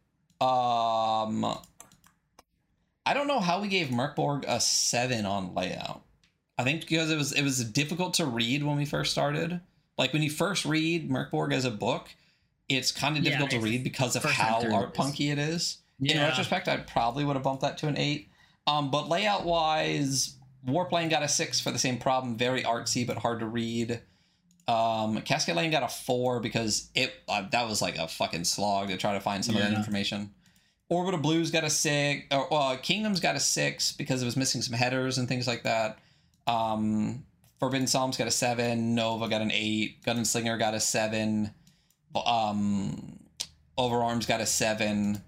um, 0.40 1.56
I 3.08 3.14
don't 3.14 3.26
know 3.26 3.40
how 3.40 3.62
we 3.62 3.68
gave 3.68 3.88
Mörk 3.88 4.16
Borg 4.16 4.44
a 4.46 4.60
seven 4.60 5.24
on 5.24 5.54
layout. 5.54 6.02
I 6.58 6.64
think 6.64 6.82
because 6.82 7.10
it 7.10 7.16
was 7.16 7.32
it 7.32 7.42
was 7.42 7.64
difficult 7.64 8.12
to 8.14 8.26
read 8.26 8.62
when 8.62 8.76
we 8.76 8.84
first 8.84 9.12
started. 9.12 9.62
Like 9.96 10.12
when 10.12 10.20
you 10.20 10.28
first 10.28 10.66
read 10.66 11.08
Mörk 11.10 11.30
Borg 11.30 11.54
as 11.54 11.64
a 11.64 11.70
book, 11.70 12.08
it's 12.68 12.92
kind 12.92 13.16
of 13.16 13.24
Yeah, 13.24 13.30
difficult 13.30 13.52
to 13.52 13.60
read 13.60 13.82
because 13.82 14.14
of 14.14 14.24
how 14.24 14.60
art 14.74 14.92
punky 14.92 15.30
it 15.30 15.38
is. 15.38 15.78
In 16.02 16.18
retrospect, 16.20 16.68
I 16.68 16.76
probably 16.76 17.24
would 17.24 17.34
have 17.34 17.42
bumped 17.42 17.62
that 17.62 17.78
to 17.78 17.88
an 17.88 17.96
eight. 17.96 18.28
Um, 18.66 18.90
but 18.90 19.08
layout 19.08 19.46
wise, 19.46 20.34
Warplane 20.66 21.08
got 21.08 21.22
a 21.22 21.28
six 21.28 21.60
for 21.60 21.70
the 21.70 21.78
same 21.78 21.96
problem. 21.96 22.36
Very 22.36 22.62
artsy 22.62 23.06
but 23.06 23.16
hard 23.16 23.40
to 23.40 23.46
read. 23.46 24.02
Um, 24.68 25.22
Cascade 25.22 25.56
Lane 25.56 25.70
got 25.70 25.82
a 25.82 25.88
four 25.88 26.40
because 26.40 26.90
it 26.94 27.14
uh, 27.26 27.48
that 27.52 27.66
was 27.66 27.80
like 27.80 27.96
a 27.96 28.06
fucking 28.06 28.44
slog 28.44 28.88
to 28.88 28.98
try 28.98 29.14
to 29.14 29.20
find 29.20 29.42
some 29.42 29.56
of 29.56 29.62
that 29.62 29.72
information. 29.72 30.34
Orbital 30.88 31.20
Blues 31.20 31.50
got 31.50 31.64
a 31.64 31.70
six. 31.70 32.26
Or, 32.30 32.52
uh, 32.52 32.76
Kingdoms 32.76 33.20
got 33.20 33.36
a 33.36 33.40
six 33.40 33.92
because 33.92 34.22
it 34.22 34.24
was 34.24 34.36
missing 34.36 34.62
some 34.62 34.76
headers 34.76 35.18
and 35.18 35.28
things 35.28 35.46
like 35.46 35.62
that. 35.64 35.98
Um, 36.46 37.24
Forbidden 37.58 37.86
Psalms 37.86 38.16
got 38.16 38.26
a 38.26 38.30
seven. 38.30 38.94
Nova 38.94 39.28
got 39.28 39.42
an 39.42 39.50
eight. 39.52 40.02
Gun 40.04 40.16
and 40.16 40.26
Slinger 40.26 40.56
got 40.56 40.74
a 40.74 40.80
seven. 40.80 41.50
Um, 42.14 43.18
Overarms 43.76 44.26
got 44.26 44.40
a 44.40 44.46
seven. 44.46 45.22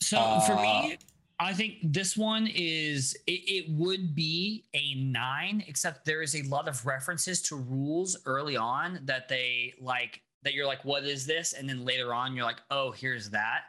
So 0.00 0.16
for 0.40 0.52
Uh, 0.54 0.62
me, 0.62 0.98
I 1.38 1.52
think 1.54 1.78
this 1.82 2.16
one 2.16 2.46
is 2.52 3.16
it, 3.26 3.32
it 3.46 3.70
would 3.70 4.14
be 4.14 4.64
a 4.74 4.94
nine, 4.94 5.64
except 5.66 6.04
there 6.04 6.22
is 6.22 6.34
a 6.36 6.42
lot 6.42 6.68
of 6.68 6.84
references 6.86 7.40
to 7.42 7.56
rules 7.56 8.16
early 8.26 8.56
on 8.56 9.00
that 9.04 9.28
they 9.28 9.74
like 9.80 10.20
that 10.42 10.54
you're 10.54 10.66
like, 10.66 10.84
what 10.84 11.04
is 11.04 11.24
this? 11.24 11.54
And 11.54 11.68
then 11.68 11.84
later 11.84 12.12
on 12.12 12.36
you're 12.36 12.44
like, 12.44 12.60
oh, 12.70 12.90
here's 12.90 13.30
that. 13.30 13.62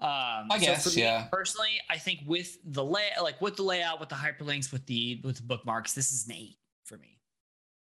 Um 0.00 0.46
I 0.50 0.58
guess, 0.60 0.84
so 0.84 0.90
for 0.90 0.96
me, 0.96 1.02
yeah. 1.02 1.26
personally, 1.32 1.80
I 1.90 1.98
think 1.98 2.20
with 2.26 2.56
the 2.64 2.84
lay 2.84 3.08
like 3.20 3.40
with 3.40 3.56
the 3.56 3.64
layout, 3.64 3.98
with 3.98 4.08
the 4.08 4.14
hyperlinks, 4.14 4.70
with 4.72 4.86
the 4.86 5.20
with 5.24 5.36
the 5.38 5.42
bookmarks, 5.42 5.92
this 5.94 6.12
is 6.12 6.26
an 6.28 6.34
eight 6.34 6.56
for 6.84 6.96
me. 6.98 7.18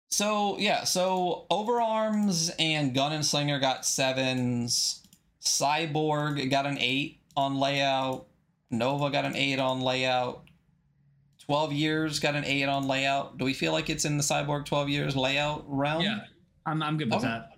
So 0.09 0.57
yeah, 0.57 0.83
so 0.83 1.45
Overarms 1.51 2.51
and 2.57 2.93
Gun 2.95 3.13
and 3.13 3.25
Slinger 3.25 3.59
got 3.59 3.85
sevens. 3.85 5.03
Cyborg 5.41 6.49
got 6.49 6.65
an 6.65 6.77
eight 6.79 7.19
on 7.37 7.55
layout. 7.59 8.27
Nova 8.71 9.09
got 9.09 9.25
an 9.25 9.35
eight 9.35 9.59
on 9.59 9.81
layout. 9.81 10.43
Twelve 11.45 11.71
years 11.73 12.19
got 12.19 12.35
an 12.35 12.45
eight 12.45 12.65
on 12.65 12.87
layout. 12.87 13.37
Do 13.37 13.45
we 13.45 13.53
feel 13.53 13.73
like 13.73 13.89
it's 13.89 14.05
in 14.05 14.17
the 14.17 14.23
Cyborg 14.23 14.65
twelve 14.65 14.89
years 14.89 15.15
layout 15.15 15.63
realm? 15.67 16.03
I'm 16.65 16.81
I'm 16.81 16.97
good 16.97 17.09
with 17.09 17.17
Okay. 17.23 17.27
that. 17.27 17.50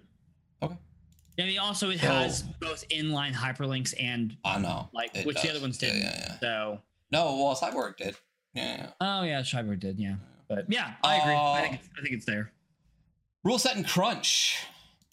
I 1.39 1.43
mean, 1.43 1.59
also 1.59 1.89
it 1.89 1.99
has 1.99 2.43
both 2.61 2.87
inline 2.89 3.33
hyperlinks 3.33 3.93
and 3.99 4.37
I 4.45 4.59
know. 4.59 4.89
like 4.93 5.15
which 5.25 5.41
the 5.41 5.49
other 5.49 5.61
ones 5.61 5.77
didn't. 5.77 6.01
yeah, 6.01 6.15
yeah. 6.27 6.39
So 6.39 6.79
No, 7.11 7.25
well, 7.37 7.55
Cyborg 7.55 7.97
did. 7.97 8.15
Yeah. 8.53 8.75
yeah. 8.77 8.89
Oh 9.01 9.23
yeah, 9.23 9.41
Schreiber 9.41 9.75
did, 9.75 9.99
yeah. 9.99 10.15
But 10.47 10.65
yeah, 10.69 10.93
I 11.03 11.15
agree. 11.15 11.33
I 11.33 11.61
think 11.61 11.73
Uh, 11.73 11.77
it's, 11.79 11.89
I 11.97 12.01
think 12.03 12.13
it's 12.15 12.25
there. 12.25 12.51
Rule 13.43 13.57
set 13.57 13.75
and 13.75 13.87
crunch. 13.87 14.57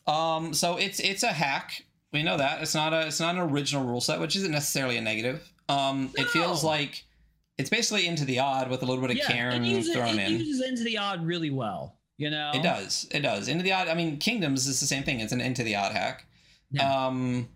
Um, 0.07 0.52
so 0.55 0.76
it's 0.76 1.00
it's 1.00 1.23
a 1.23 1.32
hack. 1.32 1.84
We 2.12 2.23
know 2.23 2.36
that 2.36 2.60
it's 2.62 2.74
not 2.74 2.92
a 2.92 3.07
it's 3.07 3.20
not 3.20 3.36
an 3.36 3.40
original 3.40 3.84
rule 3.84 4.00
set, 4.00 4.20
which 4.20 4.36
isn't 4.36 4.50
necessarily 4.50 4.97
a 4.97 5.00
negative. 5.00 5.50
Um, 5.68 6.10
it 6.16 6.26
feels 6.28 6.62
like 6.65 7.05
it's 7.57 7.70
basically 7.70 8.07
into 8.07 8.24
the 8.24 8.40
odd 8.40 8.68
with 8.70 8.82
a 8.82 8.86
little 8.86 9.00
bit 9.00 9.10
of 9.12 9.16
Yeah, 9.18 9.26
Cairn 9.26 9.65
it 9.65 9.68
uses, 9.68 9.94
thrown 9.94 10.18
it 10.18 10.28
in. 10.28 10.34
It 10.34 10.40
uses 10.44 10.66
into 10.66 10.82
the 10.84 10.99
odd 10.99 11.24
really 11.24 11.50
well. 11.50 11.97
You 12.20 12.28
know, 12.28 12.50
It 12.55 12.62
does. 12.62 13.08
It 13.10 13.20
does. 13.20 13.49
Into 13.49 13.65
the 13.65 13.73
odd. 13.73 13.89
I 13.89 13.94
mean, 13.94 14.18
Kingdoms 14.18 14.66
is 14.66 14.78
the 14.78 14.86
same 14.86 15.05
thing. 15.05 15.20
It's 15.20 15.32
an 15.32 15.40
into 15.40 15.62
the 15.62 15.74
odd 15.76 15.92
hack. 15.92 16.26
Yeah. 16.70 17.07
Um, 17.07 17.49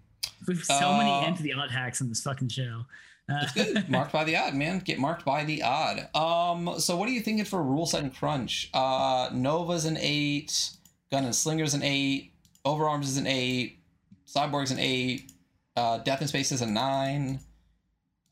We 0.49 0.55
have 0.55 0.65
so 0.65 0.89
uh, 0.89 0.97
many 0.97 1.27
into 1.29 1.43
the 1.43 1.53
odd 1.53 1.71
hacks 1.71 2.01
in 2.01 2.09
this 2.09 2.23
fucking 2.23 2.49
show. 2.49 2.87
Uh, 3.29 3.41
it's 3.43 3.53
good. 3.53 3.89
marked 3.91 4.11
by 4.13 4.25
the 4.25 4.37
odd, 4.37 4.55
man. 4.55 4.79
Get 4.79 4.99
marked 4.99 5.23
by 5.23 5.45
the 5.45 5.63
odd. 5.63 6.09
Um, 6.17 6.81
so 6.81 6.97
what 6.97 7.11
are 7.11 7.13
you 7.13 7.21
thinking 7.21 7.45
for 7.45 7.63
rule 7.63 7.85
set 7.85 8.03
and 8.03 8.15
crunch? 8.15 8.71
Uh, 8.73 9.29
Nova's 9.35 9.85
an 9.85 9.99
eight. 10.01 10.71
Gun 11.13 11.25
and 11.25 11.35
Slinger's 11.35 11.75
an 11.75 11.83
eight. 11.83 12.33
Overarms 12.65 13.07
is 13.11 13.19
an 13.19 13.27
eight. 13.27 13.81
Cyborg's 14.27 14.71
an 14.71 14.79
eight. 14.79 15.31
Uh, 15.77 15.99
Death 15.99 16.23
in 16.23 16.29
Space 16.29 16.53
is 16.53 16.63
a 16.63 16.67
nine. 16.67 17.41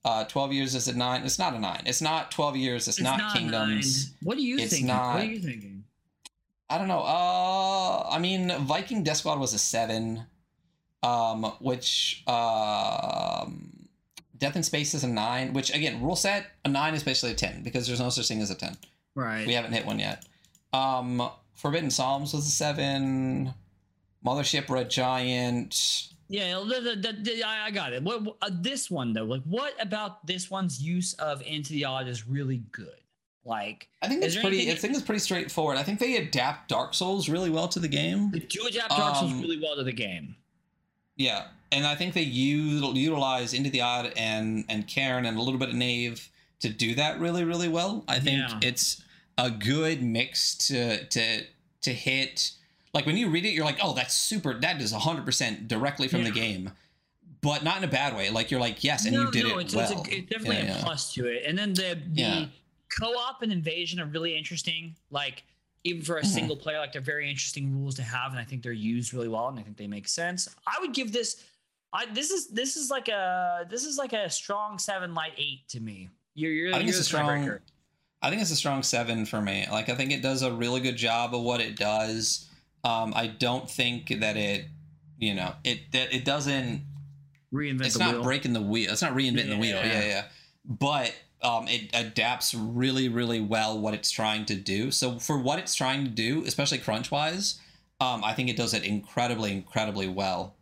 Uh, 0.04 0.24
12 0.24 0.52
years 0.54 0.74
is 0.74 0.88
a 0.88 0.96
nine. 0.96 1.22
It's 1.24 1.38
not 1.38 1.52
a 1.54 1.58
nine. 1.60 1.82
It's 1.84 2.00
not 2.00 2.30
12 2.30 2.56
years. 2.56 2.88
It's, 2.88 2.96
it's 2.98 3.04
not, 3.04 3.18
not 3.18 3.36
Kingdoms. 3.36 4.06
nine. 4.06 4.14
What 4.22 4.38
are 4.38 4.40
you 4.40 4.56
It's 4.58 4.72
thinking? 4.72 4.88
What 4.88 5.20
are 5.20 5.24
you 5.24 5.38
thinking? 5.40 5.81
I 6.70 6.78
don't 6.78 6.88
know. 6.88 7.00
Uh, 7.00 8.08
I 8.10 8.18
mean, 8.18 8.50
Viking 8.60 9.02
Death 9.02 9.18
Squad 9.18 9.38
was 9.38 9.52
a 9.52 9.58
seven, 9.58 10.24
um, 11.02 11.44
which 11.60 12.22
um, 12.26 13.88
Death 14.38 14.56
in 14.56 14.62
Space 14.62 14.94
is 14.94 15.04
a 15.04 15.08
nine. 15.08 15.52
Which 15.52 15.74
again, 15.74 16.02
rule 16.02 16.16
set 16.16 16.46
a 16.64 16.68
nine 16.68 16.94
is 16.94 17.02
basically 17.02 17.32
a 17.32 17.34
ten 17.34 17.62
because 17.62 17.86
there's 17.86 18.00
no 18.00 18.08
such 18.08 18.28
thing 18.28 18.40
as 18.40 18.50
a 18.50 18.54
ten. 18.54 18.76
Right. 19.14 19.46
We 19.46 19.52
haven't 19.52 19.72
hit 19.72 19.84
one 19.84 19.98
yet. 19.98 20.24
Um, 20.72 21.28
Forbidden 21.54 21.90
Psalms 21.90 22.32
was 22.32 22.46
a 22.46 22.50
seven. 22.50 23.52
Mothership 24.24 24.70
Red 24.70 24.88
Giant. 24.88 26.08
Yeah, 26.28 26.64
the, 26.66 26.96
the, 26.96 27.12
the, 27.12 27.44
I 27.44 27.66
I 27.66 27.70
got 27.70 27.92
it. 27.92 28.02
What 28.02 28.36
uh, 28.40 28.50
this 28.50 28.90
one 28.90 29.12
though? 29.12 29.24
Like, 29.24 29.42
what 29.42 29.74
about 29.78 30.26
this 30.26 30.50
one's 30.50 30.80
use 30.80 31.12
of 31.14 31.42
into 31.42 31.74
the 31.74 31.84
odd 31.84 32.08
is 32.08 32.26
really 32.26 32.62
good? 32.72 33.01
Like, 33.44 33.88
I 34.00 34.08
think 34.08 34.22
it's 34.22 34.36
pretty. 34.36 34.70
I 34.70 34.74
think 34.76 34.94
it's 34.94 35.02
pretty 35.02 35.18
straightforward. 35.18 35.76
I 35.76 35.82
think 35.82 35.98
they 35.98 36.16
adapt 36.16 36.68
Dark 36.68 36.94
Souls 36.94 37.28
really 37.28 37.50
well 37.50 37.66
to 37.68 37.80
the 37.80 37.88
game. 37.88 38.30
they 38.30 38.38
do 38.38 38.64
adapt 38.66 38.90
Dark 38.90 39.16
Souls 39.16 39.32
Um, 39.32 39.40
really 39.40 39.58
well 39.60 39.74
to 39.76 39.82
the 39.82 39.92
game. 39.92 40.36
Yeah, 41.16 41.46
and 41.72 41.84
I 41.86 41.94
think 41.96 42.14
they 42.14 42.22
u- 42.22 42.92
utilize 42.94 43.52
Into 43.52 43.68
the 43.70 43.80
Odd 43.80 44.12
and 44.16 44.64
and 44.68 44.86
Cairn 44.86 45.26
and 45.26 45.36
a 45.36 45.42
little 45.42 45.58
bit 45.58 45.70
of 45.70 45.74
Knave 45.74 46.28
to 46.60 46.68
do 46.68 46.94
that 46.94 47.18
really 47.18 47.42
really 47.44 47.68
well. 47.68 48.04
I 48.06 48.20
think 48.20 48.38
Yeah. 48.38 48.60
it's 48.62 49.02
a 49.36 49.50
good 49.50 50.02
mix 50.02 50.54
to 50.68 51.04
to 51.06 51.42
to 51.82 51.92
hit. 51.92 52.52
Like 52.94 53.06
when 53.06 53.16
you 53.16 53.28
read 53.28 53.44
it, 53.44 53.48
you're 53.50 53.64
like, 53.64 53.78
oh, 53.82 53.92
that's 53.94 54.14
super. 54.16 54.54
That 54.54 54.80
is 54.80 54.92
100 54.92 55.24
percent 55.24 55.66
directly 55.66 56.06
from 56.06 56.22
the 56.24 56.30
game, 56.30 56.70
but 57.40 57.64
not 57.64 57.78
in 57.78 57.84
a 57.84 57.88
bad 57.88 58.14
way. 58.16 58.30
Like 58.30 58.50
you're 58.52 58.60
like, 58.60 58.84
yes, 58.84 59.04
and 59.04 59.14
no, 59.16 59.22
you 59.24 59.30
did 59.32 59.44
no, 59.46 59.58
it 59.58 59.62
it's, 59.64 59.74
well. 59.74 59.90
it's, 59.90 60.08
a, 60.08 60.14
it's 60.18 60.30
definitely 60.30 60.56
Yeah, 60.58 60.62
a 60.74 60.76
yeah. 60.76 60.82
plus 60.84 61.12
to 61.14 61.26
it. 61.26 61.42
And 61.44 61.58
then 61.58 61.74
the 61.74 61.98
the 62.12 62.20
Yeah. 62.20 62.44
Co-op 63.00 63.42
and 63.42 63.52
invasion 63.52 64.00
are 64.00 64.06
really 64.06 64.36
interesting. 64.36 64.94
Like 65.10 65.44
even 65.84 66.02
for 66.02 66.18
a 66.18 66.22
Mhm. 66.22 66.26
single 66.26 66.56
player, 66.56 66.78
like 66.78 66.92
they're 66.92 67.00
very 67.00 67.28
interesting 67.28 67.72
rules 67.76 67.94
to 67.96 68.02
have, 68.02 68.30
and 68.30 68.38
I 68.40 68.44
think 68.44 68.62
they're 68.62 68.72
used 68.72 69.12
really 69.12 69.28
well, 69.28 69.48
and 69.48 69.58
I 69.58 69.62
think 69.62 69.76
they 69.76 69.86
make 69.88 70.06
sense. 70.08 70.48
I 70.66 70.76
would 70.80 70.94
give 70.94 71.12
this 71.12 71.42
I 71.94 72.06
this 72.06 72.30
is 72.30 72.48
this 72.48 72.76
is 72.76 72.88
like 72.90 73.08
a 73.08 73.66
this 73.68 73.84
is 73.84 73.98
like 73.98 74.12
a 74.14 74.30
strong 74.30 74.78
seven 74.78 75.12
light 75.14 75.32
eight 75.36 75.68
to 75.68 75.80
me. 75.80 76.08
You're 76.34 76.50
you're, 76.52 76.68
I 76.70 76.78
think 76.78 76.84
you're 76.84 76.90
it's 76.90 77.00
a 77.00 77.04
strong. 77.04 77.58
I 78.22 78.30
think 78.30 78.40
it's 78.40 78.50
a 78.52 78.56
strong 78.56 78.82
seven 78.82 79.26
for 79.26 79.42
me. 79.42 79.66
Like 79.70 79.88
I 79.90 79.94
think 79.94 80.10
it 80.12 80.22
does 80.22 80.42
a 80.42 80.52
really 80.52 80.80
good 80.80 80.96
job 80.96 81.34
of 81.34 81.42
what 81.42 81.60
it 81.60 81.76
does. 81.76 82.48
Um, 82.84 83.12
I 83.14 83.26
don't 83.26 83.68
think 83.70 84.08
that 84.20 84.36
it, 84.38 84.66
you 85.18 85.34
know, 85.34 85.54
it 85.64 85.92
that 85.92 86.14
it 86.14 86.24
doesn't. 86.24 86.86
Reinvent 87.52 87.84
It's 87.84 87.94
the 87.94 87.98
not 88.04 88.14
wheel. 88.14 88.22
breaking 88.22 88.54
the 88.54 88.62
wheel. 88.62 88.90
It's 88.90 89.02
not 89.02 89.12
reinventing 89.12 89.50
the 89.50 89.58
wheel. 89.58 89.76
Yeah. 89.76 89.86
Yeah, 89.92 90.04
yeah. 90.06 90.24
But 90.64 91.14
um, 91.42 91.66
it 91.68 91.90
adapts 91.94 92.54
really, 92.54 93.08
really 93.08 93.40
well 93.40 93.78
what 93.78 93.94
it's 93.94 94.10
trying 94.10 94.44
to 94.46 94.54
do. 94.54 94.90
So 94.90 95.18
for 95.18 95.38
what 95.38 95.58
it's 95.58 95.74
trying 95.74 96.04
to 96.04 96.10
do, 96.10 96.44
especially 96.46 96.78
crunch 96.78 97.10
wise, 97.10 97.58
um, 98.00 98.22
I 98.24 98.34
think 98.34 98.48
it 98.48 98.56
does 98.56 98.74
it 98.74 98.84
incredibly, 98.84 99.52
incredibly 99.52 100.08
well. 100.08 100.54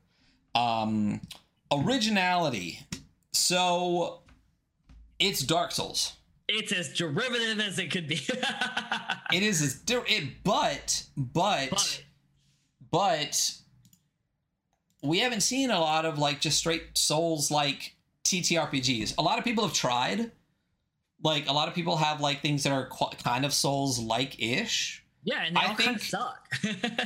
Um, 0.54 1.20
originality. 1.72 2.80
So 3.32 4.20
it's 5.18 5.42
Dark 5.42 5.72
Souls. 5.72 6.14
It's 6.48 6.72
as 6.72 6.92
derivative 6.92 7.60
as 7.60 7.78
it 7.78 7.90
could 7.90 8.08
be. 8.08 8.20
It 9.32 9.44
is 9.44 9.62
as 9.62 9.80
it, 9.88 10.42
but 10.42 11.04
but 11.16 11.70
But- 11.70 12.02
but 12.90 13.52
we 15.04 15.20
haven't 15.20 15.42
seen 15.42 15.70
a 15.70 15.78
lot 15.78 16.04
of 16.04 16.18
like 16.18 16.40
just 16.40 16.58
straight 16.58 16.98
souls 16.98 17.48
like 17.50 17.94
TTRPGs. 18.24 19.14
A 19.18 19.22
lot 19.22 19.38
of 19.38 19.44
people 19.44 19.64
have 19.64 19.72
tried. 19.72 20.32
Like 21.22 21.48
a 21.48 21.52
lot 21.52 21.68
of 21.68 21.74
people 21.74 21.96
have 21.96 22.20
like 22.20 22.40
things 22.42 22.62
that 22.64 22.72
are 22.72 22.86
qu- 22.86 23.16
kind 23.22 23.44
of 23.44 23.52
souls 23.52 23.98
like 23.98 24.40
ish. 24.40 25.02
yeah, 25.24 25.42
and 25.44 25.54
they 25.54 25.60
I 25.60 25.66
all 25.68 25.74
kind 25.74 25.96
of 25.96 26.02
think- 26.02 26.10
suck. 26.10 26.48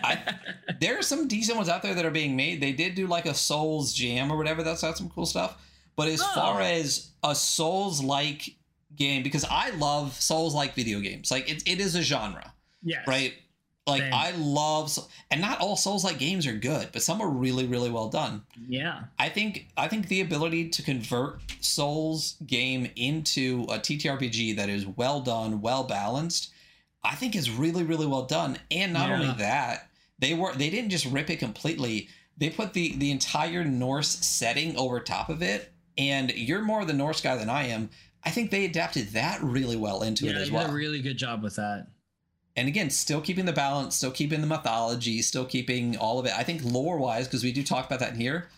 I- 0.05 0.35
There 0.81 0.99
are 0.99 1.03
some 1.03 1.27
decent 1.29 1.57
ones 1.57 1.69
out 1.69 1.83
there 1.83 1.95
that 1.95 2.05
are 2.05 2.11
being 2.11 2.37
made. 2.37 2.61
They 2.61 2.73
did 2.73 2.95
do 2.95 3.07
like 3.07 3.27
a 3.27 3.35
Souls 3.35 3.93
jam 3.93 4.31
or 4.31 4.37
whatever. 4.37 4.63
That's 4.63 4.83
got 4.83 4.97
some 4.99 5.09
cool 5.11 5.27
stuff. 5.27 5.57
But 5.97 6.09
as 6.09 6.21
oh. 6.23 6.31
far 6.35 6.61
Oh. 6.61 6.65
as 6.65 7.11
a 7.23 7.35
Souls 7.35 8.03
like 8.03 8.55
game, 8.97 9.23
because 9.23 9.45
I 9.51 9.71
love 9.71 10.21
Souls 10.21 10.55
like 10.55 10.75
video 10.75 11.01
games. 11.01 11.31
Like 11.31 11.51
it, 11.51 11.63
it 11.67 11.81
is 11.81 11.95
a 11.97 12.03
genre. 12.03 12.53
yes. 12.83 13.07
right? 13.09 13.35
Like 13.87 14.01
Same. 14.01 14.15
I 14.15 14.31
love, 14.31 14.99
and 15.31 15.43
not 15.43 15.61
all 15.61 15.77
Souls-like 15.77 16.19
games 16.19 16.47
are 16.47 16.55
good, 16.55 16.89
but 16.93 17.03
some 17.03 17.21
are 17.21 17.29
really, 17.29 17.67
really 17.67 17.91
well 17.91 18.09
done. 18.09 18.43
Yeah. 18.67 19.03
I 19.19 19.29
think 19.29 19.69
I 19.77 19.89
think 19.89 20.09
the 20.09 20.23
ability 20.23 20.71
to 20.71 20.83
convert 20.83 21.41
Souls 21.61 22.37
game 22.47 22.91
into 22.97 23.65
a 23.69 23.79
TTRPG 23.79 24.57
that 24.57 24.71
is 24.71 24.87
well 24.87 25.21
done, 25.21 25.61
well 25.61 25.85
balanced, 25.85 26.51
I 27.03 27.15
think 27.15 27.37
is 27.37 27.51
really, 27.51 27.83
really 27.83 28.07
well 28.07 28.25
done. 28.25 28.59
And 28.71 28.95
not 28.95 29.11
Yeah. 29.11 29.17
only 29.17 29.33
that, 29.37 29.91
they 30.19 30.33
were 30.33 30.55
they 30.55 30.71
didn't 30.71 30.89
just 30.91 31.05
rip 31.05 31.29
it 31.29 31.37
completely. 31.39 32.09
They 32.39 32.49
put 32.49 32.73
the 32.73 32.97
the 32.97 33.11
entire 33.11 33.65
Norse 33.65 34.09
setting 34.09 34.79
over 34.79 34.99
top 35.01 35.29
of 35.29 35.43
it. 35.43 35.73
And 35.99 36.33
you're 36.33 36.63
more 36.63 36.81
of 36.81 36.87
the 36.87 36.95
Norse 36.95 37.21
guy 37.21 37.37
than 37.37 37.51
I 37.51 37.67
am. 37.69 37.91
I 38.25 38.31
think 38.31 38.51
they 38.51 38.65
adapted 38.65 39.09
that 39.11 39.43
really 39.43 39.77
well 39.77 40.03
into 40.03 40.25
Yeah, 40.25 40.31
it 40.31 40.35
they 40.37 40.41
as 40.41 40.49
did 40.49 40.55
well 40.55 40.71
a 40.71 40.75
really 40.75 41.03
good 41.03 41.19
job 41.19 41.43
with 41.43 41.57
that. 41.57 41.89
And 42.57 42.69
again 42.69 42.91
still 42.91 43.21
keeping 43.21 43.45
the 43.45 43.53
balance 43.53 43.97
still 43.97 44.11
keeping 44.11 44.41
the 44.41 44.47
mythology 44.47 45.21
still 45.23 45.45
keeping 45.45 45.97
all 45.97 46.19
of 46.19 46.27
it. 46.27 46.33
I 46.37 46.43
think 46.43 46.63
lore 46.65 46.99
wise 46.99 47.27
because 47.27 47.43
we 47.45 47.53
do 47.53 47.63
talk 47.63 47.87
about 47.87 48.01
that 48.01 48.13
in 48.15 48.21
here 48.21 48.49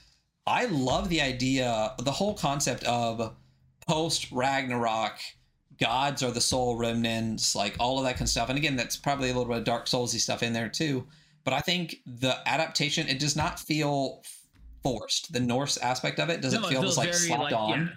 i 0.46 0.66
love 0.66 1.08
the 1.08 1.20
idea 1.20 1.92
the 1.98 2.12
whole 2.12 2.34
concept 2.34 2.84
of 2.84 3.34
post 3.86 4.30
ragnarok 4.32 5.18
gods 5.78 6.22
are 6.22 6.30
the 6.30 6.40
soul 6.40 6.76
remnants 6.76 7.54
like 7.54 7.76
all 7.78 7.98
of 7.98 8.04
that 8.04 8.14
kind 8.14 8.22
of 8.22 8.28
stuff. 8.28 8.48
And 8.48 8.58
again 8.58 8.76
that's 8.76 8.96
probably 8.96 9.30
a 9.30 9.32
little 9.34 9.48
bit 9.48 9.58
of 9.58 9.64
dark 9.64 9.86
soulsy 9.86 10.18
stuff 10.18 10.42
in 10.42 10.52
there 10.52 10.68
too. 10.68 11.06
But 11.44 11.54
i 11.54 11.60
think 11.60 11.96
the 12.06 12.36
adaptation 12.46 13.08
it 13.08 13.18
does 13.18 13.36
not 13.36 13.60
feel 13.60 14.22
forced. 14.82 15.32
The 15.32 15.40
norse 15.40 15.76
aspect 15.78 16.18
of 16.20 16.30
it 16.30 16.40
doesn't 16.40 16.62
No, 16.62 16.68
it 16.68 16.70
feel 16.70 16.80
feels 16.82 16.96
just 16.96 17.06
like 17.06 17.14
slapped 17.14 17.42
like, 17.42 17.54
on. 17.54 17.68
yeah, 17.80 17.88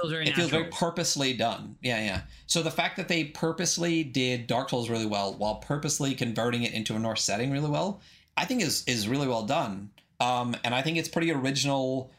feels 0.00 0.12
very 0.12 0.26
it 0.26 0.34
feels 0.34 0.50
very 0.50 0.64
purposely 0.64 1.32
done. 1.32 1.76
Yeah, 1.82 2.02
yeah. 2.04 2.20
So 2.46 2.62
the 2.62 2.70
fact 2.70 2.96
that 2.96 3.08
they 3.08 3.24
purposely 3.24 4.04
did 4.04 4.46
Dark 4.46 4.70
Souls 4.70 4.90
really 4.90 5.06
well 5.06 5.34
while 5.34 5.56
purposely 5.56 6.14
converting 6.14 6.62
it 6.62 6.72
into 6.72 6.94
a 6.94 6.98
Norse 6.98 7.22
setting 7.22 7.50
really 7.50 7.70
well, 7.70 8.00
I 8.36 8.44
think 8.44 8.62
is 8.62 8.84
is 8.86 9.08
really 9.08 9.26
well 9.26 9.44
done. 9.44 9.90
Um, 10.20 10.56
and 10.64 10.74
I 10.74 10.82
think 10.82 10.98
it's 10.98 11.08
pretty 11.08 11.32
original 11.32 12.10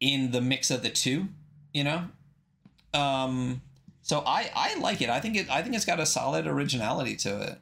in 0.00 0.30
the 0.30 0.40
mix 0.40 0.70
of 0.70 0.82
the 0.82 0.90
two. 0.90 1.26
You 1.74 1.84
know, 1.84 2.04
um, 2.94 3.60
so 4.02 4.22
I 4.24 4.50
I 4.54 4.76
like 4.78 5.02
it. 5.02 5.10
I 5.10 5.20
think 5.20 5.36
it 5.36 5.50
I 5.50 5.62
think 5.62 5.74
it's 5.74 5.84
got 5.84 6.00
a 6.00 6.06
solid 6.06 6.46
originality 6.46 7.16
to 7.16 7.42
it. 7.42 7.58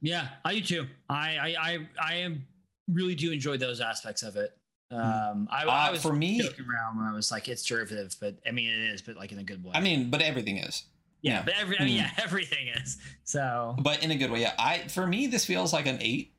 Yeah, 0.00 0.28
I 0.44 0.54
do 0.54 0.60
too. 0.60 0.86
I 1.08 1.36
I 1.36 1.56
I, 1.58 1.78
I 2.00 2.14
am 2.16 2.46
really 2.88 3.14
do 3.14 3.32
enjoy 3.32 3.56
those 3.56 3.80
aspects 3.80 4.22
of 4.22 4.36
it. 4.36 4.55
Um, 4.90 5.48
I, 5.50 5.64
I 5.64 5.88
Uh, 5.88 5.92
was 5.92 6.02
for 6.02 6.12
me- 6.12 6.40
joking 6.40 6.64
around 6.64 6.96
when 6.98 7.06
I 7.06 7.12
was 7.12 7.30
like, 7.32 7.48
it's 7.48 7.64
derivative, 7.64 8.14
but 8.20 8.36
I 8.46 8.52
mean, 8.52 8.70
it 8.70 8.90
is, 8.94 9.02
but 9.02 9.16
like 9.16 9.32
in 9.32 9.38
a 9.38 9.42
good 9.44 9.64
way. 9.64 9.72
I 9.74 9.80
mean, 9.80 10.10
but 10.10 10.22
everything 10.22 10.58
is. 10.58 10.84
yeah, 11.22 11.34
yeah. 11.38 11.42
but 11.44 11.54
every, 11.58 11.78
I 11.80 11.84
mean, 11.84 11.94
Mm. 11.98 12.02
yeah, 12.02 12.10
everything 12.22 12.68
is. 12.68 12.98
So 13.24 13.74
But 13.80 14.04
in 14.04 14.10
a 14.12 14.16
good 14.16 14.30
way. 14.30 14.42
Yeah. 14.42 14.54
I 14.58 14.86
for 14.88 15.06
me 15.06 15.26
this 15.26 15.44
feels 15.44 15.72
like 15.72 15.86
an 15.86 15.98
eight. 16.00 16.32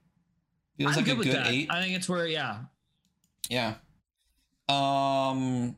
Feels 0.78 0.92
I'm 0.92 0.98
like 0.98 1.06
good 1.06 1.20
a 1.20 1.24
good 1.24 1.36
that. 1.36 1.48
eight. 1.48 1.68
I 1.72 1.82
think 1.82 1.96
it's 1.96 2.08
where, 2.08 2.26
yeah, 2.28 2.60
Yeah. 3.50 3.76
Um 4.70 5.76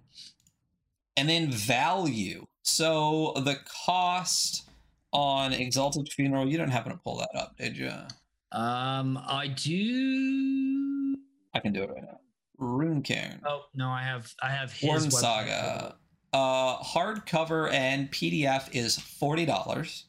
and 1.17 1.27
then 1.29 1.51
value. 1.51 2.45
So 2.61 3.33
the 3.37 3.57
cost 3.85 4.69
on 5.11 5.53
Exalted 5.53 6.07
Funeral, 6.13 6.45
you 6.47 6.57
didn't 6.57 6.71
happen 6.71 6.91
to 6.91 6.97
pull 6.99 7.17
that 7.17 7.31
up, 7.35 7.57
did 7.57 7.75
you? 7.75 7.91
um, 8.51 9.17
I 9.17 9.47
do. 9.47 11.15
I 11.53 11.59
can 11.59 11.73
do 11.73 11.83
it 11.83 11.89
right 11.89 12.03
now. 12.03 12.19
Runecairn. 12.59 13.39
Oh 13.45 13.63
no, 13.73 13.89
I 13.89 14.03
have, 14.03 14.33
I 14.41 14.49
have 14.49 14.71
his 14.71 14.89
Horn 14.89 15.01
website. 15.03 15.11
Saga. 15.13 15.95
Uh 16.31 16.77
hardcover 16.83 17.71
and 17.73 18.11
PDF 18.11 18.69
is 18.75 18.97
$40. 18.97 20.03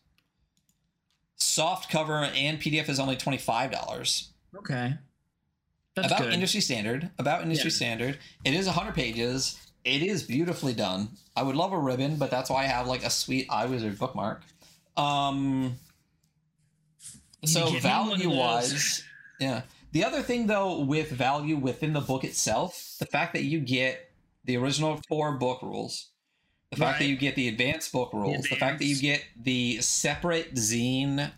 Soft 1.36 1.90
cover 1.90 2.24
and 2.34 2.60
PDF 2.60 2.88
is 2.90 3.00
only 3.00 3.16
$25. 3.16 4.28
Okay, 4.58 4.94
that's 5.94 6.06
about 6.08 6.20
good. 6.22 6.32
industry 6.34 6.60
standard 6.60 7.10
about 7.18 7.42
industry 7.42 7.70
Yeah. 7.70 7.76
standard 7.76 8.18
it 8.44 8.52
is 8.54 8.66
100 8.66 8.94
pages 8.94 9.58
it 9.84 10.02
is 10.02 10.22
beautifully 10.22 10.72
done 10.74 11.08
i 11.36 11.42
would 11.42 11.56
love 11.56 11.72
a 11.72 11.78
ribbon 11.78 12.16
but 12.16 12.30
that's 12.30 12.48
why 12.50 12.62
i 12.64 12.66
have 12.66 12.86
like 12.86 13.04
a 13.04 13.10
sweet 13.10 13.46
iwizard 13.50 13.98
bookmark 13.98 14.42
um 14.96 15.74
so 17.44 17.70
give 17.70 17.84
me 17.84 17.90
one 17.90 18.12
of 18.12 18.18
value 18.18 18.30
wise 18.30 19.04
yeah 19.40 19.62
the 19.92 20.04
other 20.04 20.22
thing 20.22 20.46
though 20.46 20.80
with 20.80 21.10
value 21.10 21.56
within 21.56 21.92
the 21.92 22.00
book 22.00 22.24
itself 22.24 22.96
the 22.98 23.06
fact 23.06 23.32
that 23.32 23.44
you 23.44 23.60
get 23.60 24.10
the 24.44 24.56
original 24.56 25.00
four 25.08 25.32
book 25.32 25.62
rules 25.62 26.08
the 26.70 26.76
fact 26.76 27.00
that 27.00 27.06
you 27.06 27.16
get 27.16 27.34
the 27.34 27.48
advanced 27.48 27.92
book 27.92 28.12
rules 28.12 28.44
the 28.48 28.56
fact 28.56 28.78
that 28.78 28.86
you 28.86 28.96
get 29.00 29.24
the 29.40 29.80
separate 29.80 30.54
zine 30.54 31.32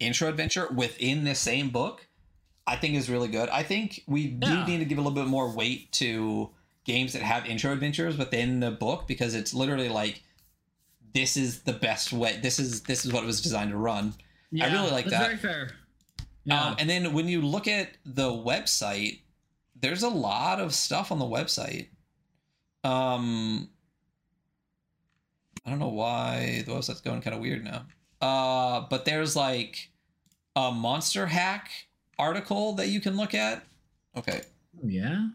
intro 0.00 0.28
adventure 0.28 0.68
within 0.74 1.24
the 1.24 1.34
same 1.34 1.70
book 1.70 2.06
i 2.66 2.76
think 2.76 2.94
is 2.94 3.10
really 3.10 3.28
good. 3.28 3.48
I 3.48 3.62
think 3.62 4.02
we 4.06 4.28
do 4.28 4.64
need 4.64 4.78
to 4.78 4.84
give 4.84 4.98
a 4.98 5.00
little 5.00 5.14
bit 5.14 5.26
more 5.26 5.50
weight 5.50 5.92
to 5.92 6.50
games 6.84 7.12
that 7.14 7.22
have 7.22 7.46
intro 7.46 7.72
adventures 7.72 8.16
within 8.16 8.60
the 8.60 8.70
book 8.70 9.06
because 9.06 9.34
it's 9.34 9.54
literally 9.54 9.88
like 9.88 10.22
this 11.14 11.36
is 11.36 11.62
the 11.62 11.72
best 11.72 12.12
way 12.12 12.38
this 12.42 12.58
is 12.58 12.82
this 12.82 13.04
is 13.04 13.12
what 13.12 13.22
it 13.22 13.26
was 13.26 13.40
designed 13.40 13.70
to 13.70 13.76
run. 13.76 14.14
Yeah, 14.50 14.72
really 14.72 14.90
like 14.90 15.06
that's 15.06 15.16
that. 15.16 15.26
Very 15.26 15.36
fair. 15.36 15.70
Yeah. 16.44 16.62
um, 16.62 16.76
and 16.78 16.88
then 16.90 17.12
when 17.14 17.28
you 17.28 17.40
look 17.42 17.66
at 17.68 17.90
the 18.04 18.28
website 18.30 19.20
there's 19.80 20.02
a 20.02 20.08
lot 20.08 20.60
of 20.60 20.72
stuff 20.74 21.10
on 21.12 21.18
the 21.18 21.24
website. 21.24 21.88
Um 22.84 23.70
i 25.66 25.70
don't 25.70 25.78
know 25.78 25.88
why 25.88 26.62
the 26.66 26.72
website's 26.72 27.00
going 27.00 27.22
kind 27.22 27.34
of 27.34 27.40
weird 27.40 27.64
now. 27.64 27.86
Uh 28.20 28.86
but 28.90 29.04
there's 29.06 29.34
like 29.34 29.90
a 30.56 30.70
monster 30.70 31.26
hack 31.26 31.70
article 32.18 32.74
that 32.74 32.88
you 32.88 33.00
can 33.00 33.16
look 33.16 33.34
at. 33.34 33.64
Okay. 34.16 34.42
Oh, 34.82 34.86
yeah. 34.88 35.28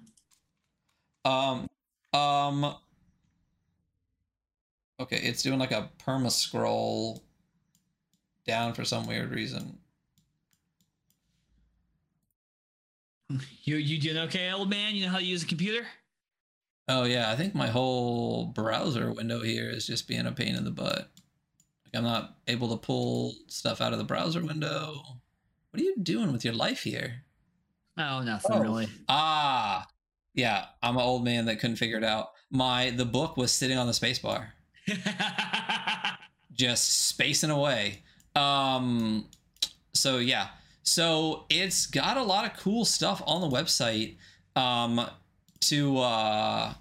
um 1.26 1.68
um 2.14 2.76
okay 5.00 5.18
it's 5.18 5.42
doing 5.42 5.60
like 5.60 5.72
a 5.72 5.90
perma 6.06 6.32
scroll 6.32 7.24
down 8.46 8.74
for 8.74 8.86
some 8.86 9.08
weird 9.08 9.32
reason 9.32 9.79
You 13.64 13.76
you 13.76 14.00
doing 14.00 14.18
okay, 14.18 14.52
old 14.52 14.70
man? 14.70 14.96
You 14.96 15.06
know 15.06 15.12
how 15.12 15.20
to 15.20 15.24
use 15.24 15.44
a 15.44 15.48
computer? 15.48 15.86
Oh 16.88 17.04
yeah, 17.04 17.32
I 17.32 17.36
think 17.36 17.54
my 17.54 17.68
whole 17.68 18.46
browser 18.48 19.12
window 19.14 19.42
here 19.44 19.70
is 19.70 19.86
just 19.86 20.08
being 20.08 20.26
a 20.26 20.32
pain 20.32 20.56
in 20.56 20.64
the 20.66 20.72
butt. 20.72 21.12
Like 21.86 21.94
I'm 21.96 22.04
not 22.04 22.38
able 22.48 22.70
to 22.70 22.78
pull 22.78 23.36
stuff 23.48 23.80
out 23.82 23.94
of 23.94 24.00
the 24.00 24.06
browser 24.06 24.42
window. 24.44 25.04
What 25.70 25.80
are 25.80 25.84
you 25.84 25.96
doing 26.02 26.32
with 26.32 26.44
your 26.44 26.56
life 26.56 26.82
here? 26.82 27.26
Oh, 27.98 28.22
nothing 28.24 28.56
Oh. 28.56 28.60
really. 28.62 28.88
Ah, 29.08 29.86
yeah, 30.34 30.66
I'm 30.82 30.96
an 30.96 31.04
old 31.04 31.24
man 31.24 31.46
that 31.46 31.60
couldn't 31.60 31.76
figure 31.76 31.98
it 31.98 32.04
out. 32.04 32.30
My 32.50 32.90
the 32.90 33.06
book 33.06 33.38
was 33.38 33.52
sitting 33.52 33.78
on 33.78 33.86
the 33.86 33.94
space 33.94 34.18
bar, 34.18 34.54
just 36.54 37.08
spacing 37.08 37.52
away. 37.52 38.02
Um, 38.36 39.26
so 39.94 40.18
yeah, 40.18 40.48
so 40.90 41.46
it's 41.50 41.86
got 41.86 42.18
a 42.18 42.24
lot 42.24 42.46
of 42.46 42.58
cool 42.58 42.86
stuff 42.86 43.22
on 43.26 43.42
the 43.42 43.56
website. 43.56 44.18
Um, 44.56 45.10
to 45.62 45.98
uh 46.00 46.74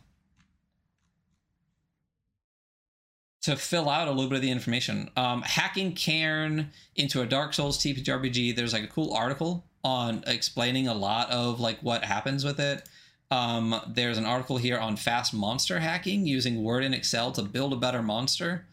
to 3.43 3.57
fill 3.57 3.89
out 3.89 4.09
a 4.09 4.11
little 4.11 4.29
bit 4.29 4.37
of 4.37 4.43
the 4.43 4.51
information. 4.51 5.11
Um, 5.17 5.43
hacking 5.43 5.93
Cairn 5.95 6.71
into 6.97 7.23
a 7.23 7.27
Dark 7.27 7.55
Souls 7.55 7.79
TPRPG. 7.79 8.55
There's 8.55 8.73
like 8.73 8.85
a 8.85 8.89
cool 8.89 9.15
article 9.15 9.65
on 9.85 10.25
explaining 10.27 10.89
a 10.89 10.95
lot 10.95 11.31
of 11.31 11.61
like 11.61 11.79
what 11.81 12.05
happens 12.05 12.45
with 12.45 12.61
it. 12.61 12.87
Um, 13.31 13.81
there's 13.89 14.19
an 14.19 14.25
article 14.25 14.57
here 14.57 14.79
on 14.79 14.97
fast 14.97 15.33
monster 15.33 15.79
hacking 15.79 16.27
using 16.27 16.63
Word 16.63 16.83
and 16.83 16.95
Excel 16.95 17.31
to 17.33 17.43
build 17.43 17.73
a 17.73 17.77
better 17.77 18.03
monster. 18.03 18.67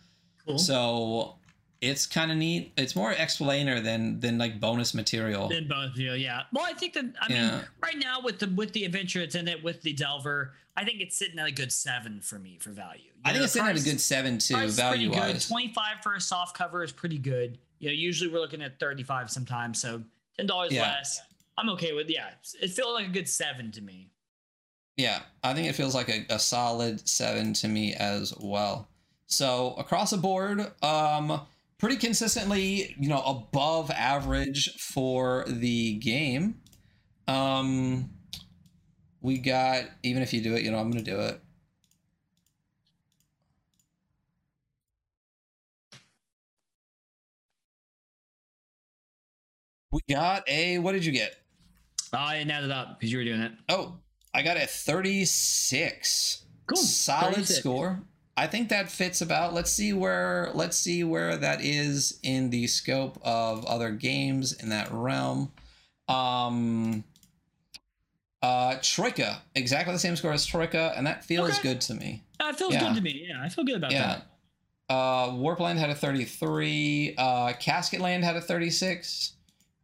Cool. 0.46 0.58
So 0.58 1.35
it's 1.90 2.06
kind 2.08 2.32
of 2.32 2.38
neat. 2.38 2.74
It's 2.78 2.96
more 2.96 3.12
explainer 3.12 3.80
than 3.80 4.20
than 4.20 4.38
like 4.38 4.60
bonus 4.60 4.94
material. 4.94 5.50
Both 5.50 5.92
of 5.92 5.98
you, 6.00 6.14
yeah. 6.14 6.44
Well, 6.52 6.66
I 6.66 6.74
think 6.74 6.94
that 6.94 7.06
I 7.22 7.30
mean 7.32 7.62
right 7.82 7.98
now 7.98 8.22
with 8.22 8.40
the 8.40 8.48
with 8.48 8.74
the 8.74 8.86
adventure 8.86 9.22
it's 9.22 9.36
in 9.36 9.48
it 9.48 9.64
with 9.64 9.82
the 9.82 9.94
Delver, 9.94 10.54
I 10.76 10.84
think 10.84 11.02
it's 11.02 11.18
sitting 11.18 11.40
at 11.40 11.48
a 11.48 11.52
good 11.52 11.72
seven 11.72 12.22
for 12.22 12.40
me 12.40 12.58
for 12.60 12.72
value. 12.72 13.04
You 13.04 13.12
I 13.24 13.30
think 13.30 13.40
know, 13.40 13.44
it's 13.46 13.54
sitting 13.54 13.68
at 13.70 13.80
a 13.80 13.84
good 13.84 14.02
seven 14.02 14.38
too, 14.40 14.68
value 14.70 15.12
wise. 15.12 15.48
Twenty 15.48 15.74
five 15.74 16.02
for 16.04 16.16
a 16.16 16.22
soft 16.22 16.58
cover 16.58 16.84
is 16.84 16.92
pretty 16.92 17.18
good. 17.18 17.58
You 17.80 17.90
know, 17.90 17.94
usually 17.94 18.32
we're 18.32 18.40
looking 18.40 18.62
at 18.62 18.80
thirty 18.80 19.04
five 19.04 19.30
sometimes, 19.30 19.80
so 19.82 20.02
ten 20.38 20.48
dollars 20.48 20.72
Yeah. 20.72 20.82
less. 20.82 21.22
I'm 21.58 21.70
okay 21.70 21.94
with 21.94 22.10
yeah. 22.10 22.32
It 22.62 22.72
feels 22.72 22.94
like 22.94 23.08
a 23.08 23.12
good 23.12 23.30
seven 23.30 23.72
to 23.72 23.82
me. 23.82 24.10
Yeah, 24.98 25.22
I 25.44 25.54
think 25.54 25.68
it 25.68 25.74
feels 25.74 25.94
like 25.94 26.10
a, 26.10 26.26
a 26.30 26.40
solid 26.40 27.08
seven 27.08 27.54
to 27.54 27.68
me 27.68 27.94
as 27.94 28.34
well. 28.40 28.88
So 29.28 29.74
across 29.78 30.12
the 30.12 30.18
board, 30.18 30.60
um, 30.84 31.42
pretty 31.78 31.98
consistently, 31.98 32.96
you 33.00 33.10
know, 33.10 33.22
above 33.22 33.92
average 33.92 34.76
for 34.80 35.46
the 35.48 35.96
game. 35.96 36.62
Um, 37.28 38.10
we 39.22 39.38
got 39.38 39.86
even 40.04 40.22
if 40.22 40.34
you 40.34 40.42
do 40.42 40.56
it, 40.56 40.64
you 40.64 40.72
know, 40.72 40.78
I'm 40.78 40.92
gonna 40.92 41.04
do 41.04 41.20
it. 41.20 41.42
We 49.92 50.02
got 50.14 50.44
a 50.50 50.78
what 50.80 50.92
did 50.92 51.06
you 51.06 51.12
get? 51.12 51.36
I 52.14 52.38
didn't 52.38 52.52
add 52.52 52.64
it 52.64 52.72
up 52.72 53.00
because 53.00 53.12
you 53.12 53.18
were 53.18 53.24
doing 53.24 53.42
it. 53.42 53.52
Oh, 53.70 53.98
I 54.34 54.42
got 54.42 54.58
a 54.58 54.68
36. 54.68 56.46
Cool. 56.68 56.78
Solid 56.78 57.36
36. 57.36 57.60
score. 57.60 58.04
I 58.38 58.48
think 58.48 58.70
that 58.70 58.90
fits 58.92 59.22
about. 59.22 59.54
Let's 59.54 59.72
see 59.72 59.94
where 59.94 60.52
let's 60.54 60.76
see 60.78 61.04
where 61.04 61.38
that 61.38 61.64
is 61.64 62.20
in 62.22 62.50
the 62.50 62.68
scope 62.68 63.18
of 63.24 63.64
other 63.66 63.92
games 63.92 64.52
in 64.54 64.70
that 64.70 64.92
realm. 64.92 65.52
Um 66.10 67.04
uh 68.42 68.76
Troika, 68.82 69.42
exactly 69.56 69.94
the 69.94 70.00
same 70.00 70.16
score 70.16 70.34
as 70.34 70.46
Troika, 70.46 70.94
and 70.96 71.08
that 71.08 71.24
feels 71.24 71.52
Okay. 71.52 71.62
good 71.64 71.82
to 71.82 71.94
me. 71.94 72.24
It 72.42 72.58
feels 72.58 72.74
Yeah. 72.74 72.82
good 72.88 72.96
to 72.96 73.02
me. 73.02 73.26
Yeah, 73.30 73.42
I 73.42 73.50
feel 73.50 73.64
good 73.64 73.78
about 73.78 73.92
Yeah. 73.92 74.08
that. 74.88 74.94
Uh 74.94 75.30
Warpland 75.32 75.78
had 75.78 75.90
a 75.90 75.96
33, 75.96 77.16
uh 77.18 77.54
Casketland 77.54 78.24
had 78.24 78.36
a 78.36 78.42
36. 78.42 79.32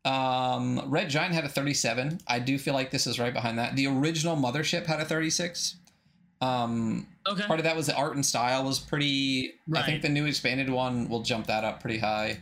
Um 0.04 0.82
Red 0.92 1.10
Giant 1.10 1.34
had 1.34 1.46
a 1.46 1.50
37. 1.50 2.20
I 2.28 2.40
do 2.40 2.60
feel 2.60 2.74
like 2.74 2.92
this 2.92 3.08
is 3.08 3.18
right 3.18 3.34
behind 3.34 3.58
that. 3.60 3.76
The 3.76 3.88
original 3.88 4.36
Mothership 4.36 4.86
had 4.88 5.00
a 5.00 5.06
36. 5.06 5.76
Um 6.42 7.08
Okay. 7.30 7.44
part 7.44 7.60
of 7.60 7.66
that 7.66 7.76
was 7.76 7.86
the 7.86 7.96
art 7.96 8.16
and 8.16 8.26
style 8.26 8.64
was 8.64 8.80
pretty 8.80 9.54
i 9.76 9.84
think 9.84 10.02
the 10.02 10.10
new 10.10 10.26
expanded 10.26 10.72
one 10.72 11.08
will 11.08 11.22
jump 11.22 11.46
that 11.48 11.64
up 11.64 11.80
pretty 11.80 12.00
high. 12.00 12.42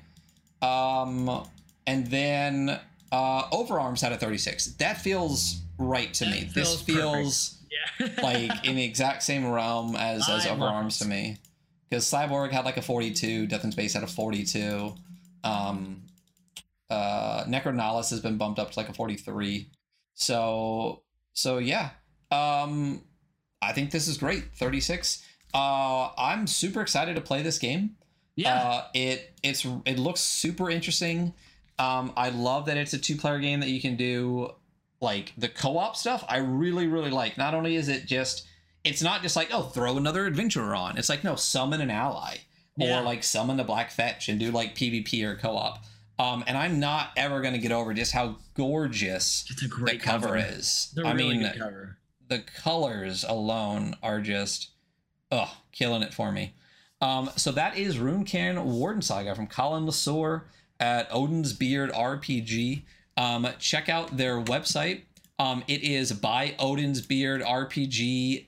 Um 0.62 1.44
and 1.86 2.08
then 2.08 2.80
uh 3.12 3.44
overarms 3.52 4.00
had 4.02 4.14
a 4.14 4.18
36 4.18 4.68
that 4.76 5.02
feels 5.02 5.62
right 5.78 6.14
to 6.14 6.24
That 6.24 6.32
me. 6.32 6.50
This 6.54 6.82
feels 6.82 7.58
feels 7.58 7.58
yeah. 8.00 8.08
like 8.24 8.66
in 8.66 8.78
the 8.78 8.84
exact 8.86 9.24
same 9.24 9.46
realm 9.52 9.98
as 9.98 10.30
as 10.30 10.46
I 10.46 10.52
overarms 10.52 11.00
to 11.00 11.06
me. 11.06 11.38
Because 11.90 12.06
cyborg 12.06 12.52
had 12.52 12.64
like 12.64 12.78
a 12.78 12.82
42 12.82 13.48
death 13.48 13.66
in 13.66 13.74
space 13.74 13.94
had 13.94 14.04
a 14.04 14.08
42 14.08 14.96
um 15.44 16.04
uh 16.90 17.44
Necronautilus 17.48 18.12
has 18.12 18.22
been 18.22 18.38
bumped 18.38 18.60
up 18.60 18.72
to 18.72 18.80
like 18.80 18.88
a 18.88 18.94
43 18.94 19.70
so 20.14 21.02
so 21.34 21.58
yeah. 21.58 21.90
Um 22.32 23.02
i 23.62 23.72
think 23.72 23.92
this 23.92 24.08
is 24.08 24.18
great 24.18 24.46
36 24.56 25.26
uh 25.54 26.10
i'm 26.18 26.48
super 26.48 26.82
excited 26.82 27.16
to 27.16 27.22
play 27.22 27.42
this 27.42 27.58
game 27.58 27.96
yeah. 28.40 28.56
uh, 28.58 28.84
it 28.94 29.34
it's 29.44 29.66
it 29.86 30.00
looks 30.00 30.22
super 30.22 30.70
interesting. 30.70 31.34
Um, 31.78 32.14
I 32.16 32.30
love 32.30 32.68
that 32.68 32.78
it's 32.78 32.94
a 32.94 32.98
two 32.98 33.18
player 33.18 33.40
game 33.40 33.60
that 33.60 33.70
you 33.70 33.82
can 33.82 33.96
do 33.96 34.52
like 35.02 35.34
the 35.38 35.50
co 35.50 35.78
op 35.78 35.96
stuff. 35.98 36.24
I 36.30 36.38
really 36.38 36.88
really 36.88 37.12
like. 37.12 37.38
Not 37.38 37.54
only 37.54 37.76
is 37.76 37.90
it 37.90 38.06
just 38.06 38.48
it's 38.86 39.02
not 39.02 39.22
just 39.22 39.36
like 39.36 39.50
oh 39.52 39.64
throw 39.64 39.98
another 39.98 40.26
adventurer 40.26 40.74
on. 40.74 40.98
It's 40.98 41.10
like 41.10 41.24
no 41.24 41.36
summon 41.36 41.82
an 41.82 41.90
ally 41.90 42.38
Yeah. 42.78 43.00
or 43.00 43.04
like 43.04 43.24
summon 43.24 43.58
the 43.58 43.66
black 43.66 43.92
fetch 43.92 44.30
and 44.30 44.40
do 44.40 44.52
like 44.52 44.74
PvP 44.76 45.22
or 45.26 45.36
co 45.36 45.58
op. 45.58 45.84
Um, 46.18 46.44
and 46.48 46.58
I'm 46.58 46.80
not 46.80 47.12
ever 47.18 47.42
gonna 47.42 47.58
get 47.58 47.74
over 47.74 47.94
just 47.94 48.14
how 48.14 48.38
gorgeous 48.54 49.44
the 49.62 49.68
great 49.68 50.02
cover, 50.02 50.38
is. 50.38 50.94
A 50.98 51.06
I 51.06 51.12
really 51.12 51.38
mean, 51.38 51.42
good 51.42 51.60
cover. 51.60 51.98
The 52.30 52.40
colors 52.40 53.26
alone 53.28 53.96
are 54.02 54.22
just 54.22 54.70
oh 55.32 55.58
killing 55.72 56.02
it 56.04 56.14
for 56.14 56.32
me. 56.32 56.54
Um 57.02 57.30
so 57.36 57.52
that 57.52 57.78
is 57.78 57.98
Runecairn 57.98 58.56
Wardensaga 58.66 59.36
from 59.36 59.48
Colin 59.48 59.86
Le 59.86 59.92
Sueur 59.92 60.46
at 60.80 61.12
odin's 61.12 61.52
beard 61.54 61.92
rpg 61.92 62.84
um 63.18 63.48
check 63.60 63.90
out 63.90 64.16
their 64.16 64.42
website. 64.42 65.02
Um 65.38 65.64
it 65.68 65.84
is 65.84 66.14
by 66.14 66.56
odin's 66.60 67.02
beard 67.02 67.42
rpg.com 67.42 68.48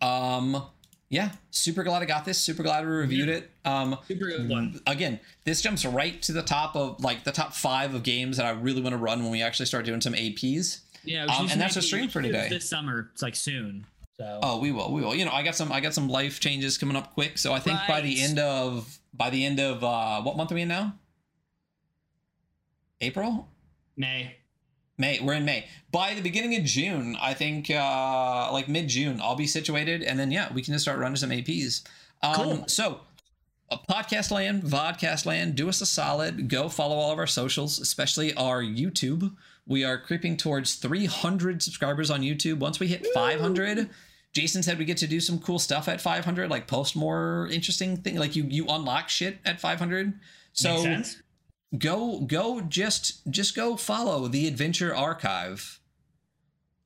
um 0.00 0.62
yeah 1.10 1.32
super 1.50 1.82
glad 1.82 2.00
i 2.02 2.04
got 2.06 2.24
this 2.24 2.38
super 2.38 2.62
glad 2.62 2.84
we 2.84 2.90
reviewed 2.92 3.28
it 3.28 3.50
um 3.64 3.98
Super 4.08 4.26
good 4.26 4.48
one. 4.48 4.80
again 4.86 5.18
this 5.44 5.60
jumps 5.60 5.84
right 5.84 6.22
to 6.22 6.32
the 6.32 6.42
top 6.42 6.74
of 6.76 7.02
like 7.02 7.24
the 7.24 7.32
top 7.32 7.52
five 7.52 7.94
of 7.94 8.02
games 8.04 8.36
that 8.38 8.46
i 8.46 8.50
really 8.50 8.80
want 8.80 8.92
to 8.92 8.96
run 8.96 9.22
when 9.22 9.30
we 9.32 9.42
actually 9.42 9.66
start 9.66 9.84
doing 9.84 10.00
some 10.00 10.14
aps 10.14 10.80
Yeah, 11.04 11.24
Um, 11.26 11.48
and 11.50 11.60
that's 11.60 11.76
a 11.76 11.82
stream 11.82 12.08
for 12.08 12.22
today. 12.22 12.46
This 12.48 12.68
summer, 12.68 13.10
it's 13.12 13.22
like 13.22 13.34
soon. 13.34 13.86
So 14.18 14.38
Oh, 14.42 14.58
we 14.60 14.70
will, 14.70 14.92
we 14.92 15.00
will. 15.00 15.14
You 15.14 15.24
know, 15.24 15.32
I 15.32 15.42
got 15.42 15.54
some, 15.56 15.72
I 15.72 15.80
got 15.80 15.94
some 15.94 16.08
life 16.08 16.38
changes 16.40 16.76
coming 16.76 16.94
up 16.94 17.14
quick. 17.14 17.38
So 17.38 17.54
I 17.54 17.58
think 17.58 17.78
by 17.88 18.02
the 18.02 18.20
end 18.22 18.38
of, 18.38 18.98
by 19.14 19.30
the 19.30 19.42
end 19.46 19.58
of, 19.60 19.82
uh, 19.82 20.20
what 20.20 20.36
month 20.36 20.52
are 20.52 20.54
we 20.56 20.60
in 20.62 20.68
now? 20.68 20.92
April, 23.00 23.48
May. 23.96 24.36
May. 25.00 25.18
We're 25.20 25.34
in 25.34 25.44
May. 25.44 25.66
By 25.90 26.14
the 26.14 26.20
beginning 26.20 26.54
of 26.56 26.64
June, 26.64 27.16
I 27.20 27.34
think, 27.34 27.70
uh, 27.70 28.50
like 28.52 28.68
mid 28.68 28.88
June, 28.88 29.18
I'll 29.20 29.34
be 29.34 29.46
situated, 29.46 30.02
and 30.02 30.18
then 30.18 30.30
yeah, 30.30 30.52
we 30.52 30.62
can 30.62 30.72
just 30.74 30.84
start 30.84 30.98
running 30.98 31.16
some 31.16 31.30
APs. 31.30 31.82
Um, 32.22 32.34
Cool. 32.34 32.64
So. 32.68 33.00
Uh, 33.72 33.78
podcast 33.88 34.32
land, 34.32 34.64
vodcast 34.64 35.24
land, 35.24 35.54
do 35.54 35.68
us 35.68 35.80
a 35.80 35.86
solid. 35.86 36.48
Go 36.48 36.68
follow 36.68 36.96
all 36.96 37.12
of 37.12 37.18
our 37.18 37.26
socials, 37.28 37.78
especially 37.78 38.34
our 38.34 38.60
YouTube. 38.60 39.32
We 39.64 39.84
are 39.84 39.96
creeping 39.96 40.36
towards 40.36 40.74
300 40.74 41.62
subscribers 41.62 42.10
on 42.10 42.22
YouTube. 42.22 42.58
Once 42.58 42.80
we 42.80 42.88
hit 42.88 43.06
500, 43.14 43.88
Jason 44.32 44.64
said 44.64 44.76
we 44.78 44.84
get 44.84 44.96
to 44.96 45.06
do 45.06 45.20
some 45.20 45.38
cool 45.38 45.60
stuff 45.60 45.86
at 45.86 46.00
500, 46.00 46.50
like 46.50 46.66
post 46.66 46.96
more 46.96 47.48
interesting 47.52 47.96
thing. 47.96 48.16
Like 48.16 48.34
you, 48.34 48.42
you 48.42 48.66
unlock 48.68 49.08
shit 49.08 49.38
at 49.44 49.60
500. 49.60 50.14
So 50.52 50.70
Makes 50.70 50.82
sense. 50.82 51.22
Go, 51.76 52.20
go, 52.20 52.60
just, 52.60 53.30
just 53.30 53.54
go 53.54 53.76
follow 53.76 54.28
the 54.28 54.46
Adventure 54.46 54.94
Archive 54.94 55.80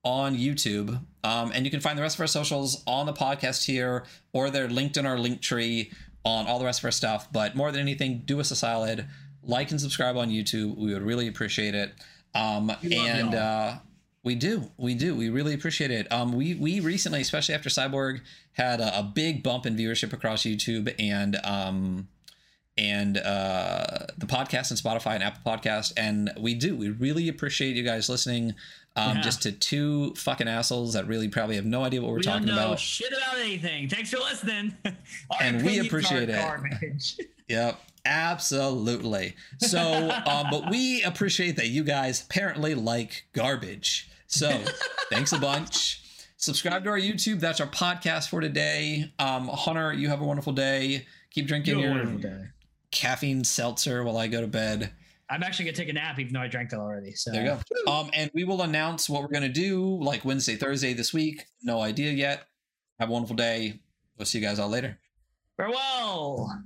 on 0.05 0.37
YouTube. 0.37 1.01
Um, 1.25 1.51
and 1.55 1.65
you 1.65 1.71
can 1.71 1.81
find 1.81 1.97
the 1.97 2.03
rest 2.03 2.17
of 2.17 2.21
our 2.21 2.27
socials 2.27 2.83
on 2.87 3.07
the 3.07 3.13
podcast 3.13 3.65
here, 3.65 4.05
or 4.33 4.51
they're 4.51 4.69
linked 4.69 4.97
in 4.97 5.07
our 5.07 5.19
link 5.19 5.41
tree 5.41 5.91
on 6.25 6.47
all 6.47 6.59
the 6.59 6.65
rest 6.65 6.81
of 6.81 6.85
our 6.85 6.91
stuff. 6.91 7.33
But 7.33 7.57
more 7.57 7.73
than 7.73 7.81
anything, 7.81 8.23
do 8.25 8.41
us 8.41 8.51
a 8.51 8.57
solid, 8.57 9.07
like 9.43 9.71
and 9.71 9.81
subscribe 9.81 10.17
on 10.17 10.31
YouTube. 10.31 10.77
We 10.77 10.93
would 10.93 11.03
really 11.03 11.29
appreciate 11.29 11.75
it. 11.75 11.95
Um, 12.35 12.71
and 12.83 13.35
uh, 13.35 13.77
we 14.23 14.35
do, 14.35 14.71
we 14.77 14.95
do, 14.95 15.15
we 15.15 15.31
really 15.31 15.55
appreciate 15.55 15.91
it. 15.91 16.11
Um, 16.13 16.33
we 16.33 16.55
we 16.55 16.81
recently, 16.81 17.21
especially 17.21 17.55
after 17.55 17.69
Cyborg, 17.69 18.21
had 18.53 18.81
a, 18.81 18.99
a 18.99 19.03
big 19.03 19.43
bump 19.43 19.67
in 19.67 19.77
viewership 19.77 20.13
across 20.13 20.43
YouTube 20.43 20.95
and 20.99 21.37
um, 21.45 22.09
and 22.77 23.17
uh, 23.19 24.07
the 24.19 24.27
podcast 24.27 24.71
and 24.71 24.79
Spotify 24.81 25.15
and 25.15 25.23
Apple 25.23 25.41
Podcast. 25.51 25.93
And 25.97 26.31
we 26.39 26.55
do, 26.55 26.77
we 26.77 26.91
really 26.91 27.29
appreciate 27.29 27.77
you 27.77 27.83
guys 27.85 28.09
listening. 28.09 28.55
Um, 28.97 29.17
Yeah. 29.17 29.23
just 29.23 29.43
to 29.43 29.51
two 29.53 30.15
fucking 30.15 30.47
assholes 30.47 30.93
that 30.93 31.09
really 31.09 31.27
probably 31.29 31.57
have 31.57 31.65
no 31.65 31.83
idea 31.83 32.01
what 32.01 32.11
we're 32.13 32.17
we 32.19 32.23
don't 32.23 32.43
talking 32.43 32.47
know 32.55 32.67
about. 32.67 32.79
shit 32.79 33.13
about 33.13 33.39
anything. 33.41 33.89
Thanks 33.89 34.11
for 34.11 34.19
listening. 34.19 34.77
And 35.41 35.65
we 35.65 35.81
appreciate 35.81 36.29
it. 36.31 37.21
Yep, 37.49 37.79
absolutely. 38.07 39.35
So, 39.59 40.11
um, 40.27 40.47
but 40.51 40.71
we 40.71 41.03
appreciate 41.03 41.57
that 41.57 41.69
you 41.69 41.85
guys 41.85 42.23
apparently 42.23 42.75
like 42.75 43.27
garbage. 43.33 44.11
So, 44.29 44.49
thanks 45.11 45.33
a 45.33 45.39
bunch. 45.39 46.01
Subscribe 46.39 46.85
to 46.85 46.91
our 46.91 46.99
YouTube. 46.99 47.41
That's 47.41 47.61
our 47.61 47.67
podcast 47.67 48.29
for 48.31 48.41
today. 48.41 49.13
Um, 49.19 49.49
Hunter, 49.49 49.93
you 49.93 50.09
have 50.09 50.21
a 50.21 50.25
wonderful 50.25 50.53
day. 50.55 51.07
Keep 51.31 51.47
drinking 51.49 51.79
You 51.79 51.85
have 51.87 51.97
a 51.97 51.99
your 51.99 52.05
wonderful 52.07 52.31
day. 52.31 52.45
Caffeine 52.95 53.45
seltzer 53.45 54.05
while 54.05 54.17
I 54.17 54.29
go 54.29 54.41
to 54.41 54.47
bed. 54.47 54.93
I'm 55.29 55.43
actually 55.43 55.67
gonna 55.67 55.77
take 55.77 55.89
a 55.89 55.93
nap, 55.93 56.19
even 56.19 56.33
though 56.33 56.41
I 56.41 56.49
drank 56.49 56.71
that 56.71 56.79
already. 56.79 57.13
So 57.13 57.33
There 57.33 57.45
you 57.45 57.59
go. 57.87 57.91
Um, 57.93 58.11
and 58.15 58.31
we 58.35 58.45
will 58.45 58.63
announce 58.63 59.09
what 59.09 59.23
we're 59.23 59.29
gonna 59.29 59.49
do 59.49 59.99
like 60.03 60.25
Wednesday, 60.25 60.57
Thursday 60.57 60.93
this 60.93 61.13
week. 61.13 61.45
No 61.63 61.81
idea 61.81 62.13
yet. 62.13 62.47
Have 63.01 63.09
a 63.09 63.13
wonderful 63.13 63.37
day. 63.37 63.81
We'll 64.17 64.27
see 64.27 64.39
you 64.39 64.45
guys 64.45 64.59
all 64.59 64.69
later. 64.69 64.99
Farewell. 65.57 66.63